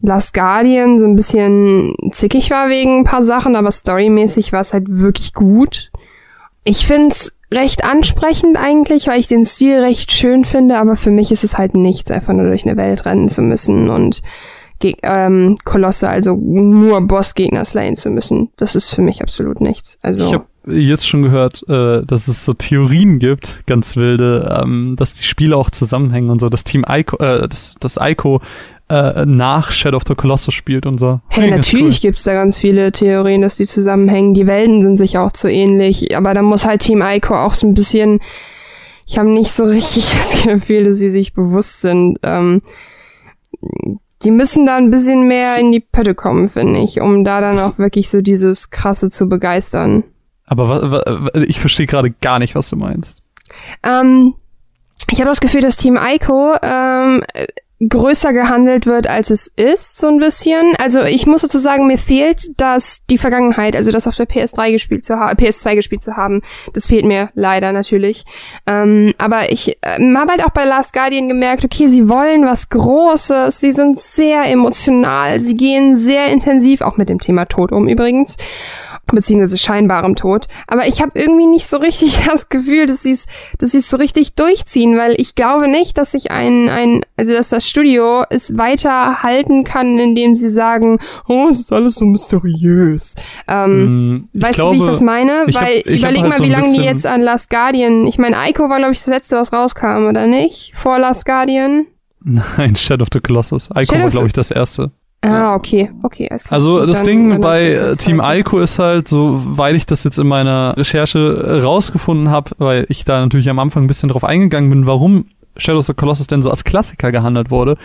Last 0.02 0.34
Guardian 0.34 1.00
so 1.00 1.06
ein 1.06 1.16
bisschen 1.16 1.96
zickig 2.12 2.50
war 2.50 2.70
wegen 2.70 3.00
ein 3.00 3.04
paar 3.04 3.24
Sachen, 3.24 3.56
aber 3.56 3.72
storymäßig 3.72 4.52
war 4.52 4.62
es 4.62 4.74
halt 4.74 4.86
wirklich 4.88 5.34
gut. 5.34 5.92
Ich 6.64 6.86
find's 6.88 7.38
recht 7.54 7.84
ansprechend 7.84 8.58
eigentlich, 8.58 9.08
weil 9.08 9.20
ich 9.20 9.28
den 9.28 9.46
Stil 9.46 9.80
recht 9.80 10.12
schön 10.12 10.46
finde, 10.46 10.78
aber 10.78 10.96
für 10.96 11.12
mich 11.12 11.32
ist 11.32 11.44
es 11.44 11.58
halt 11.58 11.76
nichts, 11.76 12.12
einfach 12.12 12.34
nur 12.34 12.46
durch 12.46 12.66
eine 12.66 12.78
Welt 12.78 13.06
rennen 13.06 13.28
zu 13.28 13.42
müssen 13.42 13.90
und 13.90 14.22
Geg 14.80 14.98
ähm, 15.04 15.58
Kolosse, 15.64 16.10
also 16.10 16.36
nur 16.36 17.02
Bossgegner 17.02 17.64
slayen 17.66 17.96
zu 17.96 18.10
müssen. 18.10 18.50
Das 18.58 18.76
ist 18.76 18.90
für 18.90 19.02
mich 19.02 19.22
absolut 19.22 19.62
nichts. 19.62 20.00
Also 20.02 20.26
ich 20.26 20.34
habe 20.34 20.46
jetzt 20.68 21.08
schon 21.08 21.22
gehört, 21.22 21.64
äh, 21.70 22.04
dass 22.04 22.28
es 22.28 22.46
so 22.46 22.54
Theorien 22.54 23.20
gibt, 23.20 23.66
ganz 23.68 23.96
wilde, 23.96 24.60
ähm, 24.62 24.96
dass 24.98 25.14
die 25.14 25.24
Spiele 25.24 25.56
auch 25.56 25.70
zusammenhängen 25.70 26.30
und 26.30 26.40
so, 26.40 26.50
das 26.50 26.64
Team 26.64 26.84
Ico, 26.88 27.18
äh, 27.18 27.48
das, 27.48 27.76
das 27.80 27.98
Ico 28.02 28.42
äh, 28.92 29.26
nach 29.26 29.72
Shadow 29.72 29.96
of 29.96 30.04
the 30.06 30.16
Colossus 30.16 30.54
spielt 30.54 30.86
und 30.86 30.98
so. 30.98 31.22
Hey, 31.30 31.50
natürlich 31.50 31.98
cool. 31.98 32.10
gibt's 32.10 32.24
da 32.24 32.34
ganz 32.34 32.60
viele 32.60 32.92
Theorien, 32.92 33.42
dass 33.42 33.56
die 33.56 33.66
zusammenhängen. 33.66 34.34
Die 34.34 34.48
Welten 34.48 34.82
sind 34.82 34.98
sich 34.98 35.18
auch 35.18 35.32
zu 35.32 35.50
ähnlich, 35.50 36.16
aber 36.16 36.34
da 36.34 36.42
muss 36.42 36.66
halt 36.66 36.82
Team 36.82 37.02
Ico 37.02 37.34
auch 37.34 37.54
so 37.54 37.68
ein 37.68 37.74
bisschen. 37.74 38.20
Ich 39.06 39.18
habe 39.18 39.30
nicht 39.30 39.52
so 39.54 39.64
richtig 39.66 40.10
das 40.12 40.44
Gefühl, 40.44 40.84
dass 40.84 40.98
sie 40.98 41.10
sich 41.10 41.34
bewusst 41.34 41.80
sind. 41.80 42.20
Ähm, 42.24 42.62
die 44.24 44.32
müssen 44.32 44.66
da 44.66 44.76
ein 44.76 44.92
bisschen 44.92 45.28
mehr 45.28 45.58
in 45.58 45.72
die 45.72 45.80
Pötte 45.80 46.14
kommen, 46.14 46.50
finde 46.50 46.82
ich, 46.82 47.00
um 47.00 47.24
da 47.24 47.40
dann 47.40 47.60
auch 47.60 47.78
wirklich 47.78 48.10
so 48.10 48.22
dieses 48.22 48.72
krasse 48.72 49.10
zu 49.10 49.30
begeistern. 49.30 50.04
Aber 50.48 50.68
wa, 50.68 51.02
wa, 51.06 51.42
ich 51.48 51.62
verstehe 51.62 51.88
gerade 51.88 52.12
gar 52.12 52.40
nicht, 52.40 52.56
was 52.56 52.70
du 52.70 52.76
meinst. 52.76 53.24
Ähm, 53.84 54.34
ich 55.10 55.20
habe 55.20 55.30
das 55.30 55.40
Gefühl, 55.40 55.62
dass 55.62 55.78
Team 55.78 55.98
Ico 55.98 56.56
ähm, 56.62 57.24
größer 57.88 58.32
gehandelt 58.34 58.86
wird, 58.86 59.08
als 59.08 59.30
es 59.30 59.48
ist, 59.48 59.98
so 59.98 60.08
ein 60.08 60.20
bisschen. 60.20 60.76
Also 60.78 61.02
ich 61.02 61.26
muss 61.26 61.42
sozusagen, 61.42 61.88
mir 61.88 61.98
fehlt 61.98 62.52
das, 62.58 63.04
die 63.10 63.18
Vergangenheit, 63.18 63.76
also 63.76 63.92
das 63.92 64.08
auf 64.08 64.16
der 64.16 64.28
PS3 64.28 64.72
gespielt 64.72 65.04
zu 65.04 65.18
haben, 65.18 65.38
PS2 65.38 65.76
gespielt 65.76 66.04
zu 66.04 66.16
haben. 66.16 66.42
Das 66.74 66.88
fehlt 66.88 67.06
mir 67.06 67.30
leider 67.34 67.72
natürlich. 67.72 68.26
Ähm, 68.68 69.14
aber 69.18 69.52
ich 69.52 69.78
ähm, 69.84 70.18
habe 70.18 70.32
halt 70.32 70.46
auch 70.46 70.52
bei 70.52 70.66
Last 70.66 70.94
Guardian 70.94 71.28
gemerkt, 71.28 71.66
okay, 71.66 71.88
sie 71.88 72.08
wollen 72.08 72.46
was 72.46 72.70
Großes, 72.70 73.60
sie 73.60 73.72
sind 73.72 73.98
sehr 73.98 74.46
emotional, 74.46 75.40
sie 75.40 75.56
gehen 75.56 75.96
sehr 75.96 76.28
intensiv, 76.28 76.82
auch 76.82 76.98
mit 76.98 77.10
dem 77.10 77.20
Thema 77.20 77.46
Tod 77.46 77.72
um 77.72 77.88
übrigens 77.88 78.38
beziehungsweise 79.16 79.58
scheinbarem 79.58 80.16
Tod. 80.16 80.48
Aber 80.68 80.88
ich 80.88 81.02
habe 81.02 81.12
irgendwie 81.16 81.46
nicht 81.48 81.68
so 81.68 81.78
richtig 81.78 82.20
das 82.28 82.50
Gefühl, 82.50 82.86
dass 82.86 83.04
sie 83.04 83.12
es 83.12 83.26
dass 83.60 83.72
sie's 83.72 83.90
so 83.90 83.98
richtig 83.98 84.36
durchziehen, 84.36 84.98
weil 84.98 85.14
ich 85.20 85.36
glaube 85.36 85.68
nicht, 85.68 85.98
dass 85.98 86.12
sich 86.12 86.32
ein, 86.32 86.70
ein, 86.70 87.06
also 87.18 87.34
dass 87.34 87.50
das 87.50 87.68
Studio 87.68 88.24
es 88.30 88.58
weiter 88.58 89.24
halten 89.24 89.64
kann, 89.64 89.98
indem 89.98 90.36
sie 90.36 90.50
sagen, 90.50 91.00
oh, 91.28 91.48
es 91.50 91.60
ist 91.60 91.72
alles 91.74 91.96
so 91.96 92.06
mysteriös. 92.06 93.16
Ähm, 93.48 93.72
Mm, 93.72 94.30
ich 94.34 94.42
weißt 94.44 94.54
glaube, 94.56 94.76
du, 94.78 94.82
wie 94.82 94.86
ich 94.86 94.90
das 94.90 95.02
meine? 95.02 95.46
ich 95.48 95.56
hab- 95.56 95.64
weil 95.64 95.84
ich 95.86 96.04
hab 96.04 96.12
überleg 96.12 96.22
halt 96.32 96.40
mal, 96.40 96.46
wie 96.46 96.52
lange 96.52 96.74
die 96.74 96.82
jetzt 96.84 97.06
an 97.06 97.22
Last 97.22 97.50
Guardian, 97.50 98.06
ich 98.06 98.18
meine, 98.18 98.36
Ico 98.50 98.70
war, 98.70 98.78
glaube 98.78 98.94
ich, 98.94 99.00
das 99.00 99.08
letzte, 99.08 99.36
was 99.38 99.52
rauskam, 99.54 100.08
oder 100.10 100.28
nicht? 100.28 100.74
Vor 100.76 101.00
Last 101.00 101.26
Guardian? 101.26 101.86
Nein, 102.24 102.76
Shadow 102.76 103.04
of 103.04 103.08
the 103.14 103.20
Colossus. 103.20 103.70
Ico 103.72 103.84
Shadow 103.86 104.04
war, 104.04 104.10
glaube 104.12 104.28
ich, 104.28 104.34
das 104.34 104.52
erste. 104.52 104.92
Ah, 105.24 105.54
okay, 105.54 105.92
okay. 106.02 106.28
alles 106.32 106.46
klar. 106.46 106.58
Also 106.58 106.86
das 106.86 107.04
Ding 107.04 107.40
bei 107.42 107.70
äh, 107.70 107.96
Team. 107.96 108.22
Ico 108.24 108.60
ist 108.60 108.80
halt, 108.80 109.08
so 109.08 109.40
weil 109.46 109.76
ich 109.76 109.86
das 109.86 110.04
jetzt 110.04 110.18
in 110.18 110.28
meiner 110.28 110.76
Recherche 110.76 111.20
äh, 111.20 111.62
rausgefunden 111.62 112.30
habe, 112.30 112.52
weil 112.58 112.86
ich 112.90 113.06
da 113.06 113.20
natürlich 113.20 113.50
am 113.50 113.60
Anfang 113.60 113.84
ein 113.84 113.88
bisschen 113.88 114.10
drauf 114.10 114.24
eingegangen 114.24 114.70
bin, 114.72 114.88
warum 114.88 115.26
Shadow 115.58 115.80
of 115.80 115.86
the 115.86 115.94
Colossus 115.94 116.28
denn 116.28 116.42
so 116.42 116.50
als 116.50 116.64
Klassiker 116.64 117.12
gehandelt 117.12 117.52
wurde, 117.52 117.78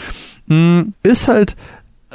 mh, 0.47 0.85
ist 1.03 1.29
halt, 1.29 1.57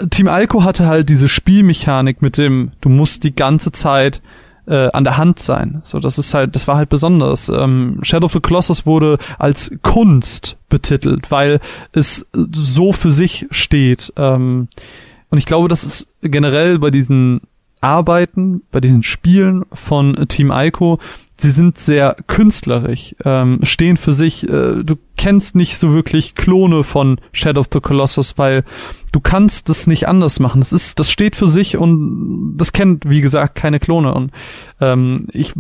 Team 0.10 0.28
Ico 0.28 0.64
hatte 0.64 0.88
halt 0.88 1.10
diese 1.10 1.28
Spielmechanik 1.30 2.22
mit 2.24 2.38
dem, 2.38 2.72
du 2.82 2.90
musst 2.90 3.24
die 3.24 3.36
ganze 3.36 3.72
Zeit 3.72 4.22
äh, 4.66 4.90
an 4.92 5.04
der 5.04 5.18
Hand 5.18 5.40
sein. 5.40 5.82
So, 5.84 6.00
das 6.00 6.18
ist 6.18 6.34
halt, 6.34 6.56
das 6.56 6.68
war 6.68 6.78
halt 6.78 6.90
besonders. 6.90 7.50
Ähm, 7.50 8.00
Shadow 8.02 8.26
of 8.26 8.34
the 8.34 8.40
Colossus 8.40 8.86
wurde 8.86 9.18
als 9.38 9.72
Kunst 9.84 10.58
betitelt, 10.70 11.30
weil 11.30 11.60
es 11.92 12.26
so 12.52 12.92
für 12.92 13.12
sich 13.12 13.48
steht. 13.52 14.14
Ähm, 14.18 14.68
und 15.32 15.38
ich 15.38 15.46
glaube, 15.46 15.68
das 15.68 15.84
ist 15.84 16.08
generell 16.22 16.78
bei 16.78 16.92
diesen 16.92 17.42
Arbeiten, 17.82 18.62
bei 18.72 18.80
diesen 18.80 19.02
Spielen 19.02 19.66
von 19.74 20.28
Team 20.28 20.52
Ico, 20.54 21.00
sie 21.38 21.50
sind 21.50 21.78
sehr 21.78 22.16
künstlerisch, 22.28 23.16
ähm, 23.26 23.60
stehen 23.64 23.98
für 23.98 24.14
sich. 24.14 24.48
Äh, 24.48 24.84
du 24.84 24.96
kennst 25.18 25.56
nicht 25.56 25.78
so 25.78 25.94
wirklich 25.94 26.36
Klone 26.36 26.84
von 26.84 27.20
Shadow 27.32 27.62
of 27.62 27.70
the 27.74 27.80
Colossus, 27.80 28.38
weil 28.38 28.64
du 29.12 29.20
kannst 29.20 29.68
das 29.68 29.88
nicht 29.88 30.08
anders 30.08 30.40
machen. 30.40 30.62
Das 30.62 30.72
ist, 30.72 31.00
das 31.00 31.12
steht 31.12 31.36
für 31.36 31.48
sich 31.48 31.78
und 31.78 32.58
das 32.58 32.72
kennt, 32.72 33.10
wie 33.10 33.22
gesagt, 33.22 33.56
keine 33.56 33.80
Klone. 33.80 34.14
Und 34.14 34.32
ähm, 34.80 35.28
ich, 35.32 35.54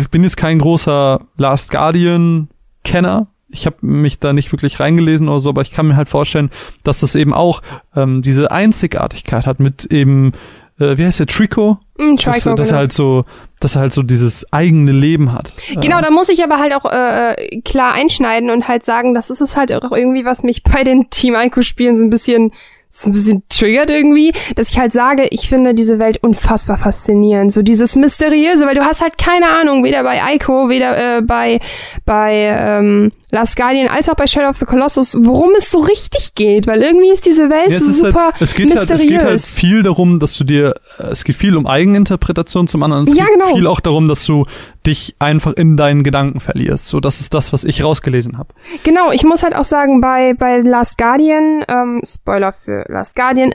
ich 0.00 0.10
bin 0.10 0.22
jetzt 0.22 0.36
kein 0.36 0.60
großer 0.60 1.20
Last 1.36 1.70
Guardian 1.70 2.48
Kenner. 2.84 3.26
Ich 3.54 3.66
habe 3.66 3.76
mich 3.80 4.18
da 4.18 4.32
nicht 4.32 4.52
wirklich 4.52 4.80
reingelesen 4.80 5.28
oder 5.28 5.40
so, 5.40 5.48
aber 5.48 5.62
ich 5.62 5.70
kann 5.70 5.86
mir 5.86 5.96
halt 5.96 6.08
vorstellen, 6.08 6.50
dass 6.82 7.00
das 7.00 7.14
eben 7.14 7.32
auch 7.32 7.62
ähm, 7.96 8.20
diese 8.20 8.50
Einzigartigkeit 8.50 9.46
hat 9.46 9.60
mit 9.60 9.86
eben, 9.86 10.32
äh, 10.78 10.98
wie 10.98 11.06
heißt 11.06 11.20
der, 11.20 11.26
Trico? 11.26 11.78
Mm, 11.96 12.16
Dass, 12.16 12.42
Trico, 12.42 12.54
dass 12.56 12.68
er 12.68 12.70
genau. 12.70 12.78
halt 12.78 12.92
so, 12.92 13.24
dass 13.60 13.76
er 13.76 13.82
halt 13.82 13.92
so 13.92 14.02
dieses 14.02 14.52
eigene 14.52 14.92
Leben 14.92 15.32
hat. 15.32 15.54
Genau, 15.80 16.00
Äh, 16.00 16.02
da 16.02 16.10
muss 16.10 16.28
ich 16.28 16.42
aber 16.42 16.58
halt 16.58 16.74
auch 16.74 16.84
äh, 16.84 17.60
klar 17.64 17.92
einschneiden 17.92 18.50
und 18.50 18.68
halt 18.68 18.84
sagen, 18.84 19.14
das 19.14 19.30
ist 19.30 19.40
es 19.40 19.56
halt 19.56 19.72
auch 19.72 19.92
irgendwie, 19.92 20.24
was 20.24 20.42
mich 20.42 20.62
bei 20.62 20.84
den 20.84 21.06
Team 21.10 21.34
Ico-Spielen 21.34 21.96
so 21.96 22.02
ein 22.02 22.10
bisschen 22.10 22.52
so 22.96 23.10
ein 23.10 23.12
bisschen 23.12 23.42
triggert 23.48 23.90
irgendwie, 23.90 24.32
dass 24.54 24.70
ich 24.70 24.78
halt 24.78 24.92
sage, 24.92 25.26
ich 25.30 25.48
finde 25.48 25.74
diese 25.74 25.98
Welt 25.98 26.22
unfassbar 26.22 26.78
faszinierend. 26.78 27.52
So 27.52 27.62
dieses 27.62 27.96
Mysteriöse, 27.96 28.66
weil 28.66 28.76
du 28.76 28.84
hast 28.84 29.02
halt 29.02 29.18
keine 29.18 29.48
Ahnung, 29.48 29.82
weder 29.82 30.04
bei 30.04 30.20
Ico, 30.34 30.68
weder 30.68 31.18
äh, 31.18 31.22
bei, 31.22 31.58
bei 32.04 32.54
ähm, 32.56 33.10
Last 33.34 33.56
Guardian 33.56 33.88
als 33.88 34.08
auch 34.08 34.14
bei 34.14 34.28
Shadow 34.28 34.48
of 34.48 34.56
the 34.58 34.64
Colossus, 34.64 35.16
worum 35.20 35.50
es 35.58 35.68
so 35.68 35.80
richtig 35.80 36.36
geht, 36.36 36.68
weil 36.68 36.82
irgendwie 36.82 37.10
ist 37.10 37.26
diese 37.26 37.50
Welt 37.50 37.70
Ja, 37.72 37.80
so 37.80 37.90
ist 37.90 37.98
super 37.98 38.26
halt, 38.26 38.34
es, 38.40 38.54
geht 38.54 38.72
halt, 38.72 38.88
es 38.88 39.00
geht 39.02 39.24
halt 39.24 39.40
viel 39.42 39.82
darum, 39.82 40.20
dass 40.20 40.36
du 40.36 40.44
dir, 40.44 40.74
es 40.98 41.24
geht 41.24 41.34
viel 41.34 41.56
um 41.56 41.66
Eigeninterpretation 41.66 42.68
zum 42.68 42.84
anderen. 42.84 43.08
Es 43.08 43.16
Ja, 43.16 43.24
geht 43.24 43.34
genau. 43.34 43.54
viel 43.54 43.66
auch 43.66 43.80
darum, 43.80 44.06
dass 44.06 44.24
du 44.24 44.46
dich 44.86 45.16
einfach 45.18 45.52
in 45.54 45.76
deinen 45.76 46.04
Gedanken 46.04 46.38
verlierst. 46.38 46.86
So, 46.86 47.00
das 47.00 47.20
ist 47.20 47.34
das, 47.34 47.52
was 47.52 47.64
ich 47.64 47.82
rausgelesen 47.82 48.38
habe. 48.38 48.54
Genau, 48.84 49.10
ich 49.10 49.24
muss 49.24 49.42
halt 49.42 49.56
auch 49.56 49.64
sagen, 49.64 50.00
bei, 50.00 50.34
bei 50.34 50.58
Last 50.58 50.96
Guardian, 50.96 51.64
ähm, 51.66 52.02
Spoiler 52.06 52.52
für 52.52 52.84
Last 52.88 53.16
Guardian, 53.16 53.52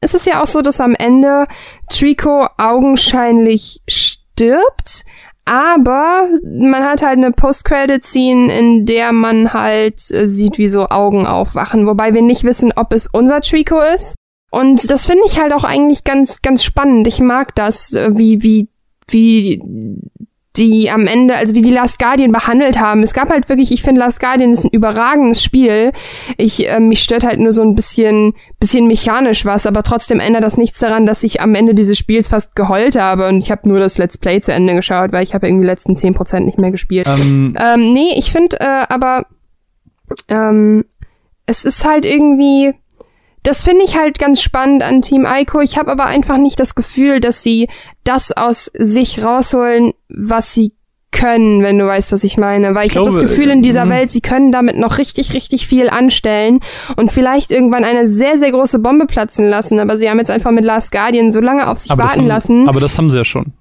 ist 0.00 0.14
es 0.14 0.24
ja 0.24 0.42
auch 0.42 0.46
so, 0.46 0.62
dass 0.62 0.80
am 0.80 0.94
Ende 0.94 1.46
Trico 1.90 2.48
augenscheinlich 2.56 3.82
stirbt, 3.86 5.04
aber 5.44 6.28
man 6.44 6.84
hat 6.84 7.02
halt 7.02 7.18
eine 7.18 7.32
Post-Credit-Scene, 7.32 8.56
in 8.56 8.86
der 8.86 9.12
man 9.12 9.52
halt 9.52 10.10
äh, 10.10 10.26
sieht, 10.26 10.58
wie 10.58 10.68
so 10.68 10.88
Augen 10.88 11.26
aufwachen, 11.26 11.86
wobei 11.86 12.14
wir 12.14 12.22
nicht 12.22 12.44
wissen, 12.44 12.72
ob 12.76 12.92
es 12.92 13.08
unser 13.12 13.40
Trico 13.40 13.80
ist. 13.80 14.14
Und 14.50 14.90
das 14.90 15.06
finde 15.06 15.24
ich 15.26 15.40
halt 15.40 15.52
auch 15.52 15.64
eigentlich 15.64 16.04
ganz, 16.04 16.42
ganz 16.42 16.62
spannend. 16.62 17.06
Ich 17.08 17.20
mag 17.20 17.54
das, 17.54 17.92
äh, 17.94 18.10
wie, 18.14 18.42
wie, 18.42 18.68
wie 19.08 19.62
die 20.56 20.90
am 20.90 21.06
Ende, 21.06 21.34
also 21.36 21.54
wie 21.54 21.62
die 21.62 21.70
Last 21.70 21.98
Guardian 21.98 22.30
behandelt 22.30 22.78
haben. 22.78 23.02
Es 23.02 23.14
gab 23.14 23.30
halt 23.30 23.48
wirklich, 23.48 23.72
ich 23.72 23.82
finde 23.82 24.00
Last 24.00 24.20
Guardian 24.20 24.52
ist 24.52 24.64
ein 24.64 24.70
überragendes 24.70 25.42
Spiel. 25.42 25.92
Ich, 26.36 26.68
äh, 26.68 26.78
mich 26.78 27.02
stört 27.02 27.24
halt 27.24 27.40
nur 27.40 27.52
so 27.52 27.62
ein 27.62 27.74
bisschen, 27.74 28.34
bisschen 28.60 28.86
mechanisch 28.86 29.46
was, 29.46 29.64
aber 29.64 29.82
trotzdem 29.82 30.20
ändert 30.20 30.44
das 30.44 30.58
nichts 30.58 30.78
daran, 30.78 31.06
dass 31.06 31.22
ich 31.22 31.40
am 31.40 31.54
Ende 31.54 31.74
dieses 31.74 31.96
Spiels 31.96 32.28
fast 32.28 32.54
geheult 32.54 32.96
habe 32.96 33.28
und 33.28 33.38
ich 33.38 33.50
habe 33.50 33.66
nur 33.68 33.78
das 33.78 33.96
Let's 33.96 34.18
Play 34.18 34.40
zu 34.40 34.52
Ende 34.52 34.74
geschaut, 34.74 35.12
weil 35.12 35.24
ich 35.24 35.34
habe 35.34 35.46
irgendwie 35.46 35.64
die 35.64 35.70
letzten 35.70 35.94
10% 35.94 36.40
nicht 36.40 36.58
mehr 36.58 36.70
gespielt. 36.70 37.06
Ähm, 37.06 37.56
Ähm, 37.58 37.92
nee, 37.94 38.12
ich 38.16 38.30
finde 38.30 38.60
äh, 38.60 38.84
aber, 38.88 39.26
ähm, 40.28 40.84
es 41.46 41.64
ist 41.64 41.84
halt 41.86 42.04
irgendwie, 42.04 42.74
das 43.42 43.62
finde 43.62 43.84
ich 43.84 43.98
halt 43.98 44.18
ganz 44.18 44.40
spannend 44.40 44.82
an 44.82 45.02
Team 45.02 45.26
Ico. 45.26 45.60
Ich 45.60 45.76
habe 45.78 45.90
aber 45.90 46.06
einfach 46.06 46.36
nicht 46.36 46.60
das 46.60 46.74
Gefühl, 46.74 47.20
dass 47.20 47.42
sie 47.42 47.68
das 48.04 48.32
aus 48.32 48.70
sich 48.74 49.22
rausholen, 49.24 49.92
was 50.08 50.54
sie 50.54 50.72
können, 51.12 51.62
wenn 51.62 51.78
du 51.78 51.86
weißt, 51.86 52.10
was 52.12 52.24
ich 52.24 52.38
meine. 52.38 52.74
Weil 52.74 52.86
ich, 52.86 52.92
Ich 52.92 52.98
habe 52.98 53.06
das 53.06 53.18
Gefühl 53.18 53.50
in 53.50 53.62
dieser 53.62 53.84
mhm. 53.84 53.90
Welt, 53.90 54.10
sie 54.10 54.20
können 54.20 54.50
damit 54.50 54.76
noch 54.76 54.98
richtig, 54.98 55.34
richtig 55.34 55.66
viel 55.66 55.88
anstellen 55.90 56.60
und 56.96 57.12
vielleicht 57.12 57.50
irgendwann 57.50 57.84
eine 57.84 58.08
sehr, 58.08 58.38
sehr 58.38 58.50
große 58.50 58.78
Bombe 58.78 59.06
platzen 59.06 59.48
lassen. 59.48 59.78
Aber 59.78 59.98
sie 59.98 60.08
haben 60.08 60.18
jetzt 60.18 60.30
einfach 60.30 60.50
mit 60.50 60.64
Last 60.64 60.90
Guardian 60.90 61.30
so 61.30 61.40
lange 61.40 61.68
auf 61.68 61.78
sich 61.78 61.90
aber, 61.90 62.04
warten 62.04 62.20
haben, 62.20 62.26
lassen. 62.26 62.68
aber 62.68 62.80
das 62.80 62.96
haben 62.98 63.10
sie 63.10 63.18
ja 63.18 63.24
schon. 63.24 63.52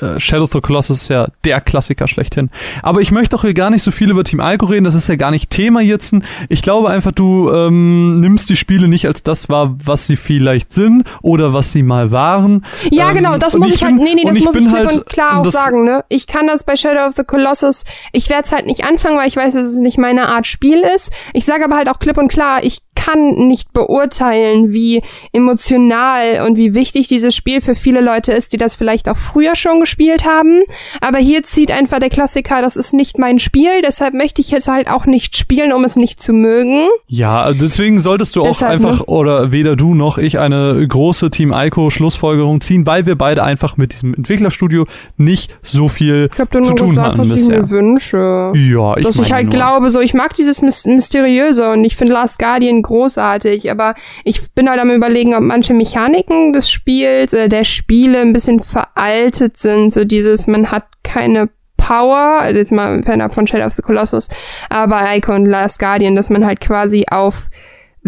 Äh, 0.00 0.20
Shadow 0.20 0.44
of 0.44 0.52
the 0.52 0.60
Colossus 0.60 1.02
ist 1.02 1.08
ja 1.08 1.26
der 1.44 1.60
Klassiker 1.60 2.06
schlechthin. 2.08 2.50
Aber 2.82 3.00
ich 3.00 3.10
möchte 3.10 3.34
auch 3.36 3.42
hier 3.42 3.54
gar 3.54 3.70
nicht 3.70 3.82
so 3.82 3.90
viel 3.90 4.10
über 4.10 4.24
Team 4.24 4.40
Alco 4.40 4.66
reden, 4.66 4.84
das 4.84 4.94
ist 4.94 5.08
ja 5.08 5.16
gar 5.16 5.30
nicht 5.30 5.50
Thema 5.50 5.80
jetzt. 5.80 6.14
Ich 6.48 6.62
glaube 6.62 6.88
einfach, 6.90 7.12
du 7.12 7.50
ähm, 7.52 8.20
nimmst 8.20 8.48
die 8.50 8.56
Spiele 8.56 8.88
nicht 8.88 9.06
als 9.06 9.22
das 9.22 9.48
wahr, 9.48 9.76
was 9.84 10.06
sie 10.06 10.16
vielleicht 10.16 10.72
sind 10.72 11.04
oder 11.22 11.52
was 11.52 11.72
sie 11.72 11.82
mal 11.82 12.10
waren. 12.12 12.64
Ja, 12.90 13.08
Ähm, 13.10 13.16
genau, 13.16 13.38
das 13.38 13.56
muss 13.56 13.74
ich, 13.74 13.82
halt, 13.84 13.96
bin- 13.96 14.04
nee, 14.04 14.14
nee, 14.14 14.22
und 14.22 14.28
das 14.30 14.38
ich 14.38 14.44
muss 14.44 14.54
ich 14.54 14.64
klipp 14.66 14.76
halt- 14.76 14.92
und 14.92 15.06
klar 15.06 15.40
auch 15.40 15.46
sagen, 15.46 15.84
ne? 15.84 16.04
Ich 16.08 16.26
kann 16.26 16.46
das 16.46 16.64
bei 16.64 16.76
Shadow 16.76 17.06
of 17.06 17.14
the 17.16 17.24
Colossus, 17.24 17.84
ich 18.12 18.28
werde 18.30 18.44
es 18.44 18.52
halt 18.52 18.66
nicht 18.66 18.84
anfangen, 18.84 19.16
weil 19.18 19.28
ich 19.28 19.36
weiß, 19.36 19.54
dass 19.54 19.64
es 19.64 19.76
nicht 19.78 19.98
meine 19.98 20.28
Art 20.28 20.46
Spiel 20.46 20.80
ist. 20.94 21.12
Ich 21.32 21.44
sage 21.44 21.64
aber 21.64 21.76
halt 21.76 21.88
auch 21.88 21.98
klipp 21.98 22.18
und 22.18 22.28
klar, 22.28 22.62
ich 22.62 22.80
kann 22.98 23.46
nicht 23.46 23.72
beurteilen, 23.72 24.72
wie 24.72 25.02
emotional 25.32 26.44
und 26.46 26.56
wie 26.56 26.74
wichtig 26.74 27.06
dieses 27.06 27.34
Spiel 27.34 27.60
für 27.60 27.74
viele 27.76 28.00
Leute 28.00 28.32
ist, 28.32 28.52
die 28.52 28.56
das 28.56 28.74
vielleicht 28.74 29.08
auch 29.08 29.16
früher 29.16 29.54
schon 29.54 29.80
gespielt 29.80 30.24
haben. 30.24 30.62
Aber 31.00 31.18
hier 31.18 31.44
zieht 31.44 31.70
einfach 31.70 32.00
der 32.00 32.10
Klassiker, 32.10 32.60
das 32.60 32.74
ist 32.76 32.92
nicht 32.92 33.18
mein 33.18 33.38
Spiel, 33.38 33.82
deshalb 33.82 34.14
möchte 34.14 34.40
ich 34.40 34.52
es 34.52 34.66
halt 34.66 34.88
auch 34.88 35.06
nicht 35.06 35.36
spielen, 35.36 35.72
um 35.72 35.84
es 35.84 35.94
nicht 35.94 36.20
zu 36.20 36.32
mögen. 36.32 36.88
Ja, 37.06 37.52
deswegen 37.52 38.00
solltest 38.00 38.34
du 38.36 38.42
auch 38.42 38.46
Deshalb, 38.46 38.72
einfach, 38.72 38.98
ne? 39.00 39.06
oder 39.06 39.52
weder 39.52 39.76
du 39.76 39.94
noch 39.94 40.18
ich, 40.18 40.38
eine 40.40 40.84
große 40.86 41.30
Team 41.30 41.52
Ico 41.54 41.90
Schlussfolgerung 41.90 42.60
ziehen, 42.60 42.86
weil 42.86 43.06
wir 43.06 43.16
beide 43.16 43.44
einfach 43.44 43.76
mit 43.76 43.92
diesem 43.92 44.14
Entwicklerstudio 44.14 44.86
nicht 45.16 45.50
so 45.62 45.88
viel 45.88 46.30
Ich 46.32 46.36
zu 46.66 46.74
tun 46.74 46.90
gesagt, 46.90 47.06
hatten 47.06 47.18
was 47.18 47.26
ich 47.26 47.32
bisher. 47.32 47.60
mir 47.60 47.70
wünsche. 47.70 48.52
Ja, 48.54 48.96
ich 48.96 49.06
dass 49.06 49.18
ich 49.18 49.32
halt 49.32 49.44
nur. 49.46 49.54
glaube, 49.54 49.90
so 49.90 50.00
ich 50.00 50.14
mag 50.14 50.34
dieses 50.34 50.62
Mys 50.62 50.84
Mysteriöse 50.84 51.70
und 51.70 51.84
ich 51.84 51.96
finde 51.96 52.14
Last 52.14 52.38
Guardian 52.38 52.82
großartig, 52.88 53.70
aber 53.70 53.94
ich 54.24 54.50
bin 54.52 54.68
halt 54.68 54.80
am 54.80 54.90
überlegen, 54.90 55.34
ob 55.34 55.42
manche 55.42 55.74
Mechaniken 55.74 56.52
des 56.52 56.70
Spiels 56.70 57.32
oder 57.34 57.48
der 57.48 57.64
Spiele 57.64 58.20
ein 58.20 58.32
bisschen 58.32 58.60
veraltet 58.60 59.56
sind, 59.56 59.92
so 59.92 60.04
dieses, 60.04 60.46
man 60.46 60.70
hat 60.70 60.84
keine 61.04 61.48
Power, 61.76 62.40
also 62.40 62.58
jetzt 62.58 62.72
mal 62.72 63.02
fernab 63.02 63.34
von 63.34 63.46
Shadow 63.46 63.66
of 63.66 63.72
the 63.72 63.82
Colossus, 63.82 64.28
aber 64.68 65.00
Icon 65.14 65.46
Last 65.46 65.78
Guardian, 65.78 66.16
dass 66.16 66.30
man 66.30 66.44
halt 66.44 66.60
quasi 66.60 67.06
auf 67.10 67.48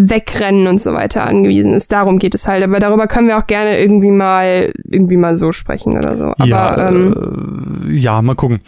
Wegrennen 0.08 0.66
und 0.66 0.80
so 0.80 0.94
weiter 0.94 1.24
angewiesen 1.24 1.74
ist. 1.74 1.92
Darum 1.92 2.18
geht 2.18 2.34
es 2.34 2.48
halt. 2.48 2.62
Aber 2.62 2.80
darüber 2.80 3.06
können 3.06 3.28
wir 3.28 3.38
auch 3.38 3.46
gerne 3.46 3.78
irgendwie 3.78 4.10
mal 4.10 4.72
irgendwie 4.88 5.16
mal 5.16 5.36
so 5.36 5.52
sprechen 5.52 5.96
oder 5.96 6.16
so. 6.16 6.32
Aber 6.38 6.46
ja, 6.46 6.88
ähm, 6.88 7.86
äh, 7.88 7.92
ja, 7.92 8.22
mal 8.22 8.34
gucken. 8.34 8.60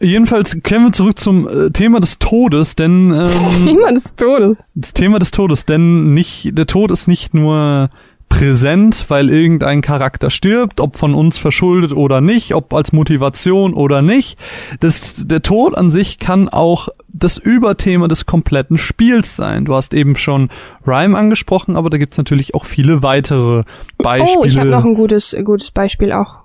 Jedenfalls 0.00 0.58
kehren 0.62 0.84
wir 0.84 0.92
zurück 0.92 1.18
zum 1.18 1.48
äh, 1.48 1.70
Thema 1.70 2.00
des 2.00 2.18
Todes, 2.18 2.76
denn 2.76 3.10
ähm, 3.14 3.66
Thema 3.66 3.92
des 3.92 4.14
Todes. 4.16 4.58
das 4.74 4.94
Thema 4.94 5.18
des 5.18 5.30
Todes, 5.30 5.66
denn 5.66 6.14
nicht 6.14 6.56
der 6.56 6.66
Tod 6.66 6.90
ist 6.90 7.08
nicht 7.08 7.34
nur 7.34 7.90
präsent, 8.28 9.06
weil 9.08 9.30
irgendein 9.30 9.80
Charakter 9.80 10.30
stirbt, 10.30 10.80
ob 10.80 10.96
von 10.96 11.14
uns 11.14 11.38
verschuldet 11.38 11.92
oder 11.92 12.20
nicht, 12.20 12.54
ob 12.54 12.72
als 12.72 12.92
Motivation 12.92 13.74
oder 13.74 14.02
nicht. 14.02 14.38
Das, 14.80 15.26
der 15.26 15.42
Tod 15.42 15.76
an 15.76 15.90
sich 15.90 16.18
kann 16.18 16.48
auch 16.48 16.88
das 17.08 17.38
Überthema 17.38 18.06
des 18.06 18.26
kompletten 18.26 18.78
Spiels 18.78 19.34
sein. 19.36 19.64
Du 19.64 19.74
hast 19.74 19.94
eben 19.94 20.16
schon 20.16 20.50
Rhyme 20.86 21.16
angesprochen, 21.16 21.76
aber 21.76 21.90
da 21.90 21.98
gibt's 21.98 22.18
natürlich 22.18 22.54
auch 22.54 22.64
viele 22.64 23.02
weitere 23.02 23.64
Beispiele. 23.98 24.38
Oh, 24.38 24.44
ich 24.44 24.58
habe 24.58 24.70
noch 24.70 24.84
ein 24.84 24.94
gutes 24.94 25.34
gutes 25.44 25.70
Beispiel 25.70 26.12
auch. 26.12 26.36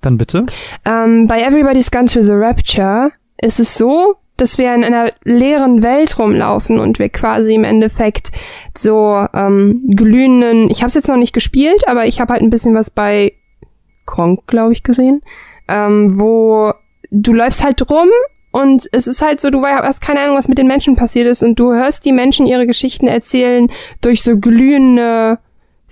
Dann 0.00 0.18
bitte. 0.18 0.46
Ähm, 0.84 1.26
bei 1.26 1.40
Everybody's 1.40 1.90
Gone 1.90 2.06
to 2.06 2.22
the 2.22 2.32
Rapture 2.32 3.12
ist 3.40 3.60
es 3.60 3.76
so, 3.76 4.16
dass 4.36 4.58
wir 4.58 4.74
in 4.74 4.84
einer 4.84 5.12
leeren 5.24 5.82
Welt 5.82 6.18
rumlaufen 6.18 6.78
und 6.78 6.98
wir 6.98 7.08
quasi 7.08 7.54
im 7.54 7.64
Endeffekt 7.64 8.32
so 8.76 9.26
ähm, 9.34 9.80
glühenden. 9.94 10.70
Ich 10.70 10.78
habe 10.78 10.88
es 10.88 10.94
jetzt 10.94 11.08
noch 11.08 11.16
nicht 11.16 11.32
gespielt, 11.32 11.86
aber 11.86 12.06
ich 12.06 12.20
habe 12.20 12.32
halt 12.32 12.42
ein 12.42 12.50
bisschen 12.50 12.74
was 12.74 12.90
bei 12.90 13.34
Kronk, 14.06 14.46
glaube 14.46 14.72
ich, 14.72 14.82
gesehen, 14.82 15.22
ähm, 15.68 16.18
wo 16.18 16.72
du 17.10 17.32
läufst 17.32 17.64
halt 17.64 17.88
rum 17.90 18.08
und 18.52 18.86
es 18.92 19.06
ist 19.06 19.22
halt 19.22 19.40
so, 19.40 19.50
du 19.50 19.64
hast 19.64 20.00
keine 20.00 20.20
Ahnung, 20.20 20.36
was 20.36 20.48
mit 20.48 20.58
den 20.58 20.66
Menschen 20.66 20.94
passiert 20.96 21.26
ist 21.26 21.42
und 21.42 21.58
du 21.58 21.72
hörst 21.72 22.04
die 22.04 22.12
Menschen 22.12 22.46
ihre 22.46 22.66
Geschichten 22.66 23.06
erzählen 23.06 23.70
durch 24.00 24.22
so 24.22 24.38
glühende 24.38 25.38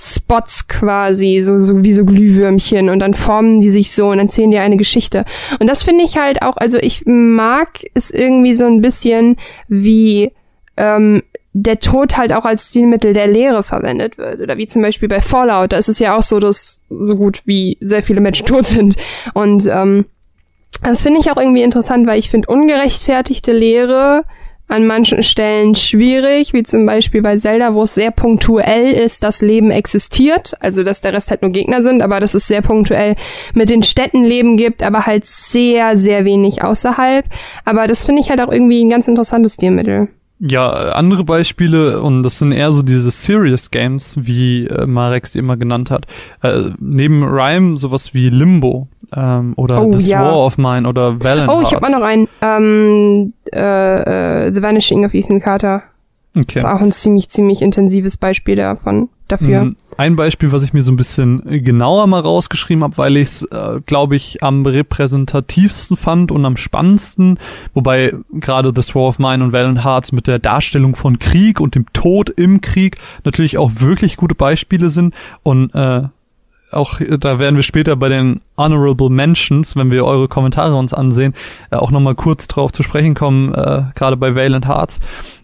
Spots 0.02 0.66
quasi, 0.66 1.40
so, 1.40 1.58
so 1.58 1.84
wie 1.84 1.92
so 1.92 2.06
Glühwürmchen 2.06 2.88
und 2.88 3.00
dann 3.00 3.12
formen 3.12 3.60
die 3.60 3.68
sich 3.68 3.92
so 3.92 4.08
und 4.08 4.18
erzählen 4.18 4.50
dir 4.50 4.62
eine 4.62 4.78
Geschichte. 4.78 5.26
Und 5.58 5.66
das 5.66 5.82
finde 5.82 6.04
ich 6.04 6.16
halt 6.16 6.40
auch, 6.40 6.56
also 6.56 6.78
ich 6.78 7.02
mag 7.04 7.84
es 7.92 8.10
irgendwie 8.10 8.54
so 8.54 8.64
ein 8.64 8.80
bisschen 8.80 9.36
wie 9.68 10.32
ähm, 10.78 11.22
der 11.52 11.80
Tod 11.80 12.16
halt 12.16 12.32
auch 12.32 12.46
als 12.46 12.70
Stilmittel 12.70 13.12
der 13.12 13.26
Lehre 13.26 13.62
verwendet 13.62 14.16
wird. 14.16 14.40
Oder 14.40 14.56
wie 14.56 14.66
zum 14.66 14.80
Beispiel 14.80 15.08
bei 15.08 15.20
Fallout, 15.20 15.72
da 15.72 15.76
ist 15.76 15.90
es 15.90 15.98
ja 15.98 16.16
auch 16.16 16.22
so, 16.22 16.40
dass 16.40 16.80
so 16.88 17.16
gut 17.16 17.42
wie 17.44 17.76
sehr 17.80 18.02
viele 18.02 18.22
Menschen 18.22 18.46
tot 18.46 18.64
sind. 18.64 18.96
Und 19.34 19.66
ähm, 19.66 20.06
das 20.82 21.02
finde 21.02 21.20
ich 21.20 21.30
auch 21.30 21.36
irgendwie 21.36 21.62
interessant, 21.62 22.06
weil 22.06 22.18
ich 22.18 22.30
finde 22.30 22.48
ungerechtfertigte 22.48 23.52
Lehre 23.52 24.24
an 24.70 24.86
manchen 24.86 25.22
Stellen 25.22 25.74
schwierig, 25.74 26.52
wie 26.52 26.62
zum 26.62 26.86
Beispiel 26.86 27.22
bei 27.22 27.36
Zelda, 27.36 27.74
wo 27.74 27.82
es 27.82 27.94
sehr 27.94 28.12
punktuell 28.12 28.92
ist, 28.92 29.24
dass 29.24 29.42
Leben 29.42 29.70
existiert, 29.70 30.54
also 30.60 30.84
dass 30.84 31.00
der 31.00 31.12
Rest 31.12 31.30
halt 31.30 31.42
nur 31.42 31.50
Gegner 31.50 31.82
sind, 31.82 32.02
aber 32.02 32.20
dass 32.20 32.34
es 32.34 32.46
sehr 32.46 32.62
punktuell 32.62 33.16
mit 33.52 33.68
den 33.68 33.82
Städten 33.82 34.24
Leben 34.24 34.56
gibt, 34.56 34.82
aber 34.82 35.06
halt 35.06 35.24
sehr, 35.26 35.96
sehr 35.96 36.24
wenig 36.24 36.62
außerhalb. 36.62 37.26
Aber 37.64 37.88
das 37.88 38.04
finde 38.04 38.22
ich 38.22 38.30
halt 38.30 38.40
auch 38.40 38.52
irgendwie 38.52 38.84
ein 38.84 38.90
ganz 38.90 39.08
interessantes 39.08 39.54
Stilmittel. 39.54 40.08
Ja, 40.42 40.70
andere 40.92 41.22
Beispiele, 41.24 42.00
und 42.00 42.22
das 42.22 42.38
sind 42.38 42.52
eher 42.52 42.72
so 42.72 42.80
diese 42.82 43.10
Serious 43.10 43.70
Games, 43.70 44.16
wie 44.22 44.66
äh, 44.66 44.86
Marek 44.86 45.26
sie 45.26 45.38
immer 45.38 45.58
genannt 45.58 45.90
hat. 45.90 46.06
Äh, 46.42 46.70
neben 46.78 47.22
Rhyme 47.22 47.76
sowas 47.76 48.14
wie 48.14 48.30
Limbo 48.30 48.88
ähm, 49.14 49.52
oder 49.56 49.82
Oh, 49.82 49.90
This 49.90 50.08
ja. 50.08 50.22
War 50.22 50.38
of 50.46 50.56
Mine 50.56 50.88
oder 50.88 51.22
Valiant 51.22 51.50
Oh, 51.52 51.60
ich 51.62 51.74
habe 51.74 51.84
Hearts. 51.86 51.94
auch 51.94 51.98
noch 52.00 52.06
einen. 52.06 52.28
Ähm, 52.40 53.32
äh, 53.52 54.46
äh, 54.46 54.52
The 54.54 54.62
Vanishing 54.62 55.04
of 55.04 55.12
Ethan 55.12 55.40
Carter. 55.40 55.82
Das 56.32 56.42
Okay. 56.44 56.58
ist 56.60 56.64
auch 56.64 56.80
ein 56.80 56.92
ziemlich, 56.92 57.28
ziemlich 57.28 57.60
intensives 57.60 58.16
Beispiel 58.16 58.56
davon, 58.56 59.08
dafür. 59.32 59.64
Mhm. 59.64 59.76
Ein 59.96 60.16
Beispiel, 60.16 60.52
was 60.52 60.62
ich 60.62 60.72
mir 60.72 60.82
so 60.82 60.92
ein 60.92 60.96
bisschen 60.96 61.42
genauer 61.64 62.06
mal 62.06 62.20
rausgeschrieben 62.20 62.84
habe, 62.84 62.96
weil 62.98 63.16
ich 63.16 63.28
es, 63.28 63.42
äh, 63.44 63.80
glaube 63.84 64.16
ich, 64.16 64.42
am 64.42 64.64
repräsentativsten 64.64 65.96
fand 65.96 66.32
und 66.32 66.44
am 66.44 66.56
spannendsten, 66.56 67.38
wobei 67.74 68.14
gerade 68.32 68.72
The 68.74 68.94
War 68.94 69.08
of 69.08 69.18
Mine 69.18 69.44
und 69.44 69.52
Valiant 69.52 69.84
Hearts 69.84 70.12
mit 70.12 70.26
der 70.26 70.38
Darstellung 70.38 70.96
von 70.96 71.18
Krieg 71.18 71.60
und 71.60 71.74
dem 71.74 71.86
Tod 71.92 72.30
im 72.30 72.60
Krieg 72.60 72.96
natürlich 73.24 73.58
auch 73.58 73.72
wirklich 73.76 74.16
gute 74.16 74.34
Beispiele 74.34 74.88
sind 74.88 75.14
und 75.42 75.74
äh, 75.74 76.02
auch 76.70 77.00
äh, 77.00 77.18
da 77.18 77.38
werden 77.38 77.56
wir 77.56 77.62
später 77.62 77.96
bei 77.96 78.08
den 78.08 78.40
Honorable 78.60 79.10
Mentions, 79.10 79.74
wenn 79.76 79.90
wir 79.90 80.04
eure 80.04 80.28
Kommentare 80.28 80.74
uns 80.76 80.92
ansehen, 80.92 81.34
äh, 81.70 81.76
auch 81.76 81.90
nochmal 81.90 82.14
kurz 82.14 82.46
drauf 82.46 82.72
zu 82.72 82.82
sprechen 82.82 83.14
kommen, 83.14 83.54
äh, 83.54 83.84
gerade 83.94 84.16
bei 84.16 84.34
Valiant 84.34 84.68
Hearts. 84.68 85.00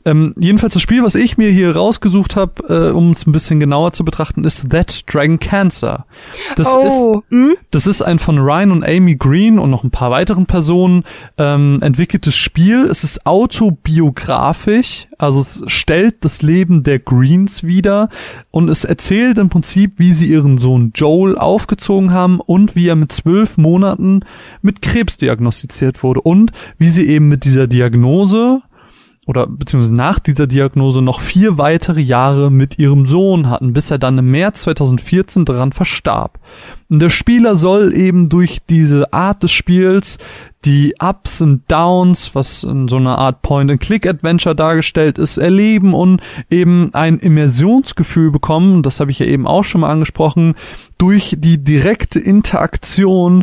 Ähm, 0.07 0.33
jedenfalls 0.39 0.75
das 0.75 0.83
Spiel, 0.83 1.03
was 1.03 1.17
ich 1.17 1.37
mir 1.37 1.51
hier 1.51 1.75
rausgesucht 1.75 2.37
habe, 2.37 2.63
äh, 2.69 2.93
um 2.93 3.11
es 3.11 3.27
ein 3.27 3.33
bisschen 3.33 3.59
genauer 3.59 3.93
zu 3.93 4.05
betrachten, 4.05 4.45
ist 4.45 4.71
That 4.71 5.03
Dragon 5.13 5.41
Cancer. 5.41 6.07
Das 6.55 6.69
oh, 6.73 7.25
ist 7.25 7.31
hm? 7.33 7.57
das 7.73 7.89
ist 7.89 8.03
ein 8.03 8.21
von 8.21 8.39
Ryan 8.39 8.71
und 8.71 8.85
Amy 8.85 9.17
Green 9.17 9.59
und 9.59 9.71
noch 9.71 9.83
ein 9.83 9.91
paar 9.91 10.13
weiteren 10.13 10.47
Personen 10.47 11.03
ähm, 11.39 11.79
entwickeltes 11.83 12.37
Spiel. 12.37 12.85
Es 12.85 13.03
ist 13.03 13.27
autobiografisch, 13.27 15.09
also 15.19 15.41
es 15.41 15.65
stellt 15.67 16.25
das 16.25 16.41
Leben 16.41 16.85
der 16.85 17.01
Greens 17.01 17.65
wieder 17.65 18.09
und 18.53 18.69
es 18.69 18.85
erzählt 18.85 19.39
im 19.39 19.49
Prinzip, 19.49 19.95
wie 19.97 20.13
sie 20.13 20.27
ihren 20.27 20.59
Sohn 20.59 20.93
Joel 20.95 21.37
aufgezogen 21.37 22.13
haben 22.13 22.39
und 22.39 22.77
wie 22.77 22.87
er 22.87 22.97
mit 22.97 23.06
zwölf 23.09 23.57
Monaten 23.57 24.21
mit 24.63 24.83
Krebs 24.83 25.17
diagnostiziert 25.17 26.03
wurde 26.03 26.21
und 26.21 26.53
wie 26.79 26.89
sie 26.89 27.07
eben 27.07 27.29
mit 27.29 27.45
dieser 27.45 27.67
Diagnose 27.67 28.63
oder 29.27 29.49
beziehungsweise 29.49 29.95
nach 29.95 30.21
dieser 30.21 30.47
Diagnose 30.47 31.03
noch 31.03 31.21
vier 31.21 31.59
weitere 31.59 32.01
Jahre 32.01 32.51
mit 32.51 32.79
ihrem 32.79 33.07
Sohn 33.07 33.51
hatten, 33.51 33.73
bis 33.73 33.91
er 33.91 33.99
dann 33.99 34.19
im 34.19 34.31
März 34.31 34.63
2014 34.63 35.45
daran 35.45 35.73
verstarb. 35.73 36.39
Und 36.89 37.01
der 37.01 37.11
Spieler 37.11 37.57
soll 37.57 37.93
eben 37.93 38.29
durch 38.29 38.61
diese 38.69 39.13
Art 39.13 39.43
des 39.43 39.51
Spiels 39.51 40.19
die 40.65 40.95
Ups 41.01 41.41
und 41.41 41.71
Downs, 41.71 42.35
was 42.35 42.63
in 42.63 42.87
so 42.87 42.97
einer 42.97 43.19
Art 43.19 43.43
Point-and-Click-Adventure 43.43 44.55
dargestellt 44.55 45.19
ist, 45.19 45.39
erleben 45.39 45.93
und 45.93 46.21
eben 46.49 46.95
ein 46.95 47.19
Immersionsgefühl 47.19 48.31
bekommen, 48.31 48.85
das 48.85 49.01
habe 49.01 49.11
ich 49.11 49.19
ja 49.19 49.27
eben 49.27 49.47
auch 49.47 49.65
schon 49.65 49.81
mal 49.81 49.91
angesprochen, 49.91 50.55
durch 50.99 51.37
die 51.39 51.63
direkte 51.63 52.21
Interaktion 52.21 53.43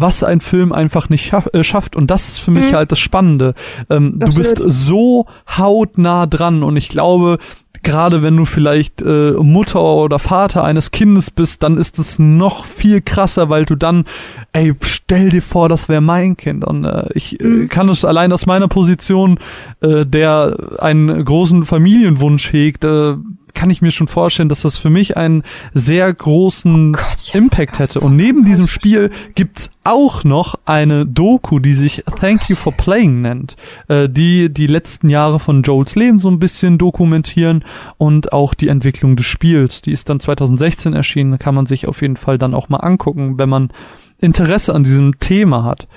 was 0.00 0.22
ein 0.22 0.40
Film 0.40 0.72
einfach 0.72 1.08
nicht 1.08 1.26
schaff, 1.26 1.48
äh, 1.52 1.62
schafft. 1.62 1.96
Und 1.96 2.10
das 2.10 2.28
ist 2.28 2.38
für 2.38 2.50
mich 2.50 2.70
mhm. 2.70 2.76
halt 2.76 2.92
das 2.92 2.98
Spannende. 2.98 3.54
Ähm, 3.90 4.18
du 4.18 4.34
bist 4.34 4.62
so 4.64 5.26
hautnah 5.48 6.26
dran 6.26 6.62
und 6.62 6.76
ich 6.76 6.88
glaube, 6.88 7.38
gerade 7.82 8.22
wenn 8.22 8.36
du 8.36 8.44
vielleicht 8.44 9.02
äh, 9.02 9.32
Mutter 9.32 9.80
oder 9.80 10.18
Vater 10.18 10.64
eines 10.64 10.90
Kindes 10.90 11.30
bist, 11.30 11.62
dann 11.62 11.78
ist 11.78 11.98
es 11.98 12.18
noch 12.18 12.64
viel 12.64 13.00
krasser, 13.00 13.48
weil 13.48 13.64
du 13.64 13.76
dann, 13.76 14.04
ey, 14.52 14.74
stell 14.82 15.30
dir 15.30 15.42
vor, 15.42 15.68
das 15.68 15.88
wäre 15.88 16.00
mein 16.00 16.36
Kind. 16.36 16.64
Und 16.64 16.84
äh, 16.84 17.08
ich 17.14 17.40
äh, 17.40 17.44
mhm. 17.44 17.68
kann 17.68 17.88
es 17.88 18.04
allein 18.04 18.32
aus 18.32 18.46
meiner 18.46 18.68
Position, 18.68 19.38
äh, 19.80 20.04
der 20.04 20.56
einen 20.78 21.24
großen 21.24 21.64
Familienwunsch 21.64 22.52
hegt, 22.52 22.84
äh, 22.84 23.14
kann 23.56 23.70
ich 23.70 23.82
mir 23.82 23.90
schon 23.90 24.06
vorstellen, 24.06 24.48
dass 24.48 24.60
das 24.60 24.76
für 24.76 24.90
mich 24.90 25.16
einen 25.16 25.42
sehr 25.72 26.12
großen 26.12 26.94
oh 26.94 26.98
Gott, 26.98 27.34
Impact 27.34 27.78
hätte. 27.78 28.00
Und 28.00 28.14
neben 28.14 28.44
diesem 28.44 28.68
Spiel 28.68 29.10
gibt's 29.34 29.70
auch 29.82 30.24
noch 30.24 30.56
eine 30.66 31.06
Doku, 31.06 31.58
die 31.58 31.72
sich 31.72 32.04
Thank 32.20 32.48
You 32.50 32.56
for 32.56 32.72
Playing 32.72 33.22
nennt, 33.22 33.56
äh, 33.88 34.08
die 34.08 34.52
die 34.52 34.66
letzten 34.66 35.08
Jahre 35.08 35.40
von 35.40 35.62
Joels 35.62 35.96
Leben 35.96 36.18
so 36.18 36.28
ein 36.28 36.38
bisschen 36.38 36.76
dokumentieren 36.76 37.64
und 37.96 38.32
auch 38.32 38.52
die 38.52 38.68
Entwicklung 38.68 39.16
des 39.16 39.26
Spiels. 39.26 39.80
Die 39.80 39.92
ist 39.92 40.10
dann 40.10 40.20
2016 40.20 40.92
erschienen, 40.92 41.38
kann 41.38 41.54
man 41.54 41.66
sich 41.66 41.88
auf 41.88 42.02
jeden 42.02 42.16
Fall 42.16 42.36
dann 42.36 42.54
auch 42.54 42.68
mal 42.68 42.78
angucken, 42.78 43.38
wenn 43.38 43.48
man 43.48 43.70
Interesse 44.18 44.74
an 44.74 44.84
diesem 44.84 45.18
Thema 45.18 45.64
hat. 45.64 45.88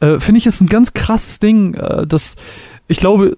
Äh, 0.00 0.20
Finde 0.20 0.38
ich 0.38 0.46
ist 0.46 0.60
ein 0.60 0.68
ganz 0.68 0.92
krasses 0.92 1.38
Ding, 1.38 1.74
äh, 1.74 2.06
das 2.06 2.36
ich 2.88 2.98
glaube, 2.98 3.36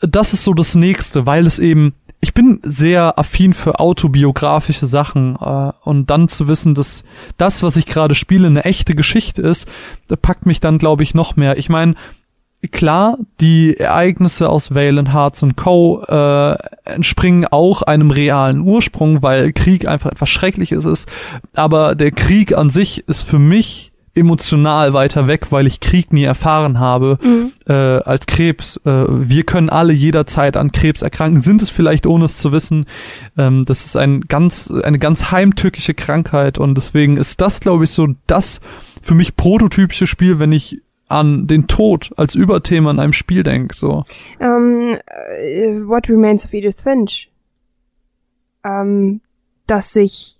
das 0.00 0.32
ist 0.32 0.44
so 0.44 0.54
das 0.54 0.74
nächste, 0.74 1.26
weil 1.26 1.46
es 1.46 1.58
eben 1.58 1.94
ich 2.20 2.34
bin 2.34 2.60
sehr 2.62 3.18
affin 3.18 3.54
für 3.54 3.80
autobiografische 3.80 4.86
Sachen 4.86 5.36
äh, 5.36 5.72
und 5.82 6.10
dann 6.10 6.28
zu 6.28 6.48
wissen, 6.48 6.74
dass 6.74 7.02
das, 7.38 7.62
was 7.62 7.76
ich 7.76 7.86
gerade 7.86 8.14
spiele, 8.14 8.46
eine 8.46 8.64
echte 8.64 8.94
Geschichte 8.94 9.42
ist, 9.42 9.66
packt 10.20 10.44
mich 10.44 10.60
dann, 10.60 10.78
glaube 10.78 11.02
ich, 11.02 11.14
noch 11.14 11.36
mehr. 11.36 11.56
Ich 11.56 11.70
meine, 11.70 11.94
klar, 12.72 13.16
die 13.40 13.76
Ereignisse 13.78 14.50
aus 14.50 14.74
Valen 14.74 15.12
Hearts 15.12 15.42
und 15.42 15.56
Co. 15.56 16.02
Äh, 16.02 16.56
entspringen 16.84 17.46
auch 17.50 17.80
einem 17.82 18.10
realen 18.10 18.60
Ursprung, 18.60 19.22
weil 19.22 19.52
Krieg 19.52 19.88
einfach 19.88 20.10
etwas 20.10 20.28
Schreckliches 20.28 20.84
ist. 20.84 21.08
Aber 21.54 21.94
der 21.94 22.10
Krieg 22.10 22.56
an 22.56 22.68
sich 22.68 23.08
ist 23.08 23.22
für 23.22 23.38
mich 23.38 23.89
emotional 24.14 24.92
weiter 24.92 25.28
weg, 25.28 25.52
weil 25.52 25.66
ich 25.66 25.80
Krieg 25.80 26.12
nie 26.12 26.24
erfahren 26.24 26.78
habe 26.80 27.18
mhm. 27.22 27.52
äh, 27.66 27.72
als 27.72 28.26
Krebs. 28.26 28.76
Äh, 28.84 29.04
wir 29.08 29.44
können 29.44 29.68
alle 29.68 29.92
jederzeit 29.92 30.56
an 30.56 30.72
Krebs 30.72 31.02
erkranken, 31.02 31.40
sind 31.40 31.62
es 31.62 31.70
vielleicht 31.70 32.06
ohne 32.06 32.24
es 32.24 32.36
zu 32.36 32.52
wissen. 32.52 32.86
Ähm, 33.38 33.64
das 33.64 33.86
ist 33.86 33.96
ein 33.96 34.22
ganz, 34.22 34.70
eine 34.70 34.98
ganz 34.98 35.30
heimtückische 35.30 35.94
Krankheit 35.94 36.58
und 36.58 36.74
deswegen 36.76 37.16
ist 37.16 37.40
das, 37.40 37.60
glaube 37.60 37.84
ich, 37.84 37.90
so 37.90 38.08
das 38.26 38.60
für 39.00 39.14
mich 39.14 39.36
prototypische 39.36 40.06
Spiel, 40.06 40.38
wenn 40.38 40.52
ich 40.52 40.82
an 41.08 41.46
den 41.46 41.66
Tod 41.66 42.10
als 42.16 42.34
Überthema 42.34 42.90
in 42.90 43.00
einem 43.00 43.12
Spiel 43.12 43.42
denke. 43.42 43.74
So. 43.74 44.04
Um, 44.38 44.92
uh, 44.92 45.88
what 45.88 46.08
remains 46.08 46.44
of 46.44 46.52
Edith 46.52 46.80
Finch? 46.82 47.30
Um, 48.62 48.70
ähm, 48.70 49.20
dass 49.66 49.92
sich 49.92 50.39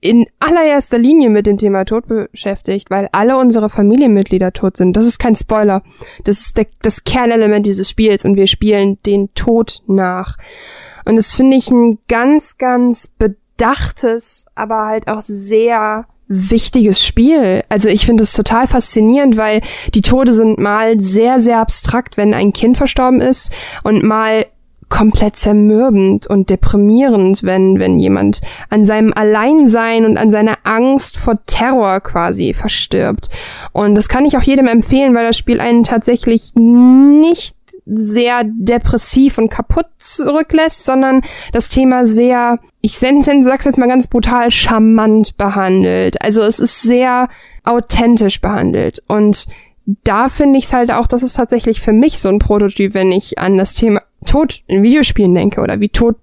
in 0.00 0.26
allererster 0.38 0.98
Linie 0.98 1.28
mit 1.28 1.46
dem 1.46 1.58
Thema 1.58 1.84
Tod 1.84 2.06
beschäftigt, 2.06 2.90
weil 2.90 3.08
alle 3.12 3.36
unsere 3.36 3.68
Familienmitglieder 3.68 4.52
tot 4.52 4.76
sind. 4.76 4.96
Das 4.96 5.06
ist 5.06 5.18
kein 5.18 5.34
Spoiler. 5.34 5.82
Das 6.24 6.40
ist 6.40 6.56
der, 6.56 6.66
das 6.82 7.04
Kernelement 7.04 7.66
dieses 7.66 7.90
Spiels 7.90 8.24
und 8.24 8.36
wir 8.36 8.46
spielen 8.46 9.02
den 9.04 9.34
Tod 9.34 9.82
nach. 9.86 10.36
Und 11.04 11.16
das 11.16 11.34
finde 11.34 11.56
ich 11.56 11.70
ein 11.70 11.98
ganz, 12.08 12.58
ganz 12.58 13.08
bedachtes, 13.08 14.46
aber 14.54 14.86
halt 14.86 15.08
auch 15.08 15.20
sehr 15.20 16.06
wichtiges 16.28 17.04
Spiel. 17.04 17.64
Also 17.68 17.88
ich 17.88 18.06
finde 18.06 18.22
es 18.22 18.34
total 18.34 18.66
faszinierend, 18.66 19.36
weil 19.36 19.62
die 19.94 20.02
Tode 20.02 20.32
sind 20.32 20.58
mal 20.58 21.00
sehr, 21.00 21.40
sehr 21.40 21.58
abstrakt, 21.58 22.16
wenn 22.16 22.34
ein 22.34 22.52
Kind 22.52 22.76
verstorben 22.76 23.20
ist 23.20 23.50
und 23.82 24.02
mal 24.02 24.46
komplett 24.88 25.36
zermürbend 25.36 26.26
und 26.26 26.50
deprimierend, 26.50 27.42
wenn, 27.42 27.78
wenn 27.78 27.98
jemand 27.98 28.40
an 28.70 28.84
seinem 28.84 29.12
Alleinsein 29.14 30.04
und 30.04 30.16
an 30.16 30.30
seiner 30.30 30.58
Angst 30.64 31.16
vor 31.16 31.38
Terror 31.46 32.00
quasi 32.00 32.54
verstirbt. 32.54 33.28
Und 33.72 33.94
das 33.94 34.08
kann 34.08 34.24
ich 34.24 34.36
auch 34.36 34.42
jedem 34.42 34.66
empfehlen, 34.66 35.14
weil 35.14 35.26
das 35.26 35.36
Spiel 35.36 35.60
einen 35.60 35.84
tatsächlich 35.84 36.54
nicht 36.54 37.56
sehr 37.90 38.44
depressiv 38.44 39.38
und 39.38 39.48
kaputt 39.48 39.86
zurücklässt, 39.98 40.84
sondern 40.84 41.22
das 41.52 41.68
Thema 41.68 42.04
sehr, 42.04 42.58
ich 42.80 42.98
sag's 42.98 43.64
jetzt 43.64 43.78
mal 43.78 43.88
ganz 43.88 44.08
brutal, 44.08 44.50
charmant 44.50 45.36
behandelt. 45.36 46.20
Also 46.22 46.42
es 46.42 46.58
ist 46.58 46.82
sehr 46.82 47.28
authentisch 47.64 48.40
behandelt 48.40 49.02
und 49.08 49.46
da 50.04 50.28
finde 50.28 50.58
ich 50.58 50.66
es 50.66 50.72
halt 50.74 50.90
auch, 50.90 51.06
das 51.06 51.22
ist 51.22 51.34
tatsächlich 51.34 51.80
für 51.80 51.94
mich 51.94 52.20
so 52.20 52.28
ein 52.28 52.38
Prototyp, 52.38 52.92
wenn 52.92 53.10
ich 53.10 53.38
an 53.38 53.56
das 53.56 53.72
Thema 53.72 54.02
Tod 54.26 54.62
in 54.66 54.82
Videospielen 54.82 55.34
denke 55.34 55.60
oder 55.60 55.80
wie 55.80 55.88
Tod 55.88 56.16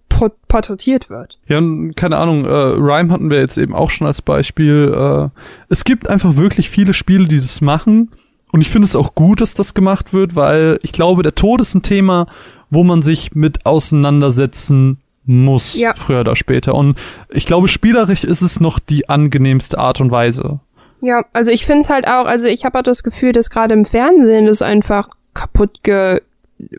porträtiert 0.48 1.10
wird. 1.10 1.38
Ja, 1.48 1.62
keine 1.96 2.18
Ahnung, 2.18 2.46
äh, 2.46 2.50
Rhyme 2.50 3.12
hatten 3.12 3.30
wir 3.30 3.40
jetzt 3.40 3.58
eben 3.58 3.76
auch 3.76 3.90
schon 3.90 4.08
als 4.08 4.22
Beispiel. 4.22 4.94
Äh, 4.96 5.30
es 5.70 5.84
gibt 5.84 6.10
einfach 6.10 6.38
wirklich 6.38 6.70
viele 6.70 6.94
Spiele, 6.94 7.28
die 7.28 7.38
das 7.38 7.60
machen. 7.62 8.12
Und 8.52 8.62
ich 8.62 8.70
finde 8.70 8.86
es 8.86 8.96
auch 8.96 9.16
gut, 9.16 9.42
dass 9.42 9.54
das 9.54 9.74
gemacht 9.74 10.14
wird, 10.14 10.36
weil 10.36 10.80
ich 10.82 10.94
glaube, 10.94 11.24
der 11.24 11.36
Tod 11.36 11.60
ist 11.60 11.76
ein 11.76 11.82
Thema, 11.82 12.28
wo 12.70 12.86
man 12.86 13.02
sich 13.02 13.36
mit 13.36 13.66
auseinandersetzen 13.66 15.00
muss, 15.26 15.76
ja. 15.76 15.94
früher 15.96 16.22
oder 16.22 16.36
später. 16.36 16.76
Und 16.76 16.98
ich 17.30 17.46
glaube, 17.46 17.68
spielerisch 17.68 18.24
ist 18.24 18.42
es 18.42 18.60
noch 18.60 18.80
die 18.80 19.10
angenehmste 19.10 19.78
Art 19.80 20.00
und 20.00 20.12
Weise. 20.12 20.60
Ja, 21.02 21.26
also 21.34 21.52
ich 21.52 21.66
finde 21.66 21.82
es 21.82 21.90
halt 21.90 22.08
auch, 22.08 22.26
also 22.26 22.48
ich 22.48 22.64
habe 22.64 22.80
auch 22.80 22.84
das 22.84 23.04
Gefühl, 23.04 23.32
dass 23.34 23.50
gerade 23.50 23.74
im 23.74 23.86
Fernsehen 23.86 24.46
das 24.46 24.62
einfach 24.62 25.10
kaputt 25.34 25.84
ge 25.84 26.22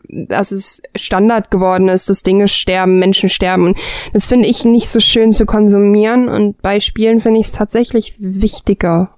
dass 0.09 0.51
es 0.51 0.81
Standard 0.95 1.51
geworden 1.51 1.87
ist, 1.87 2.09
dass 2.09 2.23
Dinge 2.23 2.47
sterben, 2.47 2.99
Menschen 2.99 3.29
sterben. 3.29 3.75
Das 4.13 4.25
finde 4.25 4.47
ich 4.47 4.65
nicht 4.65 4.89
so 4.89 4.99
schön 4.99 5.31
zu 5.33 5.45
konsumieren 5.45 6.29
und 6.29 6.61
bei 6.61 6.79
Spielen 6.79 7.21
finde 7.21 7.39
ich 7.39 7.47
es 7.47 7.51
tatsächlich 7.51 8.15
wichtiger. 8.17 9.11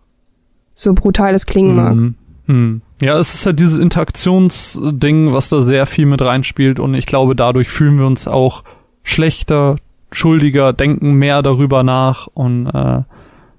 So 0.76 0.94
brutal 0.94 1.34
es 1.36 1.46
klingen 1.46 1.76
mag. 1.76 1.96
Mhm. 1.96 2.16
Mhm. 2.48 2.82
Ja, 3.02 3.18
es 3.18 3.34
ist 3.34 3.46
halt 3.46 3.60
dieses 3.60 3.78
Interaktionsding, 3.78 5.32
was 5.32 5.48
da 5.48 5.62
sehr 5.62 5.86
viel 5.86 6.06
mit 6.06 6.22
reinspielt 6.22 6.80
und 6.80 6.94
ich 6.94 7.06
glaube, 7.06 7.36
dadurch 7.36 7.70
fühlen 7.70 7.98
wir 7.98 8.06
uns 8.06 8.28
auch 8.28 8.64
schlechter, 9.04 9.78
schuldiger, 10.12 10.74
denken 10.74 11.14
mehr 11.14 11.42
darüber 11.42 11.84
nach 11.84 12.28
und 12.28 12.68
äh, 12.68 13.04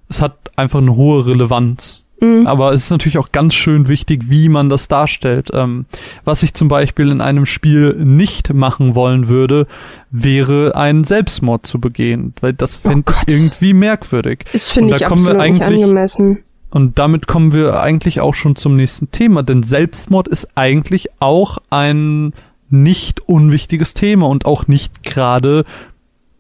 es 0.09 0.21
hat 0.21 0.51
einfach 0.57 0.81
eine 0.81 0.95
hohe 0.97 1.27
Relevanz. 1.27 2.05
Mhm. 2.21 2.47
Aber 2.47 2.73
es 2.73 2.85
ist 2.85 2.91
natürlich 2.91 3.19
auch 3.19 3.33
ganz 3.33 3.55
schön 3.55 3.89
wichtig, 3.89 4.29
wie 4.29 4.49
man 4.49 4.69
das 4.69 4.89
darstellt. 4.89 5.51
Ähm, 5.53 5.87
was 6.25 6.43
ich 6.43 6.55
zum 6.55 6.69
Beispiel 6.69 7.11
in 7.11 7.21
einem 7.21 7.47
Spiel 7.47 7.95
nicht 7.95 8.53
machen 8.53 8.95
wollen 8.95 9.29
würde, 9.29 9.67
wäre 10.11 10.77
einen 10.77 11.05
Selbstmord 11.05 11.67
zu 11.67 11.81
begehen, 11.81 12.35
weil 12.41 12.53
das 12.53 12.77
fände 12.77 13.13
oh 13.13 13.15
ich 13.27 13.35
irgendwie 13.35 13.73
merkwürdig. 13.73 14.45
Das 14.53 14.69
finde 14.71 14.97
ich 14.97 15.07
absolut 15.07 15.35
wir 15.35 15.41
eigentlich, 15.41 15.69
nicht 15.69 15.83
angemessen. 15.83 16.39
Und 16.71 16.99
damit 16.99 17.27
kommen 17.27 17.53
wir 17.53 17.81
eigentlich 17.81 18.21
auch 18.21 18.35
schon 18.35 18.55
zum 18.55 18.77
nächsten 18.77 19.11
Thema, 19.11 19.43
denn 19.43 19.63
Selbstmord 19.63 20.29
ist 20.29 20.49
eigentlich 20.55 21.09
auch 21.19 21.59
ein 21.71 22.33
nicht 22.69 23.21
unwichtiges 23.29 23.95
Thema 23.95 24.29
und 24.29 24.47
auch 24.47 24.69
nicht 24.69 25.03
gerade 25.03 25.65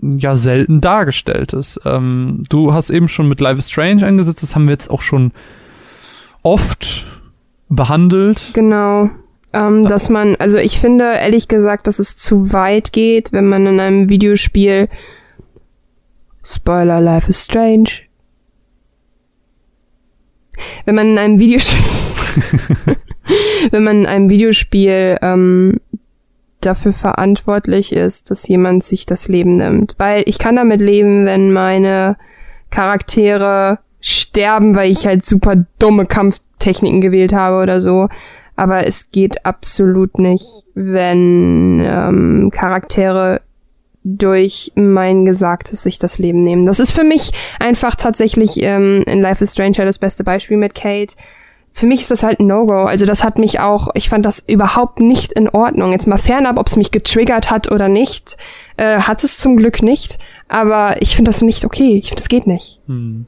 ja 0.01 0.37
selten 0.37 0.81
dargestellt 0.81 1.53
ist. 1.53 1.81
Ähm, 1.85 2.43
du 2.49 2.73
hast 2.73 2.91
eben 2.91 3.09
schon 3.09 3.29
mit 3.29 3.41
Life 3.41 3.59
is 3.59 3.71
Strange 3.71 4.07
eingesetzt, 4.07 4.43
das 4.43 4.55
haben 4.55 4.67
wir 4.67 4.73
jetzt 4.73 4.91
auch 4.91 5.03
schon 5.03 5.33
oft 6.43 7.07
behandelt. 7.69 8.51
Genau. 8.53 9.11
Ähm, 9.53 9.87
dass 9.87 10.09
man, 10.09 10.37
also 10.37 10.59
ich 10.59 10.79
finde 10.79 11.05
ehrlich 11.05 11.49
gesagt, 11.49 11.87
dass 11.87 11.99
es 11.99 12.17
zu 12.17 12.53
weit 12.53 12.93
geht, 12.93 13.33
wenn 13.33 13.49
man 13.49 13.67
in 13.67 13.81
einem 13.81 14.09
Videospiel 14.09 14.89
Spoiler, 16.43 17.01
Life 17.01 17.29
is 17.29 17.45
Strange. 17.45 17.91
Wenn 20.85 20.95
man 20.95 21.09
in 21.09 21.19
einem 21.19 21.39
Videospiel 21.39 21.85
wenn 23.71 23.85
man 23.85 24.01
in 24.01 24.07
einem 24.07 24.29
Videospiel 24.31 25.19
ähm, 25.23 25.81
dafür 26.61 26.93
verantwortlich 26.93 27.93
ist, 27.93 28.31
dass 28.31 28.47
jemand 28.49 28.85
sich 28.85 29.07
das 29.07 29.29
Leben 29.29 29.57
nimmt. 29.57 29.95
Weil 29.99 30.25
ich 30.27 30.39
kann 30.39 30.57
damit 30.57 30.81
leben, 30.81 31.27
wenn 31.27 31.53
meine 31.53 32.17
Charaktere 32.71 33.79
sterben, 34.01 34.77
weil 34.77 34.91
ich 34.91 35.07
halt 35.07 35.25
super 35.25 35.65
dumme 35.79 36.07
Kampftechniken 36.07 37.01
gewählt 37.01 37.33
habe 37.33 37.63
oder 37.63 37.81
so. 37.81 38.09
Aber 38.57 38.87
es 38.87 39.11
geht 39.11 39.47
absolut 39.47 40.19
nicht, 40.19 40.47
wenn 40.75 41.83
ähm, 41.85 42.51
Charaktere 42.53 43.41
durch 44.03 44.73
mein 44.75 45.25
Gesagtes 45.25 45.83
sich 45.83 45.99
das 45.99 46.19
Leben 46.19 46.41
nehmen. 46.41 46.67
Das 46.67 46.81
ist 46.81 46.93
für 46.93 47.05
mich 47.05 47.33
einfach 47.59 47.97
tatsächlich 47.97 48.63
ähm, 48.63 49.03
in 49.07 49.21
Life 49.21 49.43
is 49.43 49.53
Stranger 49.53 49.85
das 49.85 49.99
beste 49.99 50.25
Beispiel 50.25 50.57
mit 50.57 50.75
Kate 50.75 51.15
für 51.73 51.87
mich 51.87 52.03
ist 52.03 52.11
das 52.11 52.23
halt 52.23 52.41
ein 52.41 52.47
No-Go. 52.47 52.85
Also 52.85 53.07
das 53.07 53.25
hat 53.25 53.39
mich 53.39 53.61
auch, 53.61 53.89
ich 53.95 54.09
fand 54.09 54.27
das 54.27 54.41
überhaupt 54.41 55.01
nicht 55.01 55.33
in 55.33 55.49
Ordnung. 55.49 55.93
Jetzt 55.93 56.07
mal 56.07 56.19
fernab, 56.19 56.59
ob 56.59 56.67
es 56.67 56.77
mich 56.77 56.91
getriggert 56.91 57.51
hat 57.51 57.71
oder 57.71 57.89
nicht, 57.89 58.37
äh, 58.77 58.99
hat 59.01 59.25
es 59.25 59.39
zum 59.39 59.57
Glück 59.57 59.83
nicht. 59.83 60.19
Aber 60.49 61.01
ich 61.01 61.17
finde 61.17 61.31
das 61.31 61.43
nicht 61.43 61.65
okay. 61.65 61.97
Ich 61.97 62.11
das 62.11 62.29
geht 62.29 62.47
nicht. 62.47 62.81
Hm. 62.87 63.27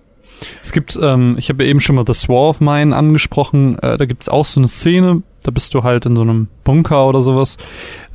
Es 0.63 0.73
gibt, 0.73 0.99
ähm, 1.01 1.37
ich 1.39 1.49
habe 1.49 1.65
ja 1.65 1.71
eben 1.71 1.81
schon 1.81 1.97
mal 1.97 2.05
The 2.07 2.15
Swore 2.15 2.49
of 2.49 2.61
Mine 2.61 2.97
angesprochen, 2.97 3.79
äh, 3.79 3.97
da 3.97 4.07
gibt's 4.07 4.29
auch 4.29 4.45
so 4.45 4.61
eine 4.61 4.69
Szene, 4.69 5.23
da 5.43 5.51
bist 5.51 5.75
du 5.75 5.83
halt 5.83 6.07
in 6.07 6.17
so 6.17 6.23
einem 6.23 6.49
Bunker 6.65 7.07
oder 7.07 7.23
sowas 7.23 7.59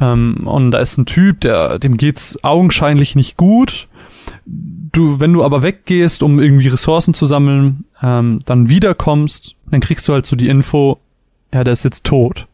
ähm, 0.01 0.45
und 0.45 0.71
da 0.71 0.79
ist 0.79 0.97
ein 0.97 1.05
Typ, 1.05 1.41
der 1.41 1.79
dem 1.79 1.97
geht's 1.97 2.43
augenscheinlich 2.43 3.15
nicht 3.15 3.37
gut 3.37 3.87
du, 4.91 5.19
wenn 5.19 5.33
du 5.33 5.43
aber 5.43 5.63
weggehst, 5.63 6.23
um 6.23 6.39
irgendwie 6.39 6.67
Ressourcen 6.67 7.13
zu 7.13 7.25
sammeln, 7.25 7.85
ähm, 8.01 8.39
dann 8.45 8.69
wiederkommst, 8.69 9.55
dann 9.69 9.79
kriegst 9.79 10.07
du 10.07 10.13
halt 10.13 10.25
so 10.25 10.35
die 10.35 10.49
Info, 10.49 10.99
ja, 11.53 11.63
der 11.63 11.73
ist 11.73 11.83
jetzt 11.83 12.03
tot. 12.03 12.47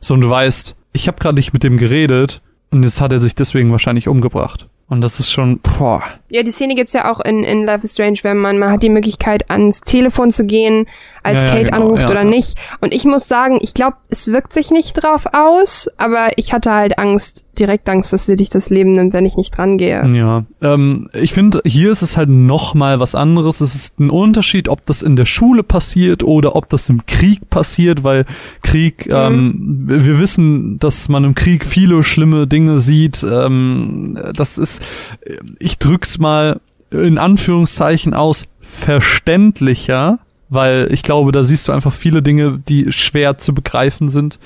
So, 0.00 0.14
und 0.14 0.20
du 0.20 0.30
weißt, 0.30 0.76
ich 0.92 1.08
habe 1.08 1.18
gerade 1.18 1.34
nicht 1.34 1.52
mit 1.52 1.64
dem 1.64 1.76
geredet 1.76 2.40
und 2.70 2.82
jetzt 2.82 3.00
hat 3.00 3.12
er 3.12 3.20
sich 3.20 3.34
deswegen 3.34 3.70
wahrscheinlich 3.72 4.08
umgebracht. 4.08 4.68
Und 4.88 5.02
das 5.02 5.20
ist 5.20 5.30
schon, 5.30 5.60
boah. 5.60 6.02
Ja, 6.30 6.42
die 6.42 6.50
Szene 6.50 6.74
gibt's 6.74 6.92
ja 6.92 7.10
auch 7.10 7.20
in, 7.20 7.42
in 7.42 7.64
Life 7.64 7.84
is 7.84 7.92
Strange, 7.92 8.18
wenn 8.22 8.36
man, 8.36 8.58
man 8.58 8.70
hat 8.70 8.82
die 8.82 8.90
Möglichkeit, 8.90 9.50
ans 9.50 9.80
Telefon 9.80 10.30
zu 10.30 10.44
gehen, 10.44 10.86
als 11.22 11.42
ja, 11.42 11.48
Kate 11.48 11.58
ja, 11.58 11.64
genau, 11.64 11.76
anruft 11.76 12.04
ja, 12.04 12.10
oder 12.10 12.24
nicht. 12.24 12.58
Und 12.80 12.92
ich 12.92 13.04
muss 13.04 13.28
sagen, 13.28 13.58
ich 13.60 13.74
glaube, 13.74 13.96
es 14.08 14.28
wirkt 14.28 14.52
sich 14.52 14.70
nicht 14.70 14.94
drauf 14.94 15.26
aus, 15.32 15.88
aber 15.96 16.30
ich 16.36 16.52
hatte 16.52 16.72
halt 16.72 16.98
Angst, 16.98 17.44
direkt 17.58 17.88
Angst, 17.88 18.12
dass 18.12 18.26
sie 18.26 18.36
dich 18.36 18.50
das 18.50 18.70
Leben 18.70 18.94
nimmt, 18.94 19.12
wenn 19.12 19.26
ich 19.26 19.36
nicht 19.36 19.56
dran 19.56 19.78
gehe. 19.78 20.06
Ja, 20.14 20.44
ähm, 20.62 21.08
ich 21.12 21.32
finde, 21.32 21.60
hier 21.64 21.90
ist 21.90 22.02
es 22.02 22.16
halt 22.16 22.28
noch 22.28 22.74
mal 22.74 23.00
was 23.00 23.14
anderes. 23.14 23.60
Es 23.60 23.74
ist 23.74 23.98
ein 23.98 24.10
Unterschied, 24.10 24.68
ob 24.68 24.86
das 24.86 25.02
in 25.02 25.16
der 25.16 25.26
Schule 25.26 25.62
passiert 25.62 26.22
oder 26.22 26.56
ob 26.56 26.68
das 26.68 26.88
im 26.88 27.04
Krieg 27.06 27.50
passiert, 27.50 28.04
weil 28.04 28.24
Krieg, 28.62 29.06
mhm. 29.06 29.14
ähm, 29.14 29.78
wir 29.86 30.18
wissen, 30.18 30.78
dass 30.78 31.08
man 31.08 31.24
im 31.24 31.34
Krieg 31.34 31.66
viele 31.66 32.02
schlimme 32.02 32.46
Dinge 32.46 32.78
sieht. 32.78 33.24
Ähm, 33.28 34.18
das 34.34 34.58
ist, 34.58 34.82
ich 35.58 35.78
drück's 35.78 36.17
mal 36.18 36.60
in 36.90 37.18
Anführungszeichen 37.18 38.14
aus, 38.14 38.46
verständlicher, 38.60 40.18
weil 40.48 40.88
ich 40.90 41.02
glaube, 41.02 41.32
da 41.32 41.44
siehst 41.44 41.68
du 41.68 41.72
einfach 41.72 41.92
viele 41.92 42.22
Dinge, 42.22 42.58
die 42.66 42.90
schwer 42.92 43.38
zu 43.38 43.54
begreifen 43.54 44.08
sind. 44.08 44.38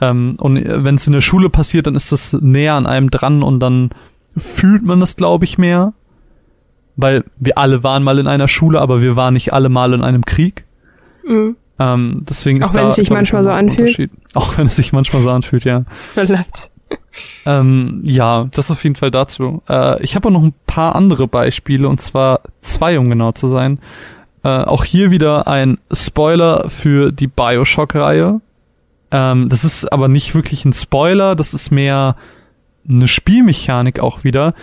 Ähm, 0.00 0.36
und 0.38 0.56
wenn 0.56 0.96
es 0.96 1.06
in 1.06 1.14
der 1.14 1.22
Schule 1.22 1.48
passiert, 1.48 1.86
dann 1.86 1.94
ist 1.94 2.12
das 2.12 2.34
näher 2.34 2.74
an 2.74 2.86
einem 2.86 3.10
dran 3.10 3.42
und 3.42 3.60
dann 3.60 3.90
fühlt 4.36 4.84
man 4.84 5.00
das, 5.00 5.16
glaube 5.16 5.44
ich, 5.44 5.56
mehr. 5.56 5.94
Weil 6.96 7.24
wir 7.38 7.58
alle 7.58 7.82
waren 7.82 8.02
mal 8.02 8.18
in 8.18 8.26
einer 8.26 8.48
Schule, 8.48 8.80
aber 8.80 9.02
wir 9.02 9.16
waren 9.16 9.34
nicht 9.34 9.52
alle 9.52 9.68
mal 9.68 9.92
in 9.92 10.02
einem 10.02 10.24
Krieg. 10.24 10.64
Mhm. 11.26 11.56
Ähm, 11.78 12.24
deswegen 12.28 12.62
Auch 12.62 12.68
ist 12.68 12.74
wenn 12.74 12.82
da, 12.84 12.88
es 12.88 12.96
sich 12.96 13.10
manchmal 13.10 13.42
so 13.42 13.50
anfühlt. 13.50 14.10
Auch 14.34 14.56
wenn 14.56 14.66
es 14.66 14.76
sich 14.76 14.92
manchmal 14.92 15.22
so 15.22 15.30
anfühlt, 15.30 15.64
ja. 15.64 15.84
Vielleicht. 15.98 16.70
Ähm, 17.46 18.00
ja, 18.02 18.46
das 18.50 18.70
auf 18.70 18.82
jeden 18.82 18.96
Fall 18.96 19.10
dazu. 19.10 19.62
Äh, 19.68 20.02
ich 20.02 20.16
habe 20.16 20.28
auch 20.28 20.32
noch 20.32 20.42
ein 20.42 20.52
paar 20.66 20.96
andere 20.96 21.26
Beispiele, 21.26 21.88
und 21.88 22.00
zwar 22.00 22.40
zwei, 22.60 22.98
um 22.98 23.08
genau 23.08 23.32
zu 23.32 23.46
sein. 23.46 23.78
Äh, 24.42 24.48
auch 24.48 24.84
hier 24.84 25.10
wieder 25.10 25.48
ein 25.48 25.78
Spoiler 25.92 26.68
für 26.68 27.12
die 27.12 27.28
Bioshock-Reihe. 27.28 28.40
Ähm, 29.10 29.48
das 29.48 29.64
ist 29.64 29.92
aber 29.92 30.08
nicht 30.08 30.34
wirklich 30.34 30.64
ein 30.64 30.72
Spoiler, 30.72 31.36
das 31.36 31.54
ist 31.54 31.70
mehr 31.70 32.16
eine 32.88 33.08
Spielmechanik 33.08 34.00
auch 34.00 34.24
wieder. 34.24 34.54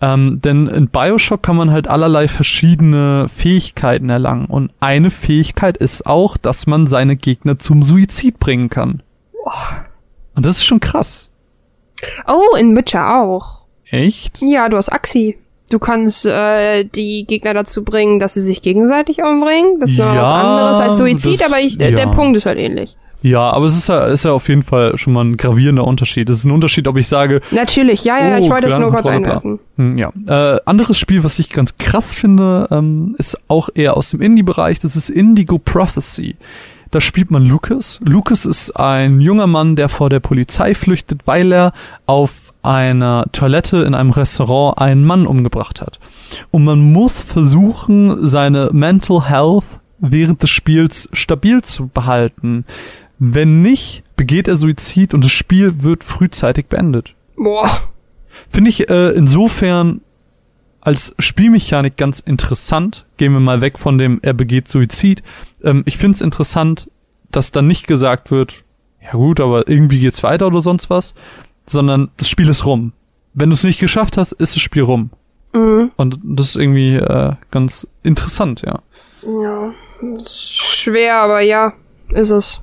Ähm, 0.00 0.40
denn 0.42 0.66
in 0.66 0.88
Bioshock 0.88 1.42
kann 1.42 1.56
man 1.56 1.70
halt 1.70 1.88
allerlei 1.88 2.26
verschiedene 2.26 3.28
Fähigkeiten 3.28 4.08
erlangen. 4.08 4.46
Und 4.46 4.72
eine 4.80 5.10
Fähigkeit 5.10 5.76
ist 5.76 6.06
auch, 6.06 6.36
dass 6.36 6.66
man 6.66 6.86
seine 6.86 7.16
Gegner 7.16 7.58
zum 7.58 7.82
Suizid 7.82 8.38
bringen 8.38 8.70
kann. 8.70 9.02
Und 10.34 10.46
das 10.46 10.58
ist 10.58 10.64
schon 10.64 10.80
krass. 10.80 11.29
Oh, 12.26 12.56
in 12.56 12.76
Witcher 12.76 13.20
auch. 13.20 13.60
Echt? 13.90 14.40
Ja, 14.42 14.68
du 14.68 14.76
hast 14.76 14.90
Axi. 14.90 15.38
Du 15.70 15.78
kannst 15.78 16.26
äh, 16.26 16.84
die 16.84 17.24
Gegner 17.26 17.54
dazu 17.54 17.84
bringen, 17.84 18.18
dass 18.18 18.34
sie 18.34 18.40
sich 18.40 18.60
gegenseitig 18.60 19.22
umbringen. 19.22 19.78
Das 19.78 19.90
ist 19.90 19.98
ja, 19.98 20.14
was 20.16 20.28
anderes 20.28 20.78
als 20.78 20.98
Suizid, 20.98 21.40
das, 21.40 21.46
aber 21.46 21.60
ich, 21.60 21.76
ja. 21.76 21.90
der 21.92 22.08
Punkt 22.08 22.36
ist 22.36 22.46
halt 22.46 22.58
ähnlich. 22.58 22.96
Ja, 23.22 23.50
aber 23.50 23.66
es 23.66 23.76
ist 23.76 23.88
ja, 23.88 24.06
ist 24.06 24.24
ja 24.24 24.32
auf 24.32 24.48
jeden 24.48 24.62
Fall 24.62 24.96
schon 24.96 25.12
mal 25.12 25.24
ein 25.24 25.36
gravierender 25.36 25.86
Unterschied. 25.86 26.30
Es 26.30 26.38
ist 26.38 26.44
ein 26.44 26.52
Unterschied, 26.52 26.88
ob 26.88 26.96
ich 26.96 27.06
sage. 27.06 27.40
Natürlich, 27.50 28.02
ja, 28.04 28.18
ja, 28.18 28.36
oh, 28.36 28.44
ich 28.44 28.50
wollte 28.50 28.68
es 28.68 28.78
nur 28.78 28.90
kurz 28.90 29.06
einwerfen. 29.06 29.58
Hm, 29.76 29.98
ja. 29.98 30.12
Äh, 30.26 30.60
anderes 30.64 30.98
Spiel, 30.98 31.22
was 31.22 31.38
ich 31.38 31.50
ganz 31.50 31.76
krass 31.76 32.14
finde, 32.14 32.66
ähm, 32.70 33.14
ist 33.18 33.38
auch 33.48 33.68
eher 33.74 33.96
aus 33.96 34.10
dem 34.10 34.22
Indie-Bereich. 34.22 34.80
Das 34.80 34.96
ist 34.96 35.10
Indigo 35.10 35.58
Prophecy. 35.58 36.36
Da 36.90 37.00
spielt 37.00 37.30
man 37.30 37.46
Lucas. 37.46 38.00
Lucas 38.04 38.46
ist 38.46 38.72
ein 38.72 39.20
junger 39.20 39.46
Mann, 39.46 39.76
der 39.76 39.88
vor 39.88 40.10
der 40.10 40.20
Polizei 40.20 40.74
flüchtet, 40.74 41.26
weil 41.26 41.52
er 41.52 41.72
auf 42.06 42.52
einer 42.62 43.26
Toilette 43.32 43.82
in 43.82 43.94
einem 43.94 44.10
Restaurant 44.10 44.78
einen 44.78 45.04
Mann 45.04 45.26
umgebracht 45.26 45.80
hat. 45.80 46.00
Und 46.50 46.64
man 46.64 46.92
muss 46.92 47.22
versuchen, 47.22 48.26
seine 48.26 48.70
Mental 48.72 49.28
Health 49.28 49.80
während 50.00 50.42
des 50.42 50.50
Spiels 50.50 51.08
stabil 51.12 51.62
zu 51.62 51.86
behalten. 51.86 52.64
Wenn 53.18 53.62
nicht, 53.62 54.02
begeht 54.16 54.48
er 54.48 54.56
Suizid 54.56 55.14
und 55.14 55.24
das 55.24 55.32
Spiel 55.32 55.82
wird 55.82 56.04
frühzeitig 56.04 56.66
beendet. 56.66 57.14
Boah. 57.36 57.70
Finde 58.48 58.70
ich 58.70 58.88
äh, 58.88 59.10
insofern 59.10 60.00
als 60.80 61.14
Spielmechanik 61.18 61.96
ganz 61.96 62.20
interessant. 62.20 63.06
Gehen 63.16 63.32
wir 63.32 63.40
mal 63.40 63.60
weg 63.60 63.78
von 63.78 63.98
dem, 63.98 64.18
er 64.22 64.32
begeht 64.32 64.68
Suizid. 64.68 65.22
Ähm, 65.62 65.82
ich 65.86 65.98
finde 65.98 66.16
es 66.16 66.20
interessant, 66.20 66.90
dass 67.30 67.52
dann 67.52 67.66
nicht 67.66 67.86
gesagt 67.86 68.30
wird, 68.30 68.64
ja 69.02 69.12
gut, 69.12 69.40
aber 69.40 69.68
irgendwie 69.68 70.00
geht's 70.00 70.22
weiter 70.22 70.46
oder 70.46 70.60
sonst 70.60 70.90
was, 70.90 71.14
sondern 71.66 72.10
das 72.16 72.28
Spiel 72.28 72.48
ist 72.48 72.66
rum. 72.66 72.92
Wenn 73.32 73.50
du 73.50 73.54
es 73.54 73.64
nicht 73.64 73.80
geschafft 73.80 74.16
hast, 74.16 74.32
ist 74.32 74.56
das 74.56 74.62
Spiel 74.62 74.82
rum. 74.82 75.10
Mhm. 75.52 75.92
Und 75.96 76.18
das 76.22 76.50
ist 76.50 76.56
irgendwie 76.56 76.96
äh, 76.96 77.34
ganz 77.50 77.86
interessant, 78.02 78.62
ja. 78.62 78.80
Ja, 79.22 79.72
schwer, 80.26 81.16
aber 81.16 81.40
ja, 81.40 81.74
ist 82.10 82.30
es 82.30 82.62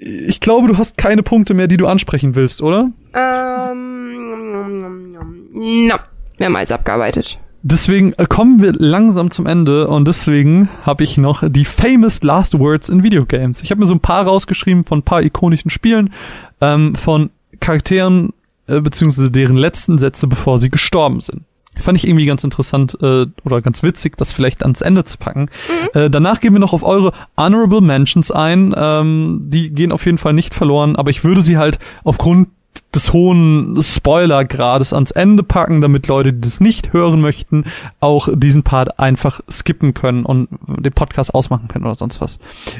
ich 0.00 0.40
glaube, 0.40 0.68
du 0.68 0.78
hast 0.78 0.96
keine 0.96 1.22
Punkte 1.22 1.54
mehr, 1.54 1.66
die 1.66 1.76
du 1.76 1.86
ansprechen 1.86 2.34
willst, 2.34 2.62
oder? 2.62 2.90
Ähm, 3.14 5.12
no. 5.12 5.96
Wir 6.36 6.46
haben 6.46 6.56
alles 6.56 6.70
abgearbeitet. 6.70 7.38
Deswegen 7.70 8.14
äh, 8.14 8.24
kommen 8.26 8.62
wir 8.62 8.72
langsam 8.72 9.30
zum 9.30 9.44
Ende 9.44 9.88
und 9.88 10.08
deswegen 10.08 10.70
habe 10.84 11.04
ich 11.04 11.18
noch 11.18 11.42
die 11.46 11.66
famous 11.66 12.22
last 12.22 12.58
words 12.58 12.88
in 12.88 13.02
Videogames. 13.02 13.62
Ich 13.62 13.70
habe 13.70 13.80
mir 13.80 13.86
so 13.86 13.94
ein 13.94 14.00
paar 14.00 14.24
rausgeschrieben 14.24 14.84
von 14.84 15.00
ein 15.00 15.02
paar 15.02 15.22
ikonischen 15.22 15.70
Spielen, 15.70 16.14
ähm, 16.62 16.94
von 16.94 17.28
Charakteren 17.60 18.32
äh, 18.68 18.80
beziehungsweise 18.80 19.30
deren 19.30 19.58
letzten 19.58 19.98
Sätze, 19.98 20.26
bevor 20.26 20.56
sie 20.56 20.70
gestorben 20.70 21.20
sind. 21.20 21.42
Fand 21.78 21.98
ich 21.98 22.08
irgendwie 22.08 22.24
ganz 22.24 22.42
interessant 22.42 22.96
äh, 23.02 23.26
oder 23.44 23.60
ganz 23.60 23.82
witzig, 23.82 24.16
das 24.16 24.32
vielleicht 24.32 24.62
ans 24.62 24.80
Ende 24.80 25.04
zu 25.04 25.18
packen. 25.18 25.42
Mhm. 25.42 26.00
Äh, 26.00 26.10
danach 26.10 26.40
gehen 26.40 26.54
wir 26.54 26.60
noch 26.60 26.72
auf 26.72 26.82
eure 26.82 27.12
Honorable 27.36 27.82
Mentions 27.82 28.30
ein. 28.30 28.74
Ähm, 28.76 29.42
die 29.44 29.74
gehen 29.74 29.92
auf 29.92 30.06
jeden 30.06 30.18
Fall 30.18 30.32
nicht 30.32 30.54
verloren, 30.54 30.96
aber 30.96 31.10
ich 31.10 31.22
würde 31.22 31.42
sie 31.42 31.58
halt 31.58 31.78
aufgrund 32.02 32.48
des 32.94 33.12
hohen 33.12 33.76
Spoilergrades 33.82 34.92
ans 34.92 35.10
Ende 35.10 35.42
packen, 35.42 35.80
damit 35.80 36.06
Leute, 36.06 36.32
die 36.32 36.40
das 36.40 36.60
nicht 36.60 36.92
hören 36.92 37.20
möchten, 37.20 37.64
auch 38.00 38.28
diesen 38.32 38.62
Part 38.62 38.98
einfach 38.98 39.40
skippen 39.50 39.92
können 39.92 40.24
und 40.24 40.48
den 40.66 40.92
Podcast 40.92 41.34
ausmachen 41.34 41.68
können 41.68 41.84
oder 41.84 41.96
sonst 41.96 42.20
was. 42.20 42.38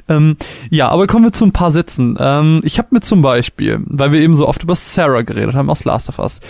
Ähm, 0.08 0.36
ja, 0.70 0.88
aber 0.88 1.06
kommen 1.06 1.24
wir 1.24 1.32
zu 1.32 1.44
ein 1.44 1.52
paar 1.52 1.70
Sätzen. 1.70 2.16
Ähm, 2.18 2.60
ich 2.64 2.78
habe 2.78 2.88
mir 2.92 3.00
zum 3.00 3.20
Beispiel, 3.20 3.80
weil 3.86 4.12
wir 4.12 4.20
eben 4.20 4.34
so 4.34 4.48
oft 4.48 4.62
über 4.62 4.74
Sarah 4.74 5.22
geredet 5.22 5.54
haben 5.54 5.68
aus 5.68 5.84
Last 5.84 6.08
of 6.08 6.18
Us, 6.18 6.40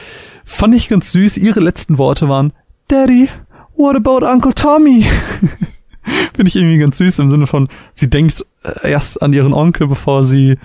fand 0.45 0.75
ich 0.75 0.89
ganz 0.89 1.11
süß. 1.12 1.37
Ihre 1.37 1.61
letzten 1.61 1.99
Worte 1.99 2.28
waren, 2.28 2.53
Daddy, 2.87 3.28
what 3.77 3.97
about 3.97 4.25
Uncle 4.25 4.55
Tommy? 4.55 5.05
Finde 6.35 6.49
ich 6.49 6.57
irgendwie 6.57 6.78
ganz 6.78 6.99
süß 6.99 7.19
im 7.19 7.28
Sinne 7.28 7.47
von, 7.47 7.69
sie 7.95 8.09
denkt 8.09 8.47
äh, 8.62 8.91
erst 8.91 9.20
an 9.20 9.33
ihren 9.33 9.53
Onkel, 9.53 9.89
bevor 9.89 10.25
sie 10.25 10.59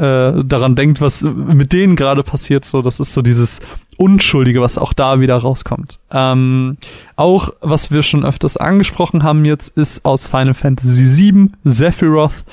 äh, 0.00 0.44
daran 0.44 0.76
denkt, 0.76 1.00
was 1.00 1.22
mit 1.22 1.72
denen 1.72 1.94
gerade 1.94 2.22
passiert. 2.22 2.64
So, 2.64 2.80
das 2.80 3.00
ist 3.00 3.12
so 3.12 3.20
dieses 3.20 3.60
Unschuldige, 3.98 4.62
was 4.62 4.78
auch 4.78 4.94
da 4.94 5.20
wieder 5.20 5.36
rauskommt. 5.36 5.98
Ähm, 6.10 6.78
auch, 7.16 7.50
was 7.60 7.90
wir 7.90 8.00
schon 8.00 8.24
öfters 8.24 8.56
angesprochen 8.56 9.22
haben 9.22 9.44
jetzt, 9.44 9.76
ist 9.76 10.04
aus 10.06 10.26
Final 10.26 10.54
Fantasy 10.54 11.32
VII 11.32 11.50
Sephiroth, 11.64 12.44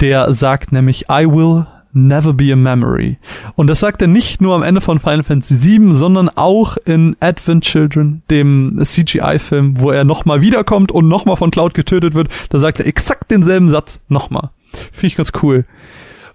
der 0.00 0.34
sagt 0.34 0.72
nämlich, 0.72 1.06
I 1.08 1.26
will 1.26 1.66
never 1.92 2.34
be 2.34 2.52
a 2.52 2.56
memory. 2.56 3.16
Und 3.56 3.68
das 3.68 3.80
sagt 3.80 4.02
er 4.02 4.08
nicht 4.08 4.42
nur 4.42 4.54
am 4.54 4.62
Ende 4.62 4.82
von 4.82 4.98
Final 4.98 5.22
Fantasy 5.22 5.78
VII, 5.78 5.94
sondern 5.94 6.28
auch 6.28 6.76
in 6.84 7.16
Advent 7.20 7.64
Children, 7.64 8.22
dem 8.30 8.78
CGI-Film, 8.82 9.80
wo 9.80 9.90
er 9.90 10.04
nochmal 10.04 10.42
wiederkommt 10.42 10.92
und 10.92 11.08
nochmal 11.08 11.36
von 11.36 11.50
Cloud 11.50 11.72
getötet 11.72 12.14
wird. 12.14 12.28
Da 12.50 12.58
sagt 12.58 12.78
er 12.78 12.86
exakt 12.86 13.30
denselben 13.30 13.70
Satz 13.70 14.00
nochmal. 14.08 14.50
Finde 14.92 15.06
ich 15.06 15.16
ganz 15.16 15.32
cool. 15.42 15.64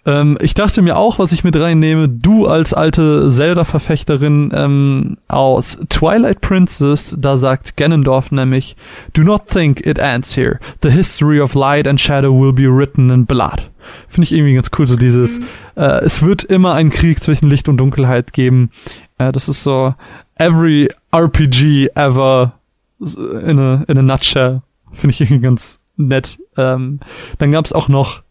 Ähm, 0.06 0.38
ich 0.40 0.54
dachte 0.54 0.82
mir 0.82 0.98
auch, 0.98 1.18
was 1.18 1.32
ich 1.32 1.44
mit 1.44 1.60
reinnehme, 1.60 2.08
du 2.08 2.48
als 2.48 2.74
alte 2.74 3.28
Zelda-Verfechterin 3.30 4.52
ähm, 4.54 5.18
aus 5.28 5.80
Twilight 5.90 6.42
Princess, 6.42 7.16
da 7.20 7.38
sagt 7.38 7.76
Ganondorf 7.76 8.32
nämlich, 8.32 8.76
Do 9.14 9.24
not 9.24 9.48
think 9.48 9.86
it 9.86 9.98
ends 9.98 10.38
here. 10.38 10.60
The 10.84 10.92
history 10.92 11.42
of 11.42 11.56
light 11.56 11.88
and 11.88 12.00
shadow 12.00 12.32
will 12.32 12.54
be 12.54 12.68
written 12.68 13.10
in 13.10 13.26
blood. 13.26 13.70
Finde 14.08 14.26
ich 14.26 14.32
irgendwie 14.32 14.56
ganz 14.56 14.70
cool, 14.78 14.88
so 14.88 14.96
dieses, 14.96 15.40
mhm. 15.40 15.46
äh, 15.76 16.00
es 16.04 16.24
wird 16.24 16.44
immer 16.44 16.74
einen 16.74 16.92
Krieg 16.92 17.22
zwischen 17.24 17.50
Licht 17.50 17.68
und 17.68 17.78
Dunkelheit 17.78 18.34
geben. 18.34 18.70
Äh, 19.18 19.32
das 19.32 19.50
ist 19.50 19.64
so 19.64 19.96
every 20.38 20.90
RPG 21.12 21.90
ever 21.96 22.54
in 23.00 23.60
a, 23.60 23.84
in 23.88 23.98
a 23.98 24.02
nutshell. 24.02 24.62
Finde 24.92 25.14
ich 25.14 25.22
irgendwie 25.22 25.42
ganz 25.42 25.80
nett. 25.98 26.40
Ähm, 26.58 27.00
dann 27.40 27.52
gab's 27.52 27.74
auch 27.74 27.88
noch 27.88 28.22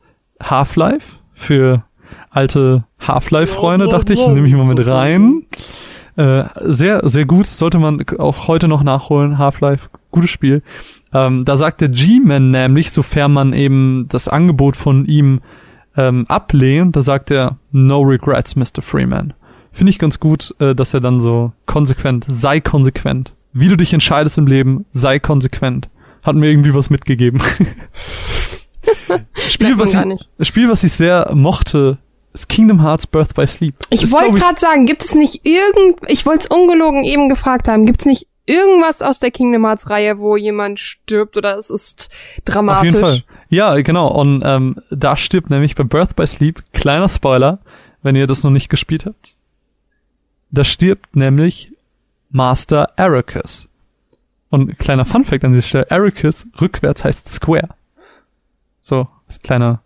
Half-Life 0.41 1.19
für 1.35 1.85
alte 2.31 2.85
Half-Life-Freunde, 3.01 3.89
dachte 3.89 4.13
ich, 4.13 4.27
nehme 4.27 4.47
ich 4.47 4.55
mal 4.55 4.67
mit 4.67 4.87
rein. 4.87 5.45
Äh, 6.17 6.45
sehr, 6.61 7.09
sehr 7.09 7.27
gut, 7.27 7.47
sollte 7.47 7.79
man 7.79 8.05
auch 8.19 8.49
heute 8.49 8.69
noch 8.69 8.83
nachholen. 8.83 9.39
Half-Life, 9.39 9.89
gutes 10.11 10.31
Spiel. 10.31 10.63
Ähm, 11.13 11.45
da 11.45 11.57
sagt 11.57 11.81
der 11.81 11.89
G-Man 11.89 12.51
nämlich, 12.51 12.91
sofern 12.93 13.33
man 13.33 13.53
eben 13.53 14.07
das 14.09 14.29
Angebot 14.29 14.77
von 14.77 15.07
ihm 15.07 15.41
ähm, 15.97 16.25
ablehnt, 16.29 16.97
da 16.97 17.03
sagt 17.03 17.31
er, 17.31 17.59
no 17.73 18.01
regrets, 18.01 18.57
Mr. 18.57 18.81
Freeman. 18.81 19.33
Finde 19.73 19.91
ich 19.91 19.99
ganz 19.99 20.21
gut, 20.21 20.55
äh, 20.61 20.75
dass 20.75 20.95
er 20.95 21.01
dann 21.01 21.21
so 21.21 21.53
konsequent, 21.67 22.25
sei 22.29 22.61
konsequent. 22.61 23.35
Wie 23.53 23.69
du 23.69 23.77
dich 23.77 23.93
entscheidest 23.93 24.39
im 24.39 24.47
Leben, 24.47 24.85
sei 24.91 25.19
konsequent. 25.19 25.89
Hat 26.23 26.37
mir 26.37 26.49
irgendwie 26.49 26.75
was 26.75 26.91
mitgegeben. 26.91 27.41
Spiel, 29.49 29.79
was 29.79 29.95
ich, 29.95 30.47
Spiel, 30.47 30.69
was 30.69 30.85
ich 30.85 30.93
sehr 30.93 31.31
mochte, 31.35 31.99
ist 32.33 32.49
Kingdom 32.49 32.83
Hearts 32.83 33.07
Birth 33.07 33.35
by 33.35 33.47
Sleep. 33.47 33.77
Ich 33.91 34.11
wollte 34.11 34.35
gerade 34.35 34.59
sagen, 34.59 34.87
gibt 34.87 35.05
es 35.05 35.15
nicht 35.15 35.47
irgend, 35.47 35.99
ich 36.09 36.27
wollte 36.27 36.49
es 36.49 36.57
ungelogen 36.57 37.05
eben 37.05 37.29
gefragt 37.29 37.69
haben, 37.69 37.87
gibt 37.87 38.01
es 38.01 38.07
nicht 38.07 38.27
irgendwas 38.47 39.03
aus 39.03 39.21
der 39.21 39.31
Kingdom 39.31 39.65
Hearts 39.65 39.89
Reihe, 39.89 40.19
wo 40.19 40.37
jemand 40.37 40.81
stirbt 40.81 41.37
oder 41.37 41.57
es 41.57 41.71
ist 41.71 42.11
dramatisch? 42.45 42.95
Auf 42.95 42.95
jeden 42.95 43.05
Fall. 43.05 43.23
Ja, 43.49 43.81
genau. 43.81 44.09
Und 44.09 44.43
ähm, 44.45 44.77
da 44.91 45.17
stirbt 45.17 45.51
nämlich 45.51 45.75
bei 45.75 45.85
Birth 45.85 46.17
by 46.17 46.27
Sleep, 46.27 46.63
kleiner 46.73 47.09
Spoiler, 47.09 47.61
wenn 48.03 48.17
ihr 48.17 48.27
das 48.27 48.43
noch 48.43 48.51
nicht 48.51 48.69
gespielt 48.69 49.07
habt. 49.07 49.35
Da 50.51 50.65
stirbt 50.65 51.17
nämlich 51.17 51.73
Master 52.31 52.91
Ericus. 52.97 53.69
Und 54.51 54.79
kleiner 54.79 55.05
Funfact 55.05 55.45
an 55.45 55.53
dieser 55.53 55.67
Stelle, 55.67 55.91
Ericus 55.91 56.47
rückwärts 56.61 57.05
heißt 57.05 57.33
Square. 57.33 57.71
So, 58.85 59.09
als 59.27 59.39
kleiner 59.41 59.81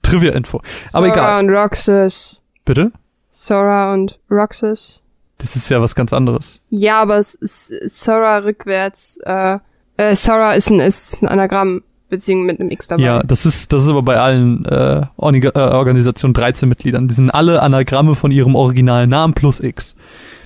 Trivia-Info. 0.00 0.62
Aber 0.94 1.06
egal. 1.08 1.18
Sora 1.18 1.38
und 1.38 1.50
Roxas. 1.50 2.42
Bitte? 2.64 2.92
Sora 3.30 3.92
und 3.92 4.18
Roxas. 4.30 5.02
Das 5.36 5.54
ist 5.54 5.68
ja 5.68 5.82
was 5.82 5.94
ganz 5.94 6.14
anderes. 6.14 6.58
Ja, 6.70 7.02
aber 7.02 7.18
es 7.18 7.34
ist 7.34 7.68
Sora 8.02 8.38
rückwärts. 8.38 9.18
Äh, 9.24 9.58
äh, 9.98 10.16
Sora 10.16 10.52
ist 10.52 10.70
ein, 10.70 10.80
ist 10.80 11.22
ein 11.22 11.28
Anagramm, 11.28 11.82
beziehungsweise 12.08 12.46
mit 12.46 12.60
einem 12.60 12.70
X 12.70 12.88
dabei. 12.88 13.02
Ja, 13.02 13.22
das 13.22 13.44
ist, 13.44 13.70
das 13.70 13.82
ist 13.82 13.90
aber 13.90 14.00
bei 14.00 14.18
allen 14.18 14.64
äh, 14.64 15.04
Orga 15.18 15.50
äh, 15.54 15.74
Organisationen 15.74 16.32
13 16.32 16.70
Mitgliedern. 16.70 17.06
Die 17.06 17.12
sind 17.12 17.28
alle 17.28 17.60
Anagramme 17.60 18.14
von 18.14 18.30
ihrem 18.30 18.54
originalen 18.54 19.10
Namen 19.10 19.34
plus 19.34 19.60
X. 19.60 19.94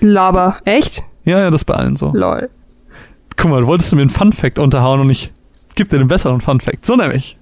Laber. 0.01 0.57
Echt? 0.65 1.03
Ja, 1.23 1.39
ja, 1.39 1.49
das 1.49 1.61
ist 1.61 1.65
bei 1.65 1.75
allen 1.75 1.95
so. 1.95 2.11
Lol. 2.13 2.49
Guck 3.37 3.49
mal, 3.49 3.65
wolltest 3.65 3.93
du 3.93 3.95
mir 3.95 4.01
einen 4.01 4.11
Fun-Fact 4.11 4.59
unterhauen 4.59 4.99
und 4.99 5.09
ich 5.09 5.31
geb 5.75 5.87
dir 5.87 5.99
den 5.99 6.09
besseren 6.09 6.41
Fun-Fact. 6.41 6.85
So 6.85 6.97
nämlich. 6.97 7.37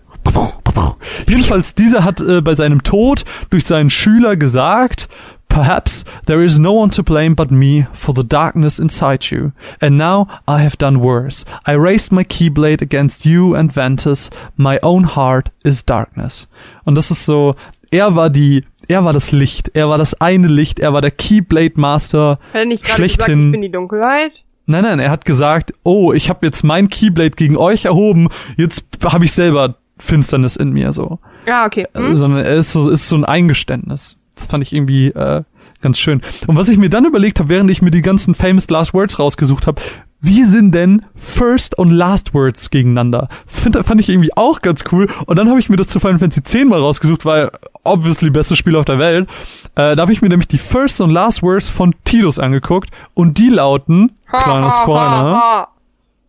Jedenfalls, 1.28 1.76
dieser 1.76 2.04
hat 2.04 2.20
äh, 2.22 2.42
bei 2.42 2.56
seinem 2.56 2.84
Tod 2.84 3.26
durch 3.50 3.66
seinen 3.66 3.90
Schüler 3.90 4.36
gesagt, 4.36 5.08
Perhaps 5.52 6.06
there 6.28 6.42
is 6.42 6.58
no 6.58 6.72
one 6.72 6.92
to 6.92 7.04
blame 7.04 7.36
but 7.36 7.52
me 7.52 7.86
for 7.92 8.16
the 8.16 8.24
darkness 8.24 8.80
inside 8.80 9.26
you. 9.32 9.52
And 9.82 9.98
now 9.98 10.28
I 10.48 10.64
have 10.64 10.78
done 10.78 11.02
worse. 11.02 11.44
I 11.68 11.74
raised 11.74 12.14
my 12.14 12.24
keyblade 12.24 12.82
against 12.82 13.26
you 13.26 13.54
and 13.54 13.76
Ventus. 13.76 14.30
My 14.56 14.80
own 14.82 15.04
heart 15.04 15.52
is 15.66 15.84
darkness. 15.84 16.48
Und 16.86 16.96
das 16.96 17.12
ist 17.12 17.26
so, 17.26 17.56
er 17.92 18.16
war 18.16 18.30
die, 18.30 18.64
er 18.88 19.04
war 19.04 19.12
das 19.12 19.34
Licht. 19.34 19.72
Er 19.74 19.90
war 19.90 19.98
das 19.98 20.14
eine 20.22 20.48
Licht. 20.48 20.80
Er 20.80 20.94
war 20.94 21.02
der 21.02 21.12
Keyblade 21.12 21.74
Master. 21.76 22.40
Hat 22.48 22.56
er 22.56 22.66
nicht 22.66 22.86
gerade 22.86 23.04
gesagt, 23.04 23.30
ich 23.30 23.36
bin 23.52 23.62
die 23.62 23.72
Dunkelheit? 23.72 24.32
Nein, 24.68 24.84
nein, 24.84 25.00
er 25.00 25.12
hat 25.12 25.26
gesagt, 25.26 25.74
oh, 25.84 26.14
ich 26.14 26.30
habe 26.30 26.46
jetzt 26.46 26.64
mein 26.64 26.90
Keyblade 26.90 27.32
gegen 27.32 27.58
euch 27.58 27.84
erhoben. 27.84 28.30
Jetzt 28.56 28.86
habe 29.04 29.26
ich 29.26 29.34
selber 29.34 29.76
Finsternis 30.02 30.56
in 30.56 30.72
mir 30.72 30.94
so. 30.94 31.20
Ja, 31.46 31.66
okay. 31.66 31.88
Hm? 31.96 32.14
Sondern 32.16 32.44
er 32.44 32.56
ist 32.56 32.72
so, 32.72 32.90
ist 32.90 33.08
so 33.08 33.16
ein 33.16 33.26
Eingeständnis. 33.26 34.18
Das 34.36 34.48
fand 34.48 34.64
ich 34.64 34.74
irgendwie 34.74 35.08
äh, 35.10 35.44
ganz 35.82 36.00
schön. 36.00 36.22
Und 36.48 36.58
was 36.58 36.70
ich 36.70 36.78
mir 36.78 36.90
dann 36.90 37.06
überlegt 37.06 37.40
habe, 37.40 37.50
während 37.50 37.70
ich 37.70 37.82
mir 37.82 37.92
die 37.92 38.02
ganzen 38.02 38.34
famous 38.36 38.70
last 38.70 38.94
words 38.94 39.20
rausgesucht 39.20 39.68
habe, 39.68 39.82
wie 40.24 40.44
sind 40.44 40.74
denn 40.74 41.04
First 41.16 41.78
und 41.78 41.90
Last 41.90 42.36
Words 42.36 42.70
gegeneinander? 42.70 43.28
Find, 43.48 43.76
fand 43.84 44.00
ich 44.00 44.08
irgendwie 44.08 44.36
auch 44.38 44.62
ganz 44.62 44.84
cool. 44.92 45.10
Und 45.26 45.38
dann 45.38 45.50
habe 45.50 45.60
ich 45.60 45.68
mir 45.68 45.78
das 45.78 45.88
zu 45.88 46.00
Final 46.00 46.20
Fantasy 46.20 46.44
10 46.44 46.68
mal 46.68 46.80
rausgesucht, 46.80 47.26
weil 47.26 47.50
obviously 47.84 48.30
beste 48.30 48.56
Spiel 48.56 48.76
auf 48.76 48.86
der 48.86 49.00
Welt. 49.00 49.28
Äh, 49.76 49.96
da 49.96 50.02
habe 50.04 50.12
ich 50.12 50.22
mir 50.22 50.30
nämlich 50.30 50.48
die 50.48 50.60
First 50.60 51.02
und 51.02 51.10
Last 51.10 51.42
Words 51.42 51.72
von 51.72 51.96
Tidus 52.04 52.38
angeguckt 52.38 52.92
und 53.16 53.40
die 53.40 53.50
lauten, 53.50 54.12
kleiner 54.30 54.70
Spoiler, 54.70 55.68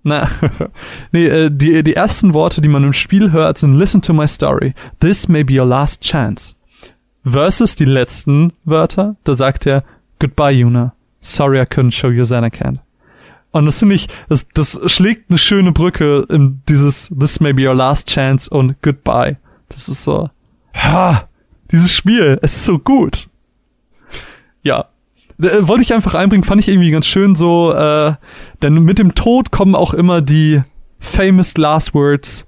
na, 0.03 0.29
nee, 1.13 1.27
äh, 1.27 1.51
die, 1.51 1.83
die 1.83 1.95
ersten 1.95 2.35
Worte, 2.35 2.61
die 2.61 2.69
man 2.69 2.85
im 2.85 2.93
Spiel 2.93 3.33
hört, 3.33 3.59
sind 3.59 3.75
Listen 3.75 4.03
to 4.03 4.13
my 4.13 4.27
story. 4.27 4.75
This 5.01 5.29
may 5.29 5.45
be 5.45 5.59
your 5.59 5.67
last 5.67 6.03
chance. 6.03 6.55
Versus 7.25 7.77
die 7.77 7.85
letzten 7.85 8.53
Wörter, 8.65 9.17
da 9.25 9.35
sagt 9.35 9.67
er 9.67 9.85
Goodbye, 10.19 10.53
Yuna. 10.53 10.95
Sorry 11.21 11.61
I 11.61 11.65
couldn't 11.65 11.93
show 11.93 12.11
you 12.11 12.25
Xanacan. 12.25 12.81
Und 13.53 13.67
das 13.67 13.79
finde 13.79 13.95
ich, 13.95 14.09
das, 14.29 14.47
das 14.55 14.81
schlägt 14.87 15.31
eine 15.31 15.39
schöne 15.39 15.73
Brücke 15.73 16.27
in 16.29 16.63
dieses 16.69 17.13
This 17.17 17.39
may 17.39 17.53
be 17.53 17.69
your 17.69 17.75
last 17.75 18.09
chance 18.09 18.51
und 18.51 18.81
Goodbye. 18.83 19.37
Das 19.69 19.89
ist 19.89 20.05
so, 20.05 20.31
ha, 20.75 21.29
dieses 21.71 21.95
Spiel, 21.95 22.39
es 22.43 22.57
ist 22.57 22.65
so 22.65 22.79
gut. 22.79 23.29
Ja, 24.63 24.87
wollte 25.39 25.83
ich 25.83 25.95
einfach 25.95 26.15
einbringen, 26.15 26.45
fand 26.45 26.61
ich 26.61 26.69
irgendwie 26.69 26.91
ganz 26.91 27.07
schön 27.07 27.35
so, 27.35 27.73
äh, 27.73 28.15
denn 28.63 28.75
mit 28.75 28.99
dem 28.99 29.15
Tod 29.15 29.51
kommen 29.51 29.75
auch 29.75 29.95
immer 29.95 30.21
die 30.21 30.63
famous 30.99 31.57
last 31.57 31.95
words, 31.95 32.47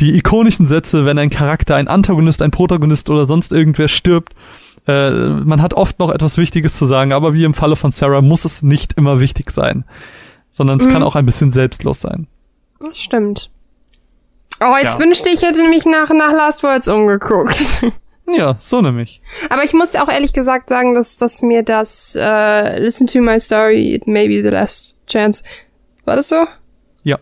die 0.00 0.16
ikonischen 0.16 0.68
Sätze, 0.68 1.04
wenn 1.04 1.18
ein 1.18 1.30
Charakter, 1.30 1.76
ein 1.76 1.88
Antagonist, 1.88 2.42
ein 2.42 2.50
Protagonist 2.50 3.10
oder 3.10 3.24
sonst 3.24 3.52
irgendwer 3.52 3.88
stirbt. 3.88 4.34
Äh, 4.86 5.10
man 5.10 5.60
hat 5.60 5.74
oft 5.74 5.98
noch 5.98 6.10
etwas 6.10 6.38
Wichtiges 6.38 6.76
zu 6.78 6.86
sagen, 6.86 7.12
aber 7.12 7.34
wie 7.34 7.44
im 7.44 7.54
Falle 7.54 7.76
von 7.76 7.90
Sarah 7.90 8.22
muss 8.22 8.44
es 8.44 8.62
nicht 8.62 8.92
immer 8.94 9.20
wichtig 9.20 9.50
sein, 9.50 9.84
sondern 10.50 10.78
es 10.78 10.86
mhm. 10.86 10.92
kann 10.92 11.02
auch 11.02 11.16
ein 11.16 11.26
bisschen 11.26 11.50
selbstlos 11.50 12.00
sein. 12.00 12.26
Das 12.80 12.98
stimmt. 12.98 13.50
Oh, 14.60 14.74
jetzt 14.80 14.98
ja. 14.98 15.00
wünschte 15.00 15.28
ich, 15.28 15.42
hätte 15.42 15.60
nämlich 15.60 15.84
nach, 15.84 16.10
nach 16.10 16.32
Last 16.32 16.62
Words 16.62 16.88
umgeguckt. 16.88 17.84
Ja, 18.36 18.56
so 18.60 18.80
nämlich. 18.80 19.20
Aber 19.48 19.64
ich 19.64 19.72
muss 19.72 19.94
auch 19.94 20.08
ehrlich 20.08 20.32
gesagt 20.32 20.68
sagen, 20.68 20.94
dass, 20.94 21.16
dass 21.16 21.42
mir 21.42 21.62
das 21.62 22.16
uh, 22.16 22.78
Listen 22.78 23.06
to 23.06 23.20
my 23.20 23.40
story, 23.40 23.94
it 23.94 24.06
may 24.06 24.28
be 24.28 24.42
the 24.42 24.50
last 24.50 24.96
chance. 25.06 25.42
War 26.04 26.16
das 26.16 26.28
so? 26.28 26.46
Ja. 27.04 27.18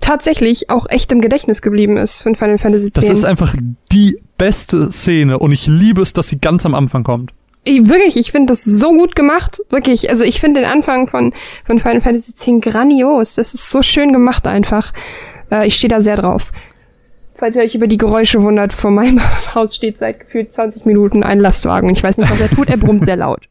Tatsächlich 0.00 0.70
auch 0.70 0.88
echt 0.88 1.10
im 1.12 1.20
Gedächtnis 1.20 1.62
geblieben 1.62 1.96
ist 1.96 2.22
von 2.22 2.34
Final 2.34 2.58
Fantasy 2.58 2.88
X. 2.88 3.00
Das 3.00 3.08
ist 3.08 3.24
einfach 3.24 3.54
die 3.92 4.18
beste 4.36 4.90
Szene 4.90 5.38
und 5.38 5.52
ich 5.52 5.66
liebe 5.66 6.02
es, 6.02 6.12
dass 6.12 6.28
sie 6.28 6.38
ganz 6.38 6.66
am 6.66 6.74
Anfang 6.74 7.04
kommt. 7.04 7.32
Ich, 7.64 7.88
wirklich, 7.88 8.16
ich 8.16 8.32
finde 8.32 8.52
das 8.52 8.64
so 8.64 8.92
gut 8.92 9.14
gemacht. 9.14 9.60
Wirklich, 9.68 10.08
also 10.08 10.24
ich 10.24 10.40
finde 10.40 10.60
den 10.60 10.70
Anfang 10.70 11.08
von, 11.08 11.34
von 11.66 11.78
Final 11.78 12.00
Fantasy 12.00 12.32
X 12.32 12.60
grandios. 12.62 13.34
Das 13.34 13.52
ist 13.52 13.70
so 13.70 13.82
schön 13.82 14.12
gemacht 14.12 14.46
einfach. 14.46 14.92
Äh, 15.50 15.66
ich 15.66 15.76
stehe 15.76 15.90
da 15.90 16.00
sehr 16.00 16.16
drauf. 16.16 16.52
Falls 17.40 17.56
ihr 17.56 17.62
euch 17.62 17.74
über 17.74 17.86
die 17.86 17.96
Geräusche 17.96 18.42
wundert, 18.42 18.74
vor 18.74 18.90
meinem 18.90 19.18
Haus 19.54 19.74
steht 19.74 19.96
seit 19.96 20.20
gefühlt 20.20 20.52
20 20.52 20.84
Minuten 20.84 21.22
ein 21.22 21.40
Lastwagen. 21.40 21.88
Ich 21.88 22.02
weiß 22.02 22.18
nicht, 22.18 22.30
was 22.30 22.38
er 22.38 22.50
tut, 22.50 22.68
er 22.68 22.76
brummt 22.76 23.06
sehr 23.06 23.16
laut. 23.16 23.48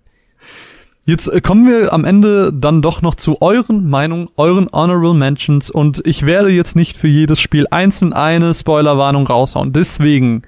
Jetzt 1.05 1.27
äh, 1.27 1.41
kommen 1.41 1.67
wir 1.67 1.91
am 1.91 2.05
Ende 2.05 2.53
dann 2.53 2.83
doch 2.83 3.01
noch 3.01 3.15
zu 3.15 3.41
euren 3.41 3.89
Meinungen, 3.89 4.29
euren 4.37 4.69
Honorable 4.71 5.15
Mentions 5.15 5.71
und 5.71 6.05
ich 6.05 6.23
werde 6.23 6.51
jetzt 6.51 6.75
nicht 6.75 6.97
für 6.97 7.07
jedes 7.07 7.41
Spiel 7.41 7.65
einzeln 7.71 8.13
eine 8.13 8.53
Spoilerwarnung 8.53 9.25
raushauen. 9.25 9.73
Deswegen, 9.73 10.43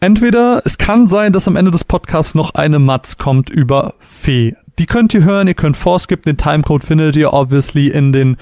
entweder 0.00 0.62
es 0.64 0.78
kann 0.78 1.06
sein, 1.06 1.32
dass 1.32 1.46
am 1.46 1.54
Ende 1.54 1.70
des 1.70 1.84
Podcasts 1.84 2.34
noch 2.34 2.56
eine 2.56 2.80
Matz 2.80 3.18
kommt 3.18 3.50
über 3.50 3.94
Fee. 4.00 4.56
Die 4.80 4.86
könnt 4.86 5.14
ihr 5.14 5.22
hören, 5.22 5.46
ihr 5.46 5.54
könnt 5.54 5.76
vorskippen, 5.76 6.32
den 6.32 6.38
Timecode 6.38 6.82
findet 6.82 7.14
ihr 7.14 7.32
obviously 7.32 7.86
in 7.86 8.12
den 8.12 8.36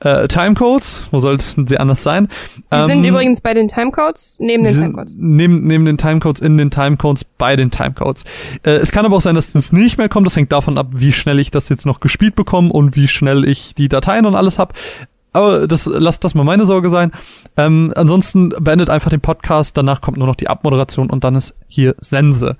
äh, 0.00 0.28
Timecodes, 0.28 1.08
wo 1.10 1.18
sollten 1.18 1.66
sie 1.66 1.78
anders 1.78 2.02
sein? 2.02 2.28
Die 2.72 2.86
sind 2.86 3.04
übrigens 3.04 3.40
bei 3.40 3.54
den 3.54 3.68
Timecodes, 3.68 4.36
neben 4.38 4.64
den 4.64 4.74
Timecodes. 4.74 5.12
Neben, 5.16 5.66
neben 5.66 5.84
den 5.84 5.98
Timecodes, 5.98 6.40
in 6.40 6.56
den 6.56 6.70
Timecodes, 6.70 7.24
bei 7.24 7.56
den 7.56 7.70
Timecodes. 7.70 8.24
Äh, 8.62 8.72
es 8.72 8.92
kann 8.92 9.04
aber 9.04 9.16
auch 9.16 9.20
sein, 9.20 9.34
dass 9.34 9.52
das 9.52 9.72
nicht 9.72 9.98
mehr 9.98 10.08
kommt. 10.08 10.26
Das 10.26 10.36
hängt 10.36 10.52
davon 10.52 10.78
ab, 10.78 10.88
wie 10.96 11.12
schnell 11.12 11.38
ich 11.38 11.50
das 11.50 11.68
jetzt 11.68 11.86
noch 11.86 12.00
gespielt 12.00 12.36
bekomme 12.36 12.72
und 12.72 12.94
wie 12.96 13.08
schnell 13.08 13.44
ich 13.44 13.74
die 13.74 13.88
Dateien 13.88 14.26
und 14.26 14.34
alles 14.34 14.58
hab. 14.58 14.74
Aber 15.32 15.68
das 15.68 15.86
lasst 15.86 16.24
das 16.24 16.34
mal 16.34 16.44
meine 16.44 16.64
Sorge 16.64 16.90
sein. 16.90 17.12
Ähm, 17.56 17.92
ansonsten 17.94 18.50
beendet 18.60 18.90
einfach 18.90 19.10
den 19.10 19.20
Podcast, 19.20 19.76
danach 19.76 20.00
kommt 20.00 20.16
nur 20.16 20.26
noch 20.26 20.36
die 20.36 20.48
Abmoderation 20.48 21.10
und 21.10 21.24
dann 21.24 21.34
ist 21.34 21.54
hier 21.68 21.94
Sense. 22.00 22.56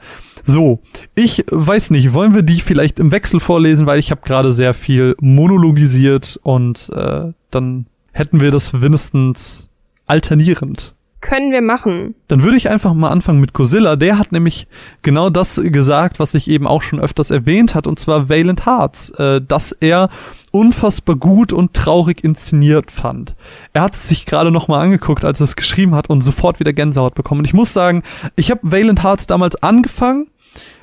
So, 0.48 0.80
ich 1.14 1.44
weiß 1.50 1.90
nicht, 1.90 2.14
wollen 2.14 2.34
wir 2.34 2.40
die 2.40 2.60
vielleicht 2.60 2.98
im 2.98 3.12
Wechsel 3.12 3.38
vorlesen, 3.38 3.84
weil 3.84 3.98
ich 3.98 4.10
habe 4.10 4.22
gerade 4.24 4.50
sehr 4.50 4.72
viel 4.72 5.14
monologisiert 5.20 6.40
und 6.42 6.90
äh, 6.94 7.32
dann 7.50 7.84
hätten 8.12 8.40
wir 8.40 8.50
das 8.50 8.80
wenigstens 8.80 9.68
alternierend. 10.06 10.94
Können 11.20 11.50
wir 11.50 11.62
machen. 11.62 12.14
Dann 12.28 12.44
würde 12.44 12.56
ich 12.56 12.70
einfach 12.70 12.94
mal 12.94 13.10
anfangen 13.10 13.40
mit 13.40 13.52
Godzilla. 13.52 13.96
Der 13.96 14.18
hat 14.18 14.30
nämlich 14.30 14.68
genau 15.02 15.30
das 15.30 15.60
gesagt, 15.62 16.20
was 16.20 16.32
ich 16.34 16.48
eben 16.48 16.66
auch 16.66 16.80
schon 16.80 17.00
öfters 17.00 17.30
erwähnt 17.32 17.74
hat, 17.74 17.88
und 17.88 17.98
zwar 17.98 18.28
Valiant 18.28 18.64
Hearts, 18.66 19.10
äh, 19.10 19.42
dass 19.42 19.72
er 19.72 20.10
unfassbar 20.52 21.16
gut 21.16 21.52
und 21.52 21.74
traurig 21.74 22.22
inszeniert 22.22 22.90
fand. 22.92 23.34
Er 23.72 23.82
hat 23.82 23.94
es 23.94 24.08
sich 24.08 24.26
gerade 24.26 24.50
noch 24.50 24.68
mal 24.68 24.80
angeguckt, 24.80 25.24
als 25.24 25.40
er 25.40 25.44
es 25.44 25.56
geschrieben 25.56 25.94
hat 25.94 26.08
und 26.08 26.20
sofort 26.20 26.60
wieder 26.60 26.72
Gänsehaut 26.72 27.14
bekommen. 27.14 27.40
Und 27.40 27.46
ich 27.46 27.54
muss 27.54 27.72
sagen, 27.72 28.02
ich 28.36 28.50
habe 28.50 28.60
Valiant 28.62 29.02
Hearts 29.02 29.26
damals 29.26 29.56
angefangen 29.62 30.28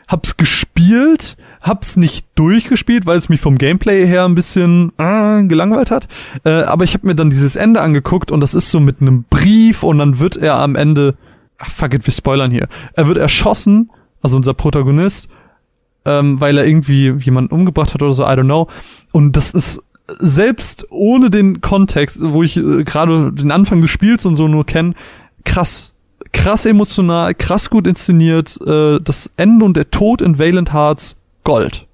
hab's 0.07 0.37
gespielt, 0.37 1.37
hab's 1.61 1.97
nicht 1.97 2.27
durchgespielt, 2.35 3.05
weil 3.05 3.17
es 3.17 3.29
mich 3.29 3.41
vom 3.41 3.57
Gameplay 3.57 4.05
her 4.05 4.25
ein 4.25 4.35
bisschen 4.35 4.91
äh, 4.97 5.43
gelangweilt 5.43 5.91
hat. 5.91 6.07
Äh, 6.43 6.63
aber 6.63 6.83
ich 6.83 6.93
habe 6.93 7.07
mir 7.07 7.15
dann 7.15 7.29
dieses 7.29 7.55
Ende 7.55 7.81
angeguckt 7.81 8.31
und 8.31 8.39
das 8.39 8.53
ist 8.53 8.69
so 8.71 8.79
mit 8.79 9.01
einem 9.01 9.23
Brief 9.29 9.83
und 9.83 9.97
dann 9.97 10.19
wird 10.19 10.37
er 10.37 10.55
am 10.55 10.75
Ende, 10.75 11.15
ach 11.57 11.69
fuck 11.69 11.93
it, 11.93 12.05
wir 12.05 12.13
spoilern 12.13 12.51
hier. 12.51 12.67
Er 12.93 13.07
wird 13.07 13.17
erschossen, 13.17 13.89
also 14.21 14.37
unser 14.37 14.53
Protagonist, 14.53 15.27
ähm, 16.05 16.39
weil 16.39 16.57
er 16.57 16.67
irgendwie 16.67 17.11
jemanden 17.19 17.53
umgebracht 17.53 17.93
hat 17.93 18.03
oder 18.03 18.13
so, 18.13 18.23
I 18.23 18.27
don't 18.27 18.43
know. 18.43 18.67
Und 19.11 19.35
das 19.35 19.51
ist 19.51 19.81
selbst 20.07 20.85
ohne 20.91 21.31
den 21.31 21.61
Kontext, 21.61 22.19
wo 22.21 22.43
ich 22.43 22.57
äh, 22.57 22.83
gerade 22.83 23.31
den 23.31 23.49
Anfang 23.49 23.81
des 23.81 23.89
Spiels 23.89 24.25
und 24.27 24.35
so 24.35 24.47
nur 24.47 24.65
kenne, 24.67 24.93
krass 25.45 25.94
krass 26.35 26.65
emotional, 26.65 27.33
krass 27.33 27.69
gut 27.69 27.87
inszeniert. 27.87 28.59
Äh, 28.65 28.99
das 29.01 29.31
Ende 29.37 29.65
und 29.65 29.75
der 29.75 29.89
Tod 29.89 30.21
in 30.21 30.37
Valiant 30.37 30.73
Hearts 30.73 31.15
Gold. 31.43 31.87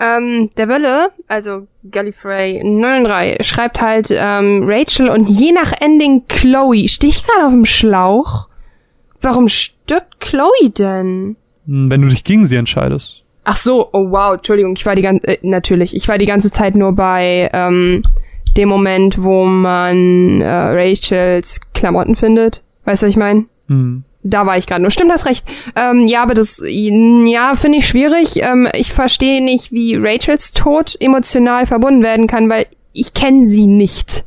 Ähm, 0.00 0.50
der 0.56 0.68
Wölle, 0.68 1.10
also 1.28 1.68
Gallifrey 1.88 2.62
903, 2.64 3.38
schreibt 3.42 3.80
halt 3.80 4.08
ähm, 4.10 4.64
Rachel 4.66 5.08
und 5.08 5.30
je 5.30 5.52
nach 5.52 5.72
Ending 5.80 6.26
Chloe. 6.28 6.88
Stehe 6.88 7.12
ich 7.12 7.24
gerade 7.24 7.46
auf 7.46 7.52
dem 7.52 7.64
Schlauch? 7.64 8.48
Warum 9.20 9.48
stirbt 9.48 10.18
Chloe 10.20 10.70
denn? 10.76 11.36
Hm, 11.66 11.90
wenn 11.90 12.02
du 12.02 12.08
dich 12.08 12.24
gegen 12.24 12.46
sie 12.46 12.56
entscheidest. 12.56 13.22
Ach 13.44 13.56
so, 13.56 13.90
oh 13.92 14.10
wow, 14.10 14.34
Entschuldigung, 14.34 14.74
ich 14.76 14.86
war 14.86 14.96
die 14.96 15.02
ganze, 15.02 15.26
äh, 15.28 15.38
natürlich, 15.42 15.94
ich 15.94 16.08
war 16.08 16.18
die 16.18 16.26
ganze 16.26 16.50
Zeit 16.50 16.74
nur 16.74 16.92
bei 16.92 17.48
ähm, 17.52 18.02
dem 18.56 18.68
Moment, 18.68 19.22
wo 19.22 19.44
man 19.44 20.40
äh, 20.40 20.46
Rachels 20.46 21.60
Klamotten 21.74 22.16
findet. 22.16 22.62
Weißt 22.84 23.02
du, 23.02 23.06
was 23.06 23.10
ich 23.12 23.16
meine? 23.16 23.46
Hm. 23.72 24.04
Da 24.24 24.46
war 24.46 24.56
ich 24.56 24.66
gerade 24.66 24.82
nur. 24.82 24.92
Stimmt, 24.92 25.10
das 25.10 25.26
recht. 25.26 25.46
Ähm, 25.74 26.06
ja, 26.06 26.22
aber 26.22 26.34
das, 26.34 26.62
ja, 26.64 27.54
finde 27.56 27.78
ich 27.78 27.88
schwierig. 27.88 28.36
Ähm, 28.36 28.68
ich 28.72 28.92
verstehe 28.92 29.42
nicht, 29.42 29.72
wie 29.72 29.96
Rachels 29.96 30.52
Tod 30.52 30.96
emotional 31.00 31.66
verbunden 31.66 32.04
werden 32.04 32.28
kann, 32.28 32.48
weil 32.48 32.66
ich 32.92 33.14
kenne 33.14 33.46
sie 33.46 33.66
nicht. 33.66 34.24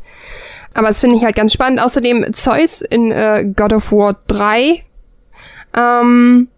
Aber 0.74 0.88
das 0.88 1.00
finde 1.00 1.16
ich 1.16 1.24
halt 1.24 1.38
ganz 1.38 1.54
spannend. 1.54 1.80
Außerdem 1.80 2.34
Zeus 2.34 2.82
in 2.82 3.12
äh, 3.12 3.46
God 3.56 3.72
of 3.72 3.92
War 3.94 4.18
3. 4.28 4.82
Ähm, 5.78 6.50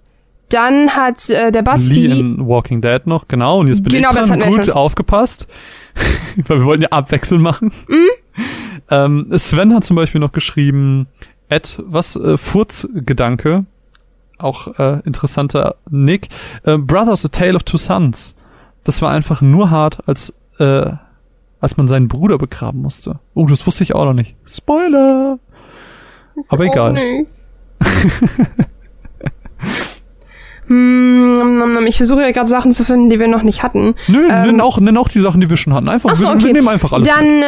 dann 0.50 0.96
hat 0.96 1.30
äh, 1.30 1.52
der 1.52 1.62
Basti... 1.62 2.08
Lee 2.08 2.20
in 2.20 2.48
Walking 2.48 2.82
Dead 2.82 3.06
noch, 3.06 3.28
genau. 3.28 3.60
Und 3.60 3.68
jetzt 3.68 3.84
bin 3.84 3.94
genau, 3.94 4.20
ich 4.20 4.28
dran. 4.28 4.40
Gut 4.42 4.72
aufgepasst. 4.72 5.48
weil 6.48 6.60
wir 6.60 6.66
wollten 6.66 6.84
ja 6.84 6.90
abwechseln 6.90 7.42
machen. 7.42 7.72
Mhm. 7.88 8.10
Ähm, 8.90 9.28
Sven 9.38 9.74
hat 9.74 9.84
zum 9.84 9.96
Beispiel 9.96 10.22
noch 10.22 10.32
geschrieben, 10.32 11.08
Ed, 11.50 11.82
was, 11.86 12.16
äh, 12.16 12.38
Furzgedanke, 12.38 13.66
auch 14.38 14.80
äh, 14.80 15.02
interessanter 15.06 15.76
Nick. 15.90 16.30
Äh, 16.64 16.78
Brothers, 16.78 17.26
A 17.26 17.30
Tale 17.30 17.56
of 17.56 17.64
Two 17.64 17.78
Sons. 17.78 18.36
Das 18.84 19.02
war 19.02 19.12
einfach 19.12 19.42
nur 19.42 19.70
hart, 19.70 20.08
als, 20.08 20.34
äh, 20.60 20.92
als 21.60 21.78
man 21.78 21.88
seinen 21.88 22.08
Bruder 22.08 22.38
begraben 22.38 22.82
musste. 22.82 23.20
Oh, 23.34 23.46
das 23.46 23.66
wusste 23.66 23.84
ich 23.84 23.96
auch 23.96 24.06
noch 24.06 24.14
nicht. 24.14 24.36
Spoiler! 24.46 25.40
Aber 26.50 26.64
egal. 26.66 26.96
Hm, 30.68 31.86
ich 31.88 31.98
versuche 31.98 32.22
ja 32.22 32.32
gerade 32.32 32.50
Sachen 32.50 32.74
zu 32.74 32.84
finden, 32.84 33.10
die 33.10 33.20
wir 33.20 33.28
noch 33.28 33.44
nicht 33.44 33.64
hatten. 33.64 33.96
Nö, 34.08 34.28
ähm, 34.30 34.48
nenn, 34.48 34.62
auch, 34.62 34.80
nenn 34.80 34.98
auch 34.98 35.08
die 35.08 35.22
Sachen, 35.22 35.40
die 35.40 35.50
wir 35.50 35.58
schon 35.58 35.74
hatten. 35.74 35.88
Einfach, 35.88 36.14
so, 36.16 36.26
wir, 36.26 36.32
okay. 36.32 36.46
wir 36.46 36.54
nehmen 36.54 36.68
einfach 36.68 36.92
alles. 36.92 37.08
Dann 37.08 37.44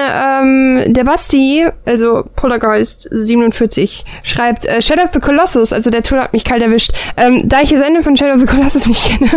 ähm, 0.86 0.94
der 0.94 1.04
Basti, 1.04 1.66
also 1.86 2.26
Poltergeist 2.36 3.08
47, 3.12 4.06
schreibt 4.24 4.66
äh, 4.66 4.82
Shadow 4.82 5.04
of 5.04 5.10
the 5.14 5.20
Colossus, 5.20 5.74
also 5.74 5.90
der 5.90 6.04
Tool 6.04 6.20
hat 6.20 6.34
mich 6.34 6.46
kalt 6.46 6.62
erwischt. 6.62 6.92
Ähm, 7.18 7.48
da 7.48 7.62
ich 7.62 7.72
das 7.72 7.82
Ende 7.82 8.04
von 8.04 8.16
Shadow 8.16 8.34
of 8.34 8.40
the 8.40 8.46
Colossus 8.46 8.86
nicht 8.88 9.04
kenne, 9.04 9.30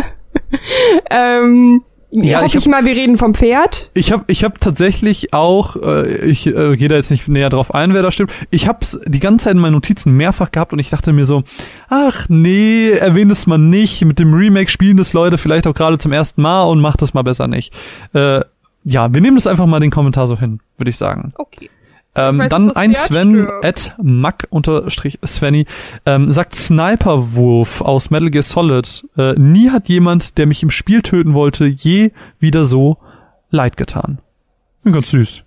ähm, 1.10 1.82
ja, 2.12 2.38
hoffe 2.38 2.46
ich, 2.46 2.54
hab, 2.54 2.62
ich, 2.62 2.68
mal, 2.68 2.84
wir 2.84 2.94
reden 2.94 3.16
vom 3.16 3.34
Pferd. 3.34 3.90
Ich 3.94 4.12
habe 4.12 4.24
ich 4.26 4.44
hab 4.44 4.60
tatsächlich 4.60 5.32
auch, 5.32 5.76
äh, 5.76 6.26
ich 6.26 6.46
äh, 6.46 6.76
gehe 6.76 6.88
da 6.88 6.96
jetzt 6.96 7.10
nicht 7.10 7.26
näher 7.26 7.48
drauf 7.48 7.74
ein, 7.74 7.94
wer 7.94 8.02
da 8.02 8.10
stimmt. 8.10 8.32
Ich 8.50 8.68
habe 8.68 8.86
die 9.06 9.18
ganze 9.18 9.44
Zeit 9.44 9.54
in 9.54 9.60
meinen 9.60 9.72
Notizen 9.72 10.12
mehrfach 10.14 10.52
gehabt 10.52 10.74
und 10.74 10.78
ich 10.78 10.90
dachte 10.90 11.12
mir 11.12 11.24
so, 11.24 11.42
ach 11.88 12.26
nee, 12.28 12.90
erwähne 12.90 13.32
es 13.32 13.46
mal 13.46 13.56
nicht. 13.56 14.04
Mit 14.04 14.18
dem 14.18 14.34
Remake 14.34 14.70
spielen 14.70 14.98
das 14.98 15.14
Leute 15.14 15.38
vielleicht 15.38 15.66
auch 15.66 15.74
gerade 15.74 15.98
zum 15.98 16.12
ersten 16.12 16.42
Mal 16.42 16.64
und 16.64 16.80
macht 16.80 17.00
das 17.00 17.14
mal 17.14 17.22
besser 17.22 17.48
nicht. 17.48 17.72
Äh, 18.12 18.40
ja, 18.84 19.12
wir 19.14 19.20
nehmen 19.20 19.36
das 19.36 19.46
einfach 19.46 19.66
mal 19.66 19.80
den 19.80 19.90
Kommentar 19.90 20.26
so 20.26 20.38
hin, 20.38 20.60
würde 20.76 20.90
ich 20.90 20.98
sagen. 20.98 21.32
Okay. 21.36 21.70
Ähm, 22.14 22.38
weiß, 22.38 22.50
dann 22.50 22.70
ein 22.72 22.94
Sven 22.94 23.48
at 23.62 23.94
Mac 24.02 24.46
unterstrich 24.50 25.18
Svenny 25.24 25.66
ähm, 26.04 26.30
sagt 26.30 26.54
Sniperwurf 26.54 27.80
aus 27.80 28.10
Metal 28.10 28.30
Gear 28.30 28.42
Solid. 28.42 29.06
Äh, 29.16 29.32
nie 29.34 29.70
hat 29.70 29.88
jemand, 29.88 30.36
der 30.36 30.46
mich 30.46 30.62
im 30.62 30.70
Spiel 30.70 31.00
töten 31.02 31.32
wollte, 31.32 31.64
je 31.64 32.12
wieder 32.38 32.64
so 32.64 32.98
leid 33.50 33.76
getan. 33.76 34.18
Bin 34.84 34.92
ganz 34.92 35.10
süß. 35.10 35.44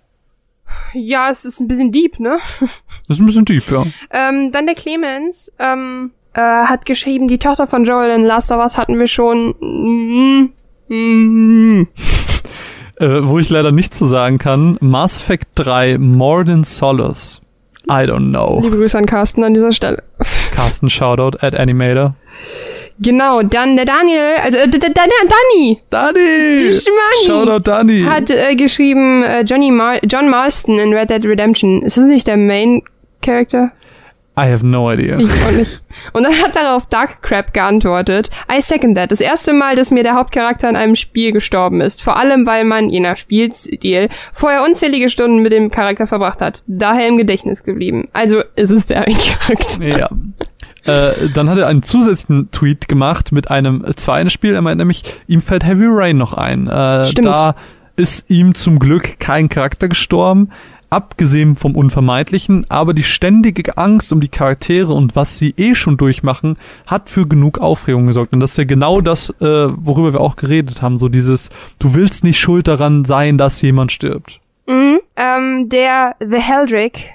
Ja, 0.92 1.30
es 1.30 1.44
ist 1.44 1.60
ein 1.60 1.68
bisschen 1.68 1.92
deep, 1.92 2.18
ne? 2.18 2.38
Das 3.06 3.18
ist 3.18 3.20
ein 3.20 3.26
bisschen 3.26 3.44
deep, 3.44 3.70
ja. 3.70 3.84
Ähm, 4.10 4.50
dann 4.50 4.66
der 4.66 4.74
Clemens 4.74 5.52
ähm, 5.60 6.10
äh, 6.34 6.40
hat 6.40 6.86
geschrieben, 6.86 7.28
die 7.28 7.38
Tochter 7.38 7.68
von 7.68 7.84
Joel 7.84 8.10
in 8.10 8.24
Last 8.24 8.50
of 8.50 8.58
Us 8.58 8.76
hatten 8.76 8.98
wir 8.98 9.06
schon. 9.06 9.54
Mm, 9.60 10.52
mm, 10.92 11.88
äh, 12.96 13.20
wo 13.22 13.38
ich 13.38 13.50
leider 13.50 13.72
nichts 13.72 13.98
zu 13.98 14.04
sagen 14.04 14.38
kann. 14.38 14.78
Mass 14.80 15.16
Effect 15.18 15.48
3 15.56 15.98
More 15.98 16.44
Than 16.44 16.64
Solace. 16.64 17.40
I 17.88 18.04
don't 18.04 18.30
know. 18.30 18.60
Liebe 18.62 18.76
Grüße 18.76 18.98
an 18.98 19.06
Carsten 19.06 19.44
an 19.44 19.54
dieser 19.54 19.72
Stelle. 19.72 20.02
Carsten 20.52 20.88
Shoutout 20.88 21.38
at 21.40 21.54
Animator. 21.54 22.16
Genau, 22.98 23.42
dann 23.42 23.76
der 23.76 23.84
Daniel, 23.84 24.36
also 24.42 24.58
äh, 24.58 24.68
der, 24.68 24.80
der, 24.80 24.90
der 24.90 25.04
Danny. 25.28 25.80
Danny. 25.90 26.76
Shoutout 27.26 27.60
Danny. 27.70 28.02
Hat 28.04 28.30
äh, 28.30 28.56
geschrieben 28.56 29.22
äh, 29.22 29.42
Johnny 29.42 29.70
Mar 29.70 29.98
John 30.04 30.30
Marston 30.30 30.78
in 30.78 30.94
Red 30.94 31.10
Dead 31.10 31.24
Redemption. 31.24 31.82
Ist 31.82 31.98
das 31.98 32.06
nicht 32.06 32.26
der 32.26 32.38
Main 32.38 32.82
Character? 33.22 33.72
I 34.38 34.52
have 34.52 34.66
no 34.66 34.90
idea. 34.92 35.18
Ich 35.18 35.30
auch 35.30 35.50
nicht. 35.50 35.80
Und 36.12 36.24
dann 36.24 36.34
hat 36.34 36.54
darauf 36.54 36.84
Dark 36.86 37.22
Crab 37.22 37.54
geantwortet, 37.54 38.28
I 38.52 38.60
second 38.60 38.96
that. 38.96 39.10
Das 39.10 39.22
erste 39.22 39.54
Mal, 39.54 39.76
dass 39.76 39.90
mir 39.90 40.02
der 40.02 40.14
Hauptcharakter 40.14 40.68
in 40.68 40.76
einem 40.76 40.94
Spiel 40.94 41.32
gestorben 41.32 41.80
ist. 41.80 42.02
Vor 42.02 42.18
allem, 42.18 42.44
weil 42.46 42.64
man, 42.64 42.90
je 42.90 43.00
nach 43.00 43.16
Spielstil, 43.16 44.10
vorher 44.34 44.62
unzählige 44.62 45.08
Stunden 45.08 45.42
mit 45.42 45.54
dem 45.54 45.70
Charakter 45.70 46.06
verbracht 46.06 46.42
hat. 46.42 46.62
Daher 46.66 47.08
im 47.08 47.16
Gedächtnis 47.16 47.64
geblieben. 47.64 48.08
Also 48.12 48.42
ist 48.56 48.72
es 48.72 48.84
der 48.84 49.04
Charakter. 49.04 49.82
Ja. 49.82 50.10
Äh, 50.84 51.30
dann 51.34 51.48
hat 51.48 51.56
er 51.56 51.66
einen 51.66 51.82
zusätzlichen 51.82 52.50
Tweet 52.50 52.88
gemacht 52.88 53.32
mit 53.32 53.50
einem 53.50 53.84
zweiten 53.96 54.28
Spiel. 54.28 54.54
Er 54.54 54.60
meint 54.62 54.78
nämlich, 54.78 55.02
ihm 55.26 55.40
fällt 55.40 55.64
Heavy 55.64 55.86
Rain 55.88 56.18
noch 56.18 56.34
ein. 56.34 56.68
Äh, 56.68 57.06
Stimmt. 57.06 57.26
Da 57.26 57.54
ist 57.96 58.30
ihm 58.30 58.54
zum 58.54 58.78
Glück 58.78 59.18
kein 59.18 59.48
Charakter 59.48 59.88
gestorben 59.88 60.50
abgesehen 60.96 61.56
vom 61.56 61.76
Unvermeidlichen, 61.76 62.64
aber 62.70 62.94
die 62.94 63.02
ständige 63.02 63.76
Angst 63.76 64.12
um 64.14 64.20
die 64.20 64.28
Charaktere 64.28 64.94
und 64.94 65.14
was 65.14 65.38
sie 65.38 65.52
eh 65.58 65.74
schon 65.74 65.98
durchmachen, 65.98 66.56
hat 66.86 67.10
für 67.10 67.28
genug 67.28 67.58
Aufregung 67.58 68.06
gesorgt. 68.06 68.32
Und 68.32 68.40
das 68.40 68.52
ist 68.52 68.56
ja 68.56 68.64
genau 68.64 69.02
das, 69.02 69.28
äh, 69.40 69.44
worüber 69.44 70.14
wir 70.14 70.20
auch 70.22 70.36
geredet 70.36 70.80
haben. 70.80 70.96
So 70.96 71.10
dieses, 71.10 71.50
du 71.78 71.94
willst 71.94 72.24
nicht 72.24 72.40
schuld 72.40 72.66
daran 72.66 73.04
sein, 73.04 73.36
dass 73.36 73.60
jemand 73.60 73.92
stirbt. 73.92 74.40
Mhm. 74.66 75.00
Ähm, 75.16 75.68
der 75.68 76.16
The 76.18 76.40
Heldrick 76.40 77.10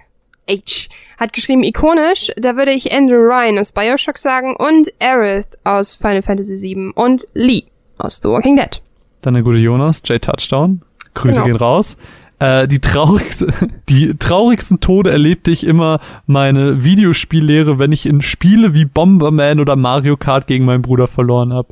H 0.48 0.90
hat 1.18 1.34
geschrieben, 1.34 1.64
ikonisch, 1.64 2.30
da 2.38 2.56
würde 2.56 2.72
ich 2.72 2.94
Andrew 2.94 3.18
Ryan 3.18 3.58
aus 3.58 3.72
Bioshock 3.72 4.20
sagen 4.20 4.56
und 4.56 4.94
Aerith 5.00 5.58
aus 5.64 5.96
Final 5.96 6.22
Fantasy 6.22 6.62
VII 6.62 6.92
und 6.94 7.26
Lee 7.34 7.64
aus 7.98 8.20
The 8.22 8.30
Walking 8.30 8.58
Dead. 8.58 8.80
Dann 9.22 9.34
der 9.34 9.44
gute 9.44 9.58
Jonas, 9.58 10.04
J 10.06 10.22
Touchdown. 10.22 10.82
Grüße 11.14 11.42
genau. 11.42 11.46
gehen 11.46 11.56
raus. 11.58 11.98
Äh, 12.42 12.68
die 12.68 12.80
traurigste, 12.80 13.54
die 13.90 14.18
traurigsten 14.18 14.80
Tode 14.80 15.12
erlebte 15.12 15.52
ich 15.52 15.64
immer 15.64 16.00
meine 16.26 16.84
Videospiellehre, 16.84 17.78
wenn 17.78 17.92
ich 17.92 18.08
in 18.08 18.24
Spiele 18.24 18.74
wie 18.74 18.86
Bomberman 18.86 19.60
oder 19.60 19.76
Mario 19.76 20.18
Kart 20.18 20.48
gegen 20.48 20.66
meinen 20.66 20.82
Bruder 20.82 21.08
verloren 21.08 21.54
habe. 21.54 21.72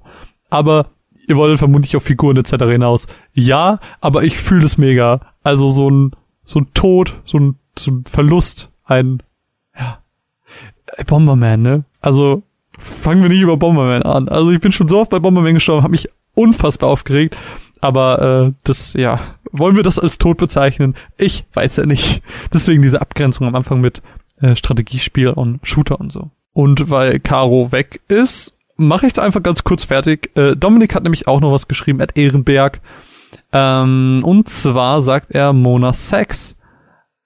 Aber 0.51 0.91
ihr 1.27 1.38
wolltet 1.38 1.57
vermutlich 1.57 1.95
auf 1.95 2.03
Figuren 2.03 2.38
etc. 2.38 2.65
hinaus. 2.65 3.07
Ja, 3.33 3.80
aber 3.99 4.22
ich 4.22 4.38
fühle 4.38 4.65
es 4.65 4.77
mega. 4.77 5.22
Also 5.41 5.69
so 5.69 5.89
ein, 5.89 6.11
so 6.45 6.59
ein 6.59 6.67
Tod, 6.75 7.19
so 7.25 7.39
ein, 7.39 7.56
so 7.75 7.89
ein 7.89 8.03
Verlust, 8.07 8.69
ein, 8.85 9.23
ja. 9.75 10.03
Bomberman, 11.07 11.64
ne? 11.64 11.85
Also, 11.99 12.43
fangen 12.77 13.23
wir 13.23 13.30
nicht 13.30 13.41
über 13.41 13.57
Bomberman 13.57 14.03
an. 14.03 14.30
Also 14.30 14.51
ich 14.51 14.59
bin 14.59 14.72
schon 14.72 14.88
so 14.88 14.99
oft 14.99 15.09
bei 15.09 15.19
Bomberman 15.19 15.56
gestorben, 15.56 15.81
habe 15.81 15.91
mich 15.91 16.09
unfassbar 16.35 16.91
aufgeregt. 16.91 17.35
Aber 17.81 18.49
äh, 18.49 18.53
das, 18.64 18.93
ja, 18.93 19.19
wollen 19.52 19.76
wir 19.76 19.84
das 19.84 20.00
als 20.00 20.18
Tod 20.18 20.38
bezeichnen? 20.38 20.95
Ich 21.18 21.45
weiß 21.53 21.78
ja 21.78 21.86
nicht. 21.86 22.22
Deswegen 22.53 22.82
diese 22.82 23.02
Abgrenzung 23.02 23.48
am 23.48 23.56
Anfang 23.56 23.82
mit 23.82 24.02
äh, 24.42 24.56
Strategiespiel 24.56 25.30
und 25.30 25.60
Shooter 25.64 26.00
und 26.00 26.11
so. 26.11 26.32
Und 26.53 26.90
weil 26.90 27.19
Caro 27.19 27.72
weg 27.72 28.02
ist, 28.08 28.53
mache 28.78 29.06
ich 29.06 29.14
es 29.14 29.19
einfach 29.19 29.44
ganz 29.44 29.64
kurz 29.64 29.84
fertig. 29.84 30.36
Äh, 30.36 30.56
Dominik 30.56 30.95
hat 30.95 31.03
nämlich 31.03 31.28
auch 31.28 31.42
noch 31.42 31.52
was 31.52 31.68
geschrieben, 31.68 32.00
Ed 32.00 32.18
Ehrenberg. 32.18 32.82
Ähm, 33.52 34.22
und 34.24 34.50
zwar 34.50 35.02
sagt 35.02 35.32
er 35.32 35.53
Mona 35.53 35.94
Sex. 35.94 36.56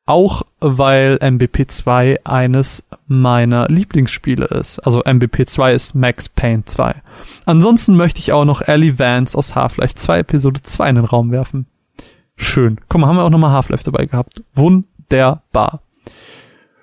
Auch 0.06 0.42
weil 0.60 1.16
MBP2 1.22 2.26
eines 2.26 2.84
meiner 3.08 3.70
Lieblingsspiele 3.70 4.46
ist. 4.48 4.80
Also 4.80 5.02
MBP2 5.02 5.72
ist 5.72 5.96
Max 5.96 6.28
Payne 6.28 6.66
2. 6.66 6.96
Ansonsten 7.46 7.96
möchte 7.96 8.20
ich 8.20 8.34
auch 8.34 8.44
noch 8.44 8.62
Ellie 8.62 9.00
Vance 9.00 9.38
aus 9.38 9.56
Half-Life 9.56 9.96
2 9.96 10.20
Episode 10.20 10.62
2 10.62 10.90
in 10.90 10.96
den 10.96 11.06
Raum 11.06 11.32
werfen. 11.32 11.68
Schön. 12.36 12.80
Guck 12.90 13.02
mal, 13.02 13.08
haben 13.08 13.18
wir 13.18 13.24
auch 13.24 13.30
nochmal 13.30 13.52
Half-Life 13.52 13.84
dabei 13.84 14.06
gehabt. 14.06 14.42
Wunderbar. 14.54 15.82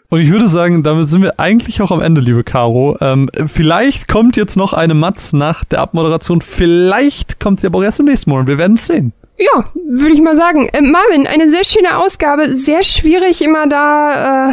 Und 0.08 0.20
ich 0.20 0.30
würde 0.30 0.48
sagen, 0.48 0.82
damit 0.82 1.08
sind 1.08 1.22
wir 1.22 1.38
eigentlich 1.38 1.80
auch 1.82 1.92
am 1.92 2.00
Ende, 2.00 2.20
liebe 2.20 2.42
Caro. 2.42 2.96
Ähm, 3.00 3.30
vielleicht 3.46 4.08
kommt 4.08 4.36
jetzt 4.36 4.56
noch 4.56 4.72
eine 4.72 4.94
Matz 4.94 5.32
nach 5.32 5.64
der 5.64 5.80
Abmoderation. 5.80 6.40
Vielleicht 6.40 7.38
kommt 7.38 7.60
sie 7.60 7.68
aber 7.68 7.78
auch 7.78 7.84
erst 7.84 8.00
im 8.00 8.06
nächsten 8.06 8.30
Monat. 8.30 8.48
Wir 8.48 8.58
werden 8.58 8.76
es 8.76 8.86
sehen. 8.86 9.12
Ja, 9.38 9.64
würde 9.74 10.12
ich 10.12 10.20
mal 10.20 10.34
sagen. 10.34 10.68
Äh, 10.72 10.82
Marvin, 10.82 11.28
eine 11.28 11.48
sehr 11.48 11.64
schöne 11.64 11.96
Ausgabe. 11.96 12.52
Sehr 12.52 12.82
schwierig 12.82 13.42
immer 13.42 13.68
da. 13.68 14.48
Äh 14.50 14.52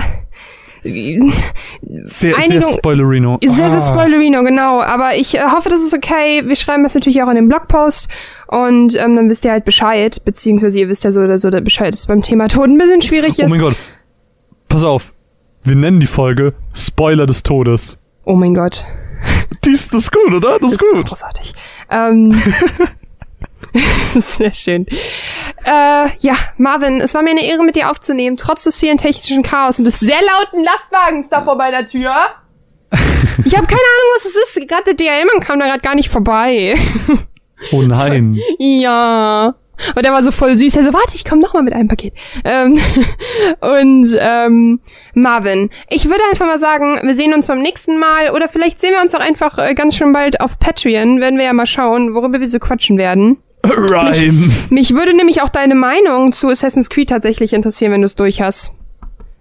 sehr, 0.83 2.37
Einigung, 2.37 2.61
sehr 2.61 2.77
Spoilerino. 2.77 3.39
Sehr, 3.43 3.71
sehr 3.71 3.81
ah. 3.81 3.93
Spoilerino, 3.93 4.43
genau. 4.43 4.79
Aber 4.81 5.15
ich 5.15 5.35
äh, 5.35 5.41
hoffe, 5.41 5.69
das 5.69 5.81
ist 5.81 5.93
okay. 5.93 6.43
Wir 6.45 6.55
schreiben 6.55 6.83
das 6.83 6.93
natürlich 6.93 7.21
auch 7.23 7.29
in 7.29 7.35
den 7.35 7.49
Blogpost. 7.49 8.09
Und 8.47 8.95
ähm, 8.95 9.15
dann 9.15 9.29
wisst 9.29 9.45
ihr 9.45 9.51
halt 9.51 9.65
Bescheid. 9.65 10.23
Beziehungsweise 10.23 10.79
ihr 10.79 10.89
wisst 10.89 11.03
ja 11.03 11.11
so 11.11 11.21
oder 11.21 11.37
so 11.37 11.49
der 11.49 11.61
Bescheid, 11.61 11.93
dass 11.93 12.05
beim 12.05 12.21
Thema 12.21 12.47
Tod 12.47 12.67
ein 12.67 12.77
bisschen 12.77 13.01
schwierig 13.01 13.39
ist. 13.39 13.45
Oh 13.45 13.49
mein 13.49 13.59
Gott. 13.59 13.75
Pass 14.67 14.83
auf. 14.83 15.13
Wir 15.63 15.75
nennen 15.75 15.99
die 15.99 16.07
Folge 16.07 16.53
Spoiler 16.73 17.25
des 17.25 17.43
Todes. 17.43 17.97
Oh 18.23 18.35
mein 18.35 18.53
Gott. 18.53 18.85
Dies, 19.65 19.89
das 19.89 20.03
ist 20.03 20.11
gut, 20.11 20.33
oder? 20.33 20.59
Das, 20.59 20.61
das 20.61 20.71
ist 20.73 20.79
gut. 20.79 21.05
Großartig. 21.07 21.53
Ähm, 21.89 22.41
Sehr 24.19 24.53
schön. 24.53 24.85
Äh, 25.65 26.09
ja, 26.19 26.35
Marvin, 26.57 27.01
es 27.01 27.13
war 27.13 27.21
mir 27.21 27.31
eine 27.31 27.43
Ehre, 27.43 27.63
mit 27.63 27.75
dir 27.75 27.89
aufzunehmen, 27.91 28.37
trotz 28.37 28.63
des 28.63 28.77
vielen 28.77 28.97
technischen 28.97 29.43
Chaos 29.43 29.79
und 29.79 29.85
des 29.85 29.99
sehr 29.99 30.19
lauten 30.21 30.63
Lastwagens 30.63 31.29
da 31.29 31.43
vor 31.43 31.55
meiner 31.55 31.85
Tür. 31.85 32.13
Ich 33.45 33.55
habe 33.55 33.67
keine 33.67 33.79
Ahnung, 33.79 34.11
was 34.15 34.25
es 34.25 34.35
ist. 34.35 34.67
Gerade 34.67 34.95
der 34.95 34.95
DHL-Mann 34.95 35.41
kam 35.41 35.59
da 35.59 35.67
gerade 35.67 35.81
gar 35.81 35.93
nicht 35.93 36.09
vorbei. 36.09 36.75
Oh 37.71 37.81
nein. 37.81 38.39
ja. 38.59 39.55
Und 39.95 40.05
der 40.05 40.11
war 40.11 40.23
so 40.23 40.31
voll 40.31 40.57
süß. 40.57 40.75
Er 40.75 40.83
so, 40.83 40.93
warte, 40.93 41.15
ich 41.15 41.23
komme 41.23 41.41
noch 41.41 41.53
mal 41.53 41.61
mit 41.61 41.73
einem 41.73 41.87
Paket. 41.87 42.13
Ähm, 42.43 42.79
und 43.61 44.07
ähm, 44.19 44.79
Marvin, 45.13 45.69
ich 45.89 46.05
würde 46.05 46.21
einfach 46.31 46.45
mal 46.45 46.57
sagen, 46.57 46.99
wir 47.03 47.13
sehen 47.13 47.33
uns 47.33 47.47
beim 47.47 47.61
nächsten 47.61 47.99
Mal 47.99 48.31
oder 48.31 48.49
vielleicht 48.49 48.81
sehen 48.81 48.91
wir 48.91 49.01
uns 49.01 49.13
auch 49.13 49.19
einfach 49.19 49.57
äh, 49.59 49.75
ganz 49.75 49.95
schön 49.95 50.13
bald 50.13 50.41
auf 50.41 50.59
Patreon. 50.59 51.21
Werden 51.21 51.37
wir 51.37 51.45
ja 51.45 51.53
mal 51.53 51.67
schauen, 51.67 52.15
worüber 52.15 52.39
wir 52.39 52.47
so 52.47 52.59
quatschen 52.59 52.97
werden. 52.97 53.37
Rhyme. 53.65 54.47
Mich, 54.47 54.71
mich 54.71 54.93
würde 54.93 55.15
nämlich 55.15 55.41
auch 55.41 55.49
deine 55.49 55.75
Meinung 55.75 56.31
zu 56.31 56.47
Assassin's 56.47 56.89
Creed 56.89 57.09
tatsächlich 57.09 57.53
interessieren, 57.53 57.91
wenn 57.91 58.01
du 58.01 58.05
es 58.05 58.15
durch 58.15 58.41
hast. 58.41 58.73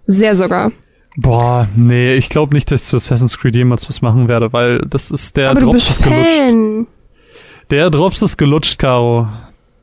Sehr 0.05 0.35
sogar. 0.35 0.71
Boah, 1.15 1.67
nee, 1.75 2.13
ich 2.13 2.29
glaube 2.29 2.53
nicht, 2.53 2.71
dass 2.71 2.83
ich 2.83 2.87
zu 2.87 2.97
Assassin's 2.97 3.37
Creed 3.37 3.55
jemals 3.55 3.89
was 3.89 4.01
machen 4.01 4.27
werde, 4.27 4.53
weil 4.53 4.79
das 4.87 5.09
ist 5.09 5.35
der 5.37 5.49
Aber 5.49 5.61
Drops 5.61 5.89
ist 5.89 6.03
gelutscht. 6.03 6.87
Der 7.69 7.89
Drops 7.89 8.21
ist 8.21 8.37
gelutscht, 8.37 8.79
Caro. 8.79 9.27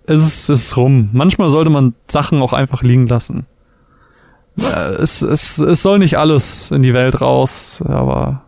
Es 0.06 0.24
ist, 0.24 0.48
es 0.48 0.64
ist 0.66 0.76
rum. 0.76 1.10
Manchmal 1.12 1.50
sollte 1.50 1.70
man 1.70 1.94
Sachen 2.08 2.40
auch 2.40 2.52
einfach 2.52 2.82
liegen 2.82 3.06
lassen. 3.06 3.46
Äh, 4.58 4.94
es, 4.94 5.22
es, 5.22 5.58
es 5.58 5.82
soll 5.82 5.98
nicht 5.98 6.18
alles 6.18 6.70
in 6.70 6.82
die 6.82 6.94
Welt 6.94 7.20
raus, 7.20 7.82
aber 7.86 8.42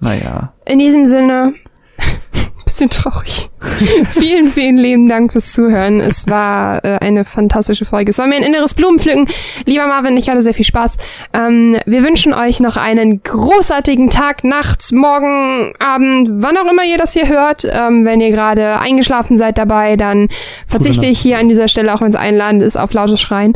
naja. 0.00 0.52
In 0.66 0.78
diesem 0.78 1.06
Sinne, 1.06 1.54
bisschen 2.64 2.90
traurig. 2.90 3.50
vielen, 4.10 4.48
vielen 4.48 4.76
lieben 4.76 5.08
Dank 5.08 5.32
fürs 5.32 5.52
Zuhören. 5.52 6.00
Es 6.00 6.26
war 6.28 6.84
äh, 6.84 6.98
eine 6.98 7.24
fantastische 7.24 7.84
Folge. 7.84 8.10
Es 8.10 8.18
war 8.18 8.26
mir 8.26 8.36
ein 8.36 8.42
inneres 8.42 8.74
Blumenpflücken. 8.74 9.28
Lieber 9.64 9.86
Marvin, 9.86 10.16
ich 10.16 10.28
hatte 10.28 10.42
sehr 10.42 10.54
viel 10.54 10.64
Spaß. 10.64 10.96
Ähm, 11.32 11.76
wir 11.86 12.02
wünschen 12.02 12.32
euch 12.32 12.60
noch 12.60 12.76
einen 12.76 13.22
großartigen 13.22 14.10
Tag, 14.10 14.44
Nacht, 14.44 14.92
Morgen, 14.92 15.74
Abend, 15.78 16.28
wann 16.42 16.56
auch 16.56 16.70
immer 16.70 16.84
ihr 16.84 16.98
das 16.98 17.12
hier 17.12 17.28
hört. 17.28 17.64
Ähm, 17.64 18.04
wenn 18.04 18.20
ihr 18.20 18.30
gerade 18.30 18.78
eingeschlafen 18.78 19.36
seid 19.36 19.58
dabei, 19.58 19.96
dann 19.96 20.28
verzichte 20.66 21.06
ich 21.06 21.18
hier 21.18 21.38
an 21.38 21.48
dieser 21.48 21.68
Stelle, 21.68 21.94
auch 21.94 22.00
wenn 22.00 22.08
es 22.08 22.14
einladend 22.14 22.62
ist, 22.62 22.76
auf 22.76 22.92
lautes 22.92 23.20
Schreien. 23.20 23.54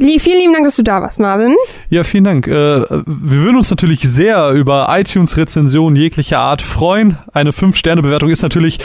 Vielen 0.00 0.38
lieben 0.38 0.52
Dank, 0.54 0.64
dass 0.64 0.76
du 0.76 0.82
da 0.82 1.02
warst, 1.02 1.20
Marvin. 1.20 1.54
Ja, 1.90 2.04
vielen 2.04 2.24
Dank. 2.24 2.46
Äh, 2.46 2.52
wir 2.52 3.04
würden 3.06 3.56
uns 3.56 3.68
natürlich 3.68 4.00
sehr 4.00 4.50
über 4.52 4.86
iTunes-Rezensionen 4.88 5.94
jeglicher 5.94 6.38
Art 6.38 6.62
freuen. 6.62 7.18
Eine 7.34 7.50
5-Sterne-Bewertung 7.50 8.30
ist 8.30 8.40
natürlich 8.40 8.78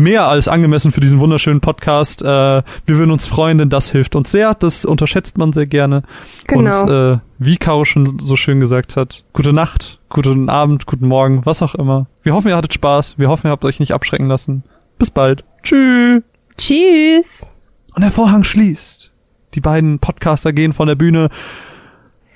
mehr 0.00 0.26
als 0.26 0.48
angemessen 0.48 0.90
für 0.90 1.00
diesen 1.00 1.20
wunderschönen 1.20 1.60
Podcast. 1.60 2.22
Äh, 2.22 2.26
wir 2.26 2.64
würden 2.86 3.10
uns 3.10 3.26
freuen, 3.26 3.58
denn 3.58 3.68
das 3.68 3.90
hilft 3.90 4.16
uns 4.16 4.30
sehr. 4.30 4.54
Das 4.54 4.84
unterschätzt 4.84 5.38
man 5.38 5.52
sehr 5.52 5.66
gerne. 5.66 6.02
Genau. 6.46 6.82
Und 6.82 6.90
äh, 6.90 7.18
wie 7.38 7.56
Caro 7.56 7.84
schon 7.84 8.18
so 8.18 8.36
schön 8.36 8.60
gesagt 8.60 8.96
hat, 8.96 9.24
gute 9.32 9.52
Nacht, 9.52 10.00
guten 10.08 10.48
Abend, 10.48 10.86
guten 10.86 11.06
Morgen, 11.06 11.44
was 11.44 11.62
auch 11.62 11.74
immer. 11.74 12.06
Wir 12.22 12.34
hoffen, 12.34 12.48
ihr 12.48 12.56
hattet 12.56 12.74
Spaß. 12.74 13.18
Wir 13.18 13.28
hoffen, 13.28 13.46
ihr 13.46 13.50
habt 13.50 13.64
euch 13.64 13.80
nicht 13.80 13.92
abschrecken 13.92 14.26
lassen. 14.26 14.64
Bis 14.98 15.10
bald. 15.10 15.44
Tschüss. 15.62 16.22
Tschüss. 16.56 17.54
Und 17.94 18.02
der 18.02 18.10
Vorhang 18.10 18.44
schließt. 18.44 19.10
Die 19.54 19.60
beiden 19.60 19.98
Podcaster 19.98 20.52
gehen 20.52 20.72
von 20.72 20.86
der 20.86 20.94
Bühne 20.94 21.28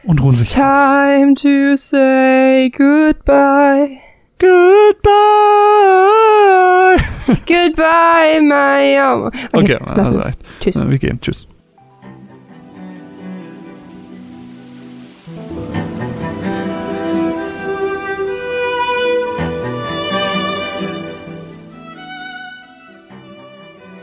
und 0.02 0.20
ruhen 0.22 0.32
sich 0.32 0.50
Time 0.50 1.32
aus. 1.34 1.42
to 1.42 1.76
say 1.76 2.70
goodbye. 2.70 4.03
Goodbye. 4.38 5.14
goodbye, 7.46 8.40
my. 8.40 8.98
Okay, 9.52 9.76
okay 9.76 9.76
also 9.76 10.18
reicht. 10.18 10.38
Tschüss. 10.60 10.74
Wir 10.76 10.98
gehen. 10.98 11.20
Tschüss. 11.20 11.48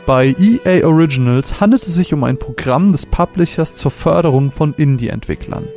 Bei 0.04 0.34
EA 0.38 0.84
Originals 0.84 1.60
handelt 1.60 1.82
es 1.82 1.94
sich 1.94 2.12
um 2.12 2.24
ein 2.24 2.36
Programm 2.36 2.90
des 2.90 3.06
Publishers 3.06 3.76
zur 3.76 3.92
Förderung 3.92 4.50
von 4.50 4.74
Indie-Entwicklern. 4.74 5.68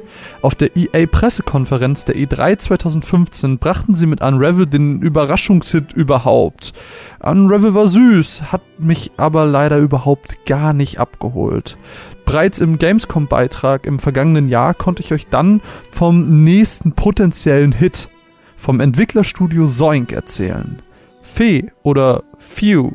Auf 0.46 0.54
der 0.54 0.78
EA-Pressekonferenz 0.78 2.06
der 2.06 2.18
E3 2.18 2.60
2015 2.60 3.58
brachten 3.58 3.96
sie 3.96 4.06
mit 4.06 4.22
Unravel 4.22 4.68
den 4.68 5.02
Überraschungshit 5.02 5.94
überhaupt. 5.94 6.74
Unravel 7.20 7.74
war 7.74 7.88
süß, 7.88 8.52
hat 8.52 8.62
mich 8.78 9.14
aber 9.18 9.48
leider 9.48 9.80
überhaupt 9.80 10.46
gar 10.46 10.74
nicht 10.74 11.00
abgeholt. 11.00 11.80
Bereits 12.26 12.60
im 12.60 12.78
Gamescom-Beitrag 12.78 13.88
im 13.88 13.98
vergangenen 13.98 14.48
Jahr 14.48 14.76
konnte 14.76 15.02
ich 15.02 15.12
euch 15.14 15.26
dann 15.30 15.62
vom 15.90 16.44
nächsten 16.44 16.92
potenziellen 16.92 17.72
Hit 17.72 18.10
vom 18.56 18.82
Entwicklerstudio 18.82 19.66
Zoink 19.66 20.12
erzählen. 20.12 20.80
Fee 21.24 21.72
oder 21.82 22.22
Few 22.38 22.92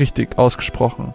richtig 0.00 0.38
ausgesprochen. 0.38 1.14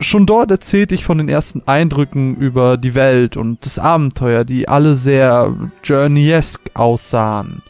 Schon 0.00 0.26
dort 0.26 0.50
erzählte 0.50 0.94
ich 0.94 1.04
von 1.04 1.18
den 1.18 1.28
ersten 1.28 1.62
Eindrücken 1.66 2.36
über 2.36 2.76
die 2.76 2.94
Welt 2.94 3.36
und 3.36 3.64
das 3.64 3.78
Abenteuer, 3.78 4.44
die 4.44 4.68
alle 4.68 4.94
sehr 4.94 5.54
journey-esque 5.82 6.70
aussahen. 6.74 7.62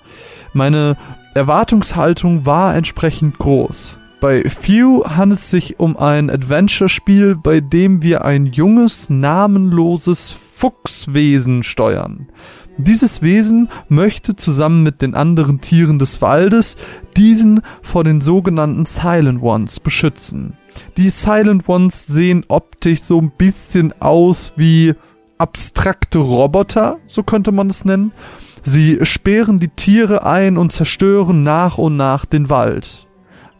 Meine 0.53 0.97
Erwartungshaltung 1.35 2.47
war 2.47 2.75
entsprechend 2.75 3.39
groß. 3.39 3.99
Bei 4.21 4.43
Few 4.43 5.05
handelt 5.05 5.39
es 5.39 5.51
sich 5.51 5.79
um 5.79 5.97
ein 5.97 6.29
Adventure-Spiel, 6.29 7.37
bei 7.37 7.61
dem 7.61 8.03
wir 8.03 8.25
ein 8.25 8.47
junges, 8.47 9.09
namenloses 9.09 10.33
Fuchswesen 10.33 11.63
steuern. 11.63 12.29
Dieses 12.79 13.23
Wesen 13.23 13.69
möchte 13.89 14.37
zusammen 14.37 14.85
mit 14.85 15.03
den 15.03 15.17
anderen 15.17 15.61
Tieren 15.61 15.99
des 15.99 16.23
Waldes 16.23 16.77
diesen 17.17 17.61
vor 17.83 18.05
den 18.05 18.21
sogenannten 18.21 18.87
Silent 18.87 19.43
Ones 19.43 19.81
beschützen. 19.81 20.57
Die 20.97 21.11
Silent 21.11 21.69
Ones 21.69 22.07
sehen 22.07 22.45
optisch 22.47 23.03
so 23.03 23.21
ein 23.21 23.33
bisschen 23.37 23.93
aus 24.01 24.53
wie 24.55 24.95
abstrakte 25.39 26.19
Roboter, 26.19 26.99
so 27.09 27.25
könnte 27.25 27.51
man 27.51 27.69
es 27.69 27.85
nennen. 27.85 28.13
Sie 28.63 28.99
sperren 29.03 29.59
die 29.59 29.69
Tiere 29.69 30.25
ein 30.25 30.57
und 30.57 30.73
zerstören 30.73 31.43
nach 31.43 31.79
und 31.79 31.97
nach 31.97 32.27
den 32.27 32.49
Wald. 32.49 33.09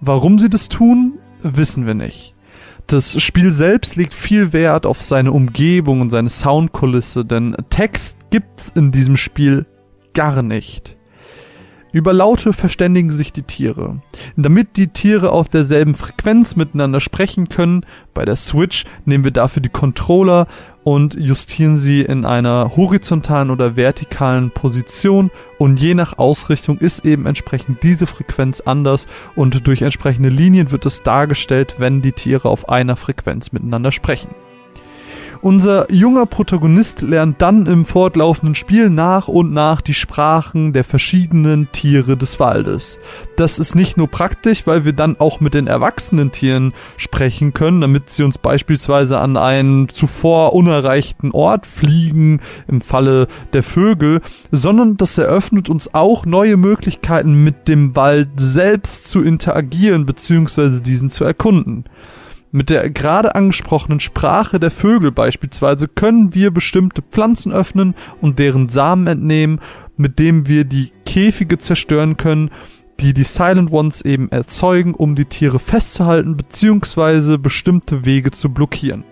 Warum 0.01 0.39
sie 0.39 0.49
das 0.49 0.69
tun, 0.69 1.15
wissen 1.43 1.87
wir 1.87 1.95
nicht. 1.95 2.37
Das 2.89 3.23
Spiel 3.23 3.53
selbst 3.53 3.97
legt 3.97 4.15
viel 4.15 4.55
Wert 4.55 4.87
auf 4.87 5.03
seine 5.03 5.33
Umgebung 5.33 6.01
und 6.01 6.09
seine 6.09 6.31
Soundkulisse, 6.31 7.23
denn 7.23 7.55
Text 7.69 8.17
gibt's 8.31 8.73
in 8.75 8.93
diesem 8.93 9.19
Spiel 9.19 9.67
gar 10.15 10.43
nicht. 10.43 10.97
Über 11.93 12.15
Laute 12.15 12.55
verständigen 12.55 13.13
sich 13.13 13.31
die 13.31 13.43
Tiere. 13.43 14.01
Damit 14.37 14.79
die 14.79 14.89
Tiere 14.89 15.33
auf 15.33 15.51
derselben 15.51 15.95
Frequenz 15.95 16.57
miteinander 16.57 17.01
sprechen 17.01 17.51
können, 17.51 17.85
bei 18.15 18.25
der 18.25 18.37
Switch 18.37 18.85
nehmen 19.05 19.25
wir 19.25 19.33
dafür 19.33 19.61
die 19.61 19.69
Controller 19.69 20.47
und 20.89 21.21
justieren 21.21 21.77
sie 21.77 22.01
in 22.01 22.25
einer 22.25 22.75
horizontalen 22.75 23.51
oder 23.51 23.77
vertikalen 23.77 24.51
Position 24.51 25.31
und 25.59 25.79
je 25.79 25.93
nach 25.93 26.17
Ausrichtung 26.17 26.79
ist 26.79 27.05
eben 27.05 27.27
entsprechend 27.27 27.83
diese 27.83 28.07
Frequenz 28.07 28.63
anders 28.63 29.07
und 29.37 29.67
durch 29.67 29.83
entsprechende 29.83 30.31
Linien 30.31 30.71
wird 30.71 30.87
es 30.87 31.03
dargestellt, 31.03 31.75
wenn 31.77 32.01
die 32.01 32.13
Tiere 32.13 32.49
auf 32.49 32.71
einer 32.71 32.97
Frequenz 32.97 33.53
miteinander 33.53 33.93
sprechen. 33.93 34.31
Unser 35.41 35.93
junger 35.93 36.27
Protagonist 36.27 37.03
lernt 37.03 37.41
dann 37.41 37.67
im 37.67 37.85
fortlaufenden 37.85 38.57
Spiel 38.57 38.91
nach 38.91 39.29
und 39.29 39.53
nach 39.53 39.81
die 39.81 39.95
Sprachen 39.95 40.73
der 40.73 40.83
verschiedenen 40.83 41.71
Tiere 41.71 42.17
des 42.17 42.41
Waldes. 42.41 42.99
Das 43.37 43.61
ist 43.61 43.77
nicht 43.77 43.97
nur 43.97 44.09
praktisch, 44.09 44.67
weil 44.67 44.85
wir 44.85 44.93
dann 44.93 45.21
auch 45.21 45.39
mit 45.39 45.55
den 45.55 45.69
erwachsenen 45.69 46.33
Tieren 46.33 46.73
sprechen 46.97 47.55
können, 47.55 47.81
damit 47.81 48.11
sie 48.11 48.25
uns 48.25 48.37
beispielsweise 48.37 49.21
an 49.21 49.37
einen 49.37 49.89
zuvor 49.89 50.55
unerreichten 50.55 51.31
Ort 51.31 51.67
fliegen, 51.67 52.41
im 52.67 52.81
Falle 52.81 53.29
der 53.53 53.63
Vögel, 53.63 54.21
sondern 54.51 54.97
das 54.97 55.19
eröffnet 55.19 55.69
uns 55.71 55.95
auch 55.95 56.27
neue 56.27 56.57
Möglichkeiten 56.57 57.45
mit 57.45 57.69
dem 57.69 57.95
Wald 57.95 58.31
selbst 58.37 59.07
zu 59.09 59.23
interagieren 59.23 60.05
bzw. 60.05 60.81
diesen 60.81 61.11
zu 61.11 61.23
erkunden. 61.23 61.85
Mit 62.51 62.71
der 62.71 62.89
gerade 62.89 63.35
angesprochenen 63.35 64.01
Sprache 64.01 64.59
der 64.59 64.71
Vögel 64.71 65.13
beispielsweise 65.13 65.87
können 65.87 66.35
wir 66.35 66.51
bestimmte 66.51 67.03
Pflanzen 67.03 67.53
öffnen 67.53 67.95
und 68.23 68.39
deren 68.39 68.71
Samen 68.71 69.07
entnehmen, 69.07 69.61
mit 69.97 70.19
dem 70.19 70.49
wir 70.49 70.65
die 70.65 70.93
Käfige 71.05 71.59
zerstören 71.59 72.17
können, 72.17 72.51
die 73.01 73.13
die 73.13 73.25
Silent 73.25 73.71
Ones 73.71 74.03
eben 74.03 74.31
erzeugen, 74.31 74.95
um 74.95 75.15
die 75.15 75.27
Tiere 75.27 75.59
festzuhalten 75.59 76.37
bzw. 76.37 77.37
bestimmte 77.37 78.07
Wege 78.07 78.31
zu 78.31 78.49
blockieren. 78.49 79.05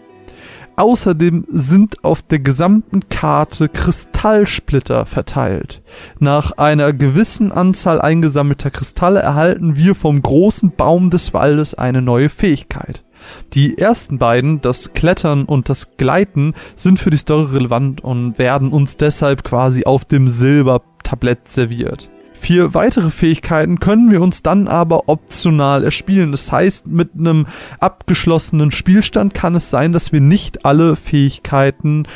Außerdem 0.77 1.47
sind 1.49 2.05
auf 2.05 2.23
der 2.23 2.39
gesamten 2.39 3.09
Karte 3.09 3.69
Kristallsplitter 3.71 5.07
verteilt. 5.07 5.83
Nach 6.19 6.53
einer 6.53 6.93
gewissen 6.93 7.51
Anzahl 7.51 7.99
eingesammelter 8.01 8.71
Kristalle 8.71 9.21
erhalten 9.21 9.77
wir 9.77 9.95
vom 9.95 10.21
großen 10.21 10.73
Baum 10.77 11.09
des 11.09 11.33
Waldes 11.33 11.73
eine 11.73 12.03
neue 12.03 12.29
Fähigkeit. 12.29 13.06
Die 13.55 13.79
ersten 13.79 14.19
beiden, 14.19 14.61
das 14.61 14.93
Klettern 14.93 15.45
und 15.45 15.69
das 15.69 15.97
Gleiten, 15.97 16.55
sind 16.75 16.99
für 16.99 17.11
die 17.11 17.17
Story 17.17 17.55
relevant 17.55 18.03
und 18.03 18.39
werden 18.39 18.73
uns 18.73 18.97
deshalb 18.97 19.45
quasi 19.45 19.85
auf 19.85 20.05
dem 20.05 20.29
Silbertablett 20.29 21.49
serviert. 21.49 22.11
Vier 22.39 22.75
weitere 22.75 23.11
Fähigkeiten 23.11 23.81
können 23.81 24.11
wir 24.11 24.21
uns 24.21 24.43
dann 24.43 24.69
aber 24.69 25.09
optional 25.09 25.83
erspielen. 25.83 26.31
Das 26.31 26.53
heißt, 26.53 26.87
mit 26.87 27.11
einem 27.19 27.47
abgeschlossenen 27.81 28.71
Spielstand 28.71 29.35
kann 29.35 29.55
es 29.55 29.71
sein, 29.71 29.93
dass 29.93 30.13
wir 30.13 30.21
nicht 30.21 30.65
alle 30.65 30.97
Fähigkeiten, 30.97 32.07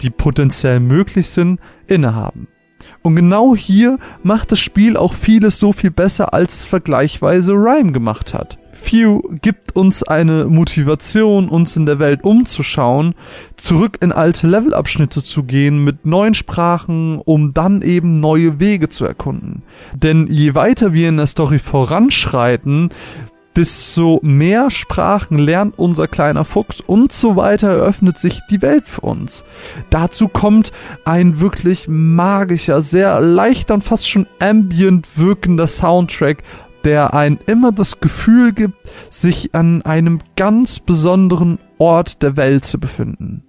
die 0.00 0.10
potenziell 0.10 0.80
möglich 0.80 1.28
sind, 1.28 1.60
innehaben. 1.86 2.48
Und 3.04 3.16
genau 3.16 3.54
hier 3.54 3.98
macht 4.22 4.50
das 4.50 4.60
Spiel 4.60 4.96
auch 4.96 5.12
vieles 5.12 5.60
so 5.60 5.74
viel 5.74 5.90
besser, 5.90 6.32
als 6.32 6.60
es 6.60 6.64
vergleichsweise 6.64 7.52
Rhyme 7.52 7.92
gemacht 7.92 8.32
hat. 8.32 8.56
Few 8.72 9.20
gibt 9.42 9.76
uns 9.76 10.02
eine 10.02 10.46
Motivation, 10.46 11.50
uns 11.50 11.76
in 11.76 11.84
der 11.84 11.98
Welt 11.98 12.24
umzuschauen, 12.24 13.14
zurück 13.56 13.98
in 14.00 14.10
alte 14.10 14.46
Levelabschnitte 14.46 15.22
zu 15.22 15.42
gehen 15.42 15.84
mit 15.84 16.06
neuen 16.06 16.32
Sprachen, 16.32 17.18
um 17.18 17.52
dann 17.52 17.82
eben 17.82 18.20
neue 18.20 18.58
Wege 18.58 18.88
zu 18.88 19.04
erkunden. 19.04 19.62
Denn 19.94 20.26
je 20.30 20.54
weiter 20.54 20.94
wir 20.94 21.10
in 21.10 21.18
der 21.18 21.26
Story 21.26 21.58
voranschreiten, 21.58 22.88
desto 23.56 24.20
mehr 24.22 24.70
Sprachen 24.70 25.38
lernt 25.38 25.78
unser 25.78 26.08
kleiner 26.08 26.44
Fuchs 26.44 26.80
und 26.80 27.12
so 27.12 27.36
weiter 27.36 27.68
eröffnet 27.68 28.18
sich 28.18 28.40
die 28.50 28.62
Welt 28.62 28.88
für 28.88 29.02
uns. 29.02 29.44
Dazu 29.90 30.28
kommt 30.28 30.72
ein 31.04 31.40
wirklich 31.40 31.86
magischer, 31.88 32.80
sehr 32.80 33.20
leichter 33.20 33.74
und 33.74 33.84
fast 33.84 34.08
schon 34.08 34.26
ambient 34.40 35.18
wirkender 35.18 35.66
Soundtrack, 35.66 36.42
der 36.84 37.14
einen 37.14 37.38
immer 37.46 37.72
das 37.72 38.00
Gefühl 38.00 38.52
gibt, 38.52 38.76
sich 39.10 39.54
an 39.54 39.82
einem 39.82 40.18
ganz 40.36 40.80
besonderen 40.80 41.58
Ort 41.78 42.22
der 42.22 42.36
Welt 42.36 42.66
zu 42.66 42.78
befinden. 42.78 43.42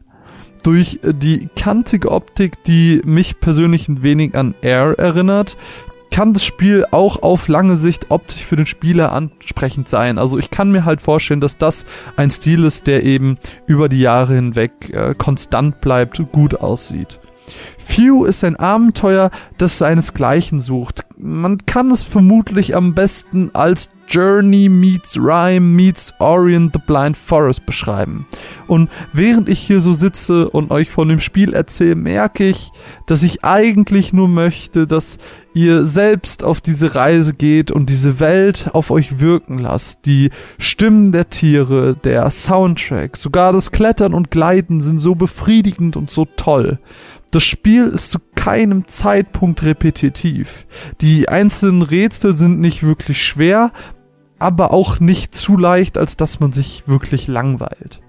Durch 0.64 1.00
die 1.04 1.48
kantige 1.56 2.12
Optik, 2.12 2.64
die 2.64 3.02
mich 3.06 3.40
persönlich 3.40 3.88
ein 3.88 4.02
wenig 4.02 4.36
an 4.36 4.56
Air 4.62 4.98
erinnert, 4.98 5.58
kann 6.12 6.34
das 6.34 6.46
Spiel 6.46 6.86
auch 6.92 7.22
auf 7.22 7.48
lange 7.48 7.76
Sicht 7.76 8.08
optisch 8.10 8.44
für 8.46 8.56
den 8.56 8.66
Spieler 8.66 9.12
ansprechend 9.12 9.90
sein. 9.90 10.18
Also 10.18 10.38
ich 10.38 10.50
kann 10.50 10.72
mir 10.72 10.86
halt 10.86 11.02
vorstellen, 11.02 11.42
dass 11.42 11.58
das 11.58 11.86
ein 12.16 12.32
Stil 12.32 12.64
ist, 12.64 12.88
der 12.88 13.04
eben 13.04 13.38
über 13.66 13.90
die 13.90 14.00
Jahre 14.00 14.36
hinweg 14.36 14.90
äh, 14.94 15.16
konstant 15.16 15.82
bleibt, 15.82 16.22
gut 16.32 16.56
aussieht. 16.56 17.20
Few 17.78 18.26
ist 18.26 18.44
ein 18.44 18.56
Abenteuer, 18.56 19.30
das 19.58 19.78
seinesgleichen 19.78 20.60
sucht. 20.60 21.06
Man 21.18 21.66
kann 21.66 21.92
es 21.92 22.02
vermutlich 22.02 22.76
am 22.76 22.96
besten 22.96 23.52
als 23.54 23.90
Journey 24.08 24.70
meets 24.70 25.18
Rhyme 25.18 25.76
meets 25.76 26.14
Orient 26.20 26.74
the 26.74 26.80
Blind 26.86 27.18
Forest 27.18 27.66
beschreiben. 27.66 28.26
Und 28.68 28.90
während 29.14 29.50
ich 29.50 29.60
hier 29.60 29.82
so 29.82 29.94
sitze 29.94 30.50
und 30.50 30.72
euch 30.72 30.90
von 30.90 31.10
dem 31.10 31.20
Spiel 31.20 31.54
erzähle, 31.54 31.96
merke 31.96 32.48
ich, 32.48 32.72
dass 33.08 33.24
ich 33.24 33.44
eigentlich 33.44 34.14
nur 34.14 34.28
möchte, 34.28 34.88
dass 34.88 35.18
ihr 35.54 35.86
selbst 35.86 36.44
auf 36.44 36.62
diese 36.62 36.96
Reise 36.96 37.34
geht 37.34 37.72
und 37.72 37.90
diese 37.90 38.20
Welt 38.20 38.70
auf 38.74 38.92
euch 38.92 39.20
wirken 39.20 39.58
lasst. 39.58 40.06
Die 40.06 40.30
Stimmen 40.58 41.12
der 41.12 41.30
Tiere, 41.30 41.96
der 41.96 42.30
Soundtrack, 42.30 43.18
sogar 43.18 43.54
das 43.54 43.72
Klettern 43.72 44.14
und 44.14 44.32
Gleiten 44.32 44.82
sind 44.82 45.00
so 45.00 45.16
befriedigend 45.16 45.96
und 45.96 46.12
so 46.12 46.26
toll. 46.36 46.80
Das 47.32 47.44
Spiel 47.44 47.88
ist 47.88 48.12
zu 48.12 48.20
keinem 48.36 48.88
Zeitpunkt 48.88 49.64
repetitiv. 49.64 50.66
Die 51.02 51.28
einzelnen 51.28 51.82
Rätsel 51.82 52.34
sind 52.34 52.60
nicht 52.60 52.84
wirklich 52.84 53.22
schwer, 53.22 53.72
aber 54.40 54.72
auch 54.72 55.00
nicht 55.00 55.36
zu 55.36 55.58
leicht, 55.58 55.98
als 55.98 56.18
dass 56.18 56.40
man 56.40 56.52
sich 56.52 56.84
wirklich 56.88 57.28
langweilt. 57.28 58.02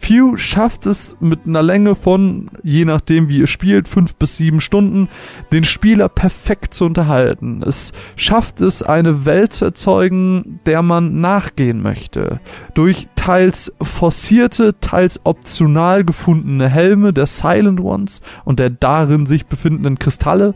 Few 0.00 0.36
schafft 0.36 0.86
es 0.86 1.16
mit 1.20 1.40
einer 1.46 1.62
Länge 1.62 1.94
von, 1.94 2.50
je 2.62 2.86
nachdem 2.86 3.28
wie 3.28 3.38
ihr 3.38 3.46
spielt, 3.46 3.86
fünf 3.86 4.16
bis 4.16 4.38
sieben 4.38 4.60
Stunden, 4.60 5.08
den 5.52 5.62
Spieler 5.62 6.08
perfekt 6.08 6.72
zu 6.72 6.86
unterhalten. 6.86 7.62
Es 7.62 7.92
schafft 8.16 8.62
es, 8.62 8.82
eine 8.82 9.26
Welt 9.26 9.52
zu 9.52 9.66
erzeugen, 9.66 10.58
der 10.64 10.80
man 10.80 11.20
nachgehen 11.20 11.82
möchte. 11.82 12.40
Durch 12.72 13.08
teils 13.14 13.72
forcierte, 13.82 14.74
teils 14.80 15.20
optional 15.24 16.02
gefundene 16.02 16.68
Helme 16.68 17.12
der 17.12 17.26
Silent 17.26 17.80
Ones 17.80 18.22
und 18.46 18.58
der 18.58 18.70
darin 18.70 19.26
sich 19.26 19.46
befindenden 19.46 19.98
Kristalle 19.98 20.54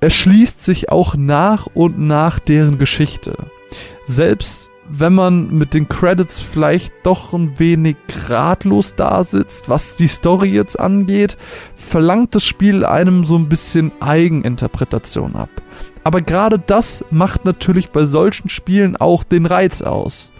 erschließt 0.00 0.64
sich 0.64 0.90
auch 0.90 1.14
nach 1.14 1.66
und 1.66 1.98
nach 1.98 2.38
deren 2.38 2.78
Geschichte. 2.78 3.36
Selbst 4.04 4.72
wenn 4.88 5.14
man 5.14 5.48
mit 5.56 5.74
den 5.74 5.88
Credits 5.88 6.40
vielleicht 6.40 6.92
doch 7.04 7.32
ein 7.32 7.58
wenig 7.58 7.96
ratlos 8.28 8.94
da 8.94 9.24
sitzt, 9.24 9.68
was 9.68 9.94
die 9.94 10.08
Story 10.08 10.50
jetzt 10.50 10.78
angeht, 10.78 11.38
verlangt 11.74 12.34
das 12.34 12.44
Spiel 12.44 12.84
einem 12.84 13.24
so 13.24 13.36
ein 13.36 13.48
bisschen 13.48 13.92
Eigeninterpretation 14.00 15.36
ab. 15.36 15.50
Aber 16.04 16.20
gerade 16.20 16.58
das 16.58 17.04
macht 17.10 17.44
natürlich 17.44 17.90
bei 17.90 18.04
solchen 18.04 18.48
Spielen 18.48 18.96
auch 18.96 19.22
den 19.24 19.46
Reiz 19.46 19.82
aus. 19.82 20.32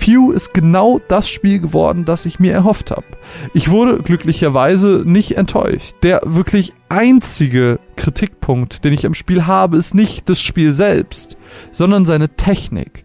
Few 0.00 0.30
ist 0.30 0.54
genau 0.54 0.98
das 1.08 1.28
Spiel 1.28 1.60
geworden, 1.60 2.06
das 2.06 2.24
ich 2.24 2.40
mir 2.40 2.54
erhofft 2.54 2.90
habe. 2.90 3.04
Ich 3.52 3.70
wurde 3.70 3.98
glücklicherweise 3.98 5.02
nicht 5.04 5.36
enttäuscht. 5.36 5.94
Der 6.02 6.22
wirklich 6.24 6.72
einzige 6.88 7.78
Kritikpunkt, 7.96 8.86
den 8.86 8.94
ich 8.94 9.04
am 9.04 9.12
Spiel 9.12 9.46
habe, 9.46 9.76
ist 9.76 9.94
nicht 9.94 10.26
das 10.30 10.40
Spiel 10.40 10.72
selbst, 10.72 11.36
sondern 11.70 12.06
seine 12.06 12.30
Technik. 12.30 13.04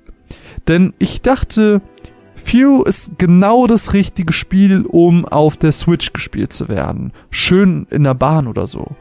Denn 0.70 0.94
ich 0.98 1.22
dachte, 1.22 1.82
Few 2.38 2.84
ist 2.84 3.18
genau 3.18 3.68
das 3.68 3.92
richtige 3.92 4.32
Spiel, 4.32 4.86
um 4.86 5.26
auf 5.26 5.58
der 5.58 5.74
Switch 5.74 6.14
gespielt 6.14 6.54
zu 6.54 6.70
werden. 6.70 7.12
Schön 7.30 7.88
in 7.90 8.06
der 8.06 8.14
Bahn 8.14 8.48
oder 8.48 8.68
so. 8.68 8.96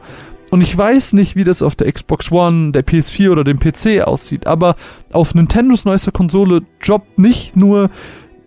Und 0.55 0.61
ich 0.61 0.77
weiß 0.77 1.11
nicht, 1.11 1.35
wie 1.35 1.43
das 1.43 1.61
auf 1.61 1.75
der 1.75 1.91
Xbox 1.91 2.31
One, 2.31 2.71
der 2.71 2.85
PS4 2.85 3.29
oder 3.29 3.43
dem 3.43 3.59
PC 3.59 4.07
aussieht, 4.07 4.47
aber 4.47 4.77
auf 5.11 5.35
Nintendos 5.35 5.83
neuester 5.83 6.13
Konsole 6.13 6.61
droppt 6.81 7.19
nicht 7.19 7.57
nur 7.57 7.89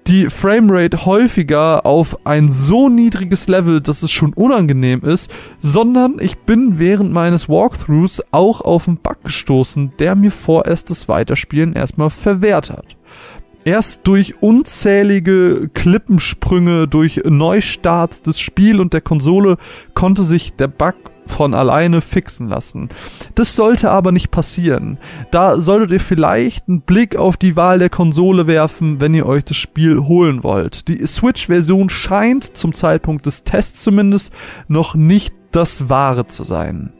die 0.06 0.30
Framerate 0.30 1.04
häufiger 1.04 1.84
auf 1.84 2.24
ein 2.24 2.50
so 2.50 2.88
niedriges 2.88 3.46
Level, 3.46 3.82
dass 3.82 4.02
es 4.02 4.10
schon 4.10 4.32
unangenehm 4.32 5.02
ist, 5.02 5.30
sondern 5.58 6.16
ich 6.18 6.38
bin 6.38 6.78
während 6.78 7.12
meines 7.12 7.46
Walkthroughs 7.46 8.22
auch 8.30 8.62
auf 8.62 8.88
einen 8.88 8.96
Bug 8.96 9.22
gestoßen, 9.24 9.92
der 9.98 10.14
mir 10.14 10.32
vorerst 10.32 10.88
das 10.88 11.10
Weiterspielen 11.10 11.74
erstmal 11.74 12.08
verwehrt 12.08 12.70
hat. 12.70 12.96
Erst 13.64 14.06
durch 14.06 14.40
unzählige 14.40 15.68
Klippensprünge, 15.74 16.88
durch 16.88 17.20
Neustarts 17.26 18.22
des 18.22 18.40
Spiels 18.40 18.80
und 18.80 18.94
der 18.94 19.02
Konsole 19.02 19.58
konnte 19.92 20.22
sich 20.22 20.54
der 20.54 20.68
Bug 20.68 20.94
von 21.28 21.54
alleine 21.54 22.00
fixen 22.00 22.48
lassen. 22.48 22.88
Das 23.34 23.54
sollte 23.54 23.90
aber 23.90 24.12
nicht 24.12 24.30
passieren. 24.30 24.98
Da 25.30 25.60
solltet 25.60 25.92
ihr 25.92 26.00
vielleicht 26.00 26.68
einen 26.68 26.80
Blick 26.82 27.16
auf 27.16 27.36
die 27.36 27.56
Wahl 27.56 27.78
der 27.78 27.90
Konsole 27.90 28.46
werfen, 28.46 29.00
wenn 29.00 29.14
ihr 29.14 29.26
euch 29.26 29.44
das 29.44 29.56
Spiel 29.56 30.00
holen 30.00 30.42
wollt. 30.42 30.88
Die 30.88 31.06
Switch-Version 31.06 31.88
scheint 31.90 32.56
zum 32.56 32.74
Zeitpunkt 32.74 33.26
des 33.26 33.44
Tests 33.44 33.82
zumindest 33.84 34.32
noch 34.66 34.94
nicht 34.94 35.34
das 35.52 35.88
wahre 35.88 36.26
zu 36.26 36.44
sein. 36.44 36.92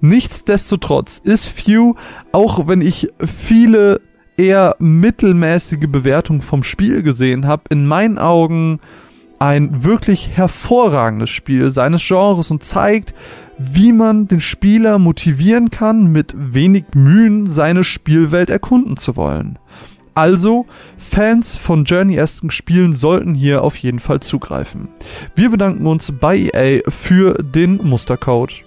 Nichtsdestotrotz 0.00 1.20
ist 1.22 1.46
Few, 1.46 1.94
auch 2.32 2.66
wenn 2.66 2.80
ich 2.80 3.08
viele 3.18 4.00
eher 4.36 4.76
mittelmäßige 4.78 5.86
Bewertung 5.88 6.40
vom 6.40 6.62
Spiel 6.62 7.02
gesehen 7.02 7.46
habe, 7.46 7.64
in 7.68 7.86
meinen 7.86 8.18
Augen 8.18 8.80
ein 9.40 9.84
wirklich 9.84 10.28
hervorragendes 10.28 11.30
Spiel 11.30 11.70
seines 11.70 12.06
Genres 12.06 12.50
und 12.50 12.62
zeigt, 12.62 13.14
wie 13.58 13.92
man 13.92 14.28
den 14.28 14.38
Spieler 14.38 14.98
motivieren 14.98 15.70
kann, 15.70 16.06
mit 16.06 16.34
wenig 16.36 16.84
Mühen 16.94 17.48
seine 17.48 17.82
Spielwelt 17.82 18.50
erkunden 18.50 18.96
zu 18.96 19.16
wollen. 19.16 19.58
Also, 20.14 20.66
Fans 20.98 21.56
von 21.56 21.84
Journey-esken 21.84 22.50
Spielen 22.50 22.94
sollten 22.94 23.34
hier 23.34 23.62
auf 23.62 23.76
jeden 23.76 23.98
Fall 23.98 24.20
zugreifen. 24.20 24.88
Wir 25.34 25.50
bedanken 25.50 25.86
uns 25.86 26.12
bei 26.12 26.50
EA 26.52 26.80
für 26.88 27.34
den 27.42 27.76
Mustercode. 27.82 28.64